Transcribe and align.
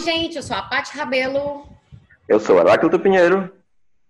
Oi, 0.00 0.04
gente, 0.06 0.36
eu 0.36 0.42
sou 0.42 0.56
a 0.56 0.62
Paty 0.62 0.96
Rabelo. 0.96 1.68
Eu 2.26 2.40
sou 2.40 2.58
Heráclito 2.58 2.98
Pinheiro. 2.98 3.52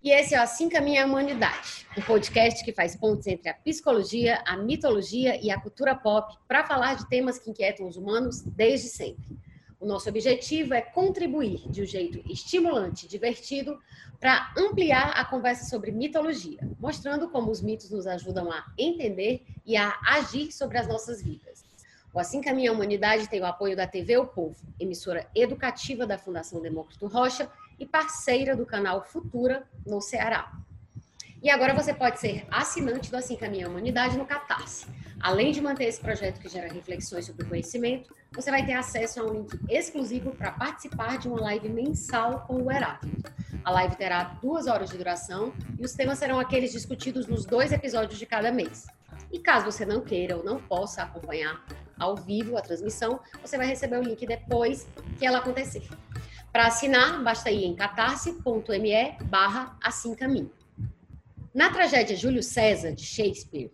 E 0.01 0.09
esse 0.09 0.33
é 0.33 0.39
o 0.39 0.41
Assim 0.41 0.69
Caminha 0.69 1.03
a 1.03 1.05
Humanidade, 1.05 1.85
um 1.97 2.01
podcast 2.01 2.63
que 2.63 2.71
faz 2.71 2.95
pontos 2.95 3.27
entre 3.27 3.49
a 3.49 3.53
psicologia, 3.53 4.41
a 4.45 4.55
mitologia 4.55 5.37
e 5.43 5.51
a 5.51 5.59
cultura 5.59 5.93
pop 5.93 6.33
para 6.47 6.63
falar 6.63 6.95
de 6.95 7.09
temas 7.09 7.37
que 7.37 7.49
inquietam 7.49 7.89
os 7.89 7.97
humanos 7.97 8.39
desde 8.41 8.87
sempre. 8.87 9.37
O 9.81 9.85
nosso 9.85 10.07
objetivo 10.07 10.73
é 10.73 10.79
contribuir 10.79 11.69
de 11.69 11.81
um 11.81 11.85
jeito 11.85 12.23
estimulante 12.31 13.05
e 13.05 13.09
divertido 13.09 13.77
para 14.17 14.53
ampliar 14.57 15.11
a 15.17 15.25
conversa 15.25 15.65
sobre 15.65 15.91
mitologia, 15.91 16.61
mostrando 16.79 17.27
como 17.27 17.51
os 17.51 17.61
mitos 17.61 17.91
nos 17.91 18.07
ajudam 18.07 18.49
a 18.49 18.63
entender 18.77 19.43
e 19.65 19.75
a 19.75 19.99
agir 20.07 20.53
sobre 20.53 20.77
as 20.77 20.87
nossas 20.87 21.21
vidas. 21.21 21.69
O 22.13 22.19
Assim 22.19 22.41
Caminha 22.41 22.71
a 22.71 22.73
Humanidade 22.73 23.29
tem 23.29 23.39
o 23.39 23.45
apoio 23.45 23.73
da 23.73 23.87
TV 23.87 24.17
O 24.17 24.27
Povo, 24.27 24.57
emissora 24.77 25.29
educativa 25.33 26.05
da 26.05 26.17
Fundação 26.17 26.61
Demócrito 26.61 27.07
Rocha 27.07 27.49
e 27.79 27.85
parceira 27.85 28.53
do 28.53 28.65
canal 28.65 29.01
Futura 29.01 29.63
no 29.85 30.01
Ceará. 30.01 30.51
E 31.41 31.49
agora 31.49 31.73
você 31.73 31.93
pode 31.93 32.19
ser 32.19 32.45
assinante 32.51 33.09
do 33.09 33.15
Assim 33.15 33.37
Caminha 33.37 33.65
a 33.65 33.69
Humanidade 33.69 34.17
no 34.17 34.25
Catarse. 34.25 34.87
Além 35.21 35.53
de 35.53 35.61
manter 35.61 35.85
esse 35.85 36.01
projeto 36.01 36.41
que 36.41 36.49
gera 36.49 36.71
reflexões 36.71 37.27
sobre 37.27 37.45
conhecimento, 37.45 38.13
você 38.33 38.51
vai 38.51 38.65
ter 38.65 38.73
acesso 38.73 39.21
a 39.21 39.23
um 39.23 39.33
link 39.33 39.57
exclusivo 39.69 40.31
para 40.31 40.51
participar 40.51 41.17
de 41.17 41.29
uma 41.29 41.39
live 41.39 41.69
mensal 41.69 42.41
com 42.41 42.61
o 42.61 42.69
Heráclito. 42.69 43.31
A 43.63 43.71
live 43.71 43.95
terá 43.95 44.37
duas 44.41 44.67
horas 44.67 44.89
de 44.89 44.97
duração 44.97 45.53
e 45.79 45.85
os 45.85 45.93
temas 45.93 46.19
serão 46.19 46.39
aqueles 46.39 46.73
discutidos 46.73 47.25
nos 47.25 47.45
dois 47.45 47.71
episódios 47.71 48.19
de 48.19 48.25
cada 48.25 48.51
mês. 48.51 48.85
E 49.31 49.39
caso 49.39 49.71
você 49.71 49.85
não 49.85 50.01
queira 50.01 50.35
ou 50.35 50.43
não 50.43 50.61
possa 50.61 51.03
acompanhar 51.03 51.63
ao 52.01 52.15
vivo 52.15 52.57
a 52.57 52.61
transmissão, 52.61 53.19
você 53.41 53.57
vai 53.57 53.67
receber 53.67 53.97
o 53.97 54.03
link 54.03 54.25
depois 54.25 54.87
que 55.19 55.25
ela 55.25 55.37
acontecer. 55.37 55.87
Para 56.51 56.67
assinar, 56.67 57.23
basta 57.23 57.51
ir 57.51 57.63
em 57.63 57.75
catarse.me 57.75 59.17
barra 59.23 59.77
assim 59.81 60.15
caminho. 60.15 60.51
Na 61.53 61.69
tragédia 61.69 62.15
Júlio 62.15 62.41
César, 62.41 62.91
de 62.91 63.05
Shakespeare, 63.05 63.71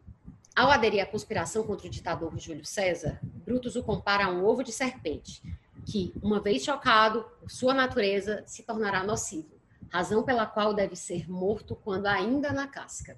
ao 0.55 0.69
aderir 0.69 1.01
à 1.01 1.05
conspiração 1.05 1.63
contra 1.63 1.87
o 1.87 1.89
ditador 1.89 2.37
Júlio 2.37 2.65
César, 2.65 3.19
Brutus 3.23 3.75
o 3.75 3.83
compara 3.83 4.25
a 4.25 4.29
um 4.29 4.45
ovo 4.45 4.63
de 4.63 4.71
serpente, 4.71 5.41
que, 5.85 6.13
uma 6.21 6.41
vez 6.41 6.63
chocado 6.63 7.23
por 7.39 7.49
sua 7.49 7.73
natureza, 7.73 8.43
se 8.45 8.63
tornará 8.63 9.03
nocivo, 9.03 9.57
razão 9.89 10.23
pela 10.23 10.45
qual 10.45 10.73
deve 10.73 10.95
ser 10.95 11.29
morto 11.29 11.75
quando 11.75 12.07
ainda 12.07 12.51
na 12.51 12.67
casca. 12.67 13.15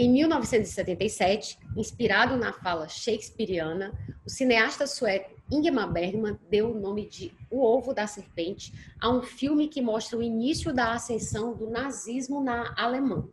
Em 0.00 0.08
1977, 0.12 1.58
inspirado 1.76 2.36
na 2.36 2.52
fala 2.52 2.86
shakespeariana, 2.86 3.92
o 4.24 4.30
cineasta 4.30 4.86
sueco 4.86 5.34
Ingmar 5.50 5.92
Bergman 5.92 6.38
deu 6.48 6.70
o 6.70 6.80
nome 6.80 7.08
de 7.08 7.32
O 7.50 7.64
Ovo 7.64 7.92
da 7.92 8.06
Serpente 8.06 8.72
a 9.00 9.10
um 9.10 9.22
filme 9.22 9.66
que 9.66 9.82
mostra 9.82 10.16
o 10.16 10.22
início 10.22 10.72
da 10.72 10.92
ascensão 10.92 11.52
do 11.52 11.68
nazismo 11.68 12.40
na 12.40 12.72
Alemanha. 12.78 13.26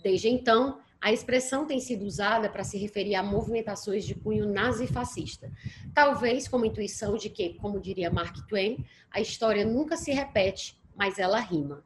Desde 0.00 0.28
então, 0.28 0.78
a 1.00 1.12
expressão 1.12 1.66
tem 1.66 1.80
sido 1.80 2.04
usada 2.04 2.48
para 2.48 2.62
se 2.62 2.78
referir 2.78 3.16
a 3.16 3.22
movimentações 3.24 4.04
de 4.04 4.14
cunho 4.14 4.46
nazifascista, 4.46 5.50
talvez 5.92 6.46
como 6.46 6.64
intuição 6.64 7.16
de 7.16 7.28
que, 7.28 7.54
como 7.54 7.80
diria 7.80 8.12
Mark 8.12 8.36
Twain, 8.46 8.86
a 9.10 9.20
história 9.20 9.64
nunca 9.64 9.96
se 9.96 10.12
repete, 10.12 10.80
mas 10.94 11.18
ela 11.18 11.40
rima. 11.40 11.82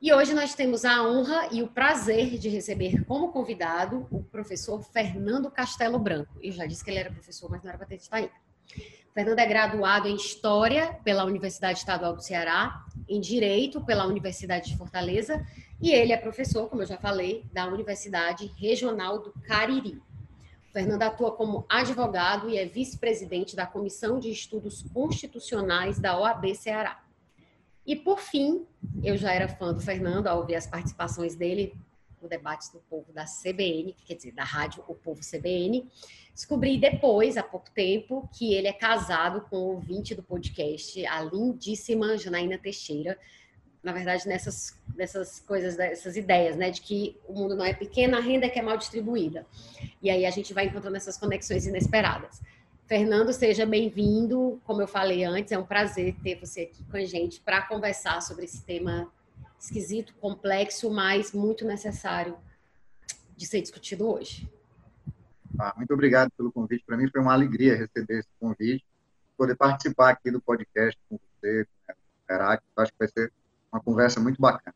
E 0.00 0.12
hoje 0.12 0.32
nós 0.32 0.54
temos 0.54 0.84
a 0.84 1.02
honra 1.02 1.48
e 1.50 1.60
o 1.60 1.66
prazer 1.66 2.38
de 2.38 2.48
receber 2.48 3.04
como 3.04 3.32
convidado 3.32 4.06
o 4.12 4.22
professor 4.22 4.80
Fernando 4.80 5.50
Castelo 5.50 5.98
Branco. 5.98 6.38
Eu 6.40 6.52
já 6.52 6.66
disse 6.66 6.84
que 6.84 6.90
ele 6.90 7.00
era 7.00 7.10
professor, 7.10 7.50
mas 7.50 7.64
não 7.64 7.68
era 7.68 7.76
para 7.76 7.88
ter 7.88 7.96
estar 7.96 8.18
aí. 8.18 8.30
Fernando 9.12 9.40
é 9.40 9.46
graduado 9.46 10.06
em 10.06 10.14
História 10.14 10.96
pela 11.02 11.24
Universidade 11.24 11.80
Estadual 11.80 12.14
do 12.14 12.22
Ceará, 12.22 12.86
em 13.08 13.20
Direito 13.20 13.80
pela 13.80 14.06
Universidade 14.06 14.70
de 14.70 14.76
Fortaleza, 14.76 15.44
e 15.80 15.90
ele 15.90 16.12
é 16.12 16.16
professor, 16.16 16.68
como 16.68 16.82
eu 16.82 16.86
já 16.86 16.96
falei, 16.96 17.44
da 17.52 17.66
Universidade 17.66 18.46
Regional 18.56 19.18
do 19.18 19.32
Cariri. 19.48 20.00
Fernando 20.72 21.02
atua 21.02 21.32
como 21.32 21.66
advogado 21.68 22.48
e 22.48 22.56
é 22.56 22.66
vice-presidente 22.66 23.56
da 23.56 23.66
Comissão 23.66 24.20
de 24.20 24.30
Estudos 24.30 24.84
Constitucionais 24.94 25.98
da 25.98 26.16
OAB 26.16 26.54
Ceará. 26.54 27.02
E, 27.88 27.96
por 27.96 28.20
fim, 28.20 28.66
eu 29.02 29.16
já 29.16 29.32
era 29.32 29.48
fã 29.48 29.72
do 29.72 29.80
Fernando 29.80 30.26
ao 30.26 30.40
ouvir 30.40 30.56
as 30.56 30.66
participações 30.66 31.34
dele 31.34 31.74
no 32.20 32.28
debate 32.28 32.70
do 32.70 32.80
povo 32.80 33.10
da 33.14 33.24
CBN, 33.24 33.96
quer 34.04 34.14
dizer, 34.14 34.32
da 34.32 34.44
rádio 34.44 34.84
O 34.86 34.94
Povo 34.94 35.22
CBN. 35.22 35.88
Descobri 36.34 36.76
depois, 36.76 37.38
há 37.38 37.42
pouco 37.42 37.70
tempo, 37.70 38.28
que 38.36 38.52
ele 38.52 38.68
é 38.68 38.74
casado 38.74 39.40
com 39.48 39.56
o 39.56 39.74
ouvinte 39.76 40.14
do 40.14 40.22
podcast, 40.22 41.06
a 41.06 41.22
lindíssima 41.22 42.18
Janaína 42.18 42.58
Teixeira. 42.58 43.18
Na 43.82 43.92
verdade, 43.92 44.28
nessas, 44.28 44.78
nessas 44.94 45.40
coisas, 45.40 45.74
dessas 45.74 46.14
ideias, 46.14 46.56
né, 46.56 46.70
de 46.70 46.82
que 46.82 47.16
o 47.26 47.32
mundo 47.32 47.56
não 47.56 47.64
é 47.64 47.72
pequeno, 47.72 48.18
a 48.18 48.20
renda 48.20 48.44
é 48.44 48.50
que 48.50 48.58
é 48.58 48.62
mal 48.62 48.76
distribuída. 48.76 49.46
E 50.02 50.10
aí 50.10 50.26
a 50.26 50.30
gente 50.30 50.52
vai 50.52 50.66
encontrando 50.66 50.98
essas 50.98 51.16
conexões 51.16 51.66
inesperadas. 51.66 52.42
Fernando, 52.88 53.34
seja 53.34 53.66
bem-vindo. 53.66 54.58
Como 54.64 54.80
eu 54.80 54.88
falei 54.88 55.22
antes, 55.22 55.52
é 55.52 55.58
um 55.58 55.66
prazer 55.66 56.16
ter 56.22 56.40
você 56.40 56.62
aqui 56.62 56.82
com 56.84 56.96
a 56.96 57.04
gente 57.04 57.38
para 57.38 57.60
conversar 57.60 58.22
sobre 58.22 58.46
esse 58.46 58.64
tema 58.64 59.12
esquisito, 59.60 60.14
complexo, 60.14 60.90
mas 60.90 61.32
muito 61.34 61.66
necessário 61.66 62.38
de 63.36 63.46
ser 63.46 63.60
discutido 63.60 64.08
hoje. 64.08 64.50
Ah, 65.60 65.74
muito 65.76 65.92
obrigado 65.92 66.30
pelo 66.30 66.50
convite. 66.50 66.82
Para 66.86 66.96
mim 66.96 67.10
foi 67.10 67.20
uma 67.20 67.34
alegria 67.34 67.76
receber 67.76 68.20
esse 68.20 68.28
convite, 68.40 68.86
poder 69.36 69.54
participar 69.54 70.08
aqui 70.08 70.30
do 70.30 70.40
podcast 70.40 70.98
com 71.10 71.18
você, 71.18 71.66
com 71.86 71.92
o 71.92 72.34
Heráclito. 72.34 72.72
Acho 72.74 72.92
que 72.92 72.98
vai 72.98 73.08
ser 73.08 73.30
uma 73.70 73.82
conversa 73.82 74.18
muito 74.18 74.40
bacana. 74.40 74.74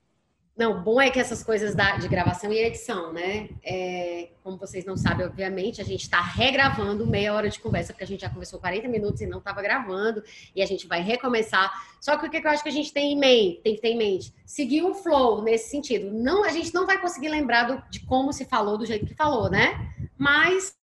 Não, 0.62 0.81
bom 0.81 1.00
é 1.00 1.11
que 1.11 1.19
essas 1.19 1.43
coisas 1.43 1.75
da, 1.75 1.97
de 1.97 2.06
gravação 2.06 2.53
e 2.53 2.56
edição, 2.56 3.12
né? 3.12 3.49
É, 3.65 4.28
como 4.45 4.56
vocês 4.56 4.84
não 4.84 4.97
sabem, 4.97 5.27
obviamente, 5.27 5.81
a 5.81 5.84
gente 5.84 6.03
está 6.03 6.21
regravando 6.21 7.05
meia 7.05 7.34
hora 7.34 7.50
de 7.50 7.59
conversa, 7.59 7.93
porque 7.93 8.05
a 8.05 8.06
gente 8.06 8.21
já 8.21 8.31
conversou 8.31 8.61
40 8.61 8.87
minutos 8.87 9.21
e 9.21 9.27
não 9.27 9.39
estava 9.39 9.61
gravando, 9.61 10.23
e 10.55 10.62
a 10.62 10.67
gente 10.67 10.87
vai 10.87 11.03
recomeçar. 11.03 11.73
Só 12.00 12.17
que 12.17 12.28
o 12.28 12.31
que 12.31 12.37
eu 12.37 12.49
acho 12.49 12.62
que 12.62 12.69
a 12.69 12.73
gente 12.73 12.93
tem 12.93 13.15
em 13.15 13.19
mente, 13.19 13.61
tem 13.62 13.75
que 13.75 13.81
ter 13.81 13.89
em 13.89 13.97
mente? 13.97 14.33
Seguir 14.47 14.84
o 14.84 14.95
flow 14.95 15.43
nesse 15.43 15.69
sentido. 15.69 16.12
Não, 16.12 16.45
a 16.45 16.50
gente 16.50 16.73
não 16.73 16.87
vai 16.87 17.00
conseguir 17.00 17.29
lembrar 17.29 17.65
do, 17.65 17.83
de 17.91 17.99
como 18.06 18.33
se 18.33 18.44
falou, 18.44 18.79
do 18.79 18.87
jeito 18.87 19.05
que 19.05 19.17
falou, 19.17 19.50
né? 19.50 19.93
Mas 20.17 20.77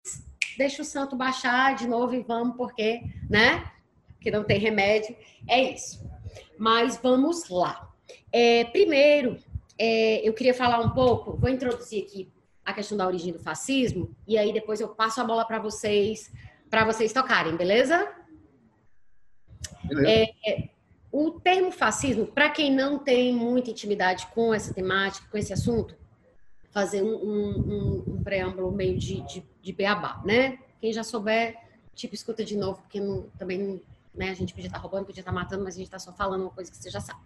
deixa 0.56 0.82
o 0.82 0.84
santo 0.84 1.14
baixar 1.14 1.76
de 1.76 1.86
novo 1.86 2.16
e 2.16 2.22
vamos, 2.24 2.56
porque, 2.56 3.00
né? 3.30 3.64
Que 4.20 4.28
não 4.28 4.42
tem 4.42 4.58
remédio. 4.58 5.14
É 5.48 5.72
isso. 5.72 6.04
Mas 6.58 6.98
vamos 7.00 7.48
lá. 7.48 7.88
É, 8.32 8.64
primeiro, 8.64 9.38
é, 9.78 10.28
eu 10.28 10.32
queria 10.34 10.54
falar 10.54 10.80
um 10.80 10.90
pouco, 10.90 11.36
vou 11.36 11.48
introduzir 11.48 12.04
aqui 12.04 12.32
a 12.64 12.72
questão 12.72 12.98
da 12.98 13.06
origem 13.06 13.32
do 13.32 13.38
fascismo, 13.38 14.14
e 14.26 14.36
aí 14.36 14.52
depois 14.52 14.80
eu 14.80 14.88
passo 14.88 15.20
a 15.20 15.24
bola 15.24 15.44
para 15.44 15.58
vocês, 15.58 16.30
para 16.68 16.84
vocês 16.84 17.12
tocarem, 17.12 17.56
beleza? 17.56 18.12
beleza. 19.84 20.08
É, 20.10 20.50
é, 20.50 20.68
o 21.10 21.30
termo 21.30 21.70
fascismo, 21.70 22.26
para 22.26 22.50
quem 22.50 22.74
não 22.74 22.98
tem 22.98 23.32
muita 23.32 23.70
intimidade 23.70 24.26
com 24.28 24.52
essa 24.52 24.74
temática, 24.74 25.26
com 25.30 25.38
esse 25.38 25.52
assunto, 25.52 25.96
fazer 26.70 27.02
um, 27.02 27.14
um, 27.14 28.04
um 28.06 28.22
preâmbulo 28.22 28.70
meio 28.70 28.98
de, 28.98 29.22
de, 29.22 29.42
de 29.62 29.72
beabá, 29.72 30.20
né? 30.24 30.58
Quem 30.80 30.92
já 30.92 31.02
souber, 31.02 31.56
tipo, 31.94 32.14
escuta 32.14 32.44
de 32.44 32.56
novo, 32.56 32.82
porque 32.82 33.00
não, 33.00 33.22
também 33.38 33.58
não 33.58 33.80
né? 34.18 34.30
A 34.30 34.34
gente 34.34 34.52
podia 34.52 34.66
estar 34.66 34.78
roubando, 34.78 35.06
podia 35.06 35.20
estar 35.20 35.32
matando, 35.32 35.62
mas 35.62 35.74
a 35.74 35.78
gente 35.78 35.86
está 35.86 35.98
só 35.98 36.12
falando 36.12 36.42
uma 36.42 36.50
coisa 36.50 36.70
que 36.70 36.76
você 36.76 36.90
já 36.90 37.00
sabe. 37.00 37.20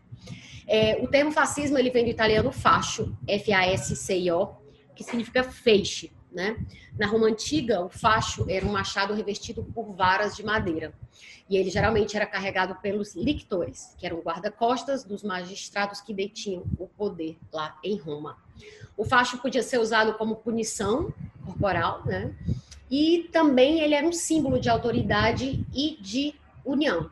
É, 0.66 1.02
o 1.02 1.08
termo 1.08 1.32
fascismo 1.32 1.78
ele 1.78 1.90
vem 1.90 2.04
do 2.04 2.10
italiano 2.10 2.52
fascio, 2.52 3.16
F-A-S-C-I-O, 3.26 4.48
que 4.94 5.02
significa 5.02 5.42
feixe. 5.42 6.12
Né? 6.30 6.56
Na 6.98 7.06
Roma 7.06 7.26
antiga, 7.26 7.84
o 7.84 7.90
facho 7.90 8.46
era 8.48 8.64
um 8.64 8.72
machado 8.72 9.12
revestido 9.12 9.62
por 9.64 9.92
varas 9.92 10.34
de 10.34 10.42
madeira. 10.42 10.94
E 11.48 11.58
ele 11.58 11.68
geralmente 11.68 12.16
era 12.16 12.24
carregado 12.24 12.76
pelos 12.76 13.14
lictores, 13.14 13.94
que 13.98 14.06
eram 14.06 14.20
guarda-costas 14.20 15.04
dos 15.04 15.22
magistrados 15.22 16.00
que 16.00 16.14
detinham 16.14 16.64
o 16.78 16.86
poder 16.86 17.36
lá 17.52 17.78
em 17.84 17.98
Roma. 17.98 18.38
O 18.96 19.04
facho 19.04 19.38
podia 19.38 19.62
ser 19.62 19.78
usado 19.78 20.14
como 20.14 20.36
punição 20.36 21.12
corporal, 21.44 22.02
né? 22.06 22.34
E 22.90 23.28
também 23.32 23.80
ele 23.80 23.94
era 23.94 24.06
um 24.06 24.12
símbolo 24.12 24.58
de 24.58 24.70
autoridade 24.70 25.66
e 25.74 25.98
de 26.00 26.34
união. 26.64 27.10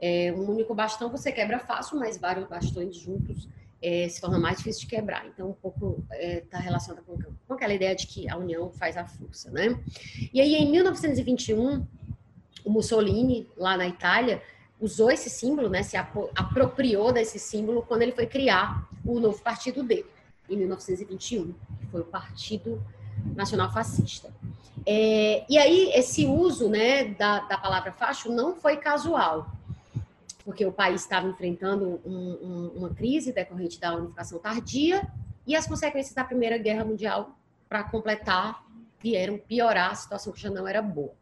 É, 0.00 0.32
um 0.32 0.50
único 0.50 0.74
bastão 0.74 1.10
você 1.10 1.32
quebra 1.32 1.58
fácil, 1.58 1.98
mas 1.98 2.16
vários 2.16 2.48
bastões 2.48 2.96
juntos 2.96 3.48
é, 3.82 4.08
se 4.08 4.20
torna 4.20 4.38
mais 4.38 4.58
difícil 4.58 4.82
de 4.82 4.86
quebrar. 4.88 5.26
Então, 5.26 5.50
um 5.50 5.54
pouco 5.54 6.04
está 6.10 6.16
é, 6.16 6.40
tá 6.40 6.58
relacionado 6.58 7.04
com, 7.04 7.18
com, 7.46 7.54
aquela 7.54 7.74
ideia 7.74 7.94
de 7.94 8.06
que 8.06 8.28
a 8.28 8.36
união 8.36 8.70
faz 8.70 8.96
a 8.96 9.04
força, 9.04 9.50
né? 9.50 9.78
E 10.32 10.40
aí, 10.40 10.54
em 10.54 10.70
1921, 10.70 11.86
o 12.64 12.70
Mussolini, 12.70 13.48
lá 13.56 13.76
na 13.76 13.86
Itália, 13.86 14.42
usou 14.80 15.10
esse 15.10 15.30
símbolo, 15.30 15.68
né? 15.68 15.82
Se 15.82 15.96
apropriou 15.96 17.12
desse 17.12 17.38
símbolo 17.38 17.82
quando 17.82 18.02
ele 18.02 18.12
foi 18.12 18.26
criar 18.26 18.88
o 19.04 19.18
novo 19.18 19.40
partido 19.42 19.82
dele, 19.82 20.06
em 20.48 20.56
1921, 20.56 21.52
que 21.80 21.86
foi 21.86 22.00
o 22.00 22.04
Partido 22.04 22.82
Nacional 23.34 23.72
Fascista. 23.72 24.32
É, 24.86 25.44
e 25.48 25.58
aí, 25.58 25.90
esse 25.94 26.26
uso 26.26 26.68
né, 26.68 27.04
da, 27.04 27.40
da 27.40 27.58
palavra 27.58 27.92
facho 27.92 28.32
não 28.32 28.56
foi 28.56 28.76
casual. 28.76 29.50
porque 30.44 30.64
o 30.64 30.72
país 30.72 31.02
estava 31.02 31.28
enfrentando 31.28 32.00
um, 32.06 32.10
um, 32.10 32.72
uma 32.76 32.88
crise 32.88 33.34
decorrente 33.34 33.78
da 33.78 33.94
unificação 33.94 34.38
tardia 34.38 35.06
e 35.46 35.54
as 35.54 35.66
consequências 35.66 36.14
da 36.14 36.24
Primeira 36.24 36.56
Guerra 36.56 36.86
Mundial, 36.86 37.36
para 37.68 37.82
completar, 37.84 38.64
vieram 38.98 39.36
piorar 39.36 39.90
a 39.90 39.94
situação 39.94 40.32
que 40.32 40.40
já 40.40 40.50
não 40.50 40.66
era 40.66 40.80
boa. 40.80 41.12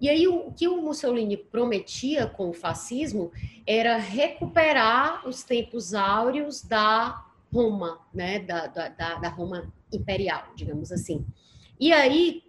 E 0.00 0.08
aí, 0.08 0.26
o 0.28 0.52
que 0.52 0.68
o 0.68 0.82
Mussolini 0.82 1.36
prometia 1.36 2.26
com 2.26 2.50
o 2.50 2.52
fascismo 2.52 3.30
era 3.66 3.96
recuperar 3.96 5.26
os 5.26 5.42
tempos 5.42 5.94
áureos 5.94 6.60
da 6.62 7.24
Roma, 7.52 8.00
né, 8.12 8.40
da, 8.40 8.66
da, 8.66 8.88
da 8.88 9.28
Roma 9.28 9.72
imperial, 9.92 10.52
digamos 10.54 10.90
assim. 10.92 11.24
E 11.78 11.92
aí, 11.92 12.42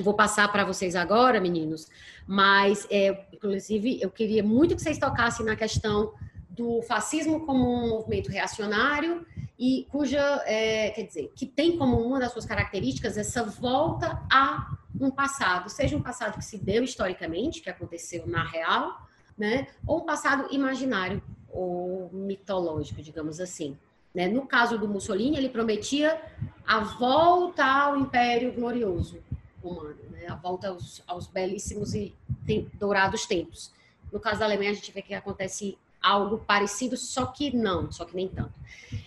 vou 0.00 0.14
passar 0.14 0.50
para 0.50 0.64
vocês 0.64 0.94
agora, 0.94 1.40
meninos, 1.40 1.88
mas, 2.26 2.86
é, 2.90 3.26
inclusive, 3.32 4.00
eu 4.00 4.10
queria 4.10 4.42
muito 4.42 4.76
que 4.76 4.82
vocês 4.82 4.98
tocassem 4.98 5.44
na 5.44 5.56
questão 5.56 6.12
do 6.50 6.82
fascismo 6.82 7.46
como 7.46 7.64
um 7.64 7.88
movimento 7.88 8.30
reacionário 8.30 9.24
e 9.58 9.86
cuja, 9.90 10.20
é, 10.44 10.90
quer 10.90 11.02
dizer, 11.02 11.32
que 11.34 11.46
tem 11.46 11.76
como 11.78 12.00
uma 12.00 12.18
das 12.18 12.32
suas 12.32 12.44
características 12.44 13.16
essa 13.16 13.44
volta 13.44 14.22
a 14.30 14.76
um 15.00 15.10
passado, 15.10 15.68
seja 15.70 15.96
um 15.96 16.02
passado 16.02 16.36
que 16.36 16.44
se 16.44 16.58
deu 16.58 16.82
historicamente, 16.82 17.60
que 17.60 17.70
aconteceu 17.70 18.26
na 18.26 18.42
real, 18.42 19.08
né, 19.36 19.68
ou 19.86 19.98
um 19.98 20.04
passado 20.04 20.52
imaginário 20.52 21.22
ou 21.48 22.10
mitológico, 22.12 23.00
digamos 23.00 23.40
assim. 23.40 23.78
Né? 24.14 24.28
No 24.28 24.46
caso 24.46 24.78
do 24.78 24.88
Mussolini, 24.88 25.36
ele 25.36 25.48
prometia 25.48 26.20
a 26.66 26.80
volta 26.80 27.64
ao 27.64 27.96
Império 27.96 28.52
Glorioso 28.52 29.22
romano, 29.62 29.96
né? 30.10 30.26
a 30.28 30.34
volta 30.34 30.68
aos, 30.68 31.02
aos 31.06 31.26
belíssimos 31.26 31.94
e 31.94 32.14
tem, 32.46 32.70
dourados 32.74 33.26
tempos. 33.26 33.72
No 34.12 34.20
caso 34.20 34.40
da 34.40 34.46
Alemanha, 34.46 34.70
a 34.70 34.74
gente 34.74 34.92
vê 34.92 35.02
que 35.02 35.14
acontece 35.14 35.76
algo 36.00 36.38
parecido, 36.38 36.96
só 36.96 37.26
que 37.26 37.54
não, 37.54 37.90
só 37.90 38.04
que 38.04 38.14
nem 38.14 38.28
tanto. 38.28 38.52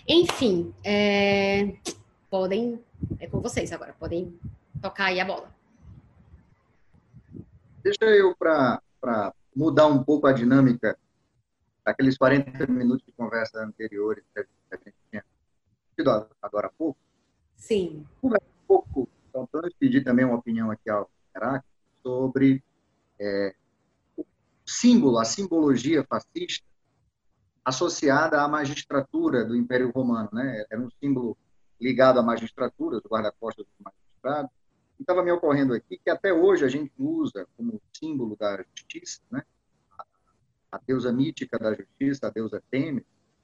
Enfim, 0.08 0.74
é, 0.84 1.74
podem, 2.30 2.80
é 3.20 3.28
com 3.28 3.40
vocês 3.40 3.72
agora, 3.72 3.96
podem 3.98 4.38
tocar 4.82 5.06
aí 5.06 5.20
a 5.20 5.26
bola. 5.26 5.52
Deixa 7.84 8.06
eu, 8.06 8.36
para 8.36 9.34
mudar 9.56 9.88
um 9.88 10.04
pouco 10.04 10.28
a 10.28 10.34
dinâmica 10.34 10.98
daqueles 11.84 12.18
40 12.18 12.68
minutos 12.68 13.06
de 13.06 13.12
conversa 13.14 13.64
anteriores 13.64 14.24
que 14.34 14.40
a 14.72 14.76
gente 14.78 14.96
tinha 15.10 15.26
tido 16.02 16.28
agora 16.42 16.68
há 16.68 16.72
pouco. 16.72 17.00
Sim. 17.56 18.06
Conversa 18.20 18.46
um 18.46 18.68
pouco, 18.68 19.10
então, 19.30 19.48
vamos 19.52 19.74
pedir 19.80 20.04
também 20.04 20.26
uma 20.26 20.38
opinião 20.38 20.72
aqui 20.72 20.90
ao 20.90 21.10
Heráclito 21.36 21.68
sobre 22.04 22.64
é, 23.20 23.56
o 24.18 24.26
símbolo, 24.66 25.20
a 25.20 25.26
simbologia 25.26 26.04
fascista 26.04 26.66
associada 27.64 28.42
à 28.42 28.48
magistratura 28.48 29.46
do 29.46 29.56
Império 29.56 29.92
Romano, 29.92 30.30
né? 30.34 30.66
Era 30.70 30.82
um 30.82 30.90
símbolo 31.00 31.38
ligado 31.80 32.20
à 32.20 32.24
magistratura, 32.24 32.98
os 32.98 33.04
guarda-costas 33.04 33.66
dos 33.66 33.76
magistrados. 33.80 34.52
E 35.00 35.04
estava 35.04 35.24
me 35.24 35.32
ocorrendo 35.32 35.74
aqui 35.74 36.00
que 36.04 36.10
até 36.10 36.34
hoje 36.34 36.66
a 36.66 36.68
gente 36.68 36.92
usa 36.98 37.48
como 37.56 37.80
símbolo 37.94 38.36
da 38.36 38.64
justiça, 38.76 39.22
né? 39.32 39.44
A 40.72 40.80
deusa 40.80 41.12
mítica 41.12 41.60
da 41.60 41.76
justiça, 41.76 42.28
a 42.28 42.30
deusa 42.32 42.64
Temis, 42.72 43.04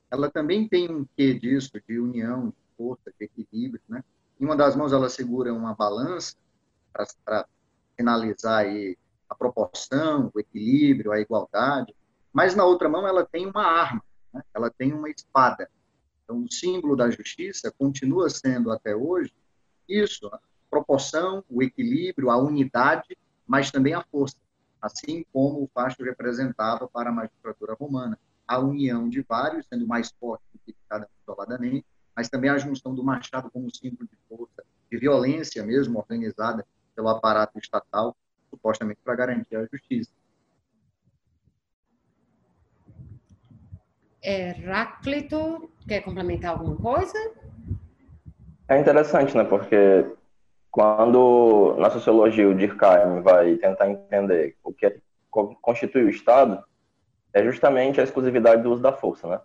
ela 0.09 0.29
também 0.29 0.67
tem 0.67 0.89
um 0.89 1.05
quê 1.15 1.33
disso, 1.33 1.71
de 1.87 1.99
união, 1.99 2.49
de 2.49 2.55
força, 2.77 3.11
de 3.19 3.25
equilíbrio, 3.25 3.81
né? 3.87 4.03
Em 4.39 4.45
uma 4.45 4.55
das 4.55 4.75
mãos 4.75 4.93
ela 4.93 5.09
segura 5.09 5.53
uma 5.53 5.73
balança 5.73 6.35
para 7.25 7.45
finalizar 7.95 8.59
aí 8.59 8.97
a 9.29 9.35
proporção, 9.35 10.31
o 10.33 10.39
equilíbrio, 10.39 11.11
a 11.11 11.19
igualdade, 11.19 11.93
mas 12.31 12.55
na 12.55 12.63
outra 12.63 12.87
mão 12.87 13.07
ela 13.07 13.25
tem 13.25 13.47
uma 13.47 13.65
arma, 13.65 14.03
né? 14.33 14.43
ela 14.53 14.69
tem 14.69 14.93
uma 14.93 15.09
espada. 15.09 15.69
Então, 16.23 16.43
o 16.43 16.51
símbolo 16.51 16.95
da 16.95 17.09
justiça 17.09 17.73
continua 17.77 18.29
sendo 18.29 18.71
até 18.71 18.95
hoje 18.95 19.33
isso, 19.87 20.27
a 20.27 20.39
proporção, 20.69 21.43
o 21.49 21.63
equilíbrio, 21.63 22.29
a 22.29 22.37
unidade, 22.37 23.17
mas 23.45 23.71
também 23.71 23.93
a 23.93 24.03
força, 24.03 24.35
assim 24.81 25.25
como 25.31 25.63
o 25.63 25.69
facho 25.73 26.03
representava 26.03 26.87
para 26.87 27.09
a 27.09 27.13
magistratura 27.13 27.73
romana, 27.73 28.19
a 28.47 28.59
união 28.59 29.09
de 29.09 29.21
vários, 29.21 29.65
sendo 29.67 29.85
mais 29.85 30.11
forte 30.19 30.43
do 30.53 30.59
que 30.65 30.75
cada 30.87 31.07
isoladamente, 31.21 31.85
mas 32.15 32.29
também 32.29 32.49
a 32.49 32.57
junção 32.57 32.95
do 32.95 33.03
machado 33.03 33.51
como 33.51 33.73
símbolo 33.75 34.07
de 34.07 34.17
força, 34.27 34.63
de 34.89 34.97
violência 34.97 35.63
mesmo 35.63 35.99
organizada 35.99 36.65
pelo 36.95 37.09
aparato 37.09 37.59
estatal, 37.59 38.15
supostamente 38.49 38.99
para 39.03 39.15
garantir 39.15 39.55
a 39.55 39.65
justiça. 39.65 40.09
Heráclito, 44.23 45.69
quer 45.87 46.01
complementar 46.01 46.51
alguma 46.51 46.75
coisa? 46.75 47.17
É 48.67 48.79
interessante, 48.79 49.37
né? 49.37 49.43
Porque 49.43 50.05
quando 50.71 51.75
na 51.77 51.89
sociologia 51.89 52.49
o 52.49 52.55
Durkheim 52.55 53.21
vai 53.21 53.55
tentar 53.55 53.89
entender 53.89 54.57
o 54.63 54.73
que 54.73 54.85
é, 54.85 54.97
constitui 55.61 56.03
o 56.03 56.09
Estado, 56.09 56.63
é 57.37 57.43
justamente 57.43 57.99
a 57.99 58.03
exclusividade 58.03 58.61
do 58.61 58.71
uso 58.71 58.81
da 58.81 58.93
força, 58.93 59.27
né? 59.27 59.41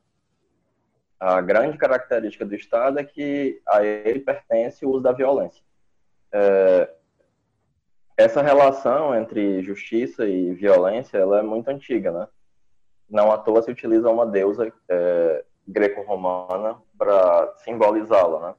A 1.18 1.40
grande 1.40 1.78
característica 1.78 2.44
do 2.44 2.54
Estado 2.54 2.98
é 2.98 3.04
que 3.04 3.60
a 3.66 3.84
ele 3.84 4.20
pertence 4.20 4.84
o 4.84 4.90
uso 4.90 5.02
da 5.02 5.12
violência. 5.12 5.62
É, 6.32 6.90
essa 8.16 8.42
relação 8.42 9.14
entre 9.14 9.62
justiça 9.62 10.26
e 10.26 10.52
violência 10.52 11.18
ela 11.18 11.38
é 11.38 11.42
muito 11.42 11.68
antiga, 11.68 12.10
né? 12.10 12.28
não 13.12 13.30
à 13.30 13.36
toa 13.36 13.62
se 13.62 13.70
utiliza 13.70 14.08
uma 14.08 14.26
deusa 14.26 14.72
é, 14.88 15.44
greco-romana 15.68 16.80
para 16.96 17.52
simbolizá-la, 17.58 18.48
né? 18.48 18.54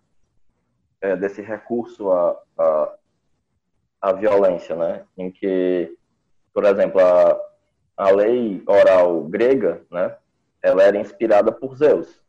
É, 1.01 1.15
desse 1.17 1.41
recurso 1.41 2.11
à, 2.11 2.39
à, 2.57 2.95
à, 3.99 4.13
violência, 4.13 4.75
né? 4.75 5.05
Em 5.17 5.31
que, 5.31 5.97
por 6.53 6.63
exemplo, 6.65 7.01
a, 7.01 7.37
a 7.95 8.09
lei 8.11 8.63
oral 8.67 9.23
grega, 9.23 9.85
né? 9.91 10.15
Ela 10.61 10.83
era 10.83 10.97
inspirada 10.97 11.51
por 11.51 11.75
Zeus 11.75 12.21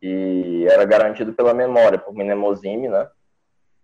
e 0.00 0.66
era 0.70 0.84
garantido 0.84 1.32
pela 1.32 1.54
memória, 1.54 1.98
por 1.98 2.14
Mnemosine, 2.14 2.88
né? 2.88 3.10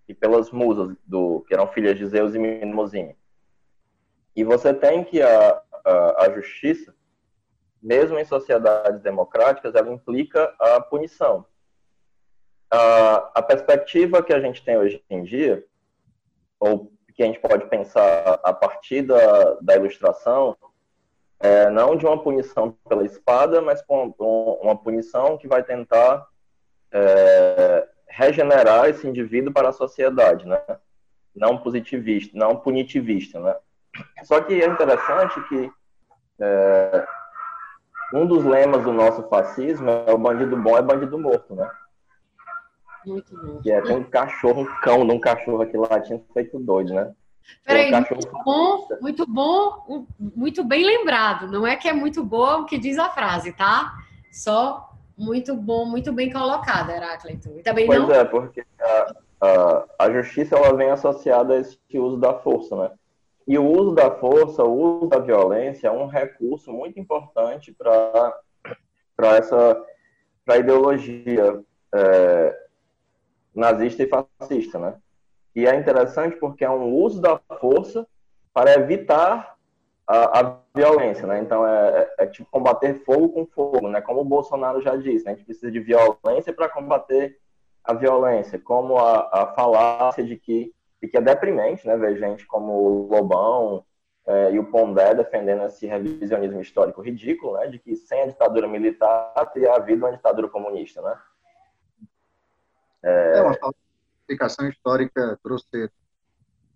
E 0.08 0.14
pelas 0.14 0.50
musas 0.50 0.96
do 1.06 1.44
que 1.46 1.54
eram 1.54 1.68
filhas 1.68 1.96
de 1.96 2.06
Zeus 2.06 2.34
e 2.34 2.38
Mnemosine. 2.38 3.16
E 4.34 4.44
você 4.44 4.72
tem 4.72 5.04
que 5.04 5.20
a, 5.22 5.62
a, 5.84 6.24
a 6.24 6.32
justiça 6.34 6.94
mesmo 7.82 8.18
em 8.18 8.24
sociedades 8.24 9.00
democráticas, 9.00 9.74
ela 9.74 9.90
implica 9.90 10.54
a 10.58 10.80
punição. 10.80 11.46
A, 12.70 13.32
a 13.34 13.42
perspectiva 13.42 14.22
que 14.22 14.32
a 14.32 14.40
gente 14.40 14.62
tem 14.62 14.76
hoje 14.76 15.02
em 15.08 15.22
dia, 15.22 15.64
ou 16.58 16.92
que 17.14 17.22
a 17.22 17.26
gente 17.26 17.40
pode 17.40 17.66
pensar 17.68 18.38
a 18.44 18.52
partir 18.52 19.02
da, 19.02 19.54
da 19.60 19.76
ilustração, 19.76 20.56
é 21.40 21.70
não 21.70 21.96
de 21.96 22.04
uma 22.04 22.22
punição 22.22 22.76
pela 22.86 23.04
espada, 23.04 23.62
mas 23.62 23.80
com 23.82 24.14
uma 24.62 24.76
punição 24.76 25.38
que 25.38 25.48
vai 25.48 25.62
tentar 25.62 26.26
é, 26.92 27.88
regenerar 28.06 28.86
esse 28.90 29.08
indivíduo 29.08 29.52
para 29.52 29.70
a 29.70 29.72
sociedade, 29.72 30.46
né? 30.46 30.60
Não 31.34 31.56
positivista, 31.56 32.36
não 32.36 32.56
punitivista, 32.56 33.40
né? 33.40 33.56
Só 34.24 34.40
que 34.42 34.60
é 34.60 34.66
interessante 34.66 35.40
que 35.48 35.70
é, 36.40 37.06
um 38.12 38.26
dos 38.26 38.44
lemas 38.44 38.82
do 38.82 38.92
nosso 38.92 39.22
fascismo 39.28 39.88
é 39.88 40.12
o 40.12 40.18
bandido 40.18 40.56
bom 40.56 40.76
é 40.76 40.82
bandido 40.82 41.18
morto, 41.18 41.54
né? 41.54 41.70
Muito 43.06 43.34
bom. 43.34 43.60
Que 43.62 43.70
é, 43.70 43.80
tem 43.80 43.96
um 43.96 44.04
cachorro, 44.04 44.62
um 44.62 44.80
cão 44.82 45.06
de 45.06 45.12
um 45.12 45.20
cachorro 45.20 45.62
aqui 45.62 45.76
lá, 45.76 46.00
tinha 46.00 46.20
feito 46.34 46.58
doido, 46.58 46.92
né? 46.92 47.14
Peraí, 47.64 47.90
muito 47.90 48.30
bom, 48.44 48.88
muito 49.00 49.26
bom, 49.26 50.06
muito 50.18 50.64
bem 50.64 50.84
lembrado. 50.84 51.48
Não 51.48 51.66
é 51.66 51.76
que 51.76 51.88
é 51.88 51.92
muito 51.92 52.24
boa 52.24 52.58
o 52.58 52.64
que 52.64 52.78
diz 52.78 52.98
a 52.98 53.10
frase, 53.10 53.52
tá? 53.52 53.94
Só 54.32 54.90
muito 55.16 55.54
bom, 55.54 55.84
muito 55.84 56.12
bem 56.12 56.32
colocado, 56.32 56.90
Heráclito. 56.90 57.50
E 57.58 57.62
também 57.62 57.86
pois 57.86 58.00
não... 58.00 58.12
é, 58.12 58.24
porque 58.24 58.64
a, 58.80 59.14
a, 59.40 59.84
a 59.98 60.10
justiça 60.10 60.56
ela 60.56 60.76
vem 60.76 60.90
associada 60.90 61.54
a 61.54 61.58
esse 61.58 61.78
uso 61.94 62.16
da 62.16 62.34
força, 62.34 62.76
né? 62.76 62.90
E 63.46 63.58
o 63.58 63.64
uso 63.64 63.94
da 63.94 64.10
força, 64.10 64.62
o 64.62 64.98
uso 64.98 65.08
da 65.08 65.18
violência 65.18 65.88
é 65.88 65.90
um 65.90 66.06
recurso 66.06 66.72
muito 66.72 66.98
importante 66.98 67.72
para 67.72 68.32
essa 69.36 69.84
pra 70.44 70.58
ideologia 70.58 71.60
é, 71.94 72.58
nazista 73.54 74.02
e 74.02 74.08
fascista, 74.08 74.78
né? 74.78 74.94
E 75.54 75.66
é 75.66 75.74
interessante 75.74 76.36
porque 76.36 76.64
é 76.64 76.70
um 76.70 76.94
uso 76.94 77.20
da 77.20 77.38
força 77.60 78.06
para 78.52 78.74
evitar 78.74 79.56
a, 80.06 80.40
a 80.40 80.56
violência, 80.74 81.26
né? 81.26 81.40
Então 81.40 81.66
é, 81.66 82.10
é, 82.18 82.24
é, 82.24 82.26
tipo 82.26 82.48
combater 82.50 82.94
fogo 83.04 83.28
com 83.30 83.46
fogo, 83.46 83.88
né? 83.88 84.00
Como 84.00 84.20
o 84.20 84.24
Bolsonaro 84.24 84.80
já 84.80 84.96
disse, 84.96 85.24
né? 85.24 85.32
a 85.32 85.34
gente 85.34 85.44
precisa 85.44 85.70
de 85.70 85.80
violência 85.80 86.52
para 86.52 86.68
combater 86.68 87.38
a 87.84 87.94
violência, 87.94 88.58
como 88.58 88.98
a, 88.98 89.28
a 89.32 89.46
falácia 89.54 90.24
de 90.24 90.36
que 90.36 90.74
e 91.02 91.08
que 91.08 91.16
é 91.16 91.20
deprimente, 91.20 91.86
né, 91.86 91.96
ver 91.96 92.18
gente 92.18 92.46
como 92.46 92.72
o 92.72 93.08
Lobão, 93.08 93.84
é, 94.26 94.52
e 94.52 94.58
o 94.58 94.70
Pondé 94.70 95.14
defendendo 95.14 95.64
esse 95.64 95.86
revisionismo 95.86 96.60
histórico 96.60 97.00
ridículo, 97.00 97.54
né, 97.54 97.68
de 97.68 97.78
que 97.78 97.96
sem 97.96 98.22
a 98.22 98.26
ditadura 98.26 98.68
militar 98.68 99.32
teria 99.52 99.74
havido 99.74 100.04
uma 100.04 100.12
ditadura 100.12 100.48
comunista, 100.48 101.00
né? 101.00 101.18
É, 103.02 103.38
é 103.38 103.42
uma 103.42 103.56
explicação 104.30 104.68
histórica 104.68 105.38
grosseira. 105.44 105.92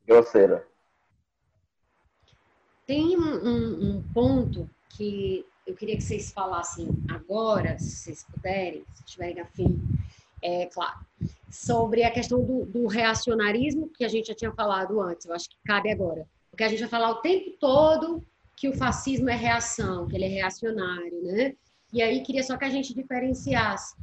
Grosseira. 0.06 0.66
Tem 2.87 3.16
um, 3.16 3.23
um, 3.23 3.90
um, 3.90 4.02
ponto 4.12 4.68
que 4.90 5.46
eu 5.66 5.75
queria 5.75 5.96
que 5.96 6.02
vocês 6.02 6.32
falassem 6.32 6.88
agora, 7.08 7.78
se 7.78 7.96
vocês 7.96 8.25
puderem, 8.25 8.84
se 8.94 9.04
tiverem 9.04 9.40
afim, 9.40 9.80
é 10.42 10.66
claro, 10.66 10.99
sobre 11.50 12.02
a 12.02 12.11
questão 12.11 12.44
do, 12.44 12.66
do 12.66 12.87
reacionarismo, 12.87 13.88
que 13.88 14.04
a 14.04 14.08
gente 14.08 14.26
já 14.26 14.34
tinha 14.34 14.52
falado 14.52 15.00
antes, 15.00 15.25
eu 15.25 15.34
acho 15.34 15.49
que 15.49 15.56
cabe 15.64 15.90
agora. 15.90 16.26
Porque 16.50 16.64
a 16.64 16.68
gente 16.68 16.80
vai 16.80 16.88
falar 16.88 17.11
o 17.11 17.23
tempo 17.23 17.56
todo 17.58 18.23
que 18.54 18.68
o 18.68 18.76
fascismo 18.76 19.30
é 19.30 19.34
reação, 19.34 20.06
que 20.06 20.16
ele 20.16 20.26
é 20.26 20.28
reacionário, 20.28 21.23
né? 21.23 21.54
E 21.92 22.02
aí 22.02 22.23
queria 22.23 22.42
só 22.42 22.56
que 22.58 22.64
a 22.64 22.70
gente 22.70 22.92
diferenciasse 22.92 23.96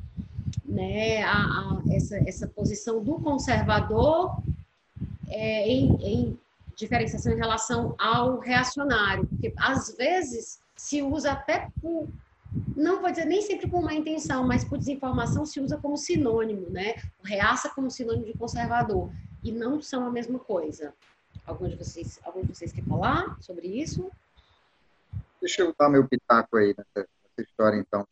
né, 0.64 1.24
a, 1.24 1.38
a, 1.38 1.82
essa, 1.92 2.18
essa 2.28 2.48
posição 2.48 3.04
do 3.04 3.16
conservador 3.16 4.42
é, 5.28 5.68
em, 5.68 5.96
em 6.02 6.40
diferenciação 6.76 7.32
em 7.32 7.38
relação 7.38 7.96
ao 7.98 8.40
reacionário, 8.40 9.28
porque 9.28 9.54
às 9.58 9.96
vezes 9.96 10.60
se 10.76 11.02
usa 11.02 11.32
até 11.32 11.70
por, 11.82 12.08
não 12.76 13.02
vou 13.02 13.12
dizer 13.12 13.26
nem 13.26 13.42
sempre 13.42 13.70
com 13.70 13.82
má 13.82 13.94
intenção, 13.94 14.46
mas 14.46 14.64
por 14.64 14.78
desinformação 14.78 15.46
se 15.46 15.60
usa 15.60 15.78
como 15.78 15.98
sinônimo, 15.98 16.70
né? 16.70 16.96
Reaça 17.24 17.70
como 17.70 17.90
sinônimo 17.92 18.26
de 18.26 18.38
conservador, 18.38 19.12
e 19.44 19.52
não 19.52 19.82
são 19.82 20.06
a 20.06 20.10
mesma 20.12 20.40
coisa. 20.40 20.94
Algum 21.46 21.68
de 21.68 21.76
vocês, 21.76 22.20
algum 22.24 22.42
de 22.42 22.48
vocês 22.54 22.72
quer 22.72 22.84
falar 22.84 23.38
sobre 23.42 23.68
isso? 23.68 24.12
Deixa 25.40 25.62
eu 25.62 25.74
dar 25.78 25.90
meu 25.90 26.08
pitaco 26.08 26.58
aí 26.58 26.76
nessa, 26.78 27.08
nessa 27.24 27.42
história, 27.50 27.78
então. 27.78 28.08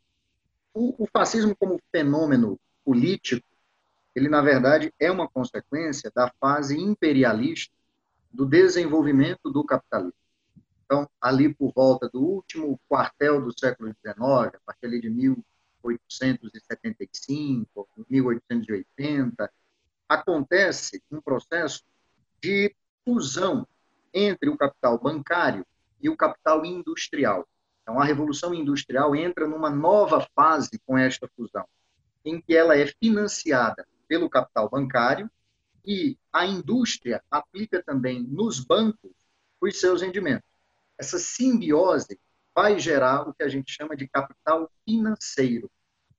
O, 0.81 1.03
o 1.03 1.07
fascismo 1.11 1.53
como 1.57 1.77
fenômeno 1.91 2.57
político, 2.85 3.45
ele, 4.15 4.29
na 4.29 4.41
verdade, 4.41 4.93
é 4.97 5.11
uma 5.11 5.27
consequência 5.27 6.09
da 6.15 6.31
fase 6.39 6.79
imperialista 6.79 7.75
do 8.31 8.45
desenvolvimento 8.45 9.51
do 9.51 9.61
capitalismo. 9.65 10.13
Então, 10.85 11.05
ali 11.19 11.53
por 11.53 11.73
volta 11.73 12.07
do 12.07 12.21
último 12.21 12.79
quartel 12.87 13.41
do 13.41 13.51
século 13.59 13.89
XIX, 13.89 14.21
a 14.21 14.59
partir 14.65 15.01
de 15.01 15.09
1875, 15.09 17.89
1880, 18.09 19.51
acontece 20.07 21.03
um 21.11 21.19
processo 21.19 21.83
de 22.41 22.73
fusão 23.03 23.67
entre 24.13 24.49
o 24.49 24.55
capital 24.55 24.97
bancário 24.97 25.65
e 26.01 26.09
o 26.09 26.15
capital 26.15 26.65
industrial. 26.65 27.45
Então, 27.89 27.99
a 27.99 28.05
Revolução 28.05 28.53
Industrial 28.53 29.15
entra 29.15 29.47
numa 29.47 29.71
nova 29.71 30.23
fase 30.35 30.79
com 30.85 30.95
esta 30.95 31.27
fusão, 31.35 31.65
em 32.23 32.39
que 32.39 32.55
ela 32.55 32.77
é 32.77 32.85
financiada 32.85 33.83
pelo 34.07 34.29
capital 34.29 34.69
bancário 34.69 35.27
e 35.83 36.15
a 36.31 36.45
indústria 36.45 37.23
aplica 37.31 37.81
também 37.81 38.21
nos 38.21 38.59
bancos 38.59 39.09
os 39.59 39.79
seus 39.79 40.03
rendimentos. 40.03 40.47
Essa 40.99 41.17
simbiose 41.17 42.19
vai 42.53 42.77
gerar 42.77 43.27
o 43.27 43.33
que 43.33 43.41
a 43.41 43.49
gente 43.49 43.71
chama 43.71 43.97
de 43.97 44.07
capital 44.07 44.69
financeiro. 44.85 45.67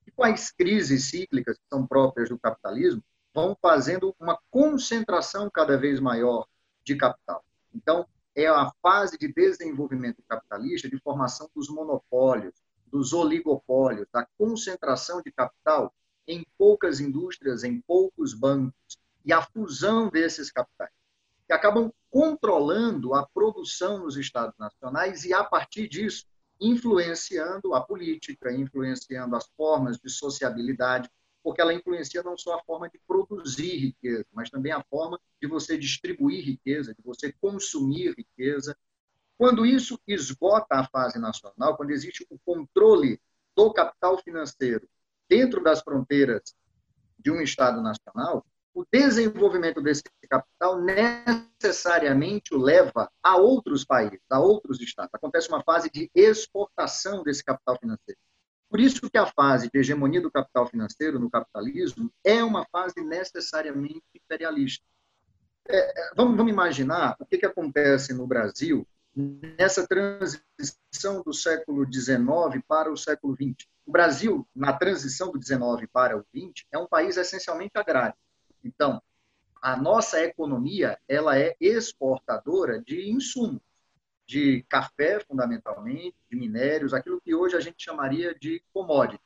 E 0.05 0.11
quais 0.11 0.51
crises 0.51 1.09
cíclicas 1.09 1.57
que 1.57 1.69
são 1.69 1.87
próprias 1.87 2.27
do 2.27 2.37
capitalismo 2.37 3.01
vão 3.33 3.57
fazendo 3.61 4.13
uma 4.19 4.37
concentração 4.49 5.49
cada 5.49 5.77
vez 5.77 6.01
maior 6.01 6.45
de 6.83 6.97
capital. 6.97 7.45
Então, 7.73 8.05
é 8.35 8.47
a 8.47 8.71
fase 8.81 9.17
de 9.17 9.31
desenvolvimento 9.31 10.21
capitalista, 10.27 10.89
de 10.89 10.99
formação 10.99 11.49
dos 11.55 11.69
monopólios, 11.69 12.53
dos 12.87 13.13
oligopólios, 13.13 14.07
da 14.11 14.27
concentração 14.37 15.21
de 15.21 15.31
capital 15.31 15.93
em 16.27 16.45
poucas 16.57 16.99
indústrias, 16.99 17.63
em 17.63 17.81
poucos 17.81 18.33
bancos, 18.33 18.97
e 19.23 19.31
a 19.31 19.41
fusão 19.41 20.09
desses 20.09 20.51
capitais, 20.51 20.91
que 21.45 21.53
acabam 21.53 21.91
controlando 22.09 23.13
a 23.13 23.25
produção 23.25 23.99
nos 23.99 24.17
estados 24.17 24.57
nacionais 24.57 25.25
e, 25.25 25.33
a 25.33 25.43
partir 25.43 25.87
disso, 25.87 26.25
influenciando 26.59 27.73
a 27.73 27.81
política, 27.81 28.51
influenciando 28.51 29.35
as 29.35 29.47
formas 29.57 29.97
de 29.97 30.09
sociabilidade, 30.09 31.09
porque 31.43 31.61
ela 31.61 31.73
influencia 31.73 32.23
não 32.23 32.37
só 32.37 32.55
a 32.55 32.63
forma 32.63 32.89
de 32.89 32.99
produzir 33.07 33.77
riqueza, 33.77 34.25
mas 34.31 34.49
também 34.49 34.71
a 34.71 34.83
forma 34.83 35.19
de 35.41 35.47
você 35.47 35.77
distribuir 35.77 36.45
riqueza, 36.45 36.93
de 36.93 37.01
você 37.03 37.31
consumir 37.33 38.13
riqueza. 38.17 38.77
Quando 39.37 39.65
isso 39.65 39.99
esgota 40.07 40.75
a 40.75 40.87
fase 40.87 41.17
nacional, 41.17 41.75
quando 41.75 41.91
existe 41.91 42.25
o 42.29 42.37
controle 42.45 43.19
do 43.55 43.73
capital 43.73 44.17
financeiro 44.19 44.87
dentro 45.27 45.63
das 45.63 45.81
fronteiras 45.81 46.55
de 47.17 47.31
um 47.31 47.41
Estado 47.41 47.81
nacional, 47.81 48.45
o 48.73 48.85
desenvolvimento 48.89 49.81
desse 49.81 50.03
capital 50.29 50.81
necessariamente 50.81 52.53
o 52.53 52.57
leva 52.57 53.11
a 53.21 53.35
outros 53.35 53.83
países, 53.83 54.21
a 54.29 54.39
outros 54.39 54.79
estados. 54.79 55.11
Acontece 55.13 55.49
uma 55.49 55.63
fase 55.63 55.89
de 55.89 56.09
exportação 56.15 57.23
desse 57.23 57.43
capital 57.43 57.77
financeiro. 57.77 58.19
Por 58.71 58.79
isso 58.79 59.09
que 59.09 59.17
a 59.17 59.25
fase 59.25 59.69
de 59.69 59.77
hegemonia 59.77 60.21
do 60.21 60.31
capital 60.31 60.65
financeiro 60.65 61.19
no 61.19 61.29
capitalismo 61.29 62.09
é 62.23 62.41
uma 62.41 62.65
fase 62.71 63.01
necessariamente 63.01 64.01
imperialista. 64.15 64.85
É, 65.67 65.77
é 65.77 66.13
vamos, 66.15 66.37
vamos, 66.37 66.53
imaginar 66.53 67.17
o 67.19 67.25
que, 67.25 67.37
que 67.37 67.45
acontece 67.45 68.13
no 68.13 68.25
Brasil 68.25 68.87
nessa 69.13 69.85
transição 69.85 71.21
do 71.21 71.33
século 71.33 71.85
XIX 71.85 72.63
para 72.65 72.89
o 72.89 72.95
século 72.95 73.35
XX. 73.35 73.67
O 73.85 73.91
Brasil, 73.91 74.47
na 74.55 74.71
transição 74.71 75.33
do 75.33 75.43
XIX 75.43 75.85
para 75.91 76.17
o 76.17 76.25
XX, 76.33 76.65
é 76.71 76.77
um 76.77 76.87
país 76.87 77.17
essencialmente 77.17 77.73
agrário. 77.75 78.15
Então, 78.63 79.01
a 79.61 79.75
nossa 79.75 80.23
economia 80.23 80.97
ela 81.09 81.37
é 81.37 81.57
exportadora 81.59 82.81
de 82.81 83.11
insumos 83.11 83.61
de 84.31 84.63
café, 84.69 85.19
fundamentalmente, 85.19 86.15
de 86.29 86.37
minérios, 86.37 86.93
aquilo 86.93 87.19
que 87.19 87.35
hoje 87.35 87.57
a 87.57 87.59
gente 87.59 87.83
chamaria 87.83 88.33
de 88.33 88.63
commodity. 88.73 89.21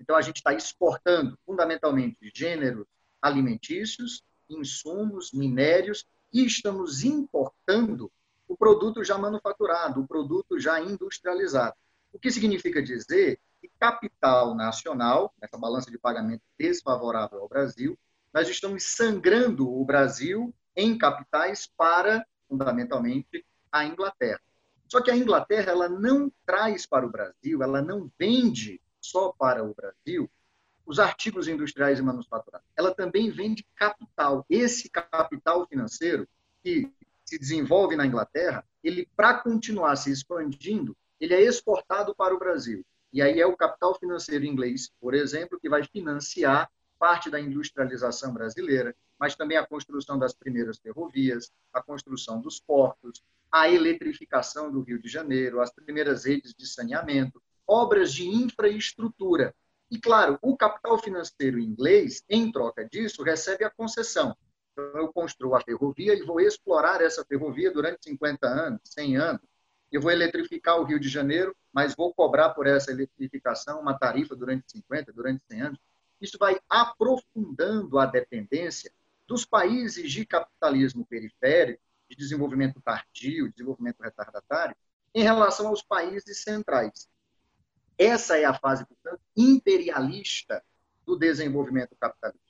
Então, 0.00 0.16
a 0.16 0.20
gente 0.20 0.38
está 0.38 0.52
exportando, 0.52 1.38
fundamentalmente, 1.46 2.18
gêneros 2.34 2.84
alimentícios, 3.20 4.24
insumos, 4.50 5.32
minérios, 5.32 6.04
e 6.32 6.44
estamos 6.44 7.04
importando 7.04 8.10
o 8.48 8.56
produto 8.56 9.04
já 9.04 9.16
manufaturado, 9.16 10.00
o 10.00 10.08
produto 10.08 10.58
já 10.58 10.80
industrializado. 10.80 11.76
O 12.12 12.18
que 12.18 12.32
significa 12.32 12.82
dizer 12.82 13.38
que 13.60 13.70
capital 13.78 14.56
nacional, 14.56 15.32
essa 15.40 15.56
balança 15.56 15.88
de 15.88 15.98
pagamento 15.98 16.42
desfavorável 16.58 17.38
ao 17.38 17.48
Brasil, 17.48 17.96
nós 18.34 18.48
estamos 18.48 18.82
sangrando 18.96 19.72
o 19.72 19.84
Brasil 19.84 20.52
em 20.74 20.98
capitais 20.98 21.70
para, 21.76 22.26
fundamentalmente, 22.48 23.46
a 23.72 23.84
Inglaterra. 23.84 24.40
Só 24.86 25.00
que 25.00 25.10
a 25.10 25.16
Inglaterra 25.16 25.72
ela 25.72 25.88
não 25.88 26.30
traz 26.44 26.84
para 26.84 27.06
o 27.06 27.10
Brasil, 27.10 27.62
ela 27.62 27.80
não 27.80 28.12
vende 28.18 28.80
só 29.00 29.32
para 29.32 29.64
o 29.64 29.74
Brasil 29.74 30.30
os 30.84 30.98
artigos 30.98 31.48
industriais 31.48 31.98
e 31.98 32.02
manufaturados. 32.02 32.68
Ela 32.76 32.94
também 32.94 33.30
vende 33.30 33.66
capital. 33.74 34.44
Esse 34.50 34.90
capital 34.90 35.66
financeiro 35.66 36.28
que 36.62 36.92
se 37.24 37.38
desenvolve 37.38 37.96
na 37.96 38.04
Inglaterra, 38.04 38.64
ele 38.82 39.08
para 39.16 39.34
continuar 39.38 39.96
se 39.96 40.10
expandindo, 40.10 40.96
ele 41.18 41.34
é 41.34 41.40
exportado 41.40 42.14
para 42.14 42.34
o 42.34 42.38
Brasil. 42.38 42.84
E 43.12 43.22
aí 43.22 43.40
é 43.40 43.46
o 43.46 43.56
capital 43.56 43.98
financeiro 43.98 44.44
inglês, 44.44 44.90
por 45.00 45.14
exemplo, 45.14 45.58
que 45.58 45.68
vai 45.68 45.84
financiar 45.84 46.70
parte 46.98 47.30
da 47.30 47.40
industrialização 47.40 48.32
brasileira, 48.32 48.94
mas 49.18 49.34
também 49.34 49.56
a 49.56 49.66
construção 49.66 50.18
das 50.18 50.34
primeiras 50.34 50.78
ferrovias, 50.78 51.52
a 51.72 51.82
construção 51.82 52.40
dos 52.40 52.60
portos, 52.60 53.22
a 53.52 53.68
eletrificação 53.68 54.72
do 54.72 54.80
Rio 54.80 54.98
de 54.98 55.10
Janeiro, 55.10 55.60
as 55.60 55.70
primeiras 55.70 56.24
redes 56.24 56.54
de 56.54 56.66
saneamento, 56.66 57.40
obras 57.66 58.12
de 58.12 58.26
infraestrutura. 58.26 59.54
E, 59.90 59.98
claro, 60.00 60.38
o 60.40 60.56
capital 60.56 60.98
financeiro 60.98 61.60
inglês, 61.60 62.24
em 62.30 62.50
troca 62.50 62.82
disso, 62.82 63.22
recebe 63.22 63.62
a 63.62 63.70
concessão. 63.70 64.34
Então, 64.72 65.02
eu 65.02 65.12
construo 65.12 65.54
a 65.54 65.60
ferrovia 65.60 66.14
e 66.14 66.22
vou 66.22 66.40
explorar 66.40 67.02
essa 67.02 67.22
ferrovia 67.26 67.70
durante 67.70 68.04
50 68.04 68.46
anos, 68.46 68.80
100 68.86 69.16
anos. 69.18 69.42
Eu 69.92 70.00
vou 70.00 70.10
eletrificar 70.10 70.80
o 70.80 70.84
Rio 70.84 70.98
de 70.98 71.10
Janeiro, 71.10 71.54
mas 71.70 71.94
vou 71.94 72.14
cobrar 72.14 72.50
por 72.50 72.66
essa 72.66 72.90
eletrificação 72.90 73.82
uma 73.82 73.98
tarifa 73.98 74.34
durante 74.34 74.64
50, 74.72 75.12
durante 75.12 75.44
100 75.50 75.60
anos. 75.60 75.78
Isso 76.18 76.38
vai 76.38 76.58
aprofundando 76.70 77.98
a 77.98 78.06
dependência 78.06 78.90
dos 79.28 79.44
países 79.44 80.10
de 80.10 80.24
capitalismo 80.24 81.04
periférico 81.04 81.82
de 82.12 82.16
desenvolvimento 82.16 82.80
tardio, 82.80 83.50
desenvolvimento 83.50 84.00
retardatário, 84.00 84.76
em 85.14 85.22
relação 85.22 85.68
aos 85.68 85.82
países 85.82 86.42
centrais. 86.42 87.08
Essa 87.98 88.38
é 88.38 88.44
a 88.44 88.54
fase, 88.54 88.84
portanto, 88.84 89.20
imperialista 89.36 90.62
do 91.06 91.16
desenvolvimento 91.16 91.96
capitalista. 91.98 92.40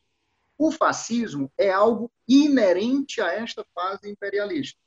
O 0.59 0.71
fascismo 0.71 1.51
é 1.57 1.71
algo 1.71 2.11
inerente 2.29 3.21
a 3.21 3.33
esta 3.33 3.65
fase 3.75 4.09
imperialista. 4.09 4.79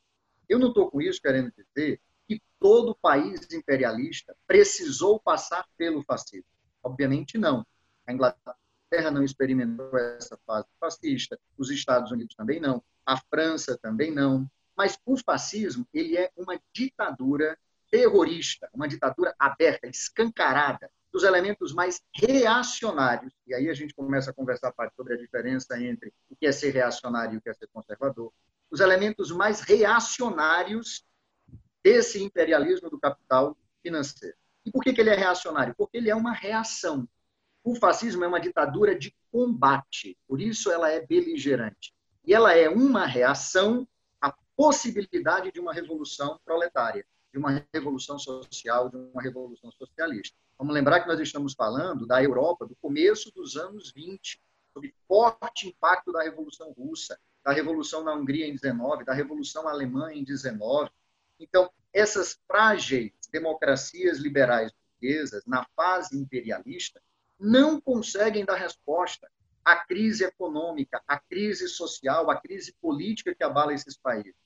Eu 0.47 0.59
não 0.59 0.69
estou 0.69 0.89
com 0.89 1.01
isso 1.01 1.21
querendo 1.21 1.51
dizer 1.51 1.99
que 2.27 2.41
todo 2.59 2.95
país 2.95 3.51
imperialista 3.51 4.35
precisou 4.47 5.19
passar 5.19 5.65
pelo 5.77 6.03
fascismo. 6.03 6.45
Obviamente 6.83 7.37
não. 7.37 7.65
A 8.07 8.13
Inglaterra 8.13 9.11
não 9.11 9.23
experimentou 9.23 9.97
essa 9.97 10.37
fase 10.45 10.67
fascista, 10.79 11.39
os 11.57 11.69
Estados 11.69 12.11
Unidos 12.11 12.35
também 12.35 12.59
não, 12.59 12.83
a 13.05 13.17
França 13.17 13.77
também 13.77 14.11
não. 14.11 14.49
Mas 14.75 14.97
o 15.05 15.17
fascismo 15.17 15.87
ele 15.93 16.17
é 16.17 16.31
uma 16.35 16.59
ditadura 16.73 17.57
terrorista, 17.89 18.69
uma 18.73 18.87
ditadura 18.87 19.33
aberta, 19.39 19.87
escancarada, 19.87 20.89
dos 21.11 21.23
elementos 21.23 21.73
mais 21.73 22.01
reacionários. 22.13 23.33
E 23.47 23.53
aí 23.53 23.69
a 23.69 23.73
gente 23.73 23.93
começa 23.93 24.31
a 24.31 24.33
conversar 24.33 24.73
sobre 24.97 25.13
a 25.13 25.17
diferença 25.17 25.81
entre 25.81 26.13
o 26.29 26.35
que 26.35 26.45
é 26.45 26.51
ser 26.51 26.71
reacionário 26.71 27.35
e 27.35 27.37
o 27.37 27.41
que 27.41 27.49
é 27.49 27.53
ser 27.53 27.69
conservador. 27.71 28.33
Os 28.69 28.81
elementos 28.81 29.31
mais 29.31 29.61
reacionários 29.61 31.05
desse 31.81 32.21
imperialismo 32.21 32.89
do 32.89 32.99
capital 32.99 33.57
financeiro. 33.81 34.35
E 34.65 34.71
por 34.71 34.83
que, 34.83 34.91
que 34.91 34.99
ele 34.99 35.11
é 35.11 35.15
reacionário? 35.15 35.73
Porque 35.77 35.97
ele 35.97 36.09
é 36.09 36.15
uma 36.15 36.33
reação. 36.33 37.07
O 37.63 37.75
fascismo 37.75 38.23
é 38.23 38.27
uma 38.27 38.41
ditadura 38.41 38.93
de 38.93 39.15
combate, 39.31 40.17
por 40.27 40.41
isso 40.41 40.69
ela 40.71 40.91
é 40.91 41.05
beligerante. 41.05 41.93
E 42.25 42.33
ela 42.33 42.53
é 42.53 42.67
uma 42.67 43.05
reação 43.05 43.87
possibilidade 44.55 45.51
de 45.51 45.59
uma 45.59 45.73
revolução 45.73 46.39
proletária 46.45 47.05
de 47.35 47.39
uma 47.39 47.61
revolução 47.73 48.17
social, 48.17 48.87
de 48.89 48.95
uma 48.95 49.21
revolução 49.21 49.69
socialista. 49.73 50.37
Vamos 50.57 50.73
lembrar 50.73 51.01
que 51.01 51.07
nós 51.09 51.19
estamos 51.19 51.53
falando 51.53 52.07
da 52.07 52.23
Europa 52.23 52.65
do 52.65 52.77
começo 52.77 53.29
dos 53.33 53.57
anos 53.57 53.91
20, 53.91 54.41
sob 54.73 54.95
forte 55.05 55.67
impacto 55.67 56.13
da 56.13 56.23
Revolução 56.23 56.71
Russa, 56.71 57.19
da 57.43 57.51
Revolução 57.51 58.05
na 58.05 58.13
Hungria 58.13 58.47
em 58.47 58.53
19, 58.53 59.03
da 59.03 59.13
Revolução 59.13 59.67
Alemã 59.67 60.13
em 60.13 60.23
19. 60.23 60.89
Então, 61.37 61.69
essas 61.91 62.39
frágeis 62.47 63.11
democracias 63.29 64.17
liberais 64.17 64.71
burguesas, 64.71 65.43
na 65.45 65.65
fase 65.75 66.17
imperialista, 66.17 67.01
não 67.37 67.81
conseguem 67.81 68.45
dar 68.45 68.55
resposta 68.55 69.29
à 69.65 69.75
crise 69.75 70.23
econômica, 70.23 71.03
à 71.05 71.19
crise 71.19 71.67
social, 71.67 72.31
à 72.31 72.39
crise 72.39 72.73
política 72.81 73.35
que 73.35 73.43
abala 73.43 73.73
esses 73.73 73.97
países. 73.97 74.44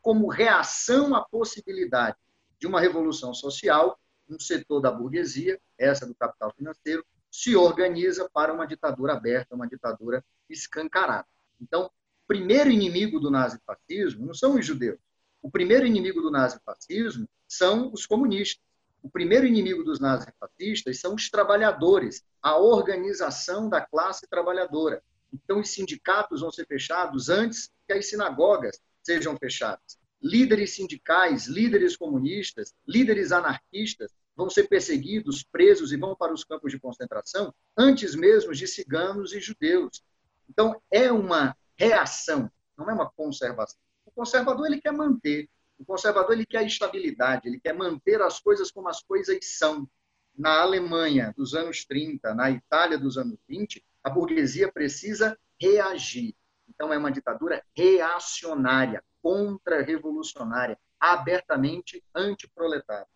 Como 0.00 0.28
reação 0.28 1.14
à 1.14 1.22
possibilidade 1.22 2.16
de 2.58 2.66
uma 2.66 2.80
revolução 2.80 3.34
social, 3.34 3.98
um 4.28 4.38
setor 4.38 4.80
da 4.80 4.90
burguesia, 4.90 5.60
essa 5.78 6.06
do 6.06 6.14
capital 6.14 6.52
financeiro, 6.56 7.04
se 7.30 7.54
organiza 7.56 8.28
para 8.32 8.52
uma 8.52 8.66
ditadura 8.66 9.14
aberta, 9.14 9.54
uma 9.54 9.68
ditadura 9.68 10.24
escancarada. 10.48 11.26
Então, 11.60 11.90
primeiro 12.26 12.70
inimigo 12.70 13.18
do 13.18 13.28
nazifascismo 13.28 14.24
não 14.24 14.34
são 14.34 14.54
os 14.54 14.64
judeus. 14.64 14.98
O 15.42 15.50
primeiro 15.50 15.84
inimigo 15.84 16.20
do 16.20 16.30
nazifascismo 16.30 17.28
são 17.48 17.92
os 17.92 18.06
comunistas. 18.06 18.64
O 19.02 19.10
primeiro 19.10 19.46
inimigo 19.46 19.82
dos 19.82 19.98
nazifascistas 19.98 21.00
são 21.00 21.14
os 21.14 21.28
trabalhadores, 21.28 22.22
a 22.42 22.56
organização 22.56 23.68
da 23.68 23.80
classe 23.80 24.28
trabalhadora. 24.28 25.02
Então, 25.32 25.58
os 25.60 25.70
sindicatos 25.70 26.40
vão 26.40 26.52
ser 26.52 26.66
fechados 26.66 27.28
antes 27.28 27.70
que 27.86 27.94
as 27.94 28.08
sinagogas 28.08 28.80
sejam 29.02 29.36
fechadas 29.36 30.00
líderes 30.22 30.74
sindicais, 30.74 31.46
líderes 31.46 31.96
comunistas, 31.96 32.74
líderes 32.86 33.32
anarquistas 33.32 34.12
vão 34.36 34.50
ser 34.50 34.68
perseguidos, 34.68 35.42
presos 35.42 35.92
e 35.92 35.96
vão 35.96 36.14
para 36.14 36.32
os 36.32 36.44
campos 36.44 36.72
de 36.72 36.78
concentração 36.78 37.54
antes 37.76 38.14
mesmo 38.14 38.52
de 38.52 38.66
ciganos 38.66 39.32
e 39.32 39.40
judeus. 39.40 40.02
Então, 40.48 40.80
é 40.90 41.10
uma 41.10 41.56
reação, 41.76 42.50
não 42.76 42.90
é 42.90 42.92
uma 42.92 43.10
conservação. 43.10 43.78
O 44.04 44.10
conservador 44.10 44.66
ele 44.66 44.80
quer 44.80 44.92
manter, 44.92 45.48
o 45.78 45.84
conservador 45.84 46.32
ele 46.32 46.46
quer 46.46 46.66
estabilidade, 46.66 47.48
ele 47.48 47.60
quer 47.60 47.74
manter 47.74 48.20
as 48.20 48.40
coisas 48.40 48.70
como 48.70 48.88
as 48.88 49.02
coisas 49.02 49.38
são. 49.42 49.88
Na 50.36 50.62
Alemanha 50.62 51.34
dos 51.36 51.54
anos 51.54 51.84
30, 51.84 52.34
na 52.34 52.50
Itália 52.50 52.96
dos 52.96 53.18
anos 53.18 53.38
20, 53.48 53.84
a 54.02 54.08
burguesia 54.08 54.72
precisa 54.72 55.38
reagir. 55.60 56.34
Então, 56.80 56.94
é 56.94 56.96
uma 56.96 57.12
ditadura 57.12 57.62
reacionária, 57.76 59.04
contra-revolucionária, 59.22 60.78
abertamente 60.98 62.02
antiproletária. 62.14 63.06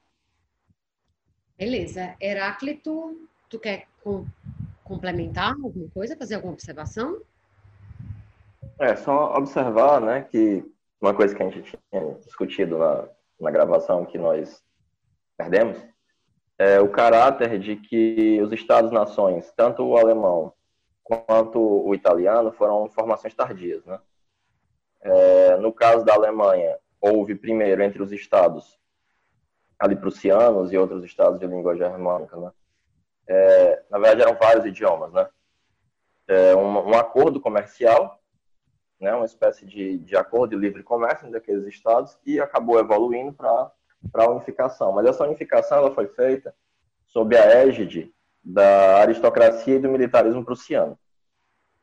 Beleza. 1.57 2.15
Heráclito, 2.21 3.27
tu 3.49 3.59
quer 3.59 3.87
com, 4.03 4.27
complementar 4.85 5.55
alguma 5.55 5.89
coisa, 5.95 6.15
fazer 6.15 6.35
alguma 6.35 6.53
observação? 6.53 7.23
É, 8.79 8.95
só 8.97 9.35
observar, 9.35 9.99
né, 9.99 10.21
que 10.31 10.63
uma 11.01 11.15
coisa 11.15 11.35
que 11.35 11.43
a 11.43 11.49
gente 11.49 11.79
tinha 11.91 12.15
discutido 12.17 12.77
na, 12.77 13.09
na 13.41 13.51
gravação 13.51 14.05
que 14.05 14.19
nós 14.19 14.63
perdemos, 15.39 15.83
é 16.59 16.83
o 16.83 16.91
caráter 16.91 17.59
de 17.59 17.77
que 17.77 18.43
os 18.43 18.53
Estados-nações, 18.53 19.51
tanto 19.57 19.83
o 19.83 19.97
alemão 19.97 20.53
quanto 21.05 21.61
o 21.61 21.95
italiano, 21.95 22.51
foram 22.51 22.89
formações 22.89 23.35
tardias, 23.35 23.85
né? 23.85 24.01
É, 25.03 25.57
no 25.59 25.71
caso 25.73 26.05
da 26.05 26.15
Alemanha, 26.15 26.79
houve 27.01 27.35
primeiro 27.35 27.83
entre 27.83 28.03
os 28.03 28.11
estados 28.11 28.79
ali 29.79 29.95
prussianos 29.95 30.73
e 30.73 30.79
outros 30.79 31.05
estados 31.05 31.39
de 31.39 31.47
língua 31.47 31.77
germânica, 31.77 32.37
né? 32.39 32.51
É, 33.27 33.83
na 33.91 33.99
verdade 33.99 34.23
eram 34.23 34.39
vários 34.39 34.65
idiomas, 34.65 35.13
né? 35.13 35.29
É, 36.27 36.57
um, 36.57 36.91
um, 36.91 36.95
acordo 36.95 37.39
comercial, 37.39 38.19
né? 38.99 39.15
Uma 39.15 39.27
espécie 39.27 39.67
de, 39.67 39.99
de 39.99 40.17
acordo 40.17 40.57
de 40.57 40.57
livre 40.57 40.83
comércio 40.83 41.31
daqueles 41.31 41.67
estados 41.67 42.19
e 42.25 42.41
acabou 42.41 42.79
evoluindo 42.79 43.33
para 43.35 43.71
para 44.13 44.25
a 44.25 44.31
unificação. 44.31 44.93
Mas 44.93 45.07
essa 45.07 45.25
unificação 45.25 45.79
ela 45.79 45.95
foi 45.95 46.07
feita 46.09 46.55
sob 47.07 47.37
a 47.37 47.45
égide 47.45 48.13
da 48.45 49.01
aristocracia 49.01 49.77
e 49.77 49.79
do 49.79 49.89
militarismo 49.89 50.45
prussiano. 50.45 50.99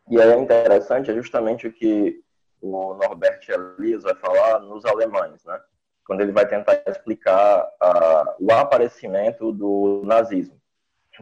E 0.09 0.21
aí 0.21 0.29
é 0.29 0.37
interessante, 0.37 1.09
é 1.09 1.13
justamente 1.13 1.67
o 1.67 1.73
que 1.73 2.21
o 2.61 2.93
Norbert 2.93 3.39
Elias 3.49 4.03
vai 4.03 4.13
falar 4.15 4.59
nos 4.59 4.85
alemães, 4.85 5.43
né? 5.45 5.59
quando 6.05 6.21
ele 6.21 6.31
vai 6.31 6.47
tentar 6.47 6.83
explicar 6.87 7.63
uh, 7.63 8.35
o 8.39 8.51
aparecimento 8.51 9.51
do 9.51 10.03
nazismo. 10.05 10.59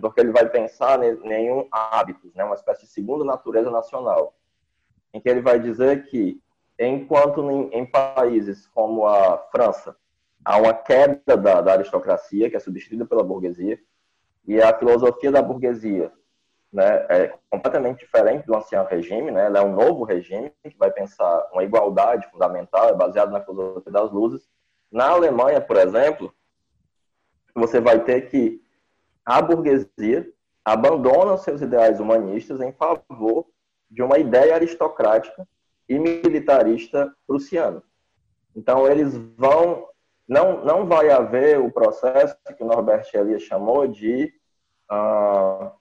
Porque 0.02 0.21
ele 0.21 0.32
vai 0.32 0.47
pensar 0.47 1.04
em 1.04 1.19
nenhum 1.28 1.67
hábitos, 1.71 2.34
né? 2.34 2.43
uma 2.43 2.56
espécie 2.56 2.82
de 2.82 2.91
segunda 2.91 3.23
natureza 3.23 3.69
nacional, 3.69 4.36
em 5.13 5.19
que 5.19 5.30
ele 5.30 5.41
vai 5.41 5.60
dizer 5.60 6.06
que, 6.06 6.41
enquanto 6.78 7.49
em, 7.49 7.69
em 7.73 7.86
países 7.86 8.67
como 8.67 9.06
a 9.06 9.38
França, 9.52 9.95
há 10.43 10.58
uma 10.58 10.73
queda 10.73 11.38
da, 11.38 11.62
da 11.62 11.73
aristocracia, 11.73 12.49
que 12.49 12.56
é 12.56 12.60
substituída 12.60 13.06
pela 13.06 13.23
burguesia, 13.23 13.80
e 14.47 14.62
a 14.62 14.78
filosofia 14.78 15.32
da 15.32 15.41
burguesia 15.41 16.12
né, 16.71 17.06
é 17.10 17.34
completamente 17.49 17.99
diferente 17.99 18.45
do 18.45 18.56
ancião 18.56 18.86
regime, 18.86 19.32
né? 19.32 19.45
Ela 19.45 19.60
é 19.60 19.63
um 19.63 19.73
novo 19.73 20.04
regime 20.04 20.52
que 20.63 20.78
vai 20.78 20.91
pensar 20.91 21.49
uma 21.52 21.63
igualdade 21.63 22.30
fundamental, 22.30 22.89
é 22.89 22.93
baseado 22.93 23.32
na 23.32 23.41
filosofia 23.41 23.91
das 23.91 24.12
luzes. 24.12 24.47
Na 24.91 25.10
Alemanha, 25.10 25.60
por 25.60 25.78
exemplo, 25.78 26.34
você 27.56 27.80
vai 27.80 28.04
ter 28.04 28.30
que 28.30 28.62
a 29.25 29.41
burguesia 29.41 30.32
abandona 30.63 31.38
seus 31.38 31.62
ideais 31.62 31.99
humanistas 31.99 32.62
em 32.62 32.71
favor 32.71 33.47
de 33.89 34.04
uma 34.04 34.19
ideia 34.19 34.56
aristocrática 34.56 35.47
e 35.88 35.97
militarista 35.97 37.12
prussiana. 37.25 37.82
Então 38.56 38.88
eles 38.88 39.15
vão 39.38 39.88
não 40.30 40.63
não 40.63 40.86
vai 40.86 41.10
haver 41.10 41.60
o 41.60 41.72
processo 41.72 42.38
que 42.56 42.63
o 42.63 42.68
Norbert 42.68 43.10
Elias 43.13 43.42
chamou 43.42 43.88
de 43.88 44.32
uh, 44.92 45.72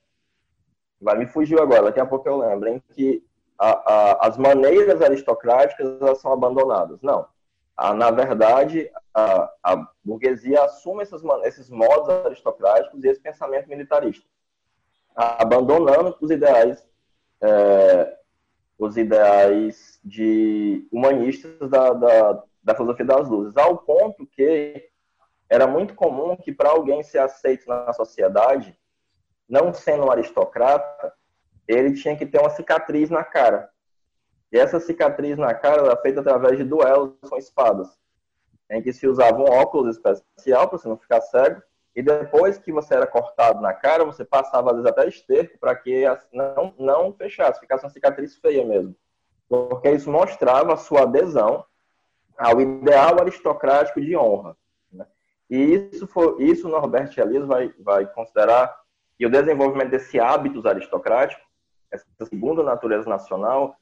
vai 1.01 1.17
me 1.17 1.27
fugiu 1.27 1.61
agora, 1.63 1.85
daqui 1.85 2.01
a 2.01 2.07
pouco 2.07 2.29
eu 2.29 2.39
lembro, 2.39 2.69
em 2.69 2.81
que 2.81 3.25
a, 3.59 3.71
a, 3.71 4.27
as 4.27 4.37
maneiras 4.37 5.03
aristocráticas 5.03 6.01
elas 6.01 6.19
são 6.19 6.33
abandonadas. 6.33 7.01
Não. 7.03 7.27
Na 7.97 8.11
verdade, 8.11 8.91
a, 9.15 9.53
a 9.63 9.89
burguesia 10.05 10.65
assume 10.65 11.05
esses, 11.05 11.23
esses 11.45 11.71
modos 11.71 12.09
aristocráticos 12.09 13.05
e 13.05 13.09
esse 13.09 13.21
pensamento 13.21 13.69
militarista, 13.69 14.27
abandonando 15.15 16.17
os 16.21 16.29
ideais, 16.29 16.85
é, 17.41 18.17
os 18.77 18.97
ideais 18.97 20.01
de 20.05 20.89
humanistas 20.91 21.71
da, 21.71 21.93
da, 21.93 22.43
da 22.69 22.75
filosofia 22.75 23.07
das 23.07 23.29
luzes, 23.29 23.57
ao 23.57 23.79
ponto 23.79 24.27
que 24.27 24.91
era 25.49 25.67
muito 25.67 25.95
comum 25.95 26.37
que 26.37 26.53
para 26.53 26.69
alguém 26.69 27.03
ser 27.03 27.19
aceito 27.19 27.67
na 27.67 27.93
sociedade, 27.95 28.79
não 29.49 29.73
sendo 29.73 30.05
um 30.05 30.11
aristocrata, 30.11 31.13
ele 31.67 31.95
tinha 31.95 32.15
que 32.15 32.27
ter 32.27 32.39
uma 32.39 32.51
cicatriz 32.51 33.09
na 33.09 33.25
cara. 33.25 33.71
E 34.53 34.59
essa 34.59 34.79
cicatriz 34.79 35.39
na 35.39 35.55
cara 35.55 35.83
era 35.83 35.97
feita 35.97 36.21
através 36.21 36.59
de 36.59 36.65
duelos 36.65 37.15
com 37.29 37.39
espadas, 37.39 37.89
em 38.71 38.83
que 38.83 38.93
se 38.93 39.09
usava 39.09 39.39
um 39.39 39.51
óculos 39.51 39.97
especial 39.97 40.69
para 40.69 40.79
você 40.79 40.89
não 40.89 40.99
ficar 40.99 41.23
cego, 41.23 41.63
e 41.97 42.03
depois 42.03 42.59
que 42.59 42.71
você 42.71 42.95
era 42.95 43.07
cortado 43.07 43.63
na 43.63 43.73
cara, 43.73 44.05
você 44.05 44.27
passava 44.27 44.71
às 44.71 44.77
vezes 44.77 44.91
até 44.91 45.09
esterco 45.09 45.59
para 45.59 45.75
que 45.75 46.05
não, 46.33 46.75
não 46.79 47.13
fechasse, 47.15 47.61
ficasse 47.61 47.85
uma 47.85 47.91
cicatriz 47.91 48.37
feia 48.37 48.65
mesmo. 48.65 48.95
Porque 49.49 49.91
isso 49.91 50.11
mostrava 50.11 50.75
a 50.75 50.77
sua 50.77 51.03
adesão 51.03 51.65
ao 52.39 52.61
ideal 52.61 53.21
aristocrático 53.21 54.01
de 54.01 54.17
honra. 54.17 54.57
Né? 54.93 55.05
E 55.51 55.91
isso, 55.93 56.07
for, 56.07 56.41
isso 56.41 56.69
Norbert 56.69 57.13
Elias 57.19 57.47
vai, 57.47 57.75
vai 57.81 58.07
considerar 58.07 58.75
que 59.19 59.27
o 59.27 59.31
desenvolvimento 59.31 59.91
desse 59.91 60.21
hábitos 60.21 60.65
aristocrático, 60.65 61.43
essa 61.91 62.07
segunda 62.25 62.63
natureza 62.63 63.09
nacional, 63.09 63.77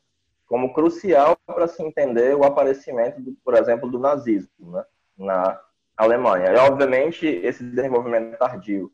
como 0.47 0.73
crucial 0.73 1.37
para 1.45 1.66
se 1.66 1.83
entender 1.83 2.35
o 2.35 2.45
aparecimento, 2.45 3.21
do, 3.21 3.37
por 3.45 3.55
exemplo, 3.55 3.90
do 3.90 3.99
nazismo 3.99 4.73
né? 4.73 4.85
na 5.19 5.61
Alemanha. 5.97 6.53
E, 6.53 6.57
obviamente, 6.57 7.27
esse 7.27 7.62
desenvolvimento 7.64 8.38
tardio 8.38 8.90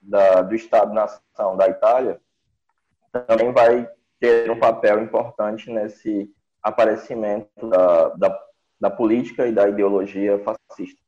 da, 0.00 0.42
do 0.42 0.54
Estado-nação 0.54 1.56
da 1.56 1.68
Itália 1.68 2.20
também 3.12 3.52
vai 3.52 3.88
ter 4.18 4.50
um 4.50 4.58
papel 4.58 5.02
importante 5.02 5.70
nesse 5.70 6.30
aparecimento 6.62 7.68
da, 7.68 8.08
da, 8.10 8.45
da 8.80 8.90
política 8.90 9.46
e 9.46 9.52
da 9.52 9.68
ideologia 9.68 10.38
fascista. 10.38 11.00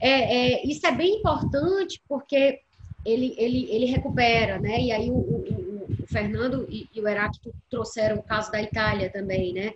É, 0.00 0.60
é, 0.60 0.66
isso 0.66 0.86
é 0.86 0.92
bem 0.92 1.18
importante 1.18 2.00
porque 2.08 2.60
ele, 3.04 3.34
ele, 3.36 3.70
ele 3.70 3.86
recupera, 3.86 4.58
né? 4.58 4.80
E 4.80 4.92
aí 4.92 5.10
o, 5.10 5.14
o, 5.14 5.86
o 6.02 6.06
Fernando 6.06 6.66
e, 6.68 6.88
e, 6.94 7.00
o 7.00 7.08
Heráclito 7.08 7.54
trouxeram 7.70 8.16
o 8.16 8.22
caso 8.22 8.50
da 8.50 8.62
Itália 8.62 9.10
também, 9.10 9.52
né? 9.52 9.72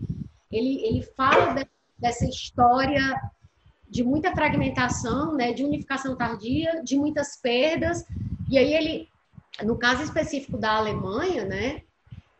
Ele, 0.51 0.85
ele 0.85 1.03
fala 1.03 1.55
de, 1.55 1.67
dessa 1.99 2.25
história 2.25 3.21
de 3.89 4.03
muita 4.03 4.33
fragmentação, 4.33 5.35
né? 5.35 5.53
De 5.53 5.65
unificação 5.65 6.17
tardia, 6.17 6.83
de 6.83 6.97
muitas 6.97 7.37
perdas. 7.37 8.05
E 8.51 8.59
aí 8.59 8.73
ele, 8.73 9.09
no 9.63 9.77
caso 9.77 10.03
específico 10.03 10.57
da 10.57 10.77
Alemanha, 10.77 11.45
né? 11.45 11.83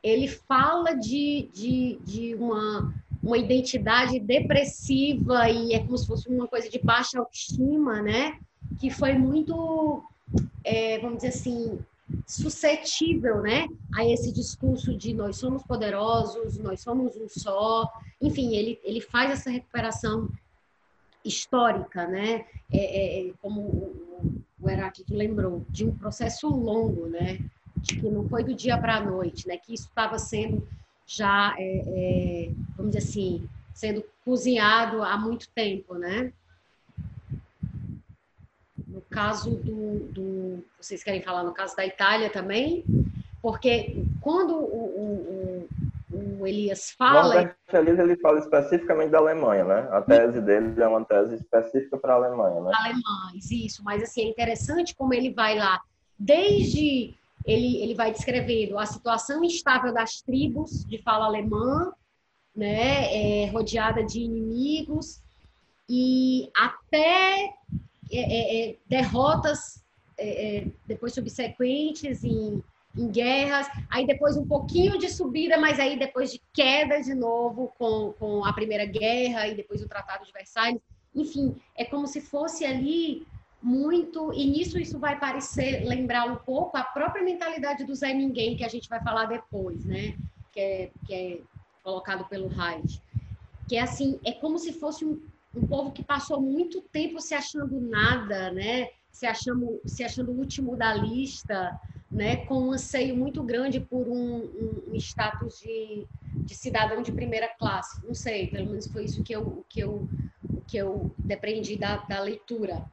ele 0.03 0.29
fala 0.29 0.95
de, 0.95 1.51
de, 1.53 1.99
de 2.05 2.35
uma, 2.35 2.95
uma 3.23 3.37
identidade 3.37 4.19
depressiva 4.21 5.49
e 5.49 5.75
é 5.75 5.81
como 5.81 5.99
se 5.99 6.07
fosse 6.07 6.29
uma 6.29 6.47
coisa 6.47 6.69
de 6.69 6.79
baixa 6.79 7.19
autoestima, 7.19 8.01
né? 8.01 8.39
Que 8.79 8.91
foi 8.91 9.15
muito, 9.15 10.03
é, 10.65 10.99
vamos 10.99 11.19
dizer 11.19 11.29
assim, 11.29 11.79
suscetível, 12.27 13.43
né? 13.43 13.67
A 13.95 14.05
esse 14.07 14.33
discurso 14.33 14.97
de 14.97 15.13
nós 15.13 15.37
somos 15.37 15.63
poderosos, 15.63 16.59
nós 16.59 16.81
somos 16.81 17.17
um 17.17 17.29
só. 17.29 17.91
Enfim, 18.21 18.55
ele, 18.55 18.79
ele 18.85 19.01
faz 19.01 19.31
essa 19.31 19.51
recuperação 19.51 20.29
histórica, 21.25 22.07
né? 22.07 22.45
É, 22.73 23.29
é, 23.29 23.33
como 23.43 23.61
o, 23.61 24.43
o 24.61 24.71
Heráclito 24.71 25.15
lembrou, 25.15 25.65
de 25.69 25.85
um 25.85 25.95
processo 25.95 26.49
longo, 26.49 27.07
né? 27.07 27.39
de 27.81 28.01
que 28.01 28.09
não 28.09 28.29
foi 28.29 28.45
do 28.45 28.55
dia 28.55 28.77
para 28.79 28.97
a 28.97 29.05
noite, 29.05 29.47
né? 29.47 29.57
Que 29.57 29.75
isso 29.75 29.89
estava 29.89 30.19
sendo 30.19 30.67
já, 31.09 31.55
é, 31.59 31.79
é, 31.87 32.51
vamos 32.77 32.93
dizer 32.93 33.09
assim, 33.09 33.49
sendo 33.73 34.05
cozinhado 34.23 35.03
há 35.03 35.17
muito 35.17 35.49
tempo, 35.49 35.95
né? 35.95 36.31
No 38.87 39.01
caso 39.11 39.53
do, 39.53 40.01
do, 40.13 40.65
vocês 40.79 41.03
querem 41.03 41.23
falar 41.23 41.45
no 41.45 41.55
caso 41.55 41.75
da 41.75 41.87
Itália 41.87 42.29
também, 42.29 42.85
porque 43.41 44.05
quando 44.21 44.55
o, 44.55 44.59
o, 44.61 45.69
o, 46.13 46.41
o 46.43 46.47
Elias 46.47 46.91
fala, 46.91 47.57
o 47.73 47.77
Elias 47.77 47.99
ele 47.99 48.17
fala 48.19 48.39
especificamente 48.41 49.11
da 49.11 49.19
Alemanha, 49.19 49.65
né? 49.65 49.89
A 49.91 50.03
tese 50.03 50.43
dele 50.43 50.79
é 50.79 50.87
uma 50.87 51.05
tese 51.05 51.37
específica 51.37 51.97
para 51.97 52.13
a 52.13 52.17
Alemanha, 52.17 52.61
né? 52.61 52.73
Alemães, 52.75 53.51
isso. 53.51 53.83
Mas 53.83 54.03
assim 54.03 54.23
é 54.23 54.29
interessante 54.29 54.95
como 54.95 55.15
ele 55.15 55.33
vai 55.33 55.57
lá 55.57 55.81
desde 56.19 57.18
ele, 57.45 57.83
ele 57.83 57.95
vai 57.95 58.13
descrevendo 58.13 58.79
a 58.79 58.87
situação 58.87 59.45
instável 59.45 59.93
das 59.93 60.21
tribos 60.21 60.85
de 60.85 60.99
fala 60.99 61.27
alemã, 61.27 61.93
né, 62.55 63.15
é, 63.15 63.47
rodeada 63.47 64.05
de 64.05 64.21
inimigos, 64.21 65.23
e 65.89 66.51
até 66.55 67.55
é, 68.11 68.19
é, 68.19 68.71
é 68.71 68.77
derrotas 68.87 69.83
é, 70.19 70.59
é, 70.59 70.67
depois 70.87 71.15
subsequentes 71.15 72.25
em, 72.25 72.63
em 72.97 73.09
guerras, 73.09 73.69
aí 73.89 74.05
depois 74.05 74.37
um 74.37 74.47
pouquinho 74.47 74.99
de 74.99 75.09
subida, 75.09 75.57
mas 75.57 75.79
aí 75.79 75.99
depois 75.99 76.33
de 76.33 76.43
queda 76.53 77.01
de 77.01 77.15
novo 77.15 77.73
com, 77.79 78.13
com 78.19 78.45
a 78.45 78.53
Primeira 78.53 78.85
Guerra 78.85 79.47
e 79.47 79.55
depois 79.55 79.81
o 79.81 79.89
Tratado 79.89 80.27
de 80.27 80.33
Versalhes. 80.33 80.81
Enfim, 81.15 81.57
é 81.77 81.85
como 81.85 82.07
se 82.07 82.21
fosse 82.21 82.65
ali 82.65 83.27
muito, 83.63 84.33
e 84.33 84.47
nisso 84.47 84.79
isso 84.79 84.99
vai 84.99 85.19
parecer 85.19 85.85
lembrar 85.85 86.27
um 86.31 86.37
pouco 86.37 86.77
a 86.77 86.83
própria 86.83 87.25
mentalidade 87.25 87.85
do 87.85 87.95
Zé 87.95 88.15
Ninguém, 88.15 88.57
que 88.57 88.65
a 88.65 88.69
gente 88.69 88.89
vai 88.89 89.03
falar 89.03 89.27
depois, 89.27 89.85
né? 89.85 90.17
Que 90.53 90.61
é, 90.61 90.91
que 91.05 91.15
é 91.15 91.41
colocado 91.83 92.25
pelo 92.29 92.49
Hyde. 92.49 93.03
Que 93.69 93.77
é 93.77 93.81
assim, 93.81 94.19
é 94.25 94.33
como 94.33 94.59
se 94.59 94.73
fosse 94.73 95.05
um, 95.05 95.21
um 95.55 95.67
povo 95.67 95.91
que 95.91 96.05
passou 96.05 96.41
muito 96.41 96.81
tempo 96.83 97.21
se 97.21 97.35
achando 97.35 97.81
nada, 97.81 98.51
né? 98.53 98.91
Se 99.11 99.27
achando, 99.27 99.81
se 99.85 100.05
achando 100.05 100.31
o 100.31 100.39
último 100.39 100.77
da 100.77 100.95
lista, 100.95 101.79
né? 102.11 102.37
Com 102.47 102.69
um 102.69 102.73
anseio 102.73 103.17
muito 103.17 103.43
grande 103.43 103.81
por 103.81 104.07
um, 104.07 104.85
um, 104.93 104.95
status 104.95 105.59
de, 105.59 106.07
de 106.45 106.55
cidadão 106.55 107.03
de 107.03 107.11
primeira 107.11 107.49
classe. 107.49 108.01
Não 108.07 108.15
sei, 108.15 108.47
pelo 108.47 108.67
menos 108.67 108.87
foi 108.87 109.05
isso 109.05 109.23
que 109.25 109.35
eu, 109.35 109.65
que 109.69 109.81
eu, 109.81 110.09
que 110.69 110.77
eu 110.77 111.11
depreendi 111.19 111.77
da, 111.77 111.97
da 111.97 112.21
leitura 112.21 112.87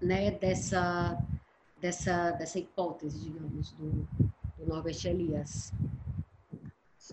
né, 0.00 0.30
dessa, 0.32 1.18
dessa, 1.80 2.32
dessa 2.32 2.58
hipótese, 2.58 3.18
digamos, 3.18 3.72
do, 3.72 3.90
do 4.58 4.66
Norbert 4.66 5.04
Elias. 5.04 5.72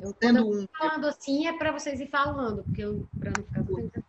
Eu, 0.02 0.10
um 0.43 0.67
falando 0.76 1.06
assim 1.06 1.46
é 1.46 1.56
para 1.56 1.72
vocês 1.72 2.00
ir 2.00 2.10
falando, 2.10 2.63
porque 2.63 2.84
para 3.19 3.32
não 3.32 3.43
ficar 3.46 3.63
tentando 3.63 4.04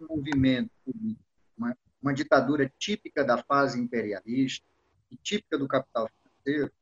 um 0.00 0.16
movimento, 0.16 0.70
uma, 1.56 1.76
uma 2.00 2.14
ditadura 2.14 2.72
típica 2.78 3.24
da 3.24 3.42
fase 3.42 3.80
imperialista 3.80 4.64
e 5.10 5.16
típica 5.16 5.58
do 5.58 5.66
capital 5.66 6.08
financeiro, 6.08 6.72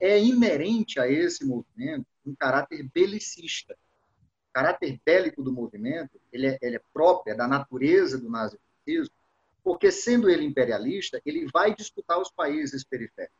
é 0.00 0.18
inerente 0.22 0.98
a 0.98 1.08
esse 1.08 1.44
movimento 1.44 2.06
um 2.24 2.34
caráter 2.34 2.82
belicista. 2.92 3.74
O 4.50 4.52
caráter 4.52 4.98
bélico 5.04 5.42
do 5.42 5.52
movimento, 5.52 6.20
ele 6.32 6.48
é, 6.48 6.58
ele 6.60 6.76
é 6.76 6.82
próprio, 6.92 7.32
é 7.32 7.36
da 7.36 7.46
natureza 7.46 8.18
do 8.18 8.30
nazifascismo, 8.30 9.14
porque 9.66 9.90
sendo 9.90 10.30
ele 10.30 10.44
imperialista, 10.44 11.20
ele 11.26 11.44
vai 11.52 11.74
disputar 11.74 12.20
os 12.20 12.30
países 12.30 12.84
periféricos. 12.84 13.36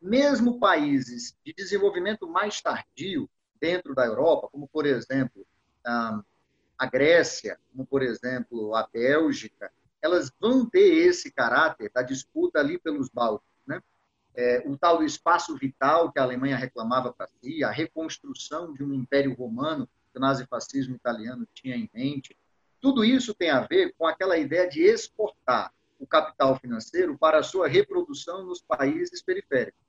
Mesmo 0.00 0.58
países 0.58 1.36
de 1.44 1.52
desenvolvimento 1.52 2.26
mais 2.26 2.62
tardio 2.62 3.28
dentro 3.60 3.94
da 3.94 4.06
Europa, 4.06 4.48
como 4.50 4.66
por 4.66 4.86
exemplo 4.86 5.46
a 5.84 6.86
Grécia, 6.90 7.60
como 7.70 7.86
por 7.86 8.02
exemplo 8.02 8.74
a 8.74 8.88
Bélgica, 8.90 9.70
elas 10.00 10.32
vão 10.40 10.64
ter 10.64 11.06
esse 11.06 11.30
caráter 11.30 11.90
da 11.92 12.00
disputa 12.00 12.58
ali 12.58 12.78
pelos 12.78 13.10
Bálticos, 13.10 13.66
né? 13.66 13.82
É, 14.34 14.62
o 14.66 14.78
tal 14.78 15.04
espaço 15.04 15.54
vital 15.58 16.10
que 16.10 16.18
a 16.18 16.22
Alemanha 16.22 16.56
reclamava 16.56 17.12
para 17.12 17.28
si, 17.42 17.62
a 17.62 17.70
reconstrução 17.70 18.72
de 18.72 18.82
um 18.82 18.94
império 18.94 19.34
romano 19.34 19.86
que 20.10 20.16
o 20.16 20.22
nazifascismo 20.22 20.96
italiano 20.96 21.46
tinha 21.52 21.76
em 21.76 21.90
mente, 21.92 22.34
tudo 22.84 23.02
isso 23.02 23.32
tem 23.32 23.48
a 23.48 23.62
ver 23.62 23.94
com 23.96 24.06
aquela 24.06 24.36
ideia 24.36 24.68
de 24.68 24.82
exportar 24.82 25.72
o 25.98 26.06
capital 26.06 26.54
financeiro 26.58 27.16
para 27.16 27.38
a 27.38 27.42
sua 27.42 27.66
reprodução 27.66 28.44
nos 28.44 28.60
países 28.60 29.22
periféricos. 29.22 29.80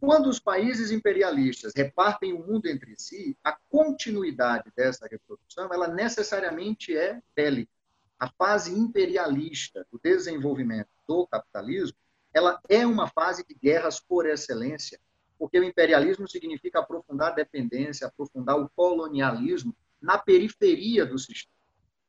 Quando 0.00 0.28
os 0.28 0.40
países 0.40 0.90
imperialistas 0.90 1.72
repartem 1.76 2.32
o 2.32 2.44
mundo 2.44 2.66
entre 2.66 2.96
si, 2.98 3.38
a 3.44 3.56
continuidade 3.70 4.72
dessa 4.76 5.06
reprodução, 5.06 5.72
ela 5.72 5.86
necessariamente 5.86 6.96
é 6.96 7.22
bélica. 7.32 7.70
A 8.18 8.28
fase 8.28 8.76
imperialista 8.76 9.86
do 9.92 10.00
desenvolvimento 10.02 10.90
do 11.06 11.28
capitalismo, 11.28 11.96
ela 12.34 12.60
é 12.68 12.84
uma 12.84 13.06
fase 13.06 13.46
de 13.46 13.54
guerras 13.54 14.00
por 14.00 14.26
excelência, 14.26 14.98
porque 15.38 15.60
o 15.60 15.64
imperialismo 15.64 16.28
significa 16.28 16.80
aprofundar 16.80 17.30
a 17.30 17.36
dependência, 17.36 18.08
aprofundar 18.08 18.58
o 18.58 18.68
colonialismo 18.70 19.72
na 20.02 20.18
periferia 20.18 21.06
do 21.06 21.20
sistema. 21.20 21.55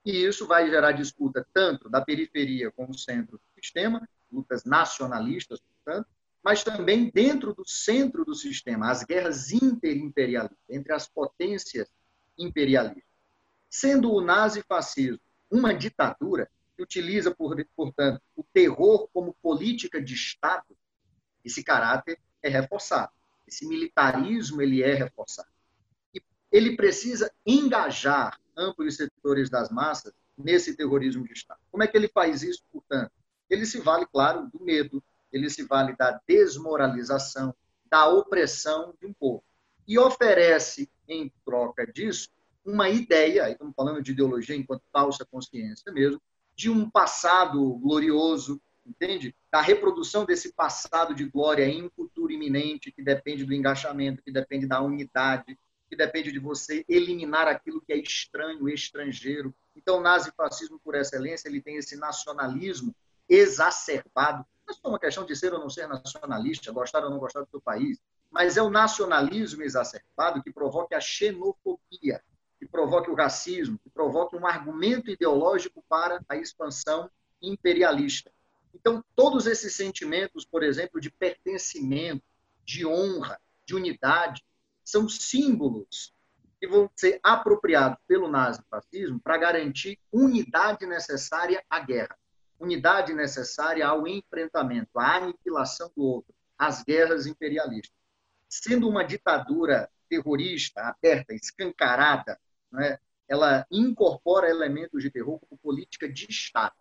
E 0.07 0.25
isso 0.25 0.47
vai 0.47 0.69
gerar 0.69 0.93
disputa 0.93 1.45
tanto 1.53 1.89
da 1.89 1.99
periferia 1.99 2.71
com 2.71 2.89
o 2.89 2.97
centro 2.97 3.37
do 3.37 3.61
sistema, 3.61 4.07
lutas 4.31 4.63
nacionalistas, 4.63 5.59
portanto, 5.59 6.07
mas 6.41 6.63
também 6.63 7.11
dentro 7.13 7.53
do 7.53 7.67
centro 7.67 8.23
do 8.23 8.33
sistema, 8.33 8.89
as 8.89 9.03
guerras 9.03 9.51
interimperialistas, 9.51 10.57
entre 10.69 10.93
as 10.93 11.09
potências 11.09 11.89
imperialistas. 12.39 13.03
Sendo 13.69 14.13
o 14.13 14.21
nazifascismo 14.21 15.19
uma 15.51 15.73
ditadura 15.73 16.49
que 16.77 16.83
utiliza, 16.83 17.35
portanto, 17.75 18.21
o 18.33 18.43
terror 18.43 19.09
como 19.11 19.35
política 19.41 20.01
de 20.01 20.13
Estado, 20.13 20.73
esse 21.43 21.61
caráter 21.61 22.17
é 22.41 22.47
reforçado. 22.47 23.11
Esse 23.45 23.67
militarismo 23.67 24.61
ele 24.61 24.81
é 24.81 24.93
reforçado. 24.93 25.49
Ele 26.57 26.75
precisa 26.75 27.31
engajar 27.45 28.39
amplos 28.57 28.95
setores 28.95 29.47
das 29.47 29.69
massas 29.69 30.11
nesse 30.35 30.75
terrorismo 30.75 31.23
de 31.23 31.33
Estado. 31.33 31.59
Como 31.69 31.83
é 31.83 31.87
que 31.87 31.95
ele 31.95 32.07
faz 32.07 32.41
isso, 32.41 32.63
portanto? 32.73 33.11
Ele 33.47 33.63
se 33.63 33.79
vale, 33.79 34.07
claro, 34.07 34.49
do 34.51 34.63
medo, 34.63 35.03
ele 35.31 35.51
se 35.51 35.61
vale 35.61 35.95
da 35.95 36.19
desmoralização, 36.27 37.53
da 37.87 38.09
opressão 38.09 38.95
de 38.99 39.05
um 39.05 39.13
povo. 39.13 39.43
E 39.87 39.99
oferece, 39.99 40.89
em 41.07 41.31
troca 41.45 41.85
disso, 41.85 42.29
uma 42.65 42.89
ideia, 42.89 43.51
estamos 43.51 43.75
falando 43.75 44.01
de 44.01 44.13
ideologia 44.13 44.55
enquanto 44.55 44.81
falsa 44.91 45.23
consciência 45.25 45.91
mesmo, 45.91 46.19
de 46.55 46.71
um 46.71 46.89
passado 46.89 47.75
glorioso, 47.75 48.59
entende? 48.83 49.35
Da 49.51 49.61
reprodução 49.61 50.25
desse 50.25 50.53
passado 50.53 51.13
de 51.13 51.25
glória 51.25 51.65
em 51.65 51.83
um 51.83 51.89
futuro 51.91 52.31
iminente, 52.33 52.91
que 52.91 53.03
depende 53.03 53.45
do 53.45 53.53
engajamento, 53.53 54.23
que 54.23 54.31
depende 54.31 54.65
da 54.65 54.81
unidade, 54.81 55.55
que 55.89 55.95
depende 55.95 56.31
de 56.31 56.39
você 56.39 56.85
eliminar 56.87 57.47
aquilo 57.47 57.81
que 57.81 57.93
é 57.93 57.97
estranho, 57.97 58.67
estrangeiro. 58.69 59.53
Então, 59.75 59.97
o 59.97 60.01
nazifascismo, 60.01 60.79
por 60.79 60.95
excelência, 60.95 61.47
ele 61.47 61.61
tem 61.61 61.77
esse 61.77 61.95
nacionalismo 61.95 62.95
exacerbado. 63.29 64.45
Não 64.65 64.73
é 64.73 64.77
só 64.77 64.89
uma 64.89 64.99
questão 64.99 65.25
de 65.25 65.35
ser 65.35 65.53
ou 65.53 65.59
não 65.59 65.69
ser 65.69 65.87
nacionalista, 65.87 66.71
gostar 66.71 67.03
ou 67.03 67.09
não 67.09 67.19
gostar 67.19 67.41
do 67.41 67.49
seu 67.49 67.61
país, 67.61 67.99
mas 68.29 68.57
é 68.57 68.61
o 68.61 68.69
nacionalismo 68.69 69.63
exacerbado 69.63 70.43
que 70.43 70.51
provoca 70.51 70.97
a 70.97 71.01
xenofobia, 71.01 72.21
que 72.59 72.65
provoque 72.65 73.09
o 73.09 73.15
racismo, 73.15 73.79
que 73.79 73.89
provoque 73.89 74.35
um 74.35 74.45
argumento 74.45 75.09
ideológico 75.09 75.83
para 75.87 76.21
a 76.27 76.35
expansão 76.35 77.09
imperialista. 77.41 78.31
Então, 78.73 79.03
todos 79.15 79.47
esses 79.47 79.75
sentimentos, 79.75 80.45
por 80.45 80.63
exemplo, 80.63 80.99
de 80.99 81.09
pertencimento, 81.09 82.23
de 82.63 82.85
honra, 82.85 83.39
de 83.65 83.75
unidade, 83.75 84.43
são 84.87 85.09
símbolos 85.09 86.13
que 86.61 86.65
vão 86.65 86.89
ser 86.95 87.19
apropriados 87.21 87.99
pelo 88.07 88.29
nazifascismo 88.29 89.19
para 89.19 89.37
garantir 89.37 89.99
unidade 90.09 90.85
necessária 90.85 91.61
à 91.69 91.81
guerra, 91.81 92.17
unidade 92.57 93.13
necessária 93.13 93.85
ao 93.85 94.07
enfrentamento, 94.07 94.97
à 94.97 95.17
aniquilação 95.17 95.91
do 95.93 96.01
outro, 96.03 96.33
às 96.57 96.83
guerras 96.83 97.27
imperialistas. 97.27 97.93
Sendo 98.47 98.87
uma 98.87 99.03
ditadura 99.03 99.89
terrorista, 100.07 100.81
aberta, 100.83 101.33
escancarada, 101.33 102.39
né, 102.71 102.97
ela 103.27 103.67
incorpora 103.69 104.49
elementos 104.49 105.03
de 105.03 105.11
terror 105.11 105.37
como 105.37 105.59
política 105.59 106.07
de 106.07 106.27
Estado, 106.29 106.75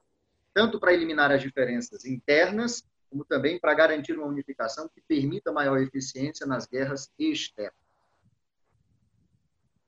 tanto 0.54 0.78
para 0.78 0.94
eliminar 0.94 1.32
as 1.32 1.42
diferenças 1.42 2.04
internas, 2.04 2.84
como 3.10 3.24
também 3.24 3.58
para 3.58 3.74
garantir 3.74 4.12
uma 4.12 4.28
unificação 4.28 4.88
que 4.88 5.00
permita 5.00 5.50
maior 5.50 5.80
eficiência 5.80 6.46
nas 6.46 6.66
guerras 6.66 7.10
externas. 7.18 7.85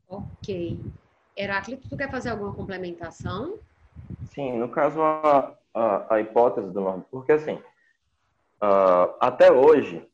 Ok. 0.09 0.81
Heráclito, 1.37 1.89
tu 1.89 1.97
quer 1.97 2.11
fazer 2.11 2.31
alguma 2.31 2.53
complementação? 2.53 3.59
Sim, 4.31 4.59
no 4.59 4.69
caso, 4.69 5.01
a, 5.03 5.57
a, 5.75 6.15
a 6.15 6.21
hipótese 6.21 6.71
do 6.71 6.81
nome, 6.81 7.05
porque 7.11 7.33
assim, 7.33 7.55
uh, 8.63 9.15
até 9.21 9.53
hoje, 9.53 10.09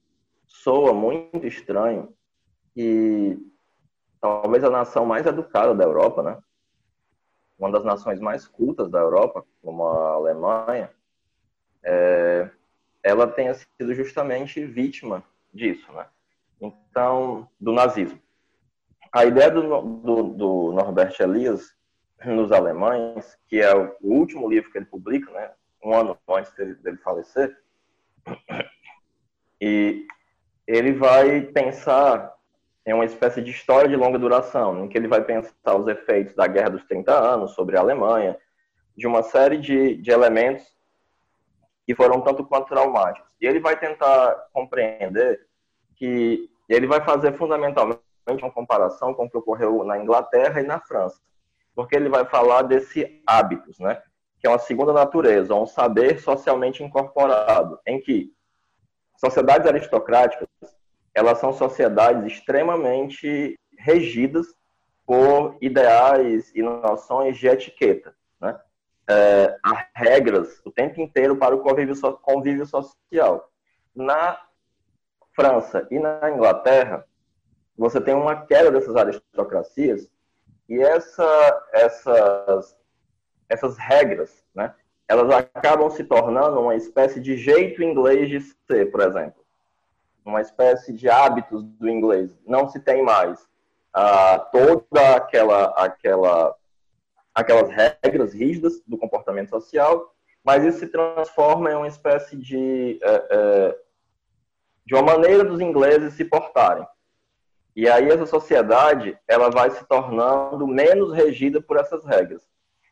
soa 0.47 0.93
muito 0.93 1.47
estranho 1.47 2.15
e 2.77 3.39
talvez 4.21 4.65
a 4.65 4.71
nação 4.71 5.07
mais 5.07 5.27
educada 5.27 5.75
da 5.75 5.85
Europa, 5.85 6.23
né? 6.23 6.39
Uma 7.59 7.71
das 7.71 7.85
nações 7.85 8.19
mais 8.19 8.49
cultas 8.49 8.91
da 8.91 8.99
Europa, 8.99 9.45
como 9.63 9.87
a 9.87 10.13
Alemanha, 10.15 10.91
é, 11.83 12.51
ela 13.03 13.27
tenha 13.29 13.55
sido 13.55 13.95
justamente 13.95 14.65
vítima 14.65 15.23
disso, 15.53 15.93
né? 15.93 16.07
Então, 16.61 17.49
do 17.61 17.73
nazismo. 17.73 18.24
A 19.15 19.25
ideia 19.25 19.49
do, 19.49 19.81
do, 19.81 20.23
do 20.25 20.73
Norbert 20.73 21.15
Elias 21.21 21.73
nos 22.25 22.51
Alemães, 22.51 23.39
que 23.49 23.61
é 23.61 23.73
o 23.73 23.95
último 24.03 24.49
livro 24.49 24.73
que 24.73 24.79
ele 24.79 24.87
publica, 24.87 25.31
né? 25.31 25.53
Um 25.85 25.95
ano 25.95 26.19
antes 26.29 26.53
dele, 26.55 26.75
dele 26.75 26.97
falecer, 26.97 27.57
e 29.61 30.05
ele 30.67 30.95
vai 30.95 31.43
pensar 31.43 32.35
é 32.85 32.93
uma 32.95 33.05
espécie 33.05 33.41
de 33.41 33.53
história 33.53 33.89
de 33.89 33.97
longa 33.97 34.19
duração, 34.19 34.85
em 34.85 34.89
que 34.89 34.99
ele 34.99 35.09
vai 35.09 35.23
pensar 35.23 35.77
os 35.77 35.87
efeitos 35.87 36.35
da 36.35 36.49
Guerra 36.49 36.71
dos 36.71 36.85
30 36.85 37.13
Anos 37.13 37.53
sobre 37.53 37.77
a 37.77 37.81
Alemanha, 37.81 38.37
de 38.97 39.07
uma 39.07 39.23
série 39.23 39.59
de, 39.59 39.95
de 39.95 40.11
elementos 40.11 40.67
que 41.87 41.95
foram 41.95 42.21
tanto 42.21 42.45
quanto 42.45 42.69
traumáticos. 42.69 43.31
E 43.41 43.47
ele 43.47 43.61
vai 43.61 43.79
tentar 43.79 44.49
compreender 44.53 45.47
que 45.97 46.51
ele 46.69 46.87
vai 46.87 47.01
fazer 47.01 47.33
fundamentalmente 47.35 48.04
uma 48.33 48.51
comparação 48.51 49.15
com 49.15 49.25
o 49.25 49.31
que 49.31 49.37
ocorreu 49.37 49.85
na 49.85 49.99
Inglaterra 49.99 50.61
e 50.61 50.67
na 50.67 50.81
França, 50.81 51.21
porque 51.75 51.95
ele 51.95 52.09
vai 52.09 52.25
falar 52.25 52.63
desse 52.63 53.23
hábitos, 53.27 53.79
né? 53.79 54.03
Que 54.41 54.47
é 54.47 54.51
uma 54.51 54.59
segunda 54.59 54.93
natureza, 54.93 55.55
um 55.55 55.67
saber 55.67 56.21
socialmente 56.21 56.83
incorporado, 56.83 57.79
em 57.87 58.01
que 58.01 58.33
sociedades 59.17 59.67
aristocráticas 59.67 60.49
elas 61.15 61.39
são 61.39 61.53
sociedades 61.53 62.33
extremamente 62.33 63.59
regidas 63.79 64.47
por 65.07 65.57
ideais 65.61 66.51
e 66.55 66.63
noções 66.63 67.39
de 67.39 67.47
etiqueta. 67.47 68.15
Né? 68.41 68.59
É, 69.09 69.57
há 69.63 69.87
regras 69.95 70.61
o 70.65 70.73
tempo 70.73 71.01
inteiro 71.01 71.37
para 71.37 71.55
o 71.55 71.61
convívio, 71.61 71.95
convívio 72.21 72.67
social. 72.67 73.49
Na 73.95 74.41
França 75.33 75.87
e 75.91 75.99
na 75.99 76.31
Inglaterra, 76.31 77.07
você 77.77 78.01
tem 78.01 78.15
uma 78.15 78.47
queda 78.47 78.71
dessas 78.71 78.97
aristocracias 78.97 80.09
e 80.69 80.81
essa, 80.81 81.67
essas, 81.73 82.77
essas 83.49 83.77
regras, 83.77 84.45
né, 84.55 84.75
elas 85.07 85.31
acabam 85.31 85.91
se 85.91 86.05
tornando 86.05 86.61
uma 86.61 86.75
espécie 86.75 87.21
de 87.21 87.37
jeito 87.37 87.83
inglês 87.83 88.29
de 88.29 88.41
ser, 88.41 88.91
por 88.91 89.01
exemplo 89.01 89.45
uma 90.25 90.41
espécie 90.41 90.93
de 90.93 91.09
hábitos 91.09 91.63
do 91.63 91.89
inglês. 91.89 92.31
Não 92.47 92.69
se 92.69 92.81
tem 92.81 93.03
mais 93.03 93.47
ah, 93.93 94.39
toda 94.51 95.17
aquela, 95.17 95.67
aquela, 95.77 96.57
aquelas 97.35 97.69
regras 98.03 98.33
rígidas 98.33 98.81
do 98.87 98.97
comportamento 98.97 99.51
social, 99.51 100.15
mas 100.43 100.65
isso 100.65 100.79
se 100.81 100.89
transforma 100.89 101.71
em 101.71 101.75
uma 101.75 101.89
espécie 101.89 102.37
de, 102.37 102.99
é, 103.03 103.29
é, 103.31 103.79
de 104.87 104.95
uma 104.95 105.03
maneira 105.03 105.45
dos 105.45 105.61
ingleses 105.61 106.15
se 106.15 106.25
portarem. 106.25 106.87
E 107.77 107.89
aí 107.89 108.09
essa 108.09 108.27
sociedade 108.27 109.19
ela 109.27 109.51
vai 109.51 109.71
se 109.71 109.85
tornando 109.87 110.67
menos 110.67 111.13
regida 111.13 111.61
por 111.61 111.77
essas 111.77 112.05
regras. 112.05 112.43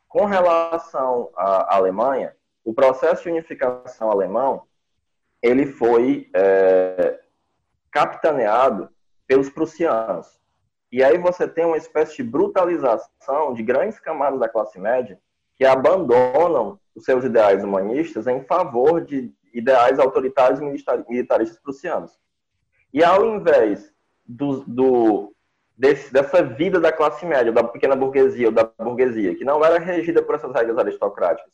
Com 0.08 0.24
relação 0.24 1.30
à 1.36 1.76
Alemanha, 1.76 2.34
o 2.64 2.74
processo 2.74 3.22
de 3.22 3.30
unificação 3.30 4.10
alemão 4.10 4.66
ele 5.40 5.66
foi 5.66 6.28
é, 6.34 7.20
capitaneado 7.90 8.88
pelos 9.26 9.50
prussianos. 9.50 10.40
E 10.90 11.02
aí 11.02 11.18
você 11.18 11.48
tem 11.48 11.64
uma 11.64 11.76
espécie 11.76 12.16
de 12.16 12.22
brutalização 12.22 13.54
de 13.54 13.62
grandes 13.62 13.98
camadas 13.98 14.38
da 14.38 14.48
classe 14.48 14.78
média 14.78 15.18
que 15.54 15.64
abandonam 15.64 16.78
os 16.94 17.04
seus 17.04 17.24
ideais 17.24 17.64
humanistas 17.64 18.26
em 18.26 18.42
favor 18.44 19.00
de 19.00 19.32
ideais 19.52 19.98
autoritários 19.98 20.60
militaristas 20.60 21.58
prussianos. 21.58 22.18
E 22.92 23.02
ao 23.02 23.24
invés 23.24 23.91
do, 24.32 24.64
do 24.64 25.34
desse, 25.76 26.12
dessa 26.12 26.42
vida 26.42 26.80
da 26.80 26.92
classe 26.92 27.24
média, 27.26 27.52
da 27.52 27.64
pequena 27.64 27.96
burguesia 27.96 28.48
ou 28.48 28.52
da 28.52 28.64
burguesia, 28.64 29.34
que 29.34 29.44
não 29.44 29.64
era 29.64 29.78
regida 29.78 30.22
por 30.22 30.34
essas 30.34 30.52
regras 30.52 30.78
aristocráticas, 30.78 31.50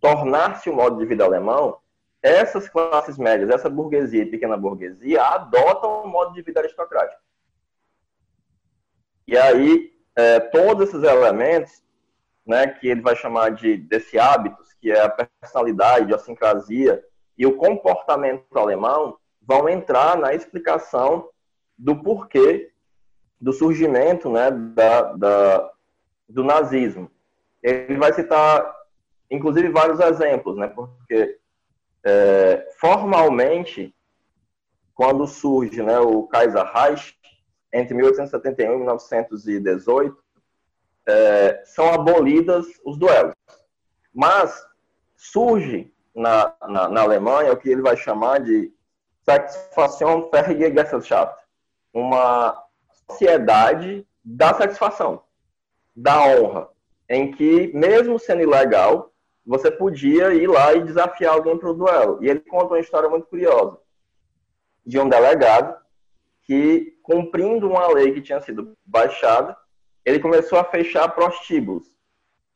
tornar-se 0.00 0.68
o 0.68 0.74
modo 0.74 0.98
de 0.98 1.06
vida 1.06 1.24
alemão, 1.24 1.78
essas 2.22 2.68
classes 2.68 3.16
médias, 3.16 3.48
essa 3.48 3.70
burguesia 3.70 4.22
e 4.22 4.30
pequena 4.30 4.56
burguesia 4.56 5.22
adotam 5.22 6.02
o 6.02 6.08
modo 6.08 6.34
de 6.34 6.42
vida 6.42 6.60
aristocrático. 6.60 7.20
E 9.26 9.38
aí, 9.38 9.92
é, 10.16 10.40
todos 10.40 10.88
esses 10.88 11.02
elementos, 11.02 11.82
né, 12.44 12.66
que 12.66 12.88
ele 12.88 13.00
vai 13.00 13.16
chamar 13.16 13.50
de 13.50 13.76
desse 13.76 14.18
hábitos, 14.18 14.72
que 14.74 14.90
é 14.90 15.00
a 15.00 15.08
personalidade, 15.08 16.00
a 16.00 16.04
idiosincrasia 16.04 17.02
e 17.38 17.46
o 17.46 17.56
comportamento 17.56 18.44
alemão, 18.58 19.16
vão 19.40 19.68
entrar 19.68 20.18
na 20.18 20.34
explicação 20.34 21.28
do 21.80 21.96
porquê 22.02 22.70
do 23.40 23.52
surgimento 23.52 24.30
né, 24.30 24.50
da, 24.50 25.12
da, 25.14 25.72
do 26.28 26.44
nazismo. 26.44 27.10
Ele 27.62 27.96
vai 27.96 28.12
citar, 28.12 28.70
inclusive, 29.30 29.70
vários 29.70 29.98
exemplos, 29.98 30.56
né, 30.56 30.68
porque 30.68 31.38
é, 32.04 32.68
formalmente, 32.78 33.94
quando 34.94 35.26
surge 35.26 35.82
né, 35.82 35.98
o 35.98 36.24
Kaiser 36.24 36.64
Reich, 36.64 37.18
entre 37.72 37.94
1871 37.94 38.74
e 38.74 38.76
1918, 38.76 40.16
é, 41.08 41.62
são 41.64 41.92
abolidas 41.92 42.66
os 42.84 42.98
duelos. 42.98 43.34
Mas 44.12 44.66
surge 45.16 45.92
na, 46.14 46.54
na, 46.68 46.88
na, 46.88 47.02
Alemanha 47.02 47.52
o 47.52 47.56
que 47.56 47.70
ele 47.70 47.80
vai 47.80 47.96
chamar 47.96 48.40
de 48.40 48.72
Satisfação 49.22 50.28
Gesellschaft, 50.32 51.40
uma 51.92 52.62
sociedade 53.08 54.06
da 54.24 54.54
satisfação, 54.54 55.22
da 55.94 56.24
honra, 56.26 56.68
em 57.08 57.32
que, 57.32 57.70
mesmo 57.74 58.18
sendo 58.18 58.42
ilegal, 58.42 59.12
você 59.44 59.70
podia 59.70 60.32
ir 60.32 60.46
lá 60.46 60.72
e 60.74 60.84
desafiar 60.84 61.34
alguém 61.34 61.58
para 61.58 61.70
o 61.70 61.74
duelo. 61.74 62.22
E 62.22 62.28
ele 62.28 62.40
conta 62.40 62.74
uma 62.74 62.80
história 62.80 63.08
muito 63.08 63.26
curiosa 63.26 63.78
de 64.84 64.98
um 64.98 65.08
delegado 65.08 65.76
que, 66.42 66.98
cumprindo 67.02 67.68
uma 67.68 67.88
lei 67.88 68.12
que 68.12 68.22
tinha 68.22 68.40
sido 68.40 68.76
baixada, 68.84 69.56
ele 70.04 70.18
começou 70.18 70.58
a 70.58 70.64
fechar 70.64 71.08
prostíbulos. 71.08 71.84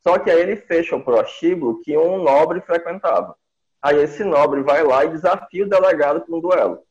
Só 0.02 0.18
que 0.18 0.30
aí 0.30 0.40
ele 0.40 0.56
fecha 0.56 0.96
o 0.96 1.04
prostíbulo 1.04 1.80
que 1.80 1.96
um 1.96 2.22
nobre 2.22 2.60
frequentava. 2.60 3.36
Aí 3.80 3.98
esse 3.98 4.24
nobre 4.24 4.62
vai 4.62 4.82
lá 4.82 5.04
e 5.04 5.10
desafia 5.10 5.64
o 5.64 5.68
delegado 5.68 6.22
para 6.22 6.34
um 6.34 6.40
duelo. 6.40 6.82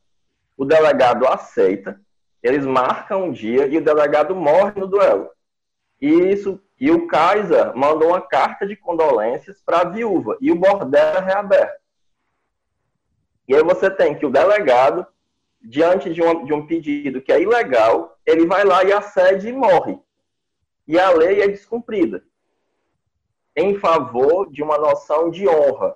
O 0.56 0.66
delegado 0.66 1.28
aceita, 1.28 2.00
eles 2.44 2.66
marcam 2.66 3.24
um 3.24 3.32
dia 3.32 3.66
e 3.68 3.78
o 3.78 3.84
delegado 3.84 4.36
morre 4.36 4.78
no 4.78 4.86
duelo. 4.86 5.30
E, 6.02 6.10
isso, 6.10 6.60
e 6.78 6.92
o 6.92 7.08
Kaiser 7.08 7.74
mandou 7.74 8.10
uma 8.10 8.20
carta 8.20 8.68
de 8.68 8.76
condolências 8.76 9.62
para 9.62 9.80
a 9.80 9.86
viúva 9.86 10.38
e 10.42 10.52
o 10.52 10.56
bordel 10.56 11.02
é 11.02 11.20
reaberto. 11.22 11.82
E 13.48 13.56
aí 13.56 13.64
você 13.64 13.90
tem 13.90 14.14
que 14.14 14.26
o 14.26 14.30
delegado, 14.30 15.08
diante 15.62 16.14
de, 16.14 16.22
uma, 16.22 16.44
de 16.44 16.54
um 16.54 16.68
pedido 16.68 17.22
que 17.22 17.32
é 17.32 17.42
ilegal, 17.42 18.18
ele 18.26 18.46
vai 18.46 18.66
lá 18.66 18.84
e 18.84 18.92
acede 18.92 19.48
e 19.48 19.54
morre. 19.54 19.98
E 20.86 21.00
a 21.00 21.10
lei 21.12 21.42
é 21.42 21.48
descumprida. 21.48 22.26
Em 23.56 23.76
favor 23.80 24.52
de 24.52 24.62
uma 24.62 24.78
noção 24.78 25.30
de 25.30 25.48
honra. 25.48 25.96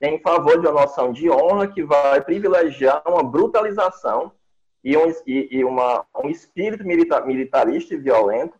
Em 0.00 0.18
favor 0.18 0.60
de 0.60 0.66
uma 0.66 0.80
noção 0.82 1.12
de 1.12 1.30
honra 1.30 1.68
que 1.68 1.84
vai 1.84 2.20
privilegiar 2.20 3.02
uma 3.06 3.22
brutalização 3.22 4.32
e 4.84 4.96
um, 4.96 5.10
e, 5.26 5.48
e 5.50 5.64
uma, 5.64 6.04
um 6.22 6.28
espírito 6.28 6.84
militar, 6.84 7.26
militarista 7.26 7.94
e 7.94 7.98
violento 7.98 8.54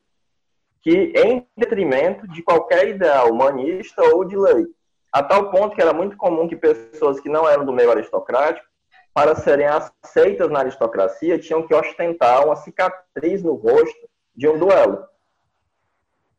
que 0.81 1.13
em 1.17 1.47
detrimento 1.57 2.27
de 2.29 2.43
qualquer 2.43 2.89
ideal 2.89 3.31
humanista 3.31 4.03
ou 4.03 4.25
de 4.25 4.37
lei. 4.37 4.67
A 5.13 5.23
tal 5.23 5.51
ponto 5.51 5.77
que 5.77 5.83
era 5.83 5.93
muito 5.93 6.17
comum 6.17 6.49
que 6.49 6.57
pessoas 6.57 7.21
que 7.21 7.29
não 7.29 7.49
eram 7.49 7.65
do 7.65 7.73
meio 7.73 7.91
aristocrático, 7.91 8.67
para 9.13 9.37
serem 9.37 9.67
aceitas 9.67 10.51
na 10.51 10.59
aristocracia, 10.61 11.39
tinham 11.39 11.65
que 11.65 11.75
ostentar 11.75 12.45
uma 12.45 12.57
cicatriz 12.57 13.43
no 13.43 13.55
rosto 13.55 14.09
de 14.35 14.49
um 14.49 14.59
duelo. 14.59 15.07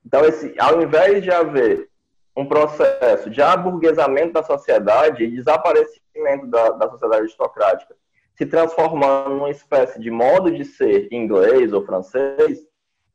Então, 0.05 0.25
esse, 0.25 0.53
ao 0.59 0.81
invés 0.81 1.23
de 1.23 1.31
haver 1.31 1.89
um 2.35 2.45
processo 2.45 3.29
de 3.29 3.41
aburguesamento 3.41 4.33
da 4.33 4.43
sociedade 4.43 5.23
e 5.23 5.31
desaparecimento 5.31 6.47
da, 6.47 6.71
da 6.71 6.89
sociedade 6.89 7.21
aristocrática 7.21 7.95
se 8.37 8.45
transformando 8.45 9.29
numa 9.35 9.49
espécie 9.49 9.99
de 9.99 10.11
modo 10.11 10.51
de 10.51 10.65
ser 10.65 11.07
inglês 11.11 11.71
ou 11.71 11.85
francês, 11.85 12.59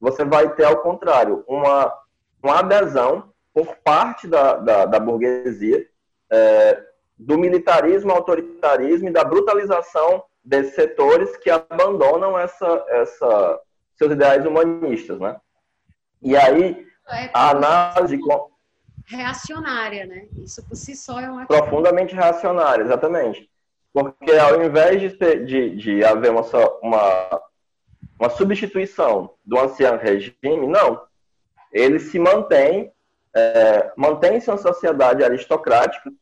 você 0.01 0.25
vai 0.25 0.55
ter, 0.55 0.65
ao 0.65 0.79
contrário, 0.79 1.45
uma, 1.47 1.93
uma 2.43 2.61
adesão 2.61 3.31
por 3.53 3.77
parte 3.85 4.27
da, 4.27 4.57
da, 4.57 4.87
da 4.87 4.99
burguesia 4.99 5.87
é, 6.31 6.83
do 7.19 7.37
militarismo, 7.37 8.13
autoritarismo 8.13 9.09
e 9.09 9.13
da 9.13 9.23
brutalização 9.23 10.23
desses 10.43 10.75
setores 10.75 11.37
que 11.37 11.51
abandonam 11.51 12.39
essa, 12.39 12.85
essa, 12.89 13.61
seus 13.97 14.13
ideais 14.13 14.47
humanistas, 14.47 15.21
né? 15.21 15.37
E 16.23 16.35
aí, 16.35 16.87
é 17.09 17.31
a 17.35 17.51
análise... 17.51 18.19
Reacionária, 19.07 20.07
né? 20.07 20.29
Isso 20.39 20.67
por 20.67 20.77
si 20.77 20.95
só 20.97 21.21
é 21.21 21.29
uma... 21.29 21.45
Profundamente 21.45 22.15
reacionária, 22.15 22.85
exatamente. 22.85 23.50
Porque 23.93 24.33
ao 24.33 24.63
invés 24.63 25.01
de, 25.01 25.45
de, 25.45 25.77
de 25.77 26.05
haver 26.05 26.31
uma, 26.31 26.43
uma, 26.83 27.43
uma 28.19 28.31
substituição 28.31 29.35
do 29.45 29.59
ancião 29.59 29.97
regime, 29.97 30.67
não. 30.67 31.03
Ele 31.73 31.99
se 31.99 32.19
mantém, 32.19 32.93
é, 33.35 33.93
mantém-se 33.97 34.51
uma 34.51 34.59
sociedade 34.59 35.25
aristocrática, 35.25 36.13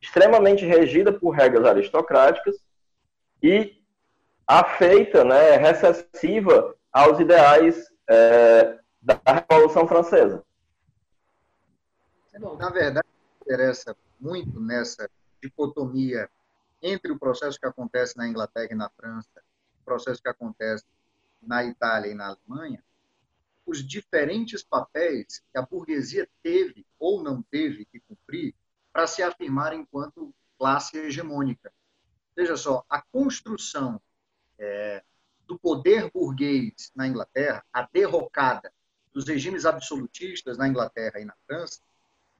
extremamente 0.00 0.64
regida 0.64 1.12
por 1.12 1.30
regras 1.30 1.64
aristocráticas 1.64 2.56
e 3.42 3.80
afeita, 4.46 5.24
né, 5.24 5.56
recessiva 5.56 6.74
aos 6.92 7.18
ideais 7.18 7.90
é, 8.08 8.78
da 9.00 9.20
Revolução 9.26 9.86
Francesa. 9.86 10.42
Na 12.58 12.70
verdade, 12.70 13.06
interessa 13.42 13.96
muito 14.20 14.60
nessa 14.60 15.08
dicotomia 15.42 16.28
entre 16.84 17.10
o 17.10 17.18
processo 17.18 17.58
que 17.58 17.66
acontece 17.66 18.14
na 18.14 18.28
Inglaterra 18.28 18.68
e 18.70 18.74
na 18.74 18.90
França, 18.90 19.42
o 19.80 19.84
processo 19.84 20.22
que 20.22 20.28
acontece 20.28 20.84
na 21.40 21.64
Itália 21.64 22.10
e 22.10 22.14
na 22.14 22.28
Alemanha, 22.28 22.84
os 23.64 23.82
diferentes 23.82 24.62
papéis 24.62 25.42
que 25.50 25.58
a 25.58 25.62
burguesia 25.62 26.28
teve 26.42 26.86
ou 26.98 27.22
não 27.22 27.42
teve 27.42 27.86
que 27.86 28.00
cumprir 28.00 28.54
para 28.92 29.06
se 29.06 29.22
afirmar 29.22 29.72
enquanto 29.72 30.34
classe 30.58 30.98
hegemônica. 30.98 31.72
Veja 32.36 32.54
só, 32.54 32.84
a 32.86 33.00
construção 33.00 33.98
é, 34.58 35.02
do 35.46 35.58
poder 35.58 36.10
burguês 36.12 36.92
na 36.94 37.08
Inglaterra, 37.08 37.64
a 37.72 37.88
derrocada 37.90 38.70
dos 39.10 39.26
regimes 39.26 39.64
absolutistas 39.64 40.58
na 40.58 40.68
Inglaterra 40.68 41.18
e 41.18 41.24
na 41.24 41.34
França, 41.46 41.80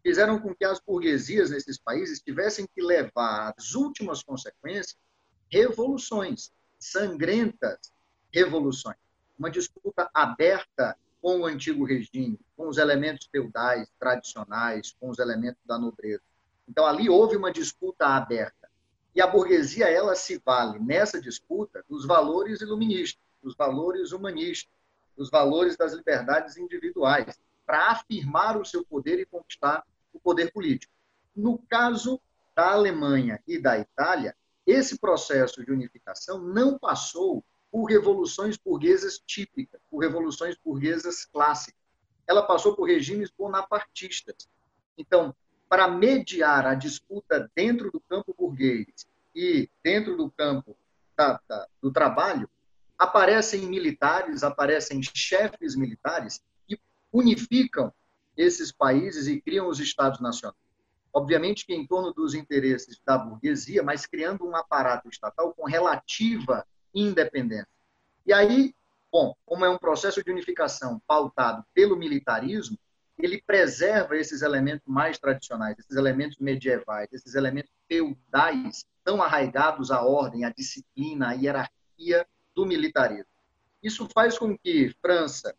fizeram 0.04 0.38
com 0.38 0.54
que 0.54 0.66
as 0.66 0.78
burguesias 0.78 1.48
nesses 1.50 1.78
países 1.78 2.20
tivessem 2.20 2.68
que 2.74 2.82
levar 2.82 3.54
às 3.56 3.74
últimas 3.74 4.22
consequências 4.22 4.98
revoluções, 5.50 6.52
sangrentas 6.78 7.78
revoluções. 8.30 8.98
Uma 9.38 9.50
disputa 9.50 10.10
aberta 10.12 10.94
com 11.22 11.40
o 11.40 11.46
antigo 11.46 11.86
regime, 11.86 12.38
com 12.54 12.68
os 12.68 12.76
elementos 12.76 13.26
feudais, 13.32 13.88
tradicionais, 13.98 14.94
com 15.00 15.08
os 15.08 15.18
elementos 15.18 15.62
da 15.64 15.78
nobreza. 15.78 16.22
Então, 16.68 16.84
ali 16.84 17.08
houve 17.08 17.34
uma 17.34 17.50
disputa 17.50 18.06
aberta. 18.06 18.68
E 19.14 19.22
a 19.22 19.26
burguesia, 19.26 19.88
ela 19.88 20.14
se 20.14 20.42
vale 20.44 20.78
nessa 20.78 21.18
disputa 21.18 21.82
dos 21.88 22.04
valores 22.04 22.60
iluministas, 22.60 23.22
dos 23.42 23.56
valores 23.56 24.12
humanistas, 24.12 24.70
dos 25.16 25.30
valores 25.30 25.78
das 25.78 25.94
liberdades 25.94 26.58
individuais, 26.58 27.40
para 27.64 27.92
afirmar 27.92 28.60
o 28.60 28.64
seu 28.64 28.84
poder 28.84 29.18
e 29.18 29.24
conquistar 29.24 29.82
o 30.14 30.20
poder 30.20 30.50
político. 30.52 30.92
No 31.36 31.58
caso 31.58 32.20
da 32.54 32.72
Alemanha 32.72 33.42
e 33.46 33.58
da 33.58 33.78
Itália, 33.78 34.34
esse 34.66 34.98
processo 34.98 35.64
de 35.64 35.72
unificação 35.72 36.38
não 36.38 36.78
passou 36.78 37.44
por 37.70 37.86
revoluções 37.86 38.56
burguesas 38.56 39.18
típicas, 39.18 39.80
por 39.90 39.98
revoluções 39.98 40.56
burguesas 40.64 41.24
clássicas. 41.24 41.80
Ela 42.26 42.42
passou 42.42 42.74
por 42.74 42.84
regimes 42.84 43.30
bonapartistas. 43.36 44.48
Então, 44.96 45.34
para 45.68 45.88
mediar 45.88 46.66
a 46.66 46.74
disputa 46.74 47.50
dentro 47.54 47.90
do 47.90 48.00
campo 48.00 48.34
burguês 48.38 49.08
e 49.34 49.68
dentro 49.82 50.16
do 50.16 50.30
campo 50.30 50.76
da, 51.16 51.40
da, 51.48 51.66
do 51.82 51.92
trabalho, 51.92 52.48
aparecem 52.96 53.66
militares, 53.66 54.44
aparecem 54.44 55.02
chefes 55.02 55.74
militares 55.74 56.42
que 56.66 56.78
unificam 57.12 57.92
esses 58.36 58.72
países 58.72 59.26
e 59.26 59.40
criam 59.40 59.68
os 59.68 59.80
estados 59.80 60.20
nacionais. 60.20 60.58
Obviamente 61.12 61.64
que 61.64 61.74
em 61.74 61.86
torno 61.86 62.12
dos 62.12 62.34
interesses 62.34 63.00
da 63.06 63.16
burguesia, 63.16 63.82
mas 63.82 64.04
criando 64.04 64.44
um 64.44 64.56
aparato 64.56 65.08
estatal 65.08 65.54
com 65.54 65.64
relativa 65.64 66.66
independência. 66.92 67.68
E 68.26 68.32
aí, 68.32 68.74
bom, 69.12 69.34
como 69.46 69.64
é 69.64 69.70
um 69.70 69.78
processo 69.78 70.24
de 70.24 70.30
unificação 70.30 71.00
pautado 71.06 71.64
pelo 71.72 71.96
militarismo, 71.96 72.76
ele 73.18 73.40
preserva 73.46 74.16
esses 74.16 74.42
elementos 74.42 74.86
mais 74.86 75.18
tradicionais, 75.18 75.78
esses 75.78 75.96
elementos 75.96 76.38
medievais, 76.38 77.08
esses 77.12 77.34
elementos 77.34 77.70
feudais, 77.86 78.84
tão 79.04 79.22
arraigados 79.22 79.90
à 79.90 80.02
ordem, 80.02 80.44
à 80.44 80.50
disciplina, 80.50 81.28
à 81.28 81.32
hierarquia 81.32 82.26
do 82.56 82.66
militarismo. 82.66 83.30
Isso 83.82 84.08
faz 84.12 84.36
com 84.36 84.56
que 84.58 84.92
França 85.00 85.54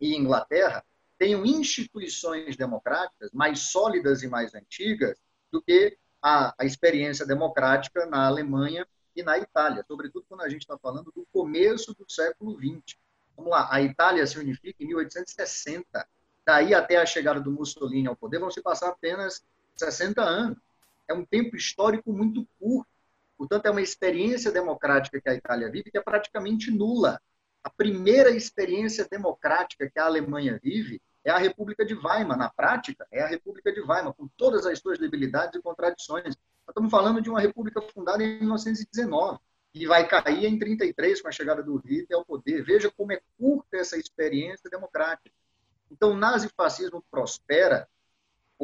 e 0.00 0.16
Inglaterra 0.16 0.84
tenham 1.18 1.44
instituições 1.44 2.56
democráticas 2.56 3.30
mais 3.32 3.60
sólidas 3.60 4.22
e 4.22 4.28
mais 4.28 4.54
antigas 4.54 5.18
do 5.50 5.60
que 5.60 5.98
a, 6.22 6.54
a 6.56 6.64
experiência 6.64 7.26
democrática 7.26 8.06
na 8.06 8.26
Alemanha 8.26 8.86
e 9.14 9.22
na 9.22 9.36
Itália, 9.38 9.84
sobretudo 9.86 10.24
quando 10.28 10.42
a 10.42 10.48
gente 10.48 10.62
está 10.62 10.78
falando 10.78 11.12
do 11.14 11.26
começo 11.32 11.92
do 11.94 12.04
século 12.08 12.56
XX. 12.56 12.96
Vamos 13.36 13.50
lá, 13.50 13.68
a 13.70 13.82
Itália 13.82 14.26
se 14.26 14.38
unifica 14.38 14.82
em 14.82 14.86
1860, 14.86 16.06
daí 16.46 16.72
até 16.72 16.96
a 16.96 17.06
chegada 17.06 17.40
do 17.40 17.50
Mussolini 17.50 18.08
ao 18.08 18.16
poder 18.16 18.38
vão 18.38 18.50
se 18.50 18.62
passar 18.62 18.88
apenas 18.88 19.42
60 19.76 20.22
anos. 20.22 20.58
É 21.08 21.14
um 21.14 21.24
tempo 21.24 21.56
histórico 21.56 22.12
muito 22.12 22.46
curto. 22.58 22.88
Portanto, 23.36 23.66
é 23.66 23.70
uma 23.70 23.80
experiência 23.80 24.50
democrática 24.50 25.20
que 25.20 25.28
a 25.28 25.34
Itália 25.34 25.70
vive 25.70 25.90
que 25.90 25.98
é 25.98 26.02
praticamente 26.02 26.70
nula. 26.70 27.20
A 27.62 27.70
primeira 27.70 28.30
experiência 28.30 29.06
democrática 29.08 29.88
que 29.88 29.98
a 29.98 30.04
Alemanha 30.04 30.58
vive 30.62 31.00
é 31.28 31.32
a 31.32 31.38
República 31.38 31.84
de 31.84 31.94
Weimar. 31.94 32.38
Na 32.38 32.48
prática, 32.48 33.06
é 33.12 33.22
a 33.22 33.26
República 33.26 33.72
de 33.72 33.80
Weimar, 33.80 34.14
com 34.14 34.26
todas 34.36 34.64
as 34.64 34.78
suas 34.78 34.98
debilidades 34.98 35.58
e 35.58 35.62
contradições. 35.62 36.24
Nós 36.24 36.70
estamos 36.70 36.90
falando 36.90 37.20
de 37.20 37.28
uma 37.28 37.40
república 37.40 37.82
fundada 37.82 38.22
em 38.22 38.38
1919 38.38 39.38
e 39.74 39.86
vai 39.86 40.08
cair 40.08 40.46
em 40.46 40.58
33 40.58 41.20
com 41.20 41.28
a 41.28 41.32
chegada 41.32 41.62
do 41.62 41.76
Hitler 41.76 42.18
ao 42.18 42.24
poder. 42.24 42.62
Veja 42.64 42.90
como 42.90 43.12
é 43.12 43.20
curta 43.38 43.76
essa 43.76 43.96
experiência 43.96 44.70
democrática. 44.70 45.30
Então, 45.90 46.12
o 46.12 46.16
nazifascismo 46.16 47.04
prospera 47.10 47.88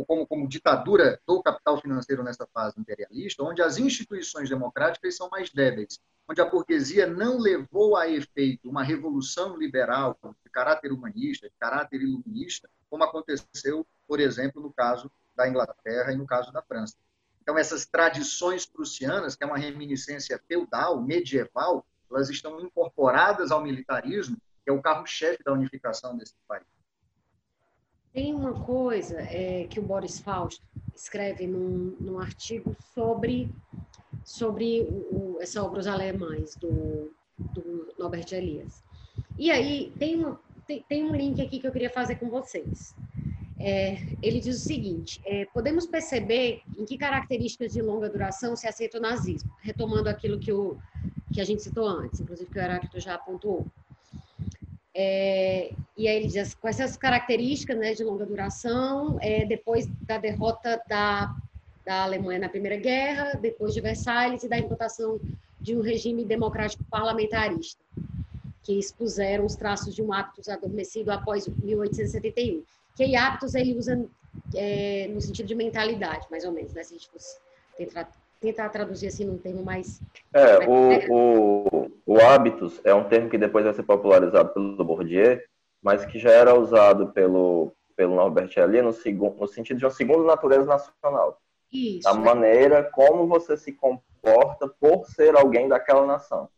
como, 0.02 0.26
como 0.26 0.48
ditadura 0.48 1.20
do 1.26 1.42
capital 1.42 1.80
financeiro 1.80 2.24
nessa 2.24 2.46
fase 2.46 2.80
imperialista, 2.80 3.44
onde 3.44 3.62
as 3.62 3.78
instituições 3.78 4.48
democráticas 4.48 5.16
são 5.16 5.28
mais 5.28 5.50
débeis, 5.50 6.00
onde 6.28 6.40
a 6.40 6.44
burguesia 6.44 7.06
não 7.06 7.38
levou 7.38 7.96
a 7.96 8.08
efeito 8.08 8.68
uma 8.68 8.82
revolução 8.82 9.56
liberal 9.56 10.18
de 10.42 10.50
caráter 10.50 10.90
humanista, 10.90 11.48
de 11.48 11.54
caráter 11.60 12.00
iluminista, 12.00 12.68
como 12.90 13.04
aconteceu, 13.04 13.86
por 14.08 14.18
exemplo, 14.18 14.62
no 14.62 14.72
caso 14.72 15.10
da 15.36 15.48
Inglaterra 15.48 16.12
e 16.12 16.16
no 16.16 16.26
caso 16.26 16.52
da 16.52 16.62
França. 16.62 16.96
Então, 17.42 17.58
essas 17.58 17.84
tradições 17.84 18.64
prussianas, 18.64 19.36
que 19.36 19.44
é 19.44 19.46
uma 19.46 19.58
reminiscência 19.58 20.40
feudal, 20.48 21.02
medieval, 21.02 21.84
elas 22.10 22.30
estão 22.30 22.58
incorporadas 22.60 23.50
ao 23.50 23.62
militarismo, 23.62 24.36
que 24.64 24.70
é 24.70 24.72
o 24.72 24.80
carro-chefe 24.80 25.44
da 25.44 25.52
unificação 25.52 26.16
desse 26.16 26.34
país. 26.48 26.64
Tem 28.14 28.32
uma 28.32 28.52
coisa 28.52 29.20
é, 29.22 29.66
que 29.68 29.80
o 29.80 29.82
Boris 29.82 30.20
Fausto 30.20 30.62
escreve 30.94 31.48
num, 31.48 31.96
num 31.98 32.20
artigo 32.20 32.76
sobre, 32.94 33.50
sobre 34.24 34.82
o, 34.82 35.38
essa 35.40 35.60
obra 35.60 35.80
Os 35.80 35.88
Alemães, 35.88 36.54
do, 36.54 37.12
do 37.36 37.92
Norbert 37.98 38.32
Elias. 38.32 38.84
E 39.36 39.50
aí, 39.50 39.92
tem, 39.98 40.14
uma, 40.14 40.40
tem, 40.64 40.84
tem 40.88 41.02
um 41.02 41.12
link 41.12 41.42
aqui 41.42 41.58
que 41.58 41.66
eu 41.66 41.72
queria 41.72 41.90
fazer 41.90 42.14
com 42.14 42.30
vocês. 42.30 42.94
É, 43.58 43.96
ele 44.22 44.38
diz 44.38 44.58
o 44.58 44.64
seguinte: 44.64 45.20
é, 45.24 45.46
podemos 45.46 45.84
perceber 45.84 46.62
em 46.78 46.84
que 46.84 46.96
características 46.96 47.72
de 47.72 47.82
longa 47.82 48.08
duração 48.08 48.54
se 48.54 48.68
aceita 48.68 48.98
o 48.98 49.00
nazismo, 49.00 49.50
retomando 49.60 50.08
aquilo 50.08 50.38
que, 50.38 50.52
o, 50.52 50.78
que 51.32 51.40
a 51.40 51.44
gente 51.44 51.64
citou 51.64 51.88
antes, 51.88 52.20
inclusive 52.20 52.48
que 52.48 52.58
o 52.58 52.62
Heráclito 52.62 53.00
já 53.00 53.14
apontou. 53.14 53.66
É, 54.94 55.72
e 55.96 56.06
aí 56.06 56.16
ele 56.16 56.28
diz 56.28 56.54
com 56.54 56.68
essas 56.68 56.96
características 56.96 57.76
né, 57.76 57.94
de 57.94 58.04
longa 58.04 58.24
duração, 58.24 59.18
é, 59.20 59.44
depois 59.44 59.86
da 60.02 60.18
derrota 60.18 60.80
da, 60.88 61.34
da 61.84 62.02
Alemanha 62.04 62.38
na 62.40 62.48
Primeira 62.48 62.76
Guerra, 62.76 63.34
depois 63.40 63.74
de 63.74 63.80
Versalhes 63.80 64.44
e 64.44 64.48
da 64.48 64.58
implantação 64.58 65.20
de 65.60 65.76
um 65.76 65.80
regime 65.80 66.24
democrático 66.24 66.84
parlamentarista, 66.84 67.82
que 68.62 68.78
expuseram 68.78 69.44
os 69.44 69.56
traços 69.56 69.94
de 69.94 70.02
um 70.02 70.12
hábito 70.12 70.48
adormecido 70.50 71.10
após 71.10 71.48
1871 71.48 72.62
que 72.96 73.16
hábitos 73.16 73.54
ele 73.54 73.76
usa 73.76 74.08
é, 74.54 75.08
no 75.08 75.20
sentido 75.20 75.46
de 75.46 75.54
mentalidade, 75.54 76.26
mais 76.30 76.44
ou 76.44 76.52
menos, 76.52 76.72
né? 76.72 76.82
Se 76.82 76.94
a 76.94 76.98
gente 76.98 77.10
fosse 77.10 77.38
tentar, 77.76 78.10
tentar 78.40 78.68
traduzir 78.68 79.08
assim 79.08 79.24
num 79.24 79.38
termo 79.38 79.64
mais. 79.64 80.00
É, 80.32 80.66
mais 80.66 81.08
o, 81.08 81.90
o, 82.06 82.14
o 82.14 82.20
hábitos 82.20 82.80
é 82.84 82.94
um 82.94 83.04
termo 83.04 83.30
que 83.30 83.38
depois 83.38 83.64
vai 83.64 83.74
ser 83.74 83.82
popularizado 83.82 84.50
pelo 84.50 84.84
Bourdieu, 84.84 85.40
mas 85.82 86.04
que 86.04 86.18
já 86.18 86.30
era 86.30 86.54
usado 86.54 87.08
pelo, 87.08 87.72
pelo 87.96 88.14
Norbert 88.14 88.50
Elias 88.56 88.84
no, 88.84 88.92
segundo, 88.92 89.36
no 89.38 89.46
sentido 89.46 89.78
de 89.78 89.84
uma 89.84 89.90
segunda 89.90 90.24
natureza 90.24 90.66
nacional. 90.66 91.40
Isso. 91.72 92.08
A 92.08 92.12
é. 92.12 92.14
maneira 92.14 92.84
como 92.84 93.26
você 93.26 93.56
se 93.56 93.72
comporta 93.72 94.68
por 94.68 95.06
ser 95.06 95.36
alguém 95.36 95.68
daquela 95.68 96.06
nação. 96.06 96.48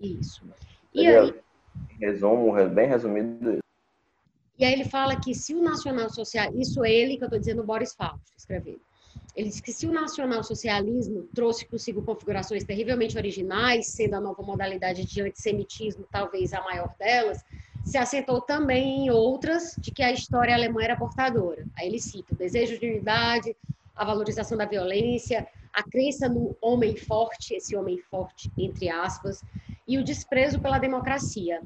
Isso. 0.00 0.42
E 0.92 1.06
aí? 1.06 1.34
Resumo, 2.00 2.52
bem 2.68 2.88
resumido 2.88 3.52
isso. 3.52 3.60
E 4.58 4.64
aí 4.64 4.72
ele 4.72 4.84
fala 4.84 5.20
que 5.20 5.34
se 5.34 5.54
o 5.54 5.62
nacional-social, 5.62 6.50
isso 6.54 6.82
é 6.84 6.90
ele 6.90 7.16
que 7.16 7.24
eu 7.24 7.26
estou 7.26 7.38
dizendo, 7.38 7.62
Boris 7.62 7.94
Fausto, 7.94 8.32
escrevendo. 8.36 8.80
Ele 9.34 9.50
diz 9.50 9.60
que 9.60 9.72
se 9.72 9.86
o 9.86 9.92
nacional-socialismo 9.92 11.28
trouxe 11.34 11.66
consigo 11.66 12.02
configurações 12.02 12.64
terrivelmente 12.64 13.18
originais, 13.18 13.88
sendo 13.88 14.14
a 14.14 14.20
nova 14.20 14.42
modalidade 14.42 15.04
de 15.04 15.20
antissemitismo 15.20 16.06
talvez 16.10 16.54
a 16.54 16.62
maior 16.62 16.94
delas, 16.98 17.44
se 17.84 17.98
assentou 17.98 18.40
também 18.40 19.06
em 19.06 19.10
outras 19.10 19.76
de 19.78 19.90
que 19.90 20.02
a 20.02 20.10
história 20.10 20.54
alemã 20.54 20.82
era 20.82 20.96
portadora. 20.96 21.66
Aí 21.76 21.86
ele 21.86 22.00
cita 22.00 22.34
o 22.34 22.36
desejo 22.36 22.78
de 22.78 22.86
unidade, 22.86 23.54
a 23.94 24.04
valorização 24.04 24.56
da 24.56 24.64
violência, 24.64 25.46
a 25.72 25.82
crença 25.82 26.28
no 26.28 26.56
homem 26.60 26.96
forte, 26.96 27.54
esse 27.54 27.76
homem 27.76 27.98
forte 27.98 28.50
entre 28.56 28.88
aspas, 28.88 29.42
e 29.86 29.98
o 29.98 30.04
desprezo 30.04 30.58
pela 30.60 30.78
democracia. 30.78 31.60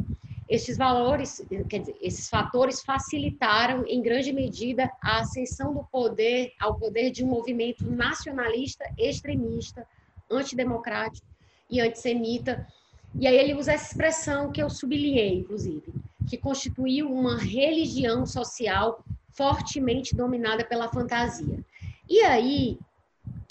Estes 0.51 0.77
valores, 0.77 1.41
quer 1.69 1.79
dizer, 1.79 1.97
esses 2.01 2.29
fatores 2.29 2.83
facilitaram 2.83 3.87
em 3.87 4.03
grande 4.03 4.33
medida 4.33 4.91
a 5.01 5.21
ascensão 5.21 5.73
do 5.73 5.85
poder 5.85 6.53
ao 6.59 6.75
poder 6.75 7.13
de 7.13 7.23
um 7.23 7.29
movimento 7.29 7.89
nacionalista, 7.89 8.85
extremista, 8.99 9.87
antidemocrático 10.29 11.25
e 11.71 11.81
antissemita. 11.81 12.67
E 13.15 13.29
aí 13.29 13.37
ele 13.37 13.55
usa 13.55 13.75
essa 13.75 13.93
expressão 13.93 14.51
que 14.51 14.61
eu 14.61 14.69
sublinhei, 14.69 15.39
inclusive, 15.39 15.95
que 16.29 16.37
constituiu 16.37 17.09
uma 17.09 17.39
religião 17.39 18.27
social 18.27 19.05
fortemente 19.29 20.17
dominada 20.17 20.65
pela 20.65 20.89
fantasia. 20.89 21.65
E 22.09 22.23
aí, 22.23 22.77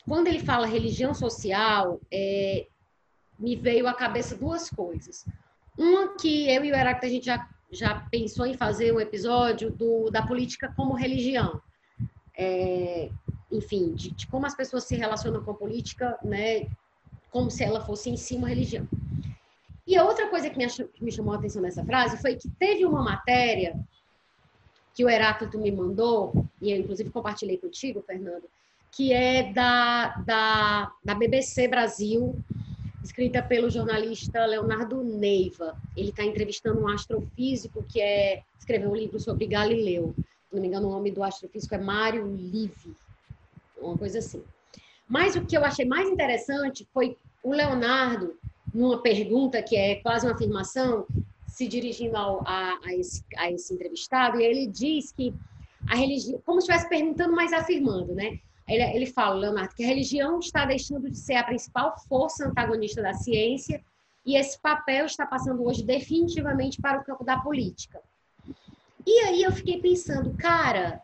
quando 0.06 0.28
ele 0.28 0.40
fala 0.40 0.68
religião 0.68 1.14
social, 1.14 2.02
é, 2.12 2.68
me 3.40 3.56
veio 3.56 3.88
à 3.88 3.94
cabeça 3.94 4.36
duas 4.36 4.70
coisas. 4.70 5.26
Uma 5.80 6.18
que 6.18 6.50
eu 6.50 6.66
e 6.66 6.74
o 6.74 6.76
Heráclito 6.76 7.06
a 7.06 7.10
gente 7.10 7.26
já, 7.26 7.48
já 7.72 7.96
pensou 8.12 8.46
em 8.46 8.54
fazer 8.54 8.94
um 8.94 9.00
episódio 9.00 9.72
do, 9.72 10.10
da 10.12 10.22
política 10.22 10.74
como 10.76 10.94
religião. 10.94 11.62
É, 12.38 13.10
enfim, 13.50 13.94
de, 13.94 14.12
de, 14.12 14.28
como 14.28 14.46
as 14.46 14.54
pessoas 14.54 14.84
se 14.84 14.98
relacionam 14.98 15.42
com 15.42 15.52
a 15.52 15.56
política, 15.56 16.20
né, 16.22 16.68
como 17.32 17.50
se 17.50 17.64
ela 17.64 17.80
fosse 17.80 18.10
em 18.10 18.18
si 18.18 18.36
uma 18.36 18.50
religião. 18.50 18.86
E 19.88 19.96
a 19.96 20.04
outra 20.04 20.28
coisa 20.28 20.50
que 20.50 20.58
me, 20.58 20.66
achou, 20.66 20.86
que 20.90 21.02
me 21.02 21.14
chamou 21.14 21.34
a 21.34 21.38
atenção 21.38 21.62
nessa 21.62 21.84
frase 21.86 22.18
foi 22.18 22.36
que 22.36 22.50
teve 22.60 22.86
uma 22.86 23.02
matéria 23.02 23.80
que 24.94 25.06
o 25.06 25.10
Heráclito 25.10 25.58
me 25.58 25.72
mandou, 25.72 26.46
e 26.62 26.72
eu 26.72 26.78
inclusive 26.78 27.10
compartilhei 27.10 27.58
contigo, 27.58 28.02
Fernando, 28.02 28.44
que 28.92 29.14
é 29.14 29.54
da, 29.54 30.10
da, 30.26 30.92
da 31.06 31.16
BBC 31.16 31.70
Brasil, 31.70 32.36
escrita 33.04 33.42
pelo 33.42 33.70
jornalista 33.70 34.46
Leonardo 34.46 35.04
Neiva. 35.04 35.78
Ele 35.96 36.10
está 36.10 36.24
entrevistando 36.24 36.82
um 36.82 36.88
astrofísico 36.88 37.84
que 37.84 38.02
é, 38.02 38.44
escreveu 38.58 38.92
um 38.92 38.96
livro 38.96 39.20
sobre 39.20 39.48
Galileu. 39.48 40.14
Se 40.18 40.56
não 40.56 40.62
me 40.62 40.68
engano, 40.68 40.88
o 40.88 40.92
nome 40.92 41.12
do 41.12 41.24
astrofísico 41.24 41.76
é 41.76 41.78
Mário 41.78 42.26
Livi, 42.26 42.96
uma 43.78 43.98
coisa 43.98 44.20
assim. 44.20 44.44
Mas 45.08 45.36
o 45.36 45.46
que 45.46 45.58
eu 45.58 45.64
achei 45.64 45.86
mais 45.86 46.10
interessante 46.10 46.88
foi 46.94 47.18
o 47.44 47.54
Leonardo, 47.54 48.38
numa 48.74 49.02
pergunta 49.02 49.62
que 49.64 49.76
é 49.76 49.96
quase 49.96 50.26
uma 50.26 50.36
afirmação, 50.36 51.08
se 51.48 51.68
dirigindo 51.68 52.16
ao, 52.16 52.42
a, 52.48 52.80
a, 52.84 52.94
esse, 52.94 53.24
a 53.38 53.52
esse 53.52 53.74
entrevistado, 53.74 54.40
e 54.40 54.44
ele 54.44 54.68
diz 54.68 55.12
que 55.12 55.34
a 55.88 55.96
religião, 55.96 56.40
como 56.46 56.62
se 56.62 56.68
estivesse 56.68 56.90
perguntando, 56.90 57.36
mas 57.36 57.52
afirmando, 57.54 58.14
né? 58.14 58.40
Ele, 58.70 58.84
ele 58.84 59.06
fala, 59.08 59.36
Leonardo, 59.36 59.74
que 59.76 59.84
a 59.84 59.88
religião 59.88 60.40
está 60.40 60.66
deixando 60.66 61.10
de 61.10 61.18
ser 61.18 61.36
a 61.36 61.44
principal 61.44 61.96
força 62.08 62.48
antagonista 62.48 63.02
da 63.02 63.14
ciência 63.14 63.84
e 64.26 64.36
esse 64.38 64.60
papel 64.60 65.06
está 65.06 65.26
passando 65.26 65.66
hoje 65.66 65.84
definitivamente 65.84 66.80
para 66.80 67.00
o 67.00 67.04
campo 67.04 67.24
da 67.24 67.40
política. 67.40 68.00
E 69.06 69.20
aí 69.22 69.42
eu 69.42 69.52
fiquei 69.52 69.82
pensando, 69.82 70.36
cara, 70.38 71.02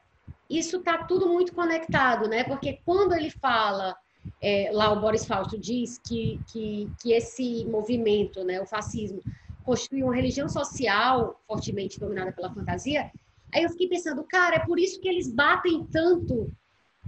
isso 0.50 0.78
está 0.78 1.04
tudo 1.06 1.28
muito 1.28 1.54
conectado, 1.54 2.28
né? 2.28 2.44
Porque 2.44 2.80
quando 2.86 3.14
ele 3.14 3.32
fala, 3.32 3.96
é, 4.42 4.70
lá 4.72 4.92
o 4.92 5.00
Boris 5.00 5.26
Fausto 5.26 5.58
diz 5.58 5.98
que, 5.98 6.40
que, 6.52 6.92
que 7.02 7.14
esse 7.14 7.66
movimento, 7.66 8.44
né, 8.44 8.62
o 8.62 8.66
fascismo, 8.66 9.22
constitui 9.64 10.04
uma 10.04 10.16
religião 10.16 10.48
social 10.48 11.42
fortemente 11.48 12.00
dominada 12.00 12.32
pela 12.32 12.54
fantasia, 12.54 13.12
aí 13.52 13.64
eu 13.64 13.70
fiquei 13.72 13.88
pensando, 13.88 14.24
cara, 14.24 14.58
é 14.58 14.60
por 14.60 14.78
isso 14.78 15.02
que 15.02 15.08
eles 15.08 15.32
batem 15.32 15.84
tanto 15.86 16.52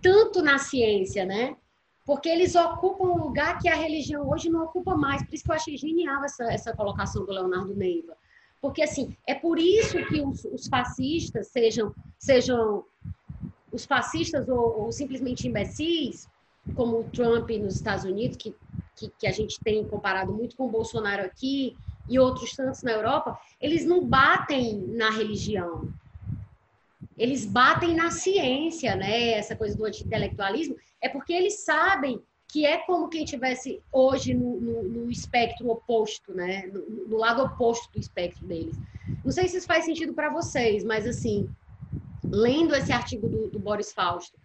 tanto 0.01 0.41
na 0.41 0.57
ciência, 0.57 1.25
né? 1.25 1.55
Porque 2.05 2.29
eles 2.29 2.55
ocupam 2.55 3.05
um 3.05 3.17
lugar 3.17 3.59
que 3.59 3.67
a 3.67 3.75
religião 3.75 4.29
hoje 4.29 4.49
não 4.49 4.63
ocupa 4.63 4.95
mais. 4.95 5.23
Por 5.23 5.33
isso 5.33 5.43
que 5.43 5.51
eu 5.51 5.55
achei 5.55 5.77
genial 5.77 6.23
essa, 6.23 6.45
essa 6.45 6.73
colocação 6.73 7.25
do 7.25 7.31
Leonardo 7.31 7.75
Neiva. 7.75 8.15
Porque, 8.61 8.81
assim, 8.81 9.15
é 9.27 9.35
por 9.35 9.59
isso 9.59 9.97
que 10.05 10.21
os, 10.21 10.45
os 10.45 10.67
fascistas, 10.67 11.47
sejam, 11.47 11.93
sejam 12.17 12.83
os 13.71 13.85
fascistas 13.85 14.47
ou, 14.47 14.83
ou, 14.83 14.91
simplesmente 14.91 15.47
imbecis, 15.47 16.27
como 16.75 16.99
o 16.99 17.03
Trump 17.03 17.49
nos 17.51 17.75
Estados 17.75 18.05
Unidos, 18.05 18.37
que, 18.37 18.55
que, 18.95 19.11
que 19.19 19.27
a 19.27 19.31
gente 19.31 19.59
tem 19.59 19.85
comparado 19.85 20.33
muito 20.33 20.55
com 20.55 20.65
o 20.65 20.71
Bolsonaro 20.71 21.23
aqui, 21.23 21.75
e 22.09 22.17
outros 22.17 22.55
tantos 22.55 22.83
na 22.83 22.91
Europa, 22.91 23.37
eles 23.59 23.85
não 23.85 24.05
batem 24.05 24.77
na 24.87 25.09
religião, 25.09 25.89
eles 27.17 27.45
batem 27.45 27.95
na 27.95 28.11
ciência, 28.11 28.95
né? 28.95 29.31
Essa 29.31 29.55
coisa 29.55 29.75
do 29.75 29.85
anti-intelectualismo, 29.85 30.75
é 31.01 31.09
porque 31.09 31.33
eles 31.33 31.65
sabem 31.65 32.21
que 32.47 32.65
é 32.65 32.77
como 32.77 33.09
quem 33.09 33.25
tivesse 33.25 33.81
hoje 33.91 34.33
no, 34.33 34.61
no, 34.61 34.83
no 34.83 35.11
espectro 35.11 35.69
oposto, 35.69 36.33
né? 36.33 36.69
No, 36.71 37.07
no, 37.07 37.17
lado 37.17 37.43
oposto 37.43 37.91
do 37.91 37.99
espectro 37.99 38.45
deles. 38.45 38.75
Não 39.23 39.31
sei 39.31 39.47
se 39.47 39.57
isso 39.57 39.67
faz 39.67 39.83
sentido 39.83 40.13
para 40.13 40.29
vocês, 40.29 40.83
mas 40.83 41.05
assim, 41.05 41.49
lendo 42.23 42.75
esse 42.75 42.91
artigo 42.91 43.27
do, 43.27 43.49
do 43.49 43.59
Boris 43.59 43.91
Fausto, 43.91 44.37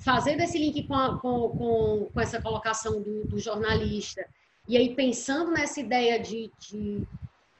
fazendo 0.00 0.40
esse 0.40 0.58
link 0.58 0.82
com, 0.88 0.94
a, 0.94 1.18
com, 1.18 1.48
com, 1.50 2.10
com, 2.12 2.20
essa 2.20 2.40
colocação 2.42 3.00
do, 3.00 3.24
do, 3.26 3.38
jornalista, 3.38 4.26
e 4.66 4.76
aí 4.76 4.94
pensando 4.94 5.52
nessa 5.52 5.80
ideia 5.80 6.18
de, 6.18 6.50
de 6.58 7.06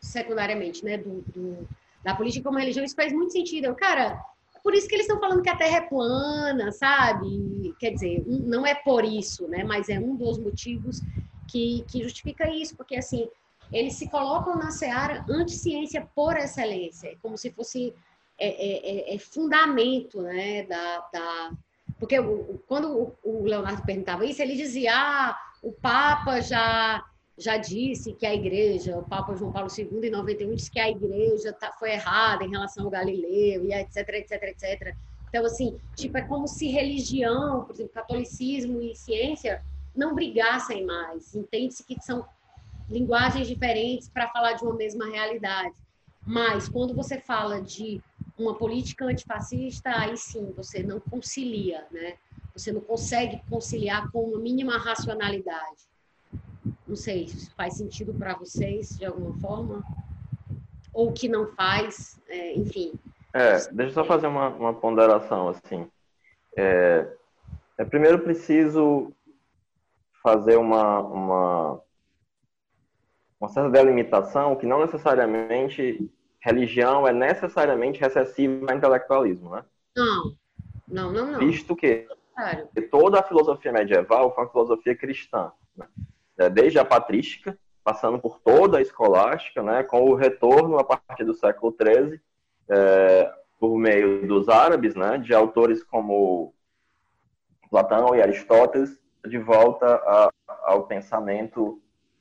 secundariamente, 0.00 0.84
né, 0.84 0.98
do, 0.98 1.22
do 1.28 1.68
da 2.04 2.14
política 2.14 2.44
como 2.44 2.58
religião, 2.58 2.84
isso 2.84 2.94
faz 2.94 3.12
muito 3.12 3.32
sentido. 3.32 3.64
Eu, 3.64 3.74
cara, 3.74 4.22
por 4.62 4.74
isso 4.74 4.86
que 4.86 4.94
eles 4.94 5.06
estão 5.06 5.20
falando 5.20 5.42
que 5.42 5.48
a 5.48 5.56
Terra 5.56 5.78
é 5.78 5.80
plana, 5.80 6.70
sabe? 6.70 7.74
Quer 7.78 7.90
dizer, 7.90 8.24
não 8.26 8.66
é 8.66 8.74
por 8.74 9.04
isso, 9.04 9.48
né? 9.48 9.64
Mas 9.64 9.88
é 9.88 9.98
um 9.98 10.14
dos 10.14 10.38
motivos 10.38 11.00
que, 11.48 11.84
que 11.90 12.02
justifica 12.02 12.48
isso, 12.50 12.76
porque 12.76 12.96
assim, 12.96 13.28
eles 13.72 13.94
se 13.94 14.08
colocam 14.08 14.56
na 14.56 14.70
seara 14.70 15.24
anti-ciência 15.28 16.06
por 16.14 16.36
excelência, 16.36 17.16
como 17.22 17.36
se 17.36 17.50
fosse 17.50 17.94
é, 18.38 18.48
é, 18.48 19.12
é, 19.12 19.14
é 19.14 19.18
fundamento, 19.18 20.20
né? 20.20 20.64
Da, 20.64 20.98
da... 21.12 21.52
Porque 21.98 22.16
quando 22.66 23.14
o 23.22 23.44
Leonardo 23.44 23.82
perguntava 23.82 24.26
isso, 24.26 24.42
ele 24.42 24.56
dizia, 24.56 24.92
ah, 24.94 25.38
o 25.62 25.72
Papa 25.72 26.40
já 26.40 27.02
já 27.36 27.56
disse 27.56 28.12
que 28.12 28.24
a 28.24 28.34
igreja, 28.34 28.96
o 28.96 29.02
Papa 29.02 29.34
João 29.34 29.50
Paulo 29.50 29.68
II, 29.76 30.06
em 30.06 30.10
91, 30.10 30.54
disse 30.54 30.70
que 30.70 30.78
a 30.78 30.88
igreja 30.88 31.52
tá, 31.52 31.72
foi 31.72 31.92
errada 31.92 32.44
em 32.44 32.50
relação 32.50 32.84
ao 32.84 32.90
Galileu, 32.90 33.64
e 33.64 33.72
etc, 33.72 34.08
etc, 34.08 34.42
etc. 34.42 34.94
Então, 35.28 35.44
assim, 35.44 35.76
tipo, 35.96 36.16
é 36.16 36.22
como 36.22 36.46
se 36.46 36.68
religião, 36.68 37.64
por 37.64 37.74
exemplo, 37.74 37.92
catolicismo 37.92 38.80
e 38.80 38.94
ciência 38.94 39.60
não 39.94 40.14
brigassem 40.14 40.86
mais. 40.86 41.34
Entende-se 41.34 41.84
que 41.84 42.00
são 42.00 42.24
linguagens 42.88 43.48
diferentes 43.48 44.08
para 44.08 44.28
falar 44.28 44.52
de 44.52 44.62
uma 44.62 44.74
mesma 44.74 45.06
realidade. 45.06 45.74
Mas, 46.24 46.68
quando 46.68 46.94
você 46.94 47.20
fala 47.20 47.60
de 47.60 48.00
uma 48.38 48.54
política 48.54 49.06
antifascista, 49.06 49.90
aí 49.90 50.16
sim, 50.16 50.52
você 50.56 50.82
não 50.82 51.00
concilia, 51.00 51.84
né? 51.90 52.14
Você 52.54 52.70
não 52.70 52.80
consegue 52.80 53.42
conciliar 53.50 54.10
com 54.12 54.20
uma 54.20 54.38
mínima 54.38 54.78
racionalidade. 54.78 55.93
Não 56.86 56.96
sei 56.96 57.28
se 57.28 57.50
faz 57.50 57.74
sentido 57.74 58.14
para 58.14 58.34
vocês 58.34 58.96
de 58.98 59.04
alguma 59.04 59.38
forma, 59.38 59.82
ou 60.92 61.12
que 61.12 61.28
não 61.28 61.46
faz, 61.48 62.20
é, 62.28 62.54
enfim. 62.54 62.92
É, 63.32 63.56
deixa 63.72 63.90
eu 63.90 63.94
só 63.94 64.04
fazer 64.04 64.26
uma, 64.26 64.48
uma 64.48 64.72
ponderação, 64.72 65.48
assim. 65.48 65.88
É, 66.56 67.06
é, 67.76 67.84
primeiro 67.84 68.20
preciso 68.20 69.12
fazer 70.22 70.56
uma, 70.56 71.00
uma, 71.00 71.80
uma 73.40 73.48
certa 73.48 73.70
delimitação 73.70 74.56
que 74.56 74.66
não 74.66 74.80
necessariamente 74.80 76.10
religião 76.40 77.08
é 77.08 77.12
necessariamente 77.12 78.00
recessiva 78.00 78.70
a 78.70 78.74
intelectualismo, 78.74 79.50
né? 79.50 79.64
Não, 79.96 80.36
não, 80.86 81.12
não, 81.12 81.32
não. 81.32 81.38
Visto 81.40 81.74
que 81.74 82.06
claro. 82.34 82.68
toda 82.90 83.18
a 83.18 83.22
filosofia 83.22 83.72
medieval 83.72 84.34
foi 84.34 84.44
uma 84.44 84.50
filosofia 84.50 84.94
cristã. 84.94 85.50
Né? 85.76 85.86
É, 86.36 86.48
desde 86.48 86.78
a 86.78 86.84
patrística, 86.84 87.56
passando 87.84 88.18
por 88.18 88.40
toda 88.40 88.78
a 88.78 88.82
escolástica, 88.82 89.62
né, 89.62 89.82
com 89.82 90.02
o 90.10 90.14
retorno 90.14 90.78
a 90.78 90.84
partir 90.84 91.24
do 91.24 91.34
século 91.34 91.74
XIII, 91.78 92.20
é, 92.68 93.32
por 93.60 93.76
meio 93.76 94.26
dos 94.26 94.48
árabes, 94.48 94.94
né, 94.94 95.18
de 95.18 95.34
autores 95.34 95.84
como 95.84 96.54
Platão 97.70 98.14
e 98.14 98.22
Aristóteles, 98.22 98.98
de 99.26 99.38
volta 99.38 99.86
a, 99.86 100.30
ao 100.64 100.86
pensamento 100.86 101.80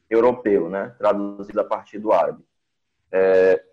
europeu, 0.09 0.69
né, 0.69 0.93
traduzido 0.97 1.61
a 1.61 1.65
partir 1.65 1.97
do 1.97 2.11
árabe. 2.11 2.43
É, 3.11 3.63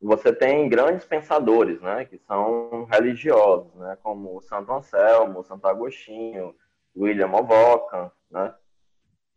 você 0.00 0.32
tem 0.32 0.68
grandes 0.68 1.04
pensadores, 1.04 1.80
né, 1.80 2.04
que 2.06 2.18
são 2.18 2.84
religiosos, 2.90 3.72
né, 3.74 3.96
como 4.02 4.40
Santo 4.42 4.72
Anselmo, 4.72 5.44
Santo 5.44 5.66
Agostinho, 5.66 6.54
William 6.96 7.30
of 7.32 7.52
Ockham, 7.52 8.10
né, 8.30 8.54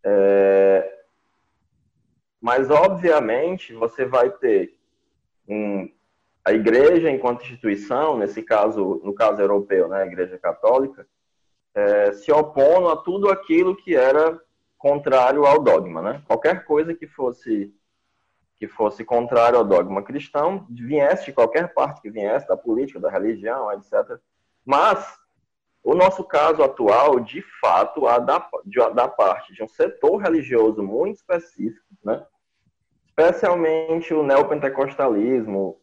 é, 0.06 0.96
mas, 2.40 2.70
obviamente, 2.70 3.74
você 3.74 4.06
vai 4.06 4.30
ter 4.30 4.78
um, 5.50 5.92
a 6.46 6.54
igreja 6.54 7.10
enquanto 7.10 7.42
instituição, 7.42 8.16
nesse 8.16 8.44
caso, 8.44 9.02
no 9.04 9.16
caso 9.16 9.42
europeu, 9.42 9.88
né, 9.88 10.04
a 10.04 10.06
igreja 10.06 10.38
católica, 10.38 11.08
é, 11.74 12.14
se 12.14 12.32
opondo 12.32 12.90
a 12.90 12.98
tudo 12.98 13.32
aquilo 13.32 13.76
que 13.76 13.96
era 13.96 14.40
contrário 14.78 15.44
ao 15.46 15.62
dogma, 15.64 16.02
né? 16.02 16.22
Qualquer 16.28 16.64
coisa 16.66 16.94
que 16.94 17.08
fosse 17.08 17.74
que 18.58 18.68
fosse 18.70 19.04
contrário 19.04 19.58
ao 19.58 19.66
dogma 19.66 20.02
cristão, 20.02 20.66
viesse 20.70 21.26
de 21.26 21.34
qualquer 21.34 21.74
parte 21.74 22.02
que 22.02 22.10
viesse, 22.10 22.48
da 22.48 22.56
política, 22.56 23.02
da 23.02 23.10
religião, 23.10 23.70
etc. 23.74 24.18
Mas 24.64 25.20
o 25.86 25.94
nosso 25.94 26.24
caso 26.24 26.64
atual, 26.64 27.20
de 27.20 27.44
fato, 27.62 28.08
a 28.08 28.18
da, 28.18 28.50
de, 28.66 28.80
da 28.96 29.08
parte 29.08 29.54
de 29.54 29.64
um 29.64 29.68
setor 29.68 30.18
religioso 30.18 30.82
muito 30.82 31.18
específico, 31.18 31.86
né? 32.04 32.26
especialmente 33.06 34.12
o 34.12 34.24
neopentecostalismo, 34.24 35.80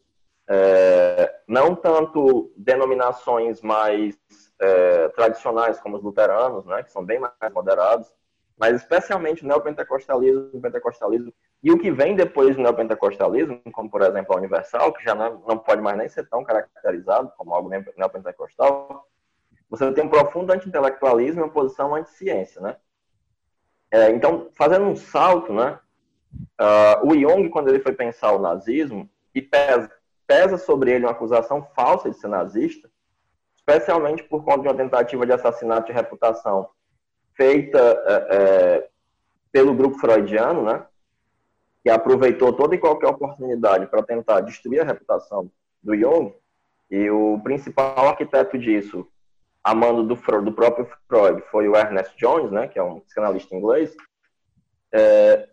é, 0.50 1.32
não 1.46 1.76
tanto 1.76 2.53
denominações 2.57 3.62
mais 3.62 4.18
é, 4.61 5.09
tradicionais 5.11 5.80
como 5.80 5.96
os 5.96 6.03
luteranos, 6.03 6.66
né, 6.66 6.82
que 6.82 6.90
são 6.90 7.05
bem 7.05 7.20
mais 7.20 7.53
moderados, 7.55 8.12
mas 8.59 8.76
especialmente 8.76 9.44
o 9.44 9.46
neopentecostalismo, 9.46 10.50
o 10.53 10.61
pentecostalismo 10.61 11.32
e 11.62 11.70
o 11.70 11.78
que 11.78 11.92
vem 11.92 12.16
depois 12.16 12.57
do 12.57 12.62
neopentecostalismo, 12.62 13.62
como 13.72 13.88
por 13.88 14.03
exemplo 14.03 14.34
a 14.34 14.38
Universal, 14.38 14.92
que 14.92 15.05
já 15.05 15.14
não, 15.14 15.40
não 15.46 15.59
pode 15.59 15.80
mais 15.80 15.96
nem 15.96 16.09
ser 16.09 16.28
tão 16.28 16.42
caracterizado 16.42 17.32
como 17.38 17.55
algo 17.55 17.70
neopentecostal, 17.96 19.07
você 19.72 19.90
tem 19.90 20.04
um 20.04 20.08
profundo 20.10 20.52
anti-intelectualismo 20.52 21.40
e 21.40 21.44
uma 21.44 21.50
posição 21.50 21.94
anti-ciência, 21.94 22.60
né? 22.60 22.76
É, 23.90 24.10
então, 24.10 24.50
fazendo 24.54 24.84
um 24.84 24.94
salto, 24.94 25.50
né? 25.50 25.78
Uh, 26.60 27.08
o 27.08 27.18
Jung, 27.18 27.48
quando 27.48 27.68
ele 27.68 27.80
foi 27.80 27.94
pensar 27.94 28.32
o 28.32 28.38
nazismo, 28.38 29.08
e 29.34 29.40
pesa, 29.40 29.90
pesa 30.26 30.58
sobre 30.58 30.92
ele 30.92 31.06
uma 31.06 31.12
acusação 31.12 31.66
falsa 31.74 32.10
de 32.10 32.18
ser 32.18 32.28
nazista, 32.28 32.90
especialmente 33.56 34.22
por 34.24 34.44
conta 34.44 34.60
de 34.60 34.68
uma 34.68 34.76
tentativa 34.76 35.24
de 35.24 35.32
assassinato 35.32 35.86
de 35.86 35.92
reputação 35.92 36.68
feita 37.34 37.78
é, 37.78 38.26
é, 38.30 38.88
pelo 39.50 39.74
grupo 39.74 39.98
freudiano, 39.98 40.64
né? 40.64 40.84
Que 41.82 41.88
aproveitou 41.88 42.52
toda 42.52 42.74
e 42.74 42.78
qualquer 42.78 43.08
oportunidade 43.08 43.86
para 43.86 44.02
tentar 44.02 44.42
destruir 44.42 44.82
a 44.82 44.84
reputação 44.84 45.50
do 45.82 45.96
Jung. 45.96 46.34
E 46.90 47.08
o 47.08 47.40
principal 47.42 48.08
arquiteto 48.08 48.58
disso 48.58 49.08
a 49.64 49.74
mando 49.74 50.02
do, 50.02 50.42
do 50.42 50.52
próprio 50.52 50.88
Freud 51.08 51.42
foi 51.50 51.68
o 51.68 51.76
Ernest 51.76 52.16
Jones, 52.16 52.50
né, 52.50 52.66
que 52.68 52.78
é 52.78 52.82
um 52.82 53.00
psicanalista 53.00 53.54
inglês, 53.54 53.94
é, 54.92 55.48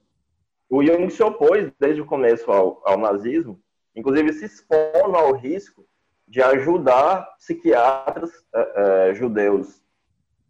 o 0.70 0.84
Jung 0.84 1.10
se 1.10 1.24
opôs 1.24 1.72
desde 1.80 2.02
o 2.02 2.06
começo 2.06 2.52
ao, 2.52 2.82
ao, 2.86 2.98
nazismo, 2.98 3.60
inclusive 3.96 4.34
se 4.34 4.46
expondo 4.46 5.16
ao 5.16 5.34
risco 5.34 5.88
de 6.28 6.42
ajudar 6.44 7.28
psiquiatras 7.38 8.32
é, 8.54 9.10
é, 9.10 9.14
judeus 9.16 9.82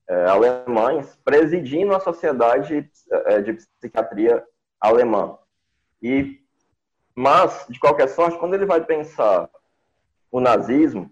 é, 0.10 0.26
alemães 0.26 1.18
presidindo 1.24 1.96
a 1.96 2.00
sociedade 2.00 2.90
é, 3.12 3.42
de 3.42 3.54
psiquiatria 3.54 4.44
alemã. 4.82 5.38
E, 6.02 6.42
mas, 7.16 7.66
de 7.70 7.80
qualquer 7.80 8.10
sorte, 8.10 8.38
quando 8.40 8.56
ele 8.56 8.66
vai 8.66 8.84
pensar 8.84 9.50
o 10.32 10.40
nazismo, 10.42 11.12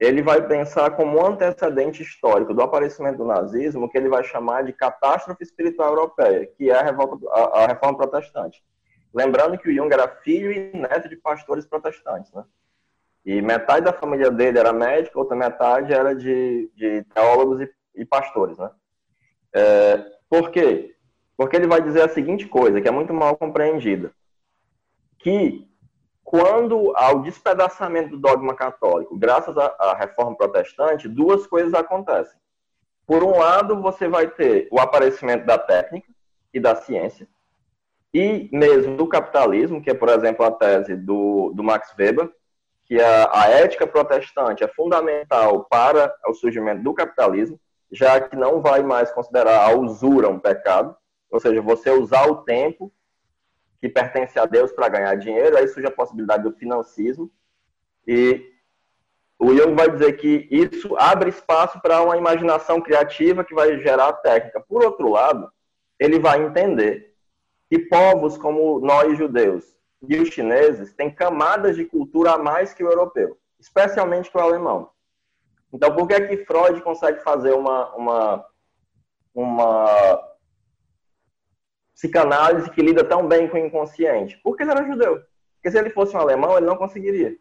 ele 0.00 0.22
vai 0.22 0.46
pensar 0.48 0.92
como 0.92 1.18
um 1.18 1.26
antecedente 1.26 2.02
histórico 2.02 2.54
do 2.54 2.62
aparecimento 2.62 3.18
do 3.18 3.26
nazismo, 3.26 3.88
que 3.88 3.98
ele 3.98 4.08
vai 4.08 4.24
chamar 4.24 4.64
de 4.64 4.72
catástrofe 4.72 5.44
espiritual 5.44 5.90
europeia, 5.90 6.46
que 6.46 6.70
é 6.70 6.74
a, 6.74 6.82
revolta, 6.82 7.18
a, 7.28 7.64
a 7.64 7.66
reforma 7.66 7.98
protestante. 7.98 8.64
Lembrando 9.12 9.58
que 9.58 9.68
o 9.68 9.74
Jung 9.74 9.92
era 9.92 10.08
filho 10.08 10.50
e 10.50 10.74
neto 10.74 11.06
de 11.06 11.16
pastores 11.16 11.66
protestantes, 11.66 12.32
né? 12.32 12.44
E 13.26 13.42
metade 13.42 13.84
da 13.84 13.92
família 13.92 14.30
dele 14.30 14.58
era 14.58 14.72
médica, 14.72 15.18
outra 15.18 15.36
metade 15.36 15.92
era 15.92 16.14
de, 16.14 16.70
de 16.74 17.04
teólogos 17.14 17.60
e, 17.60 17.70
e, 17.96 18.04
pastores, 18.06 18.56
né? 18.56 18.70
É, 19.52 20.02
por 20.30 20.50
quê? 20.50 20.96
Porque 21.36 21.56
ele 21.56 21.66
vai 21.66 21.82
dizer 21.82 22.02
a 22.02 22.08
seguinte 22.08 22.46
coisa, 22.46 22.80
que 22.80 22.88
é 22.88 22.90
muito 22.90 23.12
mal 23.12 23.36
compreendida, 23.36 24.12
que 25.18 25.69
quando 26.30 26.92
ao 26.94 27.22
despedaçamento 27.22 28.10
do 28.10 28.16
dogma 28.16 28.54
católico, 28.54 29.18
graças 29.18 29.58
à, 29.58 29.74
à 29.80 29.96
reforma 29.96 30.36
protestante, 30.36 31.08
duas 31.08 31.44
coisas 31.44 31.74
acontecem. 31.74 32.38
Por 33.04 33.24
um 33.24 33.36
lado, 33.36 33.82
você 33.82 34.06
vai 34.06 34.28
ter 34.28 34.68
o 34.70 34.78
aparecimento 34.78 35.44
da 35.44 35.58
técnica 35.58 36.06
e 36.54 36.60
da 36.60 36.76
ciência, 36.76 37.26
e 38.14 38.48
mesmo 38.52 38.96
do 38.96 39.08
capitalismo, 39.08 39.82
que 39.82 39.90
é, 39.90 39.94
por 39.94 40.08
exemplo, 40.08 40.44
a 40.44 40.52
tese 40.52 40.94
do, 40.94 41.50
do 41.52 41.64
Max 41.64 41.92
Weber, 41.98 42.30
que 42.84 43.00
a, 43.00 43.28
a 43.32 43.48
ética 43.48 43.84
protestante 43.84 44.62
é 44.62 44.68
fundamental 44.68 45.64
para 45.64 46.14
o 46.28 46.32
surgimento 46.32 46.84
do 46.84 46.94
capitalismo, 46.94 47.58
já 47.90 48.20
que 48.20 48.36
não 48.36 48.60
vai 48.60 48.84
mais 48.84 49.10
considerar 49.10 49.68
a 49.68 49.74
usura 49.74 50.28
um 50.28 50.38
pecado, 50.38 50.94
ou 51.28 51.40
seja, 51.40 51.60
você 51.60 51.90
usar 51.90 52.30
o 52.30 52.44
tempo 52.44 52.92
que 53.80 53.88
pertence 53.88 54.38
a 54.38 54.44
Deus 54.44 54.72
para 54.72 54.88
ganhar 54.88 55.14
dinheiro, 55.16 55.56
aí 55.56 55.66
surge 55.66 55.88
a 55.88 55.92
possibilidade 55.92 56.42
do 56.42 56.52
financismo. 56.52 57.30
E 58.06 58.50
o 59.38 59.54
Jung 59.54 59.74
vai 59.74 59.90
dizer 59.90 60.12
que 60.14 60.46
isso 60.50 60.94
abre 60.98 61.30
espaço 61.30 61.80
para 61.80 62.02
uma 62.02 62.16
imaginação 62.16 62.80
criativa 62.80 63.42
que 63.42 63.54
vai 63.54 63.78
gerar 63.78 64.12
técnica. 64.14 64.60
Por 64.60 64.84
outro 64.84 65.08
lado, 65.08 65.50
ele 65.98 66.18
vai 66.18 66.42
entender 66.42 67.14
que 67.70 67.78
povos 67.78 68.36
como 68.36 68.80
nós 68.80 69.16
judeus 69.16 69.64
e 70.06 70.18
os 70.18 70.28
chineses 70.28 70.92
têm 70.94 71.10
camadas 71.10 71.76
de 71.76 71.84
cultura 71.84 72.32
a 72.32 72.38
mais 72.38 72.74
que 72.74 72.84
o 72.84 72.88
europeu. 72.88 73.38
especialmente 73.58 74.30
com 74.30 74.38
o 74.38 74.42
alemão. 74.42 74.90
Então, 75.70 75.94
por 75.94 76.08
que 76.08 76.14
é 76.14 76.26
que 76.26 76.44
Freud 76.46 76.80
consegue 76.80 77.20
fazer 77.20 77.52
uma, 77.52 77.94
uma, 77.94 78.46
uma 79.34 80.29
psicanálise 82.00 82.70
que 82.70 82.80
lida 82.80 83.04
tão 83.04 83.28
bem 83.28 83.46
com 83.46 83.58
o 83.58 83.66
inconsciente? 83.66 84.40
Porque 84.42 84.62
ele 84.62 84.70
era 84.70 84.86
judeu. 84.86 85.20
Porque 85.56 85.70
se 85.70 85.78
ele 85.78 85.90
fosse 85.90 86.16
um 86.16 86.20
alemão, 86.20 86.56
ele 86.56 86.64
não 86.64 86.76
conseguiria. 86.76 87.36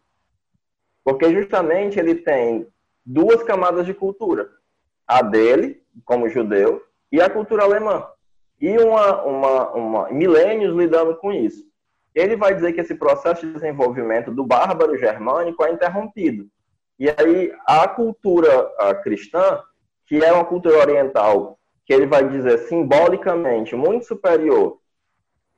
Porque 1.01 1.33
justamente 1.33 1.97
ele 1.97 2.15
tem 2.15 2.67
duas 3.05 3.41
camadas 3.41 3.85
de 3.85 3.93
cultura. 3.93 4.49
A 5.07 5.21
dele, 5.21 5.81
como 6.03 6.27
judeu, 6.27 6.83
e 7.09 7.21
a 7.21 7.29
cultura 7.29 7.63
alemã. 7.63 8.05
E 8.59 8.77
uma, 8.77 9.23
uma, 9.23 9.69
uma 9.71 10.09
milênios 10.11 10.75
lidando 10.75 11.15
com 11.15 11.31
isso. 11.31 11.63
Ele 12.13 12.35
vai 12.35 12.53
dizer 12.53 12.73
que 12.73 12.81
esse 12.81 12.95
processo 12.95 13.45
de 13.45 13.53
desenvolvimento 13.53 14.29
do 14.29 14.45
bárbaro 14.45 14.97
germânico 14.97 15.63
é 15.63 15.71
interrompido. 15.71 16.49
E 16.99 17.09
aí 17.09 17.53
a 17.65 17.87
cultura 17.87 18.69
a 18.77 18.93
cristã, 18.93 19.63
que 20.05 20.17
é 20.23 20.33
uma 20.33 20.43
cultura 20.43 20.79
oriental, 20.79 21.58
que 21.89 21.93
ele 21.95 22.05
vai 22.05 22.29
dizer 22.29 22.59
simbolicamente 22.59 23.75
muito 23.75 24.05
superior 24.05 24.77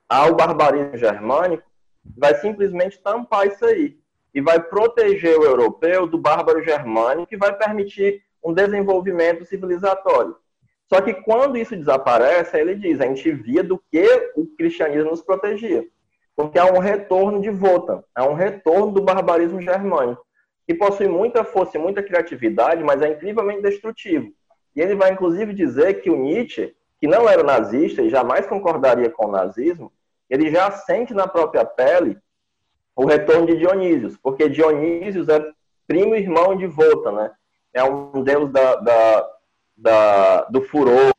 ao 0.07 0.33
barbarismo 0.33 0.95
germânico, 0.95 1.69
vai 2.17 2.33
simplesmente 2.35 2.97
tampar 3.03 3.47
isso 3.47 3.65
aí 3.65 3.97
e 4.33 4.39
vai 4.39 4.57
proteger 4.57 5.37
o 5.37 5.43
europeu 5.43 6.07
do 6.07 6.17
bárbaro 6.17 6.63
germânico 6.63 7.33
e 7.33 7.37
vai 7.37 7.53
permitir 7.57 8.23
um 8.41 8.53
desenvolvimento 8.53 9.43
civilizatório. 9.43 10.37
Só 10.87 11.01
que 11.01 11.13
quando 11.13 11.57
isso 11.57 11.75
desaparece, 11.75 12.57
ele 12.57 12.75
diz, 12.75 13.01
a 13.01 13.07
gente 13.07 13.29
via 13.33 13.61
do 13.61 13.77
que 13.91 14.31
o 14.37 14.45
cristianismo 14.55 15.09
nos 15.09 15.21
protegia. 15.21 15.85
Porque 16.33 16.57
há 16.57 16.65
um 16.65 16.79
retorno 16.79 17.41
de 17.41 17.49
Wotan, 17.49 18.05
há 18.15 18.23
um 18.23 18.35
retorno 18.35 18.93
do 18.93 19.01
barbarismo 19.01 19.61
germânico, 19.61 20.25
que 20.65 20.75
possui 20.75 21.09
muita 21.09 21.43
força 21.43 21.77
e 21.77 21.81
muita 21.81 22.01
criatividade, 22.01 22.81
mas 22.85 23.01
é 23.01 23.09
incrivelmente 23.09 23.63
destrutivo. 23.63 24.31
E 24.75 24.81
ele 24.81 24.95
vai, 24.95 25.11
inclusive, 25.11 25.53
dizer 25.53 26.01
que 26.01 26.09
o 26.09 26.15
Nietzsche, 26.15 26.75
que 26.99 27.07
não 27.07 27.27
era 27.27 27.43
nazista 27.43 28.01
e 28.01 28.09
jamais 28.09 28.45
concordaria 28.45 29.09
com 29.09 29.27
o 29.27 29.31
nazismo, 29.31 29.91
ele 30.29 30.49
já 30.49 30.71
sente 30.71 31.13
na 31.13 31.27
própria 31.27 31.65
pele 31.65 32.17
o 32.95 33.05
retorno 33.05 33.47
de 33.47 33.57
Dionísios, 33.57 34.17
porque 34.17 34.47
Dionísios 34.47 35.27
é 35.27 35.43
primo 35.87 36.15
irmão 36.15 36.55
de 36.55 36.67
Volta, 36.67 37.11
né? 37.11 37.31
É 37.73 37.83
um 37.83 38.23
deus 38.23 38.51
da, 38.51 38.75
da, 38.75 39.29
da, 39.77 40.41
do 40.43 40.61
furor, 40.61 41.11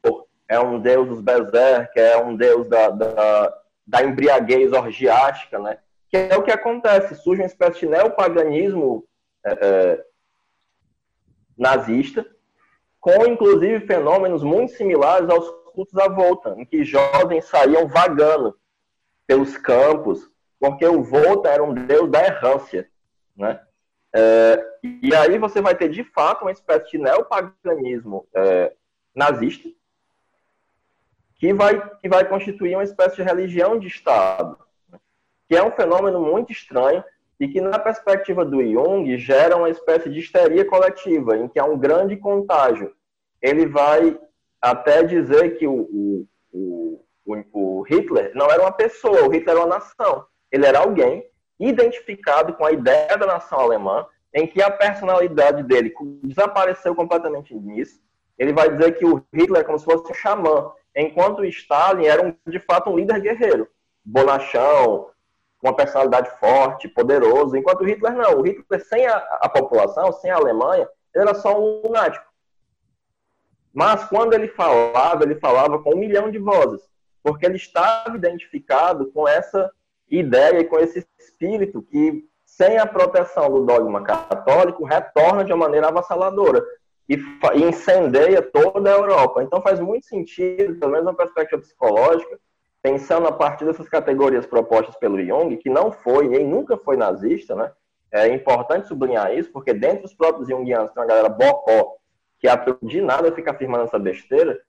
é 0.49 0.59
um 0.61 0.79
deus 0.79 1.09
dos 1.09 1.21
berserk, 1.21 1.99
é 1.99 2.17
um 2.23 2.37
deus 2.37 2.69
da, 2.69 2.91
da, 2.91 3.59
da 3.87 4.03
embriaguez 4.03 4.73
orgiástica, 4.73 5.59
né? 5.59 5.79
Que 6.09 6.17
é 6.17 6.37
o 6.37 6.43
que 6.43 6.51
acontece, 6.51 7.15
surge 7.17 7.43
uma 7.43 7.47
espécie 7.47 7.81
de 7.81 7.89
neopaganismo 7.89 9.05
é, 9.45 9.53
é, 9.53 10.05
nazista, 11.57 12.27
com 13.03 13.27
inclusive 13.27 13.85
fenômenos 13.85 14.45
muito 14.45 14.75
similares 14.75 15.29
aos 15.29 15.51
cultos 15.75 15.99
à 15.99 16.09
volta, 16.09 16.55
em 16.57 16.65
que 16.65 16.85
jovens 16.85 17.47
saíam 17.47 17.89
vagando 17.89 18.57
pelos 19.27 19.59
campos, 19.59 20.31
porque 20.61 20.87
o 20.87 21.03
Volta 21.03 21.49
era 21.49 21.65
um 21.65 21.75
deus 21.75 22.09
da 22.09 22.25
errância, 22.25 22.89
né? 23.37 23.61
É, 24.15 24.65
e 24.83 25.13
aí 25.17 25.37
você 25.37 25.61
vai 25.61 25.75
ter, 25.75 25.89
de 25.89 26.05
fato, 26.05 26.43
uma 26.43 26.53
espécie 26.53 26.93
de 26.93 26.99
neopaganismo 26.99 28.29
é, 28.33 28.73
nazista, 29.13 29.69
que 31.37 31.53
vai, 31.53 31.97
que 31.99 32.09
vai 32.09 32.29
constituir 32.29 32.77
uma 32.77 32.85
espécie 32.85 33.17
de 33.17 33.23
religião 33.23 33.81
de 33.81 33.89
Estado, 33.89 34.57
né? 34.89 35.01
que 35.49 35.57
é 35.57 35.65
um 35.65 35.73
fenômeno 35.73 36.21
muito 36.21 36.53
estranho 36.53 37.03
e 37.43 37.49
que, 37.49 37.61
na 37.61 37.79
perspectiva 37.79 38.45
do 38.45 38.63
Jung, 38.63 39.19
gera 39.19 39.57
uma 39.57 39.71
espécie 39.71 40.09
de 40.09 40.21
histeria 40.21 40.65
coletiva, 40.65 41.37
em 41.37 41.49
que 41.49 41.59
há 41.59 41.65
um 41.65 41.79
grande 41.79 42.17
contágio. 42.17 42.93
Ele 43.41 43.67
vai 43.67 44.19
até 44.61 45.03
dizer 45.03 45.59
que 45.59 45.67
o, 45.67 46.27
o, 46.53 47.05
o, 47.25 47.45
o 47.53 47.83
Hitler 47.83 48.33
não 48.35 48.47
era 48.47 48.63
uma 48.63 48.73
pessoa, 48.73 49.27
o 49.27 49.29
Hitler 49.29 49.57
era 49.57 49.61
uma 49.61 49.75
nação 49.75 50.25
ele 50.53 50.67
era 50.67 50.81
alguém 50.81 51.25
identificado 51.59 52.53
com 52.55 52.65
a 52.65 52.73
ideia 52.73 53.17
da 53.17 53.27
nação 53.27 53.59
alemã, 53.59 54.07
em 54.35 54.47
que 54.47 54.63
a 54.63 54.71
personalidade 54.71 55.63
dele 55.63 55.95
desapareceu 56.23 56.95
completamente 56.95 57.55
nisso. 57.55 58.01
Ele 58.39 58.53
vai 58.53 58.71
dizer 58.71 58.93
que 58.93 59.07
o 59.07 59.25
Hitler 59.33 59.63
é 59.63 59.65
como 59.65 59.79
se 59.79 59.85
fosse 59.85 60.11
um 60.11 60.15
xamã, 60.15 60.71
enquanto 60.95 61.45
Stalin 61.45 62.05
era, 62.05 62.25
um, 62.25 62.35
de 62.47 62.59
fato, 62.61 62.91
um 62.91 62.97
líder 62.97 63.21
guerreiro, 63.21 63.69
bonachão, 64.05 65.09
uma 65.63 65.75
personalidade 65.75 66.29
forte, 66.41 66.89
poderoso, 66.89 67.57
enquanto 67.57 67.85
Hitler 67.85 68.15
não. 68.15 68.41
O 68.41 68.43
Hitler, 68.43 68.85
sem 68.85 69.07
a, 69.07 69.17
a 69.17 69.49
população, 69.49 70.13
sem 70.13 70.31
a 70.31 70.37
Alemanha, 70.37 70.89
ele 71.15 71.29
era 71.29 71.35
só 71.35 71.59
um 71.59 71.83
lunático. 71.83 72.27
Mas 73.73 74.05
quando 74.05 74.35
ele 74.35 74.49
falava, 74.49 75.23
ele 75.23 75.37
falava 75.37 75.79
com 75.79 75.95
um 75.95 75.99
milhão 75.99 76.31
de 76.31 76.39
vozes, 76.39 76.83
porque 77.23 77.47
ele 77.47 77.57
estava 77.57 78.17
identificado 78.17 79.07
com 79.13 79.27
essa 79.27 79.71
ideia 80.11 80.61
e 80.61 80.65
com 80.65 80.79
esse 80.79 81.07
espírito 81.19 81.81
que, 81.81 82.29
sem 82.45 82.77
a 82.79 82.87
proteção 82.87 83.51
do 83.51 83.65
dogma 83.65 84.03
católico, 84.03 84.85
retorna 84.85 85.45
de 85.45 85.53
uma 85.53 85.65
maneira 85.65 85.89
avassaladora 85.89 86.63
e 87.09 87.17
incendeia 87.63 88.43
toda 88.43 88.91
a 88.91 88.95
Europa. 88.97 89.43
Então 89.43 89.63
faz 89.63 89.81
muito 89.81 90.07
sentido, 90.07 90.79
pelo 90.79 90.93
menos 90.93 91.07
na 91.07 91.15
perspectiva 91.15 91.63
psicológica, 91.63 92.39
pensando 92.83 93.29
a 93.29 93.33
partir 93.33 93.65
dessas 93.65 93.89
categorias 93.89 94.45
propostas 94.45 94.97
pelo 94.97 95.25
Jung, 95.25 95.57
que 95.57 95.71
não 95.71 95.93
foi 95.93 96.29
nem 96.29 96.47
nunca 96.47 96.77
foi 96.77 96.97
nazista, 96.97 97.55
né? 97.55 97.73
É 98.11 98.29
importante 98.29 98.89
sublinhar 98.89 99.33
isso, 99.33 99.51
porque 99.53 99.73
dentro 99.73 100.03
dos 100.03 100.13
próprios 100.13 100.49
Jungianos 100.49 100.93
tem 100.93 101.03
uma 101.03 101.09
galera 101.09 101.29
bocó 101.29 101.97
que 102.39 102.49
de 102.83 103.01
nada 103.01 103.33
fica 103.33 103.53
afirmando 103.53 103.85
essa 103.85 103.99
besteira, 103.99 104.61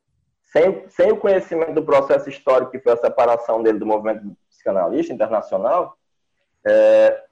sem, 0.43 0.87
sem 0.87 1.11
o 1.11 1.17
conhecimento 1.17 1.73
do 1.73 1.83
processo 1.83 2.29
histórico 2.29 2.71
que 2.71 2.79
foi 2.79 2.93
a 2.93 2.97
separação 2.97 3.63
dele 3.63 3.79
do 3.79 3.85
movimento 3.85 4.37
psicanalista 4.47 5.11
internacional, 5.11 5.97
é, 6.65 7.23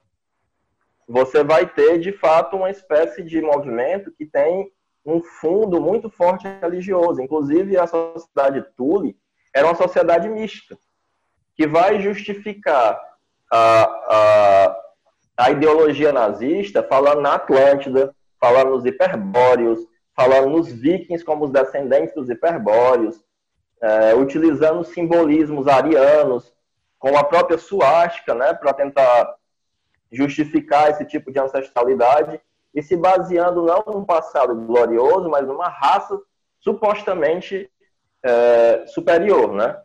você 1.08 1.44
vai 1.44 1.66
ter, 1.66 1.98
de 2.00 2.10
fato, 2.10 2.56
uma 2.56 2.70
espécie 2.70 3.22
de 3.22 3.40
movimento 3.40 4.10
que 4.12 4.26
tem 4.26 4.72
um 5.06 5.22
fundo 5.22 5.80
muito 5.80 6.10
forte 6.10 6.48
religioso. 6.60 7.22
Inclusive, 7.22 7.76
a 7.76 7.86
sociedade 7.86 8.64
Tule 8.76 9.16
era 9.54 9.66
uma 9.66 9.74
sociedade 9.74 10.28
mística, 10.28 10.76
que 11.54 11.66
vai 11.66 12.00
justificar 12.00 13.00
a, 13.50 13.82
a, 13.84 14.76
a 15.36 15.50
ideologia 15.50 16.12
nazista 16.12 16.82
falando 16.82 17.20
na 17.20 17.34
Atlântida, 17.34 18.14
falando 18.40 18.70
nos 18.70 18.84
hiperbóreos, 18.84 19.80
falando 20.16 20.50
nos 20.50 20.72
vikings 20.72 21.24
como 21.24 21.44
os 21.44 21.50
descendentes 21.50 22.14
dos 22.14 22.28
hiperbóreos, 22.28 23.22
é, 23.80 24.14
utilizando 24.14 24.84
simbolismos 24.84 25.66
arianos, 25.66 26.52
com 26.98 27.16
a 27.16 27.24
própria 27.24 27.58
suástica, 27.58 28.32
né, 28.32 28.54
para 28.54 28.72
tentar 28.72 29.34
justificar 30.10 30.90
esse 30.90 31.04
tipo 31.04 31.32
de 31.32 31.40
ancestralidade 31.40 32.40
e 32.72 32.80
se 32.80 32.96
baseando 32.96 33.62
não 33.62 33.82
num 33.86 34.04
passado 34.04 34.54
glorioso, 34.54 35.28
mas 35.28 35.46
numa 35.46 35.68
raça 35.68 36.16
supostamente 36.60 37.68
é, 38.22 38.86
superior, 38.86 39.52
né? 39.54 39.80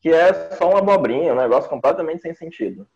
Que 0.00 0.10
é 0.10 0.52
só 0.56 0.70
uma 0.70 0.78
abobrinha, 0.78 1.32
um 1.32 1.36
negócio 1.36 1.68
completamente 1.68 2.22
sem 2.22 2.34
sentido. 2.34 2.86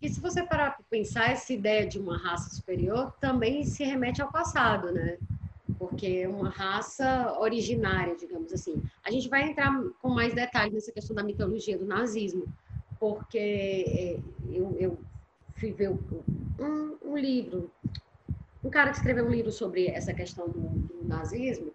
E 0.00 0.08
se 0.08 0.20
você 0.20 0.42
parar 0.42 0.76
para 0.76 0.84
pensar, 0.88 1.30
essa 1.30 1.52
ideia 1.52 1.86
de 1.86 1.98
uma 1.98 2.16
raça 2.16 2.54
superior 2.54 3.12
também 3.20 3.64
se 3.64 3.82
remete 3.84 4.22
ao 4.22 4.30
passado, 4.30 4.92
né? 4.92 5.18
Porque 5.76 6.26
uma 6.26 6.48
raça 6.48 7.36
originária, 7.38 8.14
digamos 8.16 8.52
assim. 8.52 8.82
A 9.04 9.10
gente 9.10 9.28
vai 9.28 9.42
entrar 9.42 9.72
com 10.00 10.08
mais 10.08 10.32
detalhes 10.32 10.72
nessa 10.72 10.92
questão 10.92 11.14
da 11.14 11.22
mitologia 11.22 11.76
do 11.76 11.84
nazismo, 11.84 12.46
porque 12.98 13.38
é, 13.38 14.18
eu, 14.50 14.76
eu 14.78 14.98
fui 15.56 15.72
ver 15.72 15.90
um, 15.90 16.96
um, 17.04 17.16
livro, 17.16 17.70
um 18.62 18.70
cara 18.70 18.90
que 18.90 18.96
escreveu 18.96 19.26
um 19.26 19.30
livro 19.30 19.50
sobre 19.50 19.88
essa 19.88 20.14
questão 20.14 20.48
do, 20.48 20.60
do 20.60 21.08
nazismo, 21.08 21.72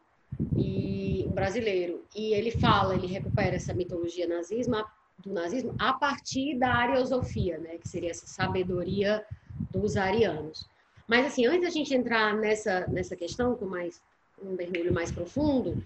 e 0.58 1.13
brasileiro, 1.34 2.04
e 2.16 2.34
ele 2.34 2.52
fala, 2.52 2.96
ele 2.96 3.08
recupera 3.08 3.56
essa 3.56 3.74
mitologia 3.74 4.28
nazismo, 4.28 4.84
do 5.20 5.34
nazismo 5.34 5.76
a 5.80 5.94
partir 5.94 6.58
da 6.58 6.74
ariosofia, 6.74 7.58
né, 7.58 7.78
que 7.78 7.88
seria 7.88 8.12
essa 8.12 8.28
sabedoria 8.28 9.26
dos 9.72 9.96
arianos. 9.98 10.68
Mas 11.08 11.26
assim, 11.26 11.46
antes 11.46 11.62
da 11.62 11.70
gente 11.70 11.94
entrar 11.94 12.36
nessa 12.36 12.88
nessa 12.88 13.16
questão 13.16 13.56
com 13.56 13.66
mais 13.66 14.02
um 14.42 14.52
mergulho 14.52 14.94
mais 14.94 15.12
profundo, 15.12 15.84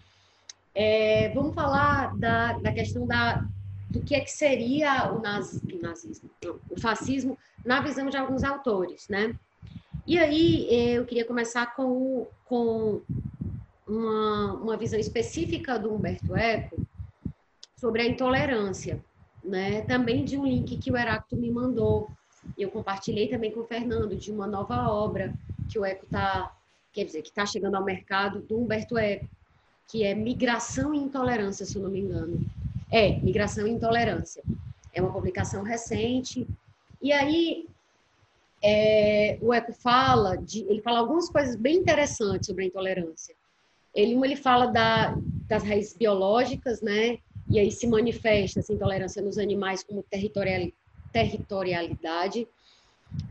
é, 0.73 1.29
vamos 1.29 1.55
falar 1.55 2.15
da, 2.17 2.53
da 2.53 2.71
questão 2.71 3.05
da, 3.05 3.43
do 3.89 4.01
que 4.01 4.15
é 4.15 4.19
que 4.19 4.31
seria 4.31 5.11
o, 5.11 5.19
naz, 5.19 5.59
o 5.61 5.81
nazismo, 5.81 6.29
o 6.69 6.79
fascismo 6.79 7.37
na 7.65 7.81
visão 7.81 8.09
de 8.09 8.17
alguns 8.17 8.43
autores, 8.43 9.07
né? 9.09 9.35
E 10.05 10.17
aí 10.17 10.93
eu 10.93 11.05
queria 11.05 11.25
começar 11.25 11.75
com, 11.75 12.27
com 12.45 13.01
uma, 13.87 14.53
uma 14.53 14.77
visão 14.77 14.99
específica 14.99 15.79
do 15.79 15.93
Humberto 15.93 16.35
Eco 16.35 16.85
sobre 17.75 18.01
a 18.01 18.05
intolerância, 18.05 19.03
né? 19.43 19.81
Também 19.81 20.25
de 20.25 20.37
um 20.37 20.45
link 20.45 20.77
que 20.77 20.91
o 20.91 20.97
Heráclito 20.97 21.37
me 21.37 21.49
mandou. 21.49 22.09
Eu 22.57 22.69
compartilhei 22.69 23.27
também 23.27 23.51
com 23.51 23.61
o 23.61 23.67
Fernando 23.67 24.15
de 24.15 24.31
uma 24.31 24.47
nova 24.47 24.89
obra 24.89 25.33
que 25.69 25.79
o 25.79 25.85
Eco 25.85 26.05
está, 26.05 26.55
quer 26.91 27.05
dizer, 27.05 27.21
que 27.21 27.29
está 27.29 27.45
chegando 27.45 27.75
ao 27.75 27.83
mercado 27.83 28.39
do 28.41 28.59
Humberto 28.59 28.97
Eco, 28.97 29.27
que 29.87 30.03
é 30.03 30.13
Migração 30.13 30.93
e 30.93 30.97
Intolerância, 30.97 31.65
se 31.65 31.77
eu 31.77 31.83
não 31.83 31.89
me 31.89 32.01
engano. 32.01 32.39
É, 32.91 33.19
Migração 33.19 33.67
e 33.67 33.71
Intolerância. 33.71 34.43
É 34.93 35.01
uma 35.01 35.13
publicação 35.13 35.63
recente. 35.63 36.47
E 37.01 37.11
aí, 37.11 37.67
é, 38.61 39.37
o 39.41 39.53
Eco 39.53 39.71
fala, 39.71 40.35
de, 40.35 40.61
ele 40.63 40.81
fala 40.81 40.99
algumas 40.99 41.29
coisas 41.29 41.55
bem 41.55 41.77
interessantes 41.77 42.47
sobre 42.47 42.63
a 42.63 42.67
intolerância. 42.67 43.35
Ele, 43.97 44.13
ele 44.13 44.35
fala 44.35 44.67
da, 44.67 45.17
das 45.47 45.63
raízes 45.63 45.97
biológicas, 45.97 46.81
né? 46.81 47.17
E 47.49 47.57
aí 47.59 47.71
se 47.71 47.87
manifesta 47.87 48.59
essa 48.59 48.71
intolerância 48.71 49.23
nos 49.23 49.39
animais 49.39 49.83
como 49.83 50.03
territorial, 50.03 50.69
territorialidade 51.11 52.47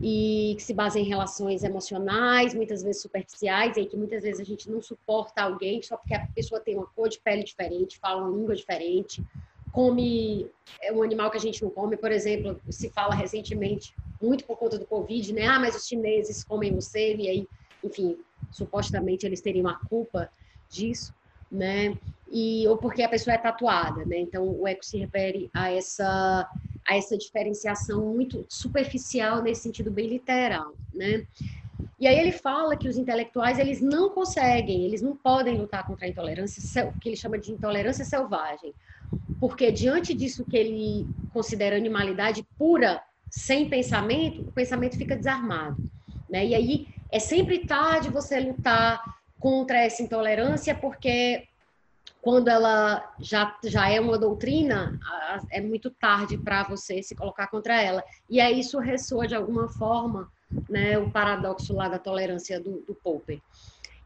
e 0.01 0.55
que 0.57 0.63
se 0.63 0.75
baseia 0.75 1.05
em 1.05 1.07
relações 1.07 1.63
emocionais, 1.63 2.53
muitas 2.53 2.83
vezes 2.83 3.01
superficiais, 3.01 3.77
e 3.77 3.87
que 3.87 3.97
muitas 3.97 4.25
vezes 4.25 4.41
a 4.41 4.45
gente 4.45 4.69
não 4.69 4.83
suporta 4.83 5.43
alguém 5.43 5.81
só 5.83 5.97
porque 5.97 6.15
a 6.15 6.27
pessoa 6.35 6.61
tem 6.61 6.77
uma 6.77 6.87
cor 6.87 7.09
de 7.09 7.21
pele 7.21 7.45
diferente, 7.45 7.99
fala 7.99 8.23
uma 8.23 8.37
língua 8.37 8.57
diferente, 8.57 9.23
come 9.71 10.51
é 10.83 10.91
um 10.91 11.03
animal 11.03 11.31
que 11.31 11.37
a 11.37 11.41
gente 11.41 11.63
não 11.63 11.71
come, 11.71 11.97
por 11.97 12.11
exemplo, 12.11 12.59
se 12.71 12.89
fala 12.89 13.15
recentemente, 13.15 13.95
muito 14.21 14.45
por 14.45 14.57
conta 14.57 14.79
do 14.79 14.87
Covid, 14.87 15.33
né? 15.33 15.47
Ah, 15.47 15.61
mas 15.61 15.77
os 15.77 15.87
chineses 15.87 16.43
comem 16.43 16.73
morcego, 16.73 17.21
e 17.21 17.29
aí, 17.29 17.49
enfim, 17.85 18.19
supostamente 18.51 19.27
eles 19.27 19.43
teriam 19.43 19.69
a 19.69 19.75
culpa 19.75 20.31
disso, 20.69 21.15
né? 21.51 21.97
E, 22.31 22.67
ou 22.67 22.77
porque 22.77 23.03
a 23.03 23.09
pessoa 23.09 23.35
é 23.35 23.39
tatuada, 23.39 24.05
né? 24.05 24.19
Então, 24.19 24.45
o 24.49 24.67
eco 24.67 24.85
se 24.85 24.99
refere 24.99 25.49
a 25.55 25.71
essa, 25.71 26.49
a 26.87 26.97
essa 26.97 27.17
diferenciação 27.17 28.15
muito 28.15 28.45
superficial, 28.49 29.43
nesse 29.43 29.63
sentido 29.63 29.91
bem 29.91 30.09
literal, 30.09 30.75
né? 30.93 31.25
E 31.99 32.07
aí 32.07 32.19
ele 32.19 32.33
fala 32.33 32.77
que 32.77 32.89
os 32.89 32.97
intelectuais, 32.97 33.59
eles 33.59 33.81
não 33.81 34.11
conseguem, 34.11 34.85
eles 34.85 35.01
não 35.01 35.17
podem 35.17 35.57
lutar 35.57 35.87
contra 35.87 36.07
a 36.07 36.09
intolerância, 36.09 36.87
o 36.89 36.99
que 36.99 37.09
ele 37.09 37.17
chama 37.17 37.39
de 37.39 37.53
intolerância 37.53 38.05
selvagem, 38.05 38.75
porque 39.39 39.71
diante 39.71 40.13
disso 40.13 40.45
que 40.45 40.57
ele 40.57 41.07
considera 41.33 41.77
animalidade 41.77 42.47
pura, 42.59 43.03
sem 43.31 43.69
pensamento, 43.69 44.43
o 44.43 44.53
pensamento 44.53 44.97
fica 44.97 45.17
desarmado, 45.17 45.77
né? 46.29 46.45
E 46.45 46.55
aí 46.55 46.89
é 47.11 47.19
sempre 47.19 47.67
tarde 47.67 48.11
você 48.11 48.41
lutar 48.41 49.16
contra 49.39 49.79
essa 49.79 50.03
intolerância, 50.03 50.75
porque 50.75 51.47
quando 52.21 52.49
ela 52.49 53.15
já, 53.21 53.57
já 53.63 53.89
é 53.89 54.01
uma 54.01 54.19
doutrina, 54.19 54.99
é 55.51 55.61
muito 55.61 55.91
tarde 55.91 56.37
para 56.37 56.65
você 56.65 57.03
se 57.03 57.15
colocar 57.15 57.47
contra 57.47 57.81
ela. 57.81 58.03
E 58.29 58.41
aí 58.41 58.59
isso 58.59 58.79
ressoa 58.79 59.29
de 59.29 59.35
alguma 59.35 59.69
forma 59.69 60.29
né, 60.69 60.99
o 60.99 61.11
paradoxo 61.11 61.73
lá 61.73 61.89
da 61.89 61.99
tolerância 61.99 62.59
do, 62.59 62.81
do 62.81 62.95
Popper. 62.95 63.41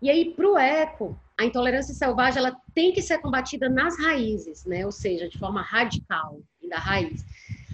E 0.02 0.08
aí, 0.08 0.34
para 0.34 0.48
o 0.48 0.58
eco, 0.58 1.18
a 1.38 1.44
intolerância 1.44 1.94
selvagem 1.94 2.38
ela 2.38 2.56
tem 2.74 2.92
que 2.92 3.02
ser 3.02 3.18
combatida 3.18 3.68
nas 3.68 3.98
raízes, 3.98 4.64
né? 4.64 4.84
ou 4.84 4.92
seja, 4.92 5.28
de 5.28 5.38
forma 5.38 5.60
radical 5.60 6.40
e 6.62 6.68
da 6.68 6.78
raiz, 6.78 7.24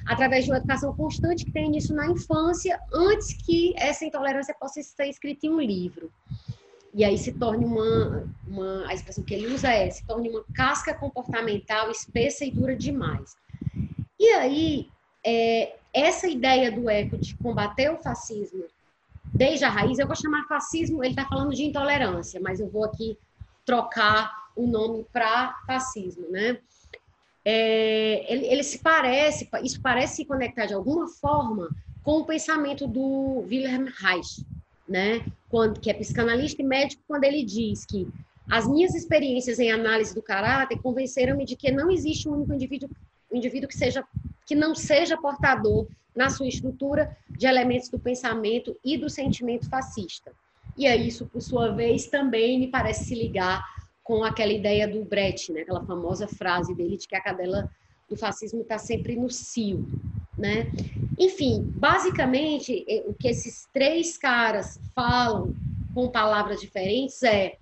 através 0.07 0.45
de 0.45 0.51
uma 0.51 0.59
educação 0.59 0.95
constante 0.95 1.45
que 1.45 1.53
tem 1.53 1.67
início 1.67 1.95
na 1.95 2.07
infância, 2.07 2.81
antes 2.93 3.33
que 3.45 3.75
essa 3.77 4.05
intolerância 4.05 4.55
possa 4.59 4.83
ser 4.83 5.07
escrita 5.09 5.47
em 5.47 5.51
um 5.51 5.61
livro 5.61 6.11
e 6.97 7.05
aí 7.05 7.19
se 7.19 7.31
torne 7.31 7.63
uma, 7.63 8.27
uma, 8.49 8.89
a 8.89 8.95
expressão 8.95 9.23
que 9.23 9.35
ele 9.35 9.53
usa 9.53 9.69
é, 9.69 9.91
se 9.91 10.03
torne 10.07 10.31
uma 10.31 10.43
casca 10.55 10.95
comportamental 10.95 11.91
espessa 11.91 12.43
e 12.43 12.51
dura 12.51 12.75
demais. 12.75 13.37
E 14.19 14.29
aí, 14.31 14.89
é, 15.23 15.77
essa 15.93 16.27
ideia 16.27 16.73
do 16.73 16.89
eco 16.89 17.19
de 17.19 17.37
combater 17.37 17.91
o 17.91 17.99
fascismo 17.99 18.65
desde 19.27 19.67
a 19.67 19.69
raiz, 19.69 19.99
eu 19.99 20.07
vou 20.07 20.17
chamar 20.17 20.49
fascismo, 20.49 21.05
ele 21.05 21.13
está 21.13 21.27
falando 21.27 21.55
de 21.55 21.65
intolerância, 21.65 22.41
mas 22.41 22.61
eu 22.61 22.71
vou 22.71 22.85
aqui 22.85 23.19
trocar 23.67 24.49
o 24.57 24.67
nome 24.67 25.05
para 25.13 25.55
fascismo, 25.67 26.27
né? 26.31 26.59
É, 27.45 28.33
ele, 28.33 28.47
ele, 28.47 28.63
se 28.63 28.79
parece, 28.79 29.47
isso 29.63 29.83
parece 29.83 30.17
se 30.17 30.25
conectar 30.25 30.65
de 30.65 30.73
alguma 30.73 31.07
forma 31.09 31.69
com 32.03 32.21
o 32.21 32.25
pensamento 32.25 32.87
do 32.87 33.45
Wilhelm 33.51 33.87
Reich, 33.99 34.47
né? 34.89 35.25
Quando, 35.49 35.81
que 35.81 35.91
é 35.91 35.95
psicanalista 35.95 36.63
e 36.63 36.65
médico, 36.65 37.03
quando 37.07 37.25
ele 37.25 37.45
diz 37.45 37.85
que 37.85 38.09
as 38.49 38.69
minhas 38.69 38.95
experiências 38.95 39.59
em 39.59 39.73
análise 39.73 40.15
do 40.15 40.23
caráter 40.23 40.81
convenceram-me 40.81 41.45
de 41.45 41.57
que 41.57 41.71
não 41.73 41.91
existe 41.91 42.29
um 42.29 42.33
único 42.33 42.53
indivíduo, 42.55 42.89
indivíduo 43.33 43.69
que 43.69 43.77
seja 43.77 44.05
que 44.47 44.55
não 44.55 44.77
seja 44.77 45.17
portador 45.17 45.89
na 46.15 46.31
sua 46.31 46.47
estrutura 46.47 47.17
de 47.29 47.47
elementos 47.47 47.89
do 47.89 47.99
pensamento 47.99 48.77
e 48.85 48.97
do 48.97 49.11
sentimento 49.11 49.69
fascista. 49.69 50.33
E 50.77 50.87
aí 50.87 51.09
isso, 51.09 51.27
por 51.27 51.43
sua 51.43 51.73
vez, 51.73 52.07
também 52.07 52.59
me 52.59 52.69
parece 52.69 53.07
se 53.07 53.15
ligar 53.15 53.65
com 54.05 54.23
aquela 54.23 54.53
ideia 54.53 54.87
do 54.87 55.05
Brecht, 55.05 55.53
né? 55.53 55.63
aquela 55.63 55.85
famosa 55.85 56.29
frase 56.29 56.75
dele 56.75 56.97
de 56.97 57.09
que 57.09 57.17
a 57.17 57.21
cadela 57.21 57.69
do 58.09 58.17
fascismo 58.17 58.63
está 58.63 58.79
sempre 58.79 59.17
no 59.17 59.31
cio, 59.31 59.87
né? 60.37 60.71
Enfim, 61.19 61.63
basicamente, 61.77 62.85
é, 62.89 63.05
o 63.07 63.15
que 63.15 63.29
esses 63.29 63.67
três 63.73 64.17
caras 64.17 64.79
falam 64.95 65.55
com 65.95 66.09
palavras 66.09 66.61
diferentes 66.61 67.23
é 67.23 67.57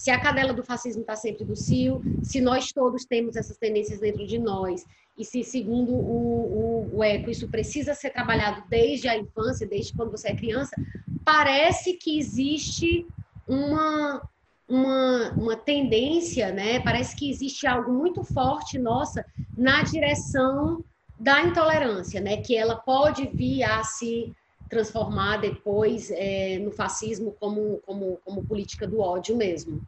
se 0.00 0.10
a 0.10 0.18
cadela 0.18 0.54
do 0.54 0.64
fascismo 0.64 1.02
está 1.02 1.14
sempre 1.14 1.44
do 1.44 1.54
cio, 1.54 2.00
se 2.22 2.40
nós 2.40 2.72
todos 2.72 3.04
temos 3.04 3.36
essas 3.36 3.58
tendências 3.58 4.00
dentro 4.00 4.26
de 4.26 4.38
nós, 4.38 4.82
e 5.18 5.24
se, 5.26 5.44
segundo 5.44 5.92
o, 5.92 6.88
o, 6.90 6.96
o 6.96 7.04
Eco, 7.04 7.28
isso 7.28 7.46
precisa 7.48 7.92
ser 7.94 8.08
trabalhado 8.08 8.62
desde 8.70 9.08
a 9.08 9.16
infância, 9.16 9.66
desde 9.66 9.92
quando 9.92 10.10
você 10.10 10.28
é 10.28 10.34
criança, 10.34 10.74
parece 11.22 11.92
que 11.94 12.18
existe 12.18 13.06
uma, 13.46 14.26
uma, 14.70 15.32
uma 15.32 15.56
tendência, 15.56 16.52
né? 16.52 16.78
parece 16.80 17.16
que 17.16 17.28
existe 17.28 17.66
algo 17.66 17.92
muito 17.92 18.22
forte 18.22 18.78
nossa 18.78 19.26
na 19.58 19.82
direção 19.82 20.84
da 21.18 21.42
intolerância, 21.42 22.20
né? 22.20 22.38
Que 22.38 22.56
ela 22.56 22.76
pode 22.76 23.26
vir 23.26 23.64
a 23.64 23.82
se 23.82 24.34
transformar 24.70 25.38
depois 25.38 26.10
é, 26.12 26.58
no 26.60 26.70
fascismo 26.70 27.32
como, 27.32 27.78
como, 27.84 28.16
como 28.24 28.46
política 28.46 28.86
do 28.86 29.00
ódio 29.00 29.36
mesmo. 29.36 29.84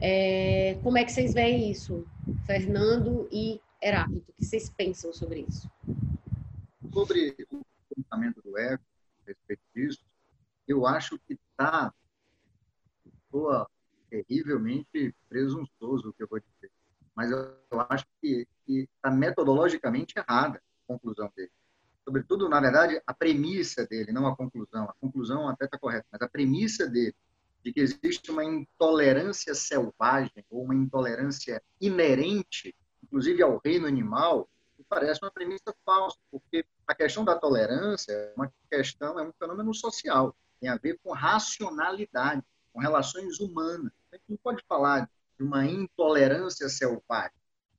É, 0.00 0.78
como 0.82 0.96
é 0.96 1.04
que 1.04 1.12
vocês 1.12 1.34
veem 1.34 1.70
isso, 1.70 2.06
Fernando 2.46 3.28
e 3.30 3.60
Heráclito? 3.82 4.30
O 4.30 4.34
que 4.34 4.44
vocês 4.44 4.70
pensam 4.70 5.12
sobre 5.12 5.44
isso? 5.46 5.68
Sobre 6.92 7.36
o 7.50 7.60
comportamento 7.94 8.40
do 8.42 8.56
ego, 8.56 8.82
a 9.22 9.26
respeito 9.26 9.62
disso, 9.74 10.00
eu 10.66 10.86
acho 10.86 11.18
que 11.26 11.34
está 11.34 11.92
terrivelmente 14.08 15.14
presunçoso 15.28 16.10
o 16.10 16.12
que 16.12 16.22
eu 16.22 16.28
vou 16.28 16.40
dizer 16.40 16.70
mas 17.16 17.30
eu, 17.30 17.80
acho 17.88 18.04
que 18.20 18.46
está 18.68 19.10
metodologicamente 19.10 20.14
errada 20.18 20.58
a 20.58 20.86
conclusão 20.86 21.32
dele. 21.34 21.50
Sobretudo, 22.04 22.46
na 22.46 22.60
verdade, 22.60 23.00
a 23.06 23.14
premissa 23.14 23.86
dele, 23.86 24.12
não 24.12 24.26
a 24.26 24.36
conclusão. 24.36 24.84
A 24.84 24.92
conclusão 25.00 25.48
até 25.48 25.64
está 25.64 25.78
correta, 25.78 26.06
mas 26.12 26.20
a 26.20 26.28
premissa 26.28 26.86
dele 26.86 27.16
de 27.64 27.72
que 27.72 27.80
existe 27.80 28.30
uma 28.30 28.44
intolerância 28.44 29.54
selvagem 29.54 30.44
ou 30.50 30.62
uma 30.62 30.74
intolerância 30.74 31.60
inerente, 31.80 32.76
inclusive 33.02 33.42
ao 33.42 33.60
reino 33.64 33.86
animal, 33.86 34.48
parece 34.88 35.20
uma 35.20 35.32
premissa 35.32 35.74
falsa, 35.84 36.16
porque 36.30 36.64
a 36.86 36.94
questão 36.94 37.24
da 37.24 37.36
tolerância 37.36 38.12
é 38.12 38.32
uma 38.36 38.52
questão, 38.70 39.18
é 39.18 39.26
um 39.26 39.32
fenômeno 39.32 39.74
social, 39.74 40.36
tem 40.60 40.68
a 40.68 40.76
ver 40.76 41.00
com 41.02 41.12
racionalidade, 41.12 42.44
com 42.76 42.80
relações 42.80 43.40
humanas. 43.40 43.90
A 44.12 44.16
gente 44.16 44.28
não 44.28 44.36
pode 44.36 44.62
falar 44.68 45.10
de 45.38 45.42
uma 45.42 45.64
intolerância 45.64 46.68
selvagem, 46.68 47.32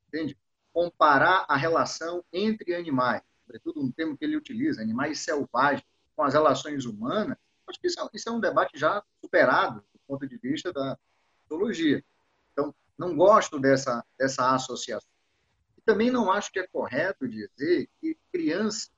entende? 0.08 0.36
Comparar 0.74 1.46
a 1.48 1.56
relação 1.56 2.26
entre 2.34 2.74
animais, 2.74 3.22
sobretudo 3.46 3.80
um 3.80 3.92
termo 3.92 4.18
que 4.18 4.26
ele 4.26 4.36
utiliza, 4.36 4.82
animais 4.82 5.20
selvagens, 5.20 5.86
com 6.16 6.24
as 6.24 6.34
relações 6.34 6.86
humanas, 6.86 7.38
acho 7.68 7.80
que 7.80 7.86
isso 7.86 8.00
é, 8.02 8.10
isso 8.12 8.28
é 8.28 8.32
um 8.32 8.40
debate 8.40 8.72
já 8.76 9.04
superado 9.22 9.82
do 9.94 10.00
ponto 10.08 10.28
de 10.28 10.36
vista 10.38 10.74
da 10.74 10.98
biologia. 11.48 12.04
Então, 12.52 12.74
não 12.98 13.16
gosto 13.16 13.60
dessa, 13.60 14.04
dessa 14.18 14.56
associação. 14.56 15.10
E 15.78 15.82
também 15.82 16.10
não 16.10 16.32
acho 16.32 16.52
que 16.52 16.60
é 16.60 16.68
correto 16.68 17.28
dizer 17.28 17.88
que 18.02 18.18
crianças, 18.32 18.90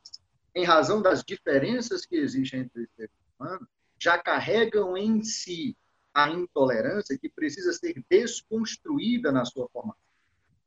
em 0.55 0.63
razão 0.63 1.01
das 1.01 1.25
diferenças 1.25 2.05
que 2.05 2.15
existem 2.15 2.61
entre 2.61 2.83
os 2.83 2.89
seres 2.95 3.11
humanos, 3.37 3.67
já 3.99 4.17
carregam 4.17 4.95
em 4.95 5.21
si 5.21 5.75
a 6.23 6.29
intolerância 6.29 7.17
que 7.17 7.29
precisa 7.29 7.73
ser 7.73 8.03
desconstruída 8.09 9.31
na 9.31 9.45
sua 9.45 9.67
formação. 9.69 10.01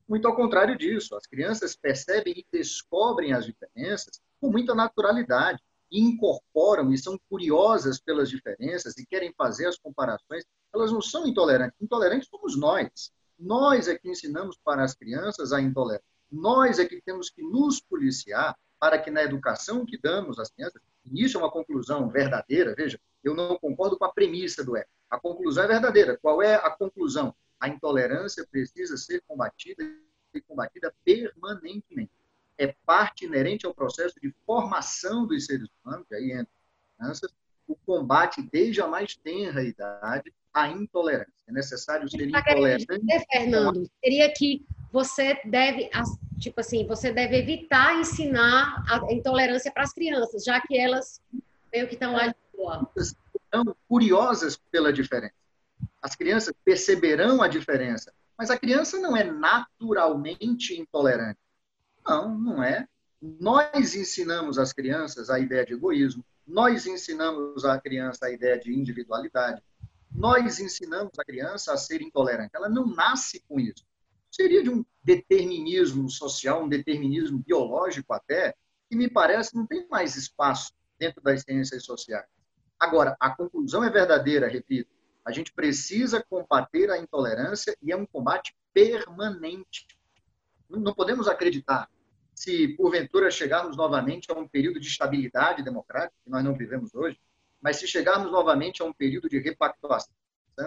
Muito 0.09 0.27
ao 0.27 0.37
contrário 0.37 0.77
disso, 0.77 1.15
as 1.17 1.27
crianças 1.27 1.77
percebem 1.77 2.35
e 2.37 2.47
descobrem 2.53 3.33
as 3.33 3.47
diferenças 3.47 4.21
com 4.41 4.51
muita 4.51 4.75
naturalidade, 4.75 5.63
e 5.93 6.01
incorporam 6.01 6.91
e 6.91 6.97
são 6.97 7.21
curiosas 7.29 8.01
pelas 8.01 8.31
diferenças 8.31 8.97
e 8.97 9.05
querem 9.05 9.33
fazer 9.37 9.67
as 9.67 9.79
comparações. 9.79 10.43
Elas 10.75 10.91
não 10.91 11.03
são 11.03 11.27
intolerantes. 11.27 11.77
Intolerantes 11.81 12.29
somos 12.29 12.59
nós. 12.59 13.13
Nós 13.39 13.89
é 13.89 13.99
que 13.99 14.09
ensinamos 14.09 14.59
para 14.65 14.83
as 14.83 14.95
crianças 14.95 15.53
a 15.53 15.61
intolerância. 15.61 16.07
Nós 16.31 16.79
é 16.79 16.87
que 16.87 17.03
temos 17.03 17.29
que 17.29 17.43
nos 17.43 17.79
policiar 17.79 18.57
para 18.81 18.99
que 18.99 19.11
na 19.11 19.23
educação 19.23 19.85
que 19.85 19.99
damos 20.01 20.39
às 20.39 20.51
crianças 20.51 20.81
e 21.11 21.25
isso 21.25 21.37
é 21.37 21.41
uma 21.41 21.51
conclusão 21.51 22.09
verdadeira, 22.09 22.75
veja, 22.75 22.99
eu 23.23 23.35
não 23.35 23.59
concordo 23.59 23.99
com 23.99 24.05
a 24.05 24.13
premissa 24.13 24.65
do 24.65 24.77
Eco. 24.77 24.91
A 25.13 25.21
conclusão 25.21 25.65
é 25.65 25.69
verdadeira. 25.69 26.17
Qual 26.17 26.41
é 26.41 26.55
a 26.55 26.71
conclusão? 26.71 27.35
A 27.61 27.69
intolerância 27.69 28.47
precisa 28.51 28.97
ser 28.97 29.23
combatida 29.29 29.85
e 30.33 30.41
combatida 30.41 30.91
permanentemente. 31.05 32.11
É 32.57 32.75
parte 32.87 33.27
inerente 33.27 33.67
ao 33.67 33.75
processo 33.75 34.19
de 34.19 34.35
formação 34.47 35.27
dos 35.27 35.45
seres 35.45 35.69
humanos, 35.85 36.07
e 36.11 36.15
aí 36.15 36.33
entra 36.33 36.49
crianças, 36.97 37.31
o 37.69 37.77
combate 37.77 38.41
desde 38.51 38.81
a 38.81 38.87
mais 38.87 39.15
tenra 39.15 39.63
idade 39.63 40.33
à 40.53 40.69
intolerância. 40.69 41.31
É 41.47 41.53
necessário 41.53 42.09
ser 42.09 42.29
intolerante. 42.29 42.87
Dizer, 42.87 43.27
Fernando, 43.31 43.91
seria 44.03 44.33
que 44.33 44.65
você 44.91 45.39
deve, 45.45 45.91
tipo 46.39 46.59
assim, 46.61 46.87
você 46.87 47.13
deve 47.13 47.37
evitar 47.37 48.01
ensinar 48.01 48.83
a 48.89 49.13
intolerância 49.13 49.71
para 49.71 49.83
as 49.83 49.93
crianças, 49.93 50.43
já 50.43 50.59
que 50.59 50.79
elas 50.79 51.21
meio 51.71 51.87
que 51.87 51.95
estão 51.95 52.13
lá 52.13 52.29
de 52.29 52.35
boa. 52.57 52.91
Estão 53.55 53.77
curiosas 53.87 54.57
pela 54.71 54.91
diferença. 54.91 55.35
As 56.01 56.17
crianças 56.17 56.55
perceberão 56.65 57.43
a 57.43 57.49
diferença, 57.49 58.11
mas 58.39 58.51
a 58.51 58.59
criança 58.59 58.99
não 58.99 59.15
é 59.15 59.25
naturalmente 59.25 60.81
intolerante. 60.81 61.39
Não, 62.03 62.39
não 62.39 62.63
é. 62.63 62.89
Nós 63.21 63.95
ensinamos 63.95 64.59
às 64.59 64.73
crianças 64.73 65.29
a 65.29 65.39
ideia 65.39 65.67
de 65.67 65.75
egoísmo, 65.75 66.25
nós 66.47 66.87
ensinamos 66.87 67.65
à 67.67 67.79
criança 67.79 68.25
a 68.27 68.31
ideia 68.31 68.59
de 68.59 68.73
individualidade, 68.73 69.63
nós 70.11 70.59
ensinamos 70.59 71.13
a 71.19 71.25
criança 71.25 71.75
a 71.75 71.77
ser 71.77 72.01
intolerante. 72.01 72.51
Ela 72.55 72.71
não 72.71 72.87
nasce 72.87 73.45
com 73.47 73.61
isso. 73.61 73.85
Seria 74.31 74.63
de 74.63 74.71
um 74.71 74.83
determinismo 75.05 76.09
social, 76.09 76.65
um 76.65 76.69
determinismo 76.69 77.39
biológico 77.39 78.15
até, 78.15 78.55
que 78.89 78.97
me 78.97 79.11
parece 79.11 79.55
não 79.55 79.67
tem 79.67 79.87
mais 79.89 80.17
espaço 80.17 80.73
dentro 80.99 81.23
das 81.23 81.43
ciências 81.43 81.85
sociais. 81.85 82.27
Agora, 82.83 83.17
a 83.21 83.31
conclusão 83.31 83.85
é 83.85 83.89
verdadeira, 83.89 84.49
repito. 84.49 84.91
A 85.25 85.31
gente 85.31 85.53
precisa 85.53 86.21
combater 86.21 86.91
a 86.91 86.99
intolerância 86.99 87.77
e 87.81 87.93
é 87.93 87.97
um 87.97 88.05
combate 88.05 88.57
permanente. 88.75 89.87
Não 90.69 90.93
podemos 90.93 91.29
acreditar 91.29 91.89
se 92.35 92.67
porventura 92.77 93.31
chegarmos 93.31 93.77
novamente 93.77 94.33
a 94.33 94.35
um 94.35 94.49
período 94.49 94.81
de 94.81 94.89
estabilidade 94.89 95.63
democrática, 95.63 96.17
que 96.25 96.29
nós 96.29 96.43
não 96.43 96.55
vivemos 96.55 96.93
hoje, 96.93 97.21
mas 97.61 97.77
se 97.77 97.87
chegarmos 97.87 98.33
novamente 98.33 98.83
a 98.83 98.85
um 98.85 98.93
período 98.93 99.29
de 99.29 99.39
repactuação 99.39 100.13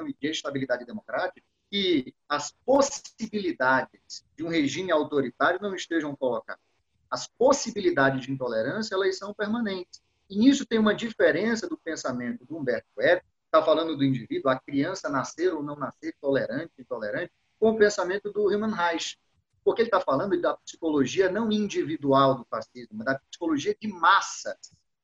e 0.07 0.16
de 0.18 0.28
estabilidade 0.30 0.86
democrática, 0.86 1.45
que 1.70 2.16
as 2.30 2.55
possibilidades 2.66 4.26
de 4.38 4.45
um 4.45 4.47
regime 4.47 4.89
autoritário 4.89 5.59
não 5.61 5.76
estejam 5.76 6.16
colocadas. 6.16 6.63
As 7.11 7.28
possibilidades 7.28 8.26
de 8.26 8.32
intolerância, 8.32 8.95
elas 8.95 9.18
são 9.18 9.34
permanentes. 9.34 10.05
E 10.30 10.38
nisso 10.38 10.65
tem 10.65 10.80
uma 10.80 10.95
diferença 10.95 11.67
do 11.67 11.78
pensamento 11.78 12.45
do 12.45 12.57
Humberto 12.57 12.89
Eco, 12.99 13.26
está 13.45 13.63
falando 13.63 13.95
do 13.95 14.03
indivíduo, 14.03 14.51
a 14.51 14.59
criança 14.59 15.07
nascer 15.09 15.53
ou 15.53 15.63
não 15.63 15.76
nascer 15.76 16.13
tolerante, 16.19 16.73
intolerante, 16.80 17.32
com 17.59 17.69
o 17.69 17.78
pensamento 17.78 18.32
do 18.32 18.51
Hermann 18.51 18.73
Reich, 18.73 19.17
porque 19.63 19.82
ele 19.82 19.88
está 19.88 20.01
falando 20.01 20.39
da 20.39 20.57
psicologia 20.57 21.32
não 21.32 21.51
individual 21.51 22.36
do 22.36 22.45
fascismo, 22.45 22.97
mas 22.97 23.05
da 23.05 23.19
psicologia 23.19 23.76
de 23.80 23.88
massa 23.88 24.57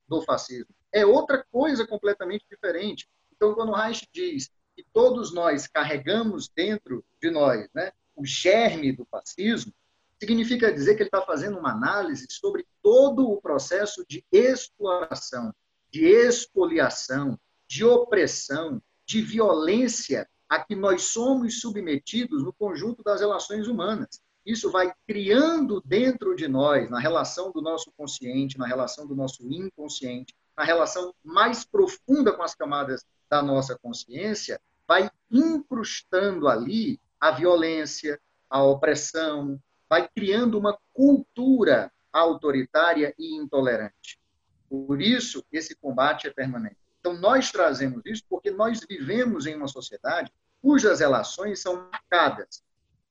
do 0.08 0.22
fascismo. 0.22 0.74
É 0.92 1.06
outra 1.06 1.46
coisa 1.52 1.88
completamente 1.88 2.46
diferente. 2.50 3.10
Então, 3.34 3.56
quando 3.56 3.74
Reich 3.74 4.08
diz 4.14 4.52
que 4.76 4.86
todos 4.94 5.34
nós 5.34 5.68
carregamos 5.68 6.50
dentro 6.50 7.04
de 7.22 7.32
nós 7.32 7.68
né, 7.74 7.92
o 8.16 8.26
germe 8.26 8.92
do 8.92 9.06
fascismo, 9.06 9.74
significa 10.22 10.72
dizer 10.72 10.94
que 10.94 11.02
ele 11.02 11.08
está 11.08 11.24
fazendo 11.24 11.58
uma 11.58 11.72
análise 11.72 12.28
sobre 12.30 12.64
todo 12.84 13.28
o 13.28 13.42
processo 13.42 14.06
de 14.08 14.24
exploração, 14.32 15.52
de 15.90 16.06
expoliação, 16.06 17.40
de 17.68 17.84
opressão, 17.84 18.80
de 19.04 19.20
violência 19.20 20.30
a 20.48 20.64
que 20.64 20.76
nós 20.76 21.06
somos 21.06 21.60
submetidos 21.60 22.44
no 22.44 22.54
conjunto 22.54 23.02
das 23.02 23.20
relações 23.20 23.68
humanas. 23.68 24.22
Isso 24.46 24.70
vai 24.70 24.94
criando 25.08 25.82
dentro 25.84 26.36
de 26.36 26.48
nós, 26.48 26.88
na 26.92 27.00
relação 27.00 27.52
do 27.52 27.60
nosso 27.60 27.92
consciente, 27.98 28.60
na 28.60 28.68
relação 28.68 29.08
do 29.08 29.16
nosso 29.16 29.42
inconsciente, 29.52 30.36
na 30.56 30.64
relação 30.64 31.16
mais 31.24 31.66
profunda 31.66 32.32
com 32.32 32.44
as 32.44 32.54
camadas 32.54 33.04
da 33.28 33.42
nossa 33.42 33.76
consciência, 33.82 34.62
vai 34.88 35.10
incrustando 35.32 36.48
ali 36.48 37.00
a 37.20 37.32
violência, 37.32 38.20
a 38.48 38.62
opressão, 38.64 39.60
vai 39.92 40.08
criando 40.08 40.58
uma 40.58 40.80
cultura 40.94 41.92
autoritária 42.14 43.14
e 43.20 43.36
intolerante. 43.36 44.18
Por 44.70 45.02
isso, 45.02 45.44
esse 45.52 45.76
combate 45.76 46.28
é 46.28 46.30
permanente. 46.32 46.78
Então, 47.02 47.14
nós 47.16 47.52
trazemos 47.52 48.02
isso 48.06 48.24
porque 48.30 48.50
nós 48.50 48.80
vivemos 48.88 49.46
em 49.46 49.54
uma 49.54 49.68
sociedade 49.68 50.32
cujas 50.62 51.02
relações 51.02 51.62
são 51.62 51.90
marcadas 51.92 52.64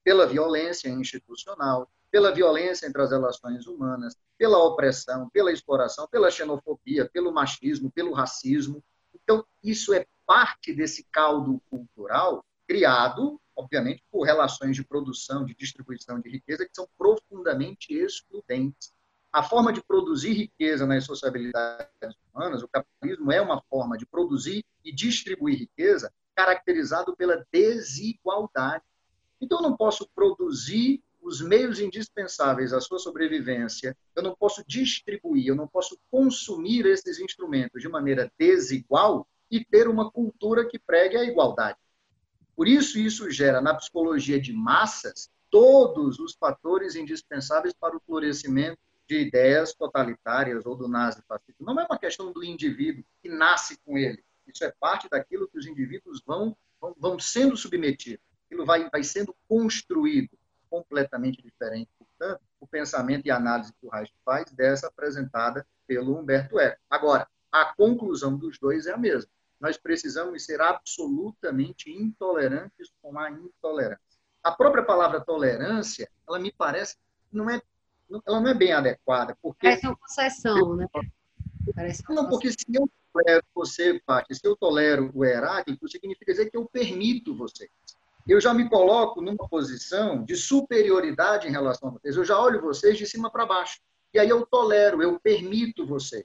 pela 0.02 0.26
violência 0.26 0.88
institucional, 0.88 1.86
pela 2.10 2.32
violência 2.32 2.86
entre 2.86 3.02
as 3.02 3.10
relações 3.10 3.66
humanas, 3.66 4.16
pela 4.38 4.64
opressão, 4.64 5.28
pela 5.28 5.52
exploração, 5.52 6.08
pela 6.08 6.30
xenofobia, 6.30 7.06
pelo 7.12 7.30
machismo, 7.30 7.90
pelo 7.90 8.14
racismo. 8.14 8.82
Então, 9.14 9.44
isso 9.62 9.92
é 9.92 10.06
parte 10.24 10.72
desse 10.72 11.04
caldo 11.12 11.60
cultural 11.68 12.42
criado, 12.66 13.38
obviamente, 13.60 14.02
por 14.10 14.24
relações 14.24 14.74
de 14.74 14.84
produção, 14.84 15.44
de 15.44 15.54
distribuição 15.54 16.18
de 16.18 16.30
riqueza 16.30 16.64
que 16.64 16.74
são 16.74 16.88
profundamente 16.96 17.92
excludentes. 17.92 18.92
A 19.32 19.42
forma 19.42 19.72
de 19.72 19.82
produzir 19.82 20.32
riqueza 20.32 20.86
nas 20.86 21.04
sociabilidades 21.04 22.16
humanas, 22.32 22.62
o 22.62 22.68
capitalismo 22.68 23.30
é 23.30 23.40
uma 23.40 23.62
forma 23.70 23.96
de 23.96 24.06
produzir 24.06 24.64
e 24.84 24.92
distribuir 24.92 25.58
riqueza 25.58 26.12
caracterizado 26.34 27.14
pela 27.14 27.44
desigualdade. 27.52 28.82
Então, 29.40 29.58
eu 29.58 29.62
não 29.62 29.76
posso 29.76 30.08
produzir 30.14 31.02
os 31.22 31.40
meios 31.40 31.78
indispensáveis 31.78 32.72
à 32.72 32.80
sua 32.80 32.98
sobrevivência, 32.98 33.96
eu 34.16 34.22
não 34.22 34.34
posso 34.34 34.64
distribuir, 34.66 35.48
eu 35.48 35.54
não 35.54 35.68
posso 35.68 35.98
consumir 36.10 36.86
esses 36.86 37.20
instrumentos 37.20 37.82
de 37.82 37.88
maneira 37.88 38.32
desigual 38.38 39.28
e 39.50 39.62
ter 39.64 39.86
uma 39.86 40.10
cultura 40.10 40.66
que 40.66 40.78
pregue 40.78 41.16
a 41.16 41.24
igualdade. 41.24 41.78
Por 42.60 42.68
isso, 42.68 42.98
isso 42.98 43.30
gera 43.30 43.58
na 43.58 43.74
psicologia 43.74 44.38
de 44.38 44.52
massas 44.52 45.30
todos 45.50 46.18
os 46.18 46.34
fatores 46.34 46.94
indispensáveis 46.94 47.72
para 47.72 47.96
o 47.96 48.00
florescimento 48.00 48.78
de 49.08 49.18
ideias 49.18 49.72
totalitárias 49.72 50.66
ou 50.66 50.76
do 50.76 50.86
nazifascismo. 50.86 51.64
Não 51.64 51.80
é 51.80 51.86
uma 51.86 51.98
questão 51.98 52.30
do 52.30 52.44
indivíduo 52.44 53.02
que 53.22 53.30
nasce 53.30 53.78
com 53.82 53.96
ele. 53.96 54.22
Isso 54.46 54.62
é 54.62 54.70
parte 54.78 55.08
daquilo 55.08 55.48
que 55.48 55.56
os 55.56 55.66
indivíduos 55.66 56.20
vão, 56.22 56.54
vão, 56.78 56.94
vão 56.98 57.18
sendo 57.18 57.56
submetidos 57.56 58.22
aquilo 58.44 58.66
vai, 58.66 58.90
vai 58.90 59.02
sendo 59.02 59.34
construído 59.48 60.36
completamente 60.68 61.42
diferente, 61.42 61.88
portanto, 61.98 62.42
o 62.60 62.66
pensamento 62.66 63.24
e 63.24 63.30
análise 63.30 63.72
que 63.72 63.86
o 63.86 63.88
Reich 63.90 64.12
faz 64.22 64.52
dessa 64.52 64.88
apresentada 64.88 65.66
pelo 65.86 66.14
Humberto 66.14 66.60
Eco. 66.60 66.78
Agora, 66.90 67.26
a 67.50 67.72
conclusão 67.72 68.36
dos 68.36 68.58
dois 68.58 68.86
é 68.86 68.92
a 68.92 68.98
mesma. 68.98 69.30
Nós 69.60 69.76
precisamos 69.76 70.44
ser 70.44 70.60
absolutamente 70.60 71.90
intolerantes 71.90 72.90
com 73.02 73.18
a 73.18 73.30
intolerância. 73.30 74.00
A 74.42 74.52
própria 74.52 74.82
palavra 74.82 75.20
tolerância, 75.20 76.10
ela 76.26 76.38
me 76.38 76.52
parece 76.52 76.96
não 77.32 77.48
é 77.48 77.60
ela 78.26 78.40
não 78.40 78.48
é 78.48 78.54
bem 78.54 78.72
adequada, 78.72 79.36
porque 79.40 79.68
parece 79.68 79.86
uma 79.86 79.96
concessão, 79.96 80.74
né? 80.74 80.86
Parece 81.76 82.02
não, 82.08 82.28
porque 82.28 82.50
se 82.50 82.64
eu 82.72 82.90
tolero 83.12 83.44
você, 83.54 84.00
Paty, 84.04 84.34
se 84.34 84.44
eu 84.44 84.56
tolero 84.56 85.12
o 85.14 85.24
Heráclito, 85.24 85.88
significa 85.88 86.32
dizer 86.32 86.50
que 86.50 86.56
eu 86.56 86.66
permito 86.66 87.36
você 87.36 87.70
eu 88.26 88.40
já 88.40 88.54
me 88.54 88.68
coloco 88.68 89.20
numa 89.20 89.48
posição 89.48 90.24
de 90.24 90.36
superioridade 90.36 91.48
em 91.48 91.50
relação 91.50 91.88
a 91.88 91.92
vocês. 91.92 92.16
Eu 92.16 92.24
já 92.24 92.38
olho 92.38 92.60
vocês 92.60 92.96
de 92.96 93.06
cima 93.06 93.30
para 93.30 93.46
baixo. 93.46 93.80
E 94.12 94.18
aí 94.18 94.28
eu 94.28 94.46
tolero, 94.46 95.02
eu 95.02 95.18
permito 95.18 95.86
vocês. 95.86 96.24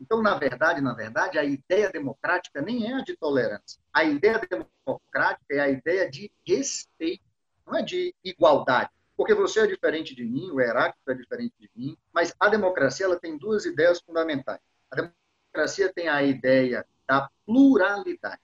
Então, 0.00 0.22
na 0.22 0.36
verdade, 0.36 0.80
na 0.80 0.92
verdade, 0.92 1.38
a 1.38 1.44
ideia 1.44 1.90
democrática 1.90 2.60
nem 2.60 2.90
é 2.90 2.94
a 2.94 3.00
de 3.02 3.16
tolerância. 3.16 3.80
A 3.92 4.04
ideia 4.04 4.40
democrática 4.40 5.54
é 5.54 5.60
a 5.60 5.68
ideia 5.68 6.10
de 6.10 6.30
respeito, 6.46 7.24
não 7.66 7.78
é 7.78 7.82
de 7.82 8.14
igualdade. 8.22 8.90
Porque 9.16 9.34
você 9.34 9.60
é 9.60 9.66
diferente 9.66 10.14
de 10.14 10.24
mim, 10.24 10.50
o 10.50 10.60
Heráclito 10.60 11.10
é 11.10 11.14
diferente 11.14 11.54
de 11.58 11.70
mim, 11.74 11.96
mas 12.12 12.34
a 12.38 12.48
democracia 12.48 13.06
ela 13.06 13.18
tem 13.18 13.38
duas 13.38 13.64
ideias 13.64 14.00
fundamentais. 14.00 14.60
A 14.90 14.96
democracia 14.96 15.90
tem 15.92 16.08
a 16.08 16.22
ideia 16.22 16.86
da 17.08 17.30
pluralidade, 17.46 18.42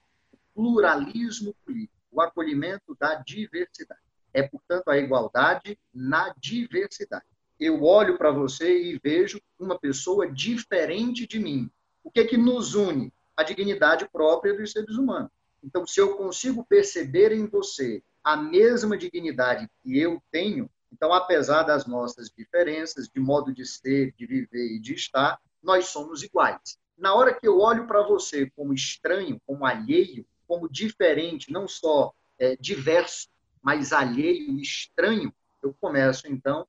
pluralismo 0.55 1.53
político 1.63 1.93
o 2.13 2.21
acolhimento 2.21 2.95
da 2.99 3.15
diversidade. 3.15 3.99
É, 4.33 4.43
portanto, 4.43 4.89
a 4.89 4.97
igualdade 4.97 5.77
na 5.93 6.33
diversidade. 6.37 7.25
Eu 7.63 7.81
olho 7.81 8.17
para 8.17 8.29
você 8.29 8.77
e 8.77 8.99
vejo 9.01 9.39
uma 9.57 9.79
pessoa 9.79 10.29
diferente 10.29 11.25
de 11.25 11.39
mim. 11.39 11.71
O 12.03 12.11
que 12.11 12.19
é 12.19 12.25
que 12.25 12.35
nos 12.35 12.75
une? 12.75 13.09
A 13.37 13.41
dignidade 13.41 14.05
própria 14.11 14.53
dos 14.53 14.73
seres 14.73 14.97
humanos. 14.97 15.31
Então, 15.63 15.87
se 15.87 15.97
eu 16.01 16.17
consigo 16.17 16.65
perceber 16.65 17.31
em 17.31 17.47
você 17.47 18.03
a 18.21 18.35
mesma 18.35 18.97
dignidade 18.97 19.69
que 19.81 19.97
eu 19.97 20.21
tenho, 20.29 20.69
então, 20.91 21.13
apesar 21.13 21.63
das 21.63 21.87
nossas 21.87 22.29
diferenças 22.29 23.07
de 23.07 23.21
modo 23.21 23.53
de 23.53 23.65
ser, 23.65 24.13
de 24.17 24.25
viver 24.25 24.75
e 24.75 24.77
de 24.77 24.93
estar, 24.93 25.39
nós 25.63 25.87
somos 25.87 26.21
iguais. 26.21 26.77
na 26.97 27.15
hora 27.15 27.33
que 27.33 27.47
eu 27.47 27.59
olho 27.59 27.87
para 27.87 28.03
você 28.03 28.51
como 28.57 28.73
estranho, 28.73 29.41
como 29.47 29.65
alheio, 29.65 30.25
como 30.45 30.69
diferente, 30.69 31.49
não 31.49 31.65
só 31.65 32.13
é, 32.37 32.57
diverso, 32.57 33.29
mas 33.61 33.93
alheio, 33.93 34.59
estranho, 34.59 35.33
eu 35.63 35.73
começo 35.79 36.27
então 36.27 36.67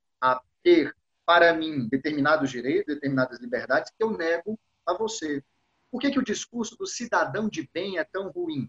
ter 0.64 0.96
para 1.24 1.54
mim 1.54 1.86
determinados 1.88 2.50
direitos, 2.50 2.94
determinadas 2.94 3.38
liberdades 3.38 3.92
que 3.96 4.02
eu 4.02 4.10
nego 4.10 4.58
a 4.84 4.94
você. 4.94 5.44
Por 5.90 6.00
que, 6.00 6.10
que 6.10 6.18
o 6.18 6.24
discurso 6.24 6.76
do 6.76 6.86
cidadão 6.86 7.48
de 7.48 7.68
bem 7.72 7.98
é 7.98 8.04
tão 8.04 8.30
ruim? 8.30 8.68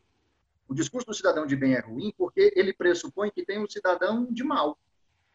O 0.68 0.76
discurso 0.76 1.08
do 1.08 1.14
cidadão 1.14 1.46
de 1.46 1.56
bem 1.56 1.74
é 1.74 1.80
ruim 1.80 2.14
porque 2.18 2.54
ele 2.56 2.74
pressupõe 2.74 3.32
que 3.32 3.46
tem 3.46 3.60
um 3.60 3.68
cidadão 3.68 4.26
de 4.32 4.44
mal. 4.44 4.78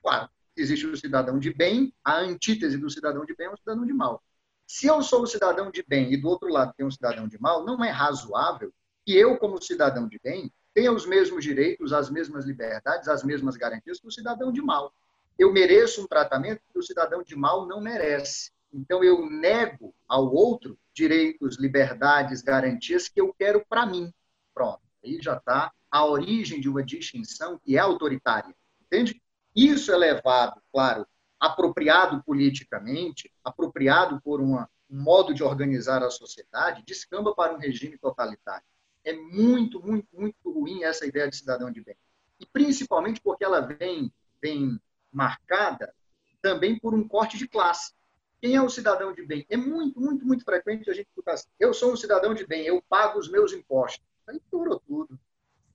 Claro, 0.03 0.29
existe 0.57 0.87
o 0.87 0.97
cidadão 0.97 1.39
de 1.39 1.53
bem, 1.53 1.93
a 2.05 2.19
antítese 2.19 2.79
do 2.79 2.91
cidadão 2.91 3.25
de 3.25 3.35
bem 3.35 3.47
é 3.47 3.51
um 3.51 3.57
cidadão 3.57 3.85
de 3.85 3.93
mal. 3.93 4.23
Se 4.67 4.87
eu 4.87 5.03
sou 5.03 5.23
o 5.23 5.27
cidadão 5.27 5.71
de 5.71 5.85
bem 5.87 6.13
e 6.13 6.17
do 6.17 6.29
outro 6.29 6.49
lado 6.49 6.73
tem 6.77 6.87
um 6.87 6.91
cidadão 6.91 7.27
de 7.27 7.41
mal, 7.41 7.65
não 7.65 7.83
é 7.85 7.91
razoável 7.91 8.73
que 9.05 9.17
eu, 9.17 9.37
como 9.37 9.61
cidadão 9.61 10.07
de 10.07 10.21
bem, 10.23 10.53
tenha 10.73 10.93
os 10.93 11.07
mesmos 11.07 11.43
direitos, 11.43 11.93
as 11.93 12.09
mesmas 12.09 12.45
liberdades, 12.45 13.09
as 13.09 13.25
mesmas 13.25 13.57
garantias 13.57 13.99
que 13.99 14.07
o 14.07 14.13
cidadão 14.13 14.53
de 14.53 14.63
mal. 14.63 14.95
Eu 15.41 15.51
mereço 15.51 16.03
um 16.03 16.07
tratamento 16.07 16.61
que 16.71 16.79
o 16.79 16.83
cidadão 16.83 17.23
de 17.23 17.35
mal 17.35 17.67
não 17.67 17.81
merece. 17.81 18.53
Então 18.71 19.03
eu 19.03 19.25
nego 19.25 19.95
ao 20.07 20.31
outro 20.31 20.79
direitos, 20.93 21.59
liberdades, 21.59 22.43
garantias 22.43 23.09
que 23.09 23.23
eu 23.23 23.33
quero 23.33 23.65
para 23.67 23.87
mim. 23.87 24.13
Pronto. 24.53 24.83
Aí 25.03 25.19
já 25.19 25.39
está 25.39 25.73
a 25.91 26.05
origem 26.05 26.61
de 26.61 26.69
uma 26.69 26.85
distinção 26.85 27.59
que 27.59 27.75
é 27.75 27.79
autoritária. 27.79 28.55
Entende? 28.83 29.19
Isso 29.57 29.91
é 29.91 29.97
levado, 29.97 30.61
claro, 30.71 31.07
apropriado 31.41 32.23
politicamente, 32.23 33.33
apropriado 33.43 34.21
por 34.21 34.43
uma, 34.43 34.69
um 34.91 35.03
modo 35.03 35.33
de 35.33 35.43
organizar 35.43 36.03
a 36.03 36.11
sociedade, 36.11 36.85
descamba 36.87 37.35
para 37.35 37.55
um 37.55 37.59
regime 37.59 37.97
totalitário. 37.97 38.67
É 39.03 39.15
muito, 39.15 39.81
muito, 39.81 40.07
muito 40.13 40.53
ruim 40.53 40.85
essa 40.85 41.07
ideia 41.07 41.31
de 41.31 41.37
cidadão 41.37 41.71
de 41.71 41.83
bem. 41.83 41.97
E 42.39 42.45
principalmente 42.45 43.23
porque 43.23 43.43
ela 43.43 43.63
vem, 43.63 44.13
vem 44.43 44.79
marcada 45.13 45.95
também 46.41 46.79
por 46.79 46.95
um 46.95 47.07
corte 47.07 47.37
de 47.37 47.47
classe. 47.47 47.93
Quem 48.41 48.57
é 48.57 48.63
o 48.63 48.71
cidadão 48.71 49.13
de 49.13 49.25
bem? 49.25 49.45
É 49.51 49.57
muito, 49.57 50.01
muito, 50.01 50.27
muito 50.27 50.45
frequente 50.45 50.91
a 50.91 50.95
gente 50.95 51.09
escutar 51.09 51.35
assim, 51.35 51.49
eu 51.59 51.75
sou 51.75 51.93
um 51.93 51.97
cidadão 51.97 52.33
de 52.33 52.47
bem, 52.47 52.65
eu 52.65 52.83
pago 52.89 53.19
os 53.19 53.31
meus 53.31 53.53
impostos. 53.53 54.05
Aí 54.27 54.41
piorou 54.51 54.81
tudo. 54.81 55.19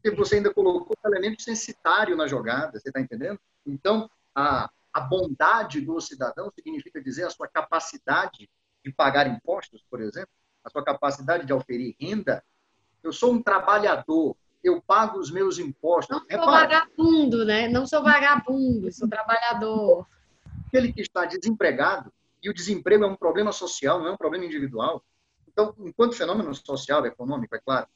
Porque 0.02 0.16
você 0.16 0.36
ainda 0.36 0.54
colocou 0.54 0.96
o 1.04 1.08
elemento 1.08 1.42
censitário 1.42 2.16
na 2.16 2.28
jogada, 2.28 2.80
você 2.80 2.90
está 2.90 3.00
entendendo? 3.00 3.40
Então, 3.66 4.10
a, 4.34 4.70
a 4.92 5.00
bondade 5.02 5.82
do 5.82 6.00
cidadão 6.00 6.52
significa 6.56 7.02
dizer 7.02 7.26
a 7.26 7.30
sua 7.30 7.48
capacidade 7.48 8.50
de 8.84 8.92
pagar 8.92 9.28
impostos, 9.28 9.84
por 9.90 10.02
exemplo, 10.02 10.30
a 10.64 10.70
sua 10.70 10.84
capacidade 10.84 11.46
de 11.46 11.54
oferir 11.54 11.96
renda. 12.00 12.44
Eu 13.04 13.12
sou 13.12 13.34
um 13.34 13.42
trabalhador, 13.42 14.36
eu 14.66 14.82
pago 14.82 15.20
os 15.20 15.30
meus 15.30 15.60
impostos. 15.60 16.10
Não 16.10 16.20
sou 16.20 16.40
Repara, 16.40 16.68
vagabundo, 16.68 17.46
né? 17.46 17.68
Não 17.70 17.86
sou 17.86 18.02
vagabundo, 18.02 18.92
sou 18.92 19.08
trabalhador. 19.08 20.08
Aquele 20.68 20.92
que 20.92 21.02
está 21.02 21.26
desempregado, 21.26 22.12
e 22.42 22.50
o 22.50 22.54
desemprego 22.54 23.04
é 23.04 23.08
um 23.08 23.16
problema 23.16 23.52
social, 23.52 24.00
não 24.00 24.08
é 24.08 24.12
um 24.12 24.18
problema 24.18 24.46
individual. 24.46 25.04
Então, 25.48 25.74
enquanto 25.80 26.16
fenômeno 26.16 26.54
social, 26.54 27.06
econômico, 27.06 27.56
é 27.56 27.60
claro. 27.60 27.88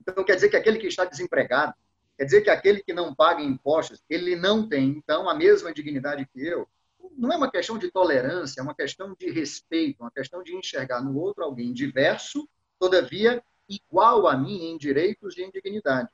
Então, 0.00 0.24
quer 0.24 0.34
dizer 0.34 0.48
que 0.48 0.56
aquele 0.56 0.78
que 0.78 0.88
está 0.88 1.04
desempregado, 1.04 1.74
quer 2.18 2.24
dizer 2.24 2.40
que 2.42 2.50
aquele 2.50 2.82
que 2.82 2.92
não 2.92 3.14
paga 3.14 3.40
impostos, 3.40 4.02
ele 4.10 4.34
não 4.34 4.68
tem, 4.68 4.88
então, 4.90 5.28
a 5.28 5.34
mesma 5.34 5.72
dignidade 5.72 6.28
que 6.32 6.44
eu. 6.44 6.68
Não 7.16 7.32
é 7.32 7.36
uma 7.36 7.50
questão 7.50 7.78
de 7.78 7.90
tolerância, 7.90 8.60
é 8.60 8.62
uma 8.62 8.74
questão 8.74 9.14
de 9.18 9.30
respeito, 9.30 10.02
uma 10.02 10.10
questão 10.10 10.42
de 10.42 10.54
enxergar 10.54 11.02
no 11.02 11.16
outro 11.18 11.44
alguém 11.44 11.72
diverso, 11.72 12.48
todavia 12.78 13.42
igual 13.70 14.26
a 14.26 14.36
mim 14.36 14.64
em 14.64 14.76
direitos 14.76 15.38
e 15.38 15.42
em 15.42 15.50
dignidade. 15.50 16.08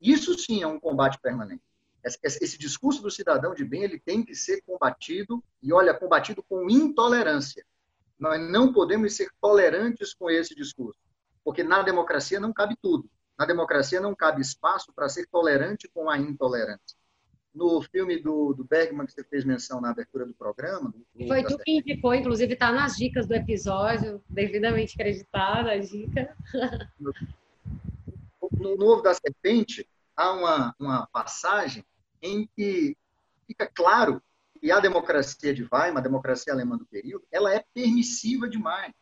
Isso 0.00 0.36
sim 0.38 0.62
é 0.62 0.66
um 0.66 0.80
combate 0.80 1.20
permanente. 1.20 1.62
Esse 2.02 2.58
discurso 2.58 3.02
do 3.02 3.10
cidadão 3.10 3.54
de 3.54 3.64
bem 3.64 3.82
ele 3.82 3.98
tem 3.98 4.24
que 4.24 4.34
ser 4.34 4.62
combatido 4.62 5.42
e 5.62 5.72
olha 5.72 5.94
combatido 5.94 6.42
com 6.42 6.68
intolerância. 6.68 7.64
Nós 8.18 8.40
não 8.50 8.72
podemos 8.72 9.14
ser 9.16 9.30
tolerantes 9.40 10.14
com 10.14 10.30
esse 10.30 10.54
discurso, 10.54 10.98
porque 11.42 11.62
na 11.62 11.82
democracia 11.82 12.40
não 12.40 12.52
cabe 12.52 12.76
tudo. 12.80 13.08
Na 13.38 13.44
democracia 13.44 14.00
não 14.00 14.14
cabe 14.14 14.40
espaço 14.40 14.92
para 14.94 15.08
ser 15.08 15.26
tolerante 15.26 15.88
com 15.92 16.08
a 16.08 16.18
intolerância. 16.18 16.96
No 17.54 17.80
filme 17.82 18.20
do, 18.20 18.52
do 18.52 18.64
Bergman 18.64 19.06
que 19.06 19.12
você 19.12 19.22
fez 19.22 19.44
menção 19.44 19.80
na 19.80 19.90
abertura 19.90 20.26
do 20.26 20.34
programa. 20.34 20.92
Do, 21.14 21.28
Foi 21.28 21.44
tu 21.44 21.56
que 21.58 21.78
indicou, 21.78 22.12
inclusive 22.14 22.54
está 22.54 22.72
nas 22.72 22.96
dicas 22.96 23.26
do 23.26 23.34
episódio, 23.34 24.20
devidamente 24.28 24.94
acreditada 24.94 25.70
a 25.70 25.78
dica. 25.78 26.36
No, 26.98 27.12
no, 28.58 28.76
no 28.76 28.86
Ovo 28.86 29.02
da 29.02 29.14
Serpente, 29.14 29.88
há 30.16 30.32
uma, 30.32 30.74
uma 30.78 31.06
passagem 31.06 31.84
em 32.20 32.48
que 32.56 32.96
fica 33.46 33.66
claro 33.66 34.22
que 34.60 34.70
a 34.70 34.80
democracia 34.80 35.52
de 35.54 35.62
Weimar, 35.62 35.98
a 35.98 36.00
democracia 36.00 36.52
alemã 36.52 36.76
do 36.76 36.86
período, 36.86 37.26
ela 37.30 37.54
é 37.54 37.64
permissiva 37.74 38.48
demais. 38.48 38.92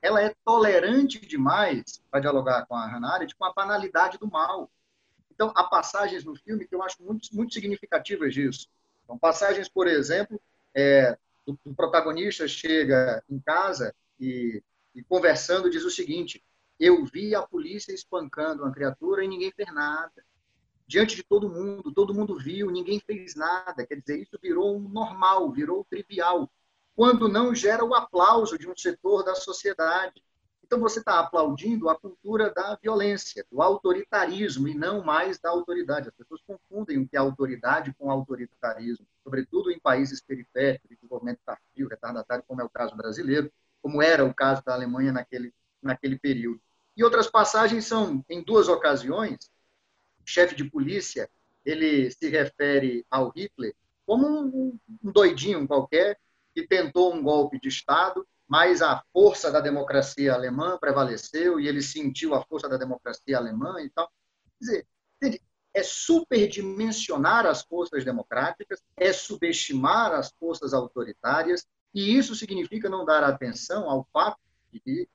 Ela 0.00 0.22
é 0.22 0.34
tolerante 0.44 1.18
demais, 1.18 2.02
para 2.10 2.20
dialogar 2.20 2.66
com 2.66 2.76
a 2.76 2.86
Hannah 2.86 3.14
Arendt, 3.14 3.34
com 3.34 3.44
a 3.44 3.52
banalidade 3.52 4.18
do 4.18 4.30
mal. 4.30 4.70
Então, 5.34 5.52
há 5.54 5.64
passagens 5.64 6.24
no 6.24 6.36
filme 6.36 6.66
que 6.66 6.74
eu 6.74 6.82
acho 6.82 7.02
muito, 7.02 7.28
muito 7.34 7.52
significativas 7.52 8.32
disso. 8.32 8.68
Então, 9.04 9.18
passagens, 9.18 9.68
por 9.68 9.86
exemplo, 9.86 10.40
é, 10.74 11.16
o, 11.46 11.56
o, 11.64 11.74
protagonista 11.74 12.46
chega 12.48 13.22
em 13.28 13.38
casa 13.40 13.94
e, 14.18 14.62
e 14.94 15.02
conversando 15.02 15.68
diz 15.68 15.84
o 15.84 15.90
seguinte: 15.90 16.42
eu 16.78 17.04
vi 17.04 17.34
a 17.34 17.42
polícia 17.42 17.92
espancando 17.92 18.62
uma 18.62 18.72
criatura 18.72 19.24
e 19.24 19.28
ninguém 19.28 19.52
fez 19.52 19.72
nada 19.74 20.24
diante 20.86 21.16
de 21.16 21.22
todo 21.22 21.48
mundo, 21.48 21.92
todo 21.92 22.14
mundo 22.14 22.38
viu, 22.38 22.70
ninguém 22.70 23.00
fez 23.00 23.34
nada. 23.34 23.86
Quer 23.86 23.96
dizer, 23.96 24.22
isso 24.22 24.38
virou 24.40 24.76
um 24.76 24.88
normal, 24.88 25.50
virou 25.50 25.84
trivial, 25.84 26.50
quando 26.94 27.28
não 27.28 27.54
gera 27.54 27.84
o 27.84 27.94
aplauso 27.94 28.58
de 28.58 28.68
um 28.68 28.76
setor 28.76 29.24
da 29.24 29.34
sociedade. 29.34 30.22
Então 30.74 30.82
você 30.82 30.98
está 30.98 31.20
aplaudindo 31.20 31.88
a 31.88 31.96
cultura 31.96 32.52
da 32.52 32.74
violência, 32.74 33.46
do 33.48 33.62
autoritarismo 33.62 34.66
e 34.66 34.74
não 34.74 35.04
mais 35.04 35.38
da 35.38 35.48
autoridade. 35.48 36.08
As 36.08 36.14
pessoas 36.16 36.40
confundem 36.44 36.98
o 36.98 37.06
que 37.06 37.16
é 37.16 37.20
autoridade 37.20 37.94
com 37.96 38.10
autoritarismo, 38.10 39.06
sobretudo 39.22 39.70
em 39.70 39.78
países 39.78 40.20
periféricos, 40.20 40.90
de 40.90 40.96
desenvolvimento 40.96 41.38
tardio, 41.46 41.86
retardatário, 41.86 42.42
como 42.48 42.60
é 42.60 42.64
o 42.64 42.68
caso 42.68 42.96
brasileiro, 42.96 43.52
como 43.80 44.02
era 44.02 44.24
o 44.24 44.34
caso 44.34 44.64
da 44.64 44.74
Alemanha 44.74 45.12
naquele, 45.12 45.54
naquele 45.80 46.18
período. 46.18 46.60
E 46.96 47.04
outras 47.04 47.28
passagens 47.28 47.86
são, 47.86 48.24
em 48.28 48.42
duas 48.42 48.66
ocasiões, 48.66 49.48
chefe 50.24 50.56
de 50.56 50.64
polícia, 50.64 51.30
ele 51.64 52.10
se 52.10 52.28
refere 52.28 53.06
ao 53.08 53.28
Hitler 53.30 53.76
como 54.04 54.26
um, 54.26 54.76
um 55.04 55.12
doidinho 55.12 55.68
qualquer 55.68 56.18
que 56.52 56.66
tentou 56.66 57.14
um 57.14 57.22
golpe 57.22 57.60
de 57.60 57.68
Estado, 57.68 58.26
mas 58.48 58.82
a 58.82 59.02
força 59.12 59.50
da 59.50 59.60
democracia 59.60 60.34
alemã 60.34 60.78
prevaleceu 60.78 61.58
e 61.58 61.66
ele 61.66 61.82
sentiu 61.82 62.34
a 62.34 62.42
força 62.44 62.68
da 62.68 62.76
democracia 62.76 63.36
alemã 63.36 63.80
e 63.80 63.90
tal. 63.90 64.10
Quer 64.60 64.86
dizer, 65.24 65.40
é 65.72 65.82
superdimensionar 65.82 67.46
as 67.46 67.62
forças 67.62 68.04
democráticas, 68.04 68.82
é 68.96 69.12
subestimar 69.12 70.12
as 70.12 70.30
forças 70.38 70.72
autoritárias, 70.72 71.66
e 71.92 72.16
isso 72.16 72.34
significa 72.34 72.88
não 72.88 73.04
dar 73.04 73.24
atenção 73.24 73.88
ao 73.90 74.06
fato 74.12 74.38
de 74.72 74.80
que, 74.80 75.08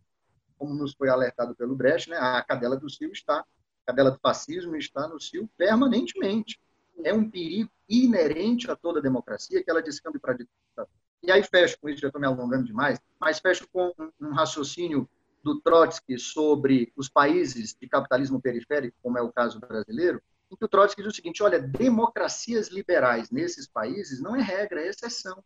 como 0.57 0.73
nos 0.73 0.93
foi 0.93 1.09
alertado 1.09 1.55
pelo 1.55 1.75
Brecht, 1.75 2.09
né, 2.09 2.17
a 2.17 2.41
cadela 2.43 2.75
do 2.75 2.89
Cio 2.89 3.11
está 3.11 3.45
cadela 3.89 4.11
do 4.11 4.19
fascismo 4.19 4.75
está 4.75 5.07
no 5.07 5.19
CIO 5.19 5.49
permanentemente. 5.57 6.59
É 7.03 7.13
um 7.13 7.30
perigo 7.30 7.71
inerente 7.88 8.69
a 8.69 8.75
toda 8.75 9.01
democracia 9.01 9.63
que 9.63 9.69
ela 9.69 9.82
descambe 9.82 10.19
para 10.19 10.34
a 10.34 10.38
ditadura. 10.38 10.89
E 11.22 11.32
aí 11.32 11.43
fecho 11.43 11.78
com 11.80 11.89
isso, 11.89 12.01
já 12.01 12.07
estou 12.07 12.22
me 12.22 12.28
alongando 12.28 12.63
demais, 12.63 12.99
mas 13.20 13.39
fecho 13.39 13.67
com 13.72 13.93
um 14.20 14.32
raciocínio 14.32 15.09
do 15.43 15.59
Trotsky 15.61 16.17
sobre 16.17 16.91
os 16.95 17.09
países 17.09 17.76
de 17.80 17.88
capitalismo 17.88 18.41
periférico, 18.41 18.97
como 19.01 19.17
é 19.17 19.22
o 19.22 19.32
caso 19.32 19.59
brasileiro, 19.59 20.22
em 20.51 20.55
que 20.55 20.65
o 20.65 20.67
Trotsky 20.67 21.01
diz 21.01 21.13
o 21.13 21.15
seguinte: 21.15 21.43
olha, 21.43 21.59
democracias 21.59 22.70
liberais 22.70 23.30
nesses 23.30 23.67
países 23.67 24.22
não 24.22 24.36
é 24.36 24.41
regra, 24.41 24.82
é 24.82 24.88
exceção. 24.88 25.43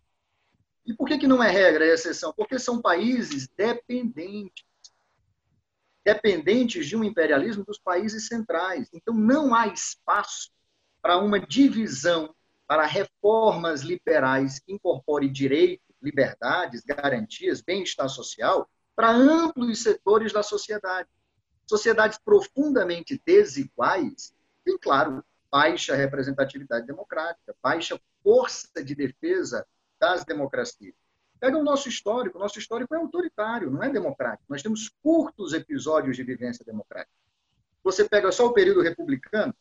E 0.86 0.94
por 0.94 1.08
que, 1.08 1.18
que 1.18 1.28
não 1.28 1.42
é 1.42 1.50
regra, 1.50 1.86
é 1.86 1.94
exceção? 1.94 2.34
Porque 2.34 2.60
são 2.60 2.82
países 2.82 3.48
dependentes 3.48 4.66
dependentes 6.04 6.86
de 6.88 6.96
um 6.96 7.04
imperialismo 7.04 7.64
dos 7.64 7.80
países 7.80 8.28
centrais. 8.28 8.90
Então, 8.94 9.14
não 9.14 9.56
há 9.56 9.68
espaço 9.68 10.52
para 11.02 11.18
uma 11.18 11.40
divisão, 11.40 12.36
para 12.74 12.88
reformas 12.88 13.82
liberais 13.82 14.58
que 14.58 14.74
incorporem 14.74 15.32
direitos, 15.32 15.96
liberdades, 16.02 16.82
garantias, 16.84 17.62
bem-estar 17.62 18.10
social 18.10 18.68
para 18.96 19.12
amplos 19.12 19.84
setores 19.84 20.34
da 20.34 20.42
sociedade. 20.42 21.08
Sociedades 21.70 22.18
profundamente 22.18 23.22
desiguais 23.24 24.34
têm, 24.66 24.76
claro, 24.80 25.24
baixa 25.52 25.94
representatividade 25.94 26.88
democrática, 26.88 27.56
baixa 27.62 28.02
força 28.24 28.84
de 28.84 28.96
defesa 28.96 29.68
das 30.00 30.26
democracias. 30.26 30.96
Pega 31.40 31.56
o 31.56 31.64
nosso 31.64 31.88
histórico. 31.88 32.40
O 32.40 32.42
nosso 32.42 32.58
histórico 32.58 32.96
é 32.96 32.98
autoritário, 32.98 33.70
não 33.70 33.84
é 33.84 33.90
democrático. 33.92 34.46
Nós 34.50 34.64
temos 34.64 34.90
curtos 35.04 35.54
episódios 35.54 36.16
de 36.16 36.24
vivência 36.24 36.66
democrática. 36.66 37.14
Você 37.84 38.10
pega 38.10 38.32
só 38.32 38.48
o 38.48 38.54
período 38.54 38.82
republicano, 38.82 39.54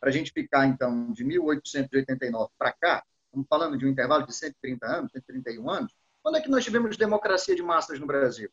para 0.00 0.08
a 0.08 0.12
gente 0.12 0.32
ficar, 0.32 0.66
então, 0.66 1.12
de 1.12 1.22
1889 1.22 2.50
para 2.58 2.72
cá, 2.72 3.04
estamos 3.26 3.46
falando 3.48 3.76
de 3.76 3.84
um 3.84 3.88
intervalo 3.88 4.26
de 4.26 4.34
130 4.34 4.86
anos, 4.86 5.12
131 5.12 5.70
anos, 5.70 5.94
quando 6.22 6.36
é 6.36 6.40
que 6.40 6.48
nós 6.48 6.64
tivemos 6.64 6.96
democracia 6.96 7.54
de 7.54 7.62
massas 7.62 8.00
no 8.00 8.06
Brasil? 8.06 8.50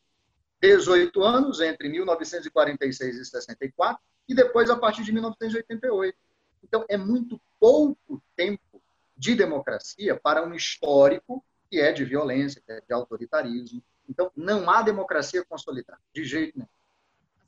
18 0.61 1.23
anos, 1.23 1.61
entre 1.61 1.87
1946 1.87 3.15
e 3.15 3.25
64, 3.25 4.01
e 4.27 4.35
depois 4.35 4.69
a 4.69 4.75
partir 4.75 5.03
de 5.03 5.11
1988. 5.11 6.17
Então, 6.63 6.85
é 6.89 6.97
muito 6.97 7.39
pouco 7.59 8.21
tempo 8.35 8.81
de 9.15 9.35
democracia 9.35 10.15
para 10.15 10.45
um 10.45 10.53
histórico 10.53 11.43
que 11.69 11.79
é 11.79 11.91
de 11.91 12.03
violência, 12.03 12.61
que 12.65 12.71
é 12.71 12.81
de 12.81 12.93
autoritarismo. 12.93 13.81
Então, 14.09 14.31
não 14.35 14.69
há 14.69 14.81
democracia 14.81 15.43
consolidada, 15.45 15.99
de 16.13 16.23
jeito 16.23 16.57
nenhum. 16.57 16.69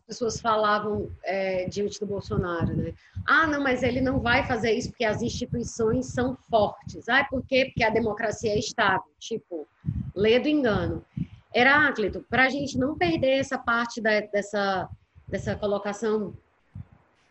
As 0.09 0.17
pessoas 0.17 0.41
falavam 0.41 1.11
é, 1.23 1.65
diante 1.65 1.99
do 1.99 2.05
Bolsonaro, 2.07 2.75
né? 2.75 2.95
Ah, 3.27 3.45
não, 3.45 3.61
mas 3.61 3.83
ele 3.83 4.01
não 4.01 4.19
vai 4.19 4.43
fazer 4.43 4.71
isso 4.71 4.89
porque 4.89 5.05
as 5.05 5.21
instituições 5.21 6.07
são 6.07 6.35
fortes. 6.49 7.07
Ah, 7.07 7.23
por 7.29 7.45
quê? 7.45 7.65
Porque 7.65 7.83
a 7.83 7.91
democracia 7.91 8.51
é 8.51 8.57
estável. 8.57 9.11
Tipo, 9.19 9.67
lê 10.15 10.39
do 10.39 10.47
engano. 10.47 11.05
Heráclito, 11.53 12.25
para 12.27 12.45
a 12.45 12.49
gente 12.49 12.75
não 12.75 12.97
perder 12.97 13.37
essa 13.37 13.55
parte 13.55 14.01
da, 14.01 14.19
dessa, 14.21 14.89
dessa 15.27 15.55
colocação 15.55 16.33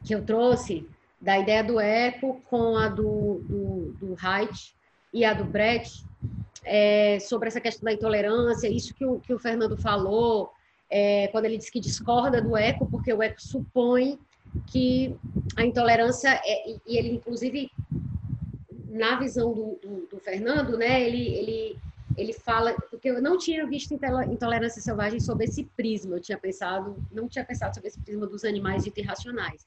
que 0.04 0.14
eu 0.14 0.24
trouxe, 0.24 0.88
da 1.20 1.36
ideia 1.36 1.64
do 1.64 1.80
eco 1.80 2.40
com 2.48 2.76
a 2.76 2.88
do, 2.88 3.40
do, 3.40 3.92
do 3.98 4.16
Haidt 4.22 4.72
e 5.12 5.24
a 5.24 5.34
do 5.34 5.42
Brecht, 5.42 6.04
é, 6.64 7.18
sobre 7.18 7.48
essa 7.48 7.60
questão 7.60 7.86
da 7.86 7.92
intolerância, 7.92 8.68
isso 8.68 8.94
que 8.94 9.04
o, 9.04 9.18
que 9.18 9.34
o 9.34 9.38
Fernando 9.38 9.76
falou, 9.76 10.52
é, 10.90 11.28
quando 11.28 11.44
ele 11.44 11.58
diz 11.58 11.70
que 11.70 11.80
discorda 11.80 12.40
do 12.40 12.56
eco, 12.56 12.86
porque 12.86 13.12
o 13.12 13.22
eco 13.22 13.40
supõe 13.40 14.18
que 14.66 15.14
a 15.56 15.64
intolerância, 15.64 16.40
é, 16.44 16.70
e 16.86 16.96
ele, 16.96 17.10
inclusive, 17.10 17.70
na 18.88 19.18
visão 19.18 19.52
do, 19.52 19.78
do, 19.82 20.08
do, 20.10 20.18
Fernando, 20.18 20.76
né, 20.76 21.02
ele, 21.02 21.34
ele, 21.34 21.78
ele 22.16 22.32
fala, 22.32 22.74
porque 22.90 23.10
eu 23.10 23.20
não 23.20 23.36
tinha 23.36 23.66
visto 23.66 23.92
intolerância 24.30 24.80
selvagem 24.80 25.20
sob 25.20 25.44
esse 25.44 25.64
prisma, 25.76 26.16
eu 26.16 26.20
tinha 26.20 26.38
pensado, 26.38 26.96
não 27.12 27.28
tinha 27.28 27.44
pensado 27.44 27.74
sobre 27.74 27.88
esse 27.88 28.00
prisma 28.00 28.26
dos 28.26 28.44
animais 28.44 28.86
irracionais. 28.86 29.66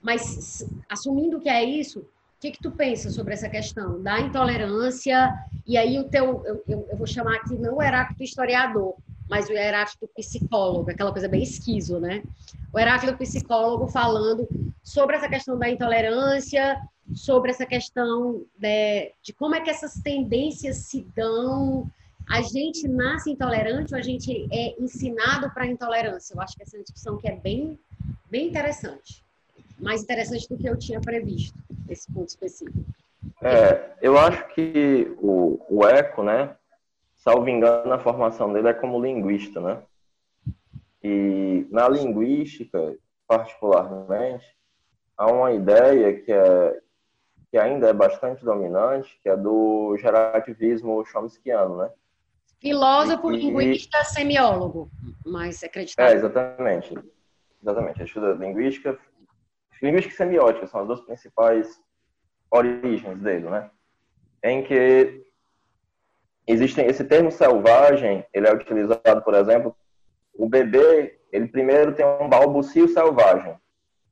Mas, 0.00 0.66
assumindo 0.88 1.40
que 1.40 1.48
é 1.48 1.62
isso, 1.62 2.04
que, 2.42 2.50
que 2.50 2.60
tu 2.60 2.72
pensa 2.72 3.08
sobre 3.08 3.34
essa 3.34 3.48
questão 3.48 4.02
da 4.02 4.18
intolerância? 4.20 5.32
E 5.64 5.78
aí 5.78 5.96
o 6.00 6.08
teu, 6.08 6.42
eu, 6.44 6.64
eu, 6.66 6.88
eu 6.90 6.96
vou 6.96 7.06
chamar 7.06 7.36
aqui 7.36 7.54
não 7.54 7.76
o 7.76 7.82
Heráclito 7.82 8.24
historiador, 8.24 8.96
mas 9.32 9.48
o 9.48 9.52
Heráclito 9.52 10.06
psicólogo, 10.14 10.90
aquela 10.90 11.10
coisa 11.10 11.26
bem 11.26 11.42
esquizo, 11.42 11.98
né? 11.98 12.22
O 12.70 12.78
Heráclito 12.78 13.16
psicólogo 13.16 13.86
falando 13.86 14.46
sobre 14.82 15.16
essa 15.16 15.26
questão 15.26 15.58
da 15.58 15.70
intolerância, 15.70 16.78
sobre 17.14 17.50
essa 17.50 17.64
questão 17.64 18.42
de, 18.58 18.68
né, 18.68 19.10
de 19.22 19.32
como 19.32 19.54
é 19.54 19.62
que 19.62 19.70
essas 19.70 19.94
tendências 19.94 20.76
se 20.88 21.06
dão. 21.16 21.90
A 22.28 22.42
gente 22.42 22.86
nasce 22.86 23.30
intolerante 23.30 23.94
ou 23.94 23.98
a 23.98 24.02
gente 24.02 24.46
é 24.52 24.78
ensinado 24.78 25.50
para 25.54 25.64
a 25.64 25.66
intolerância? 25.66 26.34
Eu 26.34 26.40
acho 26.42 26.54
que 26.54 26.62
essa 26.62 26.76
é 26.76 26.80
uma 26.80 26.84
discussão 26.84 27.16
que 27.16 27.26
é 27.26 27.34
bem, 27.34 27.78
bem 28.30 28.48
interessante 28.48 29.22
mais 29.82 30.02
interessante 30.02 30.48
do 30.48 30.56
que 30.56 30.68
eu 30.68 30.78
tinha 30.78 31.00
previsto, 31.00 31.58
esse 31.88 32.10
ponto 32.12 32.28
específico. 32.28 32.78
É, 33.42 33.90
eu 34.00 34.16
acho 34.16 34.46
que 34.54 35.12
o, 35.18 35.58
o 35.68 35.84
Eco, 35.84 36.22
né, 36.22 36.54
salvo 37.22 37.48
engano, 37.48 37.92
a 37.92 37.98
formação 38.00 38.52
dele 38.52 38.68
é 38.68 38.74
como 38.74 39.00
linguista, 39.00 39.60
né? 39.60 39.82
E 41.02 41.66
na 41.70 41.88
linguística, 41.88 42.96
particularmente, 43.28 44.44
há 45.16 45.30
uma 45.30 45.52
ideia 45.52 46.20
que, 46.20 46.32
é, 46.32 46.80
que 47.48 47.58
ainda 47.58 47.88
é 47.88 47.92
bastante 47.92 48.44
dominante, 48.44 49.18
que 49.22 49.28
é 49.28 49.36
do 49.36 49.96
gerativismo 49.98 51.04
chomskiano, 51.04 51.76
né? 51.78 51.90
Filósofo, 52.60 53.32
e, 53.32 53.36
linguista, 53.36 54.02
semiólogo, 54.04 54.90
mas 55.24 55.62
acreditado. 55.62 56.10
É, 56.10 56.14
exatamente. 56.14 56.92
Exatamente. 57.62 58.02
Estuda 58.02 58.32
linguística, 58.32 58.98
linguística 59.80 60.14
e 60.14 60.16
semiótica 60.16 60.66
são 60.66 60.80
as 60.80 60.86
duas 60.88 61.00
principais 61.00 61.80
origens 62.50 63.18
dele, 63.20 63.48
né? 63.48 63.70
Em 64.42 64.64
que 64.64 65.24
existem 66.46 66.86
esse 66.86 67.04
termo 67.04 67.30
selvagem, 67.30 68.24
ele 68.32 68.46
é 68.46 68.52
utilizado, 68.52 69.22
por 69.22 69.34
exemplo, 69.34 69.74
o 70.34 70.48
bebê, 70.48 71.18
ele 71.30 71.46
primeiro 71.46 71.94
tem 71.94 72.04
um 72.04 72.28
balbucio 72.28 72.88
selvagem, 72.88 73.56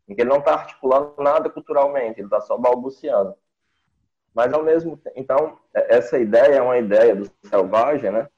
em 0.09 0.15
que 0.15 0.21
ele 0.21 0.31
não 0.31 0.39
está 0.39 0.55
articulando 0.55 1.15
nada 1.19 1.49
culturalmente, 1.51 2.21
ele 2.21 2.27
está 2.27 2.41
só 2.41 2.57
balbuciando. 2.57 3.35
Mas 4.35 4.53
ao 4.53 4.63
mesmo 4.63 4.97
tempo, 4.97 5.19
então 5.19 5.59
essa 5.75 6.19
ideia 6.19 6.57
é 6.57 6.63
uma 6.63 6.79
ideia 6.79 7.15
do 7.17 7.31
selvagem, 7.45 8.11
né? 8.11 8.29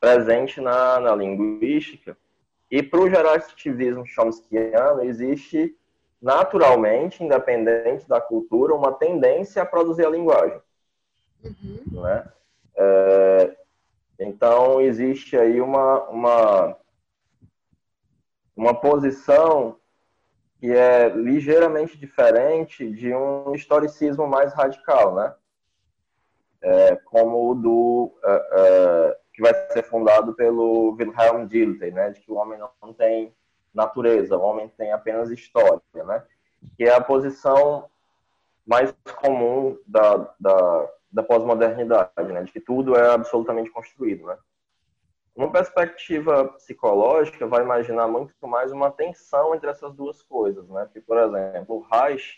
Presente 0.00 0.60
na, 0.60 0.98
na 1.00 1.14
linguística. 1.14 2.16
E 2.70 2.82
para 2.82 3.00
o 3.00 3.08
gerativismo 3.08 4.04
chomskiano 4.06 5.02
existe 5.02 5.76
naturalmente, 6.20 7.22
independente 7.22 8.08
da 8.08 8.20
cultura, 8.20 8.74
uma 8.74 8.92
tendência 8.92 9.62
a 9.62 9.66
produzir 9.66 10.04
a 10.04 10.10
linguagem. 10.10 10.60
Uhum. 11.44 12.02
Né? 12.02 12.24
É, 12.76 13.56
então, 14.18 14.80
existe 14.80 15.36
aí 15.36 15.60
uma, 15.60 16.02
uma, 16.08 16.76
uma 18.56 18.74
posição 18.74 19.76
que 20.58 20.72
é 20.72 21.08
ligeiramente 21.08 21.96
diferente 21.96 22.90
de 22.90 23.14
um 23.14 23.54
historicismo 23.54 24.26
mais 24.26 24.52
radical, 24.52 25.14
né? 25.14 25.34
É, 26.60 26.96
como 26.96 27.50
o 27.50 27.54
do 27.54 28.18
é, 28.24 28.48
é 28.52 29.18
que 29.32 29.40
vai 29.40 29.54
ser 29.70 29.84
fundado 29.84 30.34
pelo 30.34 30.96
Wilhelm 30.98 31.46
Dilthey, 31.46 31.92
né? 31.92 32.10
De 32.10 32.20
que 32.20 32.32
o 32.32 32.34
homem 32.34 32.58
não 32.58 32.92
tem 32.92 33.32
natureza, 33.72 34.36
o 34.36 34.42
homem 34.42 34.68
tem 34.76 34.90
apenas 34.90 35.30
história, 35.30 35.80
né? 35.94 36.24
Que 36.76 36.84
é 36.84 36.92
a 36.92 37.00
posição 37.00 37.88
mais 38.66 38.92
comum 39.20 39.78
da, 39.86 40.34
da, 40.40 40.90
da 41.10 41.22
pós-modernidade, 41.22 42.32
né? 42.32 42.42
De 42.42 42.52
que 42.52 42.60
tudo 42.60 42.96
é 42.96 43.12
absolutamente 43.12 43.70
construído, 43.70 44.26
né? 44.26 44.36
Uma 45.34 45.50
perspectiva 45.52 46.48
psicológica 46.48 47.46
vai 47.46 47.62
imaginar 47.62 48.08
muito 48.08 48.34
mais 48.46 48.72
uma 48.72 48.90
tensão 48.90 49.54
entre 49.54 49.70
essas 49.70 49.94
duas 49.94 50.22
coisas, 50.22 50.68
né? 50.68 50.88
Que, 50.92 51.00
por 51.00 51.16
exemplo, 51.16 51.76
o 51.76 51.80
Reich, 51.80 52.36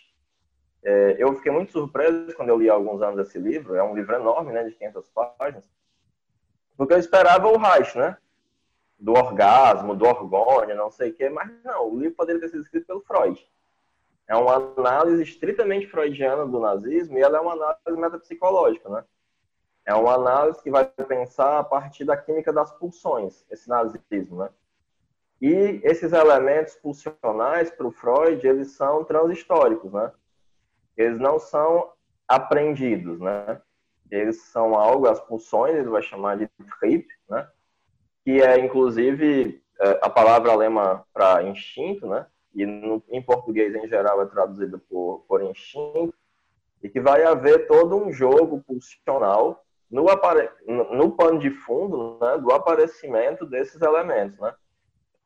é, 0.82 1.16
eu 1.18 1.34
fiquei 1.36 1.50
muito 1.50 1.72
surpreso 1.72 2.34
quando 2.36 2.50
eu 2.50 2.58
li 2.58 2.68
há 2.68 2.74
alguns 2.74 3.00
anos 3.02 3.26
esse 3.26 3.38
livro, 3.38 3.74
é 3.74 3.82
um 3.82 3.94
livro 3.94 4.14
enorme, 4.14 4.52
né, 4.52 4.64
de 4.64 4.72
500 4.72 5.10
páginas, 5.38 5.70
porque 6.76 6.94
eu 6.94 6.98
esperava 6.98 7.48
o 7.48 7.58
Reich, 7.58 7.96
né? 7.96 8.16
do 9.00 9.12
orgasmo, 9.12 9.96
do 9.96 10.04
orgônio, 10.04 10.76
não 10.76 10.90
sei 10.90 11.10
o 11.10 11.14
quê, 11.14 11.30
mas 11.30 11.50
não, 11.64 11.90
o 11.90 11.98
livro 11.98 12.16
poderia 12.16 12.40
ter 12.40 12.50
sido 12.50 12.62
escrito 12.62 12.86
pelo 12.86 13.00
Freud. 13.00 13.40
É 14.30 14.36
uma 14.36 14.54
análise 14.54 15.24
estritamente 15.24 15.88
freudiana 15.88 16.46
do 16.46 16.60
nazismo 16.60 17.18
e 17.18 17.20
ela 17.20 17.38
é 17.38 17.40
uma 17.40 17.54
análise 17.54 18.00
metapsicológica, 18.00 18.88
né? 18.88 19.04
É 19.84 19.92
uma 19.92 20.14
análise 20.14 20.62
que 20.62 20.70
vai 20.70 20.84
pensar 20.86 21.58
a 21.58 21.64
partir 21.64 22.04
da 22.04 22.16
química 22.16 22.52
das 22.52 22.70
pulsões, 22.78 23.44
esse 23.50 23.68
nazismo, 23.68 24.44
né? 24.44 24.50
E 25.42 25.80
esses 25.82 26.12
elementos 26.12 26.76
pulsionais 26.76 27.72
para 27.72 27.88
o 27.88 27.90
Freud, 27.90 28.46
eles 28.46 28.70
são 28.76 29.02
transhistóricos, 29.02 29.92
né? 29.92 30.12
Eles 30.96 31.18
não 31.18 31.40
são 31.40 31.92
aprendidos, 32.28 33.18
né? 33.18 33.60
Eles 34.08 34.42
são 34.44 34.76
algo, 34.76 35.08
as 35.08 35.18
pulsões, 35.18 35.74
ele 35.74 35.88
vai 35.88 36.02
chamar 36.02 36.36
de 36.36 36.48
trip, 36.78 37.08
né? 37.28 37.48
que 38.24 38.40
é 38.40 38.60
inclusive 38.60 39.60
é, 39.80 39.98
a 40.02 40.08
palavra 40.08 40.52
alemã 40.52 41.02
para 41.12 41.42
instinto, 41.42 42.06
né? 42.06 42.26
E 42.54 42.66
no, 42.66 43.02
em 43.08 43.22
português 43.22 43.74
em 43.74 43.88
geral 43.88 44.20
é 44.22 44.26
traduzida 44.26 44.78
por, 44.88 45.24
por 45.28 45.42
instinto, 45.42 46.14
e 46.82 46.88
que 46.88 47.00
vai 47.00 47.24
haver 47.24 47.66
todo 47.66 47.96
um 47.96 48.12
jogo 48.12 48.62
pulsional 48.66 49.64
no, 49.90 50.08
apare... 50.08 50.50
no 50.66 51.12
pano 51.12 51.38
de 51.38 51.50
fundo 51.50 52.18
né, 52.20 52.38
do 52.38 52.52
aparecimento 52.52 53.44
desses 53.46 53.80
elementos, 53.80 54.38
né? 54.38 54.54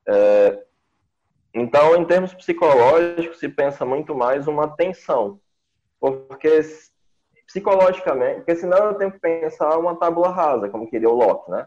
É... 0.06 0.64
Então, 1.52 1.94
em 1.96 2.04
termos 2.04 2.34
psicológicos, 2.34 3.38
se 3.38 3.48
pensa 3.48 3.84
muito 3.84 4.14
mais 4.14 4.48
uma 4.48 4.68
tensão, 4.68 5.40
porque 6.00 6.60
psicologicamente, 7.46 8.38
porque 8.38 8.56
senão 8.56 8.88
eu 8.88 8.94
tenho 8.94 9.12
que 9.12 9.20
pensar 9.20 9.78
uma 9.78 9.94
tábula 9.94 10.30
rasa, 10.30 10.68
como 10.68 10.90
queria 10.90 11.08
o 11.08 11.14
Locke, 11.14 11.50
né? 11.50 11.66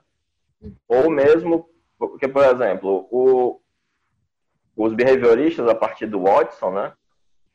Ou 0.88 1.10
mesmo, 1.10 1.70
porque, 1.98 2.28
por 2.28 2.44
exemplo, 2.44 3.08
o, 3.10 3.62
os 4.78 4.94
behavioristas, 4.94 5.68
a 5.68 5.74
partir 5.76 6.06
do 6.06 6.22
Watson, 6.22 6.72
né, 6.72 6.94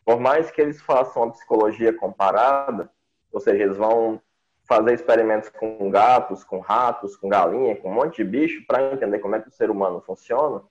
por 0.04 0.18
mais 0.18 0.50
que 0.50 0.60
eles 0.60 0.82
façam 0.82 1.22
a 1.22 1.30
psicologia 1.30 1.92
comparada, 1.92 2.90
ou 3.32 3.40
seja, 3.40 3.62
eles 3.62 3.76
vão 3.76 4.20
fazer 4.64 4.92
experimentos 4.92 5.48
com 5.48 5.90
gatos, 5.90 6.42
com 6.42 6.58
ratos, 6.58 7.16
com 7.16 7.28
galinha, 7.28 7.76
com 7.76 7.90
um 7.90 7.94
monte 7.94 8.16
de 8.16 8.24
bicho, 8.24 8.66
para 8.66 8.92
entender 8.92 9.20
como 9.20 9.36
é 9.36 9.40
que 9.40 9.48
o 9.48 9.52
ser 9.52 9.70
humano 9.70 10.00
funciona, 10.00 10.62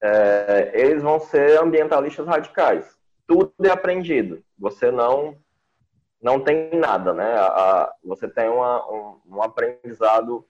é, 0.00 0.70
eles 0.74 1.02
vão 1.02 1.18
ser 1.18 1.60
ambientalistas 1.60 2.26
radicais. 2.26 2.96
Tudo 3.26 3.52
é 3.64 3.70
aprendido. 3.70 4.42
Você 4.58 4.90
não 4.90 5.36
não 6.20 6.40
tem 6.40 6.70
nada, 6.74 7.12
né? 7.12 7.34
A, 7.34 7.46
a, 7.46 7.94
você 8.02 8.26
tem 8.26 8.48
uma, 8.48 8.90
um, 8.90 9.20
um 9.26 9.42
aprendizado. 9.42 10.46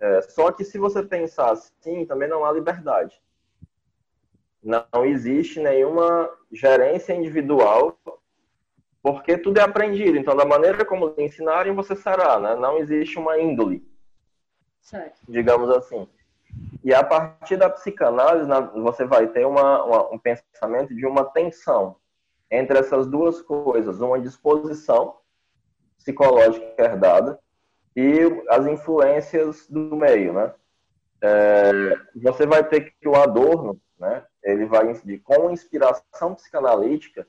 É, 0.00 0.22
só 0.22 0.50
que 0.52 0.64
se 0.64 0.78
você 0.78 1.02
pensar 1.02 1.50
assim, 1.50 2.06
também 2.06 2.28
não 2.28 2.44
há 2.44 2.52
liberdade. 2.52 3.20
Não 4.62 5.04
existe 5.04 5.58
nenhuma 5.58 6.30
gerência 6.52 7.12
individual, 7.12 7.98
porque 9.02 9.36
tudo 9.36 9.58
é 9.58 9.62
aprendido. 9.62 10.16
Então, 10.16 10.36
da 10.36 10.44
maneira 10.44 10.84
como 10.84 11.14
lhe 11.16 11.24
ensinarem, 11.24 11.74
você 11.74 11.96
será, 11.96 12.38
né? 12.38 12.54
Não 12.54 12.78
existe 12.78 13.18
uma 13.18 13.38
índole, 13.38 13.84
certo. 14.80 15.20
digamos 15.28 15.68
assim. 15.70 16.08
E 16.84 16.94
a 16.94 17.02
partir 17.02 17.56
da 17.56 17.70
psicanálise, 17.70 18.48
você 18.74 19.04
vai 19.04 19.26
ter 19.26 19.46
uma, 19.46 19.84
uma, 19.84 20.14
um 20.14 20.18
pensamento 20.18 20.94
de 20.94 21.06
uma 21.06 21.24
tensão 21.24 21.96
entre 22.50 22.78
essas 22.78 23.06
duas 23.06 23.40
coisas, 23.40 24.00
uma 24.00 24.20
disposição 24.20 25.16
psicológica 25.98 26.74
herdada 26.76 27.38
e 27.96 28.20
as 28.48 28.66
influências 28.66 29.66
do 29.68 29.96
meio, 29.96 30.32
né? 30.32 30.54
É, 31.22 31.96
você 32.16 32.44
vai 32.46 32.64
ter 32.64 32.92
que 33.00 33.08
o 33.08 33.14
Adorno, 33.14 33.80
né? 33.98 34.24
Ele 34.42 34.66
vai 34.66 34.92
com 35.24 35.50
inspiração 35.50 36.34
psicanalítica 36.34 37.26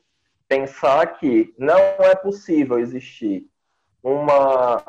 pensar 0.48 1.06
que 1.18 1.54
não 1.58 1.78
é 1.78 2.16
possível 2.16 2.80
existir 2.80 3.48
uma 4.02 4.84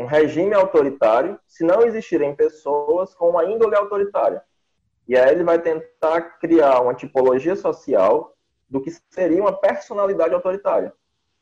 um 0.00 0.06
regime 0.06 0.54
autoritário 0.54 1.38
se 1.46 1.62
não 1.62 1.82
existirem 1.82 2.34
pessoas 2.34 3.14
com 3.14 3.28
uma 3.28 3.44
índole 3.44 3.76
autoritária. 3.76 4.42
E 5.06 5.16
aí 5.16 5.30
ele 5.30 5.44
vai 5.44 5.58
tentar 5.58 6.38
criar 6.38 6.80
uma 6.80 6.94
tipologia 6.94 7.54
social 7.54 8.34
do 8.68 8.80
que 8.80 8.90
seria 9.10 9.42
uma 9.42 9.52
personalidade 9.52 10.32
autoritária. 10.32 10.92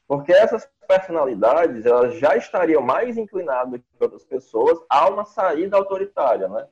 Porque 0.09 0.32
essas 0.32 0.69
personalidades 0.89 1.86
elas 1.86 2.15
já 2.15 2.35
estariam 2.36 2.82
mais 2.82 3.16
inclinadas 3.16 3.81
que 3.81 4.02
outras 4.02 4.24
pessoas 4.24 4.81
a 4.89 5.09
uma 5.09 5.24
saída 5.24 5.77
autoritária, 5.77 6.48
né? 6.48 6.66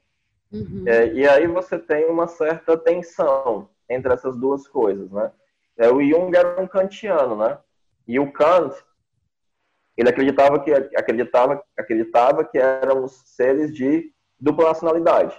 Uhum. 0.52 0.84
É, 0.86 1.12
e 1.12 1.28
aí 1.28 1.46
você 1.46 1.78
tem 1.78 2.06
uma 2.06 2.28
certa 2.28 2.76
tensão 2.76 3.68
entre 3.88 4.12
essas 4.12 4.36
duas 4.36 4.66
coisas, 4.68 5.10
né? 5.10 5.32
É, 5.76 5.90
o 5.90 6.02
Jung 6.02 6.34
era 6.36 6.60
um 6.60 6.66
kantiano, 6.66 7.36
né? 7.36 7.58
E 8.06 8.18
o 8.18 8.32
Kant 8.32 8.74
ele 9.96 10.08
acreditava 10.10 10.60
que 10.60 10.72
acreditava 10.72 11.62
acreditava 11.76 12.44
que 12.44 12.58
éramos 12.58 13.12
seres 13.24 13.74
de 13.74 14.12
dupla 14.38 14.68
nacionalidade, 14.68 15.38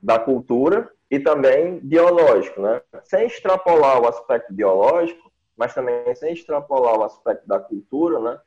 da 0.00 0.18
cultura 0.18 0.90
e 1.10 1.20
também 1.20 1.78
biológico, 1.80 2.60
né? 2.60 2.80
Sem 3.04 3.26
extrapolar 3.26 4.00
o 4.00 4.08
aspecto 4.08 4.52
biológico, 4.52 5.30
mas 5.56 5.74
também 5.74 6.14
sem 6.14 6.32
extrapolar 6.32 6.98
o 6.98 7.04
aspecto 7.04 7.46
da 7.46 7.58
cultura, 7.58 8.18
né? 8.18 8.40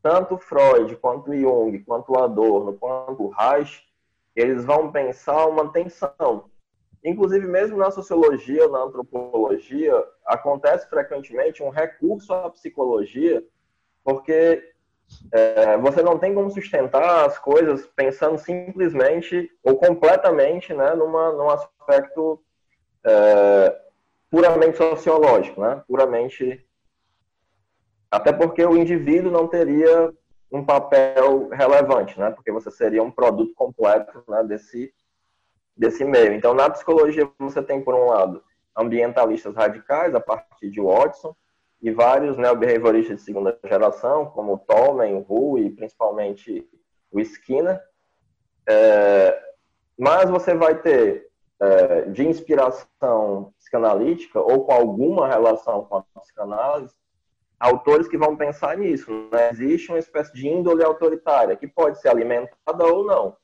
Tanto 0.00 0.38
Freud, 0.38 0.96
quanto 0.96 1.34
Jung, 1.34 1.78
quanto 1.80 2.18
Adorno, 2.18 2.72
quanto 2.74 3.28
Reich, 3.28 3.82
eles 4.34 4.64
vão 4.64 4.90
pensar 4.90 5.46
uma 5.46 5.72
tensão. 5.72 6.50
Inclusive, 7.04 7.46
mesmo 7.46 7.76
na 7.76 7.90
sociologia, 7.90 8.68
na 8.68 8.84
antropologia, 8.84 9.92
acontece 10.24 10.88
frequentemente 10.88 11.62
um 11.62 11.68
recurso 11.68 12.32
à 12.32 12.48
psicologia 12.50 13.44
porque 14.04 14.72
é, 15.30 15.76
você 15.78 16.02
não 16.02 16.18
tem 16.18 16.34
como 16.34 16.50
sustentar 16.50 17.26
as 17.26 17.38
coisas 17.38 17.86
pensando 17.94 18.38
simplesmente 18.38 19.50
ou 19.62 19.76
completamente 19.76 20.72
né, 20.74 20.94
numa, 20.94 21.32
num 21.32 21.50
aspecto 21.50 22.42
é, 23.04 23.80
puramente 24.30 24.76
sociológico, 24.76 25.60
né? 25.60 25.82
puramente. 25.86 26.66
Até 28.10 28.32
porque 28.32 28.64
o 28.64 28.76
indivíduo 28.76 29.30
não 29.30 29.46
teria 29.46 30.12
um 30.52 30.64
papel 30.64 31.48
relevante, 31.48 32.20
né? 32.20 32.30
porque 32.30 32.52
você 32.52 32.70
seria 32.70 33.02
um 33.02 33.10
produto 33.10 33.54
completo 33.54 34.22
né, 34.28 34.44
desse, 34.44 34.92
desse 35.74 36.04
meio. 36.04 36.34
Então, 36.34 36.52
na 36.52 36.68
psicologia, 36.68 37.28
você 37.38 37.62
tem, 37.62 37.82
por 37.82 37.94
um 37.94 38.06
lado, 38.06 38.44
ambientalistas 38.76 39.54
radicais, 39.54 40.14
a 40.14 40.20
partir 40.20 40.70
de 40.70 40.80
Watson, 40.80 41.34
e 41.80 41.90
vários 41.90 42.36
neobehavioristas 42.36 43.16
de 43.16 43.22
segunda 43.22 43.58
geração, 43.64 44.26
como 44.26 44.54
o 44.54 44.58
Tolman, 44.58 45.14
o 45.14 45.26
Hu 45.28 45.58
e 45.58 45.70
principalmente 45.70 46.68
o 47.10 47.18
Skinner. 47.18 47.82
É, 48.68 49.42
mas 49.98 50.30
você 50.30 50.54
vai 50.54 50.80
ter 50.80 51.28
é, 51.60 52.02
de 52.02 52.26
inspiração 52.26 53.52
psicanalítica 53.58 54.40
ou 54.40 54.64
com 54.64 54.72
alguma 54.72 55.26
relação 55.26 55.84
com 55.84 55.96
a 55.96 56.02
psicanálise, 56.20 56.94
autores 57.62 58.08
que 58.08 58.18
vão 58.18 58.36
pensar 58.36 58.76
nisso. 58.76 59.10
Né? 59.30 59.50
Existe 59.50 59.90
uma 59.90 59.98
espécie 59.98 60.34
de 60.34 60.48
índole 60.48 60.82
autoritária 60.82 61.56
que 61.56 61.68
pode 61.68 62.00
ser 62.00 62.08
alimentada 62.08 62.84
ou 62.84 63.06
não. 63.06 63.36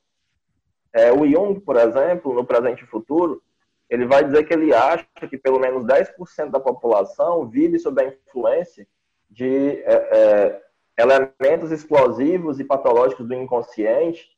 É, 0.92 1.12
o 1.12 1.24
Jung, 1.24 1.60
por 1.60 1.76
exemplo, 1.76 2.34
no 2.34 2.44
Presente 2.44 2.82
e 2.82 2.86
Futuro, 2.86 3.40
ele 3.88 4.06
vai 4.06 4.24
dizer 4.24 4.44
que 4.44 4.52
ele 4.52 4.74
acha 4.74 5.06
que 5.30 5.38
pelo 5.38 5.60
menos 5.60 5.84
10% 5.84 6.50
da 6.50 6.58
população 6.58 7.48
vive 7.48 7.78
sob 7.78 8.02
a 8.02 8.08
influência 8.08 8.88
de 9.30 9.82
é, 9.84 9.94
é, 9.94 10.62
elementos 10.98 11.70
explosivos 11.70 12.58
e 12.58 12.64
patológicos 12.64 13.26
do 13.26 13.34
inconsciente 13.34 14.28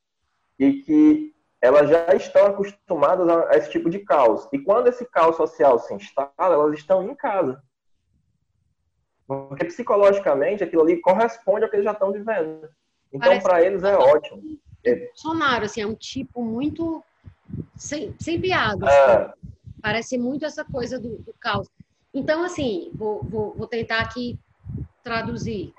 e 0.58 0.74
que 0.82 1.34
elas 1.62 1.88
já 1.88 2.14
estão 2.14 2.46
acostumadas 2.46 3.28
a, 3.28 3.50
a, 3.50 3.56
esse 3.56 3.70
tipo 3.70 3.88
de 3.88 4.00
caos. 4.00 4.46
E 4.52 4.58
quando 4.58 4.88
esse 4.88 5.06
caos 5.06 5.36
social 5.36 5.78
se 5.78 5.94
instala, 5.94 6.32
elas 6.38 6.74
estão 6.74 7.02
em 7.02 7.14
casa. 7.14 7.62
Porque 9.30 9.64
psicologicamente 9.64 10.64
aquilo 10.64 10.82
ali 10.82 11.00
corresponde 11.00 11.62
ao 11.62 11.70
que 11.70 11.76
eles 11.76 11.84
já 11.84 11.92
estão 11.92 12.10
vivendo. 12.10 12.68
Então, 13.12 13.38
para 13.38 13.62
eles 13.62 13.84
é 13.84 13.96
ótimo. 13.96 14.42
Bolsonaro, 14.84 15.66
assim, 15.66 15.82
é 15.82 15.86
um 15.86 15.94
tipo 15.94 16.42
muito 16.42 17.00
sem, 17.76 18.12
sem 18.18 18.40
piada. 18.40 18.90
É. 18.90 19.32
Parece 19.80 20.18
muito 20.18 20.44
essa 20.44 20.64
coisa 20.64 20.98
do, 20.98 21.18
do 21.18 21.32
caos. 21.38 21.68
Então, 22.12 22.42
assim, 22.42 22.90
vou, 22.92 23.22
vou, 23.22 23.54
vou 23.54 23.68
tentar 23.68 24.00
aqui 24.00 24.36
traduzir, 25.00 25.72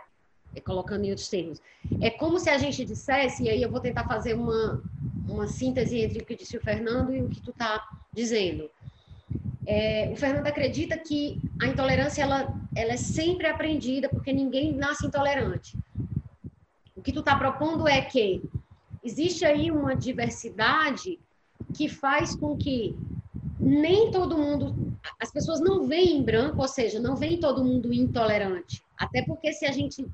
é, 0.56 0.62
colocando 0.62 1.04
em 1.04 1.10
outros 1.10 1.28
termos. 1.28 1.62
É 2.00 2.10
como 2.10 2.40
se 2.40 2.50
a 2.50 2.58
gente 2.58 2.86
dissesse, 2.86 3.44
e 3.44 3.50
aí 3.50 3.62
eu 3.62 3.70
vou 3.70 3.82
tentar 3.82 4.08
fazer 4.08 4.34
uma, 4.34 4.82
uma 5.28 5.48
síntese 5.48 6.00
entre 6.00 6.20
o 6.20 6.26
que 6.26 6.38
disse 6.38 6.56
o 6.56 6.62
Fernando 6.62 7.14
e 7.14 7.22
o 7.22 7.28
que 7.28 7.42
tu 7.42 7.52
está 7.52 7.86
dizendo. 8.14 8.70
É, 9.66 10.10
o 10.12 10.16
Fernando 10.16 10.48
acredita 10.48 10.98
que 10.98 11.40
a 11.62 11.68
intolerância 11.68 12.24
ela, 12.24 12.54
ela 12.76 12.94
é 12.94 12.98
sempre 12.98 13.48
aprendida 13.48 14.10
porque 14.10 14.34
ninguém 14.34 14.74
nasce 14.74 15.06
intolerante. 15.06 15.78
O 16.96 17.02
que 17.02 17.12
tu 17.12 17.20
está 17.20 17.36
propondo 17.36 17.88
é 17.88 18.02
que 18.02 18.42
existe 19.04 19.46
aí 19.46 19.72
uma 19.72 19.96
diversidade 19.96 21.20
que 21.76 21.88
faz 21.88 22.36
com 22.36 22.58
que 22.58 22.96
nem 23.60 24.10
todo 24.10 24.38
mundo, 24.38 24.98
as 25.20 25.32
pessoas 25.32 25.60
não 25.60 25.88
veem 25.88 26.18
em 26.18 26.24
branco, 26.24 26.62
ou 26.62 26.68
seja, 26.68 27.00
não 27.00 27.16
veem 27.16 27.40
todo 27.40 27.64
mundo 27.64 27.94
intolerante. 27.94 28.84
Até 28.98 29.22
porque 29.24 29.54
se 29.54 29.66
a 29.66 29.72
gente, 29.72 30.06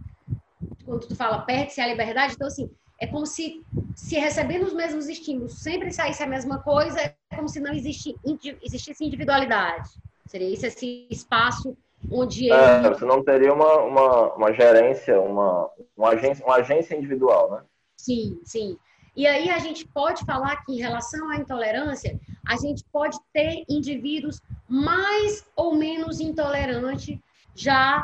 quando 0.85 1.07
tu 1.07 1.15
fala 1.15 1.39
perde-se 1.39 1.79
a 1.79 1.87
liberdade, 1.87 2.33
então 2.33 2.47
assim, 2.47 2.69
é 2.99 3.07
como 3.07 3.25
se, 3.25 3.63
se 3.95 4.17
recebendo 4.17 4.63
os 4.63 4.73
mesmos 4.73 5.07
estímulos 5.07 5.59
sempre 5.59 5.91
saísse 5.91 6.23
a 6.23 6.27
mesma 6.27 6.59
coisa, 6.59 6.99
é 6.99 7.15
como 7.35 7.47
se 7.47 7.59
não 7.59 7.73
existe, 7.73 8.15
existisse 8.63 9.05
individualidade. 9.05 9.89
Seria 10.25 10.51
esse, 10.51 10.67
esse 10.67 11.07
espaço 11.09 11.77
onde 12.11 12.51
é, 12.51 12.79
ele... 12.79 12.89
Você 12.89 13.05
não 13.05 13.23
teria 13.23 13.53
uma, 13.53 13.81
uma, 13.81 14.33
uma 14.33 14.53
gerência, 14.53 15.19
uma, 15.21 15.69
uma, 15.95 16.09
agência, 16.09 16.45
uma 16.45 16.55
agência 16.55 16.95
individual, 16.95 17.51
né? 17.51 17.61
Sim, 17.95 18.39
sim. 18.43 18.77
E 19.15 19.25
aí 19.25 19.49
a 19.49 19.57
gente 19.57 19.87
pode 19.87 20.23
falar 20.25 20.63
que 20.63 20.73
em 20.73 20.77
relação 20.77 21.29
à 21.29 21.37
intolerância, 21.37 22.19
a 22.47 22.55
gente 22.55 22.83
pode 22.91 23.17
ter 23.33 23.63
indivíduos 23.67 24.39
mais 24.69 25.43
ou 25.55 25.75
menos 25.75 26.19
intolerantes 26.19 27.17
já 27.55 28.03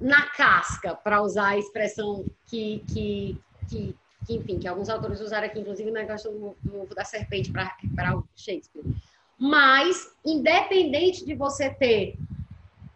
na 0.00 0.30
casca, 0.30 0.94
para 0.94 1.22
usar 1.22 1.48
a 1.48 1.58
expressão 1.58 2.24
que, 2.46 2.82
que, 2.92 3.40
que, 3.68 3.96
que, 4.26 4.34
enfim, 4.34 4.58
que 4.58 4.66
alguns 4.66 4.88
autores 4.88 5.20
usaram 5.20 5.46
aqui, 5.46 5.60
inclusive 5.60 5.90
na 5.90 6.04
questão 6.04 6.32
do, 6.32 6.56
do 6.62 6.94
da 6.94 7.04
serpente 7.04 7.52
para 7.52 8.22
Shakespeare. 8.34 8.84
Mas, 9.38 10.10
independente 10.24 11.24
de 11.24 11.34
você 11.34 11.70
ter 11.70 12.18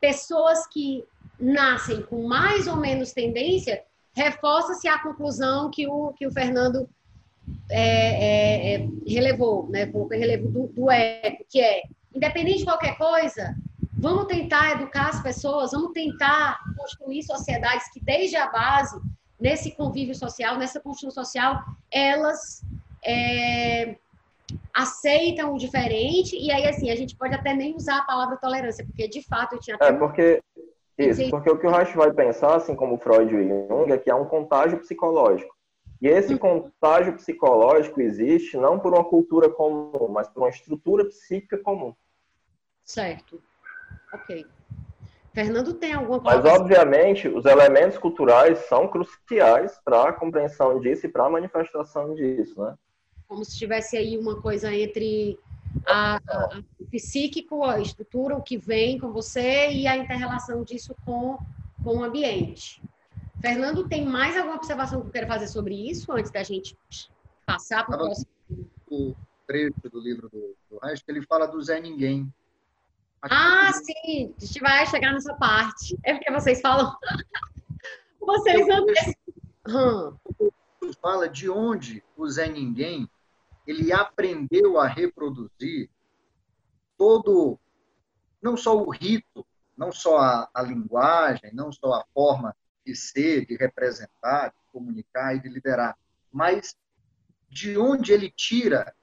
pessoas 0.00 0.66
que 0.66 1.04
nascem 1.38 2.02
com 2.02 2.26
mais 2.26 2.66
ou 2.66 2.76
menos 2.76 3.12
tendência, 3.12 3.82
reforça-se 4.14 4.88
a 4.88 4.98
conclusão 4.98 5.70
que 5.70 5.86
o, 5.86 6.12
que 6.14 6.26
o 6.26 6.32
Fernando 6.32 6.88
é, 7.70 7.80
é, 7.80 8.74
é, 8.74 8.88
relevou, 9.06 9.68
né? 9.68 9.86
Colocou 9.86 10.18
relevo 10.18 10.48
do, 10.48 10.66
do 10.68 10.90
eco, 10.90 11.44
que 11.48 11.60
é, 11.60 11.82
independente 12.14 12.58
de 12.58 12.64
qualquer 12.64 12.96
coisa, 12.96 13.54
vamos 13.92 14.26
tentar 14.26 14.72
educar 14.72 15.08
as 15.08 15.22
pessoas, 15.22 15.70
vamos 15.72 15.92
tentar 15.92 16.58
construir 16.76 17.22
sociedades 17.22 17.90
que 17.92 18.00
desde 18.02 18.36
a 18.36 18.50
base 18.50 18.98
nesse 19.40 19.72
convívio 19.72 20.14
social, 20.14 20.58
nessa 20.58 20.80
construção 20.80 21.24
social, 21.24 21.64
elas 21.90 22.62
é, 23.04 23.96
aceitam 24.74 25.54
o 25.54 25.58
diferente, 25.58 26.36
e 26.36 26.50
aí, 26.52 26.66
assim, 26.66 26.90
a 26.90 26.96
gente 26.96 27.16
pode 27.16 27.34
até 27.34 27.54
nem 27.54 27.74
usar 27.74 27.98
a 27.98 28.04
palavra 28.04 28.36
tolerância, 28.36 28.84
porque 28.84 29.08
de 29.08 29.22
fato 29.22 29.54
eu 29.54 29.60
tinha. 29.60 29.78
É, 29.80 29.92
porque. 29.92 30.42
Isso, 30.98 31.30
porque 31.30 31.50
o 31.50 31.58
que 31.58 31.66
o 31.66 31.70
Reich 31.70 31.96
vai 31.96 32.12
pensar, 32.12 32.56
assim 32.56 32.76
como 32.76 32.98
Freud 32.98 33.34
e 33.34 33.48
Jung, 33.48 33.90
é 33.90 33.96
que 33.96 34.10
há 34.10 34.16
um 34.16 34.26
contágio 34.26 34.78
psicológico. 34.80 35.56
E 35.98 36.06
esse 36.08 36.38
contágio 36.38 37.14
psicológico 37.14 38.02
existe 38.02 38.58
não 38.58 38.78
por 38.78 38.92
uma 38.92 39.04
cultura 39.04 39.48
comum, 39.48 40.08
mas 40.10 40.28
por 40.28 40.40
uma 40.40 40.50
estrutura 40.50 41.06
psíquica 41.06 41.56
comum. 41.56 41.94
Certo. 42.84 43.42
Ok. 44.12 44.44
Fernando 45.32 45.74
tem 45.74 45.92
alguma 45.92 46.20
coisa? 46.20 46.42
Mas, 46.42 46.60
obviamente, 46.60 47.28
os 47.28 47.44
elementos 47.44 47.96
culturais 47.98 48.58
são 48.68 48.88
cruciais 48.88 49.80
para 49.84 50.08
a 50.08 50.12
compreensão 50.12 50.80
disso 50.80 51.06
e 51.06 51.08
para 51.08 51.26
a 51.26 51.30
manifestação 51.30 52.14
disso, 52.14 52.60
né? 52.62 52.76
Como 53.28 53.44
se 53.44 53.56
tivesse 53.56 53.96
aí 53.96 54.18
uma 54.18 54.40
coisa 54.40 54.74
entre 54.74 55.38
a, 55.86 56.16
a, 56.16 56.60
o 56.80 56.84
psíquico, 56.86 57.64
a 57.64 57.80
estrutura, 57.80 58.36
o 58.36 58.42
que 58.42 58.58
vem 58.58 58.98
com 58.98 59.12
você 59.12 59.70
e 59.70 59.86
a 59.86 59.96
interrelação 59.96 60.64
disso 60.64 60.96
com, 61.04 61.38
com 61.84 61.98
o 61.98 62.04
ambiente. 62.04 62.82
Fernando, 63.40 63.88
tem 63.88 64.04
mais 64.04 64.36
alguma 64.36 64.56
observação 64.56 65.00
que 65.00 65.06
eu 65.06 65.12
quero 65.12 65.26
fazer 65.28 65.46
sobre 65.46 65.74
isso 65.74 66.12
antes 66.12 66.30
da 66.30 66.42
gente 66.42 66.76
passar 67.46 67.86
para 67.86 67.96
o 67.96 67.98
próximo? 67.98 68.26
O 68.90 69.14
trecho 69.46 69.88
do 69.90 70.00
livro 70.00 70.28
do, 70.28 70.56
do 70.68 70.78
Reich, 70.82 71.02
ele 71.08 71.22
fala 71.22 71.46
do 71.46 71.62
Zé 71.62 71.80
Ninguém, 71.80 72.30
ah, 73.22 73.70
sim, 73.72 74.34
a 74.36 74.44
gente 74.44 74.60
vai 74.60 74.86
chegar 74.86 75.12
nessa 75.12 75.34
parte. 75.34 75.98
É 76.04 76.14
porque 76.14 76.30
vocês 76.30 76.60
falam. 76.60 76.94
vocês 78.20 78.66
não. 78.66 78.86
Hum. 79.68 80.16
Fala 81.00 81.28
de 81.28 81.48
onde 81.48 82.02
o 82.16 82.28
Zé 82.28 82.48
Ninguém 82.48 83.08
ele 83.66 83.92
aprendeu 83.92 84.78
a 84.78 84.86
reproduzir 84.86 85.90
todo, 86.96 87.58
não 88.42 88.56
só 88.56 88.76
o 88.76 88.90
rito, 88.90 89.46
não 89.76 89.92
só 89.92 90.18
a, 90.18 90.50
a 90.52 90.62
linguagem, 90.62 91.54
não 91.54 91.70
só 91.70 91.94
a 91.94 92.04
forma 92.12 92.56
de 92.84 92.96
ser, 92.96 93.46
de 93.46 93.56
representar, 93.56 94.48
de 94.48 94.72
comunicar 94.72 95.36
e 95.36 95.40
de 95.40 95.48
liderar, 95.48 95.96
mas 96.32 96.76
de 97.48 97.76
onde 97.76 98.12
ele 98.12 98.30
tira 98.30 98.94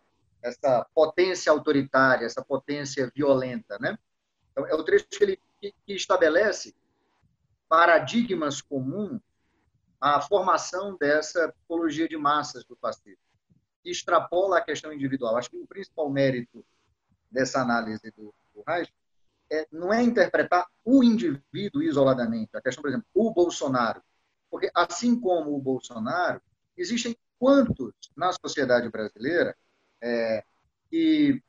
essa 0.41 0.85
potência 0.93 1.51
autoritária, 1.51 2.25
essa 2.25 2.43
potência 2.43 3.11
violenta, 3.15 3.77
né? 3.79 3.97
Então, 4.57 4.67
é 4.67 4.73
o 4.73 4.83
trecho 4.83 5.05
que 5.07 5.23
ele 5.23 5.39
que, 5.61 5.73
estabelece 5.87 6.73
paradigmas 7.69 8.59
comuns 8.59 9.21
à 10.01 10.19
formação 10.19 10.97
dessa 10.97 11.49
psicologia 11.49 12.07
de 12.07 12.17
massas 12.17 12.63
do 12.63 12.75
fascismo, 12.75 13.21
que 13.83 13.91
extrapola 13.91 14.57
a 14.57 14.61
questão 14.61 14.91
individual. 14.91 15.37
Acho 15.37 15.51
que 15.51 15.57
o 15.57 15.67
principal 15.67 16.09
mérito 16.09 16.65
dessa 17.29 17.61
análise 17.61 18.11
do, 18.11 18.33
do 18.55 18.63
Reich 18.67 18.91
é, 19.51 19.67
não 19.71 19.93
é 19.93 20.01
interpretar 20.01 20.67
o 20.83 21.03
indivíduo 21.03 21.83
isoladamente. 21.83 22.49
A 22.55 22.61
questão, 22.61 22.81
por 22.81 22.89
exemplo, 22.89 23.07
o 23.13 23.31
Bolsonaro. 23.31 24.01
Porque, 24.49 24.71
assim 24.73 25.19
como 25.19 25.55
o 25.55 25.61
Bolsonaro, 25.61 26.41
existem 26.75 27.15
quantos 27.37 27.93
na 28.15 28.31
sociedade 28.31 28.89
brasileira 28.89 29.55
é, 30.01 30.43
que, 30.89 31.43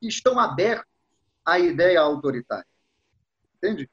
que 0.00 0.08
estão 0.08 0.38
abertos 0.40 0.93
a 1.44 1.58
ideia 1.58 2.00
autoritária. 2.00 2.66
Entende? 3.56 3.90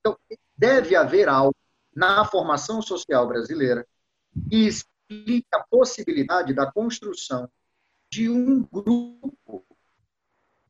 Então, 0.00 0.18
deve 0.56 0.96
haver 0.96 1.28
algo 1.28 1.56
na 1.94 2.24
formação 2.24 2.80
social 2.80 3.26
brasileira 3.26 3.86
que 4.48 4.66
explique 4.66 5.46
a 5.52 5.62
possibilidade 5.62 6.54
da 6.54 6.70
construção 6.70 7.50
de 8.10 8.28
um 8.28 8.62
grupo 8.62 9.64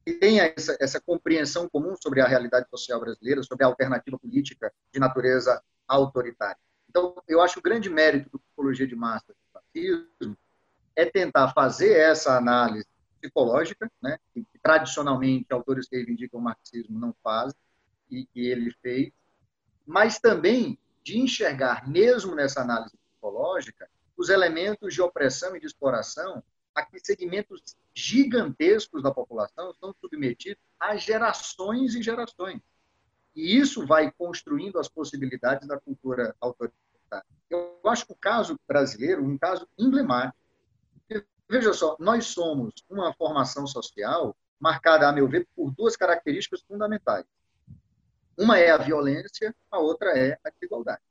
que 0.04 0.14
tenha 0.14 0.52
essa, 0.56 0.76
essa 0.80 1.00
compreensão 1.00 1.68
comum 1.68 1.94
sobre 2.00 2.20
a 2.20 2.26
realidade 2.26 2.68
social 2.68 2.98
brasileira, 2.98 3.42
sobre 3.42 3.64
a 3.64 3.68
alternativa 3.68 4.18
política 4.18 4.72
de 4.92 4.98
natureza 4.98 5.62
autoritária. 5.86 6.58
Então, 6.88 7.14
eu 7.28 7.40
acho 7.40 7.58
o 7.58 7.62
grande 7.62 7.88
mérito 7.88 8.30
da 8.30 8.38
psicologia 8.38 8.86
de 8.86 8.96
massa 8.96 9.28
do 9.28 9.52
fascismo 9.52 10.36
é 10.94 11.06
tentar 11.06 11.52
fazer 11.52 11.92
essa 11.92 12.36
análise 12.36 12.86
psicológica, 13.22 13.90
né, 14.02 14.18
que 14.34 14.44
tradicionalmente 14.60 15.46
autores 15.50 15.88
que 15.88 15.96
reivindicam 15.96 16.40
o 16.40 16.42
marxismo 16.42 16.98
não 16.98 17.14
fazem, 17.22 17.56
e 18.10 18.26
que 18.26 18.46
ele 18.46 18.70
fez, 18.82 19.12
mas 19.86 20.18
também 20.18 20.78
de 21.02 21.18
enxergar, 21.18 21.88
mesmo 21.88 22.34
nessa 22.34 22.60
análise 22.60 22.96
psicológica, 22.96 23.88
os 24.16 24.28
elementos 24.28 24.92
de 24.92 25.00
opressão 25.00 25.56
e 25.56 25.60
de 25.60 25.66
exploração 25.66 26.42
a 26.74 26.84
que 26.84 26.98
segmentos 27.00 27.62
gigantescos 27.94 29.02
da 29.02 29.12
população 29.12 29.72
são 29.74 29.94
submetidos 30.00 30.62
a 30.78 30.96
gerações 30.96 31.94
e 31.94 32.02
gerações. 32.02 32.60
E 33.34 33.56
isso 33.56 33.86
vai 33.86 34.12
construindo 34.12 34.78
as 34.78 34.88
possibilidades 34.88 35.66
da 35.66 35.78
cultura 35.78 36.34
autoritária. 36.40 37.24
Eu 37.48 37.78
acho 37.86 38.06
que 38.06 38.12
o 38.12 38.16
caso 38.16 38.58
brasileiro, 38.66 39.24
um 39.24 39.36
caso 39.36 39.66
emblemático, 39.78 40.41
Veja 41.52 41.74
só, 41.74 41.94
nós 42.00 42.28
somos 42.28 42.72
uma 42.88 43.12
formação 43.12 43.66
social 43.66 44.34
marcada, 44.58 45.06
a 45.06 45.12
meu 45.12 45.28
ver, 45.28 45.46
por 45.54 45.70
duas 45.70 45.94
características 45.94 46.62
fundamentais. 46.62 47.26
Uma 48.38 48.58
é 48.58 48.70
a 48.70 48.78
violência, 48.78 49.54
a 49.70 49.78
outra 49.78 50.18
é 50.18 50.38
a 50.42 50.48
desigualdade. 50.48 51.02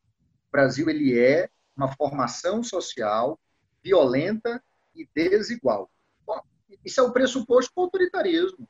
O 0.48 0.52
Brasil 0.52 0.90
ele 0.90 1.16
é 1.16 1.48
uma 1.78 1.96
formação 1.96 2.64
social 2.64 3.40
violenta 3.84 4.60
e 4.96 5.08
desigual. 5.14 5.92
Bom, 6.26 6.42
isso 6.84 7.00
é 7.00 7.04
o 7.04 7.14
pressuposto 7.14 7.72
do 7.76 7.82
autoritarismo. 7.84 8.68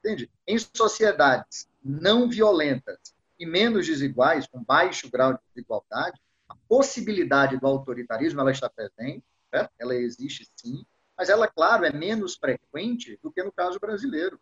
Entende? 0.00 0.30
Em 0.46 0.58
sociedades 0.58 1.70
não 1.82 2.28
violentas 2.28 2.98
e 3.38 3.46
menos 3.46 3.86
desiguais, 3.86 4.46
com 4.46 4.62
baixo 4.62 5.10
grau 5.10 5.32
de 5.32 5.40
desigualdade, 5.54 6.20
a 6.46 6.54
possibilidade 6.68 7.56
do 7.56 7.66
autoritarismo 7.66 8.42
ela 8.42 8.52
está 8.52 8.68
presente, 8.68 9.24
certo? 9.50 9.72
ela 9.78 9.94
existe 9.94 10.46
sim, 10.54 10.84
mas 11.18 11.28
ela, 11.28 11.48
claro, 11.48 11.84
é 11.84 11.92
menos 11.92 12.36
frequente 12.36 13.18
do 13.20 13.32
que 13.32 13.42
no 13.42 13.50
caso 13.50 13.80
brasileiro. 13.80 14.40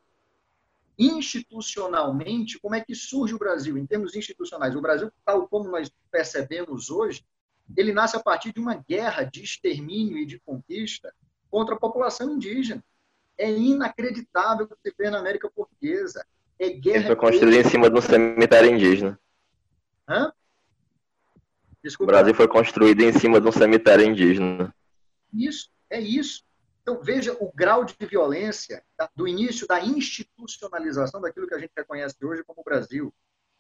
Institucionalmente, 0.99 2.59
como 2.59 2.75
é 2.75 2.83
que 2.83 2.95
surge 2.95 3.35
o 3.35 3.39
Brasil? 3.39 3.79
Em 3.79 3.87
termos 3.87 4.15
institucionais, 4.15 4.77
o 4.77 4.81
Brasil, 4.81 5.11
tal 5.25 5.49
como 5.49 5.71
nós 5.71 5.91
percebemos 6.11 6.91
hoje, 6.91 7.25
ele 7.75 7.93
nasce 7.93 8.17
a 8.17 8.21
partir 8.21 8.53
de 8.53 8.61
uma 8.61 8.75
guerra 8.75 9.25
de 9.25 9.43
extermínio 9.43 10.19
e 10.19 10.27
de 10.27 10.39
conquista 10.39 11.13
contra 11.51 11.75
a 11.75 11.79
população 11.79 12.31
indígena. 12.31 12.85
É 13.39 13.51
inacreditável 13.51 14.67
o 14.67 14.69
que 14.69 14.77
se 14.83 14.95
vê 14.97 15.11
na 15.11 15.19
América 15.19 15.51
Portuguesa. 15.51 16.25
É 16.59 16.71
guerra. 16.71 17.07
Foi 17.07 17.17
construído 17.17 17.55
em 17.55 17.65
cima 17.65 17.91
de 17.91 17.99
um 17.99 18.01
cemitério 18.01 18.71
indígena. 18.71 19.19
Hã? 20.09 20.33
Desculpa. 21.83 22.13
O 22.13 22.15
Brasil 22.15 22.35
foi 22.35 22.49
construído 22.49 23.01
em 23.01 23.13
cima 23.13 23.41
de 23.41 23.47
um 23.47 23.53
cemitério 23.53 24.07
indígena. 24.07 24.75
Isso, 25.33 25.71
é 25.91 26.01
isso. 26.01 26.46
Então, 26.89 27.03
veja 27.03 27.37
o 27.41 27.51
grau 27.53 27.85
de 27.85 27.97
violência 28.07 28.81
do 29.17 29.27
início 29.27 29.67
da 29.67 29.81
institucionalização 29.81 31.21
daquilo 31.21 31.49
que 31.49 31.55
a 31.55 31.59
gente 31.59 31.73
reconhece 31.77 32.15
hoje 32.25 32.45
como 32.45 32.63
Brasil. 32.63 33.13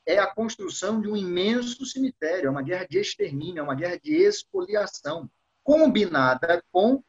É 0.06 0.20
a 0.20 0.32
construção 0.32 1.00
de 1.00 1.08
um 1.08 1.16
imenso 1.16 1.84
cemitério, 1.84 2.46
é 2.46 2.50
uma 2.50 2.62
guerra 2.62 2.86
de 2.88 2.98
extermínio, 2.98 3.58
é 3.58 3.62
uma 3.64 3.74
guerra 3.74 3.98
de 3.98 4.14
expoliação, 4.14 5.28
combinada 5.64 6.62
com 6.70 7.02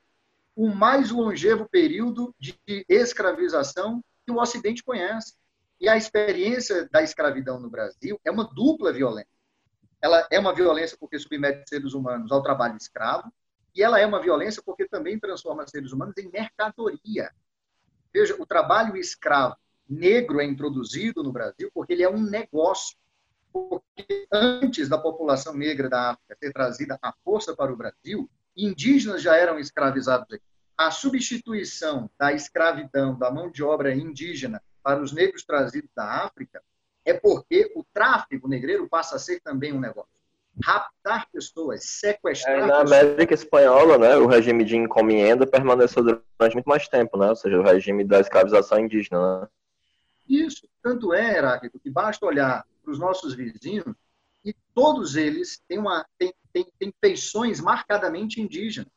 o 0.56 0.70
mais 0.70 1.12
longevo 1.12 1.70
período 1.70 2.34
de 2.40 2.58
escravização 2.90 4.04
que 4.26 4.32
o 4.32 4.42
Ocidente 4.42 4.84
conhece. 4.84 5.36
E 5.80 5.88
a 5.88 5.96
experiência 5.96 6.90
da 6.90 7.04
escravidão 7.04 7.60
no 7.60 7.70
Brasil 7.70 8.20
é 8.26 8.32
uma 8.32 8.44
dupla 8.44 8.92
violência. 8.92 9.30
Ela 10.02 10.28
é 10.32 10.40
uma 10.40 10.56
violência 10.56 10.98
porque 11.00 11.20
submete 11.20 11.70
seres 11.70 11.94
humanos 11.94 12.32
ao 12.32 12.42
trabalho 12.42 12.76
escravo, 12.76 13.32
e 13.78 13.84
ela 13.84 14.00
é 14.00 14.06
uma 14.08 14.20
violência 14.20 14.62
porque 14.66 14.88
também 14.88 15.20
transforma 15.20 15.68
seres 15.68 15.92
humanos 15.92 16.18
em 16.18 16.32
mercadoria. 16.32 17.32
Veja, 18.12 18.36
o 18.40 18.46
trabalho 18.46 18.98
escravo 18.98 19.56
negro 19.88 20.42
é 20.42 20.46
introduzido 20.46 21.22
no 21.22 21.32
Brasil 21.32 21.70
porque 21.72 21.94
ele 21.94 22.02
é 22.02 22.10
um 22.10 22.20
negócio. 22.20 22.98
Porque 23.54 24.28
antes 24.32 24.90
da 24.90 24.98
população 24.98 25.56
negra 25.56 25.88
da 25.88 26.10
África 26.12 26.36
ser 26.40 26.52
trazida 26.52 26.98
à 27.02 27.14
força 27.24 27.56
para 27.56 27.72
o 27.72 27.78
Brasil, 27.78 28.28
indígenas 28.56 29.22
já 29.22 29.36
eram 29.36 29.60
escravizados 29.60 30.34
aqui. 30.34 30.44
A 30.76 30.90
substituição 30.90 32.10
da 32.18 32.34
escravidão 32.34 33.18
da 33.18 33.32
mão 33.32 33.50
de 33.50 33.64
obra 33.64 33.94
indígena 33.94 34.62
para 34.82 35.02
os 35.02 35.12
negros 35.12 35.44
trazidos 35.44 35.90
da 35.96 36.26
África 36.26 36.64
é 37.06 37.14
porque 37.14 37.72
o 37.76 37.84
tráfico 37.94 38.48
negreiro 38.48 38.90
passa 38.90 39.16
a 39.16 39.20
ser 39.20 39.40
também 39.40 39.72
um 39.72 39.80
negócio 39.80 40.17
raptar 40.64 41.28
pessoas, 41.32 41.84
sequestrar. 41.84 42.56
É, 42.56 42.66
na 42.66 42.82
pessoas. 42.82 42.92
América 42.92 43.34
Espanhola, 43.34 43.98
né, 43.98 44.18
o 44.18 44.28
regime 44.28 44.64
de 44.64 44.76
encomenda 44.76 45.46
permaneceu 45.46 46.04
durante 46.04 46.54
muito 46.54 46.68
mais 46.68 46.88
tempo, 46.88 47.18
né? 47.18 47.30
Ou 47.30 47.36
seja, 47.36 47.60
o 47.60 47.64
regime 47.64 48.04
da 48.04 48.20
escravização 48.20 48.80
indígena. 48.80 49.42
Né? 49.42 49.48
Isso. 50.28 50.68
Tanto 50.82 51.14
é, 51.14 51.38
Heráclito, 51.38 51.80
que 51.80 51.90
basta 51.90 52.26
olhar 52.26 52.66
para 52.84 52.92
os 52.92 53.00
nossos 53.00 53.34
vizinhos 53.34 53.96
e 54.44 54.56
todos 54.74 55.16
eles 55.16 55.62
têm, 55.68 55.78
uma, 55.78 56.06
têm, 56.18 56.34
tem, 56.54 56.66
tem 56.80 56.94
feições 57.02 57.60
marcadamente 57.60 58.42
indígenas. 58.42 58.92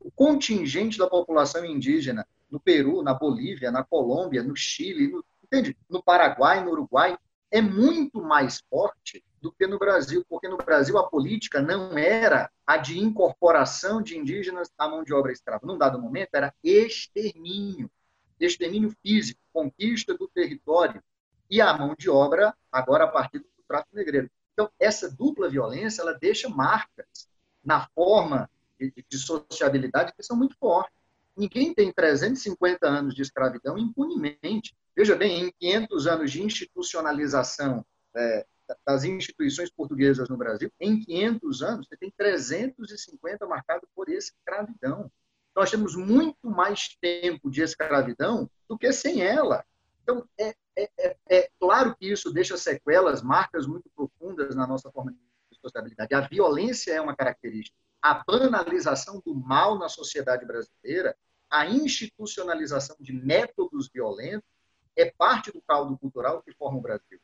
O 0.00 0.10
contingente 0.10 0.98
da 0.98 1.06
população 1.06 1.64
indígena 1.64 2.26
no 2.50 2.58
Peru, 2.58 3.02
na 3.02 3.14
Bolívia, 3.14 3.70
na 3.70 3.84
Colômbia, 3.84 4.42
no 4.42 4.56
Chile, 4.56 5.08
no, 5.08 5.24
entende? 5.44 5.76
no 5.88 6.02
Paraguai, 6.02 6.64
no 6.64 6.72
Uruguai, 6.72 7.16
é 7.50 7.60
muito 7.60 8.20
mais 8.20 8.62
forte 8.68 9.22
do 9.42 9.50
que 9.50 9.66
no 9.66 9.76
Brasil, 9.76 10.24
porque 10.28 10.48
no 10.48 10.56
Brasil 10.56 10.96
a 10.96 11.08
política 11.08 11.60
não 11.60 11.98
era 11.98 12.48
a 12.64 12.76
de 12.76 12.98
incorporação 13.00 14.00
de 14.00 14.16
indígenas 14.16 14.70
à 14.78 14.88
mão 14.88 15.02
de 15.02 15.12
obra 15.12 15.32
escrava. 15.32 15.66
Num 15.66 15.76
dado 15.76 16.00
momento, 16.00 16.30
era 16.32 16.54
extermínio, 16.62 17.90
extermínio 18.38 18.94
físico, 19.02 19.40
conquista 19.52 20.16
do 20.16 20.28
território 20.28 21.02
e 21.50 21.60
a 21.60 21.76
mão 21.76 21.96
de 21.98 22.08
obra, 22.08 22.54
agora 22.70 23.04
a 23.04 23.08
partir 23.08 23.40
do 23.40 23.46
tráfico 23.66 23.96
negreiro. 23.96 24.30
Então, 24.52 24.70
essa 24.78 25.10
dupla 25.10 25.50
violência, 25.50 26.02
ela 26.02 26.14
deixa 26.14 26.48
marcas 26.48 27.28
na 27.64 27.88
forma 27.94 28.48
de, 28.78 28.92
de 29.08 29.18
sociabilidade 29.18 30.12
que 30.16 30.22
são 30.22 30.36
muito 30.36 30.56
fortes. 30.56 30.94
Ninguém 31.36 31.74
tem 31.74 31.92
350 31.92 32.86
anos 32.86 33.14
de 33.14 33.22
escravidão 33.22 33.76
impunemente. 33.76 34.76
Veja 34.94 35.16
bem, 35.16 35.46
em 35.46 35.52
500 35.58 36.06
anos 36.06 36.30
de 36.30 36.42
institucionalização 36.42 37.84
é, 38.14 38.46
das 38.86 39.04
instituições 39.04 39.70
portuguesas 39.70 40.28
no 40.28 40.36
Brasil, 40.36 40.70
em 40.80 41.00
500 41.00 41.62
anos, 41.62 41.86
você 41.86 41.96
tem 41.96 42.12
350 42.16 43.46
marcados 43.46 43.88
por 43.94 44.08
escravidão. 44.08 45.10
Nós 45.54 45.70
temos 45.70 45.94
muito 45.94 46.48
mais 46.48 46.96
tempo 47.00 47.50
de 47.50 47.62
escravidão 47.62 48.50
do 48.68 48.78
que 48.78 48.92
sem 48.92 49.22
ela. 49.22 49.64
Então, 50.02 50.26
é, 50.38 50.54
é, 50.76 50.90
é, 50.98 51.16
é 51.28 51.50
claro 51.60 51.94
que 51.96 52.10
isso 52.10 52.32
deixa 52.32 52.56
sequelas, 52.56 53.22
marcas 53.22 53.66
muito 53.66 53.90
profundas 53.94 54.54
na 54.54 54.66
nossa 54.66 54.90
forma 54.90 55.12
de 55.12 55.18
sociabilidade. 55.60 56.14
A 56.14 56.20
violência 56.20 56.92
é 56.92 57.00
uma 57.00 57.14
característica. 57.14 57.76
A 58.00 58.22
banalização 58.26 59.22
do 59.24 59.34
mal 59.34 59.78
na 59.78 59.88
sociedade 59.88 60.44
brasileira, 60.44 61.16
a 61.48 61.66
institucionalização 61.66 62.96
de 62.98 63.12
métodos 63.12 63.88
violentos, 63.92 64.48
é 64.96 65.10
parte 65.10 65.52
do 65.52 65.62
caldo 65.62 65.96
cultural 65.96 66.42
que 66.42 66.52
forma 66.52 66.78
o 66.78 66.82
Brasil. 66.82 67.20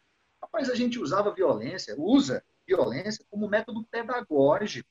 Rapaz, 0.49 0.71
a 0.71 0.75
gente 0.75 0.99
usava 0.99 1.35
violência, 1.35 1.95
usa 1.99 2.43
violência 2.67 3.25
como 3.31 3.49
método 3.49 3.85
pedagógico. 3.85 4.89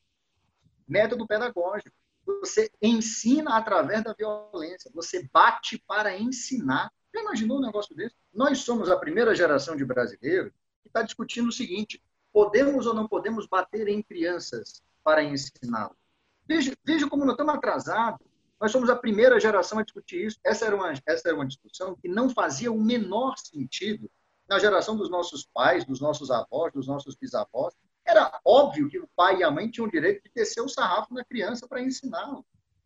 Método 0.87 1.25
pedagógico. 1.25 1.95
Você 2.25 2.71
ensina 2.79 3.57
através 3.57 4.03
da 4.03 4.13
violência. 4.13 4.91
Você 4.93 5.27
bate 5.33 5.83
para 5.87 6.15
ensinar. 6.15 6.91
Já 7.13 7.21
imaginou 7.21 7.57
um 7.57 7.65
negócio 7.65 7.95
desse? 7.95 8.15
Nós 8.31 8.59
somos 8.59 8.89
a 8.91 8.97
primeira 8.97 9.33
geração 9.33 9.75
de 9.75 9.83
brasileiros 9.83 10.53
que 10.83 10.89
está 10.89 11.01
discutindo 11.01 11.49
o 11.49 11.51
seguinte: 11.51 12.01
podemos 12.31 12.85
ou 12.85 12.93
não 12.93 13.07
podemos 13.07 13.47
bater 13.47 13.87
em 13.87 14.03
crianças 14.03 14.83
para 15.03 15.23
ensiná-las? 15.23 15.97
Veja, 16.47 16.73
veja 16.83 17.09
como 17.09 17.25
nós 17.25 17.33
estamos 17.33 17.55
atrasados. 17.55 18.27
Nós 18.61 18.71
somos 18.71 18.89
a 18.89 18.95
primeira 18.95 19.39
geração 19.39 19.79
a 19.79 19.83
discutir 19.83 20.25
isso. 20.25 20.39
Essa 20.43 20.65
era, 20.65 20.75
uma, 20.75 20.93
essa 21.05 21.27
era 21.27 21.35
uma 21.35 21.47
discussão 21.47 21.95
que 21.95 22.07
não 22.07 22.29
fazia 22.29 22.71
o 22.71 22.81
menor 22.81 23.35
sentido 23.37 24.09
na 24.47 24.59
geração 24.59 24.95
dos 24.95 25.09
nossos 25.09 25.45
pais, 25.53 25.85
dos 25.85 25.99
nossos 25.99 26.31
avós, 26.31 26.71
dos 26.73 26.87
nossos 26.87 27.15
bisavós. 27.15 27.73
Era 28.05 28.39
óbvio 28.45 28.89
que 28.89 28.99
o 28.99 29.09
pai 29.15 29.39
e 29.39 29.43
a 29.43 29.51
mãe 29.51 29.69
tinham 29.69 29.87
o 29.87 29.91
direito 29.91 30.23
de 30.23 30.31
descer 30.33 30.61
o 30.61 30.69
sarrafo 30.69 31.13
na 31.13 31.25
criança 31.25 31.67
para 31.67 31.81
ensiná-lo. 31.81 32.45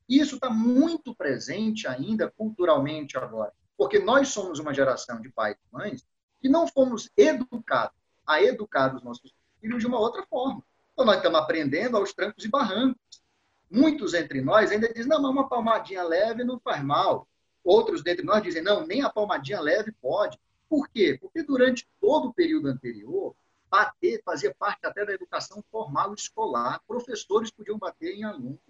Isso 0.09 0.35
está 0.35 0.49
muito 0.49 1.15
presente 1.15 1.87
ainda 1.87 2.29
culturalmente 2.31 3.17
agora, 3.17 3.53
porque 3.77 3.99
nós 3.99 4.29
somos 4.29 4.59
uma 4.59 4.73
geração 4.73 5.21
de 5.21 5.29
pais 5.29 5.55
e 5.55 5.75
mães 5.75 6.05
que 6.41 6.49
não 6.49 6.67
fomos 6.67 7.09
educados 7.15 7.95
a 8.25 8.41
educar 8.41 8.95
os 8.95 9.03
nossos 9.03 9.31
filhos 9.59 9.79
de 9.79 9.87
uma 9.87 9.99
outra 9.99 10.25
forma. 10.25 10.63
Então, 10.93 11.05
nós 11.05 11.17
estamos 11.17 11.39
aprendendo 11.39 11.95
aos 11.95 12.13
trancos 12.13 12.43
e 12.43 12.49
barrancos. 12.49 13.21
Muitos 13.69 14.13
entre 14.13 14.41
nós 14.41 14.71
ainda 14.71 14.91
dizem, 14.91 15.07
não, 15.07 15.21
mas 15.21 15.31
uma 15.31 15.47
palmadinha 15.47 16.03
leve 16.03 16.43
não 16.43 16.59
faz 16.59 16.83
mal. 16.83 17.27
Outros 17.63 18.03
dentre 18.03 18.25
nós 18.25 18.41
dizem, 18.41 18.61
não, 18.61 18.85
nem 18.85 19.01
a 19.01 19.09
palmadinha 19.09 19.61
leve 19.61 19.91
pode. 20.01 20.37
Por 20.71 20.87
quê? 20.87 21.17
Porque 21.19 21.43
durante 21.43 21.85
todo 21.99 22.29
o 22.29 22.33
período 22.33 22.69
anterior, 22.69 23.35
bater 23.69 24.21
fazia 24.23 24.55
parte 24.57 24.85
até 24.85 25.05
da 25.05 25.11
educação 25.11 25.61
formal 25.69 26.13
escolar. 26.13 26.81
Professores 26.87 27.51
podiam 27.51 27.77
bater 27.77 28.15
em 28.15 28.23
alunos. 28.23 28.61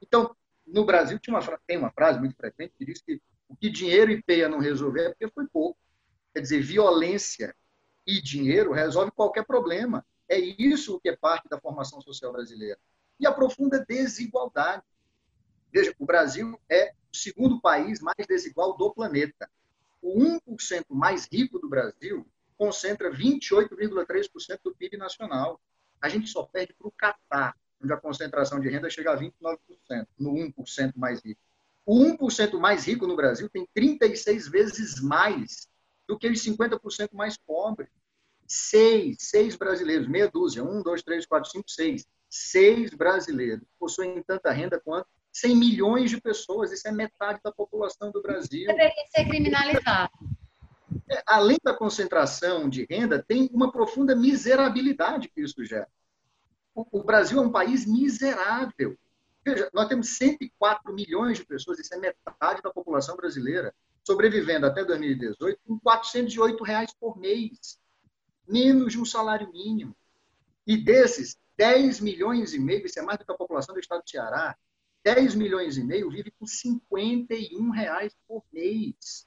Então, 0.00 0.34
no 0.66 0.86
Brasil 0.86 1.18
tinha 1.18 1.36
uma, 1.36 1.60
tem 1.66 1.76
uma 1.76 1.90
frase 1.90 2.18
muito 2.18 2.34
frequente 2.34 2.72
que 2.78 2.86
diz 2.86 3.02
que 3.02 3.20
o 3.50 3.54
que 3.54 3.68
dinheiro 3.68 4.10
e 4.10 4.22
peia 4.22 4.48
não 4.48 4.60
resolver 4.60 5.02
é 5.02 5.08
porque 5.10 5.28
foi 5.28 5.46
pouco. 5.46 5.78
Quer 6.32 6.40
dizer, 6.40 6.62
violência 6.62 7.54
e 8.06 8.18
dinheiro 8.22 8.72
resolve 8.72 9.10
qualquer 9.10 9.44
problema. 9.44 10.06
É 10.26 10.38
isso 10.38 10.98
que 11.00 11.10
é 11.10 11.16
parte 11.16 11.50
da 11.50 11.60
formação 11.60 12.00
social 12.00 12.32
brasileira 12.32 12.80
e 13.20 13.26
a 13.26 13.32
profunda 13.32 13.84
desigualdade. 13.86 14.82
Veja, 15.70 15.94
o 15.98 16.06
Brasil 16.06 16.58
é 16.66 16.94
o 17.12 17.14
segundo 17.14 17.60
país 17.60 18.00
mais 18.00 18.26
desigual 18.26 18.74
do 18.74 18.90
planeta. 18.94 19.50
O 20.06 20.20
1% 20.20 20.84
mais 20.88 21.26
rico 21.26 21.58
do 21.58 21.68
Brasil 21.68 22.24
concentra 22.56 23.10
28,3% 23.10 24.60
do 24.62 24.72
PIB 24.72 24.96
nacional. 24.96 25.60
A 26.00 26.08
gente 26.08 26.28
só 26.28 26.44
perde 26.44 26.72
para 26.74 26.86
o 26.86 26.92
Catar, 26.92 27.56
onde 27.82 27.92
a 27.92 27.96
concentração 27.96 28.60
de 28.60 28.68
renda 28.68 28.88
chega 28.88 29.12
a 29.12 29.18
29%, 29.18 29.58
no 30.16 30.32
1% 30.32 30.92
mais 30.94 31.20
rico. 31.24 31.40
O 31.84 31.98
1% 31.98 32.56
mais 32.58 32.86
rico 32.86 33.04
no 33.04 33.16
Brasil 33.16 33.50
tem 33.50 33.68
36 33.74 34.46
vezes 34.46 35.00
mais 35.02 35.68
do 36.06 36.16
que 36.16 36.28
os 36.28 36.40
50% 36.40 37.08
mais 37.12 37.36
pobres. 37.36 37.90
Seis, 38.46 39.16
seis 39.18 39.56
brasileiros, 39.56 40.06
meia 40.06 40.30
dúzia, 40.30 40.62
um, 40.62 40.84
dois, 40.84 41.02
três, 41.02 41.26
quatro, 41.26 41.50
cinco, 41.50 41.68
seis 41.68 42.06
seis 42.28 42.90
brasileiros 42.90 43.66
possuem 43.78 44.22
tanta 44.22 44.50
renda 44.50 44.80
quanto 44.80 45.08
100 45.40 45.56
milhões 45.56 46.10
de 46.10 46.20
pessoas. 46.20 46.72
Isso 46.72 46.88
é 46.88 46.92
metade 46.92 47.40
da 47.44 47.52
população 47.52 48.10
do 48.10 48.22
Brasil. 48.22 48.66
Deveria 48.66 49.06
ser 49.14 49.24
criminalizado. 49.26 50.12
É, 51.10 51.22
além 51.26 51.58
da 51.62 51.74
concentração 51.74 52.68
de 52.68 52.86
renda, 52.88 53.22
tem 53.22 53.50
uma 53.52 53.70
profunda 53.70 54.16
miserabilidade 54.16 55.28
que 55.28 55.42
isso 55.42 55.62
gera. 55.64 55.88
O, 56.74 57.00
o 57.00 57.04
Brasil 57.04 57.38
é 57.38 57.42
um 57.42 57.52
país 57.52 57.86
miserável. 57.86 58.96
Veja, 59.44 59.70
nós 59.72 59.88
temos 59.88 60.16
104 60.16 60.92
milhões 60.92 61.38
de 61.38 61.46
pessoas, 61.46 61.78
isso 61.78 61.94
é 61.94 61.98
metade 61.98 62.62
da 62.62 62.72
população 62.72 63.14
brasileira, 63.16 63.74
sobrevivendo 64.04 64.66
até 64.66 64.84
2018 64.84 65.60
com 65.66 65.78
408 65.78 66.64
reais 66.64 66.92
por 66.98 67.18
mês, 67.18 67.78
menos 68.48 68.92
de 68.92 69.00
um 69.00 69.04
salário 69.04 69.52
mínimo. 69.52 69.94
E 70.66 70.76
desses, 70.76 71.38
10 71.56 72.00
milhões 72.00 72.54
e 72.54 72.58
meio, 72.58 72.86
isso 72.86 72.98
é 72.98 73.02
mais 73.02 73.18
do 73.18 73.24
que 73.24 73.32
a 73.32 73.36
população 73.36 73.74
do 73.74 73.80
estado 73.80 74.02
do 74.02 74.10
Ceará, 74.10 74.56
10 75.06 75.36
milhões 75.36 75.76
e 75.76 75.84
meio 75.84 76.10
vive 76.10 76.32
com 76.32 76.44
51 76.44 77.70
reais 77.70 78.12
por 78.26 78.42
mês. 78.52 79.24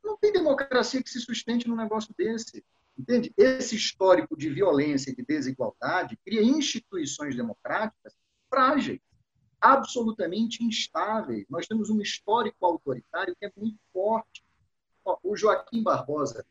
Não 0.00 0.16
tem 0.16 0.32
democracia 0.32 1.02
que 1.02 1.10
se 1.10 1.18
sustente 1.18 1.66
num 1.66 1.74
negócio 1.74 2.14
desse. 2.16 2.64
Entende? 2.96 3.34
Esse 3.36 3.74
histórico 3.74 4.36
de 4.36 4.48
violência 4.48 5.10
e 5.10 5.16
de 5.16 5.24
desigualdade 5.24 6.16
cria 6.24 6.40
instituições 6.40 7.34
democráticas 7.34 8.14
frágeis, 8.48 9.00
absolutamente 9.60 10.62
instáveis. 10.62 11.46
Nós 11.50 11.66
temos 11.66 11.90
um 11.90 12.00
histórico 12.00 12.64
autoritário 12.64 13.34
que 13.34 13.46
é 13.46 13.52
muito 13.56 13.80
forte. 13.92 14.44
O 15.20 15.36
Joaquim 15.36 15.82
Barbosa, 15.82 16.46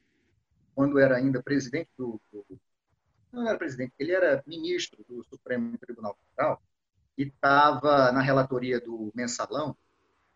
quando 0.75 0.99
era 0.99 1.15
ainda 1.15 1.41
presidente 1.41 1.89
do, 1.97 2.19
do 2.33 2.45
não 3.31 3.47
era 3.47 3.57
presidente, 3.57 3.93
ele 3.97 4.11
era 4.11 4.43
ministro 4.45 5.05
do 5.07 5.23
Supremo 5.23 5.77
Tribunal 5.77 6.17
Federal 6.35 6.61
e 7.17 7.23
estava 7.23 8.11
na 8.11 8.21
relatoria 8.21 8.79
do 8.79 9.11
mensalão. 9.13 9.75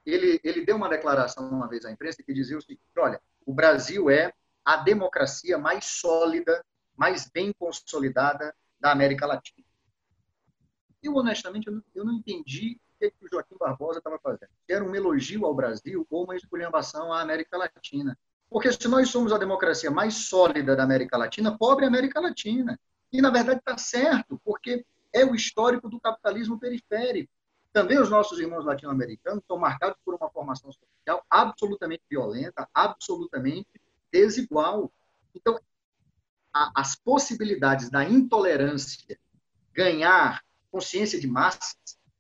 Ele, 0.06 0.40
ele 0.44 0.66
deu 0.66 0.76
uma 0.76 0.90
declaração 0.90 1.50
uma 1.50 1.68
vez 1.68 1.84
à 1.86 1.92
imprensa 1.92 2.22
que 2.24 2.34
dizia 2.34 2.58
o 2.58 2.62
seguinte: 2.62 2.82
olha, 2.98 3.20
o 3.46 3.54
Brasil 3.54 4.10
é 4.10 4.34
a 4.64 4.78
democracia 4.78 5.58
mais 5.58 5.86
sólida, 5.86 6.64
mais 6.96 7.30
bem 7.30 7.54
consolidada 7.54 8.56
da 8.80 8.92
América 8.92 9.26
Latina. 9.26 9.66
Eu, 11.02 11.16
honestamente, 11.16 11.68
eu 11.68 11.74
não, 11.74 11.84
eu 11.94 12.06
não 12.06 12.14
entendi 12.14 12.80
o 12.96 13.00
que, 13.00 13.14
o 13.22 13.30
Joaquim 13.30 13.58
Barbosa 13.60 14.00
estava 14.00 14.20
fazendo. 14.20 14.50
Era 14.68 14.84
um 14.84 14.96
elogio 14.96 15.46
ao 15.46 15.54
Brasil 15.54 16.06
ou 16.10 16.24
uma 16.24 16.36
esculhambação 16.36 17.14
à 17.14 17.22
América 17.22 17.58
Latina. 17.58 18.18
Porque 18.50 18.72
se 18.72 18.88
nós 18.88 19.10
somos 19.10 19.32
a 19.32 19.38
democracia 19.38 19.92
mais 19.92 20.14
sólida 20.14 20.76
da 20.76 20.84
América 20.84 21.18
Latina, 21.18 21.58
pobre 21.58 21.86
América 21.86 22.20
Latina. 22.20 22.80
E, 23.12 23.22
na 23.22 23.30
verdade, 23.30 23.60
está 23.60 23.78
certo, 23.78 24.40
porque 24.44 24.86
é 25.16 25.24
o 25.26 25.34
histórico 25.34 25.90
do 25.90 26.00
capitalismo 26.00 26.60
periférico. 26.60 27.32
Também 27.72 27.98
os 27.98 28.10
nossos 28.10 28.38
irmãos 28.38 28.66
latino-americanos 28.66 29.40
estão 29.40 29.58
marcados 29.58 29.98
por 30.04 30.14
uma 30.14 30.30
formação 30.30 30.72
social 30.72 31.26
absolutamente 31.30 32.04
violenta, 32.10 32.68
absolutamente 32.74 33.82
desigual. 34.12 34.92
Então, 35.34 35.58
a, 36.54 36.72
as 36.76 36.96
possibilidades 36.96 37.90
da 37.90 38.04
intolerância 38.04 39.18
ganhar 39.74 40.44
consciência 40.70 41.20
de 41.20 41.28
massas, 41.28 41.78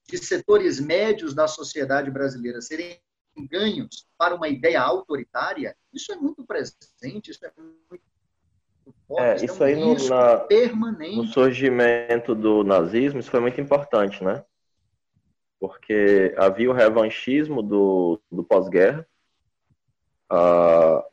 de 0.07 0.17
setores 0.17 0.79
médios 0.79 1.33
da 1.33 1.47
sociedade 1.47 2.09
brasileira 2.09 2.61
serem 2.61 3.01
ganhos 3.49 4.07
para 4.17 4.35
uma 4.35 4.47
ideia 4.47 4.81
autoritária, 4.81 5.75
isso 5.91 6.13
é 6.13 6.15
muito 6.15 6.45
presente, 6.45 7.31
isso 7.31 7.45
é 7.45 7.51
muito 7.89 8.03
é, 9.17 9.35
isso 9.43 9.63
aí 9.63 9.75
no, 9.75 9.95
na, 10.09 10.37
permanente. 10.37 11.17
no 11.17 11.25
surgimento 11.25 12.33
do 12.33 12.63
nazismo, 12.63 13.19
isso 13.19 13.31
foi 13.31 13.39
muito 13.39 13.59
importante, 13.59 14.23
né? 14.23 14.43
Porque 15.59 16.33
havia 16.37 16.69
o 16.69 16.73
revanchismo 16.73 17.61
do, 17.61 18.21
do 18.31 18.43
pós-guerra, 18.43 19.07
a, 20.29 21.03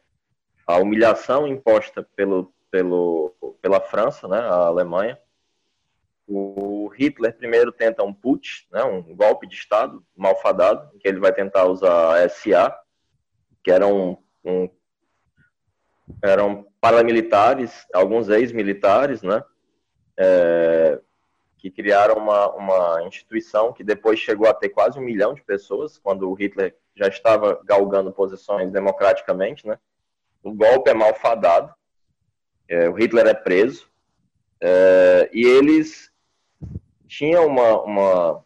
a 0.66 0.76
humilhação 0.78 1.46
imposta 1.46 2.02
pelo, 2.16 2.52
pelo, 2.70 3.34
pela 3.60 3.80
França, 3.80 4.26
né, 4.26 4.38
a 4.38 4.66
Alemanha. 4.66 5.18
O 6.26 6.88
Hitler 6.88 7.36
primeiro 7.36 7.72
tenta 7.72 8.02
um 8.02 8.12
putsch, 8.12 8.66
né, 8.70 8.82
um 8.84 9.14
golpe 9.14 9.46
de 9.46 9.54
Estado 9.54 10.04
malfadado, 10.16 10.90
que 10.98 11.06
ele 11.06 11.20
vai 11.20 11.32
tentar 11.32 11.66
usar 11.66 12.16
a 12.16 12.28
SA, 12.28 12.76
que 13.62 13.70
era 13.70 13.86
um, 13.86 14.16
um 14.44 14.68
eram 16.22 16.66
paramilitares, 16.80 17.86
alguns 17.94 18.28
ex-militares, 18.28 19.22
né, 19.22 19.42
é, 20.16 21.00
que 21.58 21.70
criaram 21.70 22.16
uma, 22.16 22.50
uma 22.50 23.02
instituição 23.06 23.72
que 23.72 23.84
depois 23.84 24.18
chegou 24.18 24.48
a 24.48 24.54
ter 24.54 24.70
quase 24.70 24.98
um 24.98 25.02
milhão 25.02 25.32
de 25.32 25.42
pessoas, 25.42 25.96
quando 25.96 26.28
o 26.28 26.34
Hitler 26.34 26.76
já 26.94 27.06
estava 27.06 27.60
galgando 27.64 28.12
posições 28.12 28.70
democraticamente, 28.70 29.66
né? 29.66 29.78
O 30.42 30.52
golpe 30.52 30.90
é 30.90 30.94
malfadado, 30.94 31.72
é, 32.68 32.88
o 32.88 32.94
Hitler 32.94 33.26
é 33.28 33.34
preso, 33.34 33.88
é, 34.60 35.30
e 35.32 35.44
eles 35.44 36.10
tinham 37.06 37.46
uma, 37.46 37.82
uma, 37.82 38.44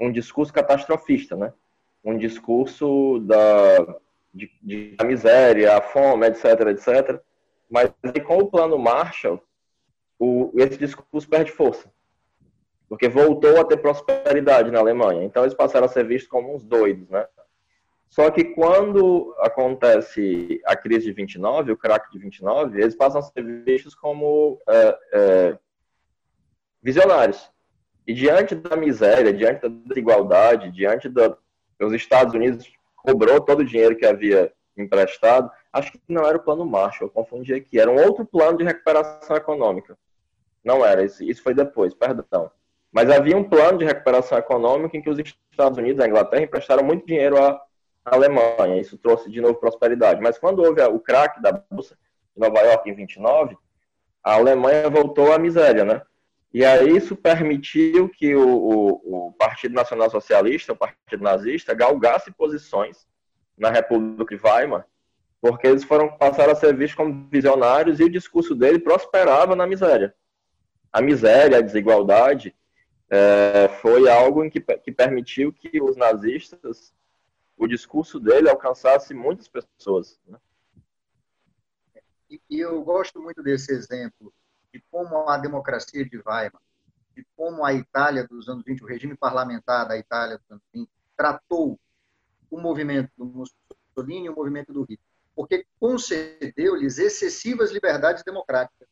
um 0.00 0.12
discurso 0.12 0.52
catastrofista, 0.52 1.36
né? 1.36 1.52
Um 2.04 2.16
discurso 2.16 3.18
da, 3.20 3.98
de, 4.34 4.50
de, 4.60 4.96
da 4.96 5.04
miséria, 5.04 5.76
a 5.76 5.80
fome, 5.80 6.26
etc, 6.26 6.44
etc. 6.68 7.20
Mas 7.70 7.90
com 8.26 8.38
o 8.38 8.50
plano 8.50 8.76
Marshall, 8.76 9.40
o, 10.18 10.52
esse 10.56 10.76
discurso 10.76 11.28
perde 11.28 11.52
força. 11.52 11.90
Porque 12.88 13.08
voltou 13.08 13.60
a 13.60 13.64
ter 13.64 13.78
prosperidade 13.78 14.70
na 14.70 14.80
Alemanha. 14.80 15.24
Então, 15.24 15.44
eles 15.44 15.54
passaram 15.54 15.86
a 15.86 15.88
ser 15.88 16.04
vistos 16.04 16.28
como 16.28 16.54
uns 16.54 16.64
doidos, 16.64 17.08
né? 17.08 17.26
Só 18.08 18.30
que 18.30 18.44
quando 18.44 19.34
acontece 19.40 20.60
a 20.66 20.76
crise 20.76 21.06
de 21.06 21.12
29, 21.12 21.72
o 21.72 21.76
crack 21.76 22.12
de 22.12 22.18
29, 22.18 22.80
eles 22.80 22.94
passam 22.94 23.18
a 23.18 23.22
ser 23.22 23.42
vistos 23.64 23.92
como 23.92 24.60
é, 24.68 24.98
é, 25.12 25.58
visionários. 26.80 27.50
E 28.06 28.14
diante 28.14 28.54
da 28.54 28.76
miséria, 28.76 29.32
diante 29.32 29.62
da 29.62 29.68
desigualdade, 29.68 30.70
diante 30.70 31.08
da, 31.08 31.36
dos 31.76 31.92
Estados 31.92 32.34
Unidos 32.34 32.70
cobrou 33.04 33.38
todo 33.40 33.60
o 33.60 33.64
dinheiro 33.64 33.94
que 33.94 34.06
havia 34.06 34.50
emprestado, 34.76 35.50
acho 35.70 35.92
que 35.92 36.00
não 36.08 36.26
era 36.26 36.38
o 36.38 36.42
plano 36.42 36.64
Marshall, 36.64 37.08
eu 37.08 37.12
confundi 37.12 37.52
aqui, 37.52 37.78
era 37.78 37.90
um 37.90 38.02
outro 38.02 38.24
plano 38.24 38.56
de 38.56 38.64
recuperação 38.64 39.36
econômica. 39.36 39.96
Não 40.64 40.84
era, 40.84 41.04
isso, 41.04 41.42
foi 41.42 41.52
depois, 41.54 41.92
perdão. 41.92 42.50
Mas 42.90 43.10
havia 43.10 43.36
um 43.36 43.44
plano 43.44 43.78
de 43.78 43.84
recuperação 43.84 44.38
econômica 44.38 44.96
em 44.96 45.02
que 45.02 45.10
os 45.10 45.18
Estados 45.18 45.76
Unidos 45.76 46.00
e 46.00 46.04
a 46.04 46.08
Inglaterra 46.08 46.44
emprestaram 46.44 46.82
muito 46.82 47.06
dinheiro 47.06 47.36
à 47.38 47.60
Alemanha. 48.04 48.80
Isso 48.80 48.96
trouxe 48.96 49.30
de 49.30 49.40
novo 49.40 49.56
prosperidade. 49.56 50.22
Mas 50.22 50.38
quando 50.38 50.60
houve 50.60 50.80
o 50.80 50.98
crack 50.98 51.42
da 51.42 51.52
Bolsa 51.52 51.96
de 52.34 52.40
Nova 52.40 52.60
York 52.60 52.88
em 52.88 52.94
29, 52.94 53.58
a 54.22 54.34
Alemanha 54.34 54.88
voltou 54.88 55.32
à 55.32 55.38
miséria, 55.38 55.84
né? 55.84 56.00
E 56.54 56.64
aí 56.64 56.96
isso 56.96 57.16
permitiu 57.16 58.08
que 58.08 58.32
o, 58.36 58.48
o, 58.48 59.28
o 59.28 59.32
Partido 59.32 59.74
Nacional 59.74 60.08
Socialista, 60.08 60.72
o 60.72 60.76
Partido 60.76 61.24
Nazista, 61.24 61.74
galgasse 61.74 62.30
posições 62.30 63.08
na 63.58 63.70
República 63.70 64.36
de 64.36 64.40
Weimar, 64.40 64.86
porque 65.40 65.66
eles 65.66 65.82
foram 65.82 66.16
passaram 66.16 66.52
a 66.52 66.54
ser 66.54 66.72
vistos 66.76 66.94
como 66.94 67.28
visionários 67.28 67.98
e 67.98 68.04
o 68.04 68.08
discurso 68.10 68.54
dele 68.54 68.78
prosperava 68.78 69.56
na 69.56 69.66
miséria. 69.66 70.14
A 70.92 71.02
miséria, 71.02 71.58
a 71.58 71.60
desigualdade, 71.60 72.54
é, 73.10 73.68
foi 73.82 74.08
algo 74.08 74.48
que, 74.48 74.60
que 74.60 74.92
permitiu 74.92 75.52
que 75.52 75.82
os 75.82 75.96
nazistas 75.96 76.94
o 77.56 77.66
discurso 77.66 78.20
dele 78.20 78.48
alcançasse 78.48 79.12
muitas 79.12 79.48
pessoas. 79.48 80.20
Né? 80.24 80.38
E 82.48 82.60
eu 82.60 82.80
gosto 82.84 83.20
muito 83.20 83.42
desse 83.42 83.72
exemplo 83.72 84.32
de 84.74 84.84
como 84.90 85.30
a 85.30 85.38
democracia 85.38 86.04
de 86.04 86.16
Weimar, 86.16 86.60
de 87.14 87.24
como 87.36 87.64
a 87.64 87.72
Itália 87.72 88.26
dos 88.26 88.48
anos 88.48 88.64
20, 88.64 88.82
o 88.82 88.86
regime 88.88 89.16
parlamentar 89.16 89.86
da 89.86 89.96
Itália 89.96 90.36
dos 90.36 90.50
anos 90.50 90.64
20, 90.74 90.90
tratou 91.16 91.78
o 92.50 92.60
movimento 92.60 93.08
do 93.16 93.24
Mussolini 93.24 94.26
e 94.26 94.28
o 94.28 94.34
movimento 94.34 94.72
do 94.72 94.82
Hitler, 94.82 94.98
porque 95.36 95.64
concedeu-lhes 95.78 96.98
excessivas 96.98 97.70
liberdades 97.70 98.24
democráticas, 98.24 98.88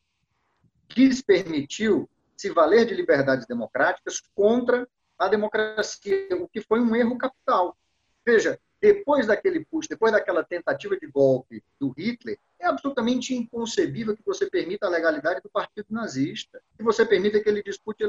lhes 0.97 1.21
permitiu 1.21 2.09
se 2.37 2.51
valer 2.51 2.87
de 2.87 2.95
liberdades 2.95 3.45
democráticas 3.49 4.21
contra 4.37 4.89
a 5.19 5.27
democracia, 5.27 6.29
o 6.41 6.49
que 6.49 6.61
foi 6.61 6.81
um 6.81 6.95
erro 6.95 7.19
capital. 7.19 7.77
Veja, 8.25 8.57
depois 8.83 9.29
daquele 9.29 9.65
push, 9.65 9.87
depois 9.87 10.13
daquela 10.13 10.43
tentativa 10.43 10.99
de 10.99 11.07
golpe 11.07 11.63
do 11.79 11.91
Hitler, 11.91 12.37
é 12.59 12.67
absolutamente 12.67 13.33
inconcebível 13.33 14.17
que 14.17 14.25
você 14.27 14.51
permita 14.51 14.87
a 14.87 14.91
legalidade 14.91 15.41
do 15.41 15.49
partido 15.49 15.87
nazista, 15.89 16.61
que 16.77 16.83
você 16.83 17.07
permita 17.07 17.41
que 17.41 17.49
ele 17.49 17.63
dispute 17.63 18.03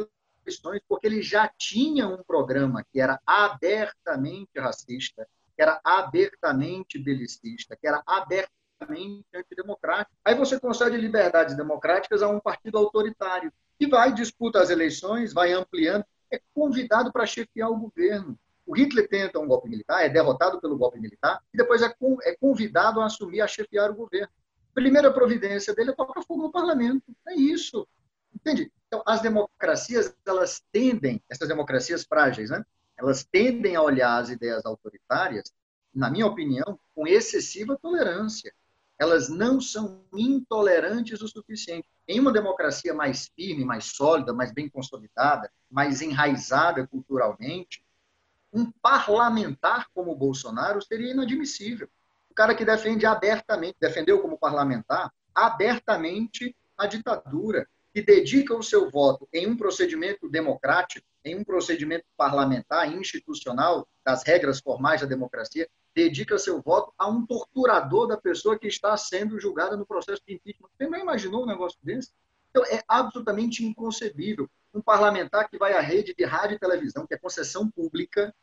eleições, 0.43 0.81
porque 0.89 1.05
ele 1.05 1.21
já 1.21 1.47
tinha 1.47 2.07
um 2.07 2.23
programa 2.23 2.83
que 2.91 2.99
era 2.99 3.21
abertamente 3.23 4.49
racista, 4.57 5.27
que 5.55 5.61
era 5.61 5.79
abertamente 5.83 6.97
belicista, 6.97 7.77
que 7.79 7.87
era 7.87 8.01
abertamente 8.07 9.27
antidemocrático. 9.31 10.17
Aí 10.25 10.33
você 10.33 10.59
concede 10.59 10.97
liberdades 10.97 11.55
democráticas 11.55 12.23
a 12.23 12.27
um 12.27 12.39
partido 12.39 12.79
autoritário, 12.79 13.53
que 13.77 13.85
vai, 13.85 14.11
disputa 14.11 14.59
as 14.59 14.71
eleições, 14.71 15.33
vai 15.33 15.53
ampliando, 15.53 16.03
é 16.31 16.41
convidado 16.51 17.13
para 17.13 17.27
chefiar 17.27 17.69
o 17.69 17.77
governo. 17.77 18.39
O 18.65 18.75
Hitler 18.75 19.07
tenta 19.09 19.39
um 19.39 19.47
golpe 19.47 19.69
militar, 19.69 20.03
é 20.05 20.09
derrotado 20.09 20.59
pelo 20.61 20.77
golpe 20.77 20.99
militar, 20.99 21.41
e 21.53 21.57
depois 21.57 21.81
é, 21.81 21.93
é 22.23 22.35
convidado 22.35 23.01
a 23.01 23.05
assumir, 23.05 23.41
a 23.41 23.47
chefiar 23.47 23.91
o 23.91 23.95
governo. 23.95 24.29
Primeira 24.73 25.11
providência 25.11 25.73
dele 25.73 25.91
é 25.91 25.93
tocar 25.93 26.23
fogo 26.23 26.43
no 26.43 26.51
parlamento. 26.51 27.03
É 27.27 27.35
isso. 27.35 27.87
Entende? 28.33 28.71
Então, 28.87 29.03
as 29.05 29.21
democracias, 29.21 30.15
elas 30.25 30.63
tendem, 30.71 31.21
essas 31.29 31.47
democracias 31.47 32.03
frágeis, 32.03 32.49
né? 32.49 32.63
Elas 32.97 33.23
tendem 33.23 33.75
a 33.75 33.81
olhar 33.81 34.17
as 34.17 34.29
ideias 34.29 34.65
autoritárias, 34.65 35.51
na 35.93 36.09
minha 36.09 36.25
opinião, 36.25 36.79
com 36.95 37.07
excessiva 37.07 37.77
tolerância. 37.79 38.53
Elas 38.97 39.29
não 39.29 39.59
são 39.59 40.03
intolerantes 40.13 41.21
o 41.21 41.27
suficiente. 41.27 41.87
Em 42.07 42.19
uma 42.19 42.31
democracia 42.31 42.93
mais 42.93 43.29
firme, 43.35 43.65
mais 43.65 43.85
sólida, 43.85 44.33
mais 44.33 44.51
bem 44.51 44.69
consolidada, 44.69 45.51
mais 45.69 46.01
enraizada 46.01 46.87
culturalmente, 46.87 47.83
um 48.53 48.71
parlamentar 48.81 49.87
como 49.93 50.11
o 50.11 50.15
Bolsonaro 50.15 50.81
seria 50.81 51.11
inadmissível. 51.11 51.89
O 52.29 52.33
cara 52.33 52.53
que 52.53 52.63
defende 52.63 53.05
abertamente, 53.05 53.77
defendeu 53.79 54.21
como 54.21 54.37
parlamentar, 54.37 55.11
abertamente 55.33 56.55
a 56.77 56.85
ditadura, 56.85 57.67
que 57.93 58.01
dedica 58.01 58.55
o 58.55 58.63
seu 58.63 58.89
voto 58.89 59.27
em 59.31 59.47
um 59.47 59.55
procedimento 59.55 60.27
democrático, 60.27 61.05
em 61.23 61.35
um 61.37 61.43
procedimento 61.43 62.05
parlamentar, 62.17 62.91
institucional, 62.91 63.87
das 64.03 64.23
regras 64.23 64.59
formais 64.59 65.01
da 65.01 65.07
democracia, 65.07 65.69
dedica 65.95 66.39
seu 66.39 66.61
voto 66.61 66.91
a 66.97 67.07
um 67.07 67.25
torturador 67.25 68.07
da 68.07 68.17
pessoa 68.17 68.57
que 68.57 68.67
está 68.67 68.97
sendo 68.97 69.39
julgada 69.39 69.77
no 69.77 69.85
processo 69.85 70.21
de 70.27 70.33
impeachment. 70.33 70.69
Você 70.75 70.87
não 70.87 70.99
imaginou 70.99 71.43
um 71.43 71.47
negócio 71.47 71.77
desse? 71.83 72.11
Então, 72.53 72.63
é 72.67 72.83
absolutamente 72.87 73.65
inconcebível 73.65 74.47
um 74.71 74.81
parlamentar 74.81 75.49
que 75.49 75.57
vai 75.57 75.73
à 75.73 75.81
rede 75.81 76.13
de 76.15 76.23
rádio 76.23 76.55
e 76.55 76.59
televisão, 76.59 77.05
que 77.07 77.15
é 77.15 77.17
concessão 77.17 77.67
pública, 77.67 78.33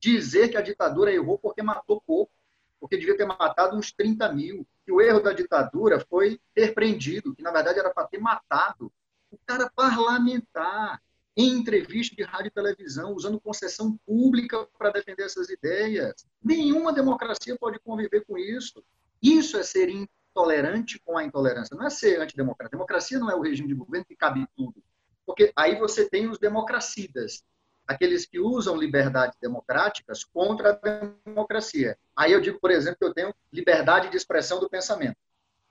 dizer 0.00 0.48
que 0.48 0.56
a 0.56 0.62
ditadura 0.62 1.12
errou 1.12 1.38
porque 1.38 1.62
matou 1.62 2.00
pouco, 2.00 2.32
porque 2.80 2.96
devia 2.96 3.16
ter 3.16 3.26
matado 3.26 3.76
uns 3.76 3.92
30 3.92 4.32
mil, 4.32 4.66
que 4.84 4.90
o 4.90 5.00
erro 5.00 5.20
da 5.20 5.34
ditadura 5.34 6.00
foi 6.00 6.40
ter 6.54 6.74
prendido, 6.74 7.34
que 7.34 7.42
na 7.42 7.52
verdade 7.52 7.78
era 7.78 7.90
para 7.90 8.06
ter 8.06 8.18
matado. 8.18 8.90
O 9.30 9.38
cara 9.46 9.70
parlamentar, 9.74 11.00
em 11.36 11.52
entrevista 11.52 12.16
de 12.16 12.22
rádio 12.22 12.48
e 12.48 12.50
televisão, 12.50 13.14
usando 13.14 13.40
concessão 13.40 13.98
pública 14.06 14.66
para 14.78 14.90
defender 14.90 15.24
essas 15.24 15.48
ideias. 15.48 16.26
Nenhuma 16.42 16.92
democracia 16.92 17.56
pode 17.58 17.78
conviver 17.80 18.24
com 18.24 18.36
isso. 18.36 18.82
Isso 19.22 19.56
é 19.56 19.62
ser 19.62 19.88
intolerante 20.32 20.98
com 20.98 21.16
a 21.16 21.24
intolerância, 21.24 21.76
não 21.76 21.86
é 21.86 21.90
ser 21.90 22.20
antidemocrático. 22.20 22.76
Democracia 22.76 23.18
não 23.18 23.30
é 23.30 23.36
o 23.36 23.42
regime 23.42 23.68
de 23.68 23.74
governo 23.74 24.06
que 24.06 24.16
cabe 24.16 24.46
tudo. 24.56 24.82
Porque 25.24 25.52
aí 25.54 25.78
você 25.78 26.08
tem 26.08 26.28
os 26.28 26.38
democracidas, 26.38 27.44
aqueles 27.86 28.26
que 28.26 28.40
usam 28.40 28.76
liberdades 28.76 29.38
democráticas 29.40 30.24
contra 30.24 30.72
a 30.72 31.10
democracia. 31.24 31.96
Aí 32.16 32.32
eu 32.32 32.40
digo, 32.40 32.58
por 32.58 32.70
exemplo, 32.70 32.98
que 32.98 33.04
eu 33.04 33.14
tenho 33.14 33.34
liberdade 33.52 34.08
de 34.08 34.16
expressão 34.16 34.58
do 34.58 34.68
pensamento. 34.68 35.16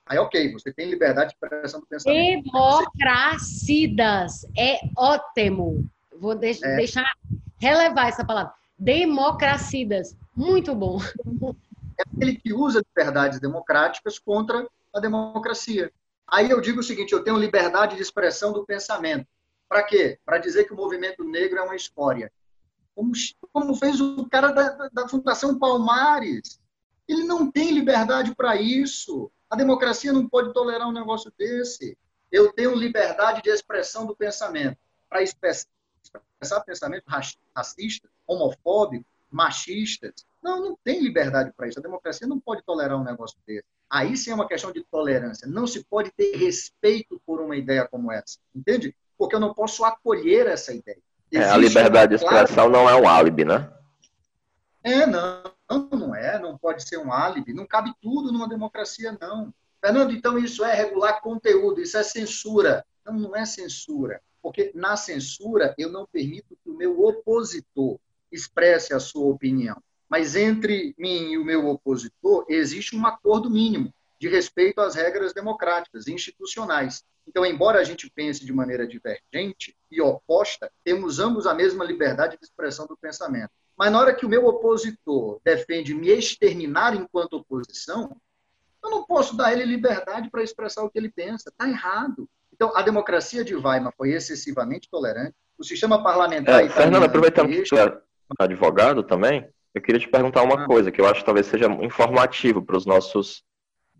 Aí, 0.06 0.18
ok, 0.18 0.52
você 0.52 0.74
tem 0.74 0.90
liberdade 0.90 1.30
de 1.30 1.36
expressão 1.36 1.80
do 1.80 1.86
pensamento. 1.86 2.44
Democracidas. 2.44 4.46
É 4.58 4.80
ótimo. 4.98 5.90
Vou 6.20 6.36
de 6.36 6.58
é. 6.64 6.76
deixar 6.76 7.06
relevar 7.60 8.08
essa 8.08 8.26
palavra. 8.26 8.54
Democracidas. 8.78 10.16
Muito 10.36 10.76
bom. 10.76 11.00
É 11.98 12.04
aquele 12.04 12.36
que 12.36 12.54
usa 12.54 12.82
liberdades 12.96 13.40
democráticas 13.40 14.20
contra 14.20 14.68
a 14.94 15.00
democracia. 15.00 15.92
Aí 16.28 16.50
eu 16.50 16.62
digo 16.62 16.80
o 16.80 16.84
seguinte: 16.84 17.14
eu 17.14 17.24
tenho 17.24 17.38
liberdade 17.38 17.96
de 17.96 18.02
expressão 18.02 18.54
do 18.54 18.66
pensamento. 18.66 19.28
Para 19.68 19.84
quê? 19.84 20.20
Para 20.26 20.38
dizer 20.38 20.66
que 20.66 20.74
o 20.74 20.78
movimento 20.78 21.24
negro 21.24 21.60
é 21.60 21.62
uma 21.62 21.76
escória. 21.76 22.32
Como, 22.96 23.12
como 23.54 23.76
fez 23.76 24.02
o 24.02 24.28
cara 24.30 24.52
da, 24.52 24.90
da 24.90 25.08
Fundação 25.08 25.58
Palmares. 25.58 26.60
Ele 27.08 27.24
não 27.24 27.52
tem 27.52 27.72
liberdade 27.72 28.34
para 28.36 28.56
isso. 28.56 29.32
A 29.50 29.56
democracia 29.56 30.14
não 30.14 30.28
pode 30.28 30.54
tolerar 30.54 30.88
um 30.88 30.94
negócio 30.94 31.32
desse. 31.38 31.98
Eu 32.32 32.54
tenho 32.54 32.76
liberdade 32.76 33.42
de 33.42 33.50
expressão 33.50 34.06
do 34.06 34.16
pensamento. 34.16 34.78
Para 35.10 35.22
expressar 35.22 35.68
pensamento 36.66 37.04
racista, 37.56 38.10
homofóbico, 38.26 39.06
machistas. 39.30 40.26
Não, 40.42 40.60
não 40.62 40.78
tem 40.84 41.02
liberdade 41.02 41.52
para 41.56 41.68
isso. 41.68 41.80
A 41.80 41.84
democracia 41.84 42.28
não 42.28 42.40
pode 42.40 42.64
tolerar 42.64 43.00
um 43.00 43.04
negócio 43.04 43.38
desse. 43.46 43.66
Aí 43.90 44.18
sim 44.18 44.32
é 44.32 44.34
uma 44.34 44.48
questão 44.48 44.72
de 44.72 44.84
tolerância. 44.90 45.48
Não 45.48 45.68
se 45.68 45.84
pode 45.84 46.12
ter 46.12 46.36
respeito 46.36 47.22
por 47.26 47.40
uma 47.42 47.56
ideia 47.56 47.88
como 47.88 48.12
essa. 48.12 48.40
Entende? 48.56 48.96
Porque 49.18 49.36
eu 49.36 49.40
não 49.40 49.54
posso 49.54 49.84
acolher 49.84 50.48
essa 50.48 50.74
ideia. 50.74 50.98
É, 51.32 51.44
a 51.44 51.58
liberdade 51.58 52.10
de 52.10 52.24
expressão 52.24 52.70
não 52.70 52.90
é 52.90 52.96
um 52.96 53.08
álibi, 53.08 53.46
né? 53.46 53.72
É, 54.84 55.06
não, 55.06 55.44
não 55.92 56.16
é, 56.16 56.40
não 56.40 56.58
pode 56.58 56.88
ser 56.88 56.98
um 56.98 57.14
álibi, 57.14 57.54
não 57.54 57.68
cabe 57.68 57.94
tudo 58.02 58.32
numa 58.32 58.50
democracia, 58.50 59.16
não. 59.22 59.54
Fernando, 59.80 60.12
então 60.12 60.38
isso 60.38 60.66
é 60.66 60.74
regular 60.74 61.22
conteúdo, 61.22 61.82
isso 61.82 61.98
é 61.98 62.04
censura. 62.04 62.86
Não, 63.06 63.14
não 63.14 63.36
é 63.36 63.46
censura, 63.46 64.22
porque 64.42 64.72
na 64.76 64.98
censura 64.98 65.74
eu 65.78 65.90
não 65.90 66.06
permito 66.06 66.58
que 66.64 66.70
o 66.70 66.76
meu 66.76 67.00
opositor 67.02 68.00
expresse 68.32 68.94
a 68.94 69.00
sua 69.00 69.26
opinião. 69.26 69.82
Mas 70.12 70.36
entre 70.36 70.94
mim 70.98 71.32
e 71.32 71.38
o 71.38 71.46
meu 71.46 71.70
opositor 71.70 72.46
existe 72.50 72.98
um 72.98 73.06
acordo 73.06 73.50
mínimo 73.50 73.94
de 74.20 74.28
respeito 74.28 74.82
às 74.82 74.94
regras 74.94 75.34
democráticas, 75.34 76.06
institucionais. 76.06 77.06
Então, 77.26 77.46
embora 77.46 77.80
a 77.80 77.84
gente 77.86 78.12
pense 78.14 78.46
de 78.46 78.52
maneira 78.52 78.86
divergente 78.86 79.74
e 79.90 80.02
oposta, 80.02 80.70
temos 80.84 81.18
ambos 81.18 81.48
a 81.48 81.54
mesma 81.54 81.86
liberdade 81.86 82.38
de 82.38 82.44
expressão 82.44 82.86
do 82.86 82.98
pensamento. 82.98 83.52
Mas 83.78 83.90
na 83.90 84.02
hora 84.02 84.14
que 84.14 84.26
o 84.26 84.30
meu 84.30 84.46
opositor 84.46 85.40
defende 85.46 85.94
me 85.94 86.10
exterminar 86.10 86.94
enquanto 86.94 87.38
oposição, 87.38 88.18
eu 88.84 88.90
não 88.90 89.06
posso 89.06 89.38
dar 89.38 89.48
a 89.48 89.54
ele 89.54 89.64
liberdade 89.64 90.30
para 90.30 90.44
expressar 90.44 90.84
o 90.84 90.90
que 90.90 91.00
ele 91.00 91.10
pensa. 91.10 91.50
Está 91.50 91.70
errado. 91.70 92.28
Então, 92.52 92.76
a 92.76 92.82
democracia 92.82 93.46
de 93.46 93.56
Weimar 93.56 93.94
foi 93.96 94.12
excessivamente 94.12 94.90
tolerante. 94.90 95.36
O 95.58 95.64
sistema 95.64 96.04
parlamentar. 96.04 96.66
É, 96.66 96.70
Fernando, 96.70 97.06
aproveitando 97.06 97.48
que 97.48 97.66
você 97.66 97.80
é 97.80 98.02
advogado 98.40 99.04
também, 99.04 99.48
eu 99.74 99.82
queria 99.82 100.00
te 100.00 100.08
perguntar 100.08 100.44
uma 100.44 100.64
ah. 100.64 100.66
coisa 100.66 100.92
que 100.92 101.00
eu 101.00 101.08
acho 101.08 101.22
que 101.22 101.26
talvez 101.26 101.48
seja 101.48 101.68
informativo 101.68 102.62
para 102.62 102.78
os 102.78 102.86
nossos 102.86 103.44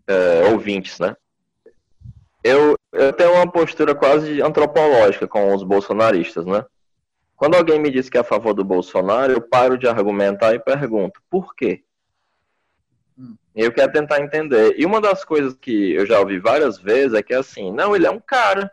é, 0.06 0.50
ouvintes, 0.52 0.98
né? 0.98 1.16
Eu, 2.44 2.76
eu 2.92 3.12
tenho 3.12 3.34
uma 3.34 3.50
postura 3.50 3.94
quase 3.94 4.42
antropológica 4.42 5.28
com 5.28 5.54
os 5.54 5.62
bolsonaristas, 5.62 6.44
né? 6.44 6.64
Quando 7.36 7.54
alguém 7.54 7.80
me 7.80 7.90
diz 7.90 8.08
que 8.08 8.16
é 8.16 8.20
a 8.20 8.24
favor 8.24 8.52
do 8.52 8.64
Bolsonaro, 8.64 9.32
eu 9.32 9.40
paro 9.40 9.78
de 9.78 9.86
argumentar 9.86 10.54
e 10.54 10.60
pergunto, 10.60 11.20
por 11.30 11.54
quê? 11.54 11.82
Hum. 13.18 13.36
Eu 13.54 13.72
quero 13.72 13.92
tentar 13.92 14.20
entender. 14.20 14.74
E 14.76 14.84
uma 14.84 15.00
das 15.00 15.24
coisas 15.24 15.54
que 15.54 15.92
eu 15.92 16.04
já 16.06 16.20
ouvi 16.20 16.38
várias 16.38 16.78
vezes 16.78 17.14
é 17.14 17.22
que 17.22 17.34
assim, 17.34 17.72
não, 17.72 17.96
ele 17.96 18.06
é 18.06 18.10
um 18.10 18.20
cara. 18.20 18.70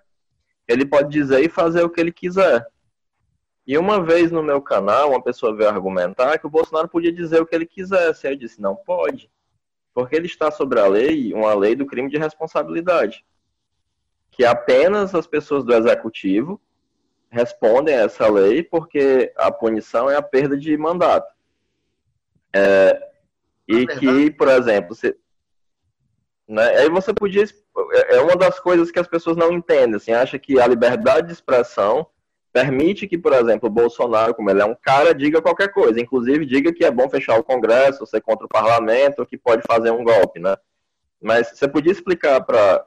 Ele 0.67 0.85
pode 0.85 1.09
dizer 1.09 1.43
e 1.43 1.49
fazer 1.49 1.83
o 1.83 1.89
que 1.89 1.99
ele 1.99 2.11
quiser. 2.11 2.65
E 3.69 3.77
uma 3.77 4.03
vez 4.03 4.31
no 4.31 4.41
meu 4.41 4.59
canal, 4.59 5.11
uma 5.11 5.21
pessoa 5.21 5.55
veio 5.55 5.69
argumentar 5.69 6.39
que 6.39 6.47
o 6.47 6.49
Bolsonaro 6.49 6.89
podia 6.89 7.11
dizer 7.11 7.39
o 7.39 7.45
que 7.45 7.53
ele 7.53 7.67
quisesse. 7.67 8.25
Aí 8.25 8.33
eu 8.33 8.37
disse, 8.39 8.59
não 8.59 8.75
pode. 8.75 9.29
Porque 9.93 10.15
ele 10.15 10.25
está 10.25 10.49
sobre 10.49 10.79
a 10.79 10.87
lei, 10.87 11.31
uma 11.35 11.53
lei 11.53 11.75
do 11.75 11.85
crime 11.85 12.09
de 12.09 12.17
responsabilidade 12.17 13.23
que 14.31 14.43
apenas 14.43 15.13
as 15.13 15.27
pessoas 15.27 15.63
do 15.63 15.73
executivo 15.73 16.59
respondem 17.29 17.93
a 17.93 18.05
essa 18.05 18.27
lei, 18.27 18.63
porque 18.63 19.31
a 19.35 19.51
punição 19.51 20.09
é 20.09 20.15
a 20.15 20.21
perda 20.21 20.57
de 20.57 20.75
mandato. 20.75 21.31
É, 22.51 23.09
e 23.67 23.83
é 23.83 23.85
que, 23.85 24.31
por 24.31 24.47
exemplo, 24.47 24.95
você, 24.95 25.15
né, 26.47 26.69
aí 26.77 26.89
você 26.89 27.13
podia. 27.13 27.43
É, 27.91 28.15
é 28.15 28.21
uma 28.21 28.35
das 28.35 28.59
coisas 28.59 28.89
que 28.89 28.97
as 28.97 29.07
pessoas 29.07 29.37
não 29.37 29.51
entendem, 29.51 29.97
assim, 29.97 30.11
acha 30.11 30.39
que 30.39 30.59
a 30.59 30.65
liberdade 30.65 31.27
de 31.27 31.33
expressão 31.33 32.07
permite 32.51 33.07
que, 33.07 33.17
por 33.17 33.33
exemplo, 33.33 33.69
o 33.69 33.71
Bolsonaro, 33.71 34.33
como 34.33 34.49
ele 34.49 34.61
é 34.61 34.65
um 34.65 34.75
cara, 34.75 35.13
diga 35.13 35.41
qualquer 35.41 35.71
coisa, 35.71 35.99
inclusive 35.99 36.45
diga 36.45 36.73
que 36.73 36.83
é 36.83 36.91
bom 36.91 37.09
fechar 37.09 37.39
o 37.39 37.43
Congresso, 37.43 38.05
ser 38.05 38.21
contra 38.21 38.45
o 38.45 38.49
parlamento, 38.49 39.25
que 39.25 39.37
pode 39.37 39.61
fazer 39.67 39.91
um 39.91 40.03
golpe, 40.03 40.39
né? 40.39 40.55
Mas 41.21 41.49
você 41.49 41.67
podia 41.67 41.91
explicar 41.91 42.41
para 42.41 42.85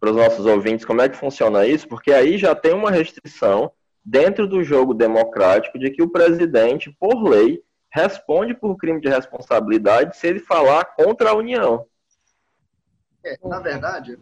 os 0.00 0.16
nossos 0.16 0.46
ouvintes 0.46 0.84
como 0.84 1.02
é 1.02 1.08
que 1.08 1.16
funciona 1.16 1.66
isso, 1.66 1.86
porque 1.86 2.12
aí 2.12 2.38
já 2.38 2.54
tem 2.54 2.72
uma 2.72 2.90
restrição 2.90 3.70
dentro 4.04 4.46
do 4.46 4.64
jogo 4.64 4.94
democrático 4.94 5.78
de 5.78 5.90
que 5.90 6.02
o 6.02 6.10
presidente, 6.10 6.90
por 6.98 7.22
lei, 7.22 7.62
responde 7.90 8.54
por 8.54 8.76
crime 8.76 9.00
de 9.00 9.08
responsabilidade 9.08 10.16
se 10.16 10.26
ele 10.26 10.40
falar 10.40 10.84
contra 10.84 11.30
a 11.30 11.34
União. 11.34 11.86
É, 13.24 13.36
na 13.44 13.60
verdade, 13.60 14.18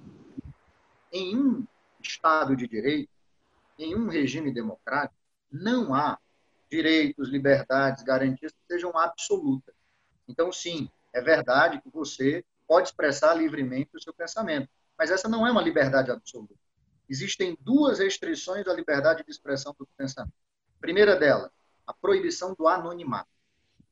em 1.12 1.36
um 1.36 1.64
Estado 2.00 2.54
de 2.54 2.68
direito, 2.68 3.10
em 3.78 3.94
um 3.94 4.08
regime 4.08 4.52
democrático, 4.52 5.18
não 5.50 5.94
há 5.94 6.18
direitos, 6.70 7.28
liberdades, 7.28 8.02
garantias 8.02 8.52
que 8.52 8.66
sejam 8.66 8.96
absolutas. 8.96 9.74
Então, 10.28 10.52
sim, 10.52 10.90
é 11.12 11.20
verdade 11.20 11.80
que 11.80 11.88
você 11.90 12.44
pode 12.66 12.88
expressar 12.88 13.34
livremente 13.34 13.96
o 13.96 14.00
seu 14.00 14.12
pensamento. 14.12 14.68
Mas 14.98 15.10
essa 15.10 15.28
não 15.28 15.46
é 15.46 15.50
uma 15.50 15.62
liberdade 15.62 16.10
absoluta. 16.10 16.54
Existem 17.08 17.56
duas 17.60 17.98
restrições 17.98 18.66
à 18.66 18.72
liberdade 18.72 19.22
de 19.24 19.30
expressão 19.30 19.74
do 19.78 19.86
pensamento. 19.96 20.34
Primeira 20.80 21.14
delas, 21.14 21.50
a 21.86 21.92
proibição 21.92 22.54
do 22.58 22.66
anonimato. 22.66 23.28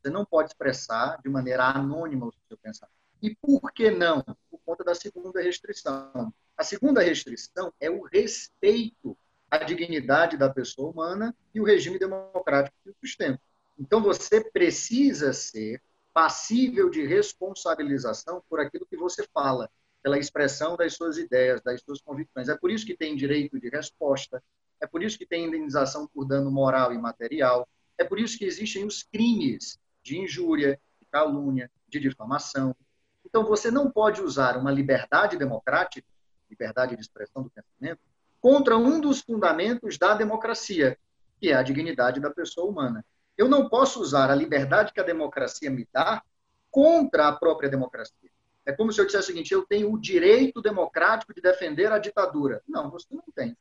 Você 0.03 0.11
não 0.11 0.25
pode 0.25 0.51
expressar 0.51 1.21
de 1.23 1.29
maneira 1.29 1.65
anônima 1.65 2.27
o 2.27 2.35
seu 2.49 2.59
pensamento. 2.59 2.95
E 3.23 3.35
por 3.35 3.73
que 3.73 3.91
não? 3.91 4.23
Por 4.51 4.61
conta 4.67 4.85
da 4.85 4.95
segunda 4.95 5.41
restrição. 5.41 6.35
A 6.57 6.65
segunda 6.65 7.01
restrição 7.01 7.73
é 7.81 7.89
o 7.89 8.03
respeito 8.03 9.17
à 9.55 9.65
dignidade 9.65 10.37
da 10.37 10.51
pessoa 10.51 10.91
humana 10.91 11.35
e 11.55 11.61
o 11.61 11.65
regime 11.65 11.99
democrático 11.99 12.77
que 12.83 12.91
o 12.91 12.95
sustenta. 13.01 13.41
Então, 13.79 14.03
você 14.03 14.41
precisa 14.41 15.33
ser 15.33 15.83
passível 16.13 16.91
de 16.91 17.05
responsabilização 17.05 18.43
por 18.49 18.61
aquilo 18.61 18.87
que 18.87 18.97
você 18.97 19.27
fala 19.33 19.71
pela 20.03 20.19
expressão 20.19 20.77
das 20.77 20.95
suas 20.95 21.17
ideias, 21.17 21.63
das 21.63 21.81
suas 21.83 22.01
convicções. 22.01 22.49
É 22.49 22.57
por 22.57 22.71
isso 22.71 22.85
que 22.85 22.97
tem 22.97 23.17
direito 23.17 23.59
de 23.59 23.69
resposta, 23.69 24.43
é 24.81 24.87
por 24.87 25.03
isso 25.03 25.19
que 25.19 25.27
tem 25.27 25.47
indenização 25.47 26.07
por 26.07 26.25
dano 26.25 26.51
moral 26.51 26.93
e 26.93 26.99
material, 26.99 27.67
é 27.97 28.05
por 28.05 28.19
isso 28.19 28.39
que 28.39 28.45
existem 28.45 28.85
os 28.85 29.03
crimes 29.03 29.79
de 30.03 30.19
injúria, 30.19 30.79
de 31.01 31.07
calúnia, 31.11 31.71
de 31.89 31.99
difamação. 31.99 32.77
Então, 33.25 33.45
você 33.45 33.71
não 33.71 33.91
pode 33.91 34.21
usar 34.21 34.57
uma 34.57 34.71
liberdade 34.71 35.37
democrática, 35.37 36.07
liberdade 36.51 36.95
de 36.95 37.03
expressão 37.03 37.43
do 37.43 37.51
pensamento, 37.51 38.01
contra 38.45 38.77
um 38.77 39.01
dos 39.01 39.23
fundamentos 39.23 39.97
da 39.97 40.13
democracia, 40.13 40.99
que 41.41 41.49
é 41.49 41.55
a 41.55 41.63
dignidade 41.63 42.21
da 42.21 42.29
pessoa 42.29 42.71
humana. 42.71 43.03
Eu 43.39 43.49
não 43.49 43.71
posso 43.71 44.03
usar 44.03 44.31
a 44.31 44.35
liberdade 44.35 44.93
que 44.93 45.01
a 45.01 45.03
democracia 45.03 45.71
me 45.71 45.89
dá 45.91 46.23
contra 46.71 47.29
a 47.29 47.33
própria 47.33 47.71
democracia. 47.71 48.31
É 48.67 48.73
como 48.73 48.93
se 48.93 49.01
eu 49.01 49.07
dissesse 49.07 49.25
o 49.25 49.27
seguinte: 49.29 49.55
eu 49.55 49.65
tenho 49.65 49.91
o 49.91 49.99
direito 49.99 50.61
democrático 50.61 51.33
de 51.33 51.41
defender 51.41 51.91
a 51.91 51.99
ditadura. 51.99 52.63
Não, 52.69 52.91
você 52.91 53.07
não 53.15 53.25
tem. 53.35 53.57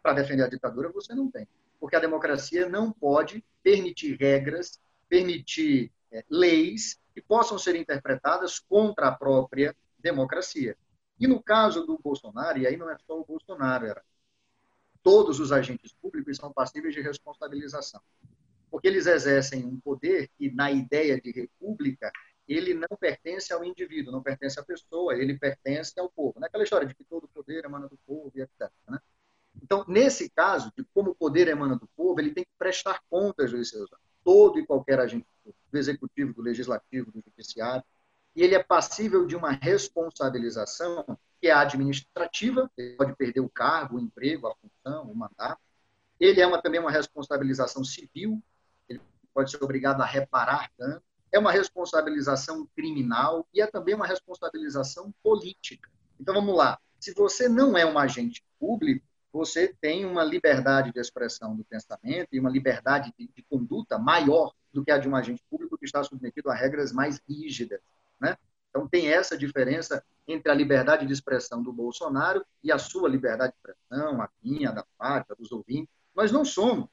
Para 0.00 0.12
defender 0.12 0.44
a 0.44 0.48
ditadura, 0.48 0.88
você 0.92 1.12
não 1.16 1.28
tem. 1.28 1.48
Porque 1.80 1.96
a 1.96 2.00
democracia 2.00 2.68
não 2.68 2.92
pode 2.92 3.44
permitir 3.60 4.16
regras, 4.20 4.80
permitir 5.08 5.90
é, 6.12 6.24
leis 6.30 6.96
que 7.12 7.20
possam 7.20 7.58
ser 7.58 7.74
interpretadas 7.74 8.60
contra 8.60 9.08
a 9.08 9.12
própria 9.12 9.74
democracia. 9.98 10.76
E 11.18 11.26
no 11.26 11.42
caso 11.42 11.84
do 11.84 11.98
Bolsonaro, 11.98 12.58
e 12.58 12.68
aí 12.68 12.76
não 12.76 12.88
é 12.88 12.96
só 13.04 13.18
o 13.18 13.24
Bolsonaro, 13.24 13.84
era 13.84 14.00
todos 15.02 15.40
os 15.40 15.52
agentes 15.52 15.92
públicos 15.92 16.36
são 16.36 16.52
passíveis 16.52 16.94
de 16.94 17.00
responsabilização. 17.00 18.00
Porque 18.70 18.88
eles 18.88 19.06
exercem 19.06 19.64
um 19.64 19.78
poder 19.78 20.30
que, 20.38 20.50
na 20.50 20.70
ideia 20.70 21.20
de 21.20 21.30
república, 21.30 22.10
ele 22.48 22.74
não 22.74 22.96
pertence 22.98 23.52
ao 23.52 23.64
indivíduo, 23.64 24.12
não 24.12 24.22
pertence 24.22 24.58
à 24.58 24.62
pessoa, 24.62 25.14
ele 25.14 25.38
pertence 25.38 25.98
ao 25.98 26.10
povo. 26.10 26.40
Naquela 26.40 26.64
história 26.64 26.86
de 26.86 26.94
que 26.94 27.04
todo 27.04 27.28
poder 27.28 27.64
emana 27.64 27.88
do 27.88 27.98
povo 28.06 28.32
e 28.34 28.40
etc. 28.40 28.70
Né? 28.88 28.98
Então, 29.62 29.84
nesse 29.86 30.30
caso, 30.30 30.72
de 30.76 30.84
como 30.94 31.10
o 31.10 31.14
poder 31.14 31.48
emana 31.48 31.76
do 31.76 31.86
povo, 31.96 32.18
ele 32.20 32.32
tem 32.32 32.44
que 32.44 32.50
prestar 32.58 33.02
contas 33.10 33.50
dos 33.50 33.68
seus 33.68 33.90
todo 34.24 34.58
e 34.58 34.66
qualquer 34.66 35.00
agente 35.00 35.26
do 35.44 35.78
executivo, 35.78 36.32
do 36.32 36.42
legislativo, 36.42 37.10
do 37.10 37.20
judiciário, 37.20 37.84
e 38.34 38.42
ele 38.42 38.54
é 38.54 38.62
passível 38.62 39.26
de 39.26 39.36
uma 39.36 39.50
responsabilização 39.50 41.04
que 41.42 41.48
é 41.48 41.52
administrativa, 41.52 42.70
ele 42.78 42.94
pode 42.94 43.16
perder 43.16 43.40
o 43.40 43.50
cargo, 43.50 43.96
o 43.96 44.00
emprego, 44.00 44.46
a 44.46 44.54
função, 44.54 45.10
o 45.10 45.14
mandato. 45.14 45.60
Ele 46.20 46.40
é 46.40 46.46
uma, 46.46 46.62
também 46.62 46.78
uma 46.78 46.90
responsabilização 46.90 47.84
civil, 47.84 48.40
ele 48.88 49.00
pode 49.34 49.50
ser 49.50 49.62
obrigado 49.62 50.00
a 50.00 50.06
reparar 50.06 50.70
danos 50.78 51.02
é 51.32 51.38
uma 51.38 51.50
responsabilização 51.50 52.68
criminal 52.76 53.48
e 53.54 53.62
é 53.62 53.66
também 53.66 53.94
uma 53.94 54.06
responsabilização 54.06 55.12
política. 55.22 55.90
Então 56.20 56.34
vamos 56.34 56.54
lá. 56.54 56.78
Se 57.00 57.14
você 57.14 57.48
não 57.48 57.76
é 57.76 57.86
um 57.86 57.98
agente 57.98 58.44
público, 58.60 59.04
você 59.32 59.74
tem 59.80 60.04
uma 60.04 60.22
liberdade 60.22 60.92
de 60.92 61.00
expressão 61.00 61.56
do 61.56 61.64
pensamento 61.64 62.28
e 62.30 62.38
uma 62.38 62.50
liberdade 62.50 63.12
de, 63.18 63.26
de 63.34 63.42
conduta 63.44 63.98
maior 63.98 64.52
do 64.70 64.84
que 64.84 64.90
a 64.90 64.98
de 64.98 65.08
um 65.08 65.16
agente 65.16 65.42
público 65.48 65.78
que 65.78 65.86
está 65.86 66.04
submetido 66.04 66.50
a 66.50 66.54
regras 66.54 66.92
mais 66.92 67.18
rígidas, 67.26 67.80
né? 68.20 68.36
Então 68.72 68.88
tem 68.88 69.08
essa 69.08 69.36
diferença 69.36 70.02
entre 70.26 70.50
a 70.50 70.54
liberdade 70.54 71.06
de 71.06 71.12
expressão 71.12 71.62
do 71.62 71.70
Bolsonaro 71.70 72.42
e 72.64 72.72
a 72.72 72.78
sua 72.78 73.06
liberdade 73.06 73.52
de 73.52 73.58
expressão, 73.58 74.22
a 74.22 74.30
minha, 74.42 74.72
da 74.72 74.82
pátria, 74.96 75.36
dos 75.36 75.52
ouvintes. 75.52 75.92
Nós 76.14 76.32
não 76.32 76.42
somos 76.42 76.88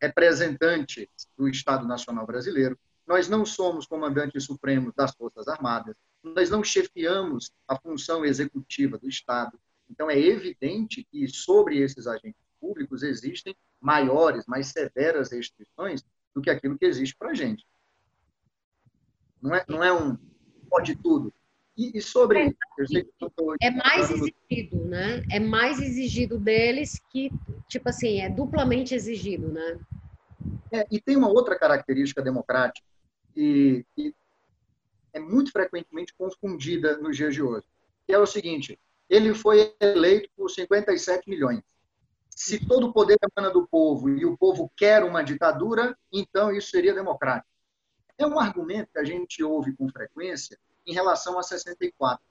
representantes 0.00 1.08
do 1.36 1.48
Estado 1.48 1.86
Nacional 1.86 2.26
Brasileiro, 2.26 2.78
nós 3.06 3.30
não 3.30 3.46
somos 3.46 3.86
comandantes 3.86 4.44
supremos 4.44 4.92
das 4.94 5.14
Forças 5.14 5.48
Armadas, 5.48 5.96
nós 6.22 6.50
não 6.50 6.62
chefiamos 6.62 7.50
a 7.66 7.78
função 7.80 8.24
executiva 8.26 8.98
do 8.98 9.08
Estado. 9.08 9.58
Então, 9.90 10.10
é 10.10 10.18
evidente 10.18 11.06
que 11.10 11.26
sobre 11.28 11.78
esses 11.78 12.06
agentes 12.06 12.40
públicos 12.60 13.02
existem 13.02 13.56
maiores, 13.80 14.46
mais 14.46 14.68
severas 14.68 15.32
restrições 15.32 16.04
do 16.34 16.42
que 16.42 16.50
aquilo 16.50 16.78
que 16.78 16.84
existe 16.84 17.16
para 17.16 17.30
a 17.30 17.34
gente. 17.34 17.66
Não 19.40 19.54
é, 19.54 19.64
não 19.66 19.82
é 19.82 19.92
um 19.92 20.16
pode 20.72 20.96
tudo. 20.96 21.30
E, 21.76 21.98
e 21.98 22.00
sobre. 22.00 22.40
É, 22.40 23.66
é 23.66 23.70
mais 23.70 24.10
exigido, 24.10 24.84
né? 24.86 25.22
É 25.30 25.38
mais 25.38 25.80
exigido 25.80 26.38
deles 26.38 26.98
que, 27.10 27.30
tipo 27.68 27.88
assim, 27.88 28.20
é 28.20 28.30
duplamente 28.30 28.94
exigido, 28.94 29.48
né? 29.48 29.78
É, 30.72 30.86
e 30.90 31.00
tem 31.00 31.16
uma 31.16 31.28
outra 31.28 31.58
característica 31.58 32.22
democrática 32.22 32.86
que, 33.34 33.84
que 33.94 34.14
é 35.12 35.20
muito 35.20 35.52
frequentemente 35.52 36.14
confundida 36.14 36.96
nos 36.96 37.16
dias 37.16 37.34
de 37.34 37.42
hoje, 37.42 37.64
que 38.06 38.12
é 38.12 38.18
o 38.18 38.26
seguinte: 38.26 38.78
ele 39.08 39.34
foi 39.34 39.74
eleito 39.80 40.28
por 40.36 40.50
57 40.50 41.28
milhões. 41.28 41.62
Se 42.30 42.66
todo 42.66 42.88
o 42.88 42.92
poder 42.92 43.18
emana 43.36 43.52
do 43.52 43.66
povo 43.66 44.08
e 44.08 44.24
o 44.24 44.36
povo 44.36 44.70
quer 44.74 45.04
uma 45.04 45.22
ditadura, 45.22 45.96
então 46.10 46.50
isso 46.50 46.70
seria 46.70 46.94
democrático. 46.94 47.51
É 48.18 48.26
um 48.26 48.38
argumento 48.38 48.92
que 48.92 48.98
a 48.98 49.04
gente 49.04 49.42
ouve 49.42 49.74
com 49.74 49.88
frequência 49.88 50.58
em 50.86 50.92
relação 50.92 51.38
a 51.38 51.42
64. 51.42 52.24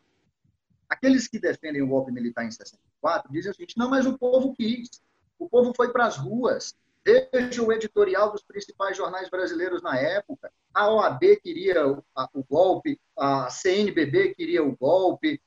Aqueles 0.90 1.28
que 1.28 1.40
defendem 1.40 1.82
o 1.82 1.88
golpe 1.88 2.12
militar 2.12 2.46
em 2.46 2.52
64 2.52 3.32
dizem 3.32 3.52
o 3.52 3.54
seguinte: 3.54 3.78
não, 3.78 3.90
mas 3.90 4.06
o 4.06 4.18
povo 4.18 4.54
quis. 4.54 5.02
O 5.40 5.50
povo 5.50 5.74
foi 5.76 5.92
para 5.92 6.06
as 6.06 6.18
ruas. 6.18 6.76
Veja 7.04 7.64
o 7.64 7.72
editorial 7.72 8.32
dos 8.32 8.44
principais 8.44 8.96
jornais 8.96 9.30
brasileiros 9.30 9.82
na 9.82 9.98
época. 9.98 10.52
A 10.72 10.88
OAB 10.88 11.38
queria 11.42 11.88
o, 11.88 12.04
golpe, 12.48 13.00
a 13.18 13.50
CNBB 13.50 14.36
queria 14.36 14.64
o 14.64 14.76
golpe, 14.76 15.42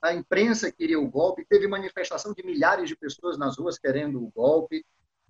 a 0.00 0.14
imprensa 0.14 0.70
queria 0.70 1.00
o 1.00 1.08
golpe, 1.08 1.44
teve 1.44 1.66
manifestação 1.66 2.32
de 2.32 2.44
milhares 2.44 2.88
de 2.88 2.96
pessoas 2.96 3.36
nas 3.36 3.58
ruas 3.58 3.78
querendo 3.78 4.22
o 4.22 4.30
golpe. 4.30 4.86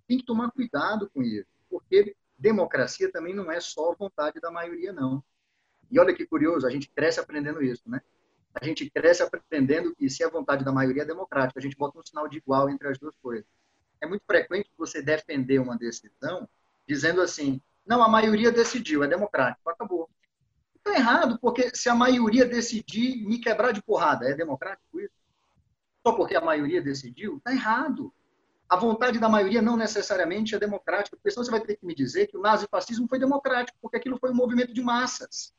Tem 0.07 0.19
que 0.19 0.27
tomar 0.27 0.51
cuidado 0.51 1.11
com 1.13 1.23
isso, 1.23 1.49
porque 1.71 2.15
democracia 2.39 3.11
também 3.11 3.35
não 3.35 3.51
é 3.51 3.61
só 3.61 3.95
vontade 3.95 4.41
da 4.41 4.51
maioria, 4.51 4.93
não. 4.93 5.23
E 5.91 5.99
olha 5.99 6.15
que 6.15 6.27
curioso, 6.27 6.67
a 6.67 6.71
gente 6.71 6.89
cresce 6.91 7.21
aprendendo 7.21 7.63
isso, 7.63 7.89
né? 7.89 8.01
A 8.55 8.65
gente 8.65 8.89
cresce 8.91 9.23
aprendendo 9.23 9.95
que 9.95 10.09
se 10.09 10.25
a 10.25 10.31
vontade 10.31 10.65
da 10.65 10.73
maioria 10.73 11.03
é 11.03 11.07
democrática, 11.07 11.59
a 11.59 11.63
gente 11.63 11.77
bota 11.77 11.99
um 11.99 12.03
sinal 12.05 12.27
de 12.27 12.39
igual 12.39 12.69
entre 12.71 12.89
as 12.89 12.99
duas 12.99 13.15
coisas. 13.19 13.47
É 14.01 14.07
muito 14.07 14.25
frequente 14.27 14.71
você 14.77 15.03
defender 15.03 15.59
uma 15.59 15.77
decisão 15.77 16.49
dizendo 16.89 17.21
assim, 17.21 17.61
não, 17.87 18.03
a 18.03 18.09
maioria 18.09 18.51
decidiu, 18.51 19.05
é 19.05 19.09
democrático, 19.09 19.69
acabou. 19.69 20.09
Está 20.77 20.95
errado, 20.95 21.39
porque 21.41 21.75
se 21.75 21.89
a 21.89 21.95
maioria 21.95 22.47
decidir 22.47 23.27
me 23.27 23.39
quebrar 23.39 23.73
de 23.73 23.83
porrada, 23.83 24.29
é 24.29 24.35
democrático 24.35 25.01
isso? 25.01 25.15
Só 26.07 26.13
porque 26.13 26.37
a 26.37 26.41
maioria 26.41 26.81
decidiu? 26.81 27.37
Está 27.39 27.53
errado. 27.53 28.13
A 28.69 28.77
vontade 28.77 29.19
da 29.19 29.29
maioria 29.29 29.63
não 29.63 29.77
necessariamente 29.77 30.55
é 30.55 30.59
democrática, 30.59 31.17
porque 31.17 31.31
senão 31.31 31.45
você 31.45 31.51
vai 31.51 31.61
ter 31.61 31.77
que 31.77 31.87
me 31.87 31.95
dizer 31.95 32.27
que 32.27 32.37
o 32.37 32.41
nazifascismo 32.41 33.07
foi 33.09 33.19
democrático, 33.19 33.79
porque 33.81 33.97
aquilo 33.97 34.19
foi 34.19 34.31
um 34.31 34.35
movimento 34.35 34.75
de 34.75 34.83
massas. 34.83 35.55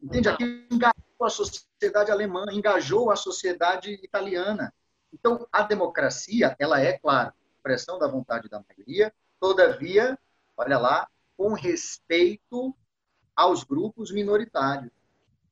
Entende? 0.00 0.28
Aquilo 0.28 0.64
engajou 0.70 0.94
a 1.22 1.28
sociedade 1.28 2.10
alemã, 2.10 2.44
engajou 2.52 3.10
a 3.10 3.16
sociedade 3.16 3.92
italiana. 4.02 4.72
Então, 5.12 5.46
a 5.50 5.62
democracia, 5.62 6.54
ela 6.58 6.80
é, 6.80 6.98
claro, 6.98 7.32
expressão 7.56 7.98
da 7.98 8.06
vontade 8.06 8.48
da 8.48 8.62
maioria, 8.68 9.12
todavia, 9.40 10.16
olha 10.56 10.78
lá, 10.78 11.08
com 11.36 11.52
respeito 11.52 12.74
aos 13.34 13.64
grupos 13.64 14.12
minoritários, 14.12 14.92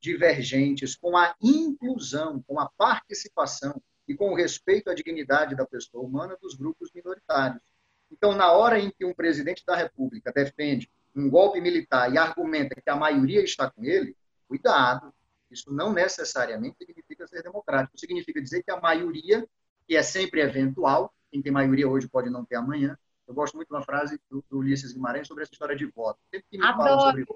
divergentes, 0.01 0.95
com 0.95 1.17
a 1.17 1.35
inclusão, 1.41 2.43
com 2.47 2.61
a 2.61 2.71
participação 2.77 3.83
e 4.07 4.15
com 4.15 4.35
respeito 4.35 4.91
à 4.91 4.95
dignidade 4.95 5.55
da 5.55 5.67
pessoa 5.67 6.05
humana 6.05 6.37
dos 6.41 6.55
grupos 6.55 6.91
minoritários. 6.95 7.63
Então, 8.11 8.35
na 8.35 8.53
hora 8.53 8.79
em 8.79 8.91
que 8.91 9.05
um 9.05 9.15
presidente 9.15 9.65
da 9.67 9.75
República 9.75 10.33
defende 10.33 10.91
um 11.15 11.31
golpe 11.31 11.61
militar 11.61 12.13
e 12.13 12.19
argumenta 12.19 12.81
que 12.81 12.91
a 12.91 12.97
maioria 12.97 13.43
está 13.43 13.71
com 13.71 13.85
ele, 13.85 14.17
cuidado. 14.49 15.13
Isso 15.51 15.73
não 15.73 15.93
necessariamente 15.93 16.77
significa 16.79 17.27
ser 17.27 17.43
democrático. 17.43 17.99
Significa 17.99 18.43
dizer 18.43 18.63
que 18.63 18.71
a 18.71 18.81
maioria, 18.81 19.47
que 19.87 19.97
é 19.97 20.03
sempre 20.03 20.41
eventual, 20.41 21.15
quem 21.31 21.41
tem 21.41 21.53
maioria 21.53 21.89
hoje 21.89 22.09
pode 22.09 22.31
não 22.31 22.45
ter 22.45 22.57
amanhã. 22.57 22.99
Eu 23.27 23.35
gosto 23.35 23.55
muito 23.55 23.69
de 23.69 23.75
uma 23.75 23.83
frase 23.83 24.21
do, 24.31 24.45
do 24.51 24.59
Ulisses 24.59 24.93
Guimarães 24.93 25.27
sobre 25.27 25.45
essa 25.45 25.53
história 25.53 25.77
de 25.77 25.87
voto. 25.87 26.19
Sempre 26.31 26.47
que 26.51 26.59
me 26.59 26.67
Adoro. 26.67 26.85
falam 26.85 27.01
sobre 27.01 27.27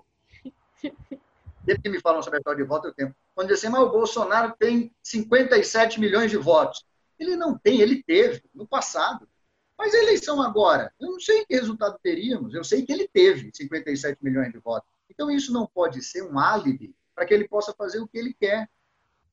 Sempre 1.65 1.82
que 1.82 1.89
me 1.89 2.01
falam 2.01 2.23
sobre 2.23 2.39
a 2.39 2.40
história 2.40 2.62
de 2.62 2.69
voto, 2.69 2.89
eu 2.89 2.95
tenho. 2.95 3.15
Quando 3.39 3.55
dizem, 3.55 3.70
mas 3.70 3.82
o 3.82 3.90
Bolsonaro 3.90 4.52
tem 4.59 4.93
57 5.01 6.01
milhões 6.01 6.28
de 6.28 6.36
votos. 6.36 6.85
Ele 7.16 7.36
não 7.36 7.56
tem, 7.56 7.81
ele 7.81 8.02
teve 8.02 8.43
no 8.52 8.66
passado. 8.66 9.28
Mas 9.78 9.94
a 9.94 9.98
eleição 9.98 10.43
agora, 10.43 10.93
eu 10.98 11.12
não 11.12 11.20
sei 11.20 11.47
que 11.47 11.55
resultado 11.55 11.97
teríamos, 12.02 12.52
eu 12.52 12.65
sei 12.65 12.85
que 12.85 12.93
ele 12.93 13.06
teve 13.06 13.52
57 13.55 14.19
milhões 14.24 14.51
de 14.51 14.59
votos. 14.59 14.90
Então 15.09 15.31
isso 15.31 15.52
não 15.52 15.69
pode 15.69 16.02
ser 16.02 16.23
um 16.24 16.36
álibi 16.36 16.97
para 17.15 17.24
que 17.24 17.32
ele 17.32 17.47
possa 17.47 17.73
fazer 17.73 18.01
o 18.01 18.09
que 18.09 18.19
ele 18.19 18.35
quer. 18.35 18.69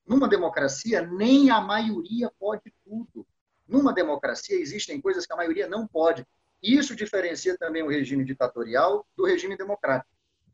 Numa 0.05 0.27
democracia, 0.27 1.01
nem 1.01 1.49
a 1.49 1.59
maioria 1.59 2.31
pode 2.37 2.71
tudo. 2.83 3.25
Numa 3.67 3.91
democracia, 3.91 4.55
existem 4.55 5.01
coisas 5.01 5.25
que 5.25 5.33
a 5.33 5.37
maioria 5.37 5.67
não 5.67 5.87
pode. 5.87 6.23
Isso 6.61 6.95
diferencia 6.95 7.57
também 7.57 7.81
o 7.81 7.89
regime 7.89 8.23
ditatorial 8.23 9.03
do 9.17 9.25
regime 9.25 9.57
democrático. 9.57 10.13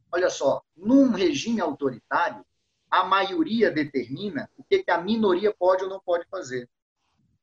Olha 0.10 0.30
só, 0.30 0.64
num 0.74 1.12
regime 1.12 1.60
autoritário, 1.60 2.46
a 2.92 3.06
maioria 3.06 3.72
determina 3.72 4.50
o 4.58 4.64
que, 4.66 4.84
a 4.90 4.98
minoria 4.98 5.56
pode 5.58 5.86
ou 5.86 5.90
não 5.90 6.02
pode 6.02 6.28
fazer. 6.28 6.68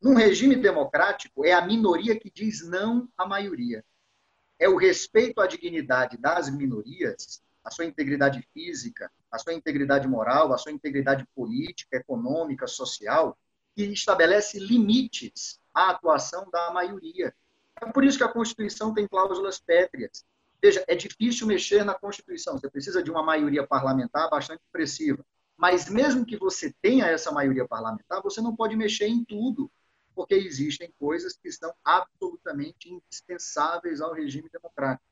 Num 0.01 0.15
regime 0.15 0.55
democrático, 0.55 1.45
é 1.45 1.53
a 1.53 1.65
minoria 1.65 2.21
que 2.21 2.31
diz 2.31 2.69
não 2.69 3.09
à 3.17 3.27
maioria. 3.27 3.83
É 4.59 4.69
o 4.69 4.77
respeito 4.77 5.41
à 5.41 5.47
dignidade 5.47 6.19
das 6.19 6.51
minorias, 6.51 7.43
a 7.65 7.71
sua 7.71 7.87
integridade 7.87 8.47
física, 8.53 9.11
a 9.31 9.39
sua 9.39 9.55
integridade 9.55 10.07
moral, 10.07 10.53
a 10.53 10.59
sua 10.59 10.71
integridade 10.71 11.27
política, 11.35 11.97
econômica, 11.97 12.67
social, 12.67 13.37
que 13.75 13.85
estabelece 13.85 14.59
limites 14.59 15.59
à 15.73 15.91
atuação 15.91 16.49
da 16.51 16.71
maioria. 16.73 17.35
É 17.81 17.87
por 17.87 18.05
isso 18.05 18.19
que 18.19 18.25
a 18.25 18.29
Constituição 18.29 18.93
tem 18.93 19.09
cláusulas 19.09 19.59
pétreas. 19.59 20.25
Veja, 20.61 20.85
é 20.89 20.95
difícil 20.95 21.47
mexer 21.47 21.85
na 21.85 21.95
Constituição, 21.95 22.59
você 22.59 22.69
precisa 22.69 23.03
de 23.03 23.11
uma 23.11 23.23
maioria 23.23 23.67
parlamentar 23.67 24.29
bastante 24.29 24.61
expressiva. 24.65 25.25
Mas 25.59 25.91
mesmo 25.91 26.25
que 26.25 26.37
você 26.37 26.73
tenha 26.81 27.07
essa 27.07 27.33
maioria 27.33 27.67
parlamentar, 27.67 28.23
você 28.23 28.41
não 28.41 28.55
pode 28.55 28.77
mexer 28.77 29.09
em 29.09 29.25
tudo, 29.25 29.69
porque 30.15 30.35
existem 30.35 30.95
coisas 31.01 31.37
que 31.37 31.51
são 31.51 31.75
absolutamente 31.85 32.89
indispensáveis 32.89 34.01
ao 34.01 34.15
regime 34.15 34.49
democrático. 34.49 35.05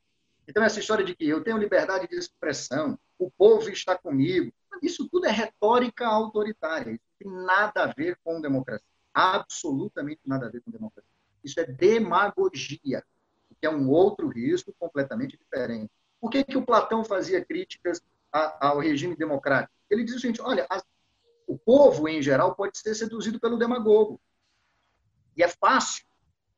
Então, 0.47 0.63
essa 0.63 0.79
história 0.79 1.03
de 1.03 1.13
que 1.13 1.27
eu 1.27 1.43
tenho 1.43 1.57
liberdade 1.57 2.07
de 2.07 2.15
expressão, 2.15 2.97
o 3.19 3.29
povo 3.29 3.69
está 3.69 3.97
comigo, 3.97 4.53
isso 4.81 5.09
tudo 5.09 5.25
é 5.25 5.31
retórica 5.31 6.07
autoritária. 6.07 6.91
Isso 6.91 7.03
tem 7.19 7.29
nada 7.29 7.83
a 7.83 7.87
ver 7.87 8.17
com 8.23 8.39
democracia. 8.39 8.87
Absolutamente 9.13 10.21
nada 10.25 10.45
a 10.45 10.49
ver 10.49 10.61
com 10.61 10.71
democracia. 10.71 11.11
Isso 11.43 11.59
é 11.59 11.65
demagogia, 11.65 13.03
que 13.59 13.65
é 13.65 13.69
um 13.69 13.89
outro 13.89 14.29
risco 14.29 14.73
completamente 14.79 15.37
diferente. 15.37 15.91
Por 16.21 16.29
que, 16.29 16.43
que 16.43 16.57
o 16.57 16.65
Platão 16.65 17.03
fazia 17.03 17.43
críticas 17.43 18.01
ao 18.31 18.79
regime 18.79 19.15
democrático? 19.15 19.73
Ele 19.89 20.03
diz 20.03 20.15
o 20.15 20.19
seguinte: 20.19 20.41
olha, 20.41 20.67
o 21.47 21.57
povo, 21.57 22.07
em 22.07 22.21
geral, 22.21 22.55
pode 22.55 22.77
ser 22.77 22.93
seduzido 22.95 23.39
pelo 23.39 23.57
demagogo. 23.57 24.19
E 25.35 25.43
é 25.43 25.47
fácil 25.47 26.05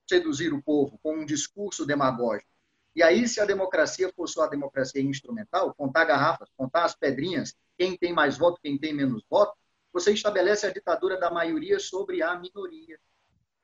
seduzir 0.07 0.53
o 0.53 0.61
povo 0.61 0.97
com 1.03 1.19
um 1.19 1.25
discurso 1.25 1.85
demagógico. 1.85 2.49
E 2.95 3.03
aí, 3.03 3.27
se 3.27 3.39
a 3.39 3.45
democracia 3.45 4.11
for 4.15 4.27
só 4.27 4.43
a 4.43 4.47
democracia 4.47 5.01
instrumental, 5.01 5.73
contar 5.75 6.05
garrafas, 6.05 6.49
contar 6.57 6.85
as 6.85 6.95
pedrinhas, 6.95 7.55
quem 7.77 7.95
tem 7.95 8.11
mais 8.11 8.37
voto, 8.37 8.59
quem 8.61 8.77
tem 8.77 8.93
menos 8.93 9.23
voto, 9.29 9.53
você 9.93 10.11
estabelece 10.11 10.65
a 10.65 10.73
ditadura 10.73 11.19
da 11.19 11.29
maioria 11.29 11.79
sobre 11.79 12.21
a 12.21 12.37
minoria. 12.37 12.99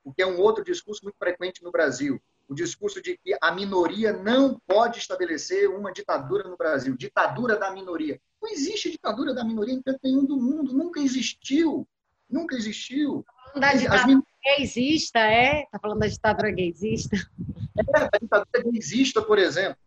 O 0.04 0.14
que 0.14 0.22
é 0.22 0.28
um 0.28 0.40
outro 0.40 0.64
discurso 0.64 1.04
muito 1.04 1.18
frequente 1.18 1.64
no 1.64 1.72
Brasil. 1.72 2.22
O 2.48 2.54
discurso 2.54 3.02
de 3.02 3.18
que 3.18 3.36
a 3.42 3.52
minoria 3.52 4.14
não 4.14 4.60
pode 4.68 5.00
estabelecer 5.00 5.70
uma 5.70 5.92
ditadura 5.92 6.48
no 6.48 6.56
Brasil. 6.56 6.96
Ditadura 6.96 7.58
da 7.58 7.72
minoria. 7.72 8.20
Não 8.42 8.50
existe 8.50 8.92
ditadura 8.92 9.34
da 9.34 9.44
minoria 9.44 9.74
em 9.74 9.82
canto 9.82 10.00
nenhum 10.04 10.26
do 10.26 10.38
mundo. 10.38 10.74
Nunca 10.74 11.00
existiu. 11.00 11.88
Nunca 12.30 12.56
existiu. 12.56 13.26
da 13.60 13.74
ditadura 13.74 14.22
gaysista, 14.44 15.20
é? 15.20 15.66
Tá 15.72 15.80
falando 15.80 16.00
da 16.00 16.08
ditadura 16.08 16.52
gaysista? 16.52 17.18
É, 17.78 18.04
a 18.04 18.18
ditadura 18.20 18.72
gaysista, 18.72 19.22
por 19.22 19.40
exemplo. 19.40 19.78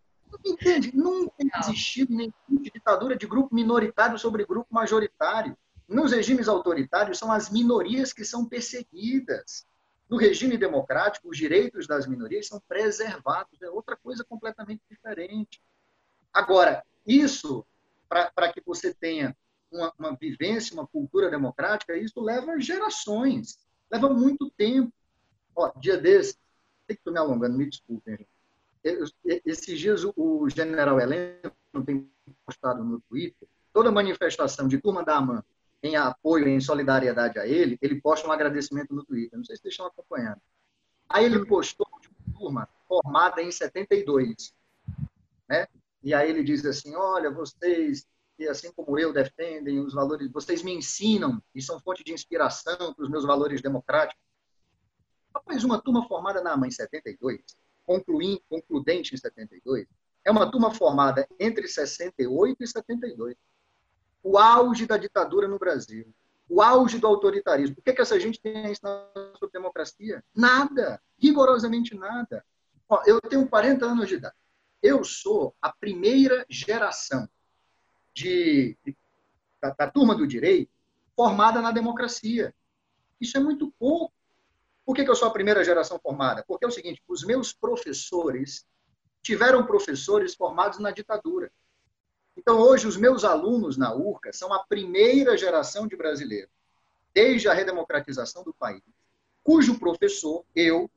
Entende? 0.44 0.94
Não 0.94 1.28
tem 1.28 1.48
existido 1.60 2.12
nenhuma 2.12 2.62
ditadura 2.62 3.16
de 3.16 3.26
grupo 3.26 3.54
minoritário 3.54 4.18
sobre 4.18 4.44
grupo 4.44 4.68
majoritário. 4.70 5.56
Nos 5.88 6.12
regimes 6.12 6.48
autoritários, 6.48 7.18
são 7.18 7.32
as 7.32 7.50
minorias 7.50 8.12
que 8.12 8.24
são 8.24 8.44
perseguidas. 8.44 9.66
No 10.08 10.16
regime 10.16 10.56
democrático, 10.56 11.28
os 11.28 11.36
direitos 11.36 11.86
das 11.86 12.06
minorias 12.06 12.46
são 12.46 12.60
preservados. 12.66 13.60
É 13.60 13.68
outra 13.68 13.96
coisa 13.96 14.24
completamente 14.24 14.82
diferente. 14.88 15.60
Agora, 16.32 16.84
isso, 17.06 17.64
para 18.08 18.52
que 18.52 18.60
você 18.64 18.94
tenha 18.94 19.36
uma, 19.70 19.92
uma 19.98 20.16
vivência, 20.16 20.74
uma 20.74 20.86
cultura 20.86 21.30
democrática, 21.30 21.96
isso 21.96 22.20
leva 22.20 22.58
gerações, 22.58 23.58
leva 23.90 24.08
muito 24.08 24.50
tempo. 24.50 24.92
Ó, 25.54 25.70
dia 25.78 25.98
desse, 25.98 26.36
tem 26.86 26.96
que 26.96 27.10
me 27.10 27.18
alongando, 27.18 27.58
me 27.58 27.68
desculpem. 27.68 28.26
Esses 29.44 29.78
dias 29.78 30.04
o 30.16 30.48
general 30.48 30.98
Heleno 30.98 31.52
tem 31.84 32.10
postado 32.46 32.82
no 32.82 33.00
Twitter, 33.00 33.46
toda 33.72 33.90
manifestação 33.90 34.66
de 34.66 34.78
turma 34.78 35.04
da 35.04 35.16
AMAN 35.16 35.44
em 35.82 35.96
apoio, 35.96 36.48
em 36.48 36.60
solidariedade 36.60 37.38
a 37.38 37.46
ele, 37.46 37.78
ele 37.80 38.00
posta 38.00 38.26
um 38.26 38.32
agradecimento 38.32 38.94
no 38.94 39.04
Twitter. 39.04 39.36
Não 39.38 39.44
sei 39.44 39.56
se 39.56 39.62
vocês 39.62 39.74
estão 39.74 39.86
acompanhando. 39.86 40.40
Aí 41.08 41.24
ele 41.24 41.44
postou 41.46 41.86
de 42.00 42.08
uma 42.08 42.38
turma 42.38 42.68
formada 42.86 43.42
em 43.42 43.50
72. 43.50 44.52
Né? 45.48 45.66
E 46.02 46.12
aí 46.12 46.28
ele 46.28 46.42
diz 46.42 46.64
assim, 46.64 46.94
olha, 46.94 47.30
vocês 47.30 48.06
que, 48.38 48.46
assim 48.46 48.70
como 48.72 48.96
eu, 48.96 49.12
defendem 49.12 49.80
os 49.80 49.92
valores, 49.92 50.30
vocês 50.30 50.62
me 50.62 50.72
ensinam 50.72 51.42
e 51.52 51.60
são 51.60 51.80
fonte 51.80 52.04
de 52.04 52.12
inspiração 52.12 52.94
para 52.94 53.02
os 53.02 53.10
meus 53.10 53.24
valores 53.24 53.60
democráticos. 53.60 54.22
Rapaz, 55.34 55.64
uma 55.64 55.82
turma 55.82 56.06
formada 56.06 56.40
na 56.40 56.52
AMA 56.52 56.68
em 56.68 56.70
72, 56.70 57.42
concluindo, 57.84 58.40
concludente 58.48 59.12
em 59.12 59.18
72, 59.18 59.88
é 60.24 60.30
uma 60.30 60.48
turma 60.48 60.72
formada 60.72 61.26
entre 61.40 61.66
68 61.66 62.62
e 62.62 62.66
72. 62.66 63.34
O 64.30 64.36
auge 64.36 64.84
da 64.84 64.98
ditadura 64.98 65.48
no 65.48 65.58
Brasil, 65.58 66.06
o 66.50 66.60
auge 66.60 66.98
do 66.98 67.06
autoritarismo. 67.06 67.76
O 67.78 67.82
que, 67.82 67.88
é 67.88 67.94
que 67.94 68.02
essa 68.02 68.20
gente 68.20 68.38
tem 68.38 68.66
a 68.66 68.70
ensinar 68.70 69.10
sobre 69.38 69.54
democracia? 69.54 70.22
Nada, 70.34 71.00
rigorosamente 71.18 71.94
nada. 71.94 72.44
Ó, 72.86 73.02
eu 73.06 73.22
tenho 73.22 73.48
40 73.48 73.86
anos 73.86 74.06
de 74.06 74.16
idade. 74.16 74.34
Eu 74.82 75.02
sou 75.02 75.54
a 75.62 75.72
primeira 75.72 76.44
geração 76.46 77.26
de, 78.12 78.76
da, 79.62 79.70
da 79.70 79.90
turma 79.90 80.14
do 80.14 80.26
direito 80.26 80.70
formada 81.16 81.62
na 81.62 81.72
democracia. 81.72 82.54
Isso 83.18 83.38
é 83.38 83.40
muito 83.40 83.72
pouco. 83.78 84.12
Por 84.84 84.94
que, 84.94 85.04
que 85.04 85.10
eu 85.10 85.16
sou 85.16 85.28
a 85.28 85.32
primeira 85.32 85.64
geração 85.64 85.98
formada? 85.98 86.44
Porque 86.46 86.66
é 86.66 86.68
o 86.68 86.72
seguinte: 86.72 87.02
os 87.08 87.24
meus 87.24 87.54
professores 87.54 88.66
tiveram 89.22 89.64
professores 89.64 90.34
formados 90.34 90.78
na 90.78 90.90
ditadura. 90.90 91.50
Então, 92.38 92.60
hoje, 92.60 92.86
os 92.86 92.96
meus 92.96 93.24
alunos 93.24 93.76
na 93.76 93.92
URCA 93.92 94.32
são 94.32 94.54
a 94.54 94.64
primeira 94.64 95.36
geração 95.36 95.88
de 95.88 95.96
brasileiros, 95.96 96.52
desde 97.12 97.48
a 97.48 97.52
redemocratização 97.52 98.44
do 98.44 98.54
país, 98.54 98.80
cujo 99.42 99.76
professor, 99.76 100.44
eu, 100.54 100.88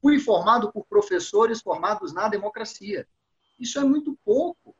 fui 0.00 0.18
formado 0.18 0.72
por 0.72 0.86
professores 0.86 1.60
formados 1.60 2.14
na 2.14 2.28
democracia. 2.28 3.06
Isso 3.60 3.78
é 3.78 3.84
muito 3.84 4.18
pouco 4.24 4.74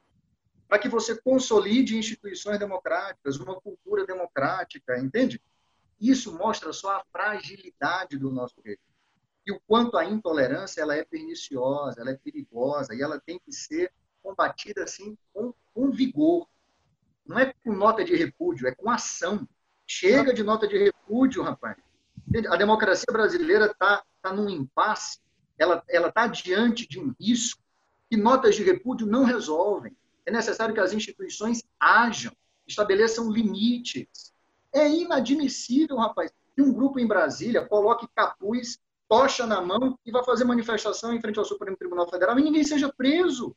para 0.66 0.78
que 0.78 0.88
você 0.88 1.20
consolide 1.20 1.98
instituições 1.98 2.59
democráticas, 2.59 3.36
uma 3.36 3.60
cultura 3.60 4.06
democrática, 4.06 4.98
entende? 4.98 5.40
Isso 6.01 6.32
mostra 6.32 6.72
só 6.72 6.93
a 6.93 7.05
fragilidade 7.12 8.16
do 8.16 8.30
nosso 8.30 8.56
regime. 8.64 8.80
E 9.44 9.52
o 9.52 9.60
quanto 9.66 9.98
a 9.98 10.05
intolerância 10.06 10.80
ela 10.80 10.97
é 10.97 11.05
perniciosa, 11.05 12.01
ela 12.01 12.10
é 12.10 12.16
perigosa, 12.16 12.94
e 12.94 13.02
ela 13.02 13.20
tem 13.20 13.38
que 13.38 13.52
ser 13.52 13.93
combatida 14.22 14.82
assim 14.82 15.16
com, 15.34 15.52
com 15.77 15.90
vigor. 15.90 16.48
Não 17.27 17.39
é 17.39 17.53
com 17.62 17.73
nota 17.74 18.03
de 18.03 18.16
repúdio, 18.16 18.66
é 18.66 18.74
com 18.74 18.90
ação. 18.90 19.47
Chega 19.86 20.32
de 20.32 20.43
nota 20.43 20.66
de 20.66 20.78
repúdio, 20.78 21.43
rapaz. 21.43 21.77
A 22.48 22.57
democracia 22.57 23.12
brasileira 23.12 23.66
está 23.66 24.03
tá 24.23 24.32
num 24.32 24.48
impasse, 24.48 25.20
ela 25.59 25.85
está 26.09 26.27
diante 26.27 26.89
de 26.89 26.98
um 26.98 27.15
risco 27.20 27.62
que 28.09 28.16
notas 28.16 28.57
de 28.57 28.62
repúdio 28.62 29.07
não 29.07 29.24
resolvem. 29.24 29.94
É 30.24 30.31
necessário 30.31 30.74
que 30.74 30.81
as 30.81 30.93
instituições 30.93 31.62
ajam, 31.78 32.32
estabeleçam 32.66 33.31
limites. 33.31 34.32
É 34.73 34.89
inadmissível, 34.89 35.98
rapaz, 35.98 36.32
que 36.55 36.62
um 36.62 36.73
grupo 36.73 36.98
em 36.98 37.07
Brasília 37.07 37.65
coloque 37.65 38.09
capuz, 38.15 38.78
tocha 39.09 39.47
na 39.47 39.61
mão 39.61 39.98
e 40.05 40.11
vá 40.11 40.24
fazer 40.24 40.44
manifestação 40.44 41.12
em 41.12 41.20
frente 41.20 41.39
ao 41.39 41.44
Supremo 41.44 41.77
Tribunal 41.77 42.09
Federal 42.09 42.39
e 42.39 42.43
ninguém 42.43 42.65
seja 42.65 42.93
preso. 42.93 43.55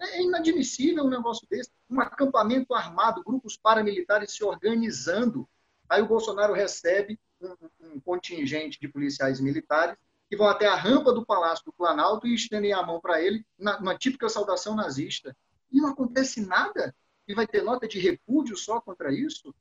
É 0.00 0.22
inadmissível 0.22 1.04
um 1.04 1.10
negócio 1.10 1.46
desse. 1.48 1.70
Um 1.88 2.00
acampamento 2.00 2.74
armado, 2.74 3.22
grupos 3.22 3.56
paramilitares 3.56 4.32
se 4.32 4.44
organizando. 4.44 5.48
Aí 5.88 6.02
o 6.02 6.08
Bolsonaro 6.08 6.52
recebe 6.52 7.18
um, 7.40 7.54
um 7.80 8.00
contingente 8.00 8.80
de 8.80 8.88
policiais 8.88 9.40
militares 9.40 9.96
que 10.28 10.36
vão 10.36 10.48
até 10.48 10.66
a 10.66 10.74
rampa 10.74 11.12
do 11.12 11.24
Palácio 11.24 11.64
do 11.66 11.72
Planalto 11.72 12.26
e 12.26 12.34
estendem 12.34 12.72
a 12.72 12.82
mão 12.82 13.00
para 13.00 13.20
ele, 13.22 13.44
numa 13.58 13.96
típica 13.96 14.28
saudação 14.28 14.74
nazista 14.74 15.36
e 15.70 15.80
não 15.80 15.90
acontece 15.90 16.40
nada, 16.40 16.94
e 17.26 17.34
vai 17.34 17.46
ter 17.46 17.62
nota 17.62 17.88
de 17.88 17.98
repúdio 17.98 18.56
só 18.56 18.80
contra 18.80 19.12
isso? 19.12 19.54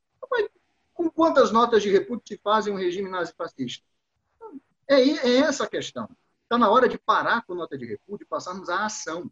Com 0.93 1.09
quantas 1.09 1.51
notas 1.51 1.81
de 1.81 1.89
repúdio 1.89 2.23
se 2.27 2.37
fazem 2.37 2.71
um 2.71 2.77
regime 2.77 3.09
nazifascista? 3.09 3.83
É, 4.87 5.01
é 5.01 5.37
essa 5.37 5.63
a 5.63 5.67
questão. 5.67 6.07
Está 6.43 6.57
na 6.57 6.69
hora 6.69 6.87
de 6.87 6.99
parar 6.99 7.43
com 7.45 7.55
nota 7.55 7.75
de 7.75 7.85
repúdio 7.85 8.25
e 8.25 8.27
passarmos 8.27 8.69
à 8.69 8.85
ação. 8.85 9.29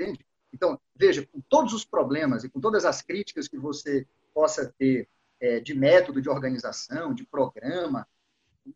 Entende? 0.00 0.24
Então, 0.52 0.80
veja, 0.96 1.26
com 1.26 1.40
todos 1.42 1.74
os 1.74 1.84
problemas 1.84 2.42
e 2.42 2.48
com 2.48 2.58
todas 2.58 2.86
as 2.86 3.02
críticas 3.02 3.46
que 3.46 3.58
você 3.58 4.06
possa 4.32 4.74
ter 4.78 5.06
é, 5.38 5.60
de 5.60 5.74
método 5.74 6.22
de 6.22 6.28
organização, 6.28 7.12
de 7.12 7.26
programa, 7.26 8.08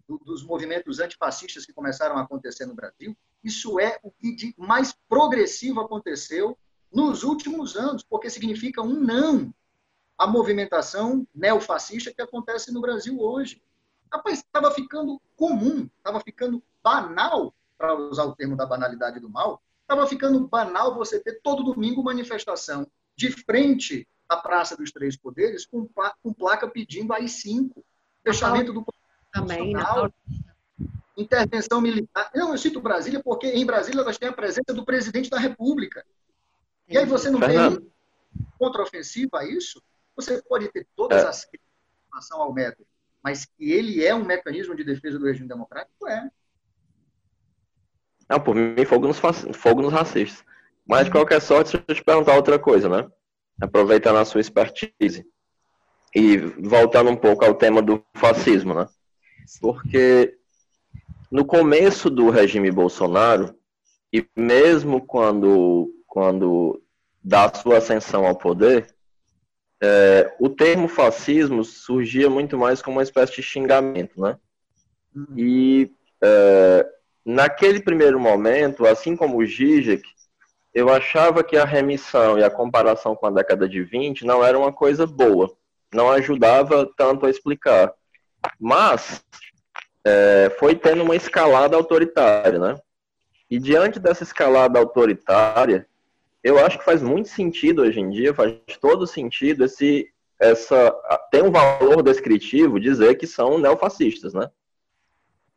do, 0.06 0.18
dos 0.18 0.44
movimentos 0.44 1.00
antifascistas 1.00 1.64
que 1.64 1.72
começaram 1.72 2.18
a 2.18 2.22
acontecer 2.22 2.66
no 2.66 2.74
Brasil, 2.74 3.16
isso 3.42 3.80
é 3.80 3.98
o 4.02 4.10
que 4.10 4.34
de 4.34 4.54
mais 4.58 4.94
progressivo 5.08 5.80
aconteceu 5.80 6.58
nos 6.92 7.24
últimos 7.24 7.74
anos, 7.74 8.02
porque 8.02 8.28
significa 8.28 8.82
um 8.82 9.00
não 9.00 9.52
à 10.18 10.26
movimentação 10.26 11.26
neofascista 11.34 12.12
que 12.12 12.22
acontece 12.22 12.70
no 12.70 12.80
Brasil 12.80 13.18
hoje. 13.18 13.62
Rapaz, 14.12 14.38
estava 14.40 14.70
ficando 14.70 15.20
comum, 15.36 15.88
estava 15.98 16.20
ficando 16.20 16.62
banal, 16.82 17.54
para 17.76 17.94
usar 17.94 18.24
o 18.24 18.36
termo 18.36 18.56
da 18.56 18.64
banalidade 18.64 19.18
do 19.18 19.28
mal, 19.28 19.60
estava 19.84 20.06
ficando 20.06 20.46
banal 20.48 20.94
você 20.94 21.20
ter 21.20 21.40
todo 21.42 21.62
domingo 21.62 22.02
manifestação 22.02 22.86
de 23.16 23.30
frente 23.30 24.08
à 24.28 24.36
Praça 24.36 24.76
dos 24.76 24.90
Três 24.90 25.16
Poderes 25.16 25.66
com, 25.66 25.88
com 26.22 26.32
placa 26.32 26.68
pedindo 26.68 27.12
AI-5, 27.12 27.70
fechamento 28.24 28.72
do 28.72 28.84
também 29.32 29.74
intervenção 31.16 31.80
militar. 31.80 32.30
Não, 32.34 32.50
eu 32.50 32.58
cito 32.58 32.80
Brasília 32.80 33.22
porque 33.22 33.46
em 33.46 33.64
Brasília 33.64 34.02
nós 34.02 34.18
temos 34.18 34.32
a 34.32 34.36
presença 34.36 34.74
do 34.74 34.84
presidente 34.84 35.30
da 35.30 35.38
República. 35.38 36.04
E 36.88 36.98
aí 36.98 37.06
você 37.06 37.30
não 37.30 37.38
Fernando. 37.38 37.80
vê 37.80 38.44
contraofensiva 38.58 39.38
a 39.38 39.44
isso? 39.44 39.82
Você 40.16 40.42
pode 40.42 40.68
ter 40.68 40.86
todas 40.96 41.22
é. 41.22 41.28
as 41.28 41.44
críticas 41.44 41.72
em 41.72 42.10
relação 42.10 42.42
ao 42.42 42.52
método, 42.52 42.86
mas 43.22 43.44
que 43.44 43.72
ele 43.72 44.04
é 44.04 44.14
um 44.14 44.24
mecanismo 44.24 44.74
de 44.74 44.84
defesa 44.84 45.18
do 45.18 45.26
regime 45.26 45.48
democrático, 45.48 46.06
é. 46.08 46.30
Não, 48.34 48.40
por 48.40 48.56
mim, 48.56 48.84
fogo 48.84 49.06
nos, 49.06 49.20
fogo 49.52 49.80
nos 49.80 49.92
racistas. 49.92 50.44
Mas, 50.84 51.04
de 51.04 51.12
qualquer 51.12 51.40
sorte, 51.40 51.76
deixa 51.76 51.84
eu 51.88 51.94
te 51.94 52.04
perguntar 52.04 52.34
outra 52.34 52.58
coisa, 52.58 52.88
né? 52.88 53.08
Aproveitando 53.60 54.16
a 54.16 54.24
sua 54.24 54.40
expertise. 54.40 55.24
E 56.12 56.36
voltando 56.36 57.10
um 57.10 57.16
pouco 57.16 57.44
ao 57.44 57.54
tema 57.54 57.80
do 57.80 58.04
fascismo, 58.14 58.74
né? 58.74 58.88
Porque 59.60 60.36
no 61.30 61.44
começo 61.44 62.10
do 62.10 62.28
regime 62.28 62.72
Bolsonaro, 62.72 63.54
e 64.12 64.26
mesmo 64.36 65.04
quando 65.06 65.90
quando 66.06 66.80
dá 67.22 67.52
sua 67.52 67.78
ascensão 67.78 68.24
ao 68.26 68.36
poder, 68.36 68.86
é, 69.82 70.32
o 70.40 70.48
termo 70.48 70.86
fascismo 70.86 71.64
surgia 71.64 72.30
muito 72.30 72.56
mais 72.56 72.80
como 72.82 72.96
uma 72.96 73.02
espécie 73.02 73.36
de 73.36 73.42
xingamento, 73.42 74.20
né? 74.20 74.36
Uhum. 75.14 75.26
E 75.36 75.90
é, 76.22 76.86
naquele 77.24 77.80
primeiro 77.80 78.20
momento, 78.20 78.86
assim 78.86 79.16
como 79.16 79.38
o 79.38 79.46
Zizek, 79.46 80.02
eu 80.74 80.88
achava 80.88 81.44
que 81.44 81.56
a 81.56 81.64
remissão 81.64 82.38
e 82.38 82.44
a 82.44 82.50
comparação 82.50 83.14
com 83.14 83.26
a 83.26 83.30
década 83.30 83.68
de 83.68 83.82
20 83.82 84.26
não 84.26 84.44
era 84.44 84.58
uma 84.58 84.72
coisa 84.72 85.06
boa, 85.06 85.52
não 85.92 86.10
ajudava 86.10 86.90
tanto 86.96 87.26
a 87.26 87.30
explicar. 87.30 87.92
Mas 88.60 89.24
é, 90.04 90.50
foi 90.58 90.74
tendo 90.74 91.02
uma 91.02 91.16
escalada 91.16 91.76
autoritária, 91.76 92.58
né? 92.58 92.78
E 93.48 93.58
diante 93.58 94.00
dessa 94.00 94.24
escalada 94.24 94.78
autoritária, 94.78 95.86
eu 96.42 96.58
acho 96.58 96.78
que 96.78 96.84
faz 96.84 97.02
muito 97.02 97.28
sentido 97.28 97.82
hoje 97.82 98.00
em 98.00 98.10
dia, 98.10 98.34
faz 98.34 98.54
todo 98.80 99.06
sentido 99.06 99.64
esse 99.64 100.10
essa 100.38 100.92
tem 101.30 101.42
um 101.42 101.50
valor 101.50 102.02
descritivo 102.02 102.80
dizer 102.80 103.14
que 103.14 103.26
são 103.26 103.56
neofascistas, 103.58 104.34
né? 104.34 104.50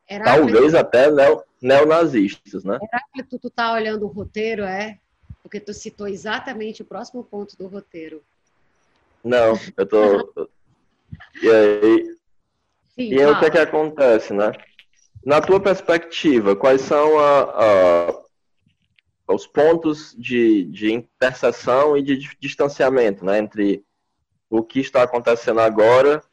Heráclito, 0.10 0.54
Talvez 0.54 0.74
até 0.74 1.12
neo, 1.12 1.44
neonazistas, 1.62 2.64
né? 2.64 2.78
Heráclito, 2.82 3.40
tu 3.40 3.50
tá 3.50 3.74
olhando 3.74 4.06
o 4.06 4.10
roteiro, 4.10 4.64
é? 4.64 5.00
Porque 5.44 5.60
tu 5.60 5.74
citou 5.74 6.08
exatamente 6.08 6.82
o 6.82 6.86
próximo 6.86 7.24
ponto 7.24 7.58
do 7.58 7.68
roteiro. 7.68 8.24
Não, 9.24 9.60
eu 9.76 9.86
tô. 9.86 10.50
e 11.42 11.50
aí? 11.50 12.18
Sim, 12.96 13.14
e 13.14 13.22
aí 13.22 13.26
o 13.26 13.40
que 13.40 13.46
é 13.46 13.50
que 13.50 13.58
acontece, 13.58 14.34
né? 14.34 14.52
Na 15.26 15.42
tua 15.42 15.60
perspectiva, 15.60 16.56
quais 16.56 16.82
são 16.82 17.20
a, 17.20 17.42
a, 19.28 19.34
os 19.34 19.46
pontos 19.46 20.16
de, 20.18 20.64
de 20.66 20.94
interseção 20.94 21.98
e 21.98 22.02
de 22.02 22.30
distanciamento 22.40 23.26
né, 23.26 23.40
entre 23.40 23.84
o 24.50 24.64
que 24.64 24.80
está 24.80 25.04
acontecendo 25.04 25.60
agora 25.60 26.24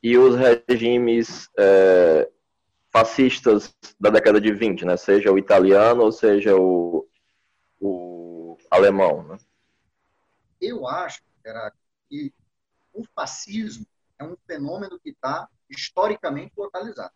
e 0.00 0.16
os 0.16 0.36
regimes 0.36 1.48
é, 1.58 2.28
fascistas 2.94 3.74
da 3.98 4.08
década 4.08 4.40
de 4.40 4.52
20, 4.52 4.84
né? 4.84 4.96
seja 4.96 5.32
o 5.32 5.36
italiano 5.36 6.02
ou 6.02 6.12
seja 6.12 6.54
o, 6.56 7.08
o 7.80 8.56
alemão. 8.70 9.24
Né? 9.24 9.36
Eu 10.60 10.86
acho 10.86 11.20
que 12.08 12.32
o 12.92 13.04
fascismo 13.12 13.84
é 14.16 14.22
um 14.22 14.36
fenômeno 14.46 15.00
que 15.00 15.10
está 15.10 15.48
historicamente 15.68 16.52
localizado. 16.56 17.12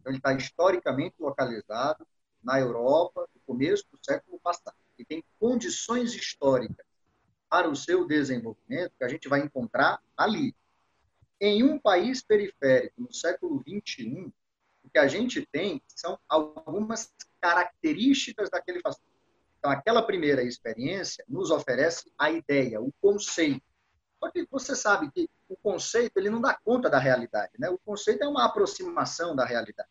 Então, 0.00 0.10
ele 0.10 0.18
está 0.18 0.32
historicamente 0.32 1.14
localizado 1.20 2.04
na 2.42 2.58
Europa 2.58 3.28
no 3.32 3.40
começo 3.46 3.84
do 3.92 3.98
século 4.04 4.40
passado. 4.40 4.76
E 4.98 5.04
tem 5.04 5.22
condições 5.38 6.12
históricas 6.12 6.84
para 7.48 7.68
o 7.70 7.76
seu 7.76 8.04
desenvolvimento 8.04 8.92
que 8.98 9.04
a 9.04 9.08
gente 9.08 9.28
vai 9.28 9.40
encontrar 9.40 10.02
ali. 10.16 10.56
Em 11.40 11.62
um 11.62 11.78
país 11.78 12.20
periférico, 12.20 13.00
no 13.00 13.14
século 13.14 13.62
XXI, 13.62 14.26
o 14.26 14.32
que 14.94 14.98
a 15.00 15.08
gente 15.08 15.44
tem 15.50 15.82
são 15.88 16.16
algumas 16.28 17.12
características 17.40 18.48
daquele 18.48 18.80
fascismo. 18.80 19.10
Então, 19.58 19.72
aquela 19.72 20.00
primeira 20.00 20.40
experiência 20.40 21.24
nos 21.28 21.50
oferece 21.50 22.12
a 22.16 22.30
ideia, 22.30 22.80
o 22.80 22.92
conceito. 23.00 23.60
Só 24.22 24.30
que 24.30 24.46
você 24.48 24.76
sabe 24.76 25.10
que 25.10 25.28
o 25.48 25.56
conceito 25.56 26.16
ele 26.16 26.30
não 26.30 26.40
dá 26.40 26.56
conta 26.64 26.88
da 26.88 27.00
realidade. 27.00 27.52
Né? 27.58 27.68
O 27.68 27.78
conceito 27.78 28.22
é 28.22 28.28
uma 28.28 28.44
aproximação 28.44 29.34
da 29.34 29.44
realidade. 29.44 29.88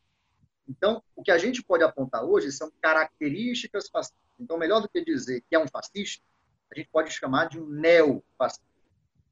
Então, 0.70 1.04
o 1.18 1.22
que 1.22 1.32
a 1.32 1.38
gente 1.38 1.62
pode 1.62 1.84
apontar 1.84 2.24
hoje 2.24 2.50
são 2.50 2.72
características 2.82 3.90
fascistas. 3.90 4.24
Então, 4.40 4.58
melhor 4.58 4.80
do 4.80 4.88
que 4.88 5.04
dizer 5.04 5.44
que 5.50 5.56
é 5.56 5.60
um 5.60 5.68
fascista, 5.68 6.24
a 6.72 6.80
gente 6.80 6.90
pode 6.90 7.12
chamar 7.12 7.50
de 7.50 7.60
um 7.60 7.68
neofascista. 7.68 8.64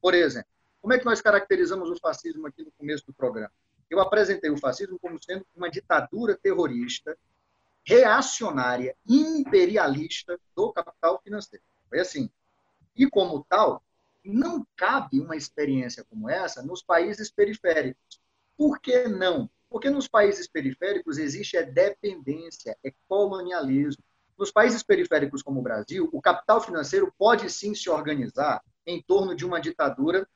Por 0.02 0.12
exemplo, 0.12 0.50
como 0.82 0.92
é 0.92 0.98
que 0.98 1.06
nós 1.06 1.22
caracterizamos 1.22 1.90
o 1.90 1.96
fascismo 1.96 2.46
aqui 2.46 2.62
no 2.62 2.72
começo 2.72 3.06
do 3.06 3.14
programa? 3.14 3.52
Eu 3.92 4.00
apresentei 4.00 4.48
o 4.48 4.56
fascismo 4.56 4.98
como 4.98 5.22
sendo 5.22 5.46
uma 5.54 5.68
ditadura 5.68 6.34
terrorista, 6.34 7.14
reacionária, 7.84 8.96
imperialista 9.06 10.40
do 10.56 10.72
capital 10.72 11.20
financeiro. 11.22 11.62
Foi 11.90 12.00
assim. 12.00 12.30
E 12.96 13.06
como 13.06 13.44
tal, 13.46 13.84
não 14.24 14.66
cabe 14.76 15.20
uma 15.20 15.36
experiência 15.36 16.06
como 16.08 16.30
essa 16.30 16.62
nos 16.62 16.82
países 16.82 17.30
periféricos. 17.30 18.18
Por 18.56 18.80
que 18.80 19.08
não? 19.08 19.50
Porque 19.68 19.90
nos 19.90 20.08
países 20.08 20.48
periféricos 20.48 21.18
existe 21.18 21.62
dependência, 21.62 22.74
é 22.82 22.94
colonialismo. 23.06 24.02
Nos 24.38 24.50
países 24.50 24.82
periféricos 24.82 25.42
como 25.42 25.60
o 25.60 25.62
Brasil, 25.62 26.08
o 26.10 26.22
capital 26.22 26.62
financeiro 26.62 27.12
pode 27.18 27.50
sim 27.50 27.74
se 27.74 27.90
organizar 27.90 28.64
em 28.86 29.02
torno 29.02 29.34
de 29.34 29.44
uma 29.44 29.60
ditadura 29.60 30.26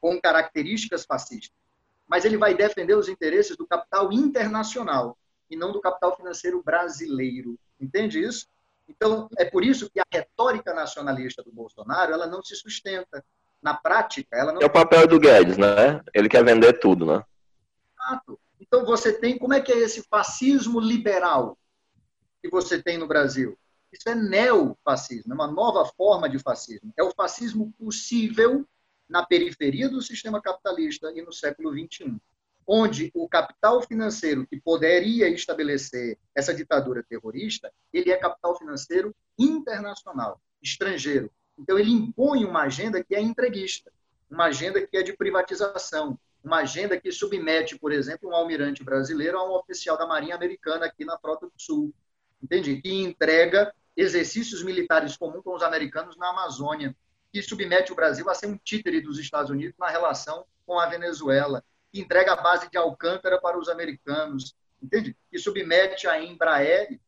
com 0.00 0.20
características 0.20 1.04
fascistas 1.06 1.65
mas 2.08 2.24
ele 2.24 2.36
vai 2.36 2.54
defender 2.54 2.94
os 2.94 3.08
interesses 3.08 3.56
do 3.56 3.66
capital 3.66 4.12
internacional 4.12 5.16
e 5.50 5.56
não 5.56 5.72
do 5.72 5.80
capital 5.80 6.16
financeiro 6.16 6.62
brasileiro. 6.62 7.58
Entende 7.80 8.22
isso? 8.22 8.46
Então, 8.88 9.28
é 9.36 9.44
por 9.44 9.64
isso 9.64 9.90
que 9.90 9.98
a 9.98 10.06
retórica 10.12 10.72
nacionalista 10.72 11.42
do 11.42 11.52
Bolsonaro, 11.52 12.12
ela 12.12 12.26
não 12.26 12.42
se 12.42 12.54
sustenta. 12.54 13.24
Na 13.60 13.74
prática, 13.74 14.36
ela 14.36 14.52
não... 14.52 14.60
É 14.60 14.66
o 14.66 14.70
papel 14.70 15.08
do 15.08 15.18
Guedes, 15.18 15.56
né? 15.56 16.00
Ele 16.14 16.28
quer 16.28 16.44
vender 16.44 16.78
tudo, 16.78 17.04
né? 17.04 17.24
Exato. 17.98 18.38
Então, 18.60 18.84
você 18.84 19.12
tem... 19.12 19.38
Como 19.38 19.54
é 19.54 19.60
que 19.60 19.72
é 19.72 19.78
esse 19.78 20.02
fascismo 20.08 20.78
liberal 20.78 21.58
que 22.40 22.48
você 22.48 22.80
tem 22.80 22.96
no 22.96 23.08
Brasil? 23.08 23.58
Isso 23.92 24.08
é 24.08 24.14
neofascismo, 24.14 25.32
é 25.32 25.34
uma 25.34 25.50
nova 25.50 25.84
forma 25.96 26.28
de 26.28 26.38
fascismo. 26.38 26.92
É 26.96 27.02
o 27.02 27.12
fascismo 27.12 27.72
possível 27.78 28.64
na 29.08 29.24
periferia 29.24 29.88
do 29.88 30.02
sistema 30.02 30.40
capitalista 30.40 31.12
e 31.14 31.22
no 31.22 31.32
século 31.32 31.72
XXI, 31.72 32.16
onde 32.66 33.10
o 33.14 33.28
capital 33.28 33.80
financeiro 33.82 34.46
que 34.46 34.60
poderia 34.60 35.28
estabelecer 35.28 36.18
essa 36.34 36.52
ditadura 36.52 37.04
terrorista, 37.08 37.72
ele 37.92 38.10
é 38.10 38.16
capital 38.16 38.58
financeiro 38.58 39.14
internacional, 39.38 40.40
estrangeiro. 40.60 41.30
Então 41.56 41.78
ele 41.78 41.90
impõe 41.90 42.44
uma 42.44 42.62
agenda 42.62 43.02
que 43.02 43.14
é 43.14 43.20
entreguista, 43.20 43.92
uma 44.28 44.46
agenda 44.46 44.84
que 44.84 44.96
é 44.96 45.02
de 45.02 45.16
privatização, 45.16 46.18
uma 46.42 46.58
agenda 46.58 47.00
que 47.00 47.10
submete, 47.12 47.78
por 47.78 47.92
exemplo, 47.92 48.30
um 48.30 48.34
almirante 48.34 48.82
brasileiro 48.82 49.38
a 49.38 49.48
um 49.48 49.54
oficial 49.54 49.96
da 49.96 50.06
Marinha 50.06 50.34
Americana 50.34 50.86
aqui 50.86 51.04
na 51.04 51.18
Frota 51.18 51.46
do 51.46 51.52
Sul, 51.56 51.94
entende? 52.42 52.80
Que 52.80 52.92
entrega 52.92 53.72
exercícios 53.96 54.62
militares 54.62 55.16
comuns 55.16 55.42
com 55.42 55.54
os 55.54 55.62
americanos 55.62 56.16
na 56.16 56.30
Amazônia, 56.30 56.94
que 57.36 57.42
submete 57.42 57.92
o 57.92 57.94
Brasil 57.94 58.30
a 58.30 58.34
ser 58.34 58.46
um 58.46 58.56
títere 58.56 58.98
dos 58.98 59.18
Estados 59.18 59.50
Unidos 59.50 59.76
na 59.78 59.88
relação 59.88 60.46
com 60.64 60.78
a 60.78 60.86
Venezuela, 60.86 61.62
que 61.92 62.00
entrega 62.00 62.32
a 62.32 62.36
base 62.36 62.70
de 62.70 62.78
Alcântara 62.78 63.38
para 63.38 63.58
os 63.58 63.68
americanos, 63.68 64.56
entende? 64.82 65.14
Que 65.30 65.38
submete 65.38 66.08
a 66.08 66.18
Embraer, 66.18 66.98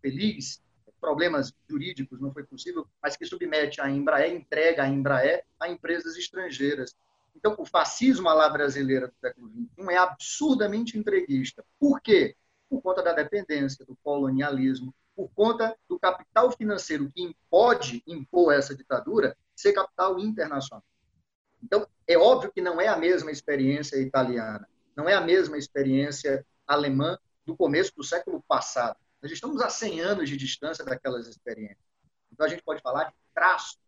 feliz, 0.00 0.62
problemas 0.98 1.52
jurídicos 1.68 2.18
não 2.22 2.32
foi 2.32 2.42
possível, 2.44 2.88
mas 3.02 3.18
que 3.18 3.26
submete 3.26 3.78
a 3.78 3.90
Embraer, 3.90 4.32
entrega 4.32 4.82
a 4.82 4.88
Embraer 4.88 5.44
a 5.60 5.68
empresas 5.68 6.16
estrangeiras. 6.16 6.96
Então, 7.36 7.54
o 7.58 7.66
fascismo 7.66 8.30
à 8.30 8.34
la 8.34 8.48
brasileira 8.48 9.08
do 9.08 9.14
século 9.20 9.50
XXI 9.50 9.92
é 9.92 9.98
absurdamente 9.98 10.98
entreguista. 10.98 11.62
Por 11.78 12.00
quê? 12.00 12.34
Por 12.66 12.80
conta 12.80 13.02
da 13.02 13.12
dependência, 13.12 13.84
do 13.84 13.94
colonialismo, 14.02 14.94
por 15.14 15.28
conta 15.34 15.76
do 15.86 15.98
capital 15.98 16.50
financeiro 16.50 17.12
que 17.14 17.36
pode 17.50 18.02
impor 18.06 18.54
essa 18.54 18.74
ditadura 18.74 19.36
ser 19.56 19.72
capital 19.72 20.18
internacional. 20.18 20.84
Então, 21.62 21.86
é 22.06 22.16
óbvio 22.16 22.52
que 22.52 22.60
não 22.60 22.80
é 22.80 22.86
a 22.86 22.96
mesma 22.96 23.30
experiência 23.30 23.96
italiana, 23.96 24.68
não 24.94 25.08
é 25.08 25.14
a 25.14 25.20
mesma 25.20 25.56
experiência 25.56 26.46
alemã 26.66 27.18
do 27.44 27.56
começo 27.56 27.94
do 27.96 28.04
século 28.04 28.42
passado. 28.46 28.98
Nós 29.22 29.32
estamos 29.32 29.60
a 29.60 29.70
100 29.70 30.00
anos 30.00 30.28
de 30.28 30.36
distância 30.36 30.84
daquelas 30.84 31.26
experiências. 31.26 31.84
Então, 32.30 32.44
a 32.46 32.48
gente 32.48 32.62
pode 32.62 32.82
falar 32.82 33.04
de 33.04 33.14
traços 33.34 33.78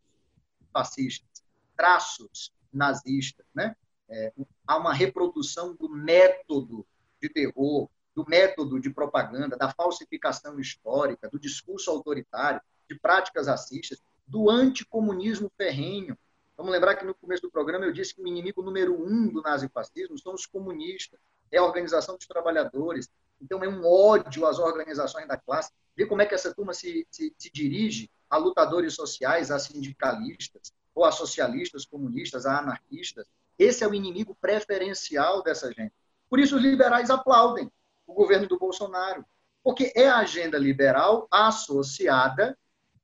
fascistas, 0.72 1.28
traços 1.76 2.52
nazistas. 2.72 3.46
Né? 3.54 3.76
É, 4.08 4.32
há 4.66 4.76
uma 4.76 4.92
reprodução 4.92 5.74
do 5.74 5.88
método 5.88 6.86
de 7.20 7.28
terror, 7.28 7.90
do 8.14 8.24
método 8.28 8.80
de 8.80 8.90
propaganda, 8.90 9.56
da 9.56 9.70
falsificação 9.70 10.58
histórica, 10.58 11.28
do 11.28 11.38
discurso 11.38 11.90
autoritário, 11.90 12.60
de 12.88 12.98
práticas 12.98 13.46
racistas, 13.46 14.02
do 14.28 14.50
anticomunismo 14.50 15.50
ferrenho. 15.56 16.16
Vamos 16.56 16.72
lembrar 16.72 16.96
que 16.96 17.04
no 17.04 17.14
começo 17.14 17.42
do 17.42 17.50
programa 17.50 17.86
eu 17.86 17.92
disse 17.92 18.14
que 18.14 18.22
o 18.22 18.28
inimigo 18.28 18.62
número 18.62 18.94
um 18.94 19.28
do 19.28 19.40
nazifascismo 19.40 20.18
são 20.18 20.34
os 20.34 20.44
comunistas, 20.44 21.18
é 21.50 21.58
a 21.58 21.64
organização 21.64 22.16
dos 22.16 22.26
trabalhadores. 22.26 23.08
Então 23.40 23.64
é 23.64 23.68
um 23.68 23.86
ódio 23.86 24.44
às 24.46 24.58
organizações 24.58 25.26
da 25.26 25.36
classe. 25.36 25.72
Vê 25.96 26.04
como 26.04 26.20
é 26.20 26.26
que 26.26 26.34
essa 26.34 26.54
turma 26.54 26.74
se, 26.74 27.06
se, 27.10 27.34
se 27.38 27.50
dirige 27.50 28.10
a 28.28 28.36
lutadores 28.36 28.94
sociais, 28.94 29.50
a 29.50 29.58
sindicalistas, 29.58 30.72
ou 30.94 31.04
a 31.04 31.12
socialistas, 31.12 31.86
comunistas, 31.86 32.44
a 32.44 32.58
anarquistas. 32.58 33.26
Esse 33.58 33.84
é 33.84 33.88
o 33.88 33.94
inimigo 33.94 34.36
preferencial 34.40 35.42
dessa 35.42 35.72
gente. 35.72 35.94
Por 36.28 36.38
isso 36.38 36.56
os 36.56 36.62
liberais 36.62 37.08
aplaudem 37.08 37.70
o 38.06 38.12
governo 38.12 38.46
do 38.46 38.58
Bolsonaro, 38.58 39.24
porque 39.62 39.92
é 39.94 40.08
a 40.08 40.18
agenda 40.18 40.58
liberal 40.58 41.26
associada 41.30 42.58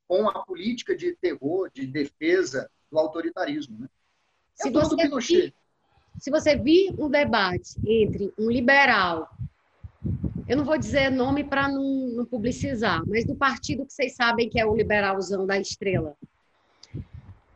com 0.07 0.29
a 0.29 0.45
política 0.45 0.97
de 0.97 1.15
terror, 1.17 1.71
de 1.73 1.87
defesa 1.87 2.71
do 2.91 2.99
autoritarismo. 2.99 3.81
Né? 3.81 3.89
É 4.61 4.63
se, 4.65 4.71
você 4.71 5.09
vir, 5.09 5.55
se 6.19 6.31
você 6.31 6.57
vir 6.57 6.95
um 6.99 7.09
debate 7.09 7.75
entre 7.87 8.33
um 8.39 8.51
liberal, 8.51 9.29
eu 10.47 10.57
não 10.57 10.65
vou 10.65 10.79
dizer 10.79 11.11
nome 11.11 11.45
para 11.45 11.69
não, 11.69 12.09
não 12.09 12.27
publicizar, 12.27 13.03
mas 13.07 13.25
do 13.25 13.35
partido 13.35 13.87
que 13.87 13.93
vocês 13.93 14.15
sabem 14.15 14.49
que 14.49 14.61
é 14.61 14.67
o 14.67 14.75
liberalzão 14.75 15.47
da 15.47 15.59
estrela, 15.59 16.17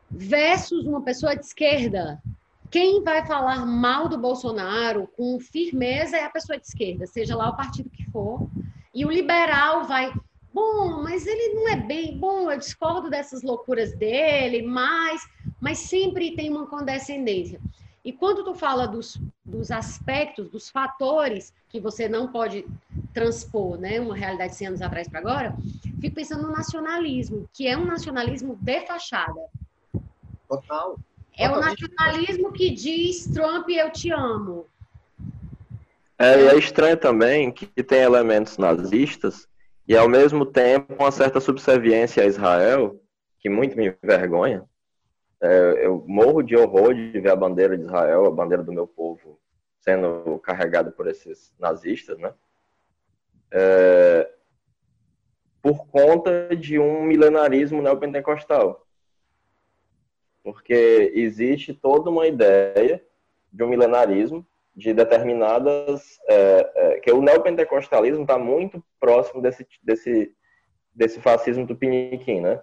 versus 0.09 0.85
uma 0.85 1.01
pessoa 1.01 1.35
de 1.35 1.45
esquerda, 1.45 2.21
quem 2.71 3.03
vai 3.03 3.25
falar 3.25 3.65
mal 3.65 4.07
do 4.07 4.17
Bolsonaro 4.17 5.07
com 5.15 5.39
firmeza 5.39 6.17
é 6.17 6.23
a 6.23 6.29
pessoa 6.29 6.59
de 6.59 6.65
esquerda, 6.65 7.07
seja 7.07 7.35
lá 7.35 7.49
o 7.49 7.55
partido 7.55 7.89
que 7.89 8.05
for. 8.11 8.47
E 8.93 9.05
o 9.05 9.11
liberal 9.11 9.85
vai, 9.85 10.11
bom, 10.53 11.01
mas 11.01 11.25
ele 11.25 11.53
não 11.53 11.67
é 11.69 11.75
bem 11.75 12.17
bom, 12.17 12.51
eu 12.51 12.57
discordo 12.57 13.09
dessas 13.09 13.43
loucuras 13.43 13.93
dele, 13.95 14.61
mas, 14.61 15.21
mas 15.59 15.79
sempre 15.79 16.35
tem 16.35 16.49
uma 16.49 16.67
condescendência. 16.67 17.59
E 18.03 18.13
quando 18.13 18.43
tu 18.43 18.55
fala 18.55 18.87
dos, 18.87 19.19
dos 19.43 19.71
aspectos, 19.71 20.49
dos 20.49 20.69
fatores 20.69 21.53
que 21.67 21.79
você 21.79 22.07
não 22.07 22.31
pode 22.31 22.65
transpor, 23.13 23.77
né, 23.77 23.99
uma 23.99 24.15
realidade 24.15 24.51
de 24.51 24.57
100 24.57 24.67
anos 24.67 24.81
atrás 24.81 25.07
para 25.07 25.19
agora, 25.19 25.55
fico 25.99 26.15
pensando 26.15 26.43
no 26.43 26.51
nacionalismo, 26.51 27.47
que 27.53 27.67
é 27.67 27.77
um 27.77 27.85
nacionalismo 27.85 28.55
de 28.55 28.85
fachada. 28.85 29.39
Total. 30.47 30.97
É 31.37 31.49
o 31.49 31.59
nacionalismo 31.59 32.51
que 32.51 32.71
diz 32.71 33.27
Trump, 33.27 33.69
eu 33.69 33.91
te 33.91 34.11
amo. 34.11 34.65
É, 36.17 36.41
e 36.41 36.47
é 36.47 36.57
estranho 36.57 36.97
também 36.97 37.51
que 37.51 37.65
tem 37.83 37.99
elementos 37.99 38.57
nazistas 38.57 39.47
e, 39.89 39.97
ao 39.97 40.07
mesmo 40.07 40.45
tempo, 40.45 40.93
uma 40.93 41.11
certa 41.11 41.41
subserviência 41.41 42.21
a 42.21 42.27
Israel, 42.27 43.01
que 43.39 43.49
muito 43.49 43.75
me 43.75 43.87
envergonha. 44.03 44.63
É, 45.41 45.83
eu 45.83 46.05
morro 46.07 46.43
de 46.43 46.55
horror 46.55 46.93
de 46.93 47.19
ver 47.19 47.31
a 47.31 47.35
bandeira 47.35 47.75
de 47.75 47.85
Israel, 47.85 48.27
a 48.27 48.31
bandeira 48.31 48.61
do 48.61 48.71
meu 48.71 48.85
povo, 48.85 49.39
sendo 49.79 50.37
carregada 50.43 50.91
por 50.91 51.07
esses 51.07 51.55
nazistas, 51.57 52.19
né? 52.19 52.31
É, 53.49 54.31
por 55.59 55.87
conta 55.87 56.55
de 56.55 56.77
um 56.77 57.01
milenarismo 57.01 57.81
neopentecostal. 57.81 58.85
Porque 60.43 61.11
existe 61.15 61.73
toda 61.73 62.11
uma 62.11 62.27
ideia 62.27 63.03
de 63.51 63.63
um 63.63 63.67
milenarismo 63.67 64.45
de 64.79 64.93
determinadas. 64.93 66.17
É, 66.27 66.71
é, 66.75 66.99
que 67.01 67.11
o 67.11 67.21
neopentecostalismo 67.21 68.21
está 68.21 68.37
muito 68.37 68.83
próximo 68.99 69.41
desse, 69.41 69.67
desse, 69.83 70.33
desse 70.95 71.19
fascismo 71.19 71.67
tupiniquim, 71.67 72.39
né? 72.39 72.61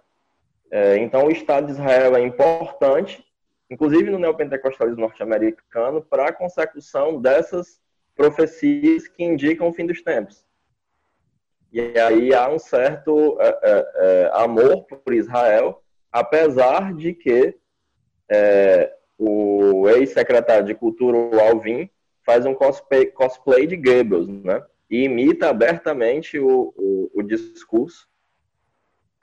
É, 0.71 0.97
então, 0.97 1.27
o 1.27 1.31
Estado 1.31 1.67
de 1.67 1.73
Israel 1.73 2.17
é 2.17 2.21
importante, 2.21 3.25
inclusive 3.71 4.11
no 4.11 4.19
neopentecostalismo 4.19 5.03
norte-americano, 5.03 6.03
para 6.03 6.29
a 6.29 6.33
consecução 6.33 7.21
dessas 7.21 7.81
profecias 8.17 9.07
que 9.07 9.23
indicam 9.23 9.69
o 9.69 9.73
fim 9.73 9.87
dos 9.87 10.03
tempos. 10.03 10.45
E 11.71 11.99
aí 11.99 12.35
há 12.35 12.49
um 12.49 12.59
certo 12.59 13.37
é, 13.41 13.59
é, 13.63 13.87
é 13.97 14.31
amor 14.33 14.85
por 14.85 15.13
Israel, 15.13 15.83
apesar 16.11 16.95
de 16.95 17.13
que 17.13 17.55
o 19.19 19.89
ex-secretário 19.89 20.65
de 20.65 20.75
Cultura, 20.75 21.19
Alvin, 21.49 21.89
faz 22.27 22.45
um 22.45 22.53
cosplay, 22.53 23.07
cosplay 23.07 23.69
de 23.69 23.77
Goebbels, 23.77 24.27
né? 24.27 24.63
E 24.91 25.05
imita 25.05 25.49
abertamente 25.49 26.39
o, 26.39 26.75
o, 26.77 27.11
o 27.15 27.23
discurso 27.23 28.09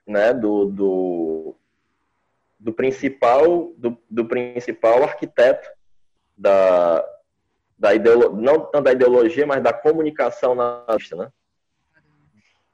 né, 0.08 0.34
do, 0.34 0.66
do, 0.66 1.56
do 2.60 2.74
principal 2.74 3.74
do, 3.78 3.98
do, 4.10 4.26
principal 4.26 5.04
arquiteto 5.04 5.70
da, 6.38 7.06
da 7.78 7.94
ideolo, 7.94 8.36
não 8.36 8.70
da 8.82 8.92
ideologia, 8.92 9.46
mas 9.46 9.62
da 9.62 9.74
comunicação 9.74 10.56
nazista, 10.56 11.16
né? 11.16 11.32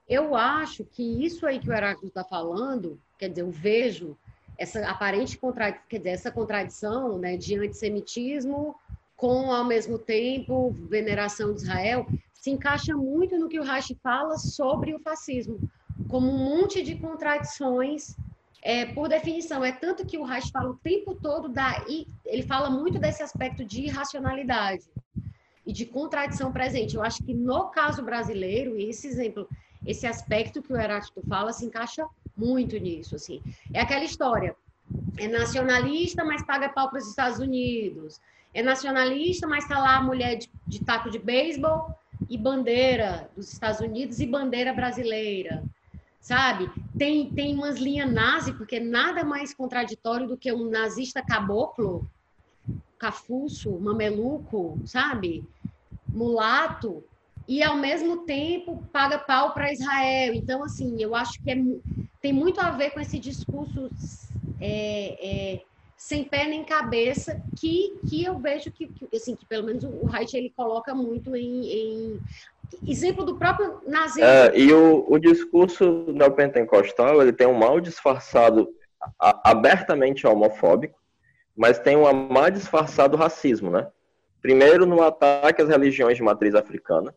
Eu 0.08 0.36
acho 0.36 0.84
que 0.84 1.24
isso 1.24 1.46
aí 1.46 1.60
que 1.60 1.70
o 1.70 1.74
Heráclito 1.74 2.08
está 2.08 2.24
falando, 2.24 3.00
quer 3.20 3.30
dizer, 3.30 3.42
eu 3.42 3.52
vejo 3.52 4.18
essa 4.58 4.88
aparente 4.90 5.38
contradição, 5.38 5.84
quer 5.88 5.98
dizer, 6.00 6.10
essa 6.10 6.32
contradição 6.32 7.20
né, 7.20 7.38
de 7.38 7.56
antissemitismo 7.60 8.76
com, 9.20 9.52
ao 9.52 9.66
mesmo 9.66 10.00
tempo, 10.00 10.72
veneração 10.72 11.54
de 11.54 11.64
Israel, 11.64 12.08
se 12.34 12.50
encaixa 12.50 12.96
muito 12.96 13.38
no 13.38 13.50
que 13.50 13.60
o 13.60 13.64
Reich 13.64 13.94
fala 14.02 14.38
sobre 14.38 14.96
o 14.96 15.00
fascismo, 15.00 15.60
como 16.08 16.32
um 16.32 16.38
monte 16.38 16.82
de 16.82 16.96
contradições 16.96 18.16
é, 18.64 18.86
por 18.86 19.10
definição. 19.10 19.62
É 19.62 19.74
tanto 19.74 20.06
que 20.06 20.18
o 20.18 20.24
Reich 20.24 20.50
fala 20.52 20.70
o 20.70 20.78
tempo 20.78 21.14
todo 21.16 21.50
da. 21.50 21.84
Ele 22.26 22.44
fala 22.44 22.70
muito 22.70 22.98
desse 22.98 23.22
aspecto 23.22 23.66
de 23.66 23.82
irracionalidade 23.88 24.86
e 25.66 25.74
de 25.74 25.86
contradição 25.86 26.54
presente. 26.54 26.96
Eu 26.96 27.04
acho 27.04 27.22
que 27.22 27.34
no 27.34 27.66
caso 27.72 28.02
brasileiro, 28.02 28.78
esse 28.80 29.06
exemplo, 29.06 29.50
esse 29.86 30.08
aspecto 30.08 30.62
que 30.62 30.72
o 30.72 30.78
Heráclito 30.78 31.22
fala 31.28 31.52
se 31.52 31.66
encaixa 31.66 32.08
muito 32.38 32.78
nisso. 32.78 33.18
Assim. 33.18 33.42
É 33.74 33.82
aquela 33.82 34.06
história. 34.06 34.56
É 35.18 35.28
nacionalista, 35.28 36.24
mas 36.24 36.42
paga 36.42 36.70
pau 36.70 36.90
para 36.90 37.00
os 37.00 37.10
Estados 37.10 37.40
Unidos 37.40 38.22
é 38.54 38.64
nacionalista, 38.64 39.48
mas 39.48 39.64
está 39.64 39.80
lá 39.80 39.98
a 39.98 40.04
mulher 40.04 40.38
de, 40.38 40.50
de 40.68 40.84
taco 40.84 41.10
de 41.10 41.20
beisebol 41.20 41.94
e 42.30 42.38
bandeira 42.38 43.30
dos 43.36 43.52
Estados 43.52 43.80
Unidos 43.80 44.20
e 44.20 44.26
bandeira 44.26 44.74
brasileira, 44.74 45.64
sabe? 46.20 46.70
Tem, 46.98 47.32
tem 47.32 47.56
umas 47.56 47.78
linhas 47.78 48.12
nazi, 48.12 48.54
porque 48.54 48.80
nada 48.80 49.24
mais 49.24 49.54
contraditório 49.54 50.28
do 50.28 50.38
que 50.38 50.52
um 50.52 50.70
nazista 50.70 51.22
caboclo, 51.22 52.10
cafuço, 52.98 53.80
mameluco, 53.80 54.80
sabe? 54.86 55.48
Mulato, 56.08 57.04
e 57.50 57.64
ao 57.64 57.76
mesmo 57.78 58.26
tempo 58.26 58.84
paga 58.94 59.18
pau 59.18 59.54
para 59.54 59.74
Israel. 59.74 60.36
Então, 60.36 60.64
assim, 60.64 61.02
eu 61.02 61.16
acho 61.16 61.42
que 61.42 61.50
é, 61.50 61.56
tem 62.22 62.32
muito 62.32 62.62
a 62.62 62.70
ver 62.70 62.92
com 62.92 63.00
esse 63.00 63.18
discurso 63.18 63.90
é, 64.62 65.56
é, 65.56 65.62
sem 66.00 66.24
pé 66.24 66.48
nem 66.48 66.64
cabeça, 66.64 67.44
que, 67.60 68.00
que 68.08 68.24
eu 68.24 68.40
vejo 68.40 68.72
que, 68.72 68.88
que 68.88 69.14
assim, 69.14 69.36
que 69.36 69.46
pelo 69.46 69.66
menos 69.66 69.84
o 69.84 70.06
Reich 70.06 70.34
ele 70.34 70.50
coloca 70.56 70.96
muito 70.96 71.36
em, 71.36 71.66
em 71.66 72.20
exemplo 72.88 73.26
do 73.26 73.36
próprio 73.36 73.82
nazismo. 73.86 74.24
É, 74.24 74.58
e 74.58 74.72
o, 74.72 75.06
o 75.10 75.20
discurso 75.20 76.06
neopentecostal, 76.08 77.22
ele 77.22 77.34
tem 77.34 77.46
um 77.46 77.54
mal 77.54 77.82
disfarçado, 77.82 78.70
a, 79.20 79.52
abertamente 79.52 80.26
homofóbico, 80.26 80.98
mas 81.54 81.80
tem 81.80 81.98
um 81.98 82.12
mal 82.14 82.50
disfarçado 82.50 83.18
racismo, 83.18 83.70
né? 83.70 83.92
Primeiro 84.42 84.86
no 84.86 85.04
ataque 85.04 85.62
às 85.62 85.68
religiões 85.68 86.16
de 86.16 86.24
matriz 86.24 86.56
africana, 86.56 87.14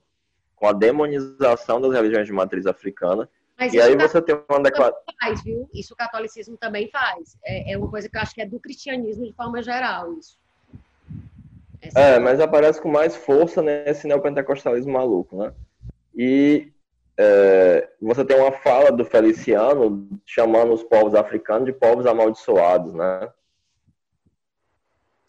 com 0.56 0.66
a 0.66 0.72
demonização 0.72 1.80
das 1.80 1.92
religiões 1.92 2.26
de 2.26 2.32
matriz 2.32 2.66
africana, 2.66 3.30
mas 3.58 3.72
e 3.72 3.80
aí 3.80 3.96
você 3.96 4.20
tem 4.20 4.34
uma 4.48 4.62
declaração. 4.62 5.02
Faz, 5.20 5.42
viu? 5.42 5.68
Isso 5.72 5.94
o 5.94 5.96
catolicismo 5.96 6.56
também 6.56 6.88
faz. 6.88 7.36
É, 7.44 7.72
é, 7.72 7.78
uma 7.78 7.88
coisa 7.88 8.08
que 8.08 8.16
eu 8.16 8.20
acho 8.20 8.34
que 8.34 8.42
é 8.42 8.46
do 8.46 8.58
cristianismo 8.58 9.24
de 9.24 9.32
forma 9.32 9.62
geral, 9.62 10.12
isso. 10.14 10.38
Essa 11.80 11.98
é, 11.98 12.14
é 12.14 12.18
mas 12.18 12.40
aparece 12.40 12.80
com 12.80 12.90
mais 12.90 13.16
força 13.16 13.62
nesse 13.62 14.06
neopentecostalismo 14.06 14.92
maluco, 14.92 15.36
né? 15.36 15.52
E 16.14 16.72
é, 17.16 17.88
você 18.00 18.24
tem 18.24 18.38
uma 18.38 18.52
fala 18.52 18.90
do 18.90 19.04
Feliciano 19.04 20.08
chamando 20.24 20.72
os 20.72 20.82
povos 20.82 21.14
africanos 21.14 21.66
de 21.66 21.72
povos 21.72 22.06
amaldiçoados, 22.06 22.94
né? 22.94 23.30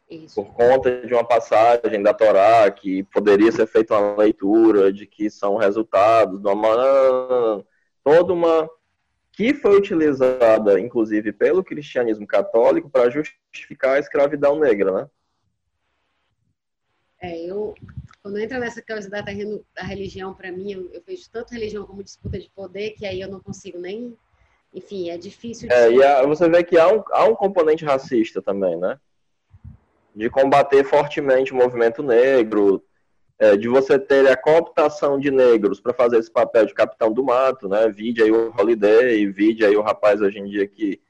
Isso. 0.09 0.35
Por 0.35 0.53
conta 0.53 1.05
de 1.05 1.13
uma 1.13 1.23
passagem 1.23 2.01
da 2.01 2.13
Torá 2.13 2.69
que 2.69 3.03
poderia 3.03 3.51
ser 3.51 3.65
feita 3.65 3.97
uma 3.97 4.17
leitura 4.17 4.93
de 4.93 5.07
que 5.07 5.29
são 5.29 5.55
resultados 5.55 6.39
de 6.39 6.47
uma 6.47 7.63
toda 8.03 8.33
uma 8.33 8.69
que 9.31 9.53
foi 9.53 9.77
utilizada, 9.77 10.79
inclusive, 10.79 11.31
pelo 11.31 11.63
cristianismo 11.63 12.27
católico 12.27 12.89
para 12.89 13.09
justificar 13.09 13.95
a 13.95 13.99
escravidão 13.99 14.59
negra, 14.59 14.91
né? 14.91 15.09
É, 17.19 17.49
eu 17.49 17.73
quando 18.23 18.39
entra 18.39 18.57
nessa 18.57 18.81
coisa 18.81 19.09
da, 19.09 19.21
da 19.21 19.83
religião, 19.83 20.33
para 20.33 20.49
mim, 20.49 20.71
eu, 20.71 20.89
eu, 20.93 21.03
vejo 21.05 21.29
tanto 21.29 21.53
religião 21.53 21.85
como 21.85 22.01
disputa 22.01 22.39
de 22.39 22.49
poder 22.49 22.91
que 22.91 23.05
aí 23.05 23.19
eu 23.19 23.27
não 23.27 23.41
consigo 23.41 23.77
nem, 23.77 24.17
enfim, 24.73 25.09
é 25.09 25.17
difícil. 25.17 25.67
De 25.67 25.75
é, 25.75 25.91
e 25.91 26.01
a, 26.01 26.25
você 26.25 26.47
vê 26.47 26.63
que 26.63 26.77
há 26.77 26.87
um, 26.87 27.03
há 27.11 27.25
um 27.25 27.35
componente 27.35 27.83
racista 27.83 28.41
também, 28.41 28.77
né? 28.77 28.97
De 30.15 30.29
combater 30.29 30.85
fortemente 30.85 31.51
o 31.51 31.57
movimento 31.57 32.01
negro, 32.01 32.81
é, 33.39 33.57
de 33.57 33.67
você 33.67 33.97
ter 33.97 34.27
a 34.27 34.37
cooptação 34.37 35.19
de 35.19 35.31
negros 35.31 35.79
para 35.79 35.93
fazer 35.93 36.17
esse 36.17 36.31
papel 36.31 36.65
de 36.65 36.73
capitão 36.73 37.11
do 37.11 37.23
mato, 37.23 37.67
né? 37.67 37.89
Vide 37.89 38.23
aí 38.23 38.31
o 38.31 38.53
Holiday, 38.57 39.27
vide 39.27 39.65
aí 39.65 39.75
o 39.75 39.81
rapaz 39.81 40.21
hoje 40.21 40.39
em 40.39 40.45
dia 40.45 40.67
que, 40.67 41.01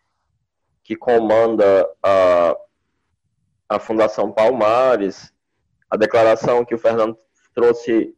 que 0.83 0.95
comanda 0.95 1.87
a, 2.01 2.57
a 3.69 3.79
Fundação 3.79 4.31
Palmares, 4.31 5.33
a 5.89 5.97
declaração 5.97 6.65
que 6.65 6.73
o 6.73 6.79
Fernando 6.79 7.17
trouxe 7.53 8.15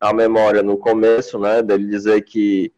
à 0.00 0.12
memória 0.12 0.62
no 0.62 0.78
começo, 0.78 1.38
né? 1.38 1.62
Dele 1.62 1.88
dizer 1.88 2.22
que 2.22 2.72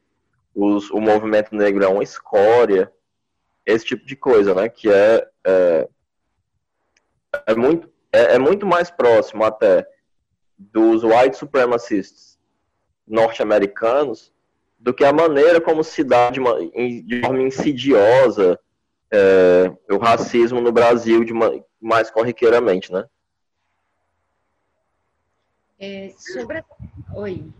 os, 0.54 0.90
o 0.90 1.00
movimento 1.00 1.54
negro 1.54 1.84
é 1.84 1.88
uma 1.88 2.02
escória, 2.02 2.92
esse 3.64 3.84
tipo 3.84 4.04
de 4.06 4.16
coisa, 4.16 4.54
né? 4.54 4.68
Que 4.68 4.90
é, 4.90 5.28
é, 5.46 5.88
é 7.46 7.54
muito, 7.54 7.88
é, 8.10 8.34
é 8.34 8.38
muito 8.38 8.66
mais 8.66 8.90
próximo 8.90 9.44
até 9.44 9.86
dos 10.58 11.04
white 11.04 11.36
supremacists 11.36 12.38
norte-americanos 13.06 14.32
do 14.78 14.92
que 14.92 15.04
a 15.04 15.12
maneira 15.12 15.60
como 15.60 15.82
se 15.82 16.04
dá 16.04 16.30
de, 16.30 16.40
uma, 16.40 16.58
de 16.60 17.20
forma 17.20 17.42
insidiosa 17.42 18.58
é, 19.10 19.72
o 19.90 19.98
racismo 19.98 20.60
no 20.60 20.72
Brasil 20.72 21.24
de 21.24 21.32
uma, 21.32 21.50
mais 21.80 22.10
corriqueiramente, 22.10 22.92
né? 22.92 23.08
É, 25.78 26.12
sobre... 26.18 26.64
Oi. 27.14 27.52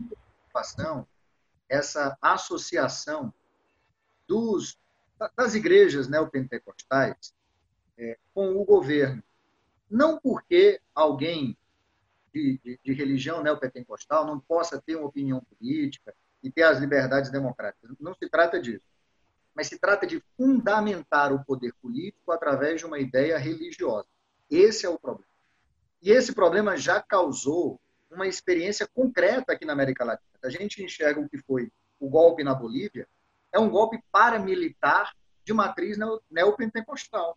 Essa 1.68 2.18
associação 2.20 3.32
dos, 4.26 4.76
das 5.36 5.54
igrejas 5.54 6.08
neopentecostais 6.08 7.32
é, 7.96 8.18
com 8.34 8.56
o 8.56 8.64
governo. 8.64 9.22
Não 9.88 10.18
porque 10.18 10.80
alguém 10.94 11.56
de, 12.32 12.60
de, 12.62 12.80
de 12.84 12.92
religião 12.92 13.42
neopentecostal 13.42 14.26
não 14.26 14.38
possa 14.38 14.80
ter 14.80 14.96
uma 14.96 15.06
opinião 15.06 15.40
política 15.40 16.14
e 16.42 16.50
ter 16.50 16.62
as 16.62 16.78
liberdades 16.78 17.30
democráticas. 17.30 17.90
Não 17.98 18.14
se 18.14 18.28
trata 18.28 18.60
disso. 18.60 18.84
Mas 19.54 19.66
se 19.66 19.78
trata 19.78 20.06
de 20.06 20.22
fundamentar 20.36 21.32
o 21.32 21.44
poder 21.44 21.72
político 21.82 22.30
através 22.30 22.80
de 22.80 22.86
uma 22.86 22.98
ideia 22.98 23.36
religiosa. 23.38 24.06
Esse 24.50 24.86
é 24.86 24.88
o 24.88 24.98
problema. 24.98 25.28
E 26.00 26.10
esse 26.10 26.32
problema 26.32 26.76
já 26.76 27.02
causou 27.02 27.80
uma 28.10 28.26
experiência 28.26 28.86
concreta 28.86 29.52
aqui 29.52 29.64
na 29.64 29.72
América 29.72 30.04
Latina. 30.04 30.28
A 30.42 30.48
gente 30.48 30.82
enxerga 30.82 31.20
o 31.20 31.28
que 31.28 31.38
foi 31.38 31.72
o 31.98 32.08
golpe 32.08 32.44
na 32.44 32.54
Bolívia, 32.54 33.08
é 33.52 33.58
um 33.58 33.68
golpe 33.68 34.00
paramilitar 34.12 35.12
de 35.44 35.52
matriz 35.52 35.98
neopentecostal. 36.30 37.36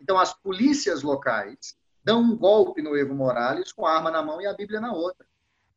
Então, 0.00 0.18
as 0.18 0.32
polícias 0.32 1.02
locais 1.02 1.76
dão 2.06 2.22
um 2.22 2.36
golpe 2.36 2.80
no 2.80 2.96
Evo 2.96 3.16
Morales 3.16 3.72
com 3.72 3.84
a 3.84 3.96
arma 3.96 4.12
na 4.12 4.22
mão 4.22 4.40
e 4.40 4.46
a 4.46 4.54
Bíblia 4.54 4.80
na 4.80 4.92
outra. 4.92 5.26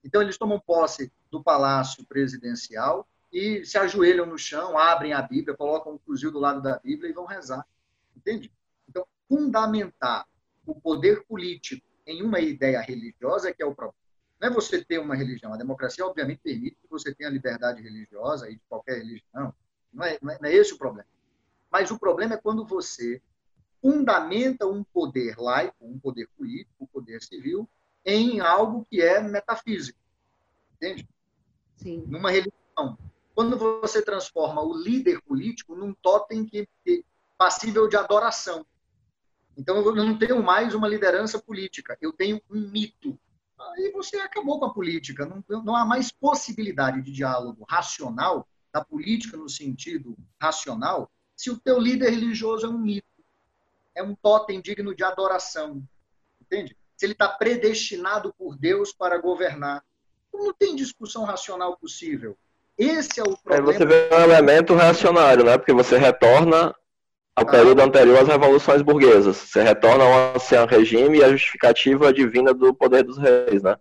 Então, 0.03 0.21
eles 0.21 0.37
tomam 0.37 0.59
posse 0.59 1.11
do 1.31 1.43
palácio 1.43 2.05
presidencial 2.05 3.09
e 3.33 3.65
se 3.65 3.79
ajoelham 3.79 4.27
no 4.27 4.37
chão, 4.37 4.77
abrem 4.77 5.11
a 5.11 5.23
Bíblia, 5.23 5.57
colocam 5.57 5.93
um 5.93 5.97
fuzil 5.97 6.31
do 6.31 6.37
lado 6.37 6.61
da 6.61 6.77
Bíblia 6.77 7.09
e 7.09 7.13
vão 7.13 7.25
rezar. 7.25 7.65
Entende? 8.15 8.53
Então, 8.87 9.07
fundamentar 9.27 10.27
o 10.67 10.79
poder 10.79 11.25
político 11.25 11.83
em 12.05 12.21
uma 12.21 12.39
ideia 12.39 12.79
religiosa 12.79 13.49
é 13.49 13.53
que 13.53 13.63
é 13.63 13.65
o 13.65 13.73
problema. 13.73 13.97
Não 14.39 14.49
é 14.49 14.51
você 14.51 14.85
ter 14.85 14.99
uma 14.99 15.15
religião. 15.15 15.51
A 15.51 15.57
democracia, 15.57 16.05
obviamente, 16.05 16.41
permite 16.43 16.77
que 16.79 16.87
você 16.87 17.11
tenha 17.11 17.31
liberdade 17.31 17.81
religiosa 17.81 18.47
e 18.47 18.53
de 18.53 18.61
qualquer 18.69 18.99
religião. 18.99 19.51
Não 19.91 20.05
é, 20.05 20.19
não 20.21 20.31
é 20.43 20.53
esse 20.53 20.75
o 20.75 20.77
problema. 20.77 21.09
Mas 21.71 21.89
o 21.89 21.97
problema 21.97 22.35
é 22.35 22.37
quando 22.37 22.63
você 22.63 23.19
fundamenta 23.81 24.67
um 24.67 24.83
poder 24.83 25.37
laico, 25.37 25.75
um 25.81 25.99
poder 25.99 26.27
político, 26.37 26.73
um 26.79 26.85
poder 26.85 27.21
civil, 27.21 27.67
em 28.05 28.39
algo 28.39 28.85
que 28.89 29.01
é 29.01 29.21
metafísico. 29.21 29.99
Entende? 30.75 31.07
Sim. 31.75 32.03
Numa 32.07 32.31
religião. 32.31 32.97
Quando 33.33 33.57
você 33.57 34.01
transforma 34.01 34.61
o 34.61 34.73
líder 34.73 35.21
político 35.21 35.75
num 35.75 35.93
totem 35.93 36.45
que, 36.45 36.67
que 36.83 37.05
passível 37.37 37.87
de 37.87 37.95
adoração. 37.95 38.65
Então 39.57 39.77
eu 39.77 39.95
não 39.95 40.17
tenho 40.17 40.43
mais 40.43 40.73
uma 40.73 40.87
liderança 40.87 41.39
política, 41.39 41.97
eu 42.01 42.11
tenho 42.11 42.41
um 42.49 42.69
mito. 42.69 43.17
Aí 43.57 43.91
você 43.91 44.17
acabou 44.17 44.59
com 44.59 44.65
a 44.65 44.73
política. 44.73 45.25
Não, 45.25 45.63
não 45.63 45.75
há 45.75 45.85
mais 45.85 46.11
possibilidade 46.11 47.01
de 47.01 47.11
diálogo 47.11 47.65
racional 47.67 48.47
da 48.73 48.83
política 48.83 49.35
no 49.35 49.49
sentido 49.49 50.17
racional 50.39 51.09
se 51.35 51.49
o 51.49 51.57
teu 51.57 51.79
líder 51.79 52.09
religioso 52.09 52.65
é 52.65 52.69
um 52.69 52.77
mito 52.77 53.08
é 53.99 54.03
um 54.03 54.15
totem 54.15 54.61
digno 54.61 54.95
de 54.95 55.03
adoração. 55.03 55.83
Entende? 56.41 56.75
Se 56.95 57.05
ele 57.05 57.13
está 57.13 57.27
predestinado 57.27 58.33
por 58.37 58.57
Deus 58.57 58.93
para 58.93 59.17
governar. 59.17 59.83
Não 60.33 60.53
tem 60.53 60.75
discussão 60.75 61.23
racional 61.23 61.77
possível. 61.77 62.37
Esse 62.77 63.19
é 63.19 63.23
o 63.23 63.37
problema. 63.37 63.71
Aí 63.71 63.77
você 63.77 63.85
vê 63.85 64.09
um 64.15 64.21
elemento 64.21 64.73
reacionário, 64.73 65.43
né? 65.43 65.57
Porque 65.57 65.73
você 65.73 65.97
retorna 65.97 66.73
ao 67.35 67.45
ah. 67.45 67.51
período 67.51 67.81
anterior 67.81 68.19
às 68.19 68.27
revoluções 68.27 68.81
burguesas. 68.81 69.35
Você 69.35 69.61
retorna 69.61 70.03
ao 70.03 70.35
ancião 70.35 70.65
regime 70.65 71.17
e 71.17 71.23
a 71.23 71.29
justificativa 71.29 72.13
divina 72.13 72.53
do 72.53 72.73
poder 72.73 73.03
dos 73.03 73.17
reis, 73.17 73.61
né? 73.61 73.75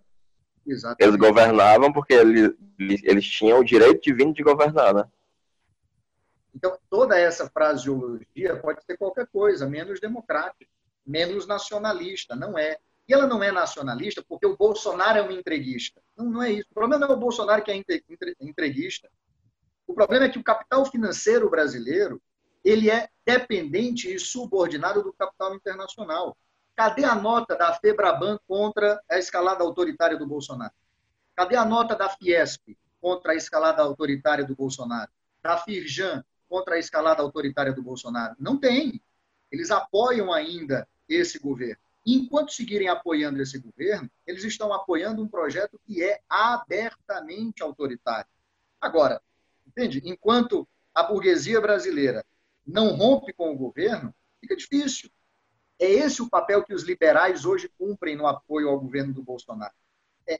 Exatamente. 0.67 1.03
Eles 1.03 1.15
governavam 1.15 1.93
porque 1.93 2.13
eles, 2.13 2.51
eles 3.03 3.25
tinham 3.25 3.59
o 3.59 3.63
direito 3.63 4.01
divino 4.01 4.33
de 4.33 4.43
governar, 4.43 4.93
né? 4.93 5.05
Então, 6.59 6.77
toda 6.89 7.17
essa 7.17 7.49
fraseologia 7.49 8.57
pode 8.61 8.83
ser 8.83 8.97
qualquer 8.97 9.27
coisa, 9.27 9.65
menos 9.65 10.01
democrática, 10.01 10.69
menos 11.07 11.47
nacionalista. 11.47 12.35
Não 12.35 12.57
é. 12.57 12.77
E 13.07 13.13
ela 13.13 13.25
não 13.25 13.41
é 13.41 13.49
nacionalista 13.49 14.21
porque 14.27 14.45
o 14.45 14.57
Bolsonaro 14.57 15.19
é 15.19 15.21
um 15.21 15.31
entreguista. 15.31 16.01
Não, 16.17 16.25
não 16.25 16.43
é 16.43 16.51
isso. 16.51 16.67
O 16.69 16.73
problema 16.73 16.99
não 16.99 17.13
é 17.13 17.17
o 17.17 17.19
Bolsonaro 17.19 17.63
que 17.63 17.71
é 17.71 17.81
entreguista. 18.41 19.09
O 19.87 19.93
problema 19.93 20.25
é 20.25 20.29
que 20.29 20.37
o 20.37 20.43
capital 20.43 20.85
financeiro 20.85 21.49
brasileiro 21.49 22.21
ele 22.61 22.91
é 22.91 23.07
dependente 23.25 24.13
e 24.13 24.19
subordinado 24.19 25.01
do 25.01 25.13
capital 25.13 25.55
internacional. 25.55 26.37
Cadê 26.75 27.05
a 27.05 27.15
nota 27.15 27.55
da 27.55 27.73
Febraban 27.73 28.37
contra 28.45 29.01
a 29.09 29.17
escalada 29.17 29.63
autoritária 29.63 30.17
do 30.17 30.27
Bolsonaro? 30.27 30.73
Cadê 31.37 31.55
a 31.55 31.63
nota 31.63 31.95
da 31.95 32.09
Fiesp 32.09 32.77
contra 32.99 33.31
a 33.31 33.35
escalada 33.35 33.81
autoritária 33.81 34.43
do 34.43 34.53
Bolsonaro? 34.53 35.09
Da 35.41 35.57
Firjan 35.57 36.21
contra 36.49 36.75
a 36.75 36.79
escalada 36.79 37.21
autoritária 37.21 37.71
do 37.71 37.83
Bolsonaro? 37.83 38.35
Não 38.39 38.57
tem. 38.57 39.01
Eles 39.51 39.71
apoiam 39.71 40.33
ainda 40.33 40.87
esse 41.07 41.39
governo. 41.39 41.77
E 42.05 42.15
enquanto 42.15 42.51
seguirem 42.51 42.87
apoiando 42.87 43.41
esse 43.41 43.59
governo, 43.59 44.09
eles 44.25 44.43
estão 44.43 44.73
apoiando 44.73 45.21
um 45.21 45.27
projeto 45.27 45.79
que 45.85 46.03
é 46.03 46.19
abertamente 46.27 47.61
autoritário. 47.61 48.29
Agora, 48.81 49.21
entende? 49.67 50.01
Enquanto 50.03 50.67
a 50.93 51.03
burguesia 51.03 51.61
brasileira 51.61 52.25
não 52.65 52.95
rompe 52.95 53.33
com 53.33 53.51
o 53.51 53.57
governo, 53.57 54.13
fica 54.39 54.55
difícil. 54.55 55.09
É 55.77 55.89
esse 55.89 56.21
o 56.21 56.29
papel 56.29 56.63
que 56.63 56.73
os 56.73 56.83
liberais 56.83 57.45
hoje 57.45 57.71
cumprem 57.77 58.15
no 58.15 58.27
apoio 58.27 58.69
ao 58.69 58.79
governo 58.79 59.13
do 59.13 59.23
Bolsonaro. 59.23 59.73
É, 60.27 60.39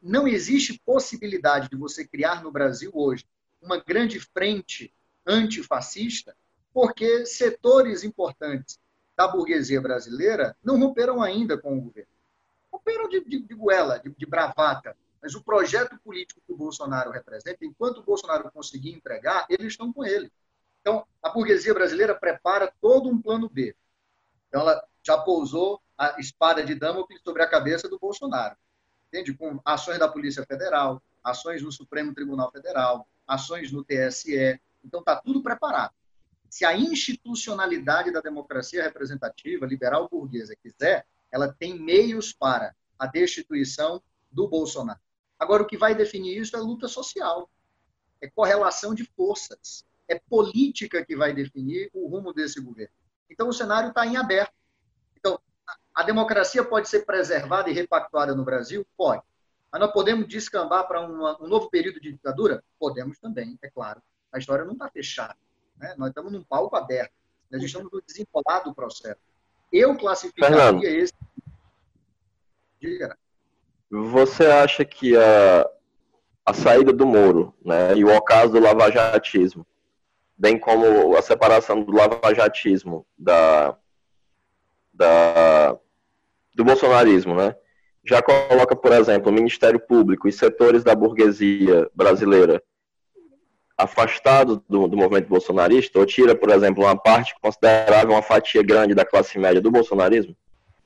não 0.00 0.26
existe 0.26 0.80
possibilidade 0.84 1.68
de 1.68 1.76
você 1.76 2.06
criar 2.06 2.42
no 2.42 2.52
Brasil 2.52 2.90
hoje 2.92 3.26
uma 3.62 3.78
grande 3.78 4.20
frente 4.20 4.92
antifascista, 5.26 6.36
porque 6.72 7.24
setores 7.26 8.02
importantes 8.02 8.78
da 9.16 9.28
burguesia 9.28 9.80
brasileira 9.80 10.56
não 10.62 10.78
romperam 10.78 11.22
ainda 11.22 11.56
com 11.56 11.78
o 11.78 11.80
governo. 11.80 12.10
Romperam 12.72 13.08
de, 13.08 13.24
de, 13.24 13.40
de 13.40 13.54
goela, 13.54 13.98
de, 13.98 14.10
de 14.10 14.26
bravata, 14.26 14.96
mas 15.22 15.34
o 15.34 15.42
projeto 15.42 15.98
político 16.04 16.42
que 16.44 16.52
o 16.52 16.56
Bolsonaro 16.56 17.10
representa, 17.10 17.64
enquanto 17.64 17.98
o 17.98 18.02
Bolsonaro 18.02 18.50
conseguir 18.50 18.92
entregar, 18.92 19.46
eles 19.48 19.68
estão 19.68 19.92
com 19.92 20.04
ele. 20.04 20.30
Então, 20.80 21.06
a 21.22 21.30
burguesia 21.30 21.72
brasileira 21.72 22.14
prepara 22.14 22.70
todo 22.80 23.08
um 23.08 23.20
plano 23.20 23.48
B. 23.48 23.74
Então, 24.48 24.60
ela 24.60 24.86
já 25.02 25.16
pousou 25.16 25.80
a 25.96 26.20
espada 26.20 26.62
de 26.62 26.74
Damocles 26.74 27.22
sobre 27.22 27.42
a 27.42 27.48
cabeça 27.48 27.88
do 27.88 27.98
Bolsonaro. 27.98 28.56
Entende? 29.08 29.32
Com 29.32 29.60
ações 29.64 29.98
da 29.98 30.08
Polícia 30.08 30.44
Federal, 30.44 31.02
ações 31.22 31.62
no 31.62 31.72
Supremo 31.72 32.12
Tribunal 32.12 32.50
Federal, 32.50 33.08
ações 33.26 33.72
no 33.72 33.82
TSE, 33.82 34.60
então, 34.84 35.00
está 35.00 35.16
tudo 35.16 35.42
preparado. 35.42 35.94
Se 36.50 36.64
a 36.64 36.76
institucionalidade 36.76 38.12
da 38.12 38.20
democracia 38.20 38.82
representativa, 38.82 39.66
liberal 39.66 40.08
burguesa, 40.08 40.54
quiser, 40.54 41.06
ela 41.32 41.52
tem 41.52 41.78
meios 41.78 42.32
para 42.32 42.74
a 42.98 43.06
destituição 43.06 44.00
do 44.30 44.46
Bolsonaro. 44.46 45.00
Agora, 45.38 45.62
o 45.62 45.66
que 45.66 45.76
vai 45.76 45.94
definir 45.94 46.38
isso 46.38 46.56
é 46.56 46.60
luta 46.60 46.86
social, 46.86 47.50
é 48.20 48.28
correlação 48.30 48.94
de 48.94 49.04
forças, 49.04 49.84
é 50.06 50.18
política 50.18 51.04
que 51.04 51.16
vai 51.16 51.34
definir 51.34 51.90
o 51.92 52.06
rumo 52.06 52.32
desse 52.32 52.60
governo. 52.60 52.94
Então, 53.28 53.48
o 53.48 53.52
cenário 53.52 53.88
está 53.88 54.06
em 54.06 54.16
aberto. 54.16 54.52
Então, 55.18 55.40
a 55.92 56.02
democracia 56.02 56.62
pode 56.62 56.88
ser 56.88 57.04
preservada 57.04 57.68
e 57.68 57.72
repactuada 57.72 58.34
no 58.34 58.44
Brasil? 58.44 58.86
Pode. 58.96 59.22
Mas 59.72 59.80
nós 59.80 59.92
podemos 59.92 60.28
descambar 60.28 60.86
para 60.86 61.04
um 61.04 61.48
novo 61.48 61.68
período 61.68 62.00
de 62.00 62.12
ditadura? 62.12 62.62
Podemos 62.78 63.18
também, 63.18 63.58
é 63.60 63.68
claro 63.68 64.00
a 64.34 64.38
história 64.38 64.64
não 64.64 64.72
está 64.72 64.90
fechada. 64.90 65.36
Né? 65.78 65.94
Nós 65.96 66.08
estamos 66.08 66.32
num 66.32 66.42
palco 66.42 66.74
aberto. 66.76 67.12
Nós 67.50 67.62
estamos 67.62 67.90
no 67.92 68.02
desenrolar 68.02 68.64
do 68.64 68.74
processo. 68.74 69.20
Eu 69.72 69.96
classificaria 69.96 70.56
Fernando, 70.56 70.84
esse. 70.84 71.12
Diga. 72.80 73.16
Você 73.90 74.46
acha 74.46 74.84
que 74.84 75.16
a, 75.16 75.70
a 76.44 76.52
saída 76.52 76.92
do 76.92 77.06
Moro 77.06 77.54
né, 77.64 77.94
e 77.94 78.04
o 78.04 78.14
ocaso 78.14 78.52
do 78.52 78.60
lavajatismo, 78.60 79.64
bem 80.36 80.58
como 80.58 81.16
a 81.16 81.22
separação 81.22 81.84
do 81.84 81.92
lavajatismo 81.92 83.06
da, 83.16 83.76
da, 84.92 85.78
do 86.54 86.64
bolsonarismo, 86.64 87.36
né, 87.36 87.54
já 88.04 88.20
coloca, 88.20 88.74
por 88.74 88.92
exemplo, 88.92 89.30
o 89.30 89.34
Ministério 89.34 89.78
Público 89.78 90.26
e 90.26 90.32
setores 90.32 90.82
da 90.82 90.94
burguesia 90.94 91.88
brasileira 91.94 92.60
afastado 93.76 94.62
do, 94.68 94.86
do, 94.86 94.96
movimento 94.96 95.28
bolsonarista, 95.28 95.98
ou 95.98 96.06
tira, 96.06 96.34
por 96.34 96.50
exemplo, 96.50 96.84
uma 96.84 96.96
parte 96.96 97.34
considerável, 97.40 98.12
uma 98.12 98.22
fatia 98.22 98.62
grande 98.62 98.94
da 98.94 99.04
classe 99.04 99.38
média 99.38 99.60
do 99.60 99.70
bolsonarismo? 99.70 100.36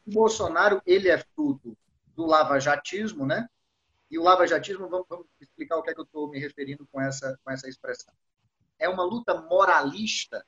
Bolsonaro, 0.06 0.81
ele 0.86 1.09
é 1.09 1.19
fruto 1.35 1.77
do 2.16 2.24
lavajatismo, 2.24 3.27
né? 3.27 3.48
E 4.10 4.19
o 4.19 4.23
lavajatismo, 4.23 4.89
vamos, 4.89 5.06
vamos 5.09 5.27
explicar 5.40 5.77
o 5.77 5.82
que 5.82 5.90
é 5.90 5.94
que 5.94 6.01
eu 6.01 6.05
estou 6.05 6.28
me 6.28 6.39
referindo 6.39 6.86
com 6.90 7.01
essa, 7.01 7.39
com 7.44 7.51
essa 7.51 7.69
expressão. 7.69 8.12
É 8.78 8.89
uma 8.89 9.05
luta 9.05 9.35
moralista 9.35 10.44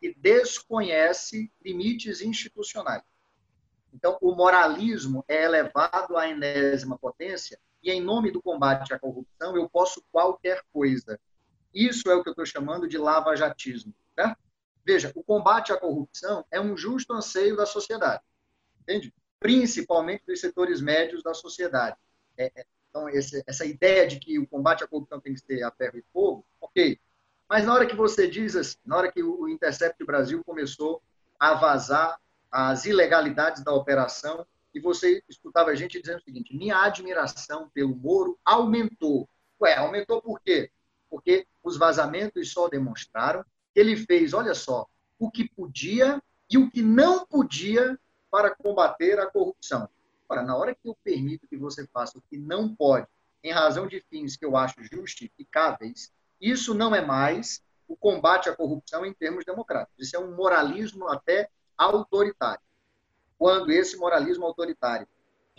que 0.00 0.14
desconhece 0.16 1.52
limites 1.62 2.22
institucionais. 2.22 3.02
Então, 3.92 4.18
o 4.20 4.34
moralismo 4.34 5.24
é 5.28 5.44
elevado 5.44 6.16
à 6.16 6.28
enésima 6.28 6.98
potência 6.98 7.58
e, 7.82 7.90
em 7.90 8.00
nome 8.00 8.30
do 8.30 8.42
combate 8.42 8.92
à 8.92 8.98
corrupção, 8.98 9.56
eu 9.56 9.68
posso 9.68 10.02
qualquer 10.10 10.62
coisa. 10.72 11.18
Isso 11.76 12.10
é 12.10 12.14
o 12.14 12.22
que 12.22 12.28
eu 12.28 12.32
estou 12.32 12.46
chamando 12.46 12.88
de 12.88 12.98
lava-jatismo. 12.98 13.94
Veja, 14.84 15.10
o 15.16 15.22
combate 15.22 15.72
à 15.72 15.76
corrupção 15.76 16.44
é 16.50 16.60
um 16.60 16.76
justo 16.76 17.12
anseio 17.12 17.56
da 17.56 17.66
sociedade. 17.66 18.22
Entende? 18.80 19.12
principalmente 19.38 20.24
dos 20.26 20.40
setores 20.40 20.80
médios 20.80 21.22
da 21.22 21.34
sociedade. 21.34 21.96
É, 22.36 22.46
é, 22.54 22.66
então, 22.88 23.08
esse, 23.08 23.42
essa 23.46 23.64
ideia 23.64 24.06
de 24.06 24.18
que 24.18 24.38
o 24.38 24.46
combate 24.46 24.84
à 24.84 24.86
corrupção 24.86 25.20
tem 25.20 25.34
que 25.34 25.40
ser 25.40 25.62
a 25.62 25.70
ferro 25.70 25.98
e 25.98 26.04
fogo, 26.12 26.46
ok. 26.60 26.98
Mas 27.48 27.64
na 27.64 27.74
hora 27.74 27.86
que 27.86 27.94
você 27.94 28.26
diz 28.26 28.56
assim, 28.56 28.76
na 28.84 28.96
hora 28.96 29.12
que 29.12 29.22
o 29.22 29.48
Intercept 29.48 30.02
Brasil 30.04 30.42
começou 30.44 31.02
a 31.38 31.54
vazar 31.54 32.18
as 32.50 32.86
ilegalidades 32.86 33.62
da 33.62 33.72
operação, 33.72 34.46
e 34.74 34.80
você 34.80 35.22
escutava 35.28 35.70
a 35.70 35.74
gente 35.74 36.00
dizendo 36.00 36.18
o 36.18 36.22
seguinte: 36.22 36.54
minha 36.54 36.82
admiração 36.82 37.70
pelo 37.72 37.94
Moro 37.94 38.38
aumentou. 38.44 39.28
Ué, 39.60 39.74
aumentou 39.76 40.20
por 40.20 40.40
quê? 40.40 40.70
Porque 41.08 41.46
os 41.66 41.76
vazamentos 41.76 42.52
só 42.52 42.68
demonstraram 42.68 43.44
que 43.74 43.80
ele 43.80 43.96
fez, 43.96 44.32
olha 44.32 44.54
só, 44.54 44.86
o 45.18 45.28
que 45.28 45.48
podia 45.48 46.22
e 46.48 46.56
o 46.56 46.70
que 46.70 46.80
não 46.80 47.26
podia 47.26 47.98
para 48.30 48.54
combater 48.54 49.18
a 49.18 49.26
corrupção. 49.26 49.88
Ora, 50.28 50.42
na 50.42 50.56
hora 50.56 50.76
que 50.76 50.88
eu 50.88 50.96
permito 51.02 51.48
que 51.48 51.56
você 51.56 51.84
faça 51.88 52.18
o 52.18 52.22
que 52.22 52.38
não 52.38 52.72
pode, 52.72 53.08
em 53.42 53.50
razão 53.50 53.88
de 53.88 54.00
fins 54.08 54.36
que 54.36 54.44
eu 54.44 54.56
acho 54.56 54.76
justificáveis, 54.84 56.12
isso 56.40 56.72
não 56.72 56.94
é 56.94 57.04
mais 57.04 57.60
o 57.88 57.96
combate 57.96 58.48
à 58.48 58.54
corrupção 58.54 59.04
em 59.04 59.12
termos 59.12 59.44
democráticos. 59.44 60.06
Isso 60.06 60.14
é 60.14 60.20
um 60.20 60.36
moralismo 60.36 61.08
até 61.08 61.48
autoritário. 61.76 62.62
Quando 63.36 63.72
esse 63.72 63.96
moralismo 63.96 64.46
autoritário 64.46 65.08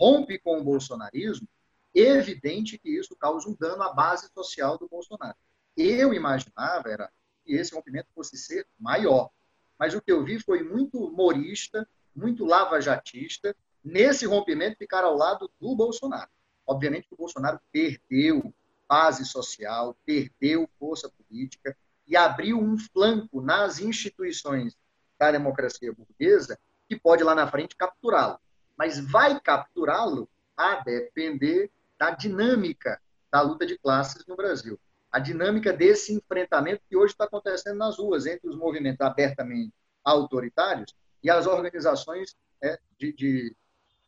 rompe 0.00 0.38
com 0.38 0.58
o 0.58 0.64
bolsonarismo, 0.64 1.46
é 1.94 2.00
evidente 2.00 2.78
que 2.78 2.88
isso 2.88 3.14
causa 3.14 3.46
um 3.46 3.54
dano 3.54 3.82
à 3.82 3.92
base 3.92 4.30
social 4.32 4.78
do 4.78 4.88
Bolsonaro. 4.88 5.36
Eu 5.80 6.12
imaginava 6.12 6.90
era 6.90 7.08
que 7.44 7.52
esse 7.52 7.72
rompimento 7.72 8.08
fosse 8.12 8.36
ser 8.36 8.66
maior, 8.76 9.30
mas 9.78 9.94
o 9.94 10.02
que 10.02 10.10
eu 10.10 10.24
vi 10.24 10.40
foi 10.40 10.60
muito 10.64 11.08
morista, 11.12 11.88
muito 12.12 12.44
lavajatista, 12.44 13.54
nesse 13.84 14.26
rompimento 14.26 14.76
ficar 14.76 15.04
ao 15.04 15.16
lado 15.16 15.48
do 15.60 15.76
Bolsonaro. 15.76 16.28
Obviamente 16.66 17.06
que 17.06 17.14
o 17.14 17.16
Bolsonaro 17.16 17.60
perdeu 17.70 18.52
base 18.88 19.24
social, 19.24 19.96
perdeu 20.04 20.68
força 20.80 21.08
política 21.10 21.76
e 22.08 22.16
abriu 22.16 22.58
um 22.58 22.76
flanco 22.76 23.40
nas 23.40 23.78
instituições 23.78 24.76
da 25.16 25.30
democracia 25.30 25.92
burguesa 25.92 26.58
que 26.88 26.98
pode 26.98 27.22
lá 27.22 27.36
na 27.36 27.46
frente 27.46 27.76
capturá-lo. 27.76 28.40
Mas 28.76 28.98
vai 28.98 29.38
capturá-lo 29.38 30.28
a 30.56 30.76
depender 30.82 31.70
da 31.96 32.10
dinâmica 32.10 33.00
da 33.30 33.40
luta 33.42 33.64
de 33.64 33.78
classes 33.78 34.26
no 34.26 34.34
Brasil. 34.34 34.76
A 35.10 35.18
dinâmica 35.18 35.72
desse 35.72 36.12
enfrentamento 36.12 36.82
que 36.88 36.96
hoje 36.96 37.12
está 37.12 37.24
acontecendo 37.24 37.78
nas 37.78 37.98
ruas 37.98 38.26
entre 38.26 38.48
os 38.48 38.56
movimentos 38.56 39.00
abertamente 39.00 39.72
autoritários 40.04 40.94
e 41.22 41.30
as 41.30 41.46
organizações 41.46 42.36
é, 42.62 42.78
de, 42.98 43.12
de, 43.12 43.56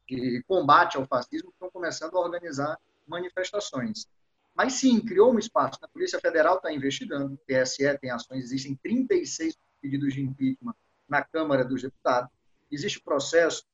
de 0.07 0.43
combate 0.47 0.97
ao 0.97 1.07
fascismo 1.07 1.49
que 1.49 1.55
estão 1.55 1.71
começando 1.71 2.17
a 2.17 2.21
organizar 2.21 2.79
manifestações. 3.07 4.07
Mas 4.55 4.75
sim, 4.75 5.01
criou 5.01 5.33
um 5.33 5.39
espaço. 5.39 5.79
A 5.83 5.89
Polícia 5.89 6.21
Federal 6.21 6.57
está 6.57 6.73
investigando, 6.73 7.35
o 7.35 7.39
TSE 7.39 7.99
tem 7.99 8.11
ações, 8.11 8.45
existem 8.45 8.75
36 8.77 9.57
pedidos 9.81 10.15
de 10.15 10.23
impeachment 10.23 10.75
na 11.09 11.25
Câmara 11.25 11.65
dos 11.65 11.83
Deputados, 11.83 12.31
existe 12.71 13.01
processo 13.01 13.65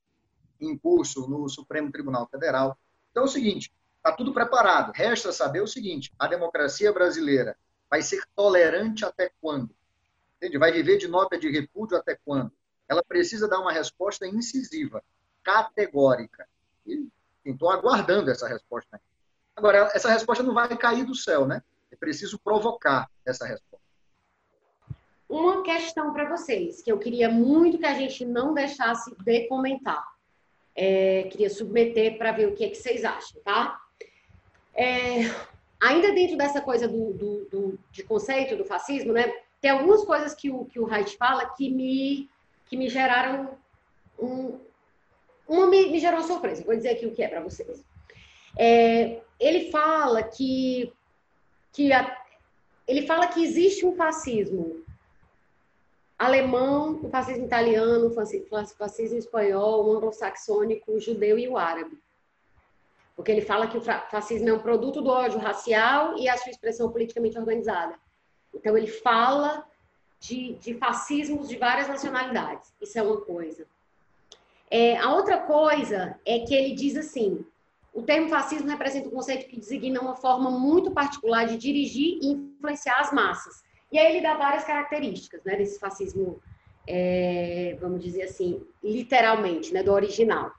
em 0.60 0.76
curso 0.76 1.28
no 1.28 1.48
Supremo 1.48 1.90
Tribunal 1.90 2.26
Federal. 2.28 2.78
Então 3.10 3.24
é 3.24 3.26
o 3.26 3.28
seguinte, 3.28 3.72
está 4.06 4.12
tudo 4.12 4.32
preparado. 4.32 4.92
Resta 4.94 5.32
saber 5.32 5.60
o 5.60 5.66
seguinte, 5.66 6.12
a 6.16 6.28
democracia 6.28 6.92
brasileira 6.92 7.56
vai 7.90 8.02
ser 8.02 8.22
tolerante 8.36 9.04
até 9.04 9.32
quando? 9.40 9.74
Entende? 10.36 10.58
Vai 10.58 10.70
viver 10.70 10.96
de 10.96 11.08
nota 11.08 11.36
de 11.36 11.50
repúdio 11.50 11.96
até 11.96 12.16
quando? 12.24 12.52
Ela 12.88 13.02
precisa 13.02 13.48
dar 13.48 13.58
uma 13.58 13.72
resposta 13.72 14.26
incisiva 14.26 15.02
categórica. 15.42 16.46
E 16.86 17.08
estou 17.44 17.70
aguardando 17.70 18.30
essa 18.30 18.46
resposta. 18.46 19.00
Agora, 19.56 19.90
essa 19.92 20.10
resposta 20.10 20.44
não 20.44 20.54
vai 20.54 20.68
cair 20.76 21.04
do 21.04 21.14
céu, 21.14 21.46
né? 21.46 21.62
É 21.90 21.96
preciso 21.96 22.38
provocar 22.38 23.10
essa 23.24 23.44
resposta. 23.44 23.84
Uma 25.28 25.62
questão 25.62 26.12
para 26.12 26.28
vocês, 26.28 26.80
que 26.80 26.92
eu 26.92 26.98
queria 26.98 27.28
muito 27.28 27.78
que 27.78 27.86
a 27.86 27.94
gente 27.94 28.24
não 28.24 28.54
deixasse 28.54 29.12
de 29.24 29.48
comentar. 29.48 30.04
É, 30.76 31.24
queria 31.24 31.50
submeter 31.50 32.18
para 32.18 32.32
ver 32.32 32.48
o 32.48 32.54
que, 32.54 32.64
é 32.64 32.68
que 32.68 32.76
vocês 32.76 33.04
acham, 33.04 33.40
tá? 33.42 33.80
É, 34.76 35.20
ainda 35.80 36.12
dentro 36.12 36.36
dessa 36.36 36.60
coisa 36.60 36.86
do, 36.86 37.12
do, 37.12 37.44
do, 37.46 37.78
de 37.90 38.02
conceito 38.02 38.56
do 38.56 38.64
fascismo, 38.64 39.12
né? 39.12 39.32
Tem 39.60 39.70
algumas 39.70 40.04
coisas 40.04 40.34
que 40.34 40.50
o, 40.50 40.64
que 40.66 40.78
o 40.78 40.84
Reich 40.84 41.16
fala 41.16 41.46
que 41.46 41.70
me, 41.70 42.28
que 42.66 42.76
me 42.76 42.88
geraram 42.88 43.56
um, 44.18 44.58
uma 45.48 45.66
me, 45.66 45.90
me 45.90 45.98
gerou 45.98 46.22
surpresa, 46.22 46.64
vou 46.64 46.76
dizer 46.76 46.90
aqui 46.90 47.06
o 47.06 47.12
que 47.12 47.22
é 47.22 47.28
para 47.28 47.40
vocês. 47.40 47.84
É, 48.58 49.20
ele 49.38 49.70
fala 49.70 50.22
que, 50.22 50.92
que 51.72 51.92
a, 51.92 52.16
ele 52.86 53.06
fala 53.06 53.28
que 53.28 53.42
existe 53.42 53.84
um 53.84 53.94
fascismo 53.94 54.84
alemão, 56.18 57.00
o 57.02 57.10
fascismo 57.10 57.44
italiano, 57.44 58.08
o 58.08 58.14
fascismo 58.76 59.18
espanhol, 59.18 59.86
o 59.86 59.96
anglo-saxônico, 59.96 60.92
o 60.92 61.00
judeu 61.00 61.38
e 61.38 61.46
o 61.46 61.58
árabe. 61.58 61.98
Porque 63.16 63.32
ele 63.32 63.40
fala 63.40 63.66
que 63.66 63.78
o 63.78 63.82
fascismo 63.82 64.48
é 64.48 64.52
um 64.52 64.58
produto 64.58 65.00
do 65.00 65.08
ódio 65.08 65.40
racial 65.40 66.16
e 66.18 66.28
a 66.28 66.36
sua 66.36 66.50
expressão 66.50 66.92
politicamente 66.92 67.38
organizada. 67.38 67.94
Então, 68.54 68.76
ele 68.76 68.86
fala 68.86 69.66
de, 70.20 70.54
de 70.54 70.74
fascismos 70.74 71.48
de 71.48 71.56
várias 71.56 71.88
nacionalidades. 71.88 72.72
Isso 72.80 72.98
é 72.98 73.02
uma 73.02 73.20
coisa. 73.20 73.66
É, 74.70 74.96
a 74.98 75.14
outra 75.14 75.38
coisa 75.38 76.18
é 76.24 76.40
que 76.40 76.54
ele 76.54 76.74
diz 76.74 76.96
assim: 76.96 77.44
o 77.96 78.02
termo 78.02 78.28
fascismo 78.28 78.68
representa 78.68 79.08
um 79.08 79.12
conceito 79.12 79.46
que 79.46 79.58
designa 79.58 80.00
uma 80.00 80.14
forma 80.14 80.50
muito 80.50 80.90
particular 80.90 81.46
de 81.46 81.56
dirigir 81.56 82.18
e 82.20 82.32
influenciar 82.32 83.00
as 83.00 83.10
massas. 83.10 83.64
E 83.90 83.98
aí 83.98 84.12
ele 84.12 84.20
dá 84.20 84.34
várias 84.34 84.64
características 84.64 85.42
né, 85.44 85.56
desse 85.56 85.78
fascismo, 85.78 86.38
é, 86.86 87.76
vamos 87.80 88.02
dizer 88.02 88.24
assim, 88.24 88.62
literalmente, 88.82 89.72
né, 89.72 89.82
do 89.82 89.92
original, 89.92 90.52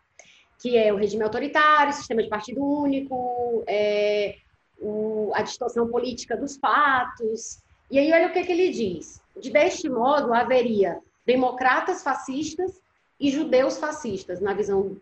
que 0.60 0.78
é 0.78 0.92
o 0.92 0.98
regime 0.98 1.24
autoritário, 1.24 1.94
sistema 1.94 2.24
de 2.24 2.30
partido 2.30 2.64
único, 2.64 3.64
é, 3.68 4.38
o, 4.80 5.32
a 5.34 5.42
distorção 5.42 5.88
política 5.88 6.36
dos 6.36 6.58
fatos. 6.58 7.60
E 7.90 8.00
aí 8.00 8.12
olha 8.12 8.28
o 8.28 8.34
que, 8.34 8.44
que 8.44 8.52
ele 8.52 8.72
diz. 8.72 9.22
De 9.40 9.52
deste 9.52 9.90
modo, 9.90 10.34
haveria 10.34 11.00
democratas 11.26 12.04
fascistas 12.04 12.82
e 13.20 13.30
judeus 13.30 13.78
fascistas, 13.78 14.40
na 14.40 14.54
visão 14.54 14.98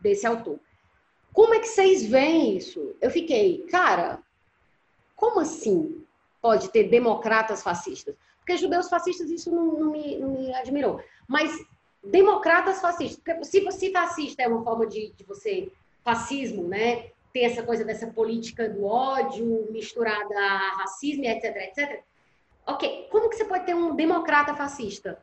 desse 0.00 0.26
autor. 0.26 0.58
Como 1.32 1.54
é 1.54 1.58
que 1.58 1.68
vocês 1.68 2.06
veem 2.06 2.56
isso? 2.56 2.94
Eu 3.00 3.10
fiquei, 3.10 3.66
cara, 3.70 4.22
como 5.14 5.40
assim 5.40 6.02
pode 6.40 6.70
ter 6.70 6.84
democratas 6.84 7.62
fascistas? 7.62 8.14
Porque 8.38 8.56
judeus 8.56 8.88
fascistas, 8.88 9.28
isso 9.30 9.50
não, 9.50 9.72
não, 9.72 9.90
me, 9.90 10.16
não 10.18 10.30
me, 10.30 10.54
admirou. 10.54 11.02
Mas 11.26 11.50
democratas 12.10 12.80
fascistas, 12.80 13.16
porque 13.16 13.44
se, 13.44 13.70
se 13.72 13.92
fascista 13.92 14.42
é 14.42 14.48
uma 14.48 14.62
forma 14.62 14.86
de, 14.86 15.12
de 15.12 15.24
você, 15.24 15.70
fascismo, 16.02 16.68
né? 16.68 17.10
Ter 17.32 17.40
essa 17.40 17.62
coisa 17.62 17.84
dessa 17.84 18.06
política 18.06 18.68
do 18.68 18.84
ódio 18.84 19.70
misturada 19.70 20.34
a 20.38 20.76
racismo, 20.76 21.24
etc, 21.24 21.56
etc. 21.56 22.02
Ok, 22.66 23.08
como 23.10 23.28
que 23.28 23.36
você 23.36 23.44
pode 23.44 23.66
ter 23.66 23.74
um 23.74 23.94
democrata 23.94 24.54
fascista? 24.54 25.20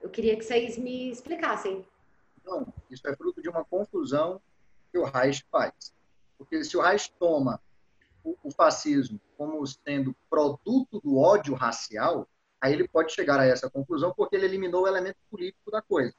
Eu 0.00 0.08
queria 0.08 0.36
que 0.36 0.44
vocês 0.44 0.78
me 0.78 1.10
explicassem. 1.10 1.84
Não, 2.44 2.66
isso 2.90 3.06
é 3.06 3.16
fruto 3.16 3.42
de 3.42 3.48
uma 3.48 3.64
confusão 3.64 4.40
que 4.90 4.98
o 4.98 5.04
Reich 5.04 5.44
faz. 5.50 5.92
Porque 6.38 6.62
se 6.64 6.76
o 6.76 6.80
Reich 6.80 7.12
toma 7.18 7.60
o, 8.24 8.36
o 8.42 8.50
fascismo 8.50 9.20
como 9.36 9.64
sendo 9.66 10.14
produto 10.30 11.00
do 11.00 11.18
ódio 11.18 11.54
racial, 11.54 12.26
aí 12.60 12.72
ele 12.72 12.88
pode 12.88 13.12
chegar 13.12 13.38
a 13.40 13.46
essa 13.46 13.70
conclusão 13.70 14.12
porque 14.16 14.36
ele 14.36 14.46
eliminou 14.46 14.84
o 14.84 14.88
elemento 14.88 15.18
político 15.30 15.70
da 15.70 15.82
coisa. 15.82 16.10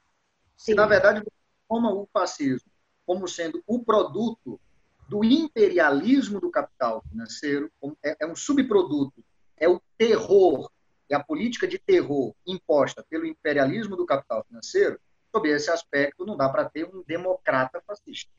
Sim. 0.56 0.72
Se, 0.72 0.74
na 0.74 0.86
verdade, 0.86 1.22
toma 1.68 1.92
o 1.92 2.08
fascismo 2.12 2.70
como 3.10 3.26
sendo 3.26 3.60
o 3.66 3.82
produto 3.82 4.60
do 5.08 5.24
imperialismo 5.24 6.40
do 6.40 6.48
capital 6.48 7.02
financeiro, 7.08 7.68
é, 8.04 8.18
é 8.20 8.26
um 8.26 8.36
subproduto, 8.36 9.24
é 9.56 9.68
o 9.68 9.82
terror 9.98 10.70
e 11.08 11.14
a 11.14 11.18
política 11.18 11.66
de 11.66 11.76
terror 11.76 12.32
imposta 12.46 13.04
pelo 13.10 13.26
imperialismo 13.26 13.96
do 13.96 14.06
capital 14.06 14.44
financeiro, 14.44 15.00
sob 15.32 15.48
esse 15.48 15.68
aspecto, 15.70 16.24
não 16.24 16.36
dá 16.36 16.48
para 16.48 16.70
ter 16.70 16.84
um 16.84 17.02
democrata 17.02 17.82
fascista. 17.84 18.30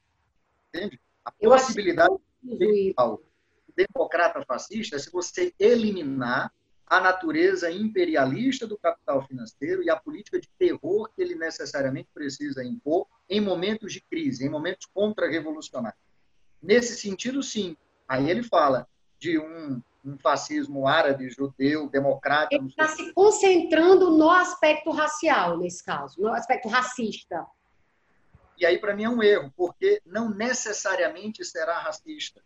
Entende? 0.69 0.98
A 1.26 1.34
possibilidade 1.34 2.15
de 2.41 2.95
democrata 3.76 4.41
fascista 4.45 4.95
é 4.95 4.99
se 4.99 5.11
você 5.11 5.53
eliminar 5.60 6.49
a 6.91 6.99
natureza 6.99 7.72
imperialista 7.72 8.68
do 8.68 8.77
capital 8.77 9.26
financeiro 9.26 9.81
e 9.81 9.89
a 9.89 9.95
política 9.95 10.41
de 10.41 10.49
terror 10.59 11.09
que 11.15 11.22
ele 11.22 11.35
necessariamente 11.35 12.09
precisa 12.13 12.65
impor 12.65 13.07
em 13.30 13.39
momentos 13.39 13.93
de 13.93 14.01
crise, 14.01 14.45
em 14.45 14.49
momentos 14.49 14.85
contra-revolucionários. 14.93 16.01
Nesse 16.61 16.97
sentido, 16.97 17.41
sim. 17.41 17.77
Aí 18.05 18.30
ele 18.30 18.43
fala 18.43 18.85
de 19.18 19.39
um 19.39 19.81
um 20.03 20.18
fascismo 20.18 20.88
árabe, 20.88 21.30
judeu, 21.30 21.88
democrático. 21.88 22.55
Ele 22.55 22.69
está 22.69 22.88
se 22.88 23.13
concentrando 23.13 24.09
no 24.09 24.31
aspecto 24.31 24.89
racial, 24.89 25.59
nesse 25.59 25.85
caso, 25.85 26.19
no 26.19 26.34
aspecto 26.34 26.68
racista. 26.68 27.45
E 28.57 28.65
aí, 28.65 28.80
para 28.80 28.95
mim, 28.95 29.03
é 29.03 29.09
um 29.09 29.22
erro, 29.22 29.53
porque 29.55 30.01
não 30.03 30.31
necessariamente 30.31 31.45
será 31.45 31.77
racista. 31.77 32.41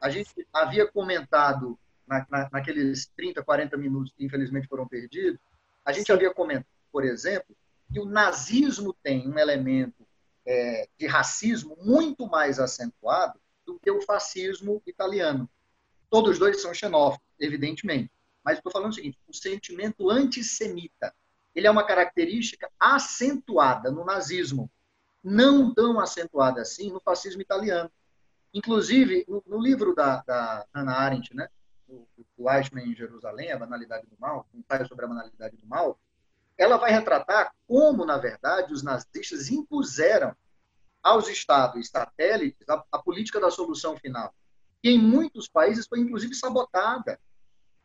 A 0.00 0.10
gente 0.10 0.44
havia 0.52 0.84
comentado 0.84 1.78
na, 2.10 2.26
na, 2.28 2.50
naqueles 2.52 3.06
30, 3.16 3.42
40 3.42 3.76
minutos 3.76 4.12
que 4.16 4.24
infelizmente 4.24 4.66
foram 4.66 4.86
perdidos, 4.86 5.38
a 5.84 5.92
gente 5.92 6.10
havia 6.10 6.34
comentado, 6.34 6.66
por 6.90 7.04
exemplo, 7.04 7.56
que 7.92 8.00
o 8.00 8.04
nazismo 8.04 8.92
tem 9.02 9.28
um 9.28 9.38
elemento 9.38 10.06
é, 10.44 10.88
de 10.98 11.06
racismo 11.06 11.76
muito 11.80 12.26
mais 12.26 12.58
acentuado 12.58 13.40
do 13.64 13.78
que 13.78 13.90
o 13.90 14.02
fascismo 14.02 14.82
italiano. 14.86 15.48
Todos 16.10 16.38
dois 16.38 16.60
são 16.60 16.74
xenófobos, 16.74 17.24
evidentemente. 17.38 18.10
Mas 18.44 18.58
estou 18.58 18.72
falando 18.72 18.90
o 18.90 18.94
seguinte: 18.94 19.18
o 19.28 19.34
sentimento 19.34 20.10
antissemita 20.10 21.14
ele 21.54 21.66
é 21.66 21.70
uma 21.70 21.84
característica 21.84 22.70
acentuada 22.78 23.90
no 23.90 24.04
nazismo, 24.04 24.70
não 25.22 25.74
tão 25.74 25.98
acentuada 25.98 26.62
assim 26.62 26.90
no 26.90 27.00
fascismo 27.00 27.42
italiano. 27.42 27.90
Inclusive, 28.54 29.24
no, 29.28 29.42
no 29.46 29.60
livro 29.60 29.94
da, 29.94 30.22
da 30.22 30.66
Hannah 30.74 30.96
Arendt, 30.96 31.34
né, 31.34 31.48
o, 31.90 32.08
o 32.36 32.50
Eichmann 32.50 32.90
em 32.90 32.94
Jerusalém, 32.94 33.52
a 33.52 33.58
banalidade 33.58 34.06
do 34.06 34.16
mal, 34.18 34.46
um 34.54 34.60
ensaio 34.60 34.86
sobre 34.86 35.04
a 35.04 35.08
banalidade 35.08 35.56
do 35.56 35.66
mal, 35.66 35.98
ela 36.56 36.76
vai 36.76 36.92
retratar 36.92 37.54
como, 37.66 38.04
na 38.04 38.18
verdade, 38.18 38.72
os 38.72 38.82
nazistas 38.82 39.50
impuseram 39.50 40.34
aos 41.02 41.28
estados 41.28 41.88
satélites 41.88 42.68
a, 42.68 42.84
a 42.92 42.98
política 42.98 43.40
da 43.40 43.50
solução 43.50 43.96
final, 43.96 44.34
que 44.82 44.90
em 44.90 44.98
muitos 44.98 45.48
países 45.48 45.86
foi 45.86 46.00
inclusive 46.00 46.34
sabotada. 46.34 47.18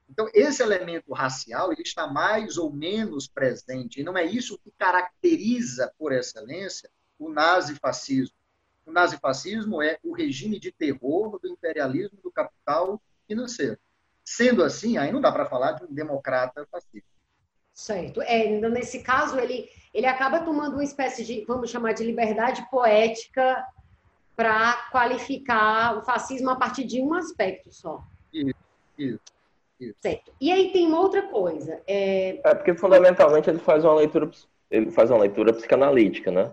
Então, 0.10 0.30
esse 0.34 0.62
elemento 0.62 1.14
racial 1.14 1.72
ele 1.72 1.82
está 1.82 2.06
mais 2.06 2.58
ou 2.58 2.72
menos 2.72 3.28
presente, 3.28 4.02
e 4.02 4.04
não 4.04 4.18
é 4.18 4.24
isso 4.24 4.60
que 4.60 4.72
caracteriza, 4.78 5.92
por 5.98 6.12
excelência, 6.12 6.90
o 7.18 7.30
nazifascismo. 7.30 8.36
O 8.86 8.92
nazifascismo 8.92 9.82
é 9.82 9.98
o 10.04 10.14
regime 10.14 10.60
de 10.60 10.72
terror 10.72 11.40
do 11.40 11.48
imperialismo 11.48 12.20
do 12.22 12.32
capital 12.32 13.02
financeiro. 13.26 13.80
Sendo 14.26 14.64
assim, 14.64 14.98
aí 14.98 15.12
não 15.12 15.22
dá 15.22 15.32
para 15.32 15.46
falar 15.46 15.74
de 15.74 15.84
um 15.86 15.94
democrata 15.94 16.68
fascista. 16.72 17.08
Certo. 17.72 18.22
É, 18.24 18.48
então, 18.48 18.70
nesse 18.72 19.04
caso, 19.04 19.38
ele, 19.38 19.70
ele 19.94 20.08
acaba 20.08 20.40
tomando 20.40 20.74
uma 20.74 20.84
espécie 20.84 21.24
de, 21.24 21.46
vamos 21.46 21.70
chamar 21.70 21.94
de 21.94 22.04
liberdade 22.04 22.68
poética 22.72 23.64
para 24.36 24.74
qualificar 24.92 25.98
o 25.98 26.02
fascismo 26.02 26.50
a 26.50 26.56
partir 26.56 26.86
de 26.86 27.02
um 27.02 27.14
aspecto 27.14 27.72
só. 27.72 28.04
Isso, 28.34 28.56
isso. 28.98 29.20
Isso. 29.80 29.96
Certo. 30.02 30.32
E 30.40 30.52
aí 30.52 30.72
tem 30.72 30.88
uma 30.88 31.00
outra 31.00 31.24
coisa. 31.24 31.82
É... 31.86 32.40
é 32.44 32.56
porque 32.56 32.74
fundamentalmente 32.76 33.50
ele 33.50 33.60
faz 33.60 33.84
uma 33.84 33.94
leitura, 33.94 34.32
ele 34.72 34.90
faz 34.90 35.12
uma 35.12 35.20
leitura 35.20 35.54
psicanalítica, 35.54 36.32
né? 36.32 36.52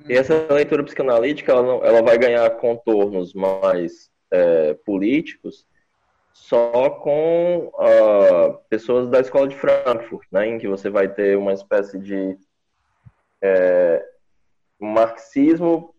Hum. 0.00 0.04
E 0.08 0.14
essa 0.14 0.34
leitura 0.52 0.82
psicanalítica 0.82 1.52
ela, 1.52 1.62
não, 1.62 1.84
ela 1.84 2.02
vai 2.02 2.18
ganhar 2.18 2.50
contornos 2.58 3.32
mais 3.32 4.10
é, 4.30 4.74
políticos 4.74 5.64
só 6.32 6.90
com 6.90 7.72
uh, 7.74 8.58
pessoas 8.68 9.08
da 9.08 9.20
escola 9.20 9.48
de 9.48 9.56
Frankfurt, 9.56 10.26
né, 10.30 10.46
em 10.46 10.58
que 10.58 10.68
você 10.68 10.88
vai 10.88 11.08
ter 11.08 11.36
uma 11.36 11.52
espécie 11.52 11.98
de 11.98 12.38
é, 13.40 14.04
marxismo 14.78 15.94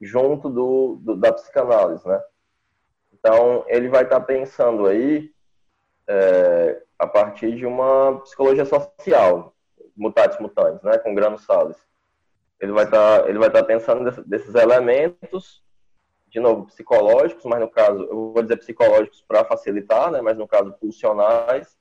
junto 0.00 0.48
do, 0.48 0.96
do, 1.00 1.16
da 1.16 1.32
psicanálise, 1.32 2.06
né? 2.06 2.20
Então 3.12 3.64
ele 3.68 3.88
vai 3.88 4.02
estar 4.02 4.20
tá 4.20 4.26
pensando 4.26 4.86
aí 4.86 5.30
é, 6.06 6.82
a 6.98 7.06
partir 7.06 7.54
de 7.54 7.66
uma 7.66 8.20
psicologia 8.20 8.64
social, 8.64 9.54
mutatis 9.96 10.38
mutandis, 10.38 10.82
né, 10.82 10.98
com 10.98 11.14
Grano 11.14 11.38
Salles. 11.38 11.76
Ele 12.60 12.72
vai 12.72 12.84
estar 12.84 13.22
tá, 13.22 13.28
ele 13.28 13.38
vai 13.38 13.48
estar 13.48 13.60
tá 13.60 13.66
pensando 13.66 14.24
desses 14.24 14.54
elementos 14.54 15.62
de 16.28 16.40
novo, 16.40 16.66
psicológicos, 16.66 17.44
mas 17.44 17.60
no 17.60 17.68
caso, 17.68 18.02
eu 18.04 18.32
vou 18.32 18.42
dizer 18.42 18.56
psicológicos 18.56 19.22
para 19.26 19.44
facilitar, 19.44 20.10
né, 20.10 20.20
mas 20.20 20.36
no 20.36 20.46
caso, 20.46 20.74
funcionais, 20.80 21.76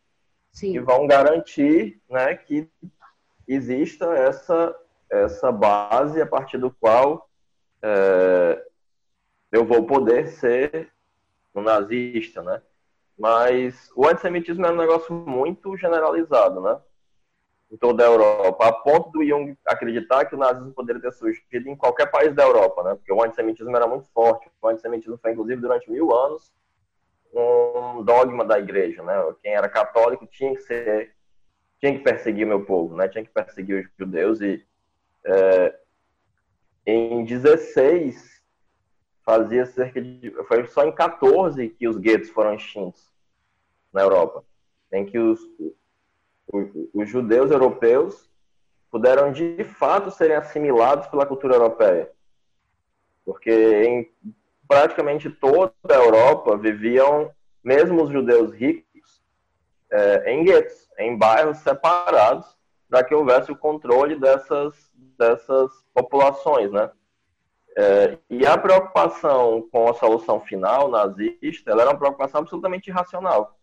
Sim. 0.52 0.74
que 0.74 0.80
vão 0.80 1.08
garantir 1.08 2.02
né, 2.10 2.36
que 2.36 2.70
exista 3.48 4.06
essa, 4.14 4.76
essa 5.10 5.52
base 5.52 6.22
a 6.22 6.26
partir 6.26 6.58
do 6.58 6.72
qual 6.72 7.30
é, 7.82 8.66
eu 9.52 9.66
vou 9.66 9.86
poder 9.86 10.28
ser 10.28 10.92
um 11.54 11.62
nazista, 11.62 12.42
né? 12.42 12.62
Mas 13.18 13.90
o 13.96 14.06
antissemitismo 14.08 14.66
é 14.66 14.72
um 14.72 14.76
negócio 14.76 15.14
muito 15.14 15.78
generalizado, 15.78 16.60
né? 16.60 16.78
Em 17.72 17.78
toda 17.78 18.04
a 18.04 18.08
Europa, 18.08 18.68
a 18.68 18.72
ponto 18.72 19.10
do 19.12 19.26
Jung 19.26 19.58
acreditar 19.66 20.26
que 20.26 20.36
o 20.36 20.38
nazismo 20.38 20.72
poderia 20.72 21.02
ter 21.02 21.12
surgido 21.12 21.68
em 21.68 21.76
qualquer 21.76 22.06
país 22.12 22.34
da 22.34 22.44
Europa, 22.44 22.84
né? 22.84 22.96
Porque 22.96 23.12
o 23.12 23.24
antissemitismo 23.24 23.76
era 23.76 23.88
muito 23.88 24.08
forte. 24.14 24.50
O 24.62 24.68
antissemitismo 24.68 25.18
foi, 25.18 25.32
inclusive, 25.32 25.60
durante 25.60 25.90
mil 25.90 26.16
anos, 26.16 26.54
um 27.34 28.04
dogma 28.04 28.46
da 28.46 28.60
igreja, 28.60 29.02
né? 29.04 29.14
Quem 29.42 29.56
era 29.56 29.68
católico 29.68 30.28
tinha 30.28 30.56
que 30.56 30.62
ser, 30.62 31.16
tinha 31.80 31.94
que 31.94 32.04
perseguir 32.04 32.46
meu 32.46 32.64
povo, 32.64 32.96
né? 32.96 33.08
Tinha 33.08 33.24
que 33.26 33.32
perseguir 33.32 33.86
os 33.86 33.92
judeus 33.98 34.42
e 34.42 34.66
é, 35.26 35.80
em 36.86 37.26
16 37.26 38.44
fazia 39.24 39.66
cerca 39.66 40.00
de. 40.00 40.32
Foi 40.48 40.66
só 40.68 40.86
em 40.86 40.94
14 40.94 41.70
que 41.70 41.88
os 41.88 41.98
guetos 41.98 42.30
foram 42.30 42.54
extintos 42.54 43.12
na 43.92 44.02
Europa. 44.02 44.46
Em 44.92 45.06
que 45.06 45.18
os, 45.18 45.40
os, 46.52 47.10
judeus 47.10 47.52
europeus 47.52 48.30
puderam 48.92 49.32
de 49.32 49.64
fato 49.64 50.12
serem 50.12 50.36
assimilados 50.36 51.08
pela 51.08 51.26
cultura 51.26 51.56
europeia. 51.56 52.12
Porque 53.26 53.52
em 53.52 54.12
praticamente 54.68 55.30
toda 55.30 55.74
a 55.90 55.94
Europa 55.94 56.58
viviam, 56.58 57.32
mesmo 57.64 58.04
os 58.04 58.10
judeus 58.10 58.52
ricos, 58.54 59.22
é, 59.92 60.34
em 60.34 60.44
guetos, 60.44 60.90
em 60.98 61.18
bairros 61.18 61.58
separados, 61.60 62.56
para 62.90 63.04
que 63.04 63.14
houvesse 63.14 63.52
o 63.52 63.58
controle 63.58 64.16
dessas, 64.16 64.92
dessas 65.18 65.72
populações, 65.94 66.72
né? 66.72 66.90
É, 67.78 68.18
e 68.30 68.46
a 68.46 68.58
preocupação 68.58 69.68
com 69.70 69.90
a 69.90 69.94
solução 69.94 70.40
final 70.40 70.90
nazista, 70.90 71.72
ela 71.72 71.82
era 71.82 71.92
uma 71.92 72.00
preocupação 72.00 72.40
absolutamente 72.40 72.90
irracional. 72.90 73.55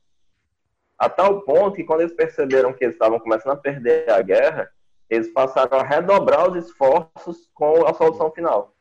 A 1.02 1.08
tal 1.08 1.42
ponto 1.42 1.74
que 1.74 1.82
quando 1.82 2.02
eles 2.02 2.14
perceberam 2.14 2.72
que 2.72 2.84
eles 2.84 2.94
estavam 2.94 3.18
começando 3.18 3.54
a 3.54 3.56
perder 3.56 4.08
a 4.08 4.22
guerra, 4.22 4.72
eles 5.10 5.26
passaram 5.32 5.76
a 5.76 5.82
redobrar 5.82 6.48
os 6.48 6.64
esforços 6.64 7.50
com 7.52 7.84
a 7.84 7.92
solução 7.92 8.30
final. 8.30 8.72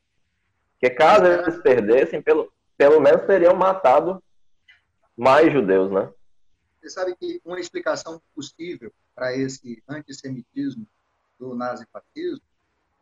Que 0.79 0.91
caso 0.91 1.25
eles 1.25 1.57
perdessem, 1.63 2.21
pelo, 2.21 2.53
pelo 2.77 2.99
menos 2.99 3.25
teriam 3.25 3.55
matado 3.55 4.21
mais 5.17 5.51
judeus, 5.51 5.91
né? 5.91 6.13
Você 6.79 6.91
sabe 6.91 7.15
que 7.15 7.41
uma 7.43 7.59
explicação 7.59 8.21
possível 8.35 8.93
para 9.15 9.35
esse 9.35 9.81
antissemitismo 9.89 10.85
do 11.39 11.55
nazifascismo 11.55 12.45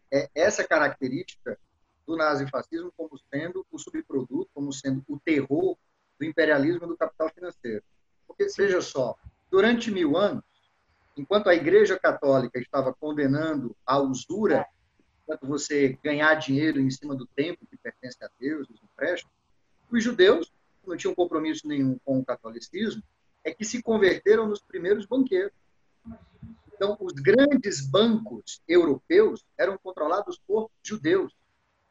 é 0.10 0.30
essa 0.34 0.66
característica 0.66 1.60
do 2.08 2.16
nazifascismo 2.16 2.90
como 2.96 3.20
sendo 3.30 3.68
o 3.70 3.78
subproduto, 3.78 4.50
como 4.54 4.72
sendo 4.72 5.04
o 5.10 5.20
terror 5.20 5.76
do 6.18 6.26
imperialismo 6.26 6.88
do 6.88 6.96
capital 6.96 7.30
financeiro. 7.36 7.84
Porque, 8.30 8.46
veja 8.56 8.80
só, 8.80 9.16
durante 9.50 9.90
mil 9.90 10.16
anos, 10.16 10.44
enquanto 11.18 11.50
a 11.50 11.56
Igreja 11.56 12.00
Católica 12.00 12.60
estava 12.60 12.94
condenando 12.94 13.76
a 13.84 14.00
usura, 14.00 14.68
enquanto 15.24 15.48
você 15.48 15.98
ganhar 16.04 16.36
dinheiro 16.36 16.80
em 16.80 16.92
cima 16.92 17.16
do 17.16 17.26
tempo 17.26 17.66
que 17.66 17.76
pertence 17.76 18.24
a 18.24 18.30
Deus, 18.40 18.70
os 18.70 18.82
empréstimos, 18.84 19.34
os 19.92 20.04
judeus, 20.04 20.54
que 20.82 20.88
não 20.88 20.96
tinham 20.96 21.16
compromisso 21.16 21.68
nenhum 21.68 21.98
com 22.06 22.20
o 22.20 22.26
catolicismo, 22.26 23.02
é 23.44 23.52
que 23.52 23.66
se 23.66 23.82
converteram 23.82 24.48
nos 24.48 24.62
primeiros 24.62 25.08
banqueiros. 25.08 25.52
Então, 26.72 26.96
os 27.02 27.14
grandes 27.14 27.82
bancos 27.82 28.62
europeus 28.68 29.44
eram 29.58 29.76
controlados 29.78 30.40
por 30.48 30.70
judeus. 30.84 31.36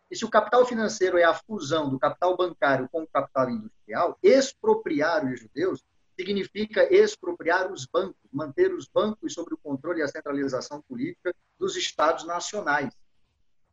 E 0.08 0.16
se 0.16 0.24
o 0.24 0.30
capital 0.30 0.64
financeiro 0.64 1.18
é 1.18 1.24
a 1.24 1.34
fusão 1.34 1.90
do 1.90 1.98
capital 1.98 2.36
bancário 2.36 2.88
com 2.90 3.02
o 3.02 3.08
capital 3.08 3.50
industrial, 3.50 4.16
expropriar 4.22 5.26
os 5.26 5.40
judeus 5.40 5.84
significa 6.18 6.92
expropriar 6.92 7.70
os 7.70 7.86
bancos, 7.86 8.16
manter 8.32 8.74
os 8.74 8.88
bancos 8.88 9.34
sob 9.34 9.54
o 9.54 9.58
controle 9.58 10.00
e 10.00 10.02
a 10.02 10.08
centralização 10.08 10.82
política 10.82 11.32
dos 11.56 11.76
estados 11.76 12.24
nacionais. 12.24 12.92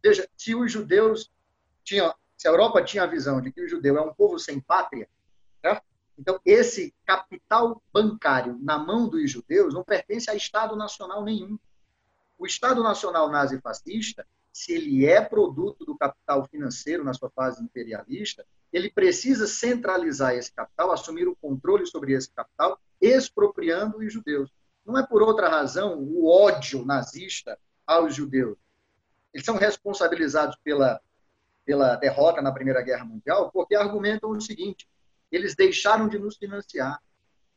Veja, 0.03 0.29
se 0.37 0.53
os 0.53 0.71
judeus 0.71 1.31
tinham, 1.83 2.13
se 2.37 2.47
a 2.47 2.51
Europa 2.51 2.83
tinha 2.83 3.03
a 3.03 3.07
visão 3.07 3.41
de 3.41 3.51
que 3.51 3.61
o 3.61 3.67
judeu 3.67 3.97
é 3.97 4.01
um 4.01 4.13
povo 4.13 4.37
sem 4.37 4.59
pátria, 4.59 5.09
né? 5.63 5.81
então 6.19 6.39
esse 6.45 6.93
capital 7.03 7.81
bancário 7.91 8.59
na 8.61 8.77
mão 8.77 9.09
dos 9.09 9.31
judeus 9.31 9.73
não 9.73 9.83
pertence 9.83 10.29
a 10.29 10.35
Estado 10.35 10.75
nacional 10.75 11.23
nenhum. 11.23 11.57
O 12.37 12.45
Estado 12.45 12.83
nacional 12.83 13.29
nazifascista 13.29 14.27
se 14.53 14.71
ele 14.71 15.05
é 15.05 15.19
produto 15.19 15.83
do 15.83 15.97
capital 15.97 16.47
financeiro 16.47 17.03
na 17.03 17.13
sua 17.13 17.29
fase 17.29 17.61
imperialista, 17.61 18.45
ele 18.71 18.89
precisa 18.89 19.47
centralizar 19.47 20.33
esse 20.35 20.51
capital, 20.51 20.91
assumir 20.91 21.27
o 21.27 21.35
controle 21.35 21.85
sobre 21.85 22.13
esse 22.13 22.29
capital, 22.31 22.79
expropriando 22.99 23.97
os 23.99 24.11
judeus. 24.11 24.51
Não 24.85 24.97
é 24.97 25.05
por 25.05 25.21
outra 25.21 25.49
razão 25.49 25.97
o 25.97 26.27
ódio 26.29 26.85
nazista 26.85 27.57
aos 27.85 28.15
judeus. 28.15 28.57
eles 29.33 29.45
são 29.45 29.55
responsabilizados 29.55 30.57
pela, 30.63 31.01
pela 31.65 31.95
derrota 31.95 32.41
na 32.41 32.51
Primeira 32.51 32.81
Guerra 32.81 33.05
Mundial 33.05 33.51
porque 33.51 33.75
argumentam 33.75 34.29
o 34.29 34.41
seguinte: 34.41 34.87
eles 35.31 35.55
deixaram 35.55 36.07
de 36.07 36.19
nos 36.19 36.37
financiar. 36.37 37.01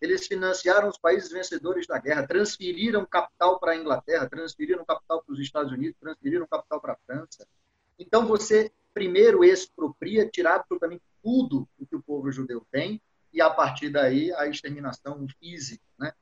Eles 0.00 0.26
financiaram 0.28 0.88
os 0.88 0.96
países 0.96 1.30
vencedores 1.30 1.86
da 1.86 1.98
guerra, 1.98 2.26
transferiram 2.26 3.04
capital 3.04 3.58
para 3.58 3.72
a 3.72 3.76
Inglaterra, 3.76 4.28
transferiram 4.28 4.84
capital 4.84 5.22
para 5.22 5.32
os 5.32 5.40
Estados 5.40 5.72
Unidos, 5.72 5.98
transferiram 6.00 6.46
capital 6.46 6.80
para 6.80 6.92
a 6.92 6.98
França. 7.04 7.46
Então 7.98 8.24
você 8.24 8.72
primeiro 8.98 9.44
expropria, 9.44 10.28
tira 10.28 10.56
absolutamente 10.56 11.02
tudo 11.22 11.68
o 11.78 11.86
que 11.86 11.94
o 11.94 12.02
povo 12.02 12.32
judeu 12.32 12.66
tem 12.68 13.00
e 13.32 13.40
a 13.40 13.48
partir 13.48 13.90
daí 13.90 14.32
a 14.32 14.48
exterminação 14.48 15.24
física, 15.38 15.84
né? 15.96 16.12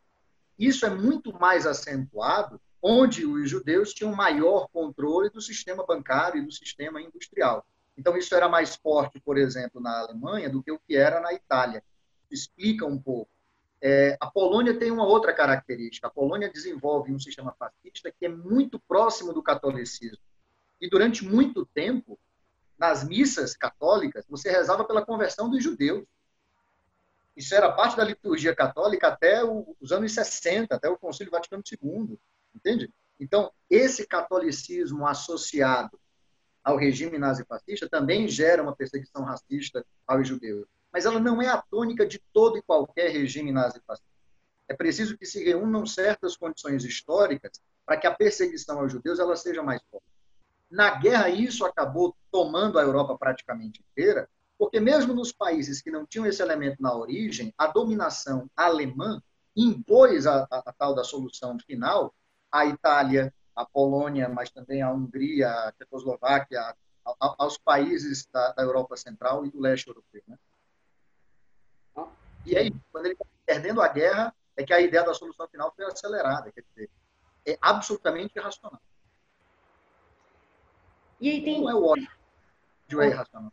Isso 0.59 0.85
é 0.85 0.91
muito 0.91 1.33
mais 1.33 1.67
acentuado 1.67 2.61
onde 2.83 3.25
os 3.25 3.49
judeus 3.49 3.95
tinham 3.95 4.15
maior 4.15 4.69
controle 4.69 5.31
do 5.31 5.41
sistema 5.41 5.87
bancário 5.87 6.43
e 6.43 6.45
do 6.45 6.53
sistema 6.53 7.01
industrial. 7.01 7.67
Então, 7.97 8.15
isso 8.15 8.35
era 8.35 8.47
mais 8.47 8.77
forte, 8.77 9.19
por 9.19 9.39
exemplo, 9.39 9.81
na 9.81 9.99
Alemanha 10.01 10.51
do 10.51 10.63
que 10.63 10.71
o 10.71 10.79
que 10.79 10.95
era 10.95 11.19
na 11.19 11.33
Itália. 11.33 11.83
Explica 12.31 12.85
um 12.85 12.99
pouco. 12.99 13.31
É, 13.81 14.19
a 14.21 14.27
Polônia 14.27 14.79
tem 14.79 14.91
uma 14.91 15.07
outra 15.07 15.33
característica. 15.33 16.07
A 16.07 16.11
Polônia 16.11 16.51
desenvolve 16.51 17.11
um 17.11 17.19
sistema 17.19 17.57
fascista 17.59 18.13
que 18.13 18.27
é 18.27 18.29
muito 18.29 18.79
próximo 18.79 19.33
do 19.33 19.43
catolicismo. 19.43 20.23
E 20.79 20.91
durante 20.91 21.25
muito 21.25 21.65
tempo, 21.65 22.19
nas 22.79 23.05
missas 23.05 23.57
católicas, 23.57 24.25
você 24.29 24.51
rezava 24.51 24.85
pela 24.85 25.05
conversão 25.05 25.49
dos 25.49 25.63
judeus. 25.63 26.05
Isso 27.37 27.55
era 27.55 27.73
parte 27.73 27.97
da 27.97 28.05
liturgia 28.05 28.55
católica 28.55 29.09
até 29.09 29.43
os 29.45 29.93
anos 29.93 30.13
60, 30.13 30.75
até 30.75 30.89
o 30.89 30.97
Concílio 30.97 31.31
Vaticano 31.31 31.63
II. 31.71 32.19
Entende? 32.55 32.93
Então, 33.21 33.51
esse 33.69 34.07
catolicismo 34.07 35.07
associado 35.07 35.99
ao 36.65 36.77
regime 36.77 37.19
nazifascista 37.19 37.89
também 37.89 38.27
gera 38.27 38.63
uma 38.63 38.75
perseguição 38.75 39.23
racista 39.23 39.85
aos 40.07 40.27
judeus. 40.27 40.67
Mas 40.93 41.05
ela 41.05 41.21
não 41.21 41.41
é 41.41 41.49
a 41.49 41.63
tônica 41.63 42.07
de 42.07 42.19
todo 42.33 42.59
e 42.59 42.63
qualquer 42.63 43.11
regime 43.11 43.53
nazifascista. 43.53 44.17
É 44.69 44.75
preciso 44.75 45.17
que 45.17 45.25
se 45.25 45.45
reúnam 45.45 45.87
certas 45.87 46.37
condições 46.37 46.85
históricas 46.85 47.61
para 47.85 47.97
que 47.97 48.07
a 48.07 48.15
perseguição 48.15 48.81
aos 48.81 48.91
judeus 48.91 49.19
ela 49.19 49.37
seja 49.37 49.63
mais 49.63 49.81
forte. 49.91 50.16
Na 50.71 50.91
guerra, 50.97 51.29
isso 51.29 51.65
acabou 51.65 52.17
tomando 52.31 52.79
a 52.79 52.83
Europa 52.83 53.17
praticamente 53.17 53.85
inteira, 53.91 54.29
porque 54.59 54.81
mesmo 54.81 55.15
nos 55.15 55.33
países 55.33 55.81
que 55.81 55.91
não 55.91 56.07
tinham 56.07 56.27
esse 56.27 56.43
elemento 56.43 56.83
na 56.83 56.95
origem, 56.95 57.53
a 57.57 57.67
dominação 57.67 58.51
alemã 58.57 59.23
impôs 59.55 60.27
a, 60.27 60.47
a, 60.51 60.59
a 60.67 60.73
tal 60.73 60.95
da 60.95 61.05
solução 61.05 61.59
final 61.59 62.15
a 62.51 62.67
Itália, 62.67 63.33
a 63.55 63.65
Polônia, 63.65 64.29
mas 64.29 64.51
também 64.51 64.83
a 64.83 64.91
Hungria, 64.91 65.51
a 65.51 65.73
Tchecoslováquia, 65.73 66.61
a, 66.61 66.75
aos 67.39 67.59
países 67.59 68.27
da, 68.33 68.53
da, 68.53 68.63
Europa 68.63 68.97
Central 68.97 69.45
e 69.45 69.51
do 69.51 69.61
leste 69.61 69.89
europeu. 69.89 70.23
Né? 70.27 70.39
E 72.45 72.57
aí, 72.57 72.73
quando 72.93 73.07
ele 73.07 73.15
está 73.15 73.27
perdendo 73.45 73.83
a 73.83 73.89
guerra, 73.89 74.35
é 74.57 74.65
que 74.65 74.73
a 74.73 74.81
ideia 74.81 75.05
da 75.05 75.15
solução 75.15 75.47
final 75.49 75.73
foi 75.75 75.85
acelerada. 75.85 76.51
Quer 76.53 76.63
dizer, 76.63 76.91
é 77.47 77.59
absolutamente 77.61 78.39
irracional. 78.39 78.81
E 81.21 81.31
aí 81.31 81.43
tem... 81.43 81.61
Não 81.61 81.71
é 81.71 81.75
o 81.75 81.85
ódio 81.85 82.09
é 82.95 83.09
irracional. 83.09 83.53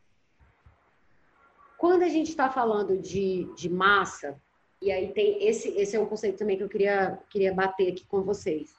Quando 1.78 2.04
a 2.04 2.10
gente 2.10 2.30
está 2.30 2.50
falando 2.50 2.98
de, 2.98 3.46
de 3.56 3.70
massa, 3.70 4.40
e 4.82 4.92
aí 4.92 5.12
tem 5.12 5.46
esse, 5.46 5.70
esse 5.70 5.96
é 5.96 6.00
um 6.00 6.06
conceito 6.06 6.38
também 6.38 6.58
que 6.58 6.64
eu 6.64 6.70
queria, 6.70 7.20
queria 7.30 7.54
bater 7.54 7.92
aqui 7.92 8.06
com 8.06 8.22
vocês. 8.22 8.74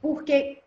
Porque 0.00 0.62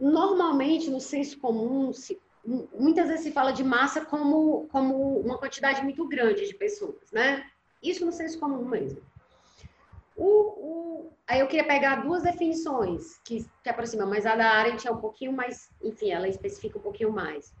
normalmente 0.00 0.90
no 0.90 1.00
senso 1.00 1.38
comum, 1.40 1.92
se, 1.92 2.20
muitas 2.44 3.08
vezes 3.08 3.24
se 3.24 3.32
fala 3.32 3.52
de 3.52 3.64
massa 3.64 4.04
como, 4.04 4.68
como 4.70 5.20
uma 5.20 5.38
quantidade 5.38 5.82
muito 5.82 6.06
grande 6.06 6.46
de 6.46 6.54
pessoas, 6.54 7.10
né? 7.10 7.44
Isso 7.82 8.04
no 8.06 8.12
senso 8.12 8.38
comum 8.38 8.64
mesmo. 8.64 9.00
O, 10.16 10.26
o, 10.26 11.12
aí 11.26 11.40
eu 11.40 11.46
queria 11.46 11.66
pegar 11.66 12.02
duas 12.02 12.22
definições 12.22 13.18
que, 13.24 13.46
que 13.62 13.70
aproximam, 13.70 14.08
mas 14.08 14.26
a 14.26 14.36
da 14.36 14.50
Arendt 14.50 14.86
é 14.86 14.90
um 14.90 15.00
pouquinho 15.00 15.32
mais, 15.32 15.70
enfim, 15.82 16.10
ela 16.10 16.28
especifica 16.28 16.78
um 16.78 16.82
pouquinho 16.82 17.12
mais. 17.12 17.54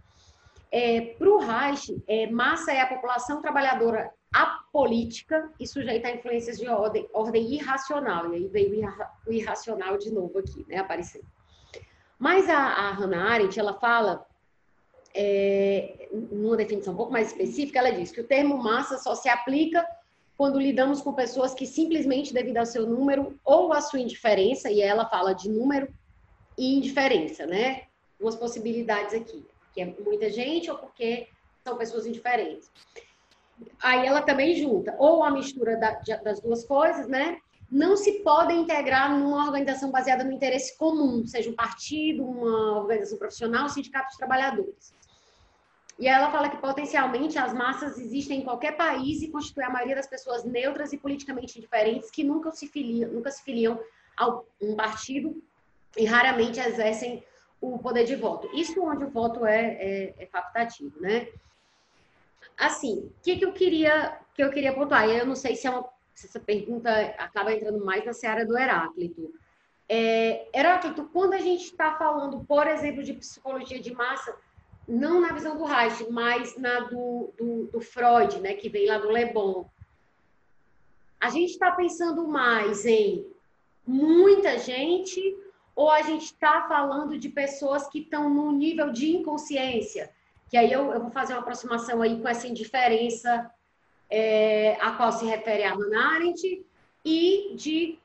É, 0.70 1.14
Para 1.18 1.28
o 1.28 1.38
Reich, 1.38 2.02
é, 2.08 2.26
massa 2.30 2.72
é 2.72 2.80
a 2.80 2.86
população 2.86 3.42
trabalhadora 3.42 4.10
apolítica 4.32 5.52
e 5.60 5.66
sujeita 5.66 6.08
a 6.08 6.12
influências 6.12 6.58
de 6.58 6.66
ordem, 6.66 7.06
ordem 7.12 7.52
irracional. 7.52 8.32
E 8.32 8.36
aí 8.36 8.48
veio 8.48 8.82
o 9.26 9.32
irracional 9.32 9.98
de 9.98 10.10
novo 10.10 10.38
aqui, 10.38 10.64
né, 10.66 10.78
aparecendo. 10.78 11.26
Mas 12.18 12.48
a, 12.48 12.56
a 12.56 12.92
Hannah 12.92 13.32
Arendt, 13.32 13.58
ela 13.58 13.74
fala, 13.74 14.26
é, 15.14 16.08
numa 16.10 16.56
definição 16.56 16.94
um 16.94 16.96
pouco 16.96 17.12
mais 17.12 17.28
específica, 17.28 17.78
ela 17.78 17.90
diz 17.90 18.10
que 18.10 18.20
o 18.20 18.26
termo 18.26 18.56
massa 18.56 18.96
só 18.96 19.14
se 19.14 19.28
aplica 19.28 19.86
quando 20.42 20.58
lidamos 20.58 21.00
com 21.00 21.12
pessoas 21.12 21.54
que 21.54 21.64
simplesmente, 21.64 22.34
devido 22.34 22.56
ao 22.56 22.66
seu 22.66 22.84
número 22.84 23.38
ou 23.44 23.72
à 23.72 23.80
sua 23.80 24.00
indiferença, 24.00 24.68
e 24.72 24.80
ela 24.80 25.08
fala 25.08 25.32
de 25.32 25.48
número 25.48 25.86
e 26.58 26.76
indiferença, 26.78 27.46
né? 27.46 27.84
Duas 28.18 28.34
possibilidades 28.34 29.14
aqui, 29.14 29.46
que 29.72 29.80
é 29.80 29.84
muita 30.04 30.28
gente 30.30 30.68
ou 30.68 30.76
porque 30.76 31.28
são 31.62 31.76
pessoas 31.76 32.06
indiferentes 32.06 32.68
aí 33.80 34.04
ela 34.04 34.20
também 34.20 34.56
junta, 34.56 34.96
ou 34.98 35.22
a 35.22 35.30
mistura 35.30 35.76
da, 35.76 35.92
das 36.24 36.40
duas 36.40 36.64
coisas, 36.64 37.06
né? 37.06 37.38
Não 37.70 37.96
se 37.96 38.24
podem 38.24 38.62
integrar 38.62 39.16
numa 39.16 39.46
organização 39.46 39.92
baseada 39.92 40.24
no 40.24 40.32
interesse 40.32 40.76
comum, 40.76 41.24
seja 41.24 41.50
um 41.50 41.54
partido, 41.54 42.24
uma 42.24 42.80
organização 42.80 43.16
profissional, 43.16 43.68
sindicato 43.68 44.10
de 44.10 44.18
trabalhadores. 44.18 44.92
E 46.02 46.08
ela 46.08 46.32
fala 46.32 46.50
que 46.50 46.56
potencialmente 46.56 47.38
as 47.38 47.54
massas 47.54 47.96
existem 47.96 48.40
em 48.40 48.42
qualquer 48.42 48.76
país 48.76 49.22
e 49.22 49.28
constituem 49.28 49.68
a 49.68 49.70
maioria 49.70 49.94
das 49.94 50.08
pessoas 50.08 50.42
neutras 50.42 50.92
e 50.92 50.98
politicamente 50.98 51.60
diferentes 51.60 52.10
que 52.10 52.24
nunca 52.24 52.50
se 52.50 52.66
filiam, 52.66 53.08
nunca 53.08 53.30
se 53.30 53.40
filiam 53.44 53.78
a 54.16 54.40
um 54.60 54.74
partido 54.74 55.40
e 55.96 56.04
raramente 56.04 56.58
exercem 56.58 57.22
o 57.60 57.78
poder 57.78 58.02
de 58.02 58.16
voto. 58.16 58.50
Isso 58.52 58.82
onde 58.82 59.04
o 59.04 59.10
voto 59.10 59.46
é, 59.46 59.74
é, 59.74 60.14
é 60.18 60.26
facultativo, 60.26 61.00
né? 61.00 61.28
Assim, 62.58 62.98
o 62.98 63.12
que, 63.22 63.36
que 63.36 63.44
eu 63.44 63.52
queria 63.52 64.18
que 64.34 64.42
eu 64.42 64.50
queria 64.50 64.74
pontuar? 64.74 65.08
Eu 65.08 65.24
não 65.24 65.36
sei 65.36 65.54
se, 65.54 65.68
é 65.68 65.70
uma, 65.70 65.88
se 66.16 66.26
essa 66.26 66.40
pergunta 66.40 66.90
acaba 67.16 67.54
entrando 67.54 67.84
mais 67.84 68.04
na 68.04 68.12
seara 68.12 68.44
do 68.44 68.58
Heráclito. 68.58 69.32
É, 69.88 70.48
Heráclito, 70.52 71.08
quando 71.12 71.34
a 71.34 71.38
gente 71.38 71.62
está 71.62 71.94
falando, 71.94 72.44
por 72.44 72.66
exemplo, 72.66 73.04
de 73.04 73.12
psicologia 73.12 73.78
de 73.78 73.94
massa, 73.94 74.34
não 74.86 75.20
na 75.20 75.32
visão 75.32 75.56
do 75.56 75.64
Reich, 75.64 76.10
mas 76.10 76.56
na 76.56 76.80
do, 76.80 77.32
do, 77.38 77.66
do 77.66 77.80
Freud, 77.80 78.40
né, 78.40 78.54
que 78.54 78.68
vem 78.68 78.86
lá 78.86 78.98
do 78.98 79.10
Le 79.10 79.26
Bon, 79.26 79.68
a 81.20 81.30
gente 81.30 81.50
está 81.50 81.70
pensando 81.70 82.26
mais 82.26 82.84
em 82.84 83.24
muita 83.86 84.58
gente 84.58 85.36
ou 85.74 85.90
a 85.90 86.02
gente 86.02 86.24
está 86.24 86.66
falando 86.68 87.18
de 87.18 87.28
pessoas 87.28 87.88
que 87.88 88.00
estão 88.00 88.28
num 88.28 88.52
nível 88.52 88.90
de 88.90 89.16
inconsciência? 89.16 90.12
que 90.52 90.56
aí 90.58 90.70
eu, 90.70 90.92
eu 90.92 91.00
vou 91.00 91.10
fazer 91.10 91.32
uma 91.32 91.40
aproximação 91.40 92.02
aí 92.02 92.20
com 92.20 92.28
essa 92.28 92.46
indiferença 92.46 93.50
é, 94.10 94.76
a 94.82 94.92
qual 94.92 95.10
se 95.10 95.24
refere 95.24 95.62
a 95.62 95.72
Hannah 95.72 96.16
Arendt 96.16 96.62
e 97.02 97.54
de 97.56 97.98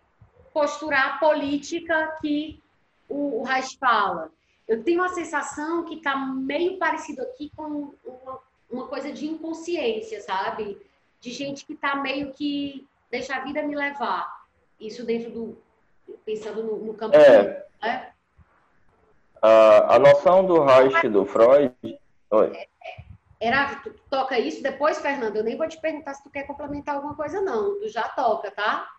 posturar 0.53 1.19
política 1.19 2.17
que 2.21 2.63
o, 3.09 3.41
o 3.41 3.43
Reich 3.43 3.77
fala. 3.77 4.31
Eu 4.67 4.83
tenho 4.83 5.01
a 5.03 5.09
sensação 5.09 5.85
que 5.85 5.95
está 5.95 6.15
meio 6.17 6.77
parecido 6.77 7.21
aqui 7.21 7.51
com 7.55 7.93
uma, 8.03 8.39
uma, 8.69 8.87
coisa 8.87 9.11
de 9.11 9.25
inconsciência, 9.25 10.19
sabe? 10.21 10.77
De 11.21 11.31
gente 11.31 11.65
que 11.65 11.73
está 11.73 11.95
meio 11.95 12.33
que 12.33 12.85
deixa 13.09 13.35
a 13.35 13.39
vida 13.39 13.63
me 13.63 13.75
levar. 13.75 14.45
Isso 14.79 15.05
dentro 15.05 15.31
do. 15.31 15.57
pensando 16.25 16.63
no, 16.63 16.77
no 16.77 16.93
campo. 16.93 17.15
É. 17.15 17.65
Né? 17.81 18.11
A, 19.41 19.95
a 19.95 19.99
noção 19.99 20.45
do 20.45 20.63
Reich 20.63 21.07
do 21.07 21.25
Freud 21.25 21.73
Oi. 22.29 22.67
Era, 23.39 23.75
tu 23.75 23.93
toca 24.09 24.37
isso 24.37 24.61
depois, 24.61 24.99
Fernando. 24.99 25.37
Eu 25.37 25.43
nem 25.43 25.55
vou 25.55 25.67
te 25.67 25.79
perguntar 25.79 26.13
se 26.15 26.23
tu 26.23 26.29
quer 26.29 26.43
complementar 26.43 26.95
alguma 26.95 27.15
coisa, 27.15 27.39
não. 27.39 27.79
Tu 27.79 27.87
já 27.87 28.09
toca, 28.09 28.51
tá? 28.51 28.89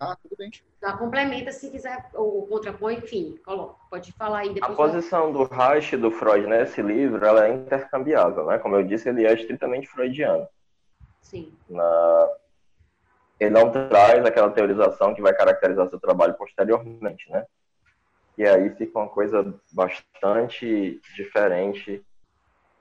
Ah, 0.00 0.16
tudo 0.16 0.34
bem. 0.34 0.50
Já 0.80 0.96
complementa 0.96 1.52
se 1.52 1.70
quiser, 1.70 2.08
ou 2.14 2.46
contrapõe, 2.46 2.96
enfim, 2.96 3.38
coloca. 3.44 3.76
Pode 3.90 4.12
falar 4.12 4.38
aí 4.38 4.54
depois. 4.54 4.72
A 4.72 4.74
posição 4.74 5.30
do 5.30 5.44
Reich 5.44 5.94
e 5.94 5.98
do 5.98 6.10
Freud 6.10 6.46
nesse 6.46 6.80
livro, 6.80 7.22
ela 7.22 7.46
é 7.46 7.52
intercambiável, 7.52 8.46
né? 8.46 8.58
Como 8.58 8.76
eu 8.76 8.82
disse, 8.82 9.10
ele 9.10 9.26
é 9.26 9.34
estritamente 9.34 9.86
freudiano. 9.86 10.48
Sim. 11.20 11.52
Na... 11.68 12.30
Ele 13.38 13.50
não 13.50 13.70
traz 13.70 14.24
aquela 14.24 14.50
teorização 14.50 15.14
que 15.14 15.20
vai 15.20 15.34
caracterizar 15.34 15.88
seu 15.90 16.00
trabalho 16.00 16.32
posteriormente, 16.32 17.30
né? 17.30 17.44
E 18.38 18.46
aí 18.46 18.70
fica 18.70 18.98
uma 18.98 19.08
coisa 19.08 19.54
bastante 19.70 20.98
diferente 21.14 22.02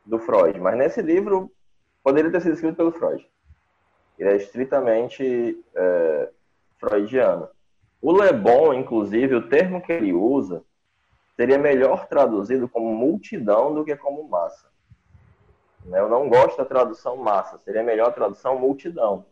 do 0.05 0.19
Freud. 0.19 0.57
Mas 0.57 0.77
nesse 0.77 1.01
livro 1.01 1.51
poderia 2.01 2.31
ter 2.31 2.39
sido 2.41 2.53
escrito 2.53 2.77
pelo 2.77 2.93
Freud. 2.93 3.29
Ele 4.17 4.29
é 4.29 4.35
estritamente 4.37 5.61
é, 5.75 6.29
freudiano. 6.79 7.49
O 8.01 8.11
Le 8.11 8.31
Bon, 8.31 8.73
inclusive, 8.73 9.35
o 9.35 9.49
termo 9.49 9.81
que 9.81 9.91
ele 9.91 10.13
usa 10.13 10.63
seria 11.35 11.57
melhor 11.57 12.07
traduzido 12.07 12.67
como 12.67 12.93
multidão 12.93 13.73
do 13.73 13.83
que 13.83 13.95
como 13.95 14.27
massa. 14.27 14.67
Né? 15.85 15.99
Eu 15.99 16.09
não 16.09 16.29
gosto 16.29 16.57
da 16.57 16.65
tradução 16.65 17.17
massa, 17.17 17.57
seria 17.59 17.83
melhor 17.83 18.09
a 18.09 18.13
tradução 18.13 18.57
multidão. 18.57 19.25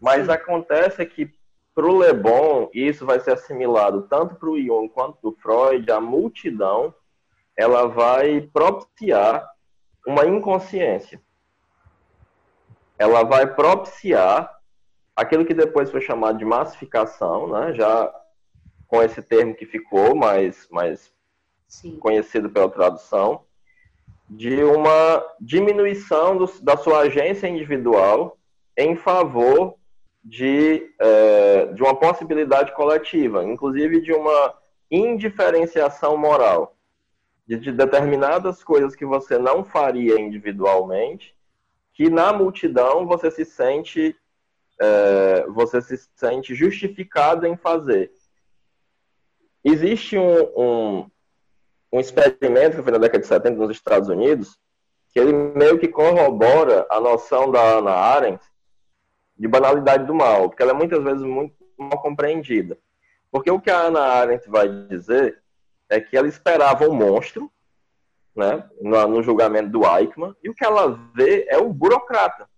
Mas 0.00 0.26
Sim. 0.26 0.32
acontece 0.32 1.04
que 1.06 1.32
para 1.74 1.86
o 1.86 1.98
Le 2.02 2.12
Bon, 2.12 2.68
isso 2.74 3.06
vai 3.06 3.20
ser 3.20 3.32
assimilado 3.32 4.02
tanto 4.02 4.34
para 4.34 4.48
o 4.48 4.60
Jung 4.60 4.88
quanto 4.88 5.16
para 5.18 5.30
o 5.30 5.36
Freud, 5.36 5.90
a 5.90 6.00
multidão 6.00 6.94
ela 7.56 7.86
vai 7.86 8.40
propiciar 8.40 9.48
uma 10.06 10.26
inconsciência. 10.26 11.20
Ela 12.98 13.22
vai 13.22 13.46
propiciar 13.46 14.59
aquilo 15.20 15.44
que 15.44 15.52
depois 15.52 15.90
foi 15.90 16.00
chamado 16.00 16.38
de 16.38 16.44
massificação, 16.46 17.46
né? 17.48 17.74
já 17.74 18.10
com 18.88 19.02
esse 19.02 19.20
termo 19.20 19.54
que 19.54 19.66
ficou 19.66 20.14
mais, 20.16 20.66
mais 20.70 21.12
conhecido 22.00 22.48
pela 22.48 22.70
tradução, 22.70 23.42
de 24.28 24.62
uma 24.64 25.22
diminuição 25.38 26.38
do, 26.38 26.46
da 26.62 26.76
sua 26.76 27.00
agência 27.00 27.46
individual 27.46 28.38
em 28.76 28.96
favor 28.96 29.74
de, 30.24 30.90
é, 30.98 31.66
de 31.66 31.82
uma 31.82 31.94
possibilidade 31.94 32.74
coletiva, 32.74 33.44
inclusive 33.44 34.00
de 34.00 34.12
uma 34.12 34.54
indiferenciação 34.90 36.16
moral, 36.16 36.76
de, 37.46 37.58
de 37.58 37.72
determinadas 37.72 38.64
coisas 38.64 38.96
que 38.96 39.04
você 39.04 39.38
não 39.38 39.64
faria 39.64 40.18
individualmente, 40.18 41.34
que 41.92 42.08
na 42.08 42.32
multidão 42.32 43.06
você 43.06 43.30
se 43.30 43.44
sente 43.44 44.16
é, 44.80 45.44
você 45.48 45.80
se 45.82 46.08
sente 46.16 46.54
justificado 46.54 47.46
em 47.46 47.56
fazer. 47.56 48.10
Existe 49.62 50.16
um, 50.16 50.42
um, 50.56 51.10
um 51.92 52.00
experimento 52.00 52.76
que 52.76 52.82
foi 52.82 52.92
na 52.92 52.98
década 52.98 53.20
de 53.20 53.26
70 53.26 53.56
nos 53.56 53.70
Estados 53.70 54.08
Unidos, 54.08 54.58
que 55.12 55.20
ele 55.20 55.32
meio 55.32 55.78
que 55.78 55.88
corrobora 55.88 56.86
a 56.90 56.98
noção 56.98 57.50
da 57.50 57.60
Ana 57.60 57.90
Arendt 57.90 58.44
de 59.36 59.48
banalidade 59.48 60.06
do 60.06 60.14
mal, 60.14 60.48
porque 60.48 60.62
ela 60.62 60.72
é 60.72 60.74
muitas 60.74 61.02
vezes 61.02 61.22
muito 61.22 61.54
mal 61.78 62.00
compreendida. 62.02 62.78
Porque 63.30 63.50
o 63.50 63.60
que 63.60 63.70
a 63.70 63.82
Ana 63.82 64.00
Arendt 64.00 64.48
vai 64.48 64.68
dizer 64.86 65.42
é 65.88 66.00
que 66.00 66.16
ela 66.16 66.28
esperava 66.28 66.88
um 66.88 66.94
monstro, 66.94 67.50
né, 68.34 68.68
no, 68.80 69.08
no 69.08 69.22
julgamento 69.22 69.70
do 69.70 69.84
Eichmann, 69.84 70.34
e 70.42 70.48
o 70.48 70.54
que 70.54 70.64
ela 70.64 70.98
vê 71.14 71.46
é 71.48 71.58
um 71.58 71.72
burocrata, 71.72 72.48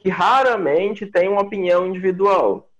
que 0.00 0.08
raramente 0.08 1.06
tem 1.06 1.28
uma 1.28 1.42
opinião 1.42 1.86
individual, 1.86 2.70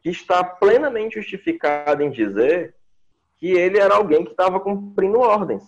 que 0.00 0.08
está 0.08 0.42
plenamente 0.44 1.20
justificada 1.20 2.02
em 2.02 2.10
dizer 2.10 2.74
que 3.36 3.50
ele 3.50 3.78
era 3.78 3.96
alguém 3.96 4.24
que 4.24 4.30
estava 4.30 4.60
cumprindo 4.60 5.18
ordens. 5.18 5.64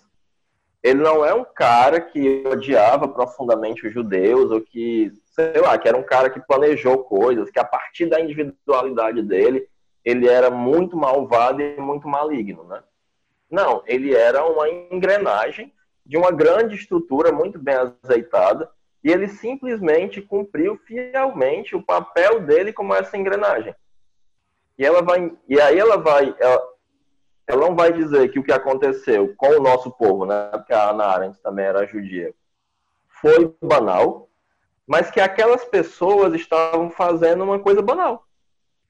Ele 0.80 1.02
não 1.02 1.24
é 1.24 1.34
um 1.34 1.44
cara 1.44 2.00
que 2.00 2.44
odiava 2.46 3.08
profundamente 3.08 3.86
os 3.86 3.92
judeus 3.92 4.52
ou 4.52 4.60
que, 4.60 5.12
sei 5.32 5.60
lá, 5.60 5.76
que 5.76 5.88
era 5.88 5.98
um 5.98 6.04
cara 6.04 6.30
que 6.30 6.40
planejou 6.40 6.98
coisas, 6.98 7.50
que 7.50 7.58
a 7.58 7.64
partir 7.64 8.06
da 8.06 8.20
individualidade 8.20 9.20
dele, 9.22 9.68
ele 10.04 10.28
era 10.28 10.48
muito 10.48 10.96
malvado 10.96 11.60
e 11.60 11.76
muito 11.80 12.06
maligno, 12.06 12.62
né? 12.64 12.84
Não, 13.50 13.82
ele 13.86 14.14
era 14.14 14.46
uma 14.46 14.68
engrenagem 14.68 15.74
de 16.06 16.16
uma 16.16 16.30
grande 16.30 16.76
estrutura 16.76 17.32
muito 17.32 17.58
bem 17.58 17.74
azeitada 17.74 18.70
e 19.02 19.10
ele 19.10 19.28
simplesmente 19.28 20.20
cumpriu 20.20 20.76
fielmente 20.76 21.76
o 21.76 21.82
papel 21.82 22.40
dele 22.40 22.72
como 22.72 22.94
essa 22.94 23.16
engrenagem. 23.16 23.74
E 24.76 24.84
ela 24.84 25.02
vai, 25.02 25.32
e 25.48 25.60
aí 25.60 25.78
ela 25.78 25.96
vai, 25.96 26.34
ela, 26.38 26.62
ela 27.46 27.68
não 27.68 27.76
vai 27.76 27.92
dizer 27.92 28.30
que 28.30 28.38
o 28.38 28.44
que 28.44 28.52
aconteceu 28.52 29.34
com 29.36 29.48
o 29.48 29.62
nosso 29.62 29.90
povo, 29.90 30.26
né, 30.26 30.50
porque 30.52 30.72
a 30.72 30.90
Ana 30.90 31.04
Arendt 31.04 31.40
também 31.40 31.64
era 31.64 31.86
judia, 31.86 32.34
foi 33.08 33.54
banal, 33.62 34.28
mas 34.86 35.10
que 35.10 35.20
aquelas 35.20 35.64
pessoas 35.64 36.34
estavam 36.34 36.90
fazendo 36.90 37.44
uma 37.44 37.58
coisa 37.58 37.82
banal. 37.82 38.24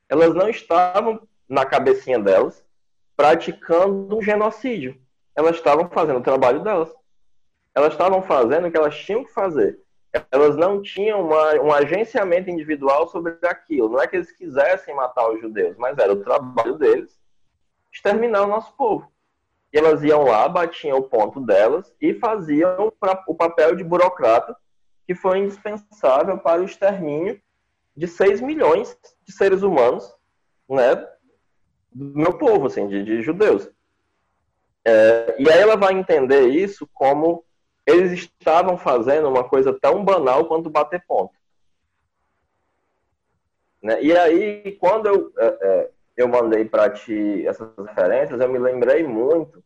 Elas 0.09 0.35
não 0.35 0.49
estavam, 0.49 1.21
na 1.49 1.67
cabecinha 1.67 2.19
delas, 2.19 2.65
praticando 3.17 4.17
um 4.17 4.23
genocídio. 4.23 5.01
Elas 5.35 5.57
estavam 5.57 5.89
fazendo 5.89 6.19
o 6.19 6.23
trabalho 6.23 6.61
delas. 6.63 6.95
Elas 7.75 7.93
estavam 7.93 8.23
fazendo 8.23 8.69
o 8.69 8.71
que 8.71 8.77
elas 8.77 8.97
tinham 8.97 9.25
que 9.25 9.33
fazer. 9.33 9.79
Elas 10.31 10.57
não 10.57 10.81
tinham 10.81 11.27
uma, 11.27 11.55
um 11.61 11.73
agenciamento 11.73 12.51
individual 12.51 13.09
sobre 13.09 13.37
aquilo. 13.43 13.89
Não 13.89 14.01
é 14.01 14.07
que 14.07 14.17
eles 14.17 14.33
quisessem 14.33 14.95
matar 14.95 15.31
os 15.31 15.41
judeus, 15.41 15.77
mas 15.77 15.99
era 15.99 16.13
o 16.13 16.23
trabalho 16.23 16.77
deles 16.77 17.19
exterminar 17.93 18.43
o 18.43 18.49
nosso 18.49 18.73
povo. 18.75 19.11
E 19.73 19.79
elas 19.79 20.03
iam 20.03 20.25
lá, 20.25 20.49
batiam 20.49 20.99
o 20.99 21.03
ponto 21.03 21.41
delas 21.41 21.93
e 22.01 22.15
faziam 22.15 22.93
o 23.27 23.35
papel 23.35 23.77
de 23.77 23.85
burocrata 23.85 24.57
que 25.07 25.15
foi 25.15 25.39
indispensável 25.39 26.39
para 26.39 26.61
o 26.61 26.65
extermínio 26.65 27.41
de 27.97 28.07
6 28.07 28.41
milhões 28.41 28.97
de 29.27 29.33
seres 29.33 29.63
humanos, 29.63 30.15
né, 30.69 30.95
do 31.91 32.19
meu 32.19 32.37
povo, 32.37 32.67
assim, 32.67 32.87
de, 32.87 33.03
de 33.03 33.23
judeus. 33.23 33.69
É, 34.85 35.37
e 35.39 35.51
aí 35.51 35.59
ela 35.59 35.77
vai 35.77 35.95
entender 35.95 36.49
isso 36.49 36.89
como 36.93 37.45
eles 37.89 38.13
estavam 38.13 38.77
fazendo 38.77 39.29
uma 39.29 39.43
coisa 39.43 39.73
tão 39.73 40.05
banal 40.05 40.45
quanto 40.45 40.69
bater 40.69 41.03
ponto. 41.07 41.33
Né? 43.83 44.03
E 44.03 44.17
aí, 44.17 44.73
quando 44.73 45.07
eu, 45.07 45.33
é, 45.39 45.47
é 45.47 45.91
eu 46.15 46.29
mandei 46.29 46.65
para 46.65 46.91
ti 46.91 47.47
essas 47.47 47.71
referências, 47.79 48.41
eu 48.41 48.49
me 48.49 48.59
lembrei 48.59 49.07
muito 49.07 49.65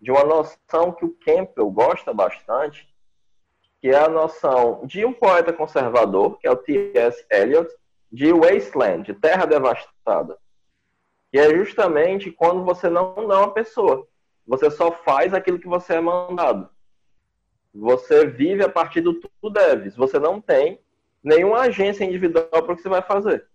de 0.00 0.10
uma 0.10 0.24
noção 0.24 0.92
que 0.92 1.04
o 1.04 1.14
Campbell 1.24 1.70
gosta 1.70 2.12
bastante, 2.12 2.88
que 3.80 3.88
é 3.88 3.98
a 3.98 4.08
noção 4.08 4.84
de 4.86 5.04
um 5.04 5.12
poeta 5.12 5.52
conservador, 5.52 6.38
que 6.38 6.48
é 6.48 6.50
o 6.50 6.56
T.S. 6.56 7.24
Eliot, 7.30 7.70
de 8.10 8.32
wasteland, 8.32 9.04
de 9.04 9.14
terra 9.14 9.44
devastada. 9.44 10.36
Que 11.30 11.38
é 11.38 11.54
justamente 11.54 12.32
quando 12.32 12.64
você 12.64 12.88
não, 12.88 13.14
não 13.14 13.32
é 13.32 13.38
uma 13.38 13.54
pessoa. 13.54 14.08
Você 14.46 14.70
só 14.70 14.90
faz 14.90 15.32
aquilo 15.32 15.60
que 15.60 15.68
você 15.68 15.94
é 15.94 16.00
mandado. 16.00 16.68
Você 17.74 18.26
vive 18.26 18.64
a 18.64 18.68
partir 18.68 19.00
do 19.00 19.14
tu 19.14 19.50
deves. 19.50 19.96
Você 19.96 20.18
não 20.18 20.40
tem 20.40 20.80
nenhuma 21.22 21.60
agência 21.60 22.04
individual 22.04 22.48
para 22.48 22.72
o 22.72 22.76
que 22.76 22.82
você 22.82 22.88
vai 22.88 23.02
fazer. 23.02 23.46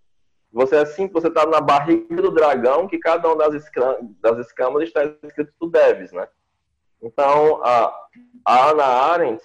Você 0.52 0.76
é 0.76 0.80
assim, 0.80 1.08
você 1.10 1.28
está 1.28 1.46
na 1.46 1.60
barriga 1.60 2.22
do 2.22 2.32
dragão, 2.32 2.88
que 2.88 2.98
cada 2.98 3.28
uma 3.28 3.36
das, 3.36 3.56
escamas, 3.56 3.98
das 4.22 4.38
escamas 4.46 4.84
está 4.84 5.04
escrito 5.24 5.54
tu 5.60 5.68
deves, 5.68 6.14
né? 6.14 6.28
Então, 7.02 7.62
a, 7.64 7.94
a 8.46 8.70
Ana 8.70 8.86
Arendt, 8.86 9.44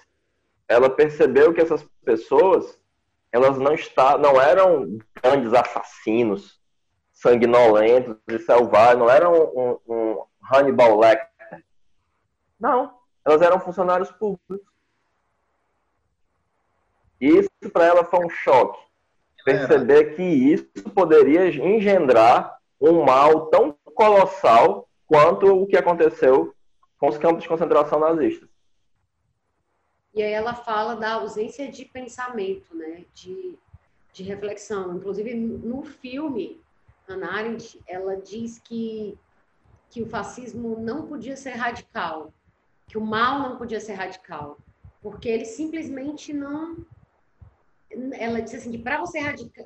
ela 0.69 0.89
percebeu 0.89 1.53
que 1.53 1.59
essas 1.59 1.83
pessoas, 2.05 2.79
elas 3.29 3.57
não 3.57 3.73
está, 3.73 4.17
não 4.17 4.39
eram 4.39 4.97
grandes 5.21 5.53
assassinos, 5.53 6.61
sanguinolentos 7.11 8.15
e 8.29 8.39
selvagens, 8.39 8.99
não 8.99 9.09
eram 9.09 9.33
um, 9.33 9.79
um 9.85 10.23
Hannibal 10.49 10.97
Lecter. 10.97 11.63
Não, 12.57 13.00
elas 13.25 13.41
eram 13.41 13.59
funcionários 13.59 14.11
públicos. 14.11 14.59
Isso 17.19 17.49
para 17.71 17.85
ela 17.85 18.03
foi 18.03 18.25
um 18.25 18.29
choque 18.29 18.79
perceber 19.43 20.15
que 20.15 20.23
isso 20.23 20.89
poderia 20.93 21.47
engendrar 21.47 22.59
um 22.79 23.03
mal 23.03 23.47
tão 23.47 23.75
colossal 23.93 24.87
quanto 25.07 25.47
o 25.47 25.67
que 25.67 25.77
aconteceu 25.77 26.53
com 26.97 27.09
os 27.09 27.17
campos 27.17 27.43
de 27.43 27.49
concentração 27.49 27.99
nazistas. 27.99 28.49
E 30.13 30.21
aí 30.21 30.31
ela 30.31 30.53
fala 30.53 30.95
da 30.95 31.13
ausência 31.13 31.71
de 31.71 31.85
pensamento, 31.85 32.75
né? 32.75 33.05
de, 33.13 33.57
de 34.11 34.23
reflexão. 34.23 34.95
Inclusive, 34.95 35.33
no 35.33 35.83
filme, 35.83 36.61
Hannah 37.07 37.31
Arendt, 37.31 37.81
ela 37.87 38.17
diz 38.17 38.59
que, 38.59 39.17
que 39.89 40.01
o 40.01 40.05
fascismo 40.07 40.77
não 40.79 41.07
podia 41.07 41.35
ser 41.35 41.51
radical, 41.51 42.33
que 42.91 42.97
o 42.97 43.01
mal 43.01 43.39
não 43.39 43.57
podia 43.57 43.79
ser 43.79 43.93
radical, 43.93 44.57
porque 45.01 45.29
ele 45.29 45.45
simplesmente 45.45 46.33
não 46.33 46.85
ela 48.13 48.41
disse 48.41 48.57
assim 48.57 48.71
que 48.71 48.77
para 48.77 48.99
você 48.99 49.19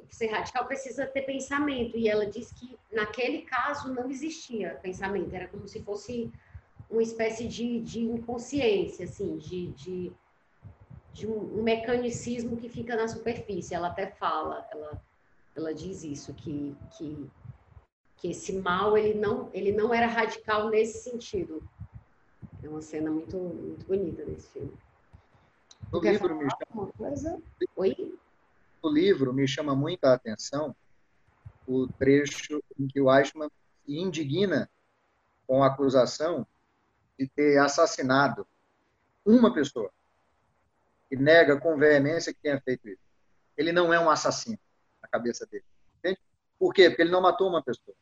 ser 0.09 0.27
radical 0.27 0.65
precisa 0.65 1.07
ter 1.07 1.23
pensamento. 1.23 1.97
E 1.97 2.07
ela 2.07 2.27
disse 2.27 2.53
que 2.53 2.77
naquele 2.91 3.41
caso 3.41 3.91
não 3.93 4.09
existia 4.09 4.79
pensamento. 4.81 5.33
Era 5.33 5.47
como 5.47 5.67
se 5.67 5.81
fosse 5.81 6.31
uma 6.89 7.01
espécie 7.01 7.47
de, 7.47 7.81
de 7.81 7.99
inconsciência 8.01 9.05
assim 9.05 9.37
de, 9.37 9.67
de, 9.73 10.11
de 11.13 11.27
um, 11.27 11.59
um, 11.59 11.63
mecanicismo 11.63 12.57
que 12.57 12.69
fica 12.69 12.95
na 12.95 13.07
superfície. 13.07 13.73
Ela 13.73 13.87
até 13.87 14.05
fala 14.07 14.67
ela 14.71 15.01
ela 15.55 15.73
diz 15.73 16.03
isso 16.03 16.31
que 16.33 16.75
que, 16.95 17.27
que 18.17 18.29
esse 18.29 18.53
mal 18.53 18.95
ele 18.95 19.19
não 19.19 19.49
ele 19.51 19.71
não 19.71 19.91
era 19.91 20.05
radical 20.05 20.69
nesse 20.69 20.99
sentido 21.09 21.67
é 22.66 22.69
uma 22.69 22.82
cena 22.82 23.11
muito 23.11 23.38
muito 23.38 23.85
bonita 23.85 24.26
desse 24.26 24.50
filme 24.50 24.77
no 25.92 26.00
livro 26.00 26.35
me 26.35 26.50
chama... 26.50 26.92
coisa? 26.98 27.42
Oi? 27.76 28.18
No 28.84 28.90
livro 28.90 29.34
me 29.34 29.48
chama 29.48 29.76
muita 29.76 30.14
atenção 30.14 30.76
o 31.68 31.88
trecho 31.88 32.61
em 32.80 32.88
que 32.88 33.02
o 33.02 33.14
Eichmann 33.14 33.50
se 33.85 33.98
indigna 33.98 34.69
com 35.48 35.64
a 35.64 35.68
acusação 35.68 36.45
de 37.18 37.27
ter 37.27 37.58
assassinado 37.60 38.45
uma 39.26 39.53
pessoa 39.53 39.92
e 41.10 41.16
nega 41.16 41.60
com 41.60 41.77
veemência 41.77 42.34
que 42.34 42.42
tenha 42.42 42.60
feito 42.61 42.88
isso. 42.90 43.02
Ele 43.58 43.72
não 43.72 43.94
é 43.94 44.00
um 44.00 44.10
assassino 44.10 44.60
na 45.02 45.08
cabeça 45.08 45.45
dele. 45.45 45.64
Entende? 46.00 46.19
Por 46.60 46.74
quê? 46.74 46.90
Porque 46.90 47.03
ele 47.03 47.11
não 47.11 47.22
matou 47.22 47.48
uma 47.48 47.64
pessoa. 47.64 47.95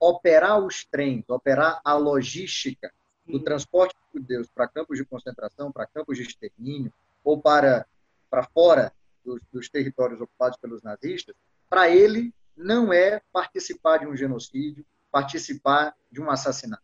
Operar 0.00 0.58
os 0.58 0.84
trens, 0.84 1.24
operar 1.28 1.80
a 1.84 1.94
logística 1.94 2.92
do 3.26 3.40
transporte 3.40 3.94
de 3.94 4.20
judeus 4.20 4.48
para 4.48 4.68
campos 4.68 4.98
de 4.98 5.04
concentração, 5.04 5.72
para 5.72 5.86
campos 5.86 6.16
de 6.16 6.24
extermínio, 6.24 6.92
ou 7.22 7.40
para, 7.40 7.86
para 8.30 8.42
fora 8.42 8.92
dos, 9.24 9.40
dos 9.52 9.68
territórios 9.68 10.20
ocupados 10.20 10.58
pelos 10.58 10.82
nazistas, 10.82 11.34
para 11.68 11.88
ele 11.88 12.32
não 12.56 12.92
é 12.92 13.20
participar 13.32 13.98
de 13.98 14.06
um 14.06 14.16
genocídio, 14.16 14.84
participar 15.10 15.94
de 16.10 16.20
um 16.20 16.30
assassinato. 16.30 16.82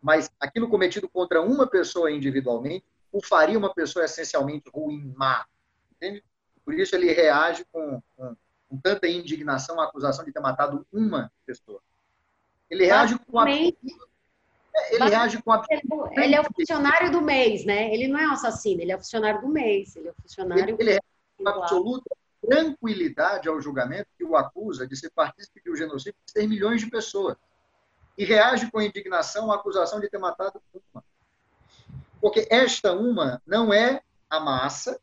Mas 0.00 0.30
aquilo 0.38 0.68
cometido 0.68 1.08
contra 1.08 1.42
uma 1.42 1.66
pessoa 1.66 2.10
individualmente 2.10 2.84
o 3.10 3.24
faria 3.24 3.58
uma 3.58 3.72
pessoa 3.72 4.04
essencialmente 4.04 4.70
ruim, 4.70 5.12
má. 5.16 5.46
Entende? 5.92 6.22
Por 6.64 6.74
isso 6.74 6.94
ele 6.94 7.12
reage 7.12 7.64
com, 7.72 8.02
com, 8.16 8.36
com 8.68 8.76
tanta 8.78 9.08
indignação 9.08 9.80
à 9.80 9.84
acusação 9.84 10.24
de 10.24 10.32
ter 10.32 10.40
matado 10.40 10.86
uma 10.92 11.32
pessoa. 11.44 11.80
Ele 12.70 12.84
reage 12.84 13.18
com 13.18 13.38
a 13.38 13.46
é, 14.74 14.94
ele 14.94 15.08
reage 15.08 15.42
com 15.42 15.52
a 15.52 15.64
ele 16.12 16.34
é 16.34 16.40
o 16.40 16.44
funcionário 16.44 17.10
do 17.10 17.20
mês, 17.20 17.64
né? 17.64 17.92
Ele 17.92 18.08
não 18.08 18.18
é 18.18 18.28
um 18.28 18.32
assassino, 18.32 18.80
ele 18.80 18.92
é 18.92 18.96
o 18.96 18.98
funcionário 18.98 19.40
do 19.40 19.48
mês, 19.48 19.96
ele 19.96 20.08
é 20.08 20.10
o 20.10 20.14
funcionário 20.22 20.76
ele, 20.78 20.90
ele 20.90 21.00
com 21.36 21.48
absoluta 21.48 22.10
tranquilidade 22.40 23.48
ao 23.48 23.60
julgamento 23.60 24.08
que 24.16 24.24
o 24.24 24.36
acusa 24.36 24.86
de 24.86 24.96
ser 24.96 25.10
partícipe 25.10 25.62
de 25.62 25.70
um 25.70 25.76
genocídio 25.76 26.16
de 26.26 26.32
ter 26.32 26.46
milhões 26.46 26.80
de 26.80 26.90
pessoas. 26.90 27.36
E 28.16 28.24
reage 28.24 28.70
com 28.70 28.80
indignação 28.80 29.50
à 29.52 29.56
acusação 29.56 30.00
de 30.00 30.08
ter 30.08 30.18
matado 30.18 30.60
uma. 30.72 31.04
Porque 32.20 32.48
esta 32.50 32.92
uma 32.92 33.40
não 33.46 33.72
é 33.72 34.02
a 34.28 34.40
massa 34.40 35.00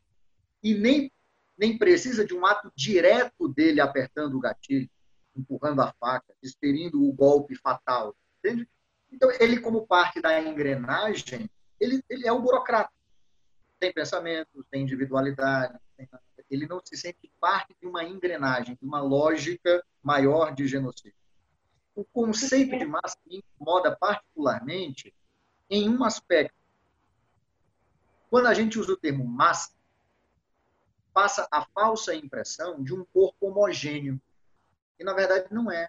e 0.62 0.74
nem, 0.74 1.10
nem 1.56 1.78
precisa 1.78 2.26
de 2.26 2.34
um 2.34 2.44
ato 2.44 2.70
direto 2.74 3.48
dele 3.48 3.80
apertando 3.80 4.34
o 4.34 4.40
gatilho, 4.40 4.90
empurrando 5.34 5.80
a 5.80 5.94
faca, 5.98 6.34
experindo 6.42 7.02
o 7.02 7.12
golpe 7.12 7.54
fatal. 7.54 8.14
Entende? 8.38 8.68
Então, 9.16 9.30
ele, 9.40 9.60
como 9.60 9.86
parte 9.86 10.20
da 10.20 10.38
engrenagem, 10.38 11.48
ele, 11.80 12.04
ele 12.06 12.28
é 12.28 12.32
o 12.32 12.38
burocrata. 12.38 12.92
Tem 13.80 13.90
pensamento, 13.90 14.62
tem 14.70 14.82
individualidade, 14.82 15.78
tem... 15.96 16.06
ele 16.50 16.66
não 16.66 16.82
se 16.84 16.98
sente 16.98 17.32
parte 17.40 17.74
de 17.80 17.86
uma 17.86 18.04
engrenagem, 18.04 18.76
de 18.76 18.84
uma 18.84 19.00
lógica 19.00 19.82
maior 20.02 20.54
de 20.54 20.68
genocídio. 20.68 21.16
O 21.94 22.04
conceito 22.04 22.78
de 22.78 22.84
massa 22.84 23.16
me 23.24 23.38
incomoda 23.38 23.96
particularmente 23.96 25.14
em 25.70 25.88
um 25.88 26.04
aspecto. 26.04 26.54
Quando 28.28 28.48
a 28.48 28.54
gente 28.54 28.78
usa 28.78 28.92
o 28.92 28.98
termo 28.98 29.24
massa, 29.26 29.70
passa 31.14 31.48
a 31.50 31.64
falsa 31.64 32.14
impressão 32.14 32.82
de 32.84 32.92
um 32.92 33.02
corpo 33.06 33.46
homogêneo, 33.46 34.20
e 34.98 35.04
na 35.04 35.14
verdade 35.14 35.46
não 35.50 35.72
é. 35.72 35.88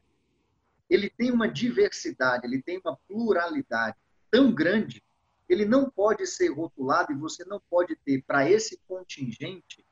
Ele 0.89 1.09
tem 1.09 1.31
uma 1.31 1.47
diversidade, 1.47 2.45
ele 2.45 2.61
tem 2.61 2.79
uma 2.83 2.97
pluralidade 3.07 3.97
tão 4.31 4.53
grande, 4.53 5.03
ele 5.49 5.65
não 5.65 5.89
pode 5.89 6.25
ser 6.27 6.49
rotulado 6.49 7.11
e 7.11 7.15
você 7.15 7.45
não 7.45 7.61
pode 7.69 7.95
ter 7.97 8.23
para 8.23 8.49
esse 8.49 8.79
contingente 8.87 9.85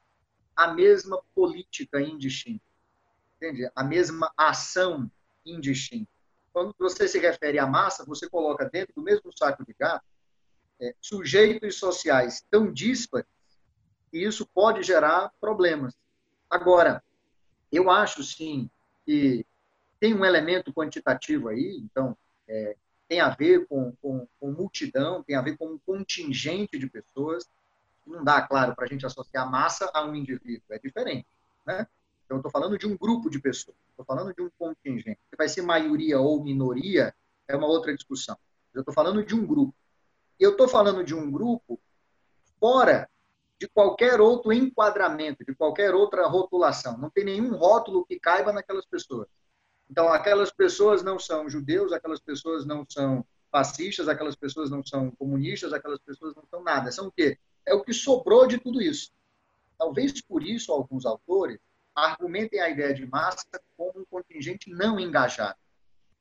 a 0.55 0.73
mesma 0.73 1.21
política 1.33 2.01
indistinta, 2.01 2.63
entende? 3.35 3.69
A 3.75 3.83
mesma 3.83 4.31
ação 4.37 5.09
indistinta. 5.45 6.09
Quando 6.53 6.73
você 6.79 7.07
se 7.07 7.19
refere 7.19 7.59
à 7.59 7.67
massa, 7.67 8.05
você 8.05 8.29
coloca 8.29 8.69
dentro 8.69 8.93
do 8.95 9.01
mesmo 9.01 9.31
saco 9.37 9.65
de 9.65 9.73
gato 9.77 10.05
é, 10.79 10.95
sujeitos 11.01 11.75
sociais 11.75 12.45
tão 12.49 12.71
díspares 12.71 13.27
que 14.09 14.19
isso 14.19 14.45
pode 14.45 14.81
gerar 14.83 15.33
problemas. 15.39 15.93
Agora, 16.49 17.03
eu 17.71 17.89
acho 17.89 18.23
sim 18.23 18.69
que 19.05 19.45
tem 20.05 20.13
um 20.13 20.23
elemento 20.23 20.71
quantitativo 20.71 21.49
aí, 21.49 21.79
então 21.83 22.15
é, 22.47 22.75
tem 23.07 23.21
a 23.21 23.29
ver 23.29 23.65
com, 23.65 23.91
com, 23.99 24.27
com, 24.39 24.51
multidão, 24.51 25.23
tem 25.23 25.35
a 25.35 25.41
ver 25.41 25.57
com 25.57 25.65
um 25.65 25.79
contingente 25.79 26.77
de 26.77 26.87
pessoas. 26.87 27.49
Não 28.05 28.23
dá, 28.23 28.39
claro, 28.43 28.75
para 28.75 28.85
a 28.85 28.87
gente 28.87 29.03
associar 29.03 29.49
massa 29.49 29.89
a 29.91 30.05
um 30.05 30.13
indivíduo, 30.13 30.61
é 30.69 30.77
diferente. 30.77 31.25
Né? 31.65 31.87
Então, 32.23 32.37
estou 32.37 32.51
falando 32.51 32.77
de 32.77 32.85
um 32.85 32.95
grupo 32.95 33.31
de 33.31 33.39
pessoas, 33.39 33.75
estou 33.89 34.05
falando 34.05 34.31
de 34.31 34.43
um 34.43 34.49
contingente. 34.59 35.19
Se 35.27 35.35
vai 35.35 35.49
ser 35.49 35.63
maioria 35.63 36.19
ou 36.19 36.43
minoria, 36.43 37.11
é 37.47 37.55
uma 37.55 37.65
outra 37.65 37.91
discussão. 37.95 38.37
Eu 38.75 38.81
estou 38.81 38.93
falando 38.93 39.25
de 39.25 39.33
um 39.33 39.43
grupo. 39.43 39.73
E 40.39 40.43
eu 40.43 40.51
estou 40.51 40.67
falando 40.67 41.03
de 41.03 41.15
um 41.15 41.31
grupo 41.31 41.79
fora 42.59 43.09
de 43.59 43.67
qualquer 43.67 44.21
outro 44.21 44.53
enquadramento, 44.53 45.43
de 45.43 45.55
qualquer 45.55 45.95
outra 45.95 46.27
rotulação. 46.27 46.95
Não 46.95 47.09
tem 47.09 47.25
nenhum 47.25 47.55
rótulo 47.55 48.05
que 48.05 48.19
caiba 48.19 48.53
naquelas 48.53 48.85
pessoas. 48.85 49.27
Então, 49.89 50.07
aquelas 50.09 50.51
pessoas 50.51 51.03
não 51.03 51.19
são 51.19 51.49
judeus, 51.49 51.91
aquelas 51.91 52.19
pessoas 52.19 52.65
não 52.65 52.85
são 52.89 53.25
fascistas, 53.51 54.07
aquelas 54.07 54.35
pessoas 54.35 54.69
não 54.69 54.85
são 54.85 55.11
comunistas, 55.11 55.71
aquelas 55.73 55.99
pessoas 55.99 56.35
não 56.35 56.43
são 56.49 56.63
nada. 56.63 56.91
São 56.91 57.07
o 57.07 57.11
quê? 57.11 57.37
É 57.65 57.73
o 57.73 57.83
que 57.83 57.93
sobrou 57.93 58.47
de 58.47 58.57
tudo 58.57 58.81
isso. 58.81 59.11
Talvez 59.77 60.21
por 60.21 60.43
isso 60.43 60.71
alguns 60.71 61.05
autores 61.05 61.59
argumentem 61.93 62.59
a 62.59 62.69
ideia 62.69 62.93
de 62.93 63.05
massa 63.05 63.45
como 63.77 64.01
um 64.01 64.05
contingente 64.05 64.69
não 64.69 64.99
engajado 64.99 65.57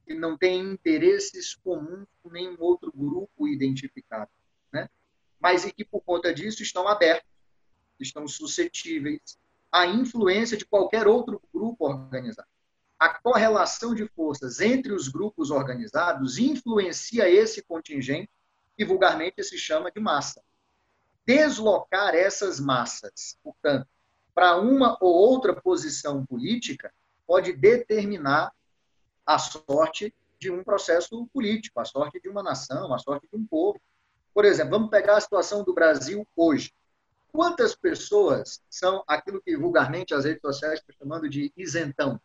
que 0.04 0.14
não 0.14 0.36
tem 0.36 0.60
interesses 0.60 1.54
comuns 1.54 2.06
com 2.22 2.30
nenhum 2.30 2.56
outro 2.60 2.92
grupo 2.94 3.48
identificado, 3.48 4.30
né? 4.72 4.88
Mas 5.40 5.64
e 5.64 5.72
que 5.72 5.84
por 5.84 6.02
conta 6.02 6.32
disso 6.32 6.62
estão 6.62 6.86
abertos, 6.86 7.28
estão 7.98 8.28
suscetíveis 8.28 9.38
à 9.72 9.86
influência 9.86 10.56
de 10.56 10.66
qualquer 10.66 11.06
outro 11.06 11.40
grupo 11.52 11.86
organizado. 11.86 12.48
A 13.04 13.10
correlação 13.10 13.94
de 13.94 14.08
forças 14.08 14.62
entre 14.62 14.90
os 14.90 15.08
grupos 15.08 15.50
organizados 15.50 16.38
influencia 16.38 17.28
esse 17.28 17.62
contingente 17.62 18.30
que 18.78 18.82
vulgarmente 18.82 19.44
se 19.44 19.58
chama 19.58 19.92
de 19.92 20.00
massa. 20.00 20.42
Deslocar 21.26 22.14
essas 22.14 22.58
massas, 22.58 23.36
portanto, 23.44 23.86
para 24.34 24.56
uma 24.56 24.96
ou 25.02 25.12
outra 25.12 25.54
posição 25.54 26.24
política 26.24 26.94
pode 27.26 27.52
determinar 27.52 28.54
a 29.26 29.38
sorte 29.38 30.14
de 30.38 30.50
um 30.50 30.64
processo 30.64 31.26
político, 31.26 31.80
a 31.80 31.84
sorte 31.84 32.18
de 32.18 32.30
uma 32.30 32.42
nação, 32.42 32.94
a 32.94 32.98
sorte 32.98 33.28
de 33.30 33.36
um 33.36 33.44
povo. 33.46 33.78
Por 34.32 34.46
exemplo, 34.46 34.70
vamos 34.70 34.88
pegar 34.88 35.18
a 35.18 35.20
situação 35.20 35.62
do 35.62 35.74
Brasil 35.74 36.26
hoje. 36.34 36.72
Quantas 37.30 37.74
pessoas 37.74 38.62
são 38.70 39.04
aquilo 39.06 39.42
que 39.42 39.54
vulgarmente 39.58 40.14
as 40.14 40.24
redes 40.24 40.40
sociais 40.40 40.80
estão 40.80 40.96
chamando 40.98 41.28
de 41.28 41.52
isentão? 41.54 42.18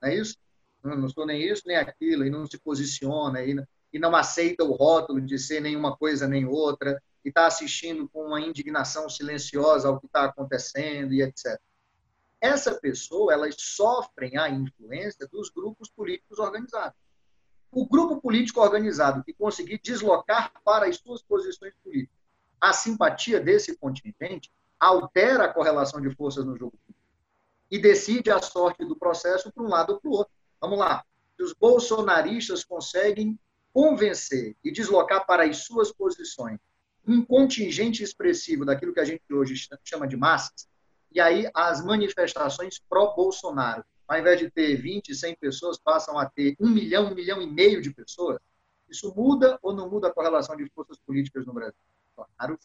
Não 0.00 0.08
é 0.08 0.16
isso? 0.16 0.36
Não, 0.82 0.96
não 0.96 1.08
sou 1.08 1.26
nem 1.26 1.42
isso 1.42 1.62
nem 1.66 1.76
aquilo, 1.76 2.24
e 2.24 2.30
não 2.30 2.46
se 2.46 2.58
posiciona, 2.58 3.42
e 3.42 3.54
não, 3.54 3.66
e 3.92 3.98
não 3.98 4.14
aceita 4.16 4.64
o 4.64 4.72
rótulo 4.72 5.20
de 5.20 5.38
ser 5.38 5.60
nenhuma 5.60 5.96
coisa 5.96 6.26
nem 6.26 6.46
outra, 6.46 7.02
e 7.24 7.28
está 7.28 7.46
assistindo 7.46 8.08
com 8.08 8.26
uma 8.26 8.40
indignação 8.40 9.08
silenciosa 9.08 9.88
ao 9.88 10.00
que 10.00 10.06
está 10.06 10.24
acontecendo 10.24 11.12
e 11.12 11.22
etc 11.22 11.60
essa 12.40 12.74
pessoa, 12.74 13.34
elas 13.34 13.54
sofrem 13.58 14.38
a 14.38 14.48
influência 14.48 15.28
dos 15.28 15.50
grupos 15.50 15.90
políticos 15.90 16.38
organizados. 16.38 16.98
O 17.70 17.86
grupo 17.86 18.20
político 18.20 18.60
organizado 18.60 19.22
que 19.22 19.34
conseguir 19.34 19.78
deslocar 19.82 20.52
para 20.64 20.86
as 20.88 20.96
suas 20.96 21.22
posições 21.22 21.74
políticas 21.84 22.18
a 22.60 22.72
simpatia 22.72 23.40
desse 23.40 23.76
contingente 23.76 24.50
altera 24.78 25.44
a 25.44 25.52
correlação 25.52 26.00
de 26.00 26.10
forças 26.14 26.44
no 26.44 26.56
jogo 26.56 26.78
e 27.70 27.78
decide 27.78 28.30
a 28.30 28.42
sorte 28.42 28.84
do 28.84 28.96
processo 28.96 29.52
para 29.52 29.62
um 29.62 29.68
lado 29.68 29.94
ou 29.94 30.00
para 30.00 30.10
o 30.10 30.14
outro. 30.14 30.32
Vamos 30.60 30.78
lá. 30.78 31.04
Se 31.36 31.42
os 31.42 31.54
bolsonaristas 31.54 32.64
conseguem 32.64 33.38
convencer 33.72 34.56
e 34.64 34.72
deslocar 34.72 35.26
para 35.26 35.44
as 35.44 35.58
suas 35.58 35.92
posições 35.92 36.58
um 37.06 37.24
contingente 37.24 38.02
expressivo 38.02 38.64
daquilo 38.64 38.92
que 38.92 39.00
a 39.00 39.04
gente 39.04 39.22
hoje 39.32 39.54
chama 39.84 40.06
de 40.06 40.16
massas, 40.16 40.68
e 41.12 41.20
aí 41.20 41.48
as 41.54 41.84
manifestações 41.84 42.80
pró-Bolsonaro, 42.88 43.84
ao 44.06 44.18
invés 44.18 44.38
de 44.38 44.50
ter 44.50 44.76
20, 44.76 45.14
100 45.14 45.36
pessoas, 45.36 45.78
passam 45.78 46.18
a 46.18 46.26
ter 46.26 46.56
um 46.60 46.68
milhão, 46.68 47.10
um 47.10 47.14
milhão 47.14 47.40
e 47.40 47.46
meio 47.46 47.80
de 47.80 47.92
pessoas, 47.92 48.38
isso 48.88 49.12
muda 49.16 49.58
ou 49.62 49.72
não 49.72 49.88
muda 49.88 50.08
a 50.08 50.12
correlação 50.12 50.56
de 50.56 50.68
forças 50.70 50.98
políticas 50.98 51.46
no 51.46 51.54
Brasil? 51.54 51.78
Claro. 52.14 52.58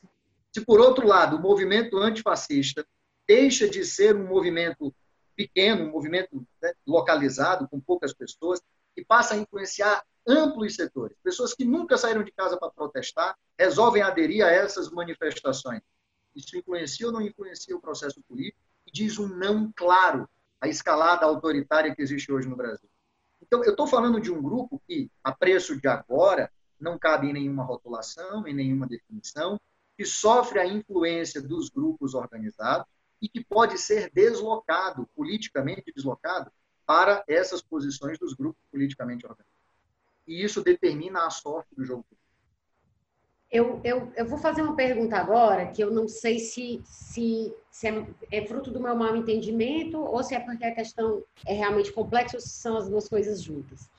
Se, 0.51 0.61
por 0.66 0.80
outro 0.80 1.08
lado, 1.08 1.38
o 1.38 1.42
movimento 1.42 1.98
antifascista 1.98 2.85
deixa 3.28 3.70
de 3.70 3.84
ser 3.86 4.16
um 4.16 4.28
movimento 4.28 4.94
pequeno, 5.36 5.86
um 5.86 5.92
movimento 5.92 6.45
né, 6.62 6.74
localizado, 6.86 7.68
com 7.68 7.80
poucas 7.80 8.14
pessoas, 8.14 8.62
e 8.95 9.04
passa 9.04 9.34
a 9.34 9.38
influenciar 9.38 10.04
amplos 10.28 10.76
setores. 10.76 11.18
Pessoas 11.24 11.54
que 11.54 11.66
nunca 11.66 11.98
saíram 11.98 12.24
de 12.24 12.32
casa 12.32 12.58
para 12.58 12.72
protestar 12.72 13.38
resolvem 13.58 14.02
aderir 14.02 14.45
a 14.45 14.50
essas 14.50 14.90
manifestações. 14.90 15.82
Isso 16.36 16.58
influencia 16.58 17.08
ou 17.08 17.14
não 17.14 17.22
influencia 17.22 17.76
o 17.76 17.82
processo 17.82 18.22
político? 18.28 18.60
E 18.88 18.92
diz 18.92 19.20
um 19.20 19.28
não 19.28 19.72
claro 19.76 20.28
à 20.60 20.68
escalada 20.68 21.26
autoritária 21.26 21.94
que 21.94 22.02
existe 22.02 22.32
hoje 22.32 22.48
no 22.48 22.56
Brasil. 22.56 22.90
Então, 23.42 23.64
eu 23.64 23.72
estou 23.72 23.88
falando 23.88 24.20
de 24.20 24.32
um 24.32 24.42
grupo 24.42 24.82
que, 24.88 25.12
a 25.24 25.32
preço 25.32 25.80
de 25.80 25.88
agora, 25.88 26.52
não 26.80 26.98
cabe 26.98 27.28
em 27.28 27.34
nenhuma 27.34 27.64
rotulação, 27.64 28.48
em 28.48 28.54
nenhuma 28.54 28.88
definição, 28.88 29.60
que 29.98 30.06
sofre 30.06 30.60
a 30.60 30.66
influência 30.66 31.42
dos 31.42 31.70
grupos 31.70 32.14
organizados 32.14 32.88
e 33.26 33.30
que 33.30 33.44
pode 33.44 33.80
ser 33.80 34.12
deslocado, 34.14 35.10
politicamente 35.16 35.92
deslocado, 35.92 36.52
para 36.86 37.24
essas 37.28 37.60
posições 37.60 38.20
dos 38.20 38.36
grupos 38.36 38.62
politicamente 38.72 39.26
organizados. 39.26 39.52
E 40.28 40.44
isso 40.44 40.64
determina 40.64 41.26
a 41.26 41.32
sorte 41.32 41.74
do 41.76 41.84
jogo. 41.84 42.06
Eu, 43.52 43.82
eu, 43.84 44.14
eu 44.16 44.28
vou 44.28 44.38
fazer 44.38 44.62
uma 44.62 44.76
pergunta 44.76 45.18
agora 45.18 45.66
que 45.66 45.84
eu 45.84 45.90
não 45.90 46.08
sei 46.08 46.38
se, 46.38 46.84
se, 46.86 47.52
se 47.72 47.88
é, 47.88 48.06
é, 48.32 48.45
fruto 48.45 48.70
do 48.70 48.80
meu 48.80 48.95
mau 48.95 49.16
entendimento 49.16 50.00
ou 50.00 50.24
se 50.24 50.36
é 50.36 50.40
porque 50.40 50.66
a 50.66 50.76
questão 50.76 51.24
é 51.48 51.54
realmente 51.54 51.92
complexa 51.92 52.38
ou 52.38 52.42
se 52.42 52.50
são 52.50 52.78
as 52.78 52.88
duas 52.88 53.10
coisas 53.10 53.42
juntas. 53.42 53.90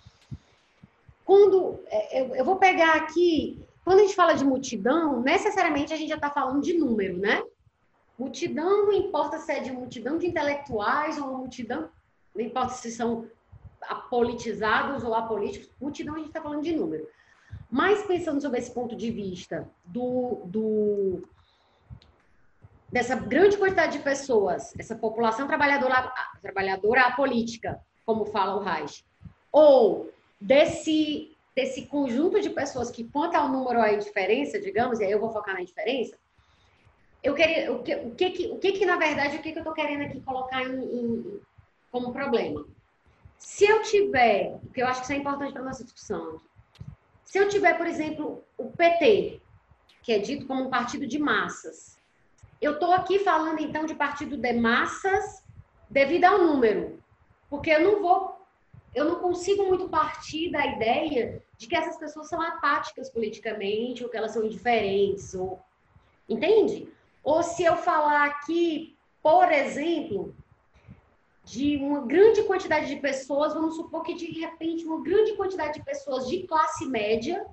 Quando 1.24 1.80
é, 1.88 2.20
eu, 2.20 2.36
eu 2.36 2.44
vou 2.44 2.56
pegar 2.56 2.94
aqui, 2.94 3.60
quando 3.84 3.98
a 3.98 4.02
gente 4.02 4.14
fala 4.14 4.34
de 4.34 4.44
multidão, 4.44 5.20
necessariamente 5.20 5.92
a 5.92 5.96
gente 5.96 6.10
já 6.10 6.16
está 6.16 6.30
falando 6.30 6.62
de 6.62 6.74
número, 6.74 7.18
né? 7.18 7.42
Multidão 8.18 8.86
não 8.86 8.92
importa 8.92 9.38
se 9.38 9.52
é 9.52 9.60
de 9.60 9.70
multidão 9.70 10.16
de 10.16 10.26
intelectuais 10.26 11.18
ou 11.18 11.36
multidão, 11.36 11.90
não 12.34 12.44
importa 12.44 12.74
se 12.74 12.90
são 12.90 13.28
apolitizados 13.82 15.04
ou 15.04 15.14
apolíticos, 15.14 15.70
multidão 15.80 16.14
a 16.14 16.18
gente 16.18 16.28
está 16.28 16.40
falando 16.40 16.62
de 16.62 16.74
número. 16.74 17.06
Mas 17.70 18.06
pensando 18.06 18.40
sobre 18.40 18.58
esse 18.58 18.72
ponto 18.72 18.96
de 18.96 19.10
vista 19.10 19.68
do, 19.84 20.42
do 20.46 21.22
dessa 22.90 23.16
grande 23.16 23.56
quantidade 23.56 23.98
de 23.98 24.04
pessoas, 24.04 24.74
essa 24.78 24.94
população 24.94 25.46
trabalhadora, 25.46 26.12
trabalhadora 26.40 27.02
apolítica, 27.02 27.80
como 28.04 28.24
fala 28.24 28.56
o 28.56 28.60
Reich, 28.60 29.04
ou 29.52 30.10
desse, 30.40 31.36
desse 31.54 31.86
conjunto 31.86 32.40
de 32.40 32.50
pessoas 32.50 32.90
que, 32.90 33.04
quanto 33.04 33.34
ao 33.34 33.48
número 33.48 33.80
a 33.80 33.94
diferença, 33.96 34.60
digamos, 34.60 35.00
e 35.00 35.04
aí 35.04 35.10
eu 35.10 35.20
vou 35.20 35.30
focar 35.30 35.54
na 35.54 35.62
diferença, 35.62 36.16
eu 37.26 37.34
queria, 37.34 37.72
o 37.72 37.82
que, 37.82 37.94
o 37.96 38.10
que, 38.14 38.46
o 38.52 38.58
que, 38.58 38.72
que 38.72 38.86
na 38.86 38.96
verdade, 38.96 39.36
o 39.36 39.42
que, 39.42 39.50
que 39.50 39.58
eu 39.58 39.62
estou 39.62 39.74
querendo 39.74 40.02
aqui 40.02 40.20
colocar 40.20 40.62
em, 40.62 40.80
em, 40.80 41.40
como 41.90 42.12
problema? 42.12 42.64
Se 43.36 43.64
eu 43.64 43.82
tiver, 43.82 44.58
porque 44.62 44.80
eu 44.80 44.86
acho 44.86 45.00
que 45.00 45.06
isso 45.06 45.12
é 45.12 45.16
importante 45.16 45.52
para 45.52 45.64
nossa 45.64 45.82
discussão, 45.82 46.40
se 47.24 47.36
eu 47.36 47.48
tiver, 47.48 47.76
por 47.76 47.86
exemplo, 47.86 48.44
o 48.56 48.70
PT, 48.70 49.40
que 50.04 50.12
é 50.12 50.20
dito 50.20 50.46
como 50.46 50.64
um 50.64 50.70
partido 50.70 51.04
de 51.04 51.18
massas, 51.18 51.98
eu 52.62 52.74
estou 52.74 52.92
aqui 52.92 53.18
falando 53.18 53.60
então 53.60 53.84
de 53.84 53.96
partido 53.96 54.36
de 54.36 54.52
massas 54.52 55.44
devido 55.90 56.26
ao 56.26 56.38
número, 56.38 57.02
porque 57.50 57.70
eu 57.70 57.80
não 57.80 58.00
vou, 58.00 58.40
eu 58.94 59.04
não 59.04 59.16
consigo 59.16 59.64
muito 59.64 59.88
partir 59.88 60.52
da 60.52 60.64
ideia 60.64 61.42
de 61.58 61.66
que 61.66 61.74
essas 61.74 61.96
pessoas 61.98 62.28
são 62.28 62.40
apáticas 62.40 63.10
politicamente 63.10 64.04
ou 64.04 64.08
que 64.08 64.16
elas 64.16 64.30
são 64.30 64.44
indiferentes, 64.44 65.34
ou 65.34 65.60
entende? 66.28 66.88
Ou 67.26 67.42
se 67.42 67.64
eu 67.64 67.76
falar 67.76 68.24
aqui, 68.26 68.96
por 69.20 69.50
exemplo, 69.50 70.32
de 71.44 71.76
uma 71.78 72.02
grande 72.06 72.44
quantidade 72.44 72.86
de 72.86 73.00
pessoas, 73.00 73.52
vamos 73.52 73.74
supor 73.74 74.04
que 74.04 74.14
de 74.14 74.26
repente 74.38 74.84
uma 74.84 75.02
grande 75.02 75.32
quantidade 75.32 75.76
de 75.76 75.84
pessoas 75.84 76.28
de 76.28 76.44
classe 76.44 76.86
média 76.86 77.44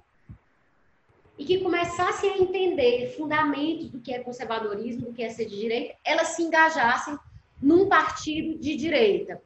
e 1.40 1.43
que 1.43 1.60
começassem 1.60 2.34
a 2.34 2.38
entender 2.38 3.16
fundamentos 3.18 3.90
do 3.90 4.00
que 4.00 4.14
é 4.14 4.19
conservadorismo, 4.19 5.08
do 5.08 5.14
que 5.14 5.24
é 5.24 5.30
ser 5.30 5.45
de 5.45 5.60
direita, 5.60 5.95
elas 6.06 6.27
se 6.27 6.43
engajassem 6.43 7.18
num 7.60 7.90
partido 7.90 8.60
de 8.60 8.76
direita. 8.76 9.42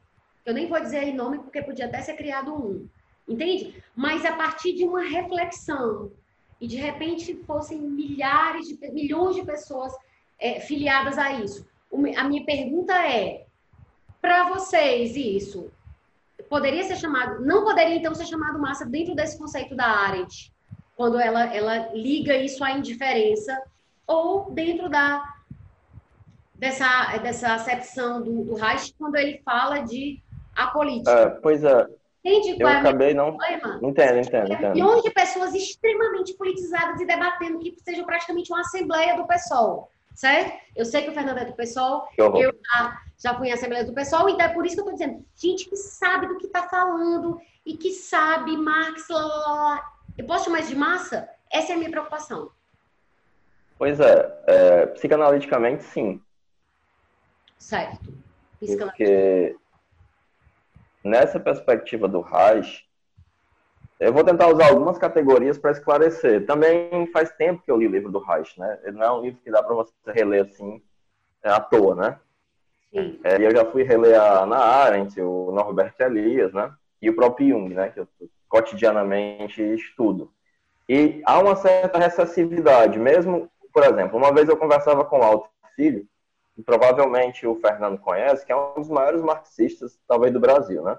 Eu 0.45 0.53
nem 0.53 0.67
vou 0.67 0.81
dizer 0.81 0.97
aí 0.97 1.13
nome 1.13 1.39
porque 1.39 1.61
podia 1.61 1.85
até 1.85 2.01
ser 2.01 2.17
criado 2.17 2.53
um, 2.53 2.85
entende? 3.25 3.81
Mas 3.95 4.25
a 4.25 4.35
partir 4.35 4.73
de 4.73 4.83
uma 4.83 5.03
reflexão 5.03 6.11
e 6.59 6.67
de 6.67 6.75
repente 6.75 7.33
fossem 7.45 7.79
milhares 7.79 8.67
de 8.67 8.91
milhões 8.91 9.37
de 9.37 9.45
pessoas 9.45 9.93
é, 10.39 10.59
filiadas 10.59 11.17
a 11.17 11.33
isso. 11.33 11.65
A 12.17 12.23
minha 12.23 12.45
pergunta 12.45 12.93
é 12.93 13.45
para 14.21 14.49
vocês 14.49 15.15
isso 15.15 15.71
poderia 16.49 16.83
ser 16.83 16.97
chamado, 16.97 17.43
não 17.45 17.63
poderia 17.63 17.95
então 17.95 18.13
ser 18.15 18.25
chamado 18.25 18.59
massa 18.59 18.85
dentro 18.85 19.15
desse 19.15 19.37
conceito 19.37 19.75
da 19.75 19.85
Arendt, 19.85 20.53
quando 20.95 21.19
ela, 21.19 21.53
ela 21.53 21.89
liga 21.93 22.35
isso 22.35 22.63
à 22.63 22.71
indiferença, 22.71 23.61
ou 24.05 24.51
dentro 24.51 24.89
da 24.89 25.35
dessa, 26.55 27.17
dessa 27.17 27.53
acepção 27.53 28.21
do, 28.21 28.43
do 28.43 28.55
Reich, 28.55 28.93
quando 28.97 29.15
ele 29.15 29.39
fala 29.45 29.79
de 29.79 30.21
a 30.55 30.67
política. 30.67 31.11
É, 31.11 31.29
pois 31.29 31.63
é. 31.63 31.87
Entende 32.25 32.61
eu 32.61 32.67
é 32.67 32.77
acabei 32.77 33.13
não... 33.13 33.37
Problema? 33.37 33.79
Entendo, 33.83 34.17
entendo, 34.17 34.53
entendo. 34.53 34.73
Milhões 34.73 35.03
de 35.03 35.11
pessoas 35.11 35.53
extremamente 35.53 36.33
politizadas 36.33 36.99
e 36.99 37.05
debatendo 37.05 37.59
que 37.59 37.75
seja 37.79 38.03
praticamente 38.03 38.51
uma 38.51 38.61
assembleia 38.61 39.15
do 39.15 39.27
PSOL 39.27 39.89
certo? 40.17 40.59
Eu 40.75 40.83
sei 40.83 41.03
que 41.03 41.11
o 41.11 41.13
Fernando 41.13 41.37
é 41.37 41.45
do 41.45 41.53
pessoal, 41.53 42.09
eu 42.17 42.31
já, 42.33 43.01
já 43.19 43.35
fui 43.35 43.49
em 43.49 43.51
Assembleia 43.51 43.85
do 43.85 43.93
Pessoal, 43.93 44.27
então 44.27 44.47
é 44.47 44.49
por 44.49 44.65
isso 44.65 44.73
que 44.73 44.81
eu 44.81 44.85
estou 44.85 44.97
dizendo, 44.97 45.23
gente 45.35 45.69
que 45.69 45.75
sabe 45.75 46.25
do 46.25 46.37
que 46.37 46.47
está 46.47 46.67
falando 46.67 47.39
e 47.63 47.77
que 47.77 47.91
sabe 47.91 48.57
Marx, 48.57 49.07
lá, 49.09 49.23
lá, 49.23 49.37
lá. 49.37 49.93
Eu 50.17 50.25
posso 50.25 50.45
chamar 50.45 50.61
isso 50.61 50.69
de 50.69 50.75
massa? 50.75 51.29
Essa 51.51 51.71
é 51.71 51.75
a 51.75 51.77
minha 51.77 51.91
preocupação. 51.91 52.49
Pois 53.77 53.99
é, 53.99 54.43
é 54.47 54.85
psicanaliticamente 54.87 55.83
sim. 55.83 56.19
Certo. 57.59 58.11
Porque 58.59 59.55
nessa 61.03 61.39
perspectiva 61.39 62.07
do 62.07 62.21
Reich, 62.21 62.86
eu 63.99 64.13
vou 64.13 64.23
tentar 64.23 64.47
usar 64.47 64.69
algumas 64.69 64.97
categorias 64.97 65.57
para 65.57 65.71
esclarecer. 65.71 66.45
Também 66.45 67.07
faz 67.07 67.31
tempo 67.31 67.63
que 67.63 67.71
eu 67.71 67.77
li 67.77 67.87
o 67.87 67.91
livro 67.91 68.11
do 68.11 68.19
Reich, 68.19 68.59
né? 68.59 68.79
Ele 68.83 68.97
não 68.97 69.05
é 69.05 69.11
um 69.11 69.21
livro 69.21 69.39
que 69.43 69.51
dá 69.51 69.63
para 69.63 69.75
você 69.75 69.91
reler 70.07 70.45
assim 70.45 70.81
é, 71.43 71.49
à 71.49 71.59
toa, 71.59 71.95
né? 71.95 72.19
Sim. 72.91 73.19
É, 73.23 73.43
eu 73.43 73.51
já 73.51 73.65
fui 73.65 73.83
reler 73.83 74.19
a 74.19 74.43
Ana 74.43 74.57
Arendt, 74.57 75.19
o 75.19 75.51
Norbert 75.51 75.95
Elias, 75.99 76.53
né? 76.53 76.71
E 77.01 77.09
o 77.09 77.15
próprio 77.15 77.49
Jung, 77.49 77.73
né? 77.73 77.89
Que 77.89 78.01
eu 78.01 78.07
cotidianamente 78.47 79.61
estudo. 79.61 80.31
E 80.87 81.21
há 81.25 81.39
uma 81.39 81.55
certa 81.55 81.99
recessividade, 81.99 82.97
mesmo, 82.97 83.51
por 83.73 83.83
exemplo, 83.83 84.17
uma 84.17 84.33
vez 84.33 84.47
eu 84.47 84.55
conversava 84.55 85.03
com 85.03 85.19
o 85.19 85.23
Alto 85.23 85.49
Filho, 85.75 86.07
que 86.55 86.63
provavelmente 86.63 87.45
o 87.45 87.59
Fernando 87.59 87.99
conhece, 87.99 88.45
que 88.45 88.51
é 88.51 88.55
um 88.55 88.75
dos 88.75 88.89
maiores 88.89 89.21
marxistas, 89.21 89.99
talvez, 90.07 90.31
do 90.31 90.39
Brasil, 90.39 90.81
né? 90.83 90.97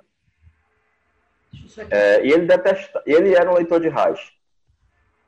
É, 1.91 2.25
e 2.25 2.33
ele 2.33 2.47
detesta, 2.47 3.03
ele 3.07 3.35
era 3.35 3.51
um 3.51 3.55
leitor 3.55 3.81
de 3.81 3.89
Reich. 3.89 4.33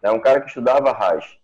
É 0.03 0.11
um 0.11 0.21
cara 0.21 0.41
que 0.41 0.49
estudava 0.49 0.93
Reich. 0.93 1.41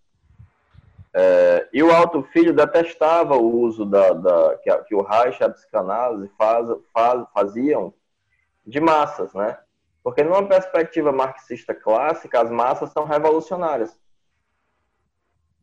É, 1.14 1.68
e 1.72 1.82
o 1.82 1.90
Alto 1.90 2.22
Filho 2.24 2.52
detestava 2.52 3.36
o 3.36 3.60
uso 3.60 3.86
da, 3.86 4.12
da 4.12 4.58
que, 4.58 4.76
que, 4.84 4.94
o 4.94 5.02
Reich 5.02 5.42
a 5.42 5.48
psicanálise 5.48 6.30
faz, 6.36 6.68
faz, 6.92 7.24
faziam 7.32 7.94
de 8.66 8.80
massas, 8.80 9.32
né? 9.32 9.58
Porque 10.02 10.22
numa 10.22 10.46
perspectiva 10.46 11.10
marxista 11.10 11.74
clássica, 11.74 12.40
as 12.40 12.50
massas 12.50 12.92
são 12.92 13.04
revolucionárias. 13.04 13.98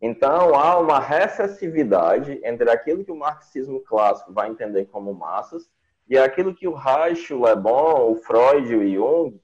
Então, 0.01 0.53
há 0.53 0.77
uma 0.79 0.99
recessividade 0.99 2.41
entre 2.43 2.69
aquilo 2.69 3.05
que 3.05 3.11
o 3.11 3.15
marxismo 3.15 3.79
clássico 3.79 4.33
vai 4.33 4.49
entender 4.49 4.85
como 4.85 5.13
massas 5.13 5.69
e 6.07 6.17
aquilo 6.17 6.53
que 6.53 6.67
o 6.67 6.73
Reich, 6.73 7.33
o 7.33 7.45
Le 7.45 7.55
Bon, 7.55 8.11
o 8.11 8.15
Freud 8.15 8.71
e 8.71 8.75
o 8.75 8.93
Jung, 8.93 9.41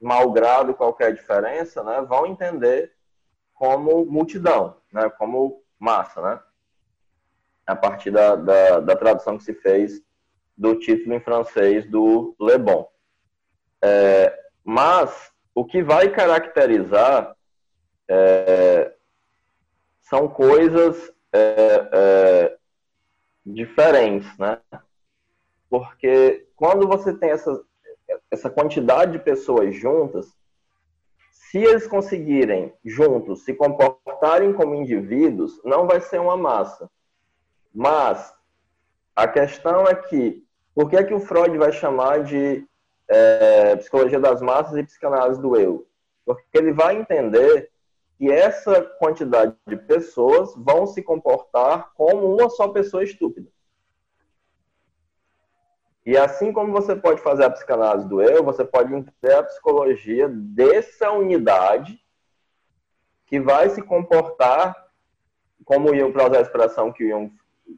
malgrado 0.00 0.74
qualquer 0.74 1.14
diferença, 1.14 1.82
né, 1.82 2.02
vão 2.02 2.26
entender 2.26 2.92
como 3.54 4.04
multidão, 4.04 4.76
né, 4.92 5.08
como 5.10 5.62
massa, 5.78 6.20
né? 6.20 6.40
A 7.66 7.74
partir 7.74 8.10
da, 8.10 8.36
da, 8.36 8.80
da 8.80 8.96
tradução 8.96 9.38
que 9.38 9.44
se 9.44 9.54
fez 9.54 10.02
do 10.56 10.78
título 10.78 11.14
em 11.14 11.20
francês 11.20 11.88
do 11.90 12.36
Le 12.38 12.58
Bon. 12.58 12.88
É, 13.82 14.38
mas 14.62 15.32
o 15.54 15.64
que 15.64 15.82
vai 15.82 16.10
caracterizar 16.10 17.34
é, 18.08 18.94
são 20.02 20.28
coisas 20.28 21.12
é, 21.32 21.88
é 21.92 22.58
diferentes, 23.44 24.36
né? 24.38 24.60
Porque 25.74 26.46
quando 26.54 26.86
você 26.86 27.12
tem 27.12 27.30
essa, 27.30 27.60
essa 28.30 28.48
quantidade 28.48 29.10
de 29.10 29.18
pessoas 29.18 29.74
juntas, 29.74 30.32
se 31.32 31.58
eles 31.58 31.84
conseguirem 31.84 32.72
juntos 32.84 33.44
se 33.44 33.52
comportarem 33.52 34.52
como 34.52 34.76
indivíduos, 34.76 35.60
não 35.64 35.84
vai 35.84 36.00
ser 36.00 36.20
uma 36.20 36.36
massa. 36.36 36.88
Mas 37.74 38.32
a 39.16 39.26
questão 39.26 39.84
é 39.84 39.96
que, 39.96 40.46
por 40.76 40.88
que, 40.88 40.96
é 40.96 41.02
que 41.02 41.12
o 41.12 41.18
Freud 41.18 41.58
vai 41.58 41.72
chamar 41.72 42.22
de 42.22 42.64
é, 43.08 43.74
psicologia 43.74 44.20
das 44.20 44.40
massas 44.40 44.76
e 44.76 44.84
psicanálise 44.84 45.42
do 45.42 45.56
eu? 45.56 45.88
Porque 46.24 46.44
ele 46.56 46.72
vai 46.72 46.96
entender 46.96 47.68
que 48.16 48.30
essa 48.30 48.80
quantidade 48.80 49.56
de 49.66 49.76
pessoas 49.76 50.54
vão 50.56 50.86
se 50.86 51.02
comportar 51.02 51.92
como 51.96 52.32
uma 52.32 52.48
só 52.48 52.68
pessoa 52.68 53.02
estúpida. 53.02 53.52
E 56.04 56.18
assim 56.18 56.52
como 56.52 56.70
você 56.70 56.94
pode 56.94 57.22
fazer 57.22 57.44
a 57.44 57.50
psicanálise 57.50 58.06
do 58.06 58.20
eu, 58.20 58.44
você 58.44 58.64
pode 58.64 58.92
entender 58.94 59.34
a 59.34 59.42
psicologia 59.42 60.28
dessa 60.28 61.10
unidade 61.10 61.98
que 63.26 63.40
vai 63.40 63.70
se 63.70 63.80
comportar, 63.80 64.76
como 65.64 65.90
o 65.90 65.96
Jung, 65.96 66.12
para 66.12 66.26
usar 66.26 66.38
a 66.38 66.42
expressão 66.42 66.92
que 66.92 67.04
o 67.04 67.08
Jung 67.08 67.32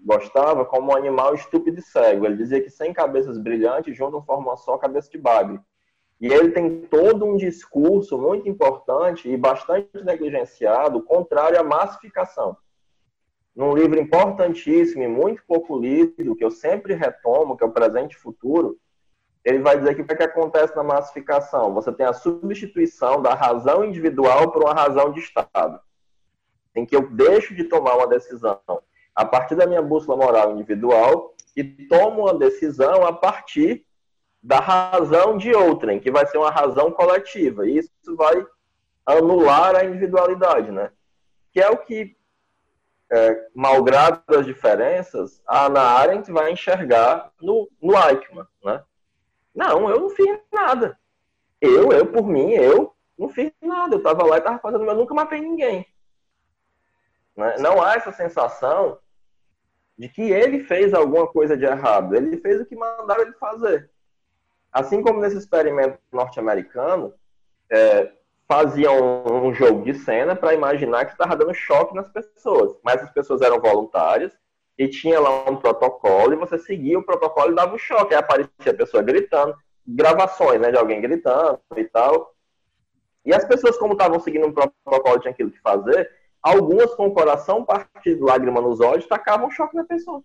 gostava, 0.05 0.65
como 0.65 0.91
um 0.91 0.97
animal 0.97 1.35
estúpido 1.35 1.79
e 1.79 1.83
cego. 1.83 2.27
Ele 2.27 2.37
dizia 2.37 2.61
que 2.61 2.69
sem 2.69 2.93
cabeças 2.93 3.39
brilhantes 3.39 3.97
juntam 3.97 4.23
formam 4.23 4.57
só 4.57 4.77
cabeça 4.77 5.09
de 5.09 5.19
bagre. 5.19 5.61
E 6.21 6.27
ele 6.27 6.51
tem 6.51 6.81
todo 6.83 7.25
um 7.25 7.37
discurso 7.37 8.19
muito 8.19 8.49
importante 8.49 9.31
e 9.31 9.37
bastante 9.37 10.03
negligenciado, 10.03 11.03
contrário 11.03 11.61
à 11.61 11.63
massificação. 11.63 12.57
Num 13.57 13.75
livro 13.75 13.99
importantíssimo 13.99 15.03
e 15.03 15.09
muito 15.09 15.43
pouco 15.47 15.79
lido, 15.79 16.37
que 16.37 16.45
eu 16.45 16.51
sempre 16.51 16.93
retomo, 16.93 17.57
que 17.57 17.65
é 17.65 17.67
o 17.67 17.73
Presente 17.73 18.13
e 18.13 18.19
Futuro, 18.19 18.79
ele 19.43 19.61
vai 19.61 19.79
dizer 19.79 19.95
que 19.95 20.03
o 20.03 20.05
que, 20.05 20.13
é 20.13 20.17
que 20.17 20.23
acontece 20.25 20.77
na 20.77 20.83
massificação? 20.83 21.73
Você 21.73 21.91
tem 21.91 22.05
a 22.05 22.13
substituição 22.13 23.23
da 23.23 23.33
razão 23.33 23.85
individual 23.85 24.51
por 24.51 24.63
uma 24.63 24.75
razão 24.75 25.11
de 25.11 25.21
Estado, 25.21 25.81
em 26.75 26.85
que 26.85 26.95
eu 26.95 27.09
deixo 27.09 27.55
de 27.55 27.65
tomar 27.65 27.95
uma 27.97 28.07
decisão 28.07 28.61
a 29.15 29.25
partir 29.25 29.55
da 29.55 29.67
minha 29.67 29.81
bússola 29.81 30.19
moral 30.19 30.53
individual 30.53 31.35
e 31.57 31.65
tomo 31.65 32.25
uma 32.25 32.35
decisão 32.35 33.07
a 33.07 33.13
partir 33.13 33.87
da 34.43 34.59
razão 34.59 35.39
de 35.39 35.55
outrem, 35.55 35.99
que 35.99 36.11
vai 36.11 36.27
ser 36.27 36.39
uma 36.39 36.51
razão 36.51 36.91
coletiva. 36.91 37.67
E 37.67 37.79
isso 37.79 37.91
vai 38.17 38.45
anular 39.07 39.77
a 39.77 39.85
individualidade, 39.85 40.71
né? 40.71 40.91
Que 41.53 41.61
é 41.61 41.71
o 41.71 41.79
que, 41.79 42.16
é, 43.11 43.49
malgrado 43.55 44.23
as 44.37 44.45
diferenças, 44.45 45.43
a 45.47 45.67
Ana 45.67 45.81
Arendt 45.81 46.31
vai 46.33 46.53
enxergar 46.53 47.31
no, 47.41 47.69
no 47.81 47.95
Eichmann, 47.95 48.47
né? 48.65 48.83
Não, 49.55 49.89
eu 49.89 50.01
não 50.01 50.11
fiz 50.11 50.39
nada. 50.53 50.99
Eu, 51.61 51.91
eu 51.93 52.07
por 52.07 52.27
mim, 52.27 52.53
eu 52.53 52.95
não 53.19 53.29
fiz 53.29 53.51
nada. 53.63 53.95
Eu 53.95 53.99
estava 53.99 54.25
lá 54.25 54.37
e 54.37 54.39
estava 54.39 54.59
fazendo, 54.59 54.85
eu 54.85 54.95
nunca 54.95 55.15
matei 55.15 55.41
ninguém. 55.41 55.87
Né? 57.35 57.57
Não 57.59 57.83
há 57.83 57.95
essa 57.95 58.13
sensação 58.13 58.99
de 59.97 60.09
que 60.09 60.23
ele 60.23 60.65
fez 60.65 60.93
alguma 60.93 61.27
coisa 61.27 61.57
de 61.57 61.65
errado. 61.65 62.15
Ele 62.15 62.37
fez 62.37 62.61
o 62.61 62.67
que 62.67 62.77
mandaram 62.77 63.23
ele 63.23 63.33
fazer. 63.33 63.91
Assim 64.71 65.01
como 65.03 65.21
nesse 65.21 65.39
experimento 65.39 65.99
norte-americano, 66.13 67.15
é, 67.71 68.13
faziam 68.49 69.25
um, 69.27 69.49
um 69.49 69.55
jogo 69.55 69.85
de 69.85 69.95
cena 69.95 70.37
para 70.37 70.55
imaginar 70.55 71.05
que 71.05 71.13
estava 71.13 71.37
dando 71.37 71.55
choque 71.55 71.95
nas 71.95 72.09
pessoas. 72.09 72.77
Mas 72.83 73.03
as 73.03 73.11
pessoas 73.11 73.43
eram 73.43 73.61
voluntárias 73.61 74.33
e 74.79 74.89
tinha 74.89 75.19
lá 75.19 75.49
um 75.51 75.57
protocolo 75.57 76.33
e 76.33 76.37
você 76.37 76.59
seguia 76.59 76.99
o 76.99 77.05
protocolo 77.05 77.53
e 77.53 77.55
dava 77.55 77.75
um 77.75 77.79
choque. 77.79 78.15
Aí 78.15 78.21
aparecia 78.21 78.73
a 78.73 78.75
pessoa 78.75 79.03
gritando, 79.03 79.57
gravações 79.87 80.61
né, 80.61 80.71
de 80.71 80.79
alguém 80.79 81.01
gritando 81.01 81.61
e 81.77 81.85
tal. 81.85 82.35
E 83.25 83.35
as 83.35 83.45
pessoas, 83.45 83.77
como 83.77 83.95
estavam 83.95 84.21
seguindo 84.21 84.47
um 84.47 84.53
protocolo, 84.53 85.19
tinham 85.19 85.33
aquilo 85.33 85.51
que 85.51 85.61
fazer, 85.61 86.09
algumas 86.41 86.95
com 86.95 87.09
o 87.09 87.15
coração 87.15 87.65
partido, 87.65 88.25
lágrima 88.25 88.61
nos 88.61 88.81
olhos, 88.81 89.07
tacavam 89.07 89.49
um 89.49 89.51
choque 89.51 89.75
na 89.75 89.85
pessoa. 89.85 90.23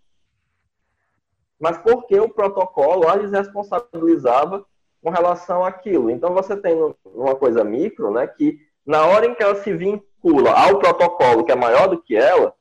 Mas 1.60 1.80
porque 1.80 2.20
o 2.20 2.30
protocolo 2.30 3.08
as 3.08 3.32
responsabilizava 3.32 4.66
com 5.02 5.10
relação 5.10 5.66
àquilo. 5.66 6.10
Então 6.10 6.34
você 6.34 6.56
tem 6.56 6.76
uma 7.06 7.36
coisa 7.36 7.64
micro, 7.64 8.12
né, 8.12 8.28
que 8.28 8.60
na 8.86 9.06
hora 9.06 9.26
em 9.26 9.34
que 9.34 9.44
ela 9.44 9.56
se 9.56 9.74
vincula 9.74 10.52
ao 10.52 10.80
protocolo 10.80 11.44
que 11.44 11.52
é 11.52 11.56
maior 11.56 11.88
do 11.88 12.02
que 12.02 12.16
ela, 12.16 12.54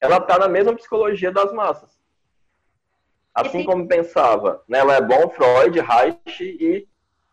ela 0.00 0.18
está 0.18 0.38
na 0.38 0.48
mesma 0.48 0.74
psicologia 0.74 1.30
das 1.30 1.52
massas. 1.52 1.90
Assim 3.34 3.64
como 3.64 3.88
pensava 3.88 4.62
né, 4.68 4.80
bom 5.00 5.30
Freud, 5.30 5.80
Reich 5.80 6.42
e, 6.42 6.86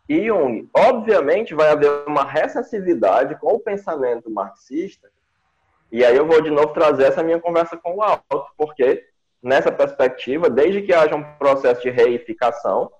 e 0.08 0.26
Jung. 0.26 0.68
Obviamente 0.74 1.54
vai 1.54 1.70
haver 1.70 1.90
uma 2.06 2.24
recessividade 2.24 3.38
com 3.38 3.54
o 3.54 3.60
pensamento 3.60 4.30
marxista, 4.30 5.10
e 5.92 6.04
aí 6.04 6.16
eu 6.16 6.26
vou 6.26 6.40
de 6.40 6.50
novo 6.50 6.68
trazer 6.68 7.04
essa 7.04 7.22
minha 7.22 7.40
conversa 7.40 7.76
com 7.76 7.96
o 7.96 8.02
Alto, 8.02 8.46
porque 8.56 9.04
nessa 9.42 9.72
perspectiva, 9.72 10.48
desde 10.48 10.82
que 10.82 10.92
haja 10.92 11.16
um 11.16 11.24
processo 11.36 11.82
de 11.82 11.90
reificação, 11.90 12.90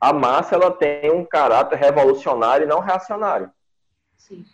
a 0.00 0.12
massa 0.12 0.54
ela 0.54 0.70
tem 0.70 1.10
um 1.10 1.24
caráter 1.24 1.76
revolucionário 1.76 2.64
e 2.64 2.68
não 2.68 2.80
reacionário. 2.80 3.50
Sim. 4.16 4.44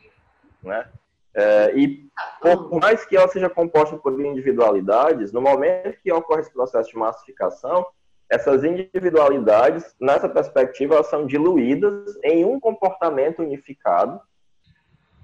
Né? 0.62 0.88
É, 1.34 1.72
e 1.76 2.08
por 2.40 2.80
mais 2.80 3.04
que 3.04 3.16
ela 3.16 3.28
seja 3.28 3.50
composta 3.50 3.96
por 3.96 4.18
individualidades, 4.20 5.32
no 5.32 5.40
momento 5.40 6.00
que 6.00 6.12
ocorre 6.12 6.42
esse 6.42 6.52
processo 6.52 6.90
de 6.90 6.96
massificação, 6.96 7.84
essas 8.30 8.64
individualidades, 8.64 9.94
nessa 10.00 10.28
perspectiva, 10.28 10.94
elas 10.94 11.08
são 11.08 11.26
diluídas 11.26 12.16
em 12.22 12.44
um 12.44 12.58
comportamento 12.58 13.42
unificado 13.42 14.20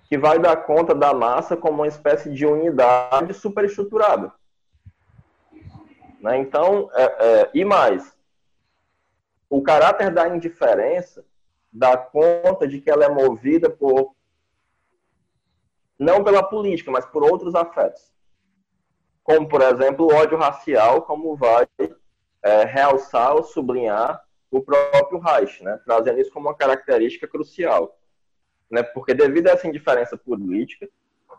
que 0.08 0.18
vai 0.18 0.38
dar 0.38 0.56
conta 0.56 0.94
da 0.94 1.14
massa 1.14 1.56
como 1.56 1.82
uma 1.82 1.86
espécie 1.86 2.32
de 2.32 2.44
unidade 2.44 3.32
superestruturada. 3.32 4.32
Né? 6.20 6.38
Então, 6.38 6.90
é, 6.92 7.04
é, 7.04 7.50
e 7.54 7.64
mais, 7.64 8.12
o 9.50 9.60
caráter 9.60 10.14
da 10.14 10.28
indiferença 10.28 11.24
dá 11.72 11.96
conta 11.96 12.68
de 12.68 12.80
que 12.80 12.88
ela 12.88 13.04
é 13.04 13.08
movida 13.08 13.68
por 13.68 14.14
não 15.98 16.24
pela 16.24 16.42
política, 16.42 16.90
mas 16.90 17.04
por 17.04 17.22
outros 17.22 17.54
afetos. 17.54 18.10
Como, 19.22 19.48
por 19.48 19.60
exemplo, 19.60 20.06
o 20.06 20.14
ódio 20.14 20.38
racial, 20.38 21.02
como 21.02 21.36
vai 21.36 21.68
é, 22.42 22.64
realçar 22.64 23.34
ou 23.34 23.42
sublinhar 23.42 24.24
o 24.50 24.62
próprio 24.62 25.20
Reich, 25.20 25.62
né? 25.62 25.78
trazendo 25.84 26.20
isso 26.20 26.32
como 26.32 26.48
uma 26.48 26.56
característica 26.56 27.28
crucial. 27.28 27.98
Né? 28.70 28.82
Porque 28.82 29.12
devido 29.12 29.48
a 29.48 29.52
essa 29.52 29.68
indiferença 29.68 30.16
política, 30.16 30.88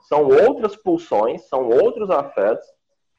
são 0.01 0.27
outras 0.27 0.75
pulsões, 0.75 1.47
são 1.47 1.67
outros 1.69 2.09
afetos 2.11 2.67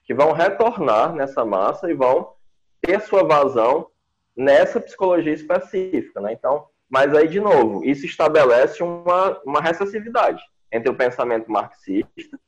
que 0.04 0.14
vão 0.14 0.32
retornar 0.32 1.12
nessa 1.12 1.44
massa 1.44 1.90
e 1.90 1.94
vão 1.94 2.34
ter 2.80 3.00
sua 3.00 3.24
vazão 3.24 3.90
nessa 4.36 4.80
psicologia 4.80 5.32
específica. 5.32 6.20
Né? 6.20 6.32
Então, 6.32 6.66
mas 6.88 7.14
aí, 7.14 7.28
de 7.28 7.40
novo, 7.40 7.84
isso 7.84 8.06
estabelece 8.06 8.82
uma, 8.82 9.40
uma 9.44 9.60
recessividade 9.60 10.42
entre 10.70 10.90
o 10.90 10.94
pensamento 10.94 11.50
marxista 11.50 12.38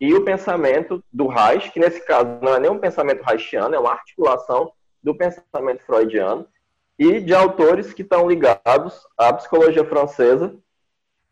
e 0.00 0.12
o 0.14 0.24
pensamento 0.24 1.02
do 1.12 1.26
Reich, 1.26 1.70
que 1.70 1.80
nesse 1.80 2.04
caso 2.04 2.38
não 2.42 2.54
é 2.54 2.60
nem 2.60 2.70
um 2.70 2.78
pensamento 2.78 3.22
reichiano, 3.22 3.74
é 3.74 3.78
uma 3.78 3.92
articulação 3.92 4.72
do 5.02 5.14
pensamento 5.14 5.82
freudiano 5.84 6.46
e 6.98 7.20
de 7.20 7.34
autores 7.34 7.92
que 7.92 8.02
estão 8.02 8.28
ligados 8.28 9.06
à 9.16 9.32
psicologia 9.32 9.84
francesa, 9.84 10.54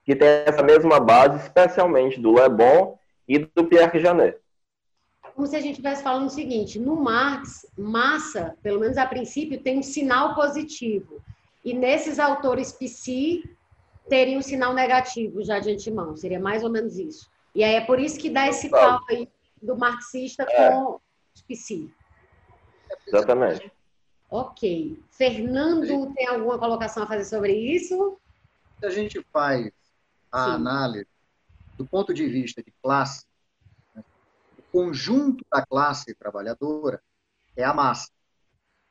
que 0.05 0.16
tem 0.16 0.28
essa 0.47 0.62
mesma 0.62 0.99
base, 0.99 1.39
especialmente 1.39 2.20
do 2.20 2.32
Le 2.32 2.49
Bon 2.49 2.99
e 3.28 3.39
do 3.39 3.65
Pierre 3.65 4.00
Janet 4.00 4.42
como 5.35 5.47
se 5.47 5.57
a 5.57 5.61
gente 5.61 5.73
estivesse 5.73 6.02
falando 6.02 6.27
o 6.27 6.31
seguinte: 6.31 6.78
no 6.78 6.97
Marx, 6.97 7.67
massa, 7.77 8.57
pelo 8.62 8.81
menos 8.81 8.97
a 8.97 9.07
princípio, 9.07 9.62
tem 9.62 9.78
um 9.78 9.83
sinal 9.83 10.35
positivo. 10.35 11.23
E 11.65 11.73
nesses 11.73 12.19
autores 12.19 12.73
psi, 12.73 13.43
teria 14.09 14.39
um 14.39 14.43
sinal 14.43 14.75
negativo 14.75 15.43
já 15.43 15.59
de 15.59 15.70
antemão. 15.70 16.17
Seria 16.17 16.41
mais 16.41 16.65
ou 16.65 16.70
menos 16.70 16.99
isso. 16.99 17.31
E 17.55 17.62
aí 17.62 17.75
é 17.75 17.81
por 17.81 18.01
isso 18.01 18.19
que 18.19 18.31
dá 18.31 18.49
esse 18.49 18.69
pau 18.69 19.01
aí 19.09 19.28
do 19.61 19.77
marxista 19.77 20.44
é. 20.49 20.70
com 20.70 21.01
os 21.35 21.43
psi. 21.43 21.93
Exatamente. 23.07 23.70
Ok. 24.31 24.99
Fernando, 25.11 26.12
tem 26.15 26.27
alguma 26.27 26.59
colocação 26.59 27.02
a 27.02 27.07
fazer 27.07 27.25
sobre 27.25 27.52
isso? 27.52 28.19
Se 28.81 28.86
a 28.86 28.91
gente 28.91 29.25
faz 29.33 29.70
a 30.31 30.44
Sim. 30.44 30.51
análise 30.52 31.07
do 31.77 31.86
ponto 31.86 32.12
de 32.12 32.27
vista 32.27 32.62
de 32.62 32.73
classe, 32.83 33.27
conjunto 34.73 35.44
da 35.52 35.65
classe 35.65 36.15
trabalhadora 36.15 37.02
é 37.55 37.62
a 37.62 37.75
massa. 37.75 38.10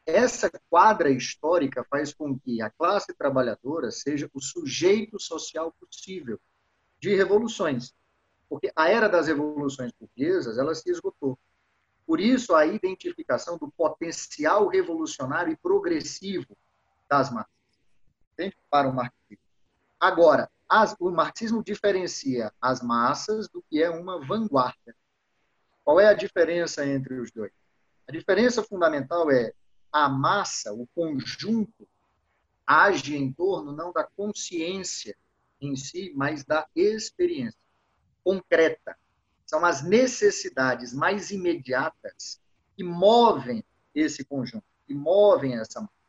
Essa 0.06 0.51
quadra 0.69 1.10
histórica 1.10 1.84
faz 1.90 2.14
com 2.14 2.38
que 2.40 2.61
a 2.61 2.69
classe 2.69 3.11
trabalhadora 3.16 3.90
seja 3.90 4.30
o 4.32 4.40
sujeito 4.40 5.19
social 5.19 5.74
possível 5.80 6.40
de 7.00 7.16
revoluções, 7.16 7.95
porque 8.48 8.72
a 8.76 8.90
era 8.90 9.10
das 9.10 9.26
revoluções 9.26 9.92
burguesas 10.00 10.60
ela 10.60 10.76
se 10.76 10.90
esgotou. 10.90 11.38
Por 12.06 12.19
isso 12.19 12.53
a 12.53 12.66
identificação 12.66 13.58
do 13.58 13.72
potencial 13.72 14.68
revolucionário 14.68 15.51
e 15.51 15.58
progressivo 15.58 16.56
das 17.10 17.32
massas. 17.32 17.51
Para 18.69 18.90
o 18.90 18.93
marxismo. 18.93 19.45
Agora, 20.00 20.50
as, 20.68 20.95
o 21.00 21.11
marxismo 21.11 21.64
diferencia 21.64 22.51
as 22.60 22.82
massas 22.82 23.48
do 23.48 23.64
que 23.64 23.84
é 23.84 23.90
uma 23.90 24.19
vanguarda. 24.26 24.95
Qual 25.84 26.00
é 26.00 26.08
a 26.08 26.14
diferença 26.14 26.85
entre 26.85 27.19
os 27.19 27.32
dois? 27.32 27.51
A 28.08 28.11
diferença 28.11 28.64
fundamental 28.64 29.32
é 29.32 29.53
a 29.92 30.08
massa, 30.08 30.74
o 30.74 30.88
conjunto, 30.95 31.88
age 32.66 33.16
em 33.16 33.32
torno 33.32 33.74
não 33.74 33.92
da 33.92 34.03
consciência 34.03 35.18
em 35.60 35.76
si, 35.76 36.11
mas 36.16 36.43
da 36.43 36.68
experiência 36.76 37.60
concreta. 38.24 38.98
São 39.45 39.66
as 39.66 39.84
necessidades 39.84 40.93
mais 40.93 41.32
imediatas 41.32 42.40
que 42.76 42.84
movem 42.84 43.64
esse 43.93 44.24
conjunto, 44.24 44.66
que 44.88 44.93
movem 44.93 45.56
essa 45.58 45.82
massa. 45.82 46.01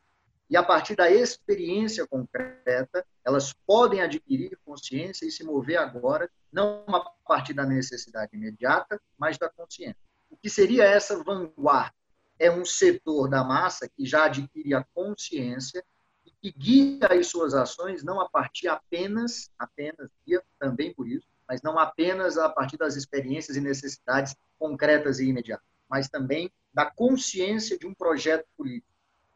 E 0.53 0.55
a 0.55 0.61
partir 0.61 0.95
da 0.95 1.09
experiência 1.09 2.05
concreta, 2.05 3.03
elas 3.25 3.51
podem 3.65 4.01
adquirir 4.01 4.55
consciência 4.63 5.25
e 5.25 5.31
se 5.31 5.43
mover 5.43 5.77
agora, 5.77 6.29
não 6.51 6.85
a 6.89 6.99
partir 7.27 7.55
da 7.55 7.65
necessidade 7.65 8.35
imediata, 8.35 9.01
mas 9.17 9.35
da 9.35 9.49
consciência. 9.49 9.97
O 10.29 10.37
que 10.37 10.51
seria 10.51 10.83
essa 10.83 11.23
vanguarda? 11.23 11.95
É 12.37 12.51
um 12.51 12.63
setor 12.63 13.27
da 13.27 13.43
massa 13.43 13.89
que 13.89 14.05
já 14.05 14.25
adquire 14.25 14.75
a 14.75 14.85
consciência 14.93 15.83
e 16.23 16.29
que 16.29 16.55
guia 16.55 17.07
as 17.07 17.25
suas 17.25 17.55
ações 17.55 18.03
não 18.03 18.21
a 18.21 18.29
partir 18.29 18.67
apenas, 18.67 19.49
apenas, 19.57 20.11
e 20.27 20.39
também 20.59 20.93
por 20.93 21.07
isso, 21.07 21.25
mas 21.47 21.63
não 21.63 21.79
apenas 21.79 22.37
a 22.37 22.47
partir 22.47 22.77
das 22.77 22.95
experiências 22.95 23.57
e 23.57 23.59
necessidades 23.59 24.35
concretas 24.59 25.19
e 25.19 25.25
imediatas, 25.25 25.65
mas 25.89 26.07
também 26.07 26.51
da 26.71 26.85
consciência 26.85 27.75
de 27.75 27.87
um 27.87 27.93
projeto 27.95 28.45
político, 28.55 28.92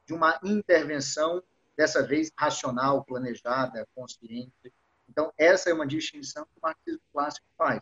de 0.07 0.13
uma 0.13 0.39
intervenção, 0.43 1.43
dessa 1.75 2.01
vez 2.01 2.31
racional, 2.35 3.03
planejada, 3.03 3.87
consciente. 3.93 4.73
Então, 5.07 5.31
essa 5.37 5.69
é 5.69 5.73
uma 5.73 5.85
distinção 5.85 6.45
que 6.45 6.57
o 6.57 6.61
marxismo 6.61 7.01
clássico 7.13 7.45
faz. 7.57 7.81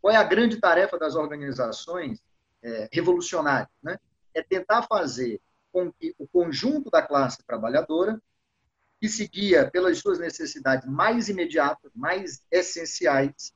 Qual 0.00 0.12
é 0.12 0.16
a 0.16 0.24
grande 0.24 0.60
tarefa 0.60 0.98
das 0.98 1.14
organizações 1.14 2.20
é, 2.62 2.88
revolucionárias? 2.92 3.70
Né? 3.82 3.98
É 4.34 4.42
tentar 4.42 4.82
fazer 4.82 5.40
com 5.72 5.92
que 5.92 6.14
o 6.18 6.26
conjunto 6.26 6.90
da 6.90 7.00
classe 7.00 7.38
trabalhadora, 7.46 8.20
que 9.00 9.08
seguia 9.08 9.70
pelas 9.70 9.98
suas 9.98 10.18
necessidades 10.18 10.86
mais 10.86 11.28
imediatas, 11.28 11.90
mais 11.94 12.42
essenciais, 12.50 13.54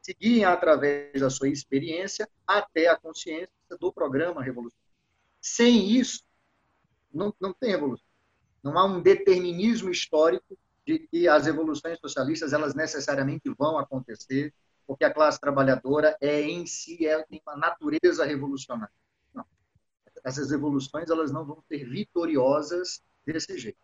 seguiem 0.00 0.44
através 0.44 1.18
da 1.18 1.30
sua 1.30 1.48
experiência 1.48 2.28
até 2.46 2.88
a 2.88 2.96
consciência 2.96 3.48
do 3.80 3.92
programa 3.92 4.42
revolucionário. 4.42 4.84
Sem 5.40 5.90
isso, 5.90 6.22
não, 7.14 7.34
não 7.40 7.52
tem 7.52 7.72
evolução. 7.72 8.06
Não 8.62 8.78
há 8.78 8.84
um 8.84 9.00
determinismo 9.00 9.90
histórico 9.90 10.58
de 10.86 10.98
que 10.98 11.28
as 11.28 11.46
evoluções 11.46 11.98
socialistas 11.98 12.52
elas 12.52 12.74
necessariamente 12.74 13.48
vão 13.58 13.78
acontecer, 13.78 14.52
porque 14.86 15.04
a 15.04 15.12
classe 15.12 15.40
trabalhadora 15.40 16.16
é 16.20 16.42
em 16.42 16.66
si 16.66 17.06
ela 17.06 17.24
tem 17.24 17.40
uma 17.46 17.56
natureza 17.56 18.24
revolucionária. 18.24 18.92
Não. 19.32 19.44
Essas 20.22 20.50
evoluções 20.50 21.08
elas 21.08 21.30
não 21.30 21.44
vão 21.44 21.62
ser 21.68 21.88
vitoriosas 21.88 23.02
desse 23.24 23.56
jeito. 23.58 23.78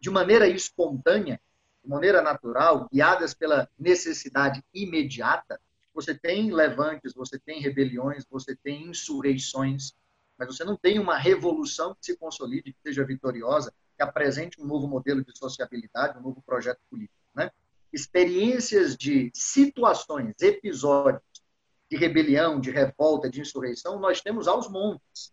De 0.00 0.10
maneira 0.10 0.48
espontânea, 0.48 1.40
de 1.82 1.88
maneira 1.88 2.22
natural, 2.22 2.88
guiadas 2.92 3.34
pela 3.34 3.68
necessidade 3.78 4.64
imediata, 4.74 5.60
você 5.94 6.14
tem 6.14 6.52
levantes, 6.52 7.12
você 7.12 7.38
tem 7.38 7.60
rebeliões, 7.60 8.24
você 8.28 8.56
tem 8.56 8.88
insurreições, 8.88 9.94
mas 10.38 10.48
você 10.48 10.64
não 10.64 10.76
tem 10.76 10.98
uma 10.98 11.16
revolução 11.16 11.94
que 11.94 12.06
se 12.06 12.16
consolide, 12.16 12.72
que 12.72 12.80
seja 12.82 13.04
vitoriosa, 13.04 13.72
que 13.96 14.02
apresente 14.02 14.60
um 14.60 14.66
novo 14.66 14.88
modelo 14.88 15.24
de 15.24 15.36
sociabilidade, 15.36 16.18
um 16.18 16.22
novo 16.22 16.42
projeto 16.42 16.80
político. 16.90 17.14
Né? 17.34 17.50
Experiências 17.92 18.96
de 18.96 19.30
situações, 19.34 20.34
episódios 20.40 21.22
de 21.90 21.96
rebelião, 21.96 22.58
de 22.58 22.70
revolta, 22.70 23.28
de 23.28 23.40
insurreição, 23.40 23.98
nós 23.98 24.20
temos 24.20 24.48
aos 24.48 24.68
montes. 24.70 25.32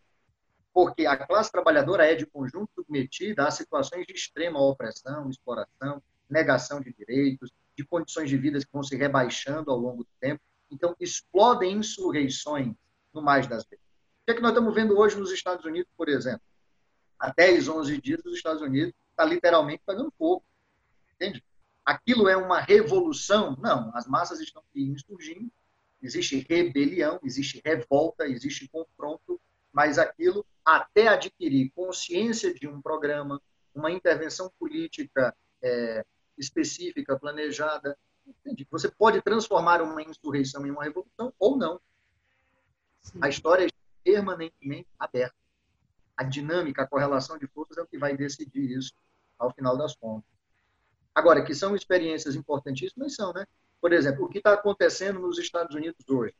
Porque 0.73 1.05
a 1.05 1.15
classe 1.17 1.51
trabalhadora 1.51 2.05
é, 2.05 2.15
de 2.15 2.25
conjunto, 2.25 2.69
submetida 2.75 3.47
a 3.47 3.51
situações 3.51 4.05
de 4.05 4.13
extrema 4.13 4.61
opressão, 4.61 5.29
exploração, 5.29 6.03
negação 6.29 6.81
de 6.81 6.93
direitos, 6.93 7.51
de 7.77 7.85
condições 7.85 8.29
de 8.29 8.37
vida 8.37 8.59
que 8.59 8.67
vão 8.71 8.83
se 8.83 8.95
rebaixando 8.95 9.71
ao 9.71 9.77
longo 9.77 10.03
do 10.03 10.09
tempo. 10.19 10.41
Então, 10.69 10.95
explodem 10.99 11.77
insurreições 11.77 12.75
no 13.13 13.21
mais 13.21 13.47
das 13.47 13.65
vezes. 13.65 13.88
Que, 14.29 14.33
é 14.33 14.35
que 14.35 14.43
nós 14.43 14.51
estamos 14.51 14.75
vendo 14.75 14.95
hoje 14.95 15.17
nos 15.17 15.31
Estados 15.31 15.65
Unidos, 15.65 15.91
por 15.97 16.07
exemplo? 16.07 16.43
Há 17.17 17.33
10, 17.35 17.67
11 17.67 17.99
dias, 17.99 18.23
os 18.23 18.33
Estados 18.35 18.61
Unidos 18.61 18.93
está 19.09 19.25
literalmente 19.25 19.81
pegando 19.83 20.13
fogo. 20.19 20.45
Entende? 21.15 21.43
Aquilo 21.83 22.29
é 22.29 22.37
uma 22.37 22.59
revolução? 22.59 23.57
Não, 23.59 23.89
as 23.95 24.05
massas 24.05 24.39
estão 24.39 24.61
insurgindo, 24.75 25.51
existe 25.99 26.45
rebelião, 26.47 27.19
existe 27.23 27.59
revolta, 27.65 28.27
existe 28.27 28.69
confronto, 28.69 29.41
mas 29.73 29.97
aquilo, 29.97 30.45
até 30.63 31.07
adquirir 31.07 31.71
consciência 31.71 32.53
de 32.53 32.67
um 32.67 32.79
programa, 32.83 33.41
uma 33.73 33.89
intervenção 33.89 34.51
política 34.59 35.35
é, 35.59 36.05
específica, 36.37 37.17
planejada. 37.17 37.97
Entendi. 38.27 38.67
Você 38.69 38.91
pode 38.91 39.23
transformar 39.23 39.81
uma 39.81 40.03
insurreição 40.03 40.67
em 40.67 40.69
uma 40.69 40.83
revolução 40.83 41.33
ou 41.39 41.57
não. 41.57 41.81
Sim. 43.01 43.17
A 43.23 43.27
história 43.27 43.67
permanentemente 44.09 44.87
aberta. 44.97 45.35
A 46.17 46.23
dinâmica, 46.23 46.81
a 46.81 46.87
correlação 46.87 47.37
de 47.37 47.45
forças 47.47 47.77
é 47.77 47.81
o 47.81 47.87
que 47.87 47.97
vai 47.97 48.17
decidir 48.17 48.71
isso 48.71 48.93
ao 49.37 49.53
final 49.53 49.77
das 49.77 49.95
contas. 49.95 50.27
Agora, 51.13 51.43
que 51.43 51.53
são 51.53 51.75
experiências 51.75 52.35
importantíssimas, 52.35 53.13
são, 53.13 53.31
né? 53.31 53.45
Por 53.79 53.93
exemplo, 53.93 54.25
o 54.25 54.29
que 54.29 54.39
está 54.39 54.53
acontecendo 54.53 55.19
nos 55.19 55.37
Estados 55.37 55.75
Unidos 55.75 56.03
hoje, 56.09 56.33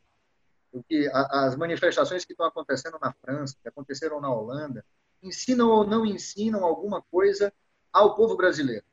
o 0.71 0.83
que 0.83 1.07
as 1.13 1.55
manifestações 1.55 2.25
que 2.25 2.33
estão 2.33 2.45
acontecendo 2.45 2.97
na 2.99 3.13
França, 3.13 3.55
que 3.61 3.69
aconteceram 3.69 4.19
na 4.19 4.33
Holanda, 4.33 4.83
ensinam 5.21 5.69
ou 5.69 5.85
não 5.85 6.05
ensinam 6.05 6.65
alguma 6.65 7.01
coisa 7.03 7.53
ao 7.93 8.15
povo 8.15 8.35
brasileiro? 8.35 8.85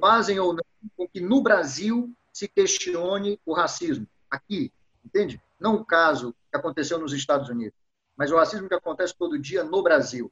Fazem 0.00 0.38
ou 0.40 0.52
não 0.52 0.64
com 0.96 1.08
que 1.08 1.20
no 1.20 1.40
Brasil 1.40 2.12
se 2.32 2.48
questione 2.48 3.40
o 3.46 3.54
racismo. 3.54 4.06
Aqui, 4.28 4.72
entende? 5.04 5.40
Não 5.58 5.76
o 5.76 5.84
caso 5.84 6.34
aconteceu 6.58 6.98
nos 6.98 7.12
Estados 7.12 7.48
Unidos, 7.48 7.78
mas 8.16 8.30
o 8.30 8.36
racismo 8.36 8.68
que 8.68 8.74
acontece 8.74 9.14
todo 9.16 9.38
dia 9.38 9.64
no 9.64 9.82
Brasil. 9.82 10.30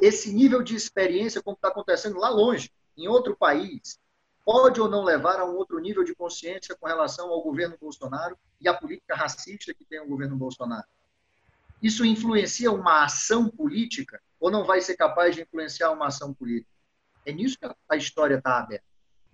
Esse 0.00 0.32
nível 0.32 0.62
de 0.62 0.74
experiência, 0.74 1.42
como 1.42 1.54
está 1.54 1.68
acontecendo 1.68 2.18
lá 2.18 2.28
longe, 2.28 2.70
em 2.96 3.08
outro 3.08 3.36
país, 3.36 4.00
pode 4.44 4.80
ou 4.80 4.88
não 4.88 5.04
levar 5.04 5.38
a 5.38 5.44
um 5.44 5.54
outro 5.54 5.78
nível 5.78 6.04
de 6.04 6.14
consciência 6.14 6.76
com 6.76 6.86
relação 6.86 7.30
ao 7.30 7.42
governo 7.42 7.76
Bolsonaro 7.80 8.36
e 8.60 8.68
à 8.68 8.74
política 8.74 9.14
racista 9.14 9.72
que 9.72 9.84
tem 9.84 10.00
o 10.00 10.06
governo 10.06 10.36
Bolsonaro. 10.36 10.86
Isso 11.82 12.04
influencia 12.04 12.70
uma 12.70 13.04
ação 13.04 13.48
política 13.48 14.20
ou 14.38 14.50
não 14.50 14.64
vai 14.64 14.80
ser 14.80 14.96
capaz 14.96 15.34
de 15.34 15.42
influenciar 15.42 15.90
uma 15.90 16.08
ação 16.08 16.32
política? 16.34 16.70
É 17.24 17.32
nisso 17.32 17.58
que 17.58 17.66
a 17.88 17.96
história 17.96 18.36
está 18.36 18.58
aberta. 18.58 18.84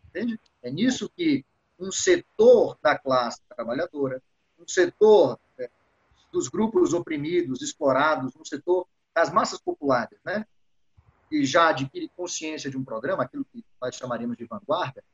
Entende? 0.09 0.41
É 0.63 0.71
nisso 0.71 1.11
que 1.15 1.45
um 1.79 1.93
setor 1.93 2.77
da 2.83 2.99
classe 2.99 3.41
trabalhadora, 3.55 4.23
um 4.59 4.67
setor 4.67 5.39
dos 6.33 6.49
grupos 6.49 6.93
oprimidos, 6.93 7.63
explorados, 7.63 8.35
um 8.37 8.45
setor 8.45 8.87
das 9.15 9.33
massas 9.33 9.61
populares, 9.61 10.19
né? 10.25 10.45
que 11.29 11.45
já 11.45 11.69
adquire 11.69 12.11
consciência 12.17 12.71
de 12.71 12.77
um 12.77 12.85
programa, 12.85 13.25
aquilo 13.25 13.45
que 13.45 13.65
nós 13.81 13.95
chamaríamos 13.95 14.37
de 14.37 14.47
vanguarda, 14.47 15.05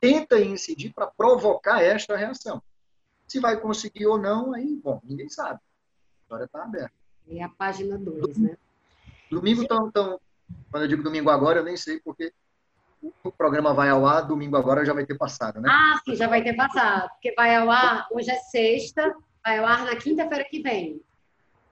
tenta 0.00 0.38
incidir 0.40 0.92
para 0.92 1.06
provocar 1.06 1.82
esta 1.82 2.16
reação. 2.16 2.62
Se 3.26 3.40
vai 3.40 3.58
conseguir 3.58 4.06
ou 4.06 4.18
não, 4.18 4.52
aí, 4.52 4.76
bom, 4.82 5.00
ninguém 5.04 5.28
sabe. 5.28 5.60
A 5.60 6.22
história 6.22 6.44
está 6.44 6.62
aberta. 6.62 6.92
É 7.28 7.42
a 7.42 7.48
página 7.48 7.96
2, 7.96 8.36
né? 8.36 8.56
Domingo 9.30 9.62
estão 9.62 9.90
quando 10.70 10.84
eu 10.84 10.88
digo 10.88 11.02
domingo 11.02 11.30
agora, 11.30 11.60
eu 11.60 11.64
nem 11.64 11.76
sei 11.76 12.00
porque 12.00 12.32
o 13.22 13.32
programa 13.32 13.74
vai 13.74 13.88
ao 13.88 14.06
ar, 14.06 14.22
domingo 14.22 14.56
agora 14.56 14.84
já 14.84 14.92
vai 14.92 15.04
ter 15.04 15.16
passado, 15.16 15.60
né? 15.60 15.68
Ah, 15.70 16.00
sim, 16.04 16.14
já 16.14 16.28
vai 16.28 16.42
ter 16.42 16.54
passado. 16.54 17.08
Porque 17.10 17.32
vai 17.34 17.56
ao 17.56 17.70
ar, 17.70 18.06
hoje 18.12 18.30
é 18.30 18.36
sexta, 18.36 19.14
vai 19.44 19.58
ao 19.58 19.66
ar 19.66 19.84
na 19.84 19.96
quinta-feira 19.96 20.44
que 20.44 20.60
vem. 20.60 21.02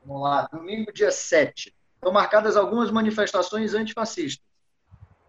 Vamos 0.05 0.23
lá, 0.23 0.49
domingo, 0.53 0.93
dia 0.93 1.11
7. 1.11 1.75
Estão 1.95 2.13
marcadas 2.13 2.57
algumas 2.57 2.91
manifestações 2.91 3.75
antifascistas. 3.75 4.45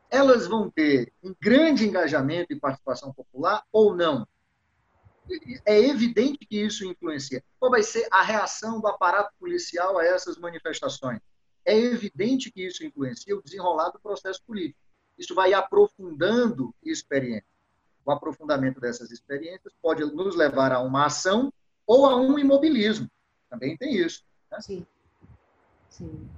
Elas 0.09 0.47
vão 0.47 0.69
ter 0.69 1.11
um 1.23 1.33
grande 1.39 1.87
engajamento 1.87 2.51
e 2.51 2.59
participação 2.59 3.13
popular 3.13 3.63
ou 3.71 3.95
não? 3.95 4.27
É 5.65 5.79
evidente 5.79 6.39
que 6.45 6.57
isso 6.57 6.85
influencia. 6.85 7.43
Qual 7.59 7.71
vai 7.71 7.83
ser 7.83 8.07
a 8.11 8.21
reação 8.21 8.81
do 8.81 8.87
aparato 8.87 9.33
policial 9.39 9.97
a 9.97 10.05
essas 10.05 10.37
manifestações? 10.37 11.21
é 11.65 11.77
evidente 11.77 12.51
que 12.51 12.65
isso 12.65 12.83
influencia 12.85 13.35
o 13.35 13.41
desenrolar 13.41 13.89
do 13.89 13.99
processo 13.99 14.41
político. 14.43 14.79
Isso 15.17 15.35
vai 15.35 15.53
aprofundando 15.53 16.73
experiências. 16.83 17.51
O 18.03 18.11
aprofundamento 18.11 18.79
dessas 18.79 19.11
experiências 19.11 19.73
pode 19.81 20.03
nos 20.03 20.35
levar 20.35 20.71
a 20.71 20.81
uma 20.81 21.05
ação 21.05 21.53
ou 21.91 22.05
a 22.05 22.15
um 22.15 22.39
imobilismo. 22.39 23.09
Também 23.49 23.75
tem 23.75 23.97
isso. 23.97 24.23
Né? 24.49 24.61
Sim. 24.61 24.85
Sim. 25.89 26.29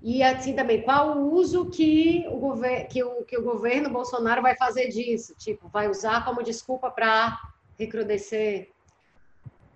E 0.00 0.22
assim 0.22 0.54
também, 0.54 0.82
qual 0.82 1.18
o 1.18 1.34
uso 1.34 1.68
que 1.68 2.24
o, 2.28 2.38
governo, 2.38 2.88
que, 2.88 3.02
o, 3.02 3.24
que 3.24 3.36
o 3.36 3.42
governo 3.42 3.90
Bolsonaro 3.90 4.40
vai 4.40 4.56
fazer 4.56 4.88
disso? 4.88 5.34
Tipo, 5.36 5.68
vai 5.68 5.88
usar 5.90 6.24
como 6.24 6.42
desculpa 6.42 6.88
para 6.88 7.36
recrudescer 7.76 8.70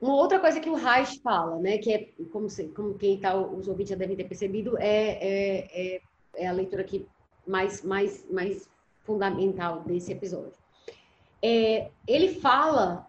uma 0.01 0.15
outra 0.15 0.39
coisa 0.39 0.61
que 0.61 0.71
o 0.71 0.75
Reich 0.75 1.21
fala, 1.21 1.59
né, 1.59 1.79
que 1.79 1.93
é, 1.93 2.09
como, 2.31 2.47
como 2.75 2.95
quem 2.95 3.17
está, 3.17 3.35
os 3.37 3.67
ouvintes 3.67 3.91
já 3.91 3.97
devem 3.97 4.17
ter 4.17 4.25
percebido, 4.25 4.79
é, 4.79 4.85
é, 4.87 5.95
é, 5.97 6.01
é, 6.37 6.47
a 6.47 6.53
leitura 6.53 6.83
aqui 6.83 7.07
mais, 7.47 7.83
mais, 7.83 8.25
mais 8.31 8.69
fundamental 9.01 9.81
desse 9.81 10.13
episódio. 10.13 10.53
É, 11.43 11.91
ele 12.07 12.35
fala, 12.35 13.09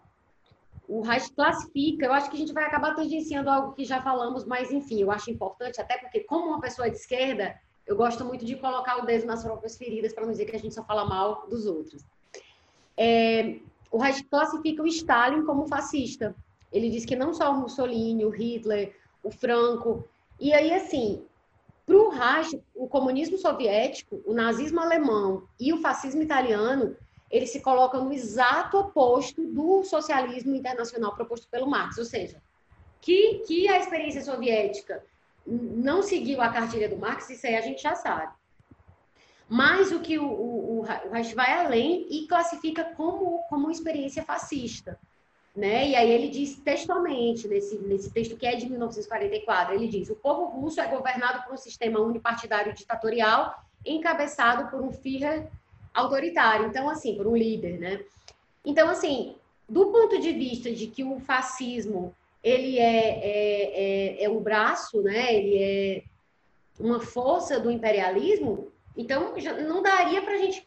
o 0.88 1.00
Reich 1.00 1.32
classifica, 1.32 2.06
eu 2.06 2.12
acho 2.12 2.30
que 2.30 2.36
a 2.36 2.38
gente 2.38 2.52
vai 2.52 2.64
acabar 2.64 2.94
tangenciando 2.94 3.50
algo 3.50 3.72
que 3.72 3.84
já 3.84 4.00
falamos, 4.00 4.44
mas 4.44 4.70
enfim, 4.70 5.00
eu 5.00 5.10
acho 5.10 5.30
importante, 5.30 5.80
até 5.80 5.98
porque 5.98 6.20
como 6.20 6.46
uma 6.46 6.60
pessoa 6.60 6.88
de 6.88 6.96
esquerda, 6.96 7.58
eu 7.86 7.96
gosto 7.96 8.24
muito 8.24 8.44
de 8.44 8.56
colocar 8.56 8.96
o 8.98 9.06
dedo 9.06 9.26
nas 9.26 9.42
próprias 9.42 9.76
feridas 9.76 10.12
para 10.12 10.24
não 10.24 10.32
dizer 10.32 10.44
que 10.46 10.56
a 10.56 10.58
gente 10.58 10.74
só 10.74 10.84
fala 10.84 11.04
mal 11.04 11.46
dos 11.48 11.66
outros. 11.66 12.04
É, 12.96 13.58
o 13.90 13.98
Reich 13.98 14.24
classifica 14.24 14.82
o 14.82 14.86
Stalin 14.86 15.44
como 15.44 15.68
fascista. 15.68 16.34
Ele 16.72 16.90
diz 16.90 17.04
que 17.04 17.14
não 17.14 17.32
só 17.32 17.52
o 17.52 17.60
Mussolini, 17.60 18.24
o 18.24 18.30
Hitler, 18.30 18.94
o 19.22 19.30
Franco. 19.30 20.04
E 20.40 20.52
aí, 20.52 20.72
assim, 20.72 21.22
para 21.84 21.96
o 21.96 22.08
Reich, 22.08 22.60
o 22.74 22.88
comunismo 22.88 23.38
soviético, 23.38 24.20
o 24.26 24.34
nazismo 24.34 24.80
alemão 24.80 25.44
e 25.58 25.72
o 25.72 25.80
fascismo 25.80 26.22
italiano, 26.22 26.96
eles 27.30 27.50
se 27.50 27.60
colocam 27.60 28.04
no 28.04 28.12
exato 28.12 28.78
oposto 28.78 29.44
do 29.46 29.82
socialismo 29.84 30.54
internacional 30.54 31.14
proposto 31.14 31.48
pelo 31.48 31.66
Marx. 31.66 31.98
Ou 31.98 32.04
seja, 32.04 32.40
que, 33.00 33.42
que 33.46 33.68
a 33.68 33.78
experiência 33.78 34.22
soviética 34.22 35.04
não 35.46 36.02
seguiu 36.02 36.40
a 36.40 36.48
cartilha 36.48 36.88
do 36.88 36.96
Marx, 36.96 37.30
isso 37.30 37.46
aí 37.46 37.56
a 37.56 37.60
gente 37.60 37.82
já 37.82 37.94
sabe. 37.94 38.32
Mas 39.48 39.92
o 39.92 40.00
que 40.00 40.18
o, 40.18 40.26
o, 40.26 40.80
o 40.80 40.82
Reich 40.82 41.34
vai 41.34 41.52
além 41.52 42.06
e 42.10 42.26
classifica 42.26 42.84
como, 42.96 43.44
como 43.48 43.70
experiência 43.70 44.24
fascista. 44.24 44.98
Né? 45.54 45.90
E 45.90 45.96
aí 45.96 46.10
ele 46.10 46.28
diz 46.28 46.56
textualmente, 46.56 47.48
nesse, 47.48 47.78
nesse 47.78 48.10
texto 48.10 48.36
que 48.36 48.46
é 48.46 48.56
de 48.56 48.68
1944, 48.68 49.74
ele 49.74 49.88
diz, 49.88 50.10
o 50.10 50.16
povo 50.16 50.46
russo 50.46 50.80
é 50.80 50.86
governado 50.86 51.44
por 51.44 51.54
um 51.54 51.56
sistema 51.56 52.00
unipartidário 52.00 52.74
ditatorial 52.74 53.64
encabeçado 53.84 54.68
por 54.68 54.82
um 54.82 54.92
Führer 54.92 55.48
autoritário, 55.96 56.66
então 56.66 56.88
assim, 56.88 57.16
por 57.16 57.26
um 57.26 57.36
líder, 57.36 57.78
né? 57.78 58.04
Então, 58.64 58.88
assim, 58.88 59.36
do 59.68 59.86
ponto 59.86 60.20
de 60.20 60.32
vista 60.32 60.70
de 60.70 60.86
que 60.86 61.02
o 61.02 61.18
fascismo 61.18 62.14
ele 62.42 62.78
é, 62.78 63.08
é, 63.08 64.20
é, 64.20 64.24
é 64.24 64.28
o 64.28 64.38
braço, 64.38 65.02
né? 65.02 65.34
Ele 65.34 65.58
é 65.58 66.02
uma 66.78 67.00
força 67.00 67.58
do 67.58 67.70
imperialismo, 67.70 68.70
então 68.96 69.34
não 69.66 69.82
daria 69.82 70.22
para 70.22 70.34
a 70.34 70.38
gente 70.38 70.66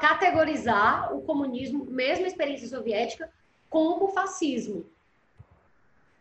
categorizar 0.00 1.14
o 1.14 1.22
comunismo, 1.22 1.84
mesmo 1.86 2.24
a 2.24 2.28
experiência 2.28 2.68
soviética, 2.68 3.30
como 3.70 4.08
fascismo. 4.08 4.84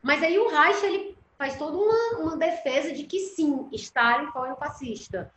Mas 0.01 0.23
aí 0.23 0.37
o 0.39 0.49
Reich 0.49 0.83
ele 0.83 1.17
faz 1.37 1.57
toda 1.57 1.77
uma, 1.77 2.19
uma 2.19 2.37
defesa 2.37 2.91
de 2.91 3.03
que 3.03 3.19
sim, 3.19 3.67
Stalin 3.73 4.27
foi 4.31 4.51
um 4.51 4.55
fascista. 4.55 5.31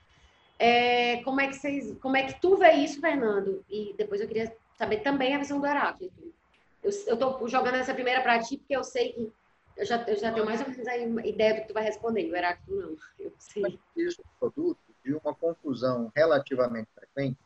É, 0.58 1.22
como 1.22 1.40
é 1.40 1.48
que 1.48 1.56
vocês, 1.56 1.94
como 2.00 2.16
é 2.16 2.24
que 2.26 2.40
tu 2.40 2.56
vê 2.56 2.72
isso, 2.72 3.00
Fernando? 3.00 3.64
E 3.68 3.94
depois 3.96 4.20
eu 4.20 4.28
queria 4.28 4.54
saber 4.76 4.98
também 4.98 5.34
a 5.34 5.38
visão 5.38 5.60
do 5.60 5.66
Heráclito. 5.66 6.34
Eu 6.82 6.90
estou 6.90 7.48
jogando 7.48 7.74
essa 7.74 7.92
primeira 7.92 8.22
para 8.22 8.38
ti 8.38 8.56
porque 8.56 8.76
eu 8.76 8.84
sei 8.84 9.12
que 9.12 9.32
eu 9.76 9.84
já, 9.84 10.02
eu 10.04 10.16
já 10.16 10.32
tenho 10.32 10.46
mais 10.46 10.60
ou 10.60 10.68
menos 10.68 10.86
aí 10.86 11.06
uma 11.06 11.26
ideia 11.26 11.54
do 11.54 11.60
que 11.60 11.68
tu 11.68 11.74
vai 11.74 11.84
responder. 11.84 12.30
O 12.30 12.36
Heráclito 12.36 12.74
não. 12.74 12.96
Eu 13.18 13.32
sei. 13.38 13.78
Isso 13.94 14.22
é 14.22 14.24
produto 14.40 14.80
de 15.04 15.14
uma 15.14 15.34
confusão 15.34 16.10
relativamente 16.16 16.88
frequente 16.94 17.38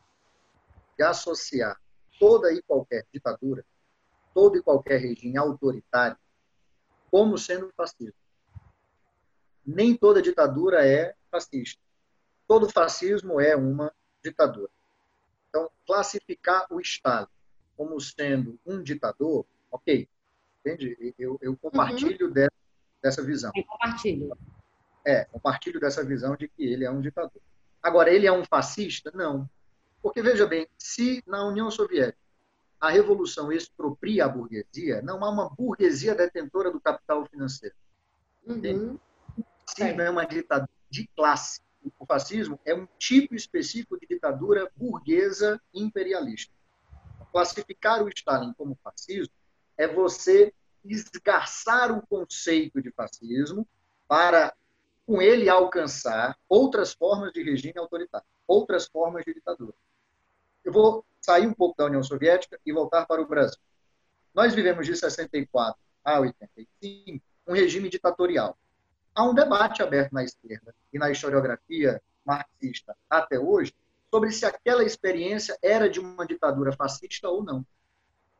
de 0.97 1.03
associar 1.03 1.79
toda 2.19 2.53
e 2.53 2.61
qualquer 2.61 3.05
ditadura, 3.13 3.65
todo 4.33 4.57
e 4.57 4.61
qualquer 4.61 4.99
regime 4.99 5.37
autoritário, 5.37 6.17
como 7.09 7.37
sendo 7.37 7.71
fascismo. 7.75 8.13
Nem 9.65 9.95
toda 9.95 10.21
ditadura 10.21 10.85
é 10.87 11.15
fascista. 11.29 11.81
Todo 12.51 12.69
fascismo 12.69 13.39
é 13.39 13.55
uma 13.55 13.93
ditadura. 14.21 14.69
Então, 15.47 15.71
classificar 15.87 16.67
o 16.69 16.81
Estado 16.81 17.29
como 17.77 17.97
sendo 18.01 18.59
um 18.65 18.83
ditador, 18.83 19.45
ok, 19.71 20.05
entende? 20.59 21.15
Eu, 21.17 21.39
eu 21.41 21.55
compartilho 21.55 22.27
uhum. 22.27 22.33
dessa, 22.33 22.51
dessa 23.01 23.23
visão. 23.23 23.53
Eu 23.55 23.63
compartilho. 23.63 24.37
É, 25.05 25.23
compartilho 25.23 25.79
dessa 25.79 26.03
visão 26.03 26.35
de 26.35 26.49
que 26.49 26.65
ele 26.65 26.83
é 26.83 26.91
um 26.91 26.99
ditador. 26.99 27.41
Agora, 27.81 28.11
ele 28.13 28.27
é 28.27 28.31
um 28.33 28.43
fascista? 28.43 29.09
Não. 29.15 29.49
Porque, 30.03 30.21
veja 30.21 30.45
bem, 30.45 30.67
se 30.77 31.23
na 31.25 31.47
União 31.47 31.71
Soviética 31.71 32.19
a 32.81 32.89
revolução 32.89 33.49
expropria 33.49 34.25
a 34.25 34.27
burguesia, 34.27 35.01
não 35.01 35.23
há 35.23 35.29
uma 35.29 35.49
burguesia 35.51 36.13
detentora 36.13 36.69
do 36.69 36.81
capital 36.81 37.25
financeiro. 37.27 37.75
Uhum. 38.45 38.99
Fascismo 39.65 40.01
é 40.01 40.09
uma 40.09 40.25
ditadura 40.25 40.69
de 40.89 41.07
classe. 41.15 41.61
O 41.99 42.05
fascismo 42.05 42.59
é 42.65 42.73
um 42.73 42.87
tipo 42.97 43.35
específico 43.35 43.99
de 43.99 44.07
ditadura 44.07 44.71
burguesa 44.75 45.61
imperialista. 45.73 46.53
Classificar 47.31 48.03
o 48.03 48.09
Stalin 48.09 48.53
como 48.53 48.77
fascismo 48.83 49.33
é 49.77 49.87
você 49.87 50.53
esgarçar 50.83 51.91
o 51.91 52.05
conceito 52.05 52.81
de 52.81 52.91
fascismo 52.91 53.67
para, 54.07 54.53
com 55.05 55.21
ele, 55.21 55.49
alcançar 55.49 56.37
outras 56.49 56.93
formas 56.93 57.31
de 57.31 57.41
regime 57.43 57.77
autoritário, 57.77 58.27
outras 58.47 58.87
formas 58.87 59.23
de 59.23 59.33
ditadura. 59.33 59.73
Eu 60.63 60.73
vou 60.73 61.05
sair 61.19 61.47
um 61.47 61.53
pouco 61.53 61.77
da 61.77 61.85
União 61.85 62.03
Soviética 62.03 62.59
e 62.65 62.73
voltar 62.73 63.05
para 63.05 63.21
o 63.21 63.27
Brasil. 63.27 63.59
Nós 64.33 64.53
vivemos 64.53 64.85
de 64.85 64.95
64 64.95 65.79
a 66.03 66.19
85 66.19 67.23
um 67.47 67.53
regime 67.53 67.89
ditatorial. 67.89 68.57
Há 69.13 69.23
um 69.23 69.33
debate 69.33 69.83
aberto 69.83 70.13
na 70.13 70.23
esquerda 70.23 70.73
e 70.91 70.97
na 70.97 71.11
historiografia 71.11 72.01
marxista 72.25 72.95
até 73.09 73.37
hoje 73.39 73.73
sobre 74.09 74.31
se 74.31 74.45
aquela 74.45 74.83
experiência 74.83 75.57
era 75.61 75.89
de 75.89 75.99
uma 75.99 76.25
ditadura 76.25 76.71
fascista 76.71 77.29
ou 77.29 77.43
não. 77.43 77.65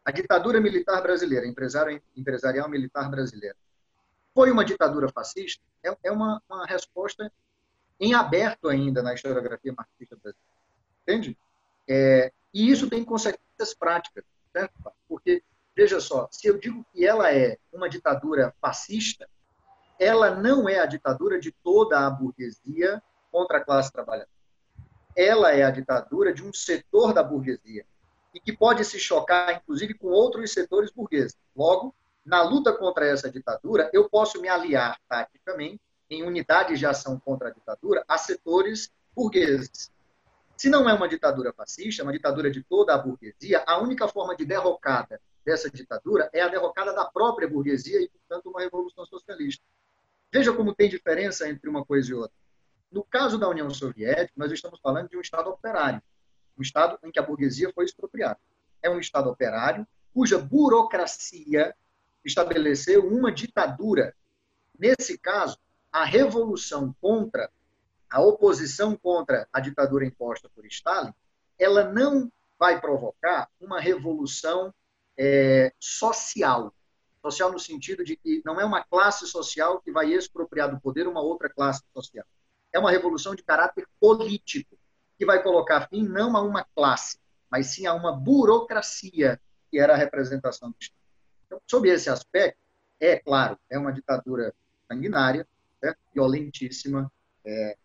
A 0.04 0.12
ditadura 0.12 0.60
militar 0.60 1.02
brasileira, 1.02 1.46
empresarial 1.48 2.70
militar 2.70 3.10
brasileira, 3.10 3.56
foi 4.34 4.52
uma 4.52 4.66
ditadura 4.66 5.10
fascista? 5.10 5.64
É, 5.84 5.96
é 6.04 6.12
uma, 6.12 6.42
uma 6.50 6.66
resposta 6.66 7.32
em 8.00 8.14
aberto 8.14 8.68
ainda 8.68 9.04
na 9.04 9.14
historiografia 9.14 9.74
marxista 9.74 10.16
brasileira. 10.16 10.52
Entende? 11.04 11.38
É, 11.88 12.32
e 12.54 12.72
isso 12.72 12.90
tem 12.90 13.04
consequências 13.04 13.74
práticas, 13.78 14.24
certo? 14.52 14.74
Porque, 15.08 15.44
veja 15.76 16.00
só, 16.00 16.28
se 16.32 16.48
eu 16.48 16.58
digo 16.58 16.86
que 16.92 17.06
ela 17.06 17.34
é 17.34 17.58
uma 17.72 17.90
ditadura 17.90 18.54
fascista, 18.60 19.30
ela 20.02 20.32
não 20.32 20.68
é 20.68 20.80
a 20.80 20.88
ditadura 20.88 21.40
de 21.40 21.52
toda 21.52 22.08
a 22.08 22.10
burguesia 22.10 23.04
contra 23.32 23.60
a 23.60 23.64
classe 23.64 23.92
trabalhadora. 23.92 24.32
Ela 25.16 25.52
é 25.52 25.62
a 25.62 25.70
ditadura 25.70 26.34
de 26.34 26.44
um 26.44 26.52
setor 26.52 27.14
da 27.14 27.22
burguesia 27.22 27.86
e 28.34 28.40
que 28.40 28.52
pode 28.52 28.84
se 28.84 28.98
chocar, 28.98 29.54
inclusive, 29.54 29.94
com 29.94 30.08
outros 30.08 30.52
setores 30.54 30.90
burgueses. 30.90 31.38
Logo, 31.56 31.94
na 32.26 32.42
luta 32.42 32.74
contra 32.74 33.06
essa 33.06 33.30
ditadura, 33.30 33.92
eu 33.94 34.10
posso 34.10 34.42
me 34.42 34.48
aliar 34.48 35.00
taticamente, 35.08 35.80
em 36.10 36.24
unidades 36.24 36.80
de 36.80 36.86
ação 36.88 37.20
contra 37.20 37.50
a 37.50 37.52
ditadura, 37.52 38.04
a 38.08 38.18
setores 38.18 38.92
burgueses. 39.16 39.92
Se 40.58 40.68
não 40.68 40.90
é 40.90 40.94
uma 40.94 41.08
ditadura 41.08 41.54
fascista, 41.54 42.02
uma 42.02 42.12
ditadura 42.12 42.50
de 42.50 42.64
toda 42.64 42.96
a 42.96 42.98
burguesia, 42.98 43.64
a 43.68 43.80
única 43.80 44.08
forma 44.08 44.36
de 44.36 44.46
derrocada 44.46 45.22
dessa 45.46 45.70
ditadura 45.70 46.28
é 46.34 46.42
a 46.42 46.48
derrocada 46.48 46.92
da 46.92 47.06
própria 47.06 47.48
burguesia 47.48 48.02
e, 48.02 48.10
portanto, 48.10 48.50
uma 48.50 48.62
revolução 48.62 49.06
socialista. 49.06 49.64
Veja 50.32 50.54
como 50.54 50.74
tem 50.74 50.90
diferença 50.90 51.50
entre 51.50 51.70
uma 51.70 51.86
coisa 51.86 52.12
e 52.12 52.14
outra. 52.14 52.36
No 52.92 53.04
caso 53.04 53.38
da 53.38 53.50
União 53.50 53.70
Soviética, 53.70 54.34
nós 54.36 54.52
estamos 54.52 54.80
falando 54.80 55.10
de 55.10 55.18
um 55.18 55.22
Estado 55.22 55.50
operário, 55.50 56.02
um 56.58 56.62
Estado 56.62 56.98
em 57.04 57.12
que 57.12 57.20
a 57.20 57.24
burguesia 57.24 57.72
foi 57.74 57.86
expropriada. 57.86 58.40
É 58.82 58.90
um 58.90 59.00
Estado 59.00 59.30
operário 59.30 59.88
cuja 60.14 60.38
burocracia 60.38 61.76
estabeleceu 62.24 63.08
uma 63.08 63.32
ditadura. 63.32 64.16
Nesse 64.78 65.18
caso, 65.18 65.58
a 65.92 66.04
revolução 66.04 66.96
contra 67.02 67.50
a 68.10 68.22
oposição 68.22 68.96
contra 68.96 69.48
a 69.54 69.60
ditadura 69.62 70.06
imposta 70.06 70.50
por 70.54 70.66
Stalin, 70.66 71.14
ela 71.58 71.86
não 71.86 72.30
vai 72.60 72.80
provocar 72.80 73.50
uma 73.60 73.80
revolução 73.80 74.74
é, 75.18 75.74
social. 75.80 76.74
Social 77.24 77.52
no 77.52 77.60
sentido 77.60 78.04
de 78.04 78.16
que 78.16 78.42
não 78.44 78.60
é 78.60 78.66
uma 78.66 78.84
classe 78.84 79.28
social 79.28 79.80
que 79.80 79.92
vai 79.92 80.12
expropriar 80.12 80.70
do 80.70 80.80
poder 80.80 81.08
uma 81.08 81.22
outra 81.22 81.50
classe 81.50 81.84
social. 81.94 82.26
É 82.74 82.80
uma 82.80 82.90
revolução 82.90 83.36
de 83.36 83.44
caráter 83.44 83.88
político, 84.00 84.78
que 85.18 85.26
vai 85.26 85.44
colocar 85.44 85.88
fim 85.88 86.04
não 86.04 86.36
a 86.36 86.42
uma 86.42 86.66
classe, 86.76 87.20
mas 87.50 87.68
sim 87.68 87.86
a 87.86 87.94
uma 87.94 88.12
burocracia, 88.12 89.40
que 89.70 89.80
era 89.80 89.94
a 89.94 89.98
representação 89.98 90.70
do 90.70 90.76
Estado. 90.80 91.00
Então, 91.46 91.62
sob 91.70 91.90
esse 91.90 92.10
aspecto, 92.10 92.58
é 93.00 93.20
claro, 93.20 93.60
é 93.70 93.78
uma 93.78 93.92
ditadura 93.92 94.54
sanguinária, 94.88 95.48
é, 95.84 95.96
violentíssima, 96.14 97.12
é, 97.46 97.78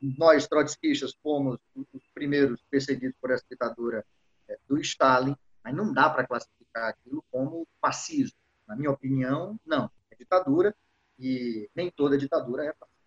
nós, 0.00 0.46
trotskistas, 0.46 1.14
fomos 1.22 1.58
os 1.74 2.06
primeiros 2.14 2.62
perseguidos 2.70 3.16
por 3.20 3.30
essa 3.30 3.44
ditadura 3.50 4.04
é, 4.48 4.58
do 4.68 4.78
Stalin, 4.78 5.36
mas 5.64 5.74
não 5.74 5.92
dá 5.92 6.08
para 6.08 6.26
classificar 6.26 6.90
aquilo 6.90 7.24
como 7.30 7.66
fascismo. 7.80 8.38
Na 8.70 8.76
minha 8.76 8.92
opinião, 8.92 9.58
não. 9.66 9.90
É 10.12 10.14
ditadura 10.14 10.72
e 11.18 11.68
nem 11.74 11.90
toda 11.90 12.16
ditadura 12.16 12.64
é 12.64 12.72
fascismo. 12.72 13.00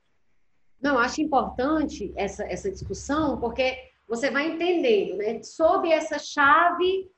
Não, 0.81 0.99
acho 0.99 1.21
importante 1.21 2.11
essa, 2.17 2.43
essa 2.43 2.69
discussão, 2.69 3.39
porque 3.39 3.91
você 4.05 4.29
vai 4.29 4.49
entendendo, 4.49 5.15
né? 5.15 5.41
Sob 5.41 5.89
essa 5.89 6.19
chave 6.19 7.09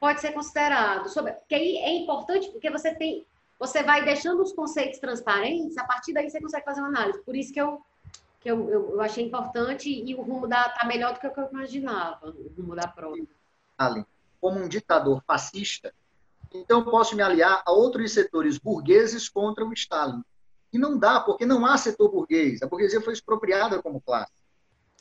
pode 0.00 0.20
ser 0.20 0.32
considerado. 0.32 1.08
Sobre, 1.08 1.32
porque 1.34 1.54
aí 1.54 1.76
é 1.76 1.94
importante 1.94 2.50
porque 2.50 2.68
você 2.68 2.92
tem, 2.92 3.24
você 3.56 3.84
vai 3.84 4.04
deixando 4.04 4.42
os 4.42 4.52
conceitos 4.52 4.98
transparentes, 4.98 5.78
a 5.78 5.84
partir 5.84 6.12
daí 6.12 6.28
você 6.28 6.40
consegue 6.40 6.64
fazer 6.64 6.80
uma 6.80 6.88
análise. 6.88 7.22
Por 7.22 7.36
isso 7.36 7.52
que 7.52 7.60
eu 7.60 7.80
que 8.40 8.50
eu, 8.50 8.68
eu, 8.68 8.90
eu, 8.94 9.00
achei 9.00 9.24
importante 9.24 9.88
e 9.88 10.12
o 10.16 10.22
rumo 10.22 10.48
da 10.48 10.68
tá 10.70 10.84
melhor 10.84 11.14
do 11.14 11.20
que 11.20 11.28
eu 11.28 11.48
imaginava, 11.52 12.30
o 12.30 12.52
rumo 12.56 12.74
da 12.74 12.88
prova. 12.88 13.16
Stalin, 13.70 14.04
como 14.40 14.58
um 14.58 14.68
ditador 14.68 15.22
fascista, 15.24 15.94
então 16.54 16.84
posso 16.84 17.16
me 17.16 17.22
aliar 17.22 17.62
a 17.64 17.72
outros 17.72 18.12
setores 18.12 18.58
burgueses 18.58 19.28
contra 19.28 19.64
o 19.64 19.72
Stalin. 19.72 20.22
E 20.72 20.78
não 20.78 20.98
dá, 20.98 21.20
porque 21.20 21.44
não 21.44 21.66
há 21.66 21.76
setor 21.76 22.10
burguês. 22.10 22.62
A 22.62 22.66
burguesia 22.66 23.00
foi 23.00 23.12
expropriada 23.12 23.82
como 23.82 24.00
classe. 24.00 24.32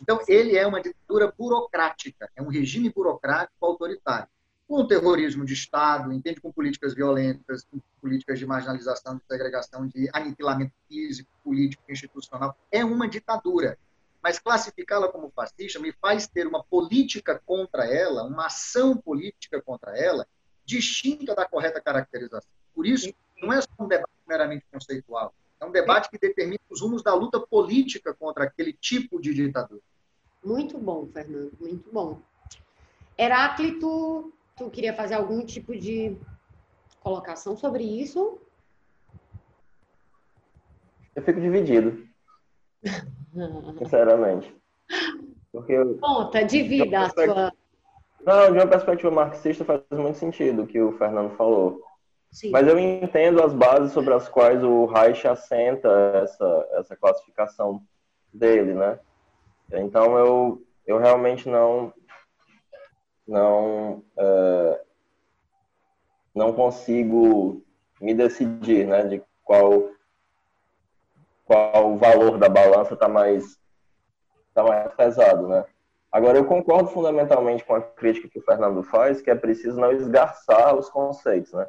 Então, 0.02 0.20
ele 0.28 0.58
é 0.58 0.66
uma 0.66 0.82
ditadura 0.82 1.32
burocrática, 1.38 2.30
é 2.36 2.42
um 2.42 2.48
regime 2.48 2.90
burocrático 2.90 3.64
autoritário, 3.64 4.28
com 4.68 4.88
terrorismo 4.88 5.46
de 5.46 5.54
Estado, 5.54 6.12
entende 6.12 6.42
com 6.42 6.52
políticas 6.52 6.96
violentas, 6.96 7.64
com 7.70 7.80
políticas 8.02 8.40
de 8.40 8.46
marginalização, 8.46 9.18
de 9.18 9.24
segregação, 9.30 9.86
de 9.86 10.10
aniquilamento 10.14 10.74
físico, 10.88 11.30
político, 11.44 11.84
institucional. 11.90 12.58
É 12.72 12.84
uma 12.84 13.08
ditadura. 13.08 13.78
Mas 14.24 14.40
classificá-la 14.40 15.10
como 15.10 15.32
fascista 15.36 15.80
me 15.80 15.92
faz 15.92 16.28
ter 16.28 16.48
uma 16.48 16.64
política 16.64 17.42
contra 17.46 17.86
ela, 17.86 18.24
uma 18.24 18.48
ação 18.48 18.96
política 18.96 19.62
contra 19.62 19.98
ela, 19.98 20.28
distinta 20.72 21.36
da 21.36 21.46
correta 21.46 21.82
caracterização. 21.82 22.50
Por 22.74 22.86
isso, 22.86 23.14
não 23.42 23.52
é 23.52 23.62
só 23.62 23.70
um 23.80 23.88
debate 23.88 24.12
meramente 24.28 24.66
conceitual, 24.72 25.34
é 25.60 25.66
um 25.66 25.72
debate 25.72 26.10
que 26.10 26.18
determina 26.18 26.60
os 26.70 26.82
rumos 26.82 27.04
da 27.04 27.14
luta 27.14 27.40
política 27.40 28.14
contra 28.14 28.46
aquele 28.46 28.74
tipo 28.74 29.20
de 29.20 29.34
ditadura. 29.34 29.82
Muito 30.44 30.78
bom, 30.78 31.08
Fernando, 31.08 31.52
muito 31.60 31.92
bom. 31.92 32.20
Heráclito, 33.18 34.34
tu 34.56 34.70
queria 34.70 34.94
fazer 34.94 35.16
algum 35.16 35.46
tipo 35.46 35.76
de 35.76 36.18
colocação 37.02 37.56
sobre 37.58 37.84
isso? 37.84 38.40
Eu 41.16 41.22
fico 41.22 41.42
dividido. 41.42 42.08
Sinceramente. 43.78 44.56
Porque 45.52 45.76
Conta, 46.00 46.44
divida 46.44 47.02
a 47.02 47.10
sua. 47.10 47.54
Não, 48.24 48.52
de 48.52 48.58
uma 48.58 48.68
perspectiva 48.68 49.12
marxista 49.12 49.66
faz 49.66 49.82
muito 49.92 50.18
sentido 50.18 50.64
o 50.64 50.68
que 50.68 50.80
o 50.80 50.98
Fernando 50.98 51.36
falou. 51.36 51.82
Sim. 52.32 52.52
Mas 52.52 52.68
eu 52.68 52.80
entendo 52.80 53.44
as 53.44 53.54
bases 53.54 53.92
sobre 53.92 54.14
as 54.14 54.30
quais 54.30 54.64
o 54.64 54.86
Reich 54.86 55.28
assenta 55.28 55.90
essa, 56.24 56.68
essa 56.74 56.96
classificação 56.96 57.82
dele, 58.34 58.74
né? 58.74 59.00
Então 59.72 60.18
eu, 60.18 60.64
eu 60.86 60.98
realmente 60.98 61.50
não 61.50 61.94
não 63.28 64.04
é, 64.18 64.82
não 66.34 66.54
consigo 66.54 67.64
me 68.00 68.14
decidir, 68.14 68.88
né, 68.88 69.04
de 69.04 69.24
qual 69.44 69.90
qual 71.46 71.94
o 71.94 71.98
valor 71.98 72.38
da 72.38 72.48
balança 72.48 72.94
está 72.94 73.08
mais 73.08 73.60
tá 74.54 74.64
mais 74.64 74.94
pesado, 74.94 75.48
né? 75.48 75.66
Agora 76.12 76.38
eu 76.38 76.46
concordo 76.46 76.90
fundamentalmente 76.90 77.64
com 77.64 77.74
a 77.74 77.82
crítica 77.82 78.28
que 78.28 78.40
o 78.40 78.44
Fernando 78.44 78.84
faz, 78.84 79.22
que 79.22 79.32
é 79.32 79.36
preciso 79.36 79.80
não 79.80 79.92
esgarçar 79.94 80.76
os 80.76 80.90
conceitos, 80.90 81.54
né? 81.54 81.66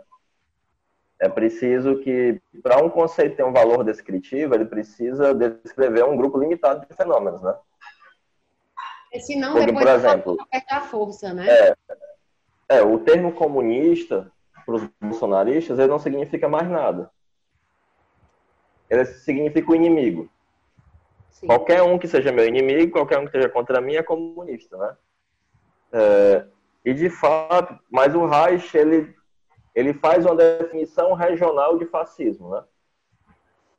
É 1.20 1.28
preciso 1.28 2.00
que, 2.00 2.42
para 2.60 2.82
um 2.82 2.90
conceito 2.90 3.36
ter 3.36 3.44
um 3.44 3.52
valor 3.52 3.84
descritivo, 3.84 4.54
ele 4.54 4.64
precisa 4.64 5.32
descrever 5.32 6.04
um 6.04 6.16
grupo 6.16 6.36
limitado 6.36 6.84
de 6.84 6.96
fenômenos, 6.96 7.40
né? 7.40 7.54
Porque 9.04 9.20
senão 9.20 9.52
Porque, 9.52 9.66
depois 9.66 9.84
por 9.84 9.94
exemplo, 9.94 10.36
a 10.68 10.80
força, 10.80 11.32
né? 11.32 11.46
É, 11.48 11.76
é, 12.70 12.82
o 12.82 12.98
termo 12.98 13.32
comunista, 13.34 14.32
para 14.66 14.74
os 14.74 14.82
bolsonaristas, 15.00 15.78
ele 15.78 15.88
não 15.88 15.98
significa 16.00 16.48
mais 16.48 16.68
nada. 16.68 17.08
Ele 18.90 19.04
significa 19.04 19.70
o 19.70 19.76
inimigo. 19.76 20.28
Sim. 21.32 21.46
Qualquer 21.46 21.82
um 21.82 21.98
que 21.98 22.06
seja 22.06 22.30
meu 22.30 22.46
inimigo, 22.46 22.92
qualquer 22.92 23.18
um 23.18 23.22
que 23.22 23.28
esteja 23.28 23.48
contra 23.48 23.80
mim 23.80 23.96
é 23.96 24.02
comunista, 24.02 24.76
né? 24.76 24.96
É, 25.92 26.44
e 26.84 26.94
de 26.94 27.10
fato, 27.10 27.78
mas 27.90 28.14
o 28.14 28.26
Reich, 28.26 28.76
ele, 28.76 29.14
ele 29.74 29.92
faz 29.94 30.24
uma 30.24 30.36
definição 30.36 31.14
regional 31.14 31.76
de 31.78 31.86
fascismo, 31.86 32.50
né? 32.50 32.62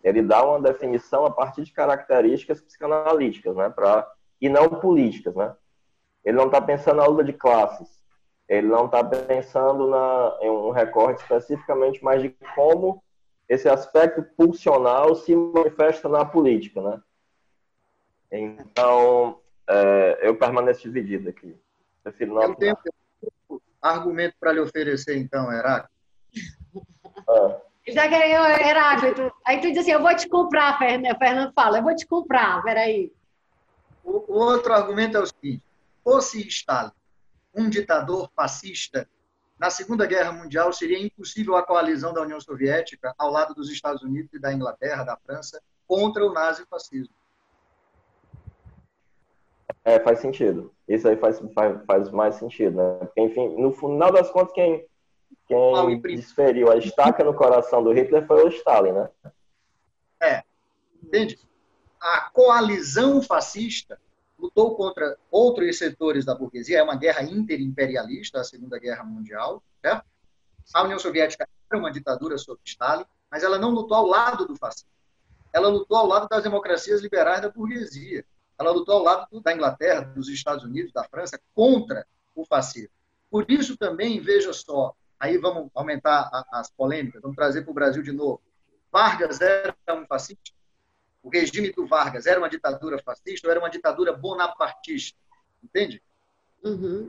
Ele 0.03 0.22
dá 0.22 0.43
uma 0.43 0.59
definição 0.59 1.25
a 1.25 1.32
partir 1.32 1.64
de 1.64 1.72
características 1.72 2.59
psicanalíticas, 2.59 3.56
né? 3.56 3.69
Para 3.69 4.11
e 4.41 4.49
não 4.49 4.67
políticas, 4.67 5.33
né? 5.35 5.56
Ele 6.25 6.35
não 6.35 6.48
está 6.48 6.59
pensando 6.59 6.98
na 6.98 7.06
luta 7.06 7.23
de 7.23 7.32
classes. 7.32 8.01
Ele 8.49 8.67
não 8.67 8.85
está 8.85 9.01
pensando 9.01 9.88
na, 9.88 10.38
em 10.41 10.49
um 10.49 10.72
recorte 10.72 11.22
especificamente 11.22 12.03
mais 12.03 12.22
de 12.22 12.35
como 12.53 13.01
esse 13.48 13.69
aspecto 13.69 14.22
pulsional 14.35 15.15
se 15.15 15.33
manifesta 15.33 16.09
na 16.09 16.25
política, 16.25 16.82
né? 16.82 17.01
Então, 18.35 19.39
é, 19.67 20.19
eu 20.27 20.35
permaneço 20.35 20.81
dividido 20.81 21.29
aqui. 21.29 21.55
Prefiro 22.03 22.33
não 22.33 22.41
eu 22.43 22.55
tenho 22.55 22.77
argumento 23.81 24.35
para 24.39 24.53
lhe 24.53 24.59
oferecer, 24.59 25.17
então, 25.17 25.51
Heráclito. 25.51 25.93
Ah. 27.29 27.61
Já 27.87 28.07
que 28.07 28.15
eu, 28.15 28.43
Heráclito, 28.43 29.31
aí 29.45 29.61
tu 29.61 29.67
diz 29.67 29.79
assim, 29.79 29.91
eu 29.91 30.01
vou 30.01 30.15
te 30.15 30.27
comprar, 30.27 30.77
Fernando, 30.79 31.17
Fernando 31.17 31.53
fala, 31.53 31.77
eu 31.77 31.83
vou 31.83 31.95
te 31.95 32.07
comprar, 32.07 32.63
peraí. 32.63 33.11
O, 34.03 34.33
outro 34.33 34.73
argumento 34.73 35.17
é 35.17 35.19
o 35.19 35.25
seguinte: 35.25 35.63
fosse 36.03 36.45
Stalin 36.47 36.91
um 37.55 37.69
ditador 37.69 38.31
fascista, 38.35 39.07
na 39.59 39.69
Segunda 39.69 40.05
Guerra 40.07 40.31
Mundial 40.31 40.73
seria 40.73 40.99
impossível 40.99 41.55
a 41.55 41.63
coalizão 41.63 42.11
da 42.11 42.21
União 42.21 42.39
Soviética 42.39 43.13
ao 43.17 43.31
lado 43.31 43.53
dos 43.53 43.69
Estados 43.69 44.01
Unidos 44.01 44.33
e 44.33 44.39
da 44.39 44.51
Inglaterra, 44.51 45.03
da 45.03 45.15
França, 45.17 45.61
contra 45.87 46.25
o 46.25 46.33
nazifascismo. 46.33 47.13
É, 49.85 49.99
faz 49.99 50.19
sentido. 50.19 50.73
Isso 50.87 51.07
aí 51.07 51.17
faz, 51.17 51.39
faz, 51.53 51.85
faz 51.85 52.11
mais 52.11 52.35
sentido, 52.35 52.77
né? 52.77 52.99
Porque, 52.99 53.21
enfim, 53.21 53.49
no 53.59 53.71
final 53.73 54.11
das 54.11 54.29
contas, 54.29 54.53
quem, 54.53 54.85
quem 55.47 55.99
desferiu 56.01 56.71
a 56.71 56.77
estaca 56.77 57.23
no 57.23 57.33
coração 57.33 57.83
do 57.83 57.91
Hitler 57.91 58.25
foi 58.25 58.45
o 58.45 58.47
Stalin, 58.49 58.93
né? 58.93 59.09
É, 60.21 60.43
entende? 61.03 61.37
a 62.03 62.29
coalizão 62.31 63.21
fascista 63.21 63.97
lutou 64.37 64.75
contra 64.75 65.17
outros 65.31 65.77
setores 65.77 66.25
da 66.25 66.35
burguesia, 66.35 66.79
é 66.79 66.83
uma 66.83 66.97
guerra 66.97 67.23
interimperialista, 67.23 68.41
a 68.41 68.43
Segunda 68.43 68.77
Guerra 68.77 69.05
Mundial, 69.05 69.63
certo? 69.81 70.05
A 70.73 70.83
União 70.83 70.99
Soviética 70.99 71.47
era 71.71 71.79
uma 71.79 71.91
ditadura 71.91 72.37
sob 72.37 72.59
Stalin, 72.65 73.05
mas 73.31 73.41
ela 73.41 73.57
não 73.57 73.69
lutou 73.69 73.95
ao 73.95 74.05
lado 74.05 74.45
do 74.45 74.55
fascismo. 74.57 74.89
Ela 75.53 75.69
lutou 75.69 75.95
ao 75.95 76.05
lado 76.05 76.27
das 76.27 76.43
democracias 76.43 77.01
liberais 77.01 77.41
da 77.41 77.49
burguesia. 77.49 78.25
Ela 78.57 78.72
lutou 78.72 78.95
ao 78.95 79.03
lado 79.03 79.41
da 79.41 79.53
Inglaterra, 79.53 80.01
dos 80.01 80.30
Estados 80.30 80.64
Unidos, 80.64 80.91
da 80.91 81.03
França, 81.03 81.40
contra 81.53 82.06
o 82.35 82.45
fascismo. 82.45 82.93
Por 83.30 83.49
isso 83.49 83.75
também, 83.77 84.19
veja 84.22 84.53
só, 84.53 84.95
aí 85.19 85.38
vamos 85.38 85.69
aumentar 85.73 86.30
as 86.51 86.69
polêmicas, 86.72 87.22
vamos 87.22 87.35
trazer 87.35 87.64
para 87.64 87.72
o 87.72 87.75
Brasil 87.75 88.03
de 88.03 88.11
novo. 88.11 88.41
Vargas 88.91 89.41
era 89.41 89.75
um 89.90 90.06
fascista? 90.06 90.53
o 91.23 91.30
regime 91.30 91.72
do 91.72 91.88
Vargas 91.88 92.25
era 92.25 92.38
uma 92.38 92.49
ditadura 92.49 93.01
fascista 93.01 93.48
ou 93.48 93.51
era 93.51 93.59
uma 93.59 93.69
ditadura 93.69 94.11
bonapartista? 94.11 95.17
Entende? 95.64 96.03
Uhum. 96.61 97.07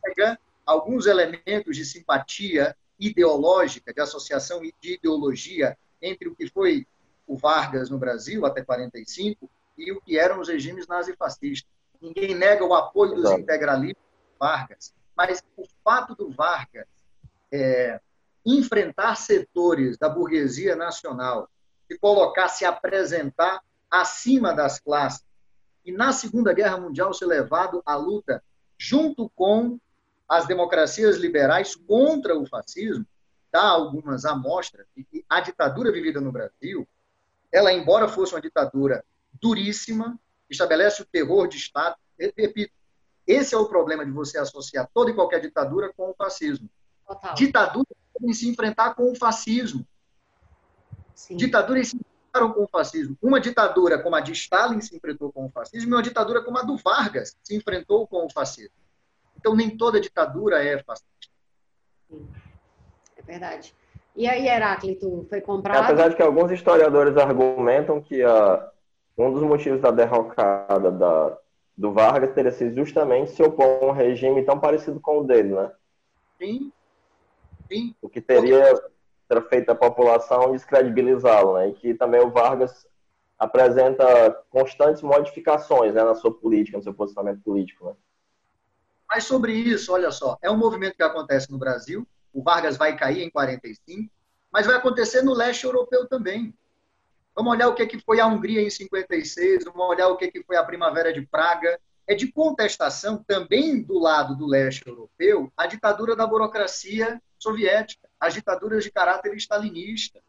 Pega 0.00 0.38
alguns 0.64 1.06
elementos 1.06 1.76
de 1.76 1.84
simpatia 1.84 2.76
ideológica, 2.98 3.92
de 3.92 4.00
associação 4.00 4.60
de 4.60 4.72
ideologia 4.82 5.76
entre 6.00 6.28
o 6.28 6.36
que 6.36 6.48
foi 6.48 6.86
o 7.26 7.36
Vargas 7.36 7.90
no 7.90 7.98
Brasil 7.98 8.46
até 8.46 8.62
45 8.62 9.50
e 9.80 9.92
o 9.92 10.00
que 10.00 10.18
eram 10.18 10.40
os 10.40 10.48
regimes 10.48 10.86
nazifascistas. 10.86 11.70
Ninguém 12.00 12.34
nega 12.34 12.64
o 12.64 12.74
apoio 12.74 13.14
dos 13.14 13.30
integralistas 13.32 14.02
Vargas, 14.38 14.94
mas 15.14 15.42
o 15.56 15.64
fato 15.84 16.14
do 16.14 16.30
Vargas 16.30 16.86
é, 17.52 18.00
enfrentar 18.44 19.16
setores 19.16 19.98
da 19.98 20.08
burguesia 20.08 20.74
nacional 20.74 21.48
se 21.86 21.98
colocar, 21.98 22.48
se 22.48 22.64
apresentar 22.64 23.60
acima 23.90 24.54
das 24.54 24.78
classes. 24.78 25.26
E 25.84 25.92
na 25.92 26.12
Segunda 26.12 26.52
Guerra 26.52 26.78
Mundial 26.78 27.12
ser 27.12 27.26
levado 27.26 27.82
à 27.84 27.96
luta 27.96 28.42
junto 28.78 29.28
com 29.34 29.78
as 30.28 30.46
democracias 30.46 31.16
liberais 31.16 31.74
contra 31.74 32.38
o 32.38 32.46
fascismo, 32.46 33.04
dá 33.52 33.62
algumas 33.62 34.24
amostras 34.24 34.86
de 34.96 35.04
que 35.04 35.24
a 35.28 35.40
ditadura 35.40 35.90
vivida 35.90 36.20
no 36.20 36.30
Brasil, 36.30 36.88
ela, 37.52 37.72
embora 37.72 38.08
fosse 38.08 38.32
uma 38.32 38.40
ditadura 38.40 39.04
duríssima, 39.40 40.18
estabelece 40.48 41.02
o 41.02 41.06
terror 41.06 41.48
de 41.48 41.56
Estado. 41.56 41.96
Repito, 42.18 42.72
esse 43.26 43.54
é 43.54 43.58
o 43.58 43.66
problema 43.66 44.04
de 44.04 44.10
você 44.10 44.38
associar 44.38 44.88
toda 44.92 45.10
e 45.10 45.14
qualquer 45.14 45.40
ditadura 45.40 45.92
com 45.96 46.10
o 46.10 46.14
fascismo. 46.14 46.68
Total. 47.06 47.34
Ditadura 47.34 47.86
tem 48.18 48.32
se 48.32 48.48
enfrentar 48.48 48.94
com 48.94 49.10
o 49.10 49.14
fascismo. 49.14 49.86
Sim. 51.14 51.36
Ditaduras 51.36 51.88
se 51.88 51.96
enfrentaram 51.96 52.52
com 52.52 52.64
o 52.64 52.68
fascismo. 52.68 53.16
Uma 53.20 53.40
ditadura 53.40 54.02
como 54.02 54.16
a 54.16 54.20
de 54.20 54.32
Stalin 54.32 54.80
se 54.80 54.96
enfrentou 54.96 55.32
com 55.32 55.46
o 55.46 55.50
fascismo 55.50 55.90
e 55.90 55.94
uma 55.94 56.02
ditadura 56.02 56.42
como 56.42 56.58
a 56.58 56.62
do 56.62 56.76
Vargas 56.76 57.36
se 57.42 57.54
enfrentou 57.54 58.06
com 58.06 58.26
o 58.26 58.30
fascismo. 58.30 58.74
Então, 59.36 59.54
nem 59.54 59.76
toda 59.76 60.00
ditadura 60.00 60.62
é 60.62 60.82
fascista. 60.82 61.32
Sim. 62.08 62.28
É 63.16 63.22
verdade. 63.22 63.74
E 64.16 64.28
aí, 64.28 64.46
Heráclito, 64.46 65.26
foi 65.28 65.40
comprado? 65.40 65.84
Apesar 65.84 66.08
de 66.08 66.16
que 66.16 66.22
alguns 66.22 66.50
historiadores 66.50 67.16
argumentam 67.16 68.02
que 68.02 68.22
a, 68.22 68.70
um 69.26 69.32
dos 69.32 69.42
motivos 69.42 69.80
da 69.80 69.90
derrocada 69.90 70.90
da, 70.90 71.38
do 71.76 71.92
Vargas 71.92 72.34
teria 72.34 72.52
sido 72.52 72.74
justamente 72.76 73.32
se 73.32 73.42
opor 73.42 73.82
a 73.82 73.86
um 73.86 73.92
regime 73.92 74.42
tão 74.44 74.58
parecido 74.58 75.00
com 75.00 75.20
o 75.20 75.24
dele, 75.24 75.54
né? 75.54 75.72
Sim. 76.38 76.72
Sim. 77.68 77.94
O 78.00 78.08
que 78.08 78.20
teria 78.20 78.64
feito 79.48 79.70
a 79.70 79.74
população 79.74 80.52
descredibilizá-lo, 80.52 81.54
né? 81.54 81.68
E 81.68 81.72
que 81.74 81.94
também 81.94 82.20
o 82.20 82.30
Vargas 82.30 82.86
apresenta 83.38 84.44
constantes 84.50 85.02
modificações 85.02 85.94
né, 85.94 86.04
na 86.04 86.14
sua 86.14 86.32
política, 86.32 86.76
no 86.76 86.82
seu 86.82 86.92
posicionamento 86.92 87.42
político. 87.42 87.86
Né? 87.86 87.94
Mas 89.08 89.24
sobre 89.24 89.52
isso, 89.52 89.92
olha 89.92 90.10
só, 90.10 90.36
é 90.42 90.50
um 90.50 90.58
movimento 90.58 90.96
que 90.96 91.02
acontece 91.02 91.50
no 91.50 91.58
Brasil, 91.58 92.06
o 92.32 92.42
Vargas 92.42 92.76
vai 92.76 92.96
cair 92.96 93.22
em 93.22 93.30
45, 93.30 94.12
mas 94.52 94.66
vai 94.66 94.76
acontecer 94.76 95.22
no 95.22 95.32
leste 95.32 95.64
europeu 95.64 96.06
também. 96.06 96.54
Vamos 97.34 97.52
olhar 97.52 97.68
o 97.68 97.74
que, 97.74 97.98
foi 98.00 98.20
a 98.20 98.26
Hungria 98.26 98.60
em 98.60 98.70
56, 98.70 99.64
vamos 99.64 99.88
olhar 99.88 100.08
o 100.08 100.16
que, 100.16 100.30
que 100.30 100.42
foi 100.42 100.56
a 100.56 100.64
Primavera 100.64 101.12
de 101.12 101.22
Praga. 101.22 101.80
É 102.06 102.14
de 102.14 102.32
contestação 102.32 103.22
também 103.22 103.82
do 103.82 103.98
lado 103.98 104.36
do 104.36 104.44
leste 104.44 104.86
europeu 104.86 105.52
a 105.56 105.66
ditadura 105.66 106.16
da 106.16 106.26
burocracia 106.26 107.22
soviética, 107.38 108.08
as 108.18 108.34
ditaduras 108.34 108.82
de 108.82 108.90
caráter 108.90 109.34
stalinista. 109.36 110.20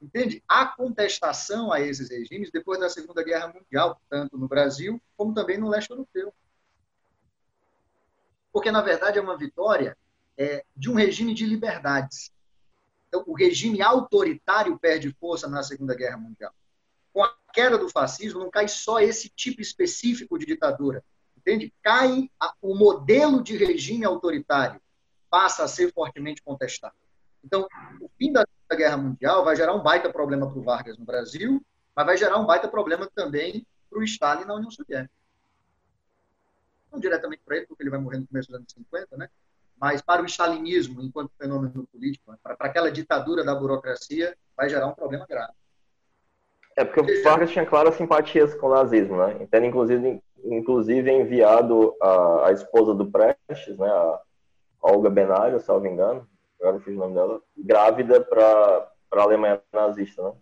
Entende? 0.00 0.42
Há 0.48 0.64
contestação 0.64 1.72
a 1.72 1.80
esses 1.80 2.08
regimes 2.08 2.50
depois 2.50 2.80
da 2.80 2.88
Segunda 2.88 3.22
Guerra 3.22 3.52
Mundial, 3.52 4.00
tanto 4.08 4.38
no 4.38 4.48
Brasil 4.48 5.02
como 5.16 5.34
também 5.34 5.58
no 5.58 5.68
leste 5.68 5.90
europeu. 5.90 6.32
Porque, 8.52 8.70
na 8.70 8.80
verdade, 8.80 9.18
é 9.18 9.22
uma 9.22 9.36
vitória 9.36 9.96
é, 10.36 10.64
de 10.76 10.88
um 10.88 10.94
regime 10.94 11.34
de 11.34 11.44
liberdades. 11.44 12.32
Então, 13.08 13.24
o 13.26 13.34
regime 13.34 13.80
autoritário 13.82 14.78
perde 14.78 15.10
força 15.18 15.48
na 15.48 15.62
Segunda 15.62 15.94
Guerra 15.94 16.18
Mundial. 16.18 16.52
Com 17.12 17.24
a 17.24 17.34
queda 17.52 17.78
do 17.78 17.88
fascismo, 17.88 18.40
não 18.40 18.50
cai 18.50 18.68
só 18.68 19.00
esse 19.00 19.28
tipo 19.30 19.60
específico 19.60 20.38
de 20.38 20.46
ditadura. 20.46 21.02
Entende? 21.36 21.72
Cai 21.82 22.30
a, 22.38 22.54
o 22.60 22.74
modelo 22.74 23.42
de 23.42 23.56
regime 23.56 24.04
autoritário, 24.04 24.80
passa 25.30 25.64
a 25.64 25.68
ser 25.68 25.92
fortemente 25.92 26.42
contestado. 26.42 26.94
Então, 27.42 27.66
o 28.00 28.08
fim 28.18 28.32
da 28.32 28.44
Guerra 28.70 28.98
Mundial 28.98 29.44
vai 29.44 29.56
gerar 29.56 29.74
um 29.74 29.82
baita 29.82 30.12
problema 30.12 30.50
para 30.50 30.58
o 30.58 30.62
Vargas 30.62 30.98
no 30.98 31.04
Brasil, 31.04 31.64
mas 31.94 32.04
vai 32.04 32.16
gerar 32.18 32.38
um 32.38 32.44
baita 32.44 32.68
problema 32.68 33.08
também 33.14 33.66
para 33.88 33.98
o 33.98 34.04
Stalin 34.04 34.44
na 34.44 34.54
União 34.54 34.70
Soviética. 34.70 35.14
Não 36.92 37.00
diretamente 37.00 37.42
para 37.44 37.56
ele, 37.56 37.66
porque 37.66 37.82
ele 37.82 37.90
vai 37.90 38.00
morrer 38.00 38.18
no 38.18 38.26
começo 38.26 38.48
dos 38.48 38.56
anos 38.56 38.72
50, 38.72 39.16
né? 39.16 39.30
Mas 39.80 40.02
para 40.02 40.22
o 40.22 40.26
stalinismo, 40.26 41.00
enquanto 41.00 41.30
fenômeno 41.38 41.86
político, 41.92 42.30
né? 42.30 42.38
para, 42.42 42.56
para 42.56 42.66
aquela 42.66 42.90
ditadura 42.90 43.44
da 43.44 43.54
burocracia, 43.54 44.36
vai 44.56 44.68
gerar 44.68 44.88
um 44.88 44.94
problema 44.94 45.26
grave. 45.26 45.52
É, 46.76 46.84
porque 46.84 47.00
o 47.00 47.22
Vargas 47.24 47.50
tinha 47.50 47.66
claras 47.66 47.96
simpatias 47.96 48.54
com 48.54 48.68
o 48.68 48.74
nazismo, 48.74 49.16
né? 49.16 49.36
Então, 49.40 49.64
inclusive, 49.64 50.22
inclusive 50.44 51.10
enviado 51.10 51.92
a, 52.00 52.48
a 52.48 52.52
esposa 52.52 52.94
do 52.94 53.10
Prestes, 53.10 53.76
né? 53.76 53.88
A 53.88 54.20
Olga 54.80 55.10
Benário, 55.10 55.60
salvo 55.60 55.88
engano, 55.88 56.28
agora 56.60 56.76
não 56.76 56.80
fiz 56.80 56.94
o 56.94 56.98
nome 56.98 57.14
dela, 57.14 57.42
grávida 57.56 58.20
para 58.20 58.92
a 59.12 59.22
Alemanha 59.22 59.60
nazista, 59.72 60.22
né? 60.22 60.32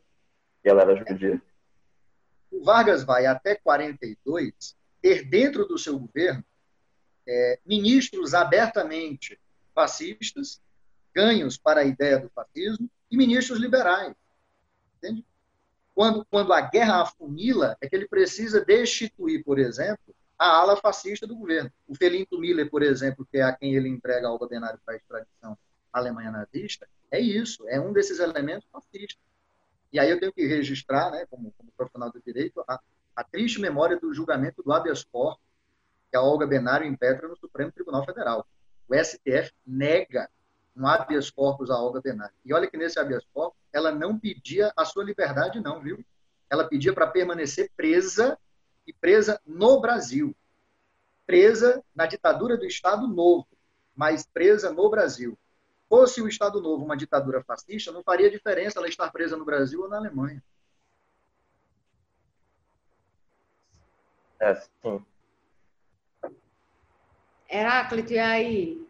E 0.63 0.69
ela 0.69 0.83
era 0.83 0.97
judia. 0.97 1.41
O 2.51 2.63
Vargas 2.63 3.03
vai 3.03 3.25
até 3.25 3.55
42 3.55 4.77
ter 5.01 5.25
dentro 5.25 5.67
do 5.67 5.79
seu 5.79 5.99
governo 5.99 6.45
é, 7.27 7.59
ministros 7.65 8.35
abertamente 8.35 9.39
fascistas, 9.75 10.61
ganhos 11.15 11.57
para 11.57 11.81
a 11.81 11.85
ideia 11.85 12.19
do 12.19 12.31
fascismo, 12.31 12.91
e 13.11 13.17
ministros 13.17 13.59
liberais. 13.59 14.15
Entende? 14.97 15.25
Quando, 15.95 16.25
quando 16.27 16.53
a 16.53 16.61
guerra 16.61 17.03
afunila, 17.03 17.77
é 17.81 17.89
que 17.89 17.97
ele 17.97 18.07
precisa 18.07 18.65
destituir, 18.65 19.43
por 19.43 19.59
exemplo, 19.59 20.15
a 20.39 20.49
ala 20.49 20.77
fascista 20.77 21.27
do 21.27 21.37
governo. 21.37 21.73
O 21.87 21.95
Felinto 21.95 22.39
Miller, 22.39 22.69
por 22.71 22.83
exemplo, 22.83 23.27
que 23.31 23.39
é 23.39 23.43
a 23.43 23.53
quem 23.53 23.75
ele 23.75 23.89
entrega 23.89 24.29
ao 24.29 24.41
ordenário 24.41 24.79
para 24.85 24.95
a 24.95 24.97
extradição 24.97 25.59
Alemanha 25.93 26.31
nazista, 26.31 26.87
é 27.11 27.19
isso, 27.19 27.67
é 27.69 27.81
um 27.81 27.93
desses 27.93 28.19
elementos 28.19 28.69
fascistas. 28.71 29.25
E 29.93 29.99
aí 29.99 30.11
eu 30.11 30.21
tenho 30.21 30.33
que 30.33 30.47
registrar, 30.47 31.11
né, 31.11 31.25
como, 31.31 31.53
como 31.57 31.73
profissional 31.77 32.13
do 32.13 32.21
direito, 32.21 32.63
a, 32.69 32.79
a, 33.15 33.25
triste 33.25 33.61
memória 33.61 33.99
do 33.99 34.13
julgamento 34.13 34.63
do 34.63 34.73
habeas 34.73 35.05
corpus 35.05 35.46
que 36.11 36.17
a 36.17 36.23
Olga 36.23 36.47
Benário 36.47 36.87
impetra 36.87 37.29
no 37.29 37.37
Supremo 37.37 37.73
Tribunal 37.73 38.05
Federal. 38.05 38.47
O 38.89 38.95
STF 38.95 39.53
nega 39.67 40.29
um 40.77 40.87
habeas 40.87 41.31
corpus 41.31 41.71
à 41.71 41.79
Olga 41.79 42.01
Benário. 42.01 42.35
E 42.45 42.53
olha 42.53 42.69
que 42.71 42.77
nesse 42.77 42.99
habeas 42.99 43.25
corpus, 43.33 43.59
ela 43.73 43.91
não 43.91 44.19
pedia 44.19 44.73
a 44.77 44.85
sua 44.85 45.03
liberdade, 45.03 45.61
não, 45.61 45.81
viu? 45.81 46.05
Ela 46.51 46.69
pedia 46.69 46.93
para 46.93 47.07
permanecer 47.07 47.71
presa 47.77 48.39
e 48.87 48.93
presa 48.93 49.41
no 49.45 49.81
Brasil. 49.81 50.37
Presa 51.27 51.83
na 51.95 52.07
ditadura 52.07 52.57
do 52.57 52.67
Estado 52.67 53.09
Novo, 53.09 53.49
mas 53.95 54.27
presa 54.27 54.73
no 54.73 54.89
Brasil. 54.89 55.37
Fosse 55.89 56.21
o 56.21 56.29
Estado 56.29 56.61
Novo 56.61 56.85
uma 56.85 56.97
ditadura 56.97 57.43
fascista, 57.43 57.91
não 57.91 58.03
faria 58.03 58.31
diferença 58.31 58.79
ela 58.79 58.89
estar 58.89 59.11
presa 59.11 59.37
no 59.37 59.45
Brasil 59.45 59.83
ou 59.83 59.89
na 59.89 59.97
Alemanha. 59.97 60.43
É, 64.39 64.55
sim. 64.55 65.05
Heráclito, 67.51 68.13
e 68.13 68.19
aí? 68.19 68.87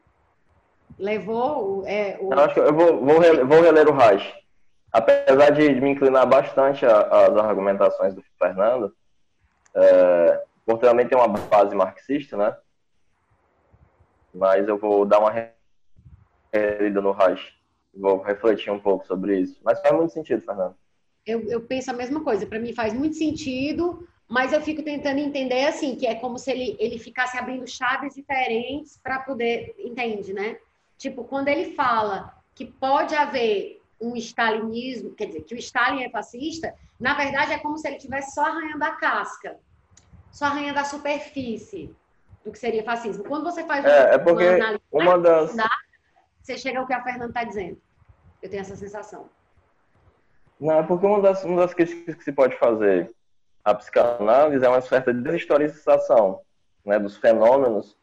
Levou 0.99 1.81
o. 1.81 1.86
É, 1.86 2.18
o... 2.20 2.33
Eu 2.33 2.41
acho 2.41 2.55
que 2.55 2.60
eu 2.60 2.75
vou, 2.75 3.05
vou, 3.05 3.18
reler, 3.18 3.47
vou 3.47 3.60
reler 3.60 3.89
o 3.89 3.93
Raj. 3.93 4.35
Apesar 4.93 5.51
de 5.51 5.81
me 5.81 5.91
inclinar 5.91 6.26
bastante 6.26 6.86
às 6.86 7.36
argumentações 7.36 8.15
do 8.15 8.23
Fernando, 8.39 8.94
é, 9.75 10.43
por 10.65 10.78
também 10.78 11.07
tem 11.07 11.18
uma 11.18 11.28
base 11.28 11.75
marxista, 11.75 12.36
né? 12.36 12.57
Mas 14.35 14.67
eu 14.67 14.78
vou 14.78 15.05
dar 15.05 15.18
uma 15.18 15.33
relida 16.52 17.01
no 17.01 17.12
Raj. 17.12 17.55
Vou 17.94 18.23
refletir 18.23 18.70
um 18.70 18.81
pouco 18.81 19.07
sobre 19.07 19.39
isso. 19.39 19.60
Mas 19.62 19.81
faz 19.81 19.94
muito 19.94 20.12
sentido, 20.12 20.43
Fernando. 20.43 20.75
Eu, 21.26 21.43
eu 21.49 21.60
penso 21.60 21.91
a 21.91 21.94
mesma 21.94 22.23
coisa. 22.23 22.47
Para 22.47 22.59
mim 22.59 22.75
faz 22.75 22.94
muito 22.94 23.17
sentido, 23.17 24.07
mas 24.29 24.53
eu 24.53 24.61
fico 24.61 24.83
tentando 24.83 25.19
entender 25.19 25.67
assim, 25.67 25.95
que 25.95 26.07
é 26.07 26.15
como 26.15 26.39
se 26.39 26.51
ele, 26.51 26.77
ele 26.81 26.99
ficasse 26.99 27.39
abrindo 27.39 27.67
chaves 27.67 28.15
diferentes 28.15 28.99
para 29.03 29.21
poder, 29.21 29.75
entende, 29.79 30.33
né? 30.33 30.57
Tipo, 30.99 31.25
quando 31.25 31.49
ele 31.49 31.75
fala 31.75 32.35
que 32.55 32.65
pode 32.65 33.15
haver 33.15 33.81
um 34.01 34.17
stalinismo, 34.17 35.15
quer 35.15 35.27
dizer, 35.27 35.43
que 35.43 35.55
o 35.55 35.59
Stalin 35.59 36.03
é 36.03 36.11
fascista, 36.11 36.75
na 36.99 37.15
verdade 37.15 37.53
é 37.53 37.59
como 37.59 37.79
se 37.79 37.87
ele 37.87 37.97
estivesse 37.97 38.35
só 38.35 38.45
arranhando 38.47 38.83
a 38.83 38.91
casca, 38.93 39.57
só 40.33 40.47
arranhando 40.47 40.79
a 40.79 40.85
superfície 40.85 41.95
do 42.45 42.51
que 42.51 42.59
seria 42.59 42.83
fascismo. 42.83 43.25
Quando 43.25 43.45
você 43.45 43.65
faz 43.65 43.85
é, 43.85 44.15
é 44.15 44.19
porque 44.19 44.45
uma, 44.45 44.55
análise, 44.55 44.83
uma 44.91 45.19
das 45.19 45.57
você 46.43 46.57
chega 46.59 46.79
ao 46.79 46.87
que 46.87 46.93
a 46.93 47.03
Fernanda 47.03 47.27
está 47.27 47.45
dizendo. 47.45 47.81
Eu 48.41 48.49
tenho 48.49 48.61
essa 48.61 48.77
sensação. 48.77 49.29
Não, 50.61 50.79
é 50.79 50.83
porque 50.83 51.05
uma 51.05 51.21
das, 51.21 51.45
uma 51.45 51.63
das 51.63 51.75
críticas 51.75 52.15
que 52.15 52.25
se 52.25 52.33
pode 52.33 52.57
fazer 52.57 53.13
à 53.67 53.75
psicanálise 53.75 54.65
é 54.65 54.69
uma 54.69 54.81
certa 54.81 55.12
deshistorização 55.12 56.41
né, 56.85 57.01
dos 57.01 57.17
fenômenos 57.17 57.99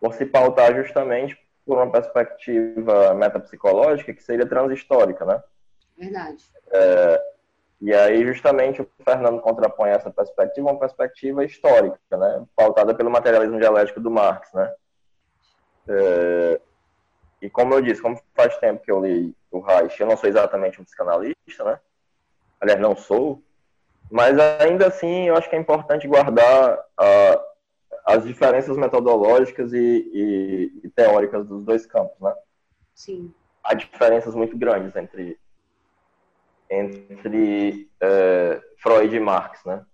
por 0.00 0.12
se 0.12 0.26
pautar 0.26 0.74
justamente 0.74 1.38
por 1.64 1.78
uma 1.78 1.90
perspectiva 1.90 3.14
metapsicológica 3.14 4.12
que 4.12 4.22
seria 4.22 4.44
transhistórica, 4.44 5.24
né? 5.24 5.40
Verdade. 5.96 6.44
É, 6.72 7.22
e 7.80 7.94
aí, 7.94 8.26
justamente, 8.26 8.82
o 8.82 8.88
Fernando 9.04 9.40
contrapõe 9.40 9.90
essa 9.90 10.10
perspectiva 10.10 10.68
a 10.68 10.72
uma 10.72 10.80
perspectiva 10.80 11.44
histórica, 11.44 11.98
né? 12.10 12.44
Pautada 12.56 12.92
pelo 12.92 13.10
materialismo 13.10 13.60
dialético 13.60 14.00
do 14.00 14.10
Marx, 14.10 14.52
né? 14.52 14.74
É, 15.86 16.60
e 17.40 17.48
como 17.48 17.74
eu 17.74 17.80
disse, 17.80 18.02
como 18.02 18.20
faz 18.34 18.56
tempo 18.58 18.82
que 18.82 18.90
eu 18.90 19.00
li 19.00 19.32
o 19.50 19.60
Reich, 19.60 20.00
eu 20.00 20.08
não 20.08 20.16
sou 20.16 20.28
exatamente 20.28 20.80
um 20.80 20.84
psicanalista, 20.84 21.64
né? 21.64 21.78
Aliás, 22.60 22.80
não 22.80 22.96
sou. 22.96 23.40
Mas 24.10 24.38
ainda 24.38 24.86
assim, 24.86 25.28
eu 25.28 25.36
acho 25.36 25.48
que 25.48 25.56
é 25.56 25.58
importante 25.58 26.08
guardar 26.08 26.78
uh, 26.78 27.40
as 28.04 28.24
diferenças 28.24 28.76
metodológicas 28.76 29.72
e, 29.72 29.78
e, 29.78 30.80
e, 30.84 30.88
teóricas 30.88 31.46
dos 31.46 31.64
dois 31.64 31.84
campos, 31.84 32.18
né? 32.20 32.34
Sim. 32.94 33.32
Há 33.62 33.74
diferenças 33.74 34.34
muito 34.34 34.56
grandes 34.56 34.96
entre 34.96 35.38
entre 36.70 37.90
uh, 38.02 38.62
Freud 38.78 39.14
e 39.14 39.20
Marx, 39.20 39.64
né? 39.64 39.84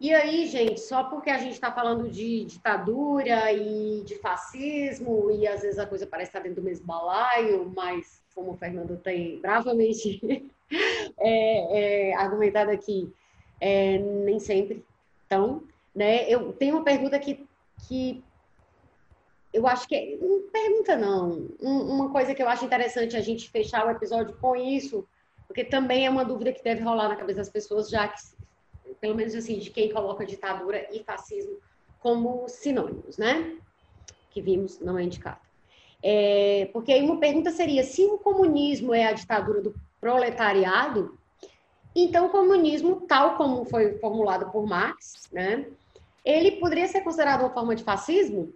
E 0.00 0.14
aí, 0.14 0.46
gente, 0.46 0.80
só 0.80 1.04
porque 1.04 1.28
a 1.28 1.38
gente 1.38 1.54
está 1.54 1.72
falando 1.72 2.08
de 2.08 2.44
ditadura 2.44 3.52
e 3.52 4.04
de 4.04 4.14
fascismo, 4.16 5.30
e 5.30 5.46
às 5.46 5.62
vezes 5.62 5.78
a 5.78 5.86
coisa 5.86 6.06
parece 6.06 6.28
estar 6.28 6.40
dentro 6.40 6.62
do 6.62 6.64
mesmo 6.64 6.86
balaio, 6.86 7.72
mas 7.74 8.22
como 8.32 8.52
o 8.52 8.56
Fernando 8.56 8.96
tem 8.96 9.40
bravamente 9.40 10.48
é, 11.18 12.10
é, 12.10 12.14
argumentado 12.14 12.70
aqui, 12.70 13.12
é, 13.60 13.98
nem 13.98 14.38
sempre. 14.38 14.84
Então, 15.26 15.62
né, 15.94 16.28
eu 16.28 16.52
tenho 16.52 16.76
uma 16.76 16.84
pergunta 16.84 17.18
que, 17.18 17.46
que 17.86 18.22
eu 19.52 19.66
acho 19.66 19.88
que 19.88 19.94
é, 19.94 20.16
não 20.16 20.42
pergunta 20.50 20.96
não, 20.96 21.48
uma 21.60 22.10
coisa 22.10 22.34
que 22.34 22.42
eu 22.42 22.48
acho 22.48 22.64
interessante 22.64 23.16
a 23.16 23.20
gente 23.20 23.50
fechar 23.50 23.86
o 23.86 23.90
episódio 23.90 24.36
com 24.36 24.54
isso, 24.54 25.06
porque 25.46 25.64
também 25.64 26.06
é 26.06 26.10
uma 26.10 26.24
dúvida 26.24 26.52
que 26.52 26.62
deve 26.62 26.82
rolar 26.82 27.08
na 27.08 27.16
cabeça 27.16 27.38
das 27.38 27.48
pessoas, 27.48 27.88
já 27.88 28.06
que 28.08 28.20
pelo 29.00 29.14
menos 29.14 29.34
assim, 29.34 29.58
de 29.58 29.70
quem 29.70 29.92
coloca 29.92 30.26
ditadura 30.26 30.88
e 30.92 31.02
fascismo 31.02 31.56
como 32.00 32.48
sinônimos, 32.48 33.18
né? 33.18 33.56
Que 34.30 34.40
vimos 34.40 34.78
não 34.80 34.98
é 34.98 35.02
indicado. 35.02 35.40
É, 36.02 36.68
porque 36.72 36.92
aí 36.92 37.02
uma 37.02 37.18
pergunta 37.18 37.50
seria: 37.50 37.82
se 37.82 38.04
o 38.04 38.18
comunismo 38.18 38.94
é 38.94 39.06
a 39.06 39.12
ditadura 39.12 39.60
do 39.60 39.74
proletariado, 40.00 41.18
então 41.94 42.26
o 42.26 42.30
comunismo, 42.30 43.02
tal 43.02 43.36
como 43.36 43.64
foi 43.64 43.98
formulado 43.98 44.50
por 44.50 44.66
Marx, 44.66 45.28
né, 45.32 45.66
ele 46.24 46.52
poderia 46.52 46.86
ser 46.86 47.00
considerado 47.02 47.40
uma 47.40 47.50
forma 47.50 47.74
de 47.74 47.82
fascismo? 47.82 48.52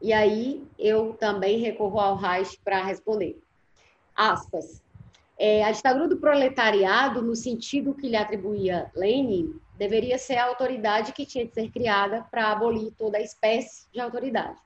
E 0.00 0.12
aí 0.12 0.64
eu 0.78 1.14
também 1.14 1.58
recorro 1.58 1.98
ao 1.98 2.16
Reich 2.16 2.58
para 2.64 2.84
responder. 2.84 3.40
Aspas. 4.14 4.82
É, 5.36 5.64
a 5.64 5.70
ditadura 5.70 6.08
do 6.08 6.16
proletariado, 6.16 7.22
no 7.22 7.34
sentido 7.34 7.94
que 7.94 8.08
lhe 8.08 8.16
atribuía 8.16 8.90
Lenin, 8.94 9.58
deveria 9.76 10.18
ser 10.18 10.36
a 10.36 10.46
autoridade 10.46 11.12
que 11.12 11.24
tinha 11.24 11.46
de 11.46 11.54
ser 11.54 11.70
criada 11.70 12.26
para 12.30 12.50
abolir 12.50 12.92
toda 12.98 13.18
a 13.18 13.22
espécie 13.22 13.86
de 13.92 14.00
autoridade. 14.00 14.58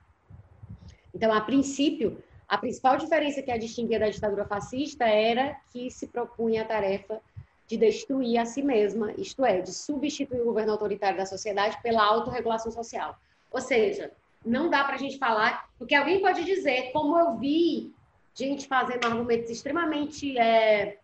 Então, 1.13 1.31
a 1.31 1.41
princípio, 1.41 2.17
a 2.53 2.57
principal 2.59 2.97
diferença 2.97 3.41
que 3.41 3.49
a 3.49 3.57
distinguia 3.57 3.97
da 3.97 4.09
ditadura 4.09 4.45
fascista 4.45 5.05
era 5.05 5.59
que 5.71 5.89
se 5.89 6.05
propunha 6.05 6.61
a 6.61 6.65
tarefa 6.65 7.19
de 7.67 7.75
destruir 7.75 8.37
a 8.37 8.45
si 8.45 8.61
mesma, 8.61 9.11
isto 9.17 9.43
é, 9.43 9.59
de 9.59 9.73
substituir 9.73 10.39
o 10.41 10.45
governo 10.45 10.73
autoritário 10.73 11.17
da 11.17 11.25
sociedade 11.25 11.81
pela 11.81 12.03
autorregulação 12.03 12.71
social. 12.71 13.17
Ou 13.51 13.59
seja, 13.59 14.11
não 14.45 14.69
dá 14.69 14.83
para 14.83 14.93
a 14.93 14.97
gente 14.99 15.17
falar, 15.17 15.67
porque 15.79 15.95
alguém 15.95 16.21
pode 16.21 16.43
dizer, 16.43 16.91
como 16.91 17.17
eu 17.17 17.35
vi 17.39 17.91
gente 18.35 18.67
fazendo 18.67 19.03
argumentos 19.03 19.49
extremamente 19.49 20.37
é, 20.37 20.99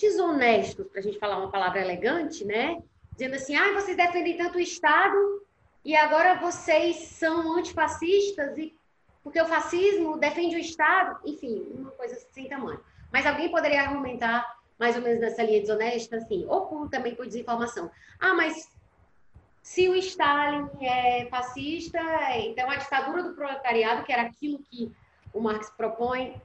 desonestos, 0.00 0.86
para 0.86 1.00
a 1.00 1.02
gente 1.02 1.18
falar 1.18 1.36
uma 1.36 1.50
palavra 1.50 1.82
elegante, 1.82 2.42
né? 2.42 2.82
Dizendo 3.12 3.34
assim, 3.34 3.54
ah, 3.54 3.74
vocês 3.74 3.98
defendem 3.98 4.38
tanto 4.38 4.56
o 4.56 4.60
Estado 4.60 5.44
e 5.84 5.94
agora 5.94 6.40
vocês 6.40 6.96
são 6.96 7.58
antifascistas 7.58 8.56
e 8.56 8.74
porque 9.22 9.40
o 9.40 9.46
fascismo 9.46 10.18
defende 10.18 10.56
o 10.56 10.58
Estado, 10.58 11.20
enfim, 11.24 11.66
uma 11.74 11.90
coisa 11.92 12.16
sem 12.32 12.48
tamanho. 12.48 12.80
Mas 13.12 13.26
alguém 13.26 13.50
poderia 13.50 13.82
argumentar 13.82 14.44
mais 14.78 14.96
ou 14.96 15.02
menos 15.02 15.20
nessa 15.20 15.42
linha 15.42 15.60
desonesta, 15.60 16.16
assim, 16.16 16.44
ou 16.48 16.66
por, 16.66 16.88
também 16.88 17.14
por 17.14 17.26
desinformação. 17.26 17.90
Ah, 18.18 18.34
mas 18.34 18.68
se 19.62 19.88
o 19.88 19.94
Stalin 19.94 20.68
é 20.80 21.26
fascista, 21.26 22.00
então 22.38 22.68
a 22.68 22.76
ditadura 22.76 23.22
do 23.22 23.34
proletariado, 23.34 24.02
que 24.02 24.12
era 24.12 24.22
aquilo 24.22 24.58
que 24.58 24.90
o 25.32 25.40
Marx 25.40 25.70
propõe, 25.70 26.40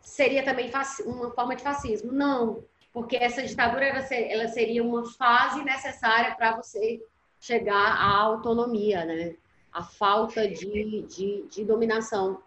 seria 0.00 0.44
também 0.44 0.70
uma 1.04 1.30
forma 1.32 1.56
de 1.56 1.64
fascismo. 1.64 2.12
Não, 2.12 2.62
porque 2.92 3.16
essa 3.16 3.42
ditadura 3.42 3.86
ela 3.86 4.48
seria 4.48 4.84
uma 4.84 5.04
fase 5.12 5.64
necessária 5.64 6.34
para 6.36 6.56
você 6.56 7.02
chegar 7.40 7.96
à 7.96 8.18
autonomia, 8.18 9.04
né? 9.04 9.34
A 9.72 9.82
falta 9.82 10.46
de, 10.46 11.02
de, 11.02 11.46
de 11.48 11.64
dominação 11.64 12.42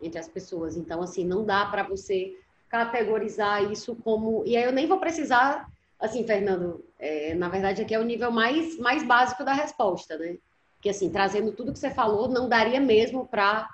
entre 0.00 0.18
as 0.18 0.28
pessoas. 0.28 0.76
Então, 0.76 1.02
assim, 1.02 1.24
não 1.24 1.44
dá 1.44 1.66
para 1.66 1.82
você 1.82 2.36
categorizar 2.68 3.70
isso 3.70 3.96
como. 3.96 4.44
E 4.46 4.56
aí 4.56 4.64
eu 4.64 4.72
nem 4.72 4.86
vou 4.86 4.98
precisar, 4.98 5.68
assim, 5.98 6.24
Fernando, 6.24 6.84
é, 6.98 7.34
na 7.34 7.48
verdade 7.48 7.82
aqui 7.82 7.94
é 7.94 7.98
o 7.98 8.04
nível 8.04 8.30
mais, 8.30 8.78
mais 8.78 9.02
básico 9.02 9.44
da 9.44 9.52
resposta, 9.52 10.16
né? 10.16 10.36
Que, 10.80 10.88
assim, 10.88 11.10
trazendo 11.10 11.52
tudo 11.52 11.72
que 11.72 11.78
você 11.78 11.90
falou, 11.90 12.28
não 12.28 12.48
daria 12.48 12.80
mesmo 12.80 13.26
para 13.26 13.68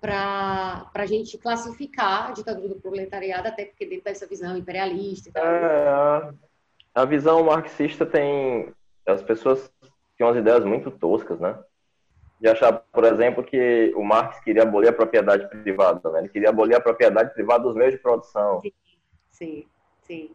para 0.00 0.90
a 0.94 1.06
gente 1.06 1.38
classificar 1.38 2.30
a 2.30 2.32
ditadura 2.32 2.70
do 2.70 2.80
proletariado, 2.80 3.46
até 3.46 3.66
porque 3.66 3.86
dentro 3.86 4.02
dessa 4.02 4.26
visão 4.26 4.56
imperialista 4.56 5.28
e 5.28 5.32
tal. 5.32 5.44
É, 5.46 6.32
a 6.92 7.04
visão 7.04 7.44
marxista 7.44 8.04
tem. 8.04 8.74
As 9.06 9.22
pessoas 9.22 9.70
têm 10.18 10.26
umas 10.26 10.36
ideias 10.36 10.64
muito 10.64 10.90
toscas, 10.90 11.38
né? 11.38 11.56
De 12.42 12.48
achar, 12.48 12.72
por 12.72 13.04
exemplo, 13.04 13.44
que 13.44 13.92
o 13.94 14.02
Marx 14.02 14.40
queria 14.40 14.64
abolir 14.64 14.88
a 14.88 14.92
propriedade 14.92 15.48
privada, 15.48 16.10
né? 16.10 16.18
Ele 16.18 16.28
queria 16.28 16.48
abolir 16.48 16.74
a 16.74 16.80
propriedade 16.80 17.32
privada 17.32 17.62
dos 17.62 17.76
meios 17.76 17.92
de 17.92 18.00
produção. 18.00 18.60
Sim, 18.60 18.72
sim. 19.30 19.66
sim. 20.02 20.30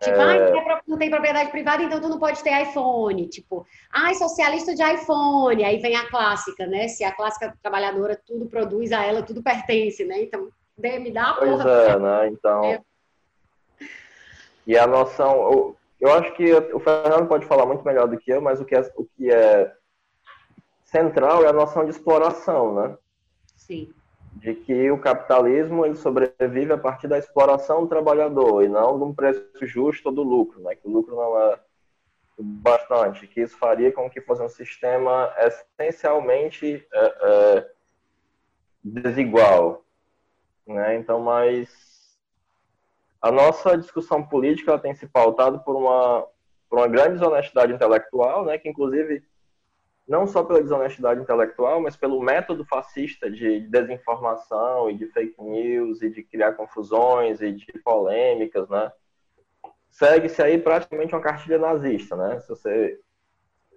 Tipo, 0.00 0.16
é... 0.16 0.52
ah, 0.54 0.80
não 0.86 0.96
tem 0.96 1.10
propriedade 1.10 1.50
privada, 1.50 1.82
então 1.82 2.00
tu 2.00 2.08
não 2.08 2.20
pode 2.20 2.44
ter 2.44 2.62
iPhone. 2.62 3.26
Tipo, 3.26 3.66
ai, 3.92 4.14
socialista 4.14 4.72
de 4.72 4.84
iPhone. 4.84 5.64
Aí 5.64 5.78
vem 5.78 5.96
a 5.96 6.08
clássica, 6.08 6.64
né? 6.64 6.86
Se 6.86 7.02
a 7.02 7.10
clássica 7.10 7.52
trabalhadora 7.60 8.16
tudo 8.24 8.46
produz 8.46 8.92
a 8.92 9.04
ela, 9.04 9.24
tudo 9.24 9.42
pertence, 9.42 10.04
né? 10.04 10.22
Então, 10.22 10.48
me 10.78 11.10
dá 11.10 11.30
a 11.30 11.34
porra. 11.34 11.64
Pois 11.64 11.88
é, 11.88 11.98
né? 11.98 12.28
Então. 12.28 12.64
É. 12.66 12.80
E 14.64 14.78
a 14.78 14.86
noção. 14.86 15.50
Eu, 15.50 15.76
eu 16.00 16.12
acho 16.12 16.32
que 16.34 16.52
o 16.54 16.78
Fernando 16.78 17.26
pode 17.26 17.46
falar 17.46 17.66
muito 17.66 17.84
melhor 17.84 18.06
do 18.06 18.16
que 18.16 18.30
eu, 18.30 18.40
mas 18.40 18.60
o 18.60 18.64
que 18.64 18.76
é, 18.76 18.92
o 18.94 19.04
que 19.04 19.28
é 19.28 19.72
central 20.90 21.44
é 21.44 21.48
a 21.48 21.52
noção 21.52 21.84
de 21.84 21.90
exploração, 21.90 22.74
né? 22.74 22.98
Sim 23.56 23.92
de 24.38 24.54
que 24.54 24.90
o 24.90 25.00
capitalismo 25.00 25.84
ele 25.84 25.96
sobrevive 25.96 26.72
a 26.72 26.78
partir 26.78 27.08
da 27.08 27.18
exploração 27.18 27.82
do 27.82 27.88
trabalhador 27.88 28.62
e 28.62 28.68
não 28.68 28.96
de 28.96 29.04
um 29.04 29.14
preço 29.14 29.42
justo 29.62 30.12
do 30.12 30.22
lucro, 30.22 30.60
né? 30.60 30.76
Que 30.76 30.86
o 30.86 30.90
lucro 30.90 31.16
não 31.16 31.40
é 31.40 31.58
bastante, 32.38 33.26
que 33.26 33.40
isso 33.40 33.56
faria 33.58 33.90
com 33.90 34.08
que 34.08 34.20
fosse 34.20 34.42
um 34.42 34.48
sistema 34.48 35.32
essencialmente 35.38 36.86
é, 36.92 37.14
é, 37.22 37.70
desigual, 38.82 39.84
né? 40.64 40.94
Então, 40.96 41.20
mas 41.20 41.68
a 43.20 43.32
nossa 43.32 43.76
discussão 43.76 44.22
política 44.22 44.78
tem 44.78 44.94
se 44.94 45.06
pautado 45.06 45.60
por 45.60 45.74
uma 45.74 46.26
por 46.70 46.78
uma 46.78 46.86
grande 46.86 47.14
desonestidade 47.14 47.72
intelectual, 47.72 48.44
né? 48.44 48.56
Que 48.56 48.68
inclusive 48.68 49.24
não 50.08 50.26
só 50.26 50.42
pela 50.42 50.62
desonestidade 50.62 51.20
intelectual, 51.20 51.80
mas 51.82 51.94
pelo 51.94 52.20
método 52.20 52.64
fascista 52.64 53.30
de 53.30 53.60
desinformação 53.68 54.90
e 54.90 54.94
de 54.94 55.06
fake 55.08 55.40
news 55.42 56.00
e 56.00 56.08
de 56.08 56.22
criar 56.22 56.54
confusões 56.54 57.42
e 57.42 57.52
de 57.52 57.66
polêmicas, 57.84 58.68
né? 58.70 58.90
Segue-se 59.90 60.40
aí 60.42 60.58
praticamente 60.58 61.14
uma 61.14 61.20
cartilha 61.20 61.58
nazista, 61.58 62.16
né? 62.16 62.40
Se 62.40 62.48
você, 62.48 62.98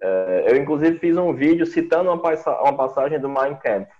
é, 0.01 0.45
eu 0.47 0.55
inclusive 0.55 0.99
fiz 0.99 1.17
um 1.17 1.33
vídeo 1.33 1.65
citando 1.65 2.09
uma, 2.09 2.61
uma 2.61 2.77
passagem 2.77 3.19
do 3.19 3.27
Mein 3.27 3.55
Kampf 3.57 3.91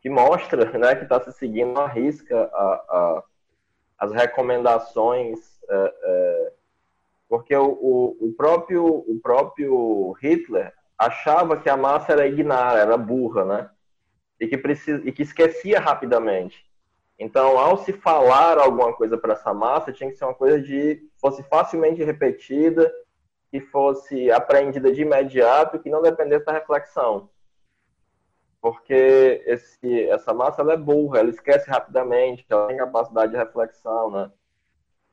que 0.00 0.08
mostra, 0.08 0.64
né, 0.78 0.94
que 0.94 1.02
está 1.02 1.20
se 1.20 1.30
seguindo 1.32 1.78
a 1.78 1.86
risca 1.86 2.34
a, 2.54 2.72
a, 2.72 3.24
as 3.98 4.12
recomendações, 4.12 5.60
é, 5.68 5.94
é, 6.02 6.52
porque 7.28 7.54
o, 7.54 7.68
o, 7.68 8.28
o 8.28 8.32
próprio 8.32 8.86
o 8.86 9.20
próprio 9.22 10.12
Hitler 10.12 10.72
achava 11.00 11.56
que 11.56 11.70
a 11.70 11.78
massa 11.78 12.12
era 12.12 12.26
ignara, 12.26 12.78
era 12.80 12.96
burra, 12.98 13.44
né? 13.46 13.70
E 14.38 14.46
que, 14.46 14.58
precisa, 14.58 15.00
e 15.08 15.10
que 15.10 15.22
esquecia 15.22 15.80
rapidamente. 15.80 16.62
Então, 17.18 17.58
ao 17.58 17.78
se 17.78 17.92
falar 17.92 18.58
alguma 18.58 18.92
coisa 18.92 19.16
para 19.16 19.32
essa 19.32 19.52
massa, 19.54 19.92
tinha 19.92 20.10
que 20.10 20.16
ser 20.16 20.24
uma 20.26 20.34
coisa 20.34 20.60
de 20.60 21.00
fosse 21.18 21.42
facilmente 21.44 22.04
repetida, 22.04 22.92
que 23.50 23.60
fosse 23.60 24.30
aprendida 24.30 24.92
de 24.92 25.02
imediato, 25.02 25.78
que 25.78 25.90
não 25.90 26.02
dependesse 26.02 26.44
da 26.44 26.52
reflexão. 26.52 27.30
Porque 28.60 29.42
esse, 29.46 30.08
essa 30.10 30.34
massa 30.34 30.60
ela 30.60 30.74
é 30.74 30.76
burra, 30.76 31.20
ela 31.20 31.30
esquece 31.30 31.68
rapidamente, 31.70 32.44
ela 32.48 32.66
tem 32.68 32.76
capacidade 32.76 33.32
de 33.32 33.38
reflexão, 33.38 34.10
né? 34.10 34.30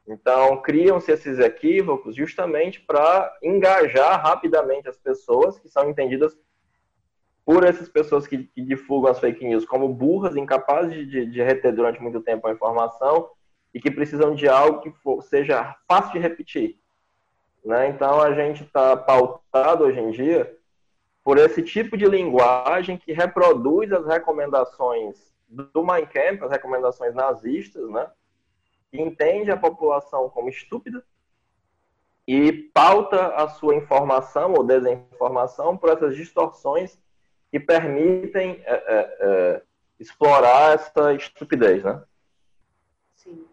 Então, 0.08 0.62
criam-se 0.62 1.12
esses 1.12 1.38
equívocos 1.38 2.16
justamente 2.16 2.80
para 2.80 3.38
engajar 3.44 4.22
rapidamente 4.22 4.88
as 4.88 4.98
pessoas 4.98 5.60
que 5.60 5.68
são 5.68 5.90
entendidas 5.90 6.38
por 7.44 7.64
essas 7.66 7.90
pessoas 7.90 8.26
que, 8.26 8.46
que 8.46 8.68
as 9.10 9.20
fake 9.20 9.46
news 9.46 9.66
como 9.66 9.94
burras, 9.94 10.36
incapazes 10.36 11.10
de, 11.10 11.26
de, 11.26 11.42
reter 11.42 11.74
durante 11.74 12.02
muito 12.02 12.22
tempo 12.22 12.48
a 12.48 12.52
informação 12.52 13.30
e 13.74 13.80
que 13.80 13.92
precisam 13.92 14.34
de 14.34 14.48
algo 14.48 14.82
que 14.82 14.92
for, 14.92 15.22
seja 15.22 15.76
fácil 15.88 16.14
de 16.14 16.20
repetir. 16.20 16.80
Né? 17.64 17.90
Então, 17.90 18.22
a 18.22 18.34
gente 18.34 18.64
está 18.64 18.96
pautado 18.96 19.84
hoje 19.84 20.00
em 20.00 20.12
dia 20.12 20.58
por 21.22 21.38
esse 21.38 21.62
tipo 21.62 21.98
de 21.98 22.06
linguagem 22.06 22.98
que 22.98 23.12
reproduz 23.12 23.92
as 23.92 24.06
recomendações 24.06 25.34
do 25.50 25.84
Mein 25.84 26.06
Kampf, 26.06 26.44
as 26.44 26.52
recomendações 26.52 27.14
nazistas, 27.14 27.90
né? 27.90 28.10
Que 28.92 29.02
entende 29.02 29.52
a 29.52 29.58
população 29.58 30.30
como 30.30 30.50
estúpida 30.50 31.04
e 32.28 32.52
pauta 32.74 33.36
a 33.36 33.48
sua 33.48 33.76
informação 33.76 34.54
ou 34.54 34.64
desinformação 34.64 35.78
por 35.78 35.90
essas 35.90 36.16
distorções 36.16 37.00
que 37.50 37.60
permitem 37.60 38.62
é, 38.66 38.74
é, 38.74 39.18
é, 39.22 39.64
explorar 39.98 40.76
essa 40.76 41.14
estupidez, 41.14 41.84
né? 41.84 42.04
Sim. 43.16 43.46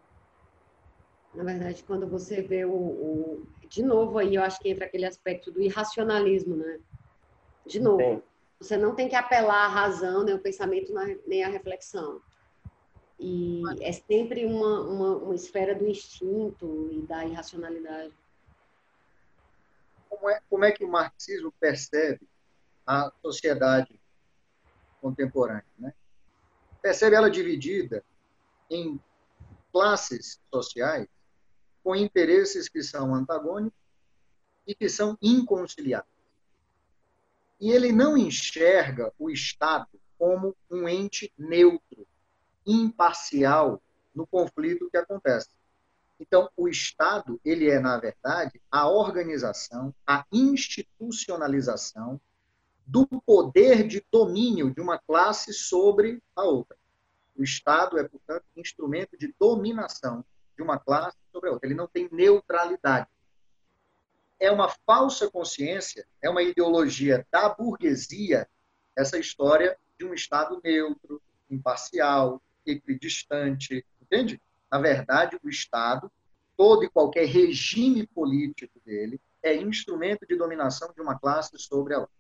Na 1.32 1.44
verdade, 1.44 1.84
quando 1.84 2.06
você 2.06 2.42
vê 2.42 2.64
o, 2.64 2.72
o, 2.72 3.46
De 3.68 3.82
novo 3.82 4.18
aí, 4.18 4.34
eu 4.34 4.42
acho 4.42 4.58
que 4.60 4.68
entra 4.68 4.86
aquele 4.86 5.06
aspecto 5.06 5.52
do 5.52 5.62
irracionalismo, 5.62 6.56
né? 6.56 6.80
De 7.64 7.80
novo, 7.80 8.02
Sim. 8.02 8.22
você 8.58 8.76
não 8.76 8.94
tem 8.94 9.08
que 9.08 9.16
apelar 9.16 9.66
à 9.66 9.68
razão, 9.68 10.24
nem 10.24 10.34
ao 10.34 10.40
pensamento, 10.40 10.92
nem 11.26 11.44
à 11.44 11.48
reflexão. 11.48 12.20
E 13.18 13.62
é 13.80 13.92
sempre 13.92 14.44
uma, 14.44 14.80
uma, 14.80 15.16
uma 15.16 15.34
esfera 15.34 15.74
do 15.74 15.86
instinto 15.86 16.90
e 16.92 17.02
da 17.02 17.24
irracionalidade. 17.24 18.12
como 20.08 20.30
é, 20.30 20.40
como 20.48 20.64
é 20.64 20.72
que 20.72 20.84
o 20.84 20.88
marxismo 20.88 21.52
percebe 21.60 22.26
a 22.86 23.12
sociedade 23.22 24.00
contemporânea. 25.00 25.64
Né? 25.78 25.92
Percebe 26.80 27.16
ela 27.16 27.30
dividida 27.30 28.04
em 28.70 29.00
classes 29.72 30.40
sociais 30.52 31.08
com 31.82 31.94
interesses 31.94 32.68
que 32.68 32.82
são 32.82 33.14
antagônicos 33.14 33.78
e 34.66 34.74
que 34.74 34.88
são 34.88 35.18
inconciliáveis. 35.20 36.08
E 37.60 37.70
ele 37.70 37.92
não 37.92 38.16
enxerga 38.16 39.12
o 39.18 39.30
Estado 39.30 39.88
como 40.18 40.56
um 40.70 40.88
ente 40.88 41.32
neutro, 41.36 42.06
imparcial 42.66 43.82
no 44.14 44.26
conflito 44.26 44.88
que 44.90 44.96
acontece. 44.96 45.48
Então, 46.18 46.48
o 46.56 46.68
Estado, 46.68 47.40
ele 47.44 47.68
é, 47.68 47.80
na 47.80 47.98
verdade, 47.98 48.60
a 48.70 48.88
organização, 48.88 49.94
a 50.06 50.24
institucionalização 50.32 52.20
do 52.86 53.06
poder 53.06 53.86
de 53.86 54.04
domínio 54.12 54.72
de 54.72 54.80
uma 54.80 54.98
classe 54.98 55.52
sobre 55.52 56.22
a 56.36 56.44
outra. 56.44 56.76
O 57.36 57.42
Estado 57.42 57.98
é, 57.98 58.06
portanto, 58.06 58.44
instrumento 58.56 59.18
de 59.18 59.34
dominação 59.38 60.24
de 60.56 60.62
uma 60.62 60.78
classe 60.78 61.16
sobre 61.32 61.48
a 61.48 61.52
outra. 61.52 61.66
Ele 61.66 61.74
não 61.74 61.88
tem 61.88 62.08
neutralidade. 62.12 63.08
É 64.38 64.50
uma 64.50 64.68
falsa 64.86 65.30
consciência, 65.30 66.06
é 66.22 66.30
uma 66.30 66.42
ideologia 66.42 67.26
da 67.30 67.48
burguesia, 67.48 68.48
essa 68.96 69.18
história 69.18 69.76
de 69.98 70.04
um 70.04 70.14
Estado 70.14 70.60
neutro, 70.62 71.20
imparcial, 71.50 72.40
equidistante, 72.66 73.84
entende? 74.00 74.40
Na 74.70 74.78
verdade, 74.78 75.38
o 75.42 75.48
Estado, 75.48 76.10
todo 76.56 76.84
e 76.84 76.90
qualquer 76.90 77.26
regime 77.26 78.06
político 78.06 78.80
dele, 78.84 79.20
é 79.42 79.54
instrumento 79.54 80.26
de 80.26 80.36
dominação 80.36 80.92
de 80.94 81.00
uma 81.00 81.18
classe 81.18 81.58
sobre 81.58 81.94
a 81.94 82.00
outra. 82.00 82.14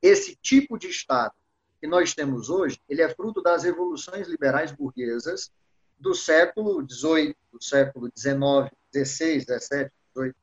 Esse 0.00 0.36
tipo 0.36 0.78
de 0.78 0.88
Estado 0.88 1.34
que 1.80 1.86
nós 1.86 2.14
temos 2.14 2.50
hoje, 2.50 2.80
ele 2.88 3.02
é 3.02 3.08
fruto 3.08 3.42
das 3.42 3.64
revoluções 3.64 4.28
liberais 4.28 4.72
burguesas 4.72 5.52
do 5.98 6.14
século 6.14 6.84
XVIII, 6.88 7.36
do 7.52 7.62
século 7.62 8.10
XIX, 8.16 8.70
XVI, 8.94 9.40
XVII, 9.40 9.90
XVIII. 10.14 10.34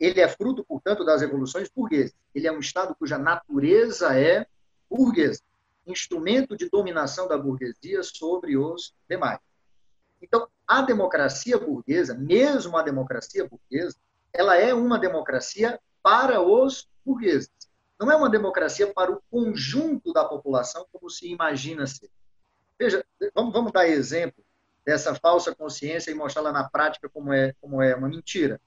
Ele 0.00 0.20
é 0.20 0.28
fruto, 0.28 0.64
portanto, 0.64 1.04
das 1.04 1.20
revoluções 1.20 1.68
burguesas. 1.68 2.14
Ele 2.34 2.46
é 2.46 2.52
um 2.52 2.58
Estado 2.58 2.94
cuja 2.94 3.16
natureza 3.16 4.18
é 4.18 4.46
burguesa, 4.88 5.40
instrumento 5.86 6.56
de 6.56 6.68
dominação 6.68 7.28
da 7.28 7.36
burguesia 7.36 8.02
sobre 8.02 8.56
os 8.56 8.94
demais. 9.08 9.38
Então, 10.20 10.48
a 10.66 10.80
democracia 10.82 11.58
burguesa, 11.58 12.14
mesmo 12.14 12.76
a 12.76 12.82
democracia 12.82 13.46
burguesa, 13.46 13.96
ela 14.32 14.56
é 14.56 14.72
uma 14.72 14.98
democracia 14.98 15.78
para 16.02 16.40
os 16.40 16.88
burgueses. 17.04 17.50
Não 18.00 18.10
é 18.10 18.16
uma 18.16 18.30
democracia 18.30 18.92
para 18.92 19.12
o 19.12 19.22
conjunto 19.30 20.12
da 20.12 20.24
população, 20.24 20.86
como 20.90 21.08
se 21.10 21.30
imagina 21.30 21.86
ser. 21.86 22.10
Veja, 22.78 23.04
vamos, 23.34 23.52
vamos 23.52 23.72
dar 23.72 23.86
exemplo 23.86 24.44
dessa 24.84 25.14
falsa 25.14 25.54
consciência 25.54 26.10
e 26.10 26.14
mostrá-la 26.14 26.52
na 26.52 26.68
prática 26.68 27.08
como 27.08 27.32
é, 27.32 27.54
como 27.60 27.80
é 27.80 27.94
uma 27.94 28.08
mentira. 28.08 28.60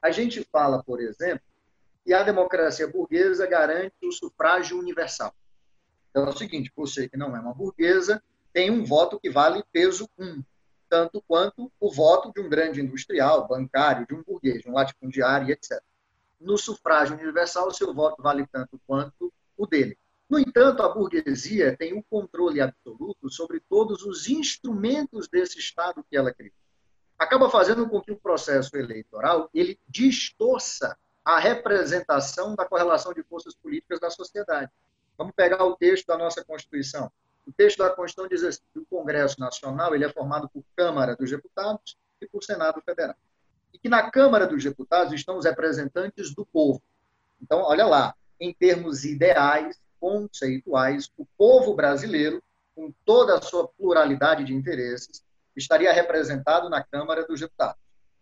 A 0.00 0.10
gente 0.10 0.44
fala, 0.44 0.82
por 0.82 1.00
exemplo, 1.00 1.42
que 2.04 2.12
a 2.12 2.22
democracia 2.22 2.86
burguesa 2.86 3.46
garante 3.46 3.94
o 4.04 4.12
sufrágio 4.12 4.78
universal. 4.78 5.34
Então 6.10 6.24
é 6.24 6.28
o 6.28 6.36
seguinte, 6.36 6.72
você 6.74 7.08
que 7.08 7.16
não 7.16 7.36
é 7.36 7.40
uma 7.40 7.54
burguesa, 7.54 8.22
tem 8.52 8.70
um 8.70 8.84
voto 8.84 9.20
que 9.20 9.30
vale 9.30 9.62
peso 9.72 10.08
1, 10.18 10.42
tanto 10.88 11.22
quanto 11.26 11.70
o 11.78 11.92
voto 11.92 12.32
de 12.32 12.40
um 12.40 12.48
grande 12.48 12.80
industrial, 12.80 13.46
bancário, 13.46 14.06
de 14.06 14.14
um 14.14 14.22
burguês, 14.22 14.62
de 14.62 14.68
um 14.68 14.72
latifundiário, 14.72 15.50
etc. 15.50 15.82
No 16.40 16.56
sufrágio 16.56 17.16
universal, 17.16 17.68
o 17.68 17.74
seu 17.74 17.92
voto 17.92 18.22
vale 18.22 18.46
tanto 18.46 18.80
quanto 18.86 19.32
o 19.56 19.66
dele. 19.66 19.98
No 20.28 20.38
entanto, 20.38 20.82
a 20.82 20.88
burguesia 20.88 21.76
tem 21.76 21.94
o 21.94 21.98
um 21.98 22.02
controle 22.02 22.60
absoluto 22.60 23.30
sobre 23.30 23.60
todos 23.60 24.04
os 24.04 24.28
instrumentos 24.28 25.26
desse 25.26 25.58
Estado 25.58 26.04
que 26.08 26.16
ela 26.16 26.32
criou. 26.32 26.52
Acaba 27.18 27.50
fazendo 27.50 27.88
com 27.88 28.00
que 28.00 28.12
o 28.12 28.16
processo 28.16 28.76
eleitoral 28.76 29.48
ele 29.52 29.78
distorça 29.88 30.96
a 31.24 31.38
representação 31.38 32.54
da 32.54 32.64
correlação 32.64 33.12
de 33.12 33.22
forças 33.22 33.54
políticas 33.54 33.98
da 34.00 34.10
sociedade. 34.10 34.70
Vamos 35.18 35.34
pegar 35.34 35.64
o 35.64 35.76
texto 35.76 36.06
da 36.06 36.16
nossa 36.16 36.44
Constituição. 36.44 37.10
O 37.44 37.52
texto 37.52 37.78
da 37.78 37.90
Constituição 37.90 38.28
diz 38.28 38.44
assim, 38.44 38.62
que 38.72 38.78
o 38.78 38.86
Congresso 38.86 39.40
Nacional 39.40 39.92
ele 39.94 40.04
é 40.04 40.08
formado 40.08 40.48
por 40.48 40.62
Câmara 40.76 41.16
dos 41.16 41.28
Deputados 41.28 41.98
e 42.20 42.26
por 42.26 42.44
Senado 42.44 42.80
Federal. 42.82 43.16
E 43.74 43.78
que 43.78 43.88
na 43.88 44.10
Câmara 44.10 44.46
dos 44.46 44.62
Deputados 44.62 45.12
estão 45.12 45.36
os 45.36 45.44
representantes 45.44 46.32
do 46.32 46.46
povo. 46.46 46.80
Então, 47.42 47.62
olha 47.62 47.84
lá, 47.84 48.14
em 48.40 48.54
termos 48.54 49.04
ideais, 49.04 49.80
conceituais, 50.00 51.10
o 51.16 51.26
povo 51.36 51.74
brasileiro, 51.74 52.40
com 52.76 52.92
toda 53.04 53.36
a 53.36 53.42
sua 53.42 53.66
pluralidade 53.66 54.44
de 54.44 54.54
interesses, 54.54 55.24
estaria 55.56 55.92
representado 55.92 56.70
na 56.70 56.84
Câmara 56.84 57.26
dos 57.26 57.40
Deputados. 57.40 57.80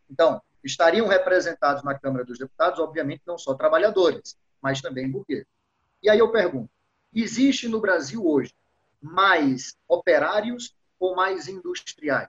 Então, 0.08 0.40
estariam 0.64 1.06
representados 1.06 1.82
na 1.84 1.98
Câmara 1.98 2.24
dos 2.24 2.38
Deputados, 2.38 2.80
obviamente, 2.80 3.22
não 3.26 3.36
só 3.36 3.54
trabalhadores, 3.54 4.38
mas 4.62 4.80
também 4.80 5.10
burgueses. 5.10 5.46
E 6.02 6.08
aí 6.08 6.18
eu 6.18 6.30
pergunto: 6.30 6.70
existe 7.14 7.68
no 7.68 7.80
Brasil 7.80 8.26
hoje 8.26 8.54
mais 9.00 9.76
operários 9.88 10.74
ou 10.98 11.14
mais 11.14 11.48
industriais? 11.48 12.28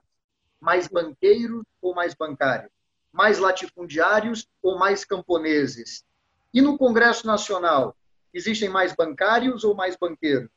Mais 0.60 0.88
banqueiros 0.88 1.64
ou 1.80 1.94
mais 1.94 2.14
bancários? 2.14 2.70
Mais 3.12 3.38
latifundiários 3.38 4.46
ou 4.62 4.78
mais 4.78 5.04
camponeses? 5.04 6.04
E 6.52 6.60
no 6.60 6.76
Congresso 6.76 7.26
Nacional, 7.26 7.96
Existem 8.32 8.68
mais 8.68 8.94
bancários 8.94 9.64
ou 9.64 9.74
mais 9.74 9.96
banqueiros? 9.96 10.50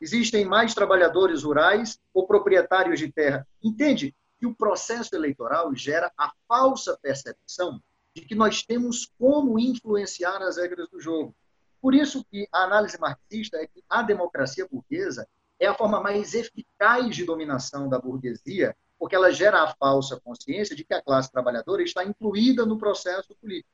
Existem 0.00 0.44
mais 0.44 0.74
trabalhadores 0.74 1.42
rurais 1.42 1.98
ou 2.14 2.26
proprietários 2.26 2.98
de 2.98 3.12
terra? 3.12 3.46
Entende 3.62 4.14
que 4.38 4.46
o 4.46 4.54
processo 4.54 5.14
eleitoral 5.14 5.74
gera 5.74 6.12
a 6.16 6.32
falsa 6.46 6.98
percepção 7.02 7.82
de 8.14 8.22
que 8.22 8.34
nós 8.34 8.62
temos 8.62 9.10
como 9.18 9.58
influenciar 9.58 10.40
as 10.42 10.56
regras 10.56 10.88
do 10.88 11.00
jogo. 11.00 11.34
Por 11.80 11.94
isso 11.94 12.24
que 12.24 12.48
a 12.52 12.64
análise 12.64 12.98
marxista 12.98 13.56
é 13.56 13.66
que 13.66 13.82
a 13.88 14.02
democracia 14.02 14.66
burguesa 14.70 15.28
é 15.60 15.66
a 15.66 15.74
forma 15.74 16.00
mais 16.00 16.34
eficaz 16.34 17.14
de 17.14 17.24
dominação 17.24 17.88
da 17.88 17.98
burguesia, 17.98 18.76
porque 18.98 19.14
ela 19.14 19.30
gera 19.30 19.62
a 19.62 19.74
falsa 19.74 20.20
consciência 20.20 20.74
de 20.74 20.84
que 20.84 20.94
a 20.94 21.02
classe 21.02 21.30
trabalhadora 21.30 21.82
está 21.82 22.04
incluída 22.04 22.66
no 22.66 22.78
processo 22.78 23.34
político. 23.36 23.70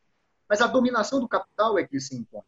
Mas 0.48 0.60
a 0.60 0.66
dominação 0.66 1.20
do 1.20 1.28
capital 1.28 1.78
é 1.78 1.86
que 1.86 1.98
se 1.98 2.14
impõe. 2.14 2.42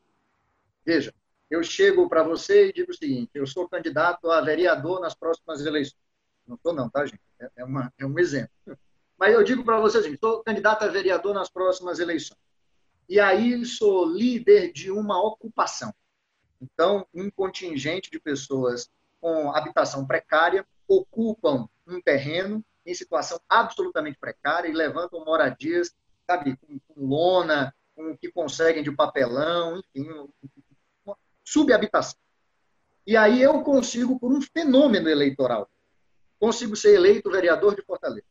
Veja, 0.84 1.12
eu 1.50 1.62
chego 1.62 2.08
para 2.08 2.22
você 2.22 2.68
e 2.68 2.72
digo 2.72 2.92
o 2.92 2.94
seguinte: 2.94 3.30
eu 3.34 3.46
sou 3.46 3.68
candidato 3.68 4.30
a 4.30 4.40
vereador 4.40 5.00
nas 5.00 5.14
próximas 5.14 5.64
eleições. 5.64 6.00
Não 6.46 6.56
estou, 6.56 6.72
não, 6.72 6.88
tá, 6.88 7.04
gente? 7.06 7.20
É, 7.40 7.50
é, 7.56 7.64
uma, 7.64 7.92
é 7.98 8.06
um 8.06 8.18
exemplo. 8.18 8.50
Mas 9.18 9.32
eu 9.32 9.42
digo 9.42 9.64
para 9.64 9.80
você 9.80 9.98
assim: 9.98 10.16
sou 10.20 10.42
candidato 10.42 10.82
a 10.82 10.88
vereador 10.88 11.34
nas 11.34 11.48
próximas 11.48 11.98
eleições. 11.98 12.38
E 13.08 13.20
aí 13.20 13.64
sou 13.64 14.04
líder 14.04 14.72
de 14.72 14.90
uma 14.90 15.22
ocupação. 15.22 15.94
Então, 16.60 17.06
um 17.14 17.30
contingente 17.30 18.10
de 18.10 18.18
pessoas 18.18 18.90
com 19.20 19.52
habitação 19.52 20.06
precária 20.06 20.66
ocupam 20.88 21.68
um 21.86 22.00
terreno 22.00 22.64
em 22.84 22.94
situação 22.94 23.40
absolutamente 23.48 24.18
precária 24.18 24.68
e 24.68 24.72
levantam 24.72 25.24
moradias, 25.24 25.94
sabe, 26.26 26.56
com, 26.56 26.78
com 26.78 27.06
lona, 27.06 27.74
com 27.94 28.12
o 28.12 28.18
que 28.18 28.30
conseguem 28.30 28.82
de 28.82 28.90
papelão, 28.92 29.82
enfim, 29.94 30.28
subhabitação. 31.44 32.18
E 33.06 33.16
aí 33.16 33.40
eu 33.40 33.62
consigo, 33.62 34.18
por 34.18 34.32
um 34.32 34.40
fenômeno 34.42 35.08
eleitoral, 35.08 35.68
consigo 36.38 36.74
ser 36.76 36.94
eleito 36.94 37.30
vereador 37.30 37.74
de 37.74 37.82
Fortaleza. 37.82 38.26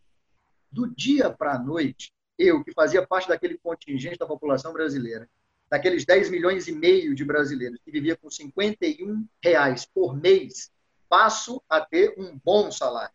Do 0.69 0.87
dia 0.93 1.29
para 1.29 1.55
a 1.55 1.59
noite, 1.59 2.13
eu, 2.37 2.63
que 2.63 2.73
fazia 2.73 3.05
parte 3.05 3.27
daquele 3.27 3.57
contingente 3.57 4.17
da 4.17 4.25
população 4.25 4.73
brasileira, 4.73 5.29
daqueles 5.69 6.05
10 6.05 6.29
milhões 6.29 6.67
e 6.67 6.71
meio 6.71 7.15
de 7.15 7.25
brasileiros 7.25 7.79
que 7.83 7.91
vivia 7.91 8.15
com 8.15 8.29
51 8.29 9.27
reais 9.43 9.85
por 9.85 10.15
mês, 10.15 10.71
passo 11.09 11.61
a 11.69 11.81
ter 11.81 12.13
um 12.17 12.39
bom 12.43 12.71
salário. 12.71 13.13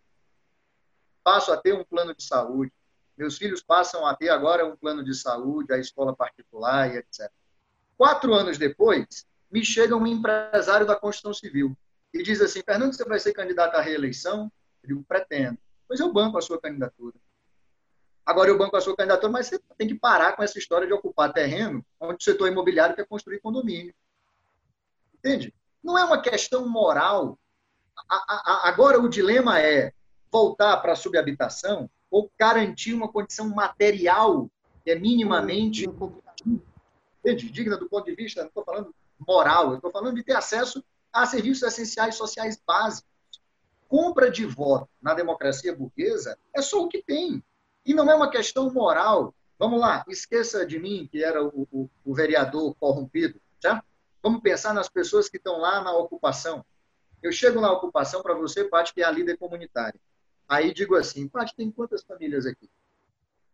Passo 1.23 1.53
a 1.53 1.57
ter 1.57 1.75
um 1.75 1.85
plano 1.85 2.15
de 2.15 2.25
saúde. 2.25 2.73
Meus 3.17 3.37
filhos 3.37 3.63
passam 3.63 4.07
a 4.07 4.15
ter 4.15 4.31
agora 4.31 4.65
um 4.65 4.75
plano 4.75 5.05
de 5.05 5.15
saúde, 5.15 5.73
a 5.73 5.79
escola 5.79 6.17
particular 6.17 6.95
e 6.95 6.99
etc. 6.99 7.31
Quatro 7.97 8.33
anos 8.33 8.57
depois, 8.57 9.27
me 9.51 9.63
chega 9.63 9.95
um 9.95 10.07
empresário 10.07 10.87
da 10.87 10.97
Constituição 10.97 11.35
Civil 11.35 11.77
e 12.15 12.23
diz 12.23 12.41
assim: 12.41 12.63
Fernando, 12.63 12.95
você 12.95 13.05
vai 13.05 13.19
ser 13.19 13.35
candidato 13.35 13.75
à 13.75 13.81
reeleição? 13.83 14.51
Eu 14.83 14.89
digo: 14.89 15.05
pretendo. 15.05 15.59
Pois 15.87 16.01
eu 16.01 16.11
banco 16.11 16.39
a 16.39 16.41
sua 16.41 16.59
candidatura. 16.59 17.15
Agora 18.25 18.51
eu 18.51 18.59
banco 18.59 18.77
a 18.77 18.81
sua 18.81 18.97
candidatura, 18.97 19.33
mas 19.33 19.49
você 19.49 19.59
tem 19.77 19.89
que 19.89 19.95
parar 19.95 20.37
com 20.37 20.43
essa 20.43 20.59
história 20.59 20.87
de 20.87 20.93
ocupar 20.93 21.33
terreno 21.33 21.85
onde 21.99 22.17
o 22.21 22.23
setor 22.23 22.49
imobiliário 22.49 22.95
quer 22.95 23.07
construir 23.07 23.41
condomínio. 23.41 23.95
Entende? 25.15 25.55
Não 25.83 25.99
é 25.99 26.05
uma 26.05 26.21
questão 26.21 26.69
moral. 26.69 27.39
agora 28.63 29.01
o 29.01 29.09
dilema 29.09 29.61
é 29.61 29.93
voltar 30.31 30.77
para 30.79 30.93
a 30.93 30.97
subhabitação 30.97 31.91
ou 32.11 32.31
garantir 32.39 32.95
uma 32.95 33.11
condição 33.11 33.49
material 33.49 34.51
que 34.85 34.91
é 34.91 34.95
minimamente. 34.95 35.87
Entende? 37.19 37.51
Digna 37.51 37.77
do 37.77 37.89
ponto 37.89 38.07
de 38.07 38.15
vista, 38.15 38.41
não 38.41 38.49
estou 38.49 38.65
falando 38.65 38.95
moral, 39.19 39.71
eu 39.71 39.77
estou 39.77 39.91
falando 39.91 40.15
de 40.15 40.23
ter 40.23 40.35
acesso 40.35 40.83
a 41.13 41.27
serviços 41.27 41.63
essenciais 41.63 42.15
sociais 42.15 42.61
básicos. 42.67 43.11
Compra 43.89 44.31
de 44.31 44.47
voto 44.47 44.89
na 45.03 45.15
democracia 45.15 45.75
burguesa 45.75 46.39
é 46.55 46.63
só 46.63 46.83
o 46.83 46.89
que 46.89 47.03
tem. 47.03 47.43
E 47.85 47.95
não 47.95 48.11
é 48.11 48.15
uma 48.15 48.31
questão 48.31 48.73
moral. 48.73 49.35
Vamos 49.59 49.81
lá, 49.81 50.05
esqueça 50.09 50.65
de 50.65 50.79
mim, 50.79 51.09
que 51.11 51.23
era 51.23 51.45
o, 51.45 51.69
o, 51.71 51.91
o 52.05 52.15
vereador 52.15 52.75
corrompido, 52.77 53.41
certo? 53.61 53.85
Vamos 54.23 54.41
pensar 54.41 54.73
nas 54.73 54.89
pessoas 54.89 55.29
que 55.29 55.37
estão 55.37 55.59
lá 55.59 55.83
na 55.83 55.93
ocupação. 55.93 56.65
Eu 57.23 57.33
chego 57.33 57.61
na 57.61 57.71
ocupação 57.71 58.23
para 58.23 58.35
você, 58.35 58.65
Paty, 58.65 58.95
que 58.95 59.03
é 59.03 59.05
a 59.05 59.11
líder 59.11 59.37
comunitária. 59.37 60.01
Aí 60.49 60.73
digo 60.73 60.97
assim, 60.97 61.29
Paty, 61.29 61.55
tem 61.55 61.71
quantas 61.71 62.03
famílias 62.03 62.47
aqui? 62.47 62.71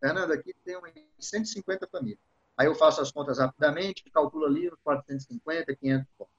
Fernando, 0.01 0.33
aqui 0.33 0.55
tem 0.65 0.77
150 1.19 1.89
famílias. 1.89 2.21
Aí 2.57 2.67
eu 2.67 2.75
faço 2.75 3.01
as 3.01 3.11
contas 3.11 3.39
rapidamente, 3.39 4.05
calculo 4.11 4.47
ali 4.47 4.69
uns 4.69 4.79
450, 4.83 5.75
500 5.75 6.07
pontos. 6.17 6.35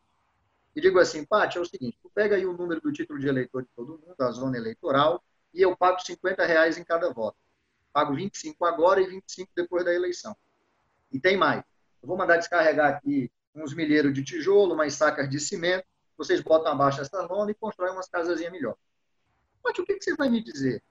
E 0.75 0.82
digo 0.82 0.99
assim, 0.99 1.25
Paty, 1.25 1.57
é 1.57 1.61
o 1.61 1.66
seguinte, 1.66 1.98
tu 2.01 2.09
pega 2.09 2.35
aí 2.35 2.45
o 2.45 2.53
número 2.53 2.80
do 2.80 2.91
título 2.91 3.19
de 3.19 3.27
eleitor 3.27 3.64
de 3.64 3.69
todo 3.75 3.99
mundo, 3.99 4.16
da 4.17 4.32
zona 4.32 4.57
eleitoral, 4.57 5.24
e 5.53 5.61
eu 5.61 5.75
pago 5.75 5.99
50 5.99 6.45
reais 6.45 6.77
em 6.77 6.83
cada 6.83 7.11
voto. 7.11 7.38
Pago 7.98 8.14
25 8.14 8.64
agora 8.64 9.01
e 9.01 9.08
25 9.08 9.51
depois 9.56 9.84
da 9.84 9.92
eleição. 9.92 10.38
E 11.11 11.19
tem 11.19 11.35
mais. 11.35 11.64
Eu 12.00 12.08
vou 12.08 12.16
mandar 12.16 12.38
descarregar 12.38 12.93
aqui 12.93 13.32
uns 13.56 13.74
milheiros 13.74 14.14
de 14.14 14.24
tijolo, 14.24 14.76
umas 14.76 14.93
sacas 14.93 15.27
de 15.27 15.40
cimento, 15.40 15.84
vocês 16.16 16.40
botam 16.40 16.72
abaixo 16.72 17.01
essa 17.01 17.19
lona 17.24 17.50
e 17.50 17.56
constroem 17.56 17.93
umas 17.93 18.08
casazinhas 18.08 18.51
melhor. 18.51 18.76
Mas 19.64 19.80
o 19.80 19.84
que, 19.84 20.00
você 20.00 20.16
vai 20.16 20.30
me 20.30 20.43
dizer? 20.43 20.84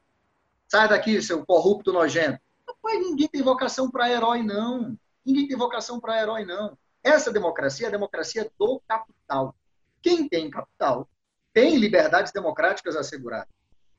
Sai 0.66 0.88
daqui, 0.88 1.22
seu 1.22 1.46
corrupto 1.46 1.92
nojento. 1.92 2.40
Rapaz, 2.68 2.98
ninguém 2.98 3.28
tem 3.28 3.40
vocação 3.40 3.88
para 3.88 4.10
herói, 4.10 4.42
não. 4.42 4.98
Ninguém 5.24 5.46
tem 5.46 5.56
vocação 5.56 6.00
para 6.00 6.20
herói, 6.20 6.44
não. 6.44 6.76
Essa 7.04 7.32
democracia 7.32 7.86
é 7.86 7.88
a 7.88 7.92
democracia 7.92 8.50
do 8.58 8.82
capital. 8.88 9.54
Quem 10.02 10.28
tem 10.28 10.50
capital 10.50 11.08
tem 11.54 11.76
liberdades 11.76 12.32
democráticas 12.32 12.96
asseguradas. 12.96 13.54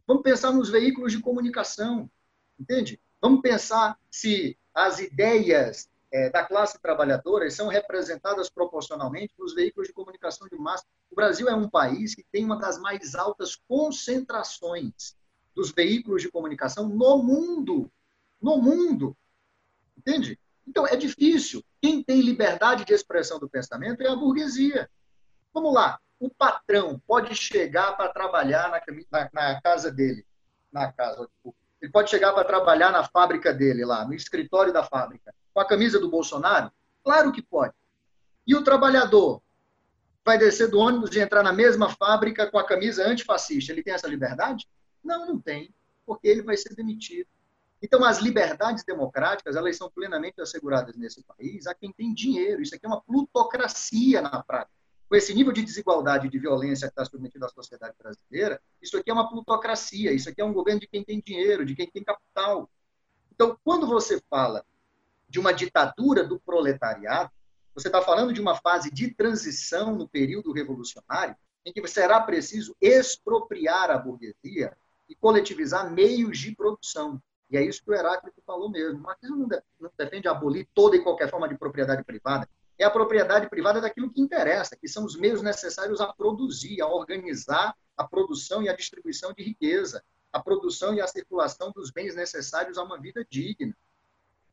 Vamos 0.06 0.24
pensar 0.24 0.52
nos 0.52 0.70
veículos 0.70 1.14
de 1.14 1.22
comunicação, 1.22 2.10
entende? 2.60 3.00
Vamos 3.22 3.42
pensar 3.42 3.98
se 4.10 4.58
as 4.74 5.00
ideias 5.00 5.90
é, 6.12 6.30
da 6.30 6.46
classe 6.46 6.80
trabalhadora 6.80 7.50
são 7.50 7.68
representadas 7.68 8.50
proporcionalmente 8.50 9.34
nos 9.38 9.54
veículos 9.54 9.88
de 9.88 9.94
comunicação 9.94 10.48
de 10.48 10.56
massa. 10.58 10.86
O 11.12 11.16
Brasil 11.16 11.50
é 11.50 11.56
um 11.56 11.70
país 11.70 12.16
que 12.16 12.24
tem 12.32 12.46
uma 12.46 12.58
das 12.58 12.80
mais 12.80 13.16
altas 13.16 13.56
concentrações 13.68 15.16
dos 15.56 15.72
veículos 15.72 16.22
de 16.22 16.32
comunicação 16.32 16.88
no 16.88 17.22
mundo. 17.22 17.92
No 18.42 18.58
mundo. 18.58 19.18
Entende? 19.98 20.40
Então, 20.68 20.86
é 20.86 20.96
difícil. 20.96 21.64
Quem 21.82 22.04
tem 22.04 22.22
liberdade 22.22 22.86
de 22.86 22.94
expressão 22.94 23.40
do 23.40 23.50
pensamento 23.50 24.02
é 24.02 24.08
a 24.08 24.16
burguesia. 24.16 24.90
Vamos 25.54 25.74
lá. 25.74 26.00
O 26.20 26.30
patrão 26.30 27.02
pode 27.08 27.36
chegar 27.36 27.96
para 27.98 28.10
trabalhar 28.10 28.70
na, 28.70 28.82
na, 29.12 29.30
na, 29.34 29.62
casa 29.62 29.92
dele. 29.92 30.26
Na 30.72 30.92
casa. 30.92 31.28
Ele 31.82 31.92
pode 31.92 32.10
chegar 32.10 32.34
para 32.34 32.44
trabalhar 32.44 32.92
na 32.92 33.04
fábrica 33.04 33.54
dele, 33.54 33.86
lá, 33.86 34.06
no 34.06 34.14
escritório 34.14 34.74
da 34.74 34.84
fábrica 34.84 35.34
com 35.54 35.62
a 35.62 35.66
camisa 35.66 36.00
do 36.00 36.10
Bolsonaro? 36.10 36.72
Claro 37.04 37.32
que 37.32 37.42
pode. 37.42 37.74
E 38.46 38.56
o 38.56 38.64
trabalhador 38.64 39.42
vai 40.24 40.38
descer 40.38 40.70
do 40.70 40.78
ônibus 40.80 41.16
e 41.16 41.20
entrar 41.20 41.42
na 41.42 41.52
mesma 41.52 41.90
fábrica 41.90 42.46
com 42.52 42.60
a 42.60 42.66
camisa 42.66 43.08
antifascista. 43.08 43.72
Ele 43.72 43.82
tem 43.82 43.94
essa 43.94 44.08
liberdade? 44.08 44.68
Não, 45.04 45.26
não 45.26 45.40
tem, 45.40 45.74
porque 46.06 46.28
ele 46.28 46.44
vai 46.44 46.56
ser 46.58 46.76
demitido. 46.76 47.28
Então, 47.82 48.04
as 48.04 48.20
liberdades 48.20 48.84
democráticas, 48.84 49.56
elas 49.56 49.78
são 49.78 49.90
plenamente 49.90 50.42
asseguradas 50.42 50.96
nesse 50.96 51.24
país 51.24 51.66
a 51.66 51.74
quem 51.74 51.92
tem 51.92 52.14
dinheiro. 52.14 52.62
Isso 52.62 52.76
aqui 52.76 52.86
é 52.86 52.90
uma 52.90 53.02
plutocracia 53.02 54.22
na 54.22 54.44
prática. 54.44 54.77
Com 55.10 55.16
esse 55.16 55.34
nível 55.34 55.54
de 55.54 55.64
desigualdade 55.64 56.28
e 56.28 56.30
de 56.30 56.38
violência 56.38 56.88
que 56.88 56.92
está 56.92 57.06
submetido 57.06 57.46
à 57.46 57.50
sociedade 57.50 57.96
brasileira, 57.98 58.62
isso 58.82 58.98
aqui 58.98 59.10
é 59.10 59.14
uma 59.14 59.30
plutocracia. 59.30 60.12
Isso 60.12 60.30
aqui 60.30 60.42
é 60.42 60.46
um 60.46 60.52
governo 60.52 60.82
de 60.82 60.88
quem 60.88 61.04
tem 61.04 61.22
dinheiro, 61.22 61.66
de 61.66 61.76
quem 61.76 61.90
tem 61.90 62.04
capital. 62.04 62.70
Então, 63.34 63.58
quando 63.64 63.88
você 63.88 64.22
fala 64.30 64.66
de 65.30 65.40
uma 65.40 65.54
ditadura 65.54 66.24
do 66.24 66.40
proletariado, 66.40 67.32
você 67.74 67.88
está 67.88 68.02
falando 68.02 68.34
de 68.34 68.42
uma 68.42 68.56
fase 68.56 68.92
de 68.92 69.14
transição 69.14 69.96
no 69.96 70.10
período 70.10 70.52
revolucionário, 70.52 71.36
em 71.66 71.72
que 71.72 71.88
será 71.88 72.20
preciso 72.20 72.76
expropriar 72.82 73.92
a 73.92 73.98
burguesia 73.98 74.76
e 75.08 75.16
coletivizar 75.16 75.92
meios 75.92 76.38
de 76.40 76.56
produção. 76.56 77.22
E 77.50 77.56
é 77.56 77.64
isso 77.64 77.84
que 77.84 77.92
o 77.92 77.94
Heráclito 77.94 78.42
falou 78.46 78.70
mesmo. 78.70 79.00
Marxismo 79.00 79.48
não 79.80 79.92
defende 79.98 80.28
abolir 80.28 80.68
toda 80.74 80.98
e 80.98 81.04
qualquer 81.04 81.30
forma 81.30 81.48
de 81.48 81.58
propriedade 81.58 82.04
privada. 82.04 82.50
É 82.80 82.86
a 82.86 82.92
propriedade 82.92 83.50
privada 83.50 83.82
daquilo 83.82 84.12
que 84.12 84.22
interessa, 84.22 84.76
que 84.76 84.88
são 84.88 85.04
os 85.04 85.16
meios 85.16 85.42
necessários 85.42 86.00
a 86.00 86.14
produzir, 86.14 86.82
a 86.82 86.88
organizar 86.88 87.76
a 87.96 88.08
produção 88.08 88.62
e 88.62 88.70
a 88.70 88.76
distribuição 88.76 89.34
de 89.34 89.44
riqueza, 89.44 90.04
a 90.32 90.40
produção 90.40 90.94
e 90.94 91.02
a 91.02 91.08
circulação 91.08 91.72
dos 91.72 91.90
bens 91.90 92.16
necessários 92.16 92.78
a 92.78 92.84
uma 92.84 93.00
vida 93.00 93.26
digna. 93.28 93.76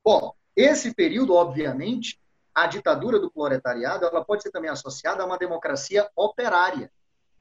Bom, 0.03 0.35
esse 0.57 0.95
período, 0.95 1.35
obviamente, 1.35 2.19
a 2.55 2.67
ditadura 2.67 3.19
do 3.19 3.31
proletariado, 3.31 4.07
ela 4.07 4.25
pode 4.25 4.43
ser 4.43 4.51
também 4.51 4.71
associada 4.71 5.23
a 5.23 5.27
uma 5.27 5.37
democracia 5.37 6.09
operária. 6.15 6.91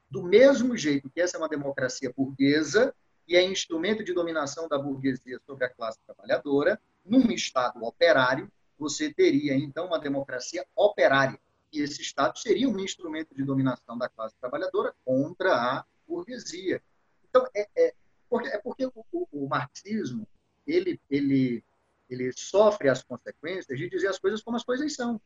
Do 0.09 0.23
mesmo 0.23 0.75
jeito 0.75 1.09
que 1.09 1.21
essa 1.21 1.37
é 1.37 1.39
uma 1.39 1.49
democracia 1.49 2.11
burguesa 2.15 2.93
e 3.27 3.35
é 3.35 3.43
instrumento 3.43 4.03
de 4.03 4.13
dominação 4.13 4.67
da 4.67 4.77
burguesia 4.77 5.39
sobre 5.45 5.65
a 5.65 5.69
classe 5.69 5.99
trabalhadora, 6.05 6.79
num 7.05 7.31
Estado 7.31 7.83
operário, 7.83 8.51
você 8.83 9.13
teria, 9.13 9.55
então, 9.55 9.87
uma 9.87 9.99
democracia 9.99 10.65
operária. 10.75 11.39
E 11.71 11.79
esse 11.79 12.01
Estado 12.01 12.37
seria 12.37 12.69
um 12.69 12.77
instrumento 12.79 13.33
de 13.33 13.43
dominação 13.43 13.97
da 13.97 14.09
classe 14.09 14.35
trabalhadora 14.39 14.93
contra 15.03 15.55
a 15.55 15.85
burguesia. 16.07 16.81
Então, 17.29 17.47
é, 17.55 17.67
é 17.75 17.93
porque, 18.29 18.47
é 18.49 18.57
porque 18.59 18.85
o, 18.85 19.05
o, 19.11 19.27
o 19.31 19.47
marxismo 19.47 20.27
ele, 20.67 20.99
ele 21.09 21.63
ele 22.09 22.31
sofre 22.33 22.89
as 22.89 23.03
consequências 23.03 23.77
de 23.77 23.89
dizer 23.89 24.07
as 24.07 24.19
coisas 24.19 24.41
como 24.41 24.57
as 24.57 24.63
coisas 24.63 24.93
são. 24.93 25.19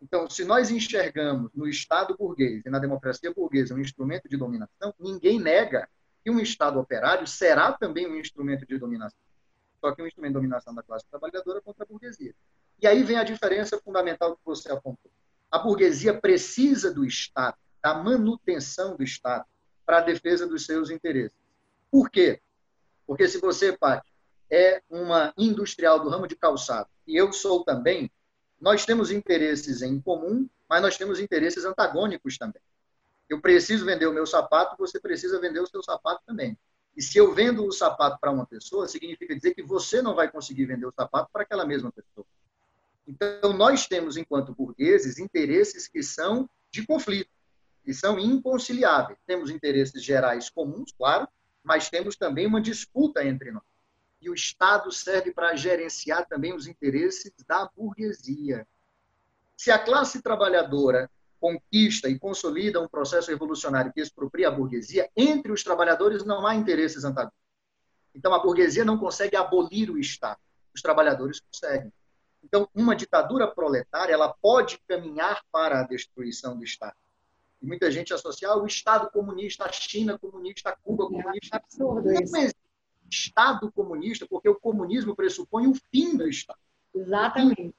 Então, 0.00 0.28
se 0.28 0.44
nós 0.44 0.70
enxergamos 0.70 1.52
no 1.54 1.68
Estado 1.68 2.16
burguês 2.16 2.64
e 2.66 2.70
na 2.70 2.80
democracia 2.80 3.32
burguesa 3.32 3.74
um 3.74 3.78
instrumento 3.78 4.28
de 4.28 4.36
dominação, 4.36 4.92
ninguém 4.98 5.38
nega 5.38 5.88
que 6.24 6.30
um 6.30 6.40
Estado 6.40 6.80
operário 6.80 7.26
será 7.26 7.72
também 7.72 8.08
um 8.08 8.16
instrumento 8.16 8.66
de 8.66 8.78
dominação. 8.78 9.18
Só 9.82 9.92
que 9.92 10.00
um 10.00 10.06
instrumento 10.06 10.34
de 10.34 10.38
dominação 10.38 10.72
da 10.72 10.80
classe 10.80 11.04
trabalhadora 11.10 11.60
contra 11.60 11.82
a 11.82 11.86
burguesia. 11.86 12.32
E 12.80 12.86
aí 12.86 13.02
vem 13.02 13.16
a 13.16 13.24
diferença 13.24 13.76
fundamental 13.80 14.36
que 14.36 14.42
você 14.44 14.70
apontou. 14.70 15.10
A 15.50 15.58
burguesia 15.58 16.14
precisa 16.18 16.94
do 16.94 17.04
Estado, 17.04 17.56
da 17.82 17.92
manutenção 17.92 18.96
do 18.96 19.02
Estado, 19.02 19.44
para 19.84 19.98
a 19.98 20.00
defesa 20.00 20.46
dos 20.46 20.64
seus 20.64 20.88
interesses. 20.88 21.36
Por 21.90 22.08
quê? 22.08 22.40
Porque 23.04 23.26
se 23.26 23.38
você, 23.38 23.76
Paty, 23.76 24.08
é 24.48 24.80
uma 24.88 25.34
industrial 25.36 25.98
do 25.98 26.08
ramo 26.08 26.28
de 26.28 26.36
calçado 26.36 26.88
e 27.04 27.16
eu 27.16 27.32
sou 27.32 27.64
também, 27.64 28.08
nós 28.60 28.86
temos 28.86 29.10
interesses 29.10 29.82
em 29.82 30.00
comum, 30.00 30.48
mas 30.68 30.80
nós 30.80 30.96
temos 30.96 31.18
interesses 31.18 31.64
antagônicos 31.64 32.38
também. 32.38 32.62
Eu 33.28 33.40
preciso 33.40 33.84
vender 33.84 34.06
o 34.06 34.12
meu 34.12 34.26
sapato, 34.26 34.76
você 34.78 35.00
precisa 35.00 35.40
vender 35.40 35.58
o 35.58 35.66
seu 35.66 35.82
sapato 35.82 36.22
também. 36.24 36.56
E 36.96 37.02
se 37.02 37.18
eu 37.18 37.32
vendo 37.34 37.64
o 37.64 37.72
sapato 37.72 38.18
para 38.20 38.30
uma 38.30 38.46
pessoa, 38.46 38.86
significa 38.86 39.34
dizer 39.34 39.54
que 39.54 39.62
você 39.62 40.02
não 40.02 40.14
vai 40.14 40.30
conseguir 40.30 40.66
vender 40.66 40.86
o 40.86 40.92
sapato 40.92 41.30
para 41.32 41.42
aquela 41.42 41.66
mesma 41.66 41.90
pessoa. 41.90 42.26
Então, 43.06 43.52
nós 43.52 43.86
temos, 43.86 44.16
enquanto 44.16 44.54
burgueses, 44.54 45.18
interesses 45.18 45.88
que 45.88 46.02
são 46.02 46.48
de 46.70 46.86
conflito, 46.86 47.30
que 47.84 47.92
são 47.92 48.18
inconciliáveis. 48.18 49.18
Temos 49.26 49.50
interesses 49.50 50.02
gerais 50.02 50.48
comuns, 50.50 50.92
claro, 50.92 51.26
mas 51.64 51.88
temos 51.88 52.16
também 52.16 52.46
uma 52.46 52.60
disputa 52.60 53.24
entre 53.24 53.50
nós 53.50 53.64
e 54.22 54.30
o 54.30 54.34
Estado 54.34 54.90
serve 54.92 55.32
para 55.32 55.56
gerenciar 55.56 56.26
também 56.26 56.54
os 56.54 56.68
interesses 56.68 57.32
da 57.46 57.68
burguesia. 57.76 58.66
Se 59.56 59.70
a 59.70 59.78
classe 59.78 60.22
trabalhadora 60.22 61.10
conquista 61.42 62.08
e 62.08 62.16
consolida 62.16 62.80
um 62.80 62.86
processo 62.86 63.28
revolucionário 63.28 63.92
que 63.92 64.00
expropria 64.00 64.46
a 64.46 64.50
burguesia, 64.52 65.10
entre 65.16 65.50
os 65.50 65.64
trabalhadores 65.64 66.24
não 66.24 66.46
há 66.46 66.54
interesses 66.54 67.02
antagônicos. 67.02 67.36
Então, 68.14 68.32
a 68.32 68.38
burguesia 68.38 68.84
não 68.84 68.96
consegue 68.96 69.34
abolir 69.34 69.90
o 69.90 69.98
Estado, 69.98 70.38
os 70.72 70.80
trabalhadores 70.80 71.40
conseguem. 71.40 71.92
Então, 72.44 72.68
uma 72.72 72.94
ditadura 72.94 73.48
proletária 73.48 74.12
ela 74.12 74.32
pode 74.40 74.78
caminhar 74.86 75.42
para 75.50 75.80
a 75.80 75.82
destruição 75.82 76.56
do 76.56 76.62
Estado. 76.62 76.94
E 77.60 77.66
muita 77.66 77.90
gente 77.90 78.14
associa 78.14 78.54
o 78.54 78.64
Estado 78.64 79.10
comunista, 79.10 79.64
a 79.64 79.72
China 79.72 80.16
comunista, 80.18 80.70
a 80.70 80.76
Cuba 80.76 81.08
comunista. 81.08 81.56
É 81.56 81.58
absurdo 81.58 82.04
não 82.04 82.12
isso. 82.22 82.36
existe 82.36 82.62
Estado 83.10 83.70
comunista, 83.72 84.26
porque 84.28 84.48
o 84.48 84.54
comunismo 84.54 85.16
pressupõe 85.16 85.66
o 85.66 85.74
fim 85.90 86.16
do 86.16 86.28
Estado. 86.28 86.58
Exatamente. 86.94 87.74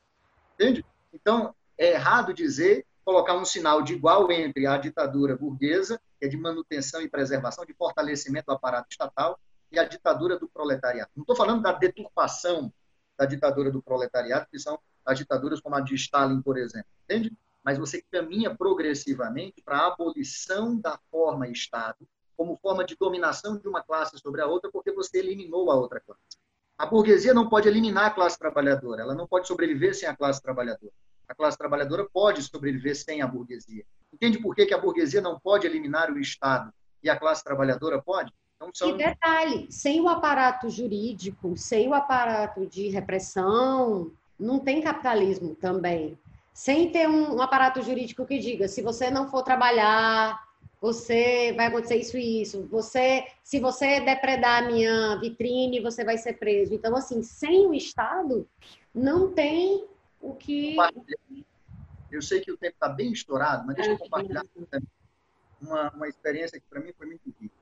Entende? 0.54 0.86
Então, 1.14 1.56
é 1.78 1.94
errado 1.94 2.34
dizer, 2.34 2.86
colocar 3.04 3.36
um 3.36 3.46
sinal 3.46 3.82
de 3.82 3.94
igual 3.94 4.32
entre 4.32 4.66
a 4.66 4.78
ditadura 4.78 5.36
burguesa, 5.36 6.00
que 6.20 6.26
é 6.26 6.30
de 6.30 6.38
manutenção 6.38 7.02
e 7.02 7.10
preservação, 7.10 7.66
de 7.66 7.74
fortalecimento 7.74 8.48
do 8.48 8.54
aparato 8.54 8.88
estatal, 8.90 9.40
e 9.72 9.80
a 9.80 9.84
ditadura 9.84 10.38
do 10.38 10.48
proletariado. 10.48 11.10
Não 11.16 11.24
estou 11.24 11.36
falando 11.36 11.62
da 11.62 11.72
deturpação 11.72 12.72
da 13.18 13.26
ditadura 13.26 13.72
do 13.72 13.82
proletariado, 13.82 14.48
que 14.50 14.60
são 14.60 14.80
as 15.06 15.18
ditaduras 15.18 15.60
como 15.60 15.76
a 15.76 15.82
de 15.82 15.96
Stalin, 15.96 16.42
por 16.42 16.58
exemplo, 16.58 16.90
entende? 17.04 17.36
Mas 17.64 17.78
você 17.78 18.04
caminha 18.12 18.56
progressivamente 18.56 19.62
para 19.62 19.78
a 19.78 19.88
abolição 19.88 20.80
da 20.80 21.00
forma 21.10 21.48
Estado 21.48 22.08
como 22.36 22.58
forma 22.58 22.84
de 22.84 22.96
dominação 22.96 23.58
de 23.58 23.68
uma 23.68 23.84
classe 23.84 24.18
sobre 24.20 24.42
a 24.42 24.48
outra, 24.48 24.72
porque 24.72 24.92
você 24.92 25.20
eliminou 25.20 25.72
a 25.72 25.76
outra 25.76 26.00
classe. 26.00 26.38
A 26.78 26.86
burguesia 26.86 27.34
não 27.34 27.48
pode 27.48 27.68
eliminar 27.68 28.06
a 28.06 28.12
classe 28.12 28.38
trabalhadora, 28.38 29.04
ela 29.04 29.16
não 29.16 29.28
pode 29.28 29.48
sobreviver 29.48 29.96
sem 29.96 30.10
a 30.10 30.16
classe 30.16 30.42
trabalhadora. 30.42 30.94
A 31.28 31.36
classe 31.36 31.58
trabalhadora 31.58 32.08
pode 32.12 32.42
sobreviver 32.44 32.96
sem 32.96 33.22
a 33.22 33.28
burguesia. 33.28 33.86
Entende 34.14 34.40
por 34.40 34.56
que, 34.56 34.66
que 34.66 34.74
a 34.74 34.78
burguesia 34.78 35.22
não 35.22 35.40
pode 35.40 35.66
eliminar 35.66 36.12
o 36.12 36.20
Estado 36.20 36.72
e 37.02 37.10
a 37.10 37.18
classe 37.18 37.44
trabalhadora 37.44 38.02
pode? 38.02 38.32
Então, 38.56 38.70
são... 38.74 38.90
E 38.90 38.98
detalhe, 38.98 39.68
sem 39.72 40.00
o 40.02 40.08
aparato 40.08 40.70
jurídico, 40.70 41.58
sem 41.58 41.88
o 41.88 41.94
aparato 41.94 42.66
de 42.68 42.90
repressão, 42.90 44.12
não 44.40 44.60
tem 44.60 44.82
capitalismo 44.82 45.56
também. 45.56 46.18
Sem 46.54 46.92
ter 46.92 47.10
um, 47.10 47.36
um 47.36 47.42
aparato 47.42 47.82
jurídico 47.82 48.26
que 48.26 48.38
diga, 48.38 48.68
se 48.68 48.82
você 48.82 49.10
não 49.10 49.28
for 49.28 49.42
trabalhar, 49.42 50.40
você 50.80 51.54
vai 51.56 51.68
acontecer 51.68 51.96
isso 51.96 52.18
e 52.18 52.42
isso. 52.42 52.68
Você, 52.70 53.26
se 53.44 53.60
você 53.60 54.02
depredar 54.02 54.64
a 54.64 54.68
minha 54.68 55.16
vitrine, 55.16 55.80
você 55.80 56.04
vai 56.04 56.18
ser 56.18 56.34
preso. 56.34 56.74
Então, 56.74 56.96
assim, 56.96 57.24
sem 57.24 57.66
o 57.66 57.74
Estado, 57.74 58.48
não 58.94 59.32
tem 59.32 59.88
o 60.24 60.34
que. 60.34 60.76
Eu 62.10 62.22
sei 62.22 62.40
que 62.40 62.52
o 62.52 62.58
tempo 62.58 62.76
está 62.76 62.88
bem 62.88 63.12
estourado, 63.12 63.66
mas 63.66 63.76
deixa 63.76 63.92
eu 63.92 63.98
compartilhar 63.98 64.44
uma, 65.60 65.90
uma 65.92 66.08
experiência 66.08 66.60
que 66.60 66.66
para 66.68 66.80
mim 66.80 66.94
foi 66.94 67.08
muito 67.08 67.34
rica. 67.40 67.56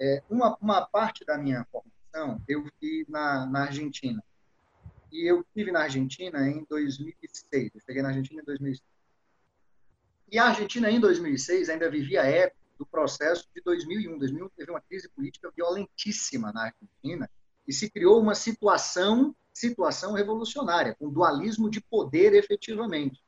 É, 0.00 0.22
uma, 0.30 0.56
uma 0.60 0.86
parte 0.86 1.24
da 1.24 1.36
minha 1.36 1.66
formação 1.72 2.40
eu 2.46 2.64
fiz 2.78 3.08
na, 3.08 3.46
na 3.46 3.62
Argentina. 3.62 4.22
E 5.10 5.28
eu 5.28 5.40
estive 5.40 5.72
na 5.72 5.80
Argentina 5.80 6.46
em 6.48 6.64
2006. 6.68 7.70
Eu 7.74 7.80
cheguei 7.80 8.02
na 8.02 8.08
Argentina 8.08 8.40
em 8.40 8.44
2006. 8.44 8.82
E 10.30 10.38
a 10.38 10.44
Argentina, 10.44 10.90
em 10.90 11.00
2006, 11.00 11.70
ainda 11.70 11.90
vivia 11.90 12.22
a 12.22 12.26
época 12.26 12.60
do 12.78 12.84
processo 12.84 13.48
de 13.54 13.62
2001. 13.62 14.18
2001 14.18 14.48
teve 14.50 14.70
uma 14.70 14.80
crise 14.82 15.08
política 15.08 15.50
violentíssima 15.56 16.52
na 16.52 16.64
Argentina 16.64 17.28
e 17.66 17.72
se 17.72 17.90
criou 17.90 18.20
uma 18.20 18.34
situação, 18.34 19.34
situação 19.58 20.12
revolucionária, 20.12 20.94
com 20.94 21.10
dualismo 21.10 21.68
de 21.68 21.80
poder 21.80 22.34
efetivamente. 22.34 23.20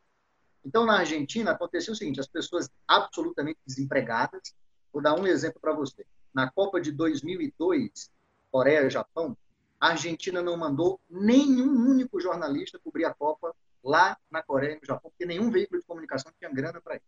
Então, 0.64 0.86
na 0.86 0.98
Argentina, 0.98 1.50
aconteceu 1.50 1.92
o 1.92 1.96
seguinte: 1.96 2.20
as 2.20 2.28
pessoas 2.28 2.70
absolutamente 2.86 3.58
desempregadas. 3.66 4.54
Vou 4.92 5.02
dar 5.02 5.18
um 5.18 5.26
exemplo 5.26 5.60
para 5.60 5.72
você. 5.72 6.06
Na 6.32 6.50
Copa 6.50 6.80
de 6.80 6.92
2002, 6.92 8.10
Coreia 8.50 8.86
e 8.86 8.90
Japão, 8.90 9.36
a 9.80 9.88
Argentina 9.88 10.42
não 10.42 10.56
mandou 10.56 11.00
nenhum 11.08 11.88
único 11.88 12.20
jornalista 12.20 12.78
cobrir 12.78 13.04
a 13.04 13.14
Copa 13.14 13.54
lá 13.82 14.16
na 14.30 14.42
Coreia 14.42 14.74
e 14.74 14.80
no 14.80 14.86
Japão, 14.86 15.10
porque 15.10 15.24
nenhum 15.24 15.50
veículo 15.50 15.80
de 15.80 15.86
comunicação 15.86 16.32
tinha 16.38 16.52
grana 16.52 16.80
para 16.80 16.96
isso. 16.96 17.04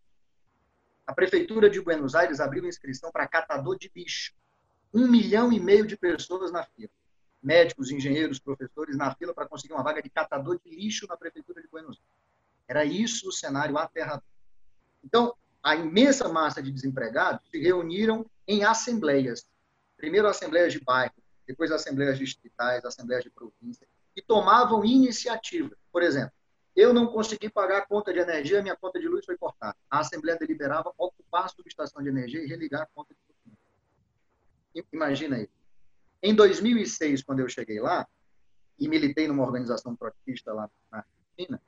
A 1.07 1.13
prefeitura 1.13 1.69
de 1.69 1.81
Buenos 1.81 2.15
Aires 2.15 2.41
abriu 2.41 2.67
inscrição 2.67 3.11
para 3.13 3.29
catador 3.29 3.77
de 3.77 3.91
lixo. 3.95 4.33
Um 4.95 5.09
milhão 5.09 5.53
e 5.53 5.61
meio 5.61 5.87
de 5.87 5.97
pessoas 5.97 6.51
na 6.53 6.65
fila. 6.65 6.91
Médicos, 7.43 7.91
engenheiros, 7.91 8.39
professores 8.39 8.97
na 8.97 9.15
fila 9.15 9.35
para 9.35 9.47
conseguir 9.47 9.75
uma 9.75 9.83
vaga 9.83 10.01
de 10.01 10.09
catador 10.09 10.61
de 10.65 10.71
lixo 10.71 11.07
na 11.09 11.17
prefeitura 11.17 11.61
de 11.61 11.69
Buenos 11.69 11.97
Aires. 11.97 12.23
Era 12.69 12.85
isso 12.85 13.29
o 13.29 13.33
cenário 13.33 13.77
aterrador. 13.77 14.23
Então, 15.03 15.35
a 15.63 15.75
imensa 15.75 16.29
massa 16.29 16.63
de 16.63 16.71
desempregados 16.71 17.43
se 17.51 17.61
reuniram 17.61 18.25
em 18.47 18.65
assembleias. 18.65 19.47
Primeiro 19.97 20.29
assembleias 20.29 20.73
de 20.73 20.81
bairro, 20.81 21.15
depois 21.47 21.71
assembleias 21.71 22.19
distritais, 22.19 22.85
assembleias 22.85 23.25
de 23.25 23.31
província, 23.31 23.87
e 24.17 24.23
tomavam 24.23 24.85
iniciativa. 24.85 25.77
Por 25.91 26.03
exemplo, 26.03 26.33
eu 26.75 26.93
não 26.93 27.07
consegui 27.07 27.51
pagar 27.51 27.79
a 27.79 27.87
conta 27.87 28.13
de 28.13 28.19
energia, 28.19 28.63
minha 28.63 28.77
conta 28.77 28.99
de 28.99 29.07
luz 29.07 29.25
foi 29.25 29.37
cortada. 29.37 29.77
A 29.91 30.01
Assembleia 30.01 30.39
deliberava 30.39 30.93
ocupar 30.97 31.45
a 31.45 31.49
subestação 31.49 32.03
de 32.03 32.09
energia 32.09 32.43
e 32.43 32.47
religar 32.47 32.83
a 32.83 32.87
conta 32.87 33.15
de 33.15 33.21
luz. 34.75 34.87
Imagina 34.93 35.37
aí. 35.37 35.49
Em 36.23 36.35
2006, 36.35 37.23
quando 37.25 37.41
eu 37.41 37.49
cheguei 37.49 37.81
lá, 37.81 38.07
e 38.79 38.89
militei 38.89 39.29
numa 39.29 39.45
organização 39.45 39.95
trotskista 39.95 40.53
lá 40.53 40.71
na 40.91 40.99
Argentina, 40.99 41.63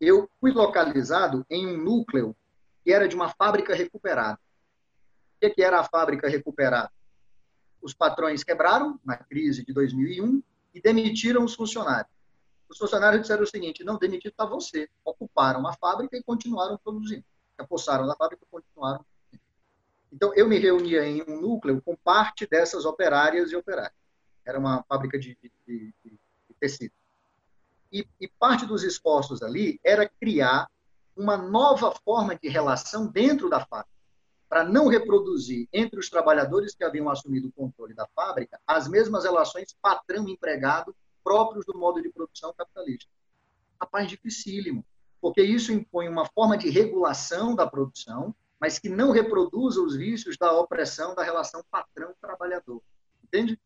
eu 0.00 0.28
fui 0.40 0.52
localizado 0.52 1.44
em 1.48 1.66
um 1.66 1.76
núcleo 1.76 2.36
que 2.82 2.92
era 2.92 3.08
de 3.08 3.14
uma 3.14 3.28
fábrica 3.28 3.74
recuperada. 3.74 4.38
O 5.42 5.50
que 5.50 5.62
era 5.62 5.80
a 5.80 5.84
fábrica 5.84 6.28
recuperada? 6.28 6.90
Os 7.80 7.94
patrões 7.94 8.44
quebraram 8.44 8.98
na 9.04 9.16
crise 9.16 9.64
de 9.64 9.72
2001 9.72 10.42
e 10.74 10.80
demitiram 10.80 11.44
os 11.44 11.54
funcionários. 11.54 12.12
Os 12.68 12.78
funcionários 12.78 13.22
disseram 13.22 13.42
o 13.42 13.46
seguinte: 13.46 13.82
não, 13.82 13.98
demitido 13.98 14.32
está 14.32 14.44
você. 14.44 14.88
Ocuparam 15.04 15.66
a 15.66 15.72
fábrica 15.74 16.16
e 16.16 16.22
continuaram 16.22 16.78
produzindo. 16.78 17.24
Apossaram 17.58 18.06
na 18.06 18.16
fábrica 18.16 18.44
e 18.44 18.50
continuaram. 18.50 19.04
Então, 20.12 20.34
eu 20.34 20.48
me 20.48 20.58
reunia 20.58 21.06
em 21.06 21.22
um 21.22 21.40
núcleo 21.40 21.80
com 21.82 21.96
parte 21.96 22.46
dessas 22.46 22.84
operárias 22.84 23.52
e 23.52 23.56
operários. 23.56 23.98
Era 24.44 24.58
uma 24.58 24.82
fábrica 24.84 25.18
de, 25.18 25.36
de, 25.40 25.52
de, 25.66 25.94
de 26.04 26.54
tecido. 26.58 26.92
E, 27.92 28.06
e 28.20 28.28
parte 28.28 28.66
dos 28.66 28.82
esforços 28.82 29.42
ali 29.42 29.80
era 29.84 30.08
criar 30.08 30.68
uma 31.16 31.36
nova 31.36 31.92
forma 32.04 32.36
de 32.36 32.48
relação 32.48 33.06
dentro 33.06 33.50
da 33.50 33.64
fábrica, 33.64 33.90
para 34.48 34.64
não 34.64 34.88
reproduzir 34.88 35.68
entre 35.72 35.98
os 35.98 36.08
trabalhadores 36.08 36.74
que 36.74 36.82
haviam 36.82 37.08
assumido 37.08 37.48
o 37.48 37.52
controle 37.52 37.94
da 37.94 38.08
fábrica 38.14 38.60
as 38.66 38.88
mesmas 38.88 39.24
relações 39.24 39.76
patrão-empregado 39.80 40.94
próprios 41.22 41.64
do 41.66 41.78
modo 41.78 42.00
de 42.02 42.10
produção 42.10 42.52
capitalista. 42.56 43.08
Rapaz, 43.80 44.08
dificílimo, 44.08 44.84
porque 45.20 45.42
isso 45.42 45.72
impõe 45.72 46.08
uma 46.08 46.26
forma 46.26 46.56
de 46.56 46.70
regulação 46.70 47.54
da 47.54 47.66
produção, 47.66 48.34
mas 48.60 48.78
que 48.78 48.88
não 48.88 49.10
reproduza 49.10 49.80
os 49.80 49.96
vícios 49.96 50.36
da 50.36 50.52
opressão 50.52 51.14
da 51.14 51.22
relação 51.22 51.64
patrão-trabalhador. 51.70 52.82
Entende? 53.24 53.58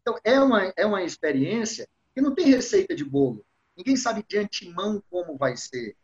Então, 0.00 0.16
é 0.22 0.40
uma, 0.40 0.72
é 0.76 0.86
uma 0.86 1.02
experiência 1.02 1.88
que 2.14 2.20
não 2.20 2.34
tem 2.34 2.46
receita 2.46 2.94
de 2.94 3.04
bolo. 3.04 3.44
Ninguém 3.76 3.96
sabe 3.96 4.24
de 4.26 4.38
antemão 4.38 5.02
como 5.10 5.36
vai 5.36 5.56
ser. 5.56 5.96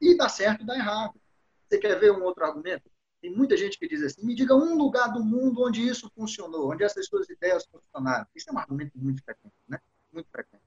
E 0.00 0.16
dá 0.16 0.28
certo 0.28 0.62
e 0.62 0.66
dá 0.66 0.74
errado. 0.74 1.20
Você 1.68 1.78
quer 1.78 1.98
ver 2.00 2.12
um 2.12 2.22
outro 2.22 2.44
argumento? 2.44 2.90
Tem 3.20 3.30
muita 3.30 3.56
gente 3.56 3.78
que 3.78 3.86
diz 3.86 4.02
assim: 4.02 4.26
me 4.26 4.34
diga 4.34 4.54
um 4.54 4.76
lugar 4.76 5.12
do 5.12 5.24
mundo 5.24 5.62
onde 5.62 5.86
isso 5.86 6.10
funcionou, 6.14 6.72
onde 6.72 6.82
essas 6.82 7.06
suas 7.06 7.28
ideias 7.28 7.64
funcionaram. 7.66 8.26
Isso 8.34 8.50
é 8.50 8.52
um 8.52 8.58
argumento 8.58 8.92
muito 8.96 9.22
frequente, 9.22 9.54
né? 9.68 9.78
muito 10.12 10.28
frequente. 10.30 10.62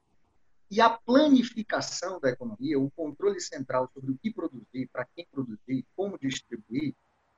E 0.71 0.81
a 0.81 0.89
planificação 0.89 2.19
da 2.19 2.29
economia, 2.29 2.79
o 2.79 2.89
controle 2.91 3.39
central 3.39 3.89
sobre 3.93 4.11
o 4.11 4.17
que 4.17 4.33
produzir, 4.33 4.87
para 4.91 5.05
quem 5.15 5.27
produzir, 5.31 5.85
como 5.95 6.17
distribuir, 6.17 6.95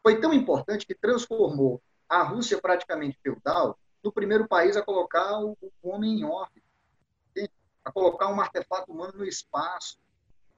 foi 0.08 0.22
tão 0.22 0.34
importante 0.34 0.86
que 0.86 0.96
transformou 0.96 1.84
a 2.08 2.24
Rússia 2.24 2.58
praticamente 2.62 3.20
feudal 3.22 3.78
no 4.02 4.10
primeiro 4.10 4.48
país 4.48 4.78
a 4.78 4.82
colocar 4.82 5.38
o, 5.44 5.58
homem 5.84 6.22
em 6.22 6.24
órbita, 6.24 6.66
a 7.84 7.92
colocar 7.92 8.30
um 8.30 8.40
artefato 8.40 8.90
humano 8.90 9.12
no 9.18 9.26
espaço. 9.26 9.98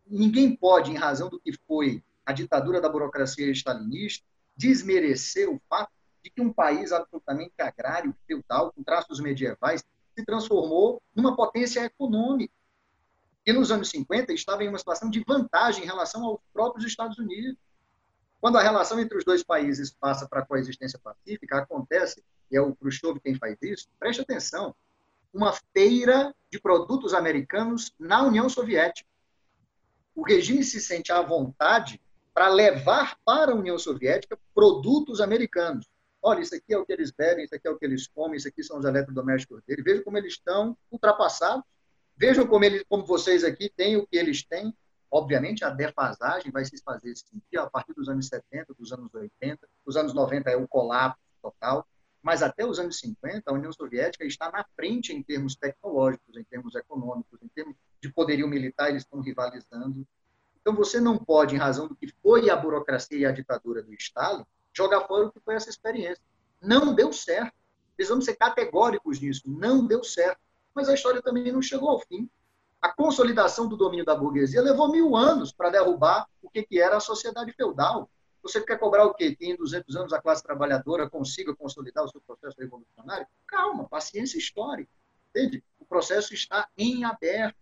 Ninguém 0.05 0.55
pode, 0.55 0.91
em 0.91 0.95
razão 0.95 1.29
do 1.29 1.39
que 1.39 1.51
foi 1.65 2.03
a 2.23 2.31
ditadura 2.31 2.79
da 2.79 2.87
burocracia 2.87 3.49
stalinista, 3.49 4.23
desmerecer 4.55 5.49
o 5.49 5.59
fato 5.67 5.91
de 6.23 6.29
que 6.29 6.41
um 6.41 6.53
país 6.53 6.91
absolutamente 6.91 7.53
agrário, 7.57 8.15
feudal, 8.27 8.71
com 8.71 8.83
traços 8.83 9.19
medievais, 9.19 9.83
se 10.15 10.25
transformou 10.25 11.01
numa 11.15 11.35
potência 11.35 11.83
econômica. 11.83 12.53
E 13.47 13.51
nos 13.51 13.71
anos 13.71 13.89
50 13.89 14.31
estava 14.31 14.63
em 14.63 14.69
uma 14.69 14.77
situação 14.77 15.09
de 15.09 15.23
vantagem 15.27 15.85
em 15.85 15.87
relação 15.87 16.23
aos 16.23 16.39
próprios 16.53 16.85
Estados 16.85 17.17
Unidos. 17.17 17.57
Quando 18.41 18.57
a 18.57 18.61
relação 18.61 18.99
entre 18.99 19.17
os 19.17 19.25
dois 19.25 19.43
países 19.43 19.91
passa 19.91 20.27
para 20.27 20.39
a 20.39 20.45
coexistência 20.45 20.99
pacífica, 20.99 21.57
acontece, 21.57 22.23
e 22.49 22.55
é 22.55 22.61
o 22.61 22.75
Khrushchev 22.75 23.19
quem 23.19 23.35
faz 23.35 23.57
isso, 23.61 23.87
preste 23.99 24.21
atenção, 24.21 24.73
uma 25.33 25.53
feira 25.73 26.33
de 26.51 26.59
produtos 26.59 27.13
americanos 27.13 27.93
na 27.99 28.23
União 28.23 28.49
Soviética. 28.49 29.07
O 30.15 30.23
regime 30.23 30.63
se 30.63 30.81
sente 30.81 31.11
à 31.11 31.21
vontade 31.21 32.01
para 32.33 32.47
levar 32.49 33.17
para 33.25 33.51
a 33.51 33.55
União 33.55 33.77
Soviética 33.77 34.37
produtos 34.55 35.21
americanos. 35.21 35.85
Olha, 36.21 36.41
isso 36.41 36.55
aqui 36.55 36.73
é 36.73 36.77
o 36.77 36.85
que 36.85 36.91
eles 36.91 37.11
bebem, 37.11 37.45
isso 37.45 37.55
aqui 37.55 37.67
é 37.67 37.71
o 37.71 37.77
que 37.77 37.85
eles 37.85 38.07
comem, 38.07 38.37
isso 38.37 38.47
aqui 38.47 38.63
são 38.63 38.79
os 38.79 38.85
eletrodomésticos 38.85 39.61
dele. 39.63 39.81
Vejam 39.81 40.03
como 40.03 40.17
eles 40.17 40.33
estão 40.33 40.77
ultrapassados. 40.91 41.63
Vejam 42.17 42.45
como, 42.45 42.65
eles, 42.65 42.83
como 42.89 43.05
vocês 43.05 43.45
aqui 43.45 43.71
têm 43.73 43.95
o 43.95 44.05
que 44.05 44.17
eles 44.17 44.43
têm. 44.43 44.75
Obviamente, 45.11 45.63
a 45.63 45.69
defasagem 45.69 46.51
vai 46.51 46.65
se 46.65 46.81
fazer 46.83 47.15
sentir 47.15 47.57
a 47.57 47.69
partir 47.69 47.93
dos 47.93 48.07
anos 48.07 48.27
70, 48.27 48.73
dos 48.75 48.91
anos 48.91 49.13
80. 49.13 49.67
Os 49.85 49.97
anos 49.97 50.13
90 50.13 50.49
é 50.49 50.55
o 50.55 50.67
colapso 50.67 51.19
total. 51.41 51.85
Mas 52.21 52.43
até 52.43 52.65
os 52.65 52.79
anos 52.79 52.99
50, 52.99 53.49
a 53.49 53.53
União 53.53 53.71
Soviética 53.71 54.25
está 54.25 54.51
na 54.51 54.65
frente 54.75 55.13
em 55.13 55.23
termos 55.23 55.55
tecnológicos, 55.55 56.35
em 56.35 56.43
termos 56.43 56.75
econômicos, 56.75 57.39
em 57.41 57.47
termos 57.47 57.75
de 58.01 58.11
poderio 58.11 58.47
militar, 58.47 58.89
eles 58.89 59.03
estão 59.03 59.21
rivalizando. 59.21 60.05
Então, 60.59 60.75
você 60.75 60.99
não 60.99 61.17
pode, 61.17 61.55
em 61.55 61.57
razão 61.57 61.87
do 61.87 61.95
que 61.95 62.13
foi 62.21 62.49
a 62.49 62.55
burocracia 62.55 63.17
e 63.17 63.25
a 63.25 63.31
ditadura 63.31 63.81
do 63.81 63.93
Stalin, 63.93 64.45
jogar 64.73 65.07
fora 65.07 65.27
o 65.27 65.31
que 65.31 65.39
foi 65.39 65.55
essa 65.55 65.69
experiência. 65.69 66.23
Não 66.61 66.93
deu 66.93 67.13
certo. 67.13 67.53
Precisamos 67.95 68.25
ser 68.25 68.35
categóricos 68.35 69.19
nisso. 69.19 69.43
Não 69.45 69.85
deu 69.85 70.03
certo. 70.03 70.39
Mas 70.75 70.89
a 70.89 70.93
história 70.93 71.21
também 71.21 71.51
não 71.51 71.61
chegou 71.61 71.89
ao 71.89 71.99
fim. 71.99 72.29
A 72.81 72.89
consolidação 72.89 73.67
do 73.67 73.75
domínio 73.75 74.05
da 74.05 74.15
burguesia 74.15 74.61
levou 74.61 74.89
mil 74.89 75.15
anos 75.15 75.51
para 75.51 75.69
derrubar 75.69 76.27
o 76.41 76.49
que, 76.49 76.63
que 76.63 76.81
era 76.81 76.97
a 76.97 77.01
sociedade 77.01 77.51
feudal. 77.51 78.09
Você 78.41 78.61
quer 78.61 78.79
cobrar 78.79 79.05
o 79.05 79.13
quê? 79.13 79.35
Que 79.35 79.47
em 79.47 79.55
200 79.55 79.95
anos 79.97 80.13
a 80.13 80.21
classe 80.21 80.41
trabalhadora 80.41 81.09
consiga 81.09 81.53
consolidar 81.53 82.05
o 82.05 82.07
seu 82.07 82.21
processo 82.21 82.55
revolucionário? 82.57 83.27
Calma, 83.45 83.87
paciência 83.89 84.37
histórica. 84.37 84.89
Entende? 85.29 85.61
O 85.77 85.85
processo 85.85 86.33
está 86.33 86.69
em 86.77 87.03
aberto. 87.03 87.57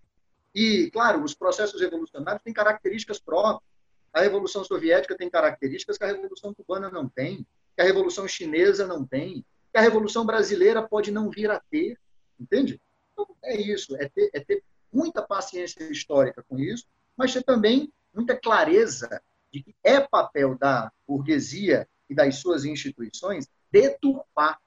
E, 0.54 0.90
claro, 0.92 1.24
os 1.24 1.34
processos 1.34 1.82
revolucionários 1.82 2.44
têm 2.44 2.54
características 2.54 3.20
próprias. 3.20 3.68
A 4.14 4.22
Revolução 4.22 4.64
Soviética 4.64 5.18
tem 5.18 5.30
características 5.30 5.98
que 5.98 6.04
a 6.04 6.08
Revolução 6.08 6.54
Cubana 6.54 6.90
não 6.90 7.08
tem, 7.10 7.46
que 7.76 7.82
a 7.82 7.84
Revolução 7.84 8.28
Chinesa 8.28 8.88
não 8.88 9.06
tem, 9.06 9.46
que 9.72 9.78
a 9.78 9.82
Revolução 9.82 10.26
Brasileira 10.26 10.82
pode 10.82 11.12
não 11.12 11.30
vir 11.30 11.52
a 11.52 11.60
ter. 11.60 12.00
Entende? 12.40 12.80
Então, 13.14 13.28
é 13.44 13.60
isso. 13.60 13.96
É 13.98 14.08
ter, 14.10 14.30
é 14.34 14.40
ter 14.40 14.64
muita 14.91 15.22
paciência 15.22 15.83
histórica 15.91 16.43
com 16.48 16.57
isso, 16.59 16.85
mas 17.16 17.33
ter 17.33 17.43
também 17.43 17.91
muita 18.14 18.35
clareza 18.35 19.22
de 19.51 19.64
que 19.64 19.75
é 19.83 19.99
papel 19.99 20.57
da 20.57 20.91
burguesia 21.07 21.88
e 22.09 22.16
das 22.16 22.38
suas 22.38 22.66
instituições 22.66 23.48
deturpar 23.72 24.59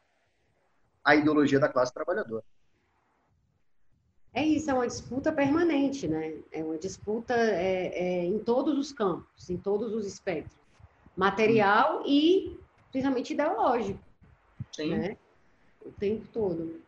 a 1.05 1.15
ideologia 1.16 1.58
da 1.58 1.68
classe 1.68 1.92
trabalhadora. 1.92 2.44
É 4.32 4.44
isso, 4.44 4.70
é 4.70 4.74
uma 4.74 4.86
disputa 4.86 5.32
permanente, 5.32 6.07
né? 6.07 6.34
É 6.52 6.62
uma 6.62 6.78
disputa 6.78 7.34
é, 7.34 7.86
é, 7.86 8.24
em 8.24 8.39
todos 8.39 8.78
os 8.78 8.92
campos, 8.92 9.50
em 9.50 9.57
todos 9.57 9.92
os 9.92 10.07
espectros. 10.07 10.57
Material 11.16 12.05
e, 12.07 12.57
principalmente, 12.92 13.32
ideológico. 13.32 13.99
Sim. 14.70 14.97
Né? 14.97 15.16
O 15.84 15.90
tempo 15.90 16.26
todo. 16.32 16.81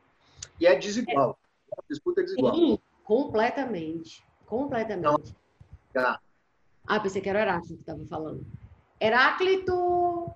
E 0.60 0.66
é 0.66 0.78
desigual. 0.78 1.36
É. 1.72 1.74
A 1.80 1.82
disputa 1.90 2.20
é 2.20 2.24
desigual. 2.24 2.54
Sim, 2.54 2.78
completamente. 3.04 4.22
Completamente. 4.46 5.04
Não. 5.04 5.20
Tá. 5.92 6.20
Ah, 6.86 7.00
pensei 7.00 7.22
que 7.22 7.28
era 7.28 7.38
o 7.38 7.42
Heráclito 7.42 7.74
que 7.74 7.80
estava 7.80 8.04
falando. 8.06 8.44
Heráclito 9.00 10.30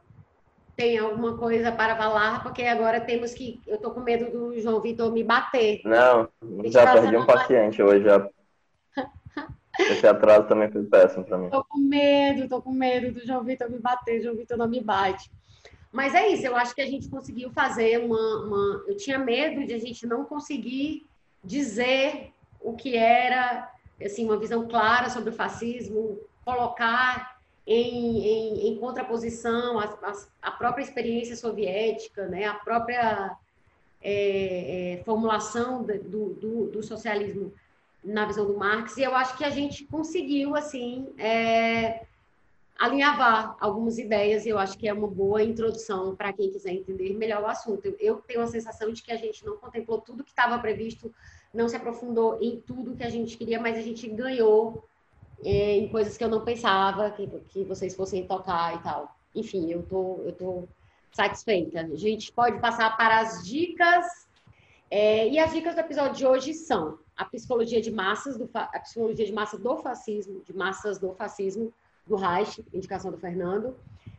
tem 0.76 0.98
alguma 0.98 1.36
coisa 1.38 1.72
para 1.72 1.96
falar, 1.96 2.42
porque 2.42 2.62
agora 2.62 3.00
temos 3.00 3.32
que. 3.32 3.60
Eu 3.66 3.78
tô 3.78 3.90
com 3.90 4.00
medo 4.00 4.30
do 4.30 4.60
João 4.60 4.80
Vitor 4.80 5.10
me 5.10 5.24
bater. 5.24 5.80
Não, 5.84 6.28
já 6.66 6.92
perdi 6.92 7.16
um 7.16 7.26
paciente 7.26 7.82
hoje. 7.82 8.04
Já... 8.04 8.28
Esse 9.78 10.06
atraso 10.06 10.46
também 10.46 10.70
foi 10.70 10.84
péssimo 10.84 11.24
para 11.24 11.38
mim. 11.38 11.50
Tô 11.50 11.64
com 11.64 11.78
medo, 11.78 12.48
tô 12.48 12.62
com 12.62 12.72
medo 12.72 13.12
do 13.12 13.26
João 13.26 13.42
Vitor 13.42 13.70
me 13.70 13.78
bater. 13.78 14.22
João 14.22 14.36
Vitor 14.36 14.56
não 14.56 14.68
me 14.68 14.80
bate. 14.80 15.30
Mas 15.92 16.14
é 16.14 16.28
isso, 16.28 16.46
eu 16.46 16.54
acho 16.54 16.74
que 16.74 16.82
a 16.82 16.86
gente 16.86 17.08
conseguiu 17.08 17.50
fazer 17.50 17.98
uma, 17.98 18.44
uma. 18.44 18.84
Eu 18.86 18.96
tinha 18.96 19.18
medo 19.18 19.66
de 19.66 19.72
a 19.72 19.78
gente 19.78 20.06
não 20.06 20.24
conseguir 20.24 21.06
dizer 21.42 22.32
o 22.66 22.72
que 22.74 22.96
era, 22.96 23.72
assim, 24.04 24.24
uma 24.24 24.36
visão 24.36 24.66
clara 24.66 25.08
sobre 25.08 25.30
o 25.30 25.32
fascismo, 25.32 26.18
colocar 26.44 27.38
em, 27.64 28.26
em, 28.26 28.68
em 28.68 28.78
contraposição 28.78 29.78
a, 29.78 30.50
própria 30.50 30.82
experiência 30.82 31.36
soviética, 31.36 32.26
né, 32.26 32.44
a 32.44 32.54
própria 32.54 33.36
é, 34.02 34.94
é, 34.94 35.04
formulação 35.04 35.84
do, 35.84 36.34
do, 36.34 36.66
do, 36.66 36.82
socialismo 36.82 37.52
na 38.02 38.26
visão 38.26 38.44
do 38.44 38.56
Marx, 38.56 38.96
e 38.96 39.04
eu 39.04 39.14
acho 39.14 39.36
que 39.36 39.44
a 39.44 39.50
gente 39.50 39.84
conseguiu, 39.84 40.56
assim, 40.56 41.08
é, 41.18 42.04
alinhavar 42.76 43.56
algumas 43.60 43.96
ideias, 43.96 44.44
e 44.44 44.48
eu 44.48 44.58
acho 44.58 44.76
que 44.76 44.88
é 44.88 44.92
uma 44.92 45.08
boa 45.08 45.40
introdução 45.40 46.16
para 46.16 46.32
quem 46.32 46.50
quiser 46.50 46.72
entender 46.72 47.16
melhor 47.16 47.42
o 47.42 47.46
assunto. 47.46 47.86
Eu, 47.86 47.96
eu 48.00 48.16
tenho 48.16 48.42
a 48.42 48.46
sensação 48.48 48.92
de 48.92 49.02
que 49.02 49.12
a 49.12 49.16
gente 49.16 49.44
não 49.44 49.56
contemplou 49.56 50.00
tudo 50.00 50.24
que 50.24 50.30
estava 50.30 50.58
previsto, 50.58 51.12
não 51.56 51.68
se 51.68 51.76
aprofundou 51.76 52.38
em 52.40 52.60
tudo 52.60 52.94
que 52.94 53.02
a 53.02 53.08
gente 53.08 53.36
queria, 53.36 53.58
mas 53.58 53.78
a 53.78 53.80
gente 53.80 54.06
ganhou 54.08 54.84
é, 55.42 55.78
em 55.78 55.88
coisas 55.88 56.16
que 56.16 56.22
eu 56.22 56.28
não 56.28 56.44
pensava 56.44 57.10
que, 57.10 57.26
que 57.48 57.64
vocês 57.64 57.96
fossem 57.96 58.26
tocar 58.26 58.76
e 58.76 58.82
tal. 58.82 59.16
Enfim, 59.34 59.70
eu 59.70 59.82
tô, 59.82 60.20
eu 60.24 60.32
tô 60.32 60.68
satisfeita. 61.10 61.80
A 61.80 61.96
gente 61.96 62.30
pode 62.30 62.60
passar 62.60 62.94
para 62.96 63.20
as 63.20 63.42
dicas. 63.42 64.28
É, 64.90 65.28
e 65.28 65.38
as 65.38 65.52
dicas 65.52 65.74
do 65.74 65.80
episódio 65.80 66.14
de 66.14 66.26
hoje 66.26 66.52
são 66.52 66.98
a 67.16 67.24
psicologia 67.24 67.80
de 67.80 67.90
massas, 67.90 68.36
do, 68.36 68.48
a 68.52 68.78
psicologia 68.78 69.24
de 69.24 69.32
massa 69.32 69.58
do 69.58 69.76
fascismo, 69.78 70.42
de 70.44 70.54
massas 70.54 70.98
do 70.98 71.12
fascismo, 71.14 71.72
do 72.06 72.16
Reich, 72.16 72.64
indicação 72.72 73.10
do 73.10 73.16
Fernando. 73.16 73.74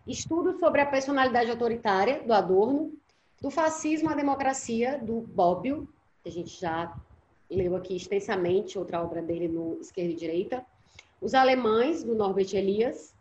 Estudo 0.08 0.58
sobre 0.60 0.82
a 0.82 0.86
personalidade 0.86 1.52
autoritária, 1.52 2.24
do 2.24 2.34
Adorno. 2.34 2.92
Do 3.40 3.52
fascismo 3.52 4.10
à 4.10 4.16
democracia, 4.16 4.98
do 4.98 5.22
Bobbio, 5.22 5.88
que 6.24 6.30
a 6.30 6.32
gente 6.32 6.60
já 6.60 6.92
leu 7.50 7.76
aqui 7.76 7.96
extensamente, 7.96 8.78
outra 8.78 9.02
obra 9.02 9.22
dele 9.22 9.48
no 9.48 9.80
Esquerda 9.80 10.12
e 10.12 10.16
Direita. 10.16 10.66
Os 11.22 11.34
Alemães, 11.34 12.04
do 12.04 12.14
Norbert 12.14 12.54
Elias, 12.54 13.14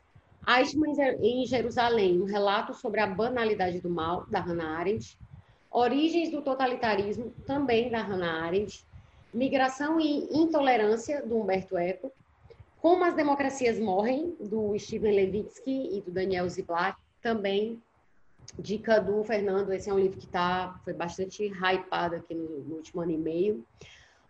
Eichmann 0.47 0.95
em 1.21 1.47
Jerusalém, 1.47 2.21
um 2.21 2.25
relato 2.25 2.75
sobre 2.75 3.01
a 3.01 3.07
banalidade 3.07 3.81
do 3.81 3.91
mal, 3.91 4.27
da 4.29 4.41
Hannah 4.41 4.79
Arendt, 4.79 5.19
Origens 5.71 6.31
do 6.31 6.41
totalitarismo, 6.41 7.33
também 7.47 7.91
da 7.91 8.01
Hannah 8.01 8.45
Arendt, 8.45 8.85
Migração 9.35 10.01
e 10.01 10.29
intolerância, 10.33 11.21
do 11.27 11.37
Humberto 11.37 11.77
Eco, 11.77 12.11
Como 12.81 13.05
as 13.05 13.15
democracias 13.15 13.79
morrem, 13.79 14.35
do 14.39 14.79
Steven 14.79 15.15
Levitsky 15.15 15.97
e 15.99 16.01
do 16.01 16.11
Daniel 16.11 16.49
Ziblatt, 16.49 16.97
também 17.21 17.83
dica 18.59 19.01
do 19.01 19.23
Fernando, 19.25 19.73
esse 19.73 19.91
é 19.91 19.93
um 19.93 19.99
livro 19.99 20.19
que 20.19 20.27
tá, 20.29 20.81
foi 20.85 20.93
bastante 20.93 21.45
hypado 21.49 22.17
aqui 22.17 22.35
no, 22.35 22.61
no 22.61 22.77
último 22.77 23.03
ano 23.03 23.11
e 23.11 23.19
meio 23.19 23.65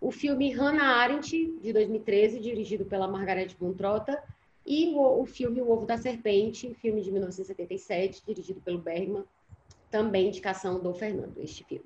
o 0.00 0.10
filme 0.10 0.52
Hannah 0.52 0.97
Arendt, 0.97 1.31
de 1.60 1.73
2013, 1.73 2.41
dirigido 2.41 2.84
pela 2.84 3.08
Margaret 3.08 3.49
Bontrota, 3.58 4.23
e 4.65 4.92
o, 4.94 5.23
o, 5.23 5.26
filme 5.26 5.62
O 5.62 5.70
Ovo 5.70 5.86
da 5.86 5.97
Serpente, 5.97 6.75
filme 6.75 7.00
de 7.00 7.10
1977, 7.10 8.23
dirigido 8.26 8.60
pelo 8.60 8.78
Bergman, 8.78 9.25
também 9.91 10.28
indicação 10.28 10.81
do 10.81 10.92
Fernando, 10.92 11.39
este 11.39 11.65
filme. 11.65 11.84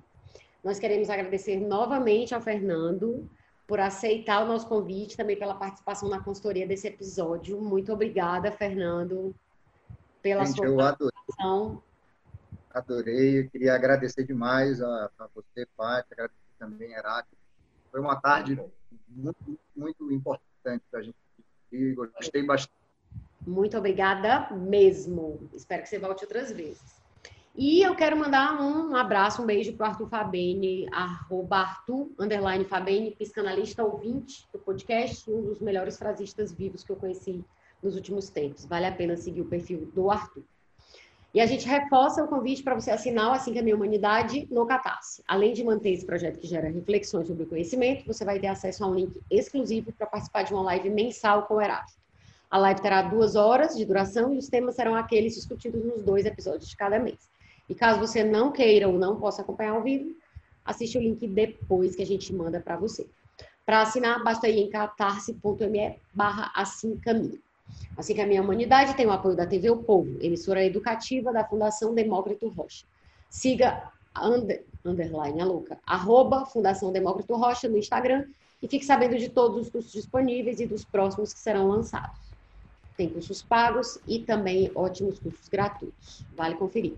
Nós 0.64 0.78
queremos 0.78 1.08
agradecer 1.10 1.60
novamente 1.60 2.34
ao 2.34 2.40
Fernando 2.40 3.28
por 3.66 3.78
aceitar 3.78 4.42
o 4.42 4.48
nosso 4.48 4.66
convite, 4.66 5.16
também 5.16 5.38
pela 5.38 5.54
participação 5.54 6.08
na 6.08 6.20
consultoria 6.20 6.66
desse 6.66 6.88
episódio. 6.88 7.60
Muito 7.60 7.92
obrigada, 7.92 8.50
Fernando, 8.50 9.34
pela 10.20 10.44
Gente, 10.44 10.56
sua 10.56 10.76
participação. 10.76 11.82
Adorei, 12.72 13.40
eu 13.40 13.50
queria 13.50 13.74
agradecer 13.74 14.24
demais 14.24 14.80
a, 14.80 15.10
a 15.18 15.28
você, 15.34 15.66
Paty, 15.76 16.12
agradecer 16.12 16.38
também 16.58 16.94
a 16.94 16.98
Heráclito 16.98 17.39
foi 17.90 18.00
uma 18.00 18.20
tarde 18.20 18.60
muito, 19.08 19.58
muito 19.76 20.12
importante 20.12 20.82
para 20.90 21.00
a 21.00 21.02
gente. 21.02 21.16
E 21.72 21.92
gostei 21.94 22.44
bastante. 22.44 22.80
Muito 23.46 23.76
obrigada 23.76 24.50
mesmo. 24.54 25.48
Espero 25.52 25.82
que 25.82 25.88
você 25.88 25.98
volte 25.98 26.24
outras 26.24 26.52
vezes. 26.52 27.00
E 27.56 27.82
eu 27.82 27.96
quero 27.96 28.16
mandar 28.16 28.60
um 28.60 28.94
abraço, 28.94 29.42
um 29.42 29.46
beijo 29.46 29.72
para 29.72 29.86
o 29.86 29.90
Arthur 29.90 30.08
Fabene, 30.08 30.88
arroba 30.92 31.58
Arthur, 31.58 32.10
underline 32.18 32.64
Fabene, 32.64 33.14
psicanalista 33.16 33.82
ouvinte 33.82 34.48
do 34.52 34.58
podcast, 34.58 35.30
um 35.30 35.42
dos 35.42 35.60
melhores 35.60 35.98
frasistas 35.98 36.52
vivos 36.52 36.84
que 36.84 36.92
eu 36.92 36.96
conheci 36.96 37.44
nos 37.82 37.96
últimos 37.96 38.30
tempos. 38.30 38.64
Vale 38.64 38.86
a 38.86 38.92
pena 38.92 39.16
seguir 39.16 39.40
o 39.40 39.46
perfil 39.46 39.90
do 39.94 40.10
Arthur. 40.10 40.44
E 41.32 41.40
a 41.40 41.46
gente 41.46 41.64
reforça 41.66 42.24
o 42.24 42.26
convite 42.26 42.60
para 42.60 42.74
você 42.74 42.90
assinar 42.90 43.30
o 43.30 43.32
Assim 43.32 43.52
que 43.52 43.58
a 43.60 43.62
Minha 43.62 43.76
Humanidade 43.76 44.48
no 44.50 44.66
Catarse. 44.66 45.22
Além 45.28 45.52
de 45.52 45.62
manter 45.62 45.90
esse 45.90 46.04
projeto 46.04 46.40
que 46.40 46.46
gera 46.48 46.68
reflexões 46.68 47.28
sobre 47.28 47.44
o 47.44 47.46
conhecimento, 47.46 48.04
você 48.04 48.24
vai 48.24 48.40
ter 48.40 48.48
acesso 48.48 48.82
a 48.82 48.88
um 48.88 48.94
link 48.94 49.12
exclusivo 49.30 49.92
para 49.92 50.08
participar 50.08 50.42
de 50.42 50.52
uma 50.52 50.62
live 50.62 50.90
mensal 50.90 51.44
com 51.44 51.54
o 51.54 51.60
Erasto. 51.60 52.00
A 52.50 52.58
live 52.58 52.82
terá 52.82 53.02
duas 53.02 53.36
horas 53.36 53.76
de 53.76 53.84
duração 53.84 54.34
e 54.34 54.38
os 54.38 54.48
temas 54.48 54.74
serão 54.74 54.96
aqueles 54.96 55.36
discutidos 55.36 55.84
nos 55.84 56.02
dois 56.02 56.26
episódios 56.26 56.68
de 56.68 56.76
cada 56.76 56.98
mês. 56.98 57.30
E 57.68 57.76
caso 57.76 58.00
você 58.00 58.24
não 58.24 58.50
queira 58.50 58.88
ou 58.88 58.98
não 58.98 59.14
possa 59.20 59.42
acompanhar 59.42 59.74
ao 59.74 59.82
vivo, 59.84 60.12
assiste 60.64 60.98
o 60.98 61.00
link 61.00 61.24
depois 61.28 61.94
que 61.94 62.02
a 62.02 62.06
gente 62.06 62.34
manda 62.34 62.58
para 62.58 62.76
você. 62.76 63.06
Para 63.64 63.82
assinar, 63.82 64.24
basta 64.24 64.48
ir 64.48 64.58
em 64.58 64.68
catarse.me 64.68 65.96
barra 66.12 66.50
assim 66.56 66.96
caminho. 66.96 67.40
Assim 67.96 68.14
que 68.14 68.20
a 68.20 68.26
minha 68.26 68.42
humanidade 68.42 68.94
tem 68.94 69.06
o 69.06 69.12
apoio 69.12 69.36
da 69.36 69.46
TV 69.46 69.70
O 69.70 69.78
Povo, 69.78 70.18
emissora 70.20 70.64
educativa 70.64 71.32
da 71.32 71.44
Fundação 71.44 71.94
Demócrito 71.94 72.48
Rocha. 72.48 72.84
Siga 73.28 73.90
under, 74.16 74.64
underline 74.84 75.40
a 75.40 75.44
louca, 75.44 75.78
arroba 75.86 76.46
Fundação 76.46 76.92
Demócrito 76.92 77.34
Rocha 77.36 77.68
no 77.68 77.76
Instagram 77.76 78.26
e 78.62 78.68
fique 78.68 78.84
sabendo 78.84 79.16
de 79.16 79.28
todos 79.28 79.58
os 79.58 79.70
cursos 79.70 79.92
disponíveis 79.92 80.60
e 80.60 80.66
dos 80.66 80.84
próximos 80.84 81.32
que 81.32 81.40
serão 81.40 81.68
lançados. 81.68 82.18
Tem 82.96 83.08
cursos 83.08 83.42
pagos 83.42 83.98
e 84.06 84.18
também 84.18 84.70
ótimos 84.74 85.18
cursos 85.18 85.48
gratuitos. 85.48 86.24
Vale 86.36 86.56
conferir. 86.56 86.94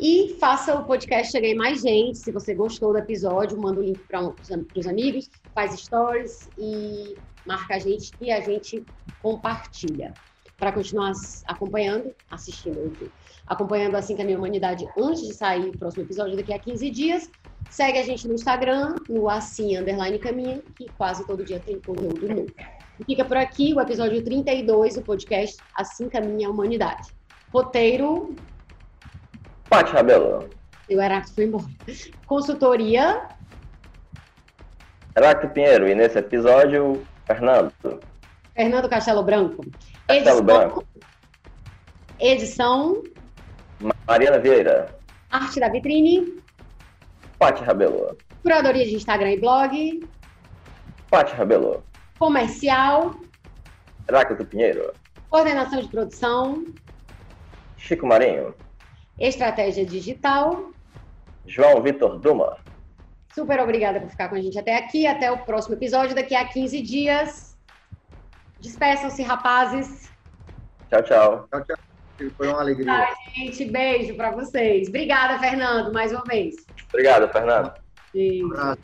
E 0.00 0.36
faça 0.38 0.74
o 0.74 0.84
podcast 0.84 1.32
chegar 1.32 1.48
em 1.48 1.54
mais 1.54 1.82
gente. 1.82 2.18
Se 2.18 2.30
você 2.30 2.54
gostou 2.54 2.92
do 2.92 2.98
episódio, 2.98 3.60
manda 3.60 3.80
o 3.80 3.82
link 3.82 3.98
para 4.00 4.32
os 4.76 4.86
amigos, 4.86 5.30
faz 5.54 5.78
stories 5.78 6.48
e 6.56 7.16
marca 7.44 7.74
a 7.74 7.78
gente 7.78 8.12
e 8.20 8.30
a 8.30 8.40
gente 8.40 8.84
compartilha. 9.22 10.14
Para 10.56 10.72
continuar 10.72 11.12
acompanhando, 11.46 12.12
assistindo, 12.30 13.10
acompanhando 13.46 13.94
assim 13.94 14.16
que 14.16 14.22
a 14.22 14.24
minha 14.24 14.36
humanidade 14.36 14.88
antes 14.98 15.26
de 15.26 15.32
sair 15.32 15.68
o 15.68 15.78
próximo 15.78 16.02
episódio 16.02 16.36
daqui 16.36 16.52
a 16.52 16.58
15 16.58 16.90
dias, 16.90 17.30
Segue 17.70 17.98
a 17.98 18.02
gente 18.02 18.26
no 18.26 18.34
Instagram, 18.34 18.96
no 19.08 19.28
assim, 19.28 19.76
underline 19.76 20.18
caminha, 20.18 20.62
que 20.74 20.88
quase 20.96 21.26
todo 21.26 21.44
dia 21.44 21.60
tem 21.60 21.78
conteúdo 21.80 22.26
novo. 22.26 22.46
E 22.98 23.04
fica 23.04 23.24
por 23.24 23.36
aqui 23.36 23.74
o 23.74 23.80
episódio 23.80 24.22
32 24.22 24.94
do 24.94 25.02
podcast 25.02 25.56
Assim 25.74 26.08
Caminha 26.08 26.48
a 26.48 26.50
Humanidade. 26.50 27.10
Roteiro. 27.52 28.34
Paty 29.68 29.92
Rabelo. 29.92 30.48
Eu 30.88 31.00
era 31.00 31.22
fui 31.24 31.44
embora. 31.44 31.64
Consultoria. 32.26 33.28
Heráclito 35.16 35.52
Pinheiro. 35.52 35.88
E 35.88 35.94
nesse 35.94 36.18
episódio, 36.18 37.06
Fernando. 37.26 37.72
Fernando 38.54 38.88
Castelo 38.88 39.22
Branco. 39.22 39.64
Castelo 40.06 40.42
Branco. 40.42 40.84
Edição. 42.18 43.02
Mariana 44.06 44.38
Vieira. 44.38 44.98
Arte 45.30 45.60
da 45.60 45.68
vitrine. 45.68 46.42
Paty 47.38 47.62
Rabelo. 47.62 48.16
Curadoria 48.42 48.84
de 48.86 48.94
Instagram 48.94 49.32
e 49.32 49.40
blog. 49.40 50.08
Paty 51.10 51.34
Rabelo. 51.34 51.84
Comercial. 52.18 53.14
Heráclito 54.08 54.46
Pinheiro. 54.46 54.92
Coordenação 55.28 55.82
de 55.82 55.88
produção. 55.88 56.64
Chico 57.76 58.06
Marinho. 58.06 58.54
Estratégia 59.18 59.84
digital. 59.84 60.70
João 61.46 61.82
Vitor 61.82 62.18
Duma. 62.18 62.58
Super 63.34 63.60
obrigada 63.60 64.00
por 64.00 64.10
ficar 64.10 64.28
com 64.28 64.34
a 64.34 64.40
gente 64.40 64.58
até 64.58 64.76
aqui. 64.76 65.06
Até 65.06 65.30
o 65.30 65.38
próximo 65.38 65.74
episódio, 65.74 66.14
daqui 66.14 66.34
a 66.34 66.44
15 66.44 66.82
dias. 66.82 67.56
Despeçam-se, 68.60 69.22
rapazes. 69.22 70.10
Tchau, 70.90 71.02
tchau. 71.02 71.48
Tchau, 71.50 71.64
tchau. 71.64 71.76
Foi 72.36 72.48
uma 72.48 72.60
alegria. 72.60 72.92
Ai, 72.92 73.14
gente, 73.34 73.64
beijo 73.66 74.14
para 74.16 74.32
vocês. 74.32 74.88
Obrigada, 74.88 75.38
Fernando, 75.38 75.92
mais 75.92 76.12
uma 76.12 76.24
vez. 76.24 76.56
Obrigado, 76.88 77.30
Fernando. 77.32 77.72
Beijo. 78.12 78.48
Um 78.48 78.52
abraço. 78.52 78.80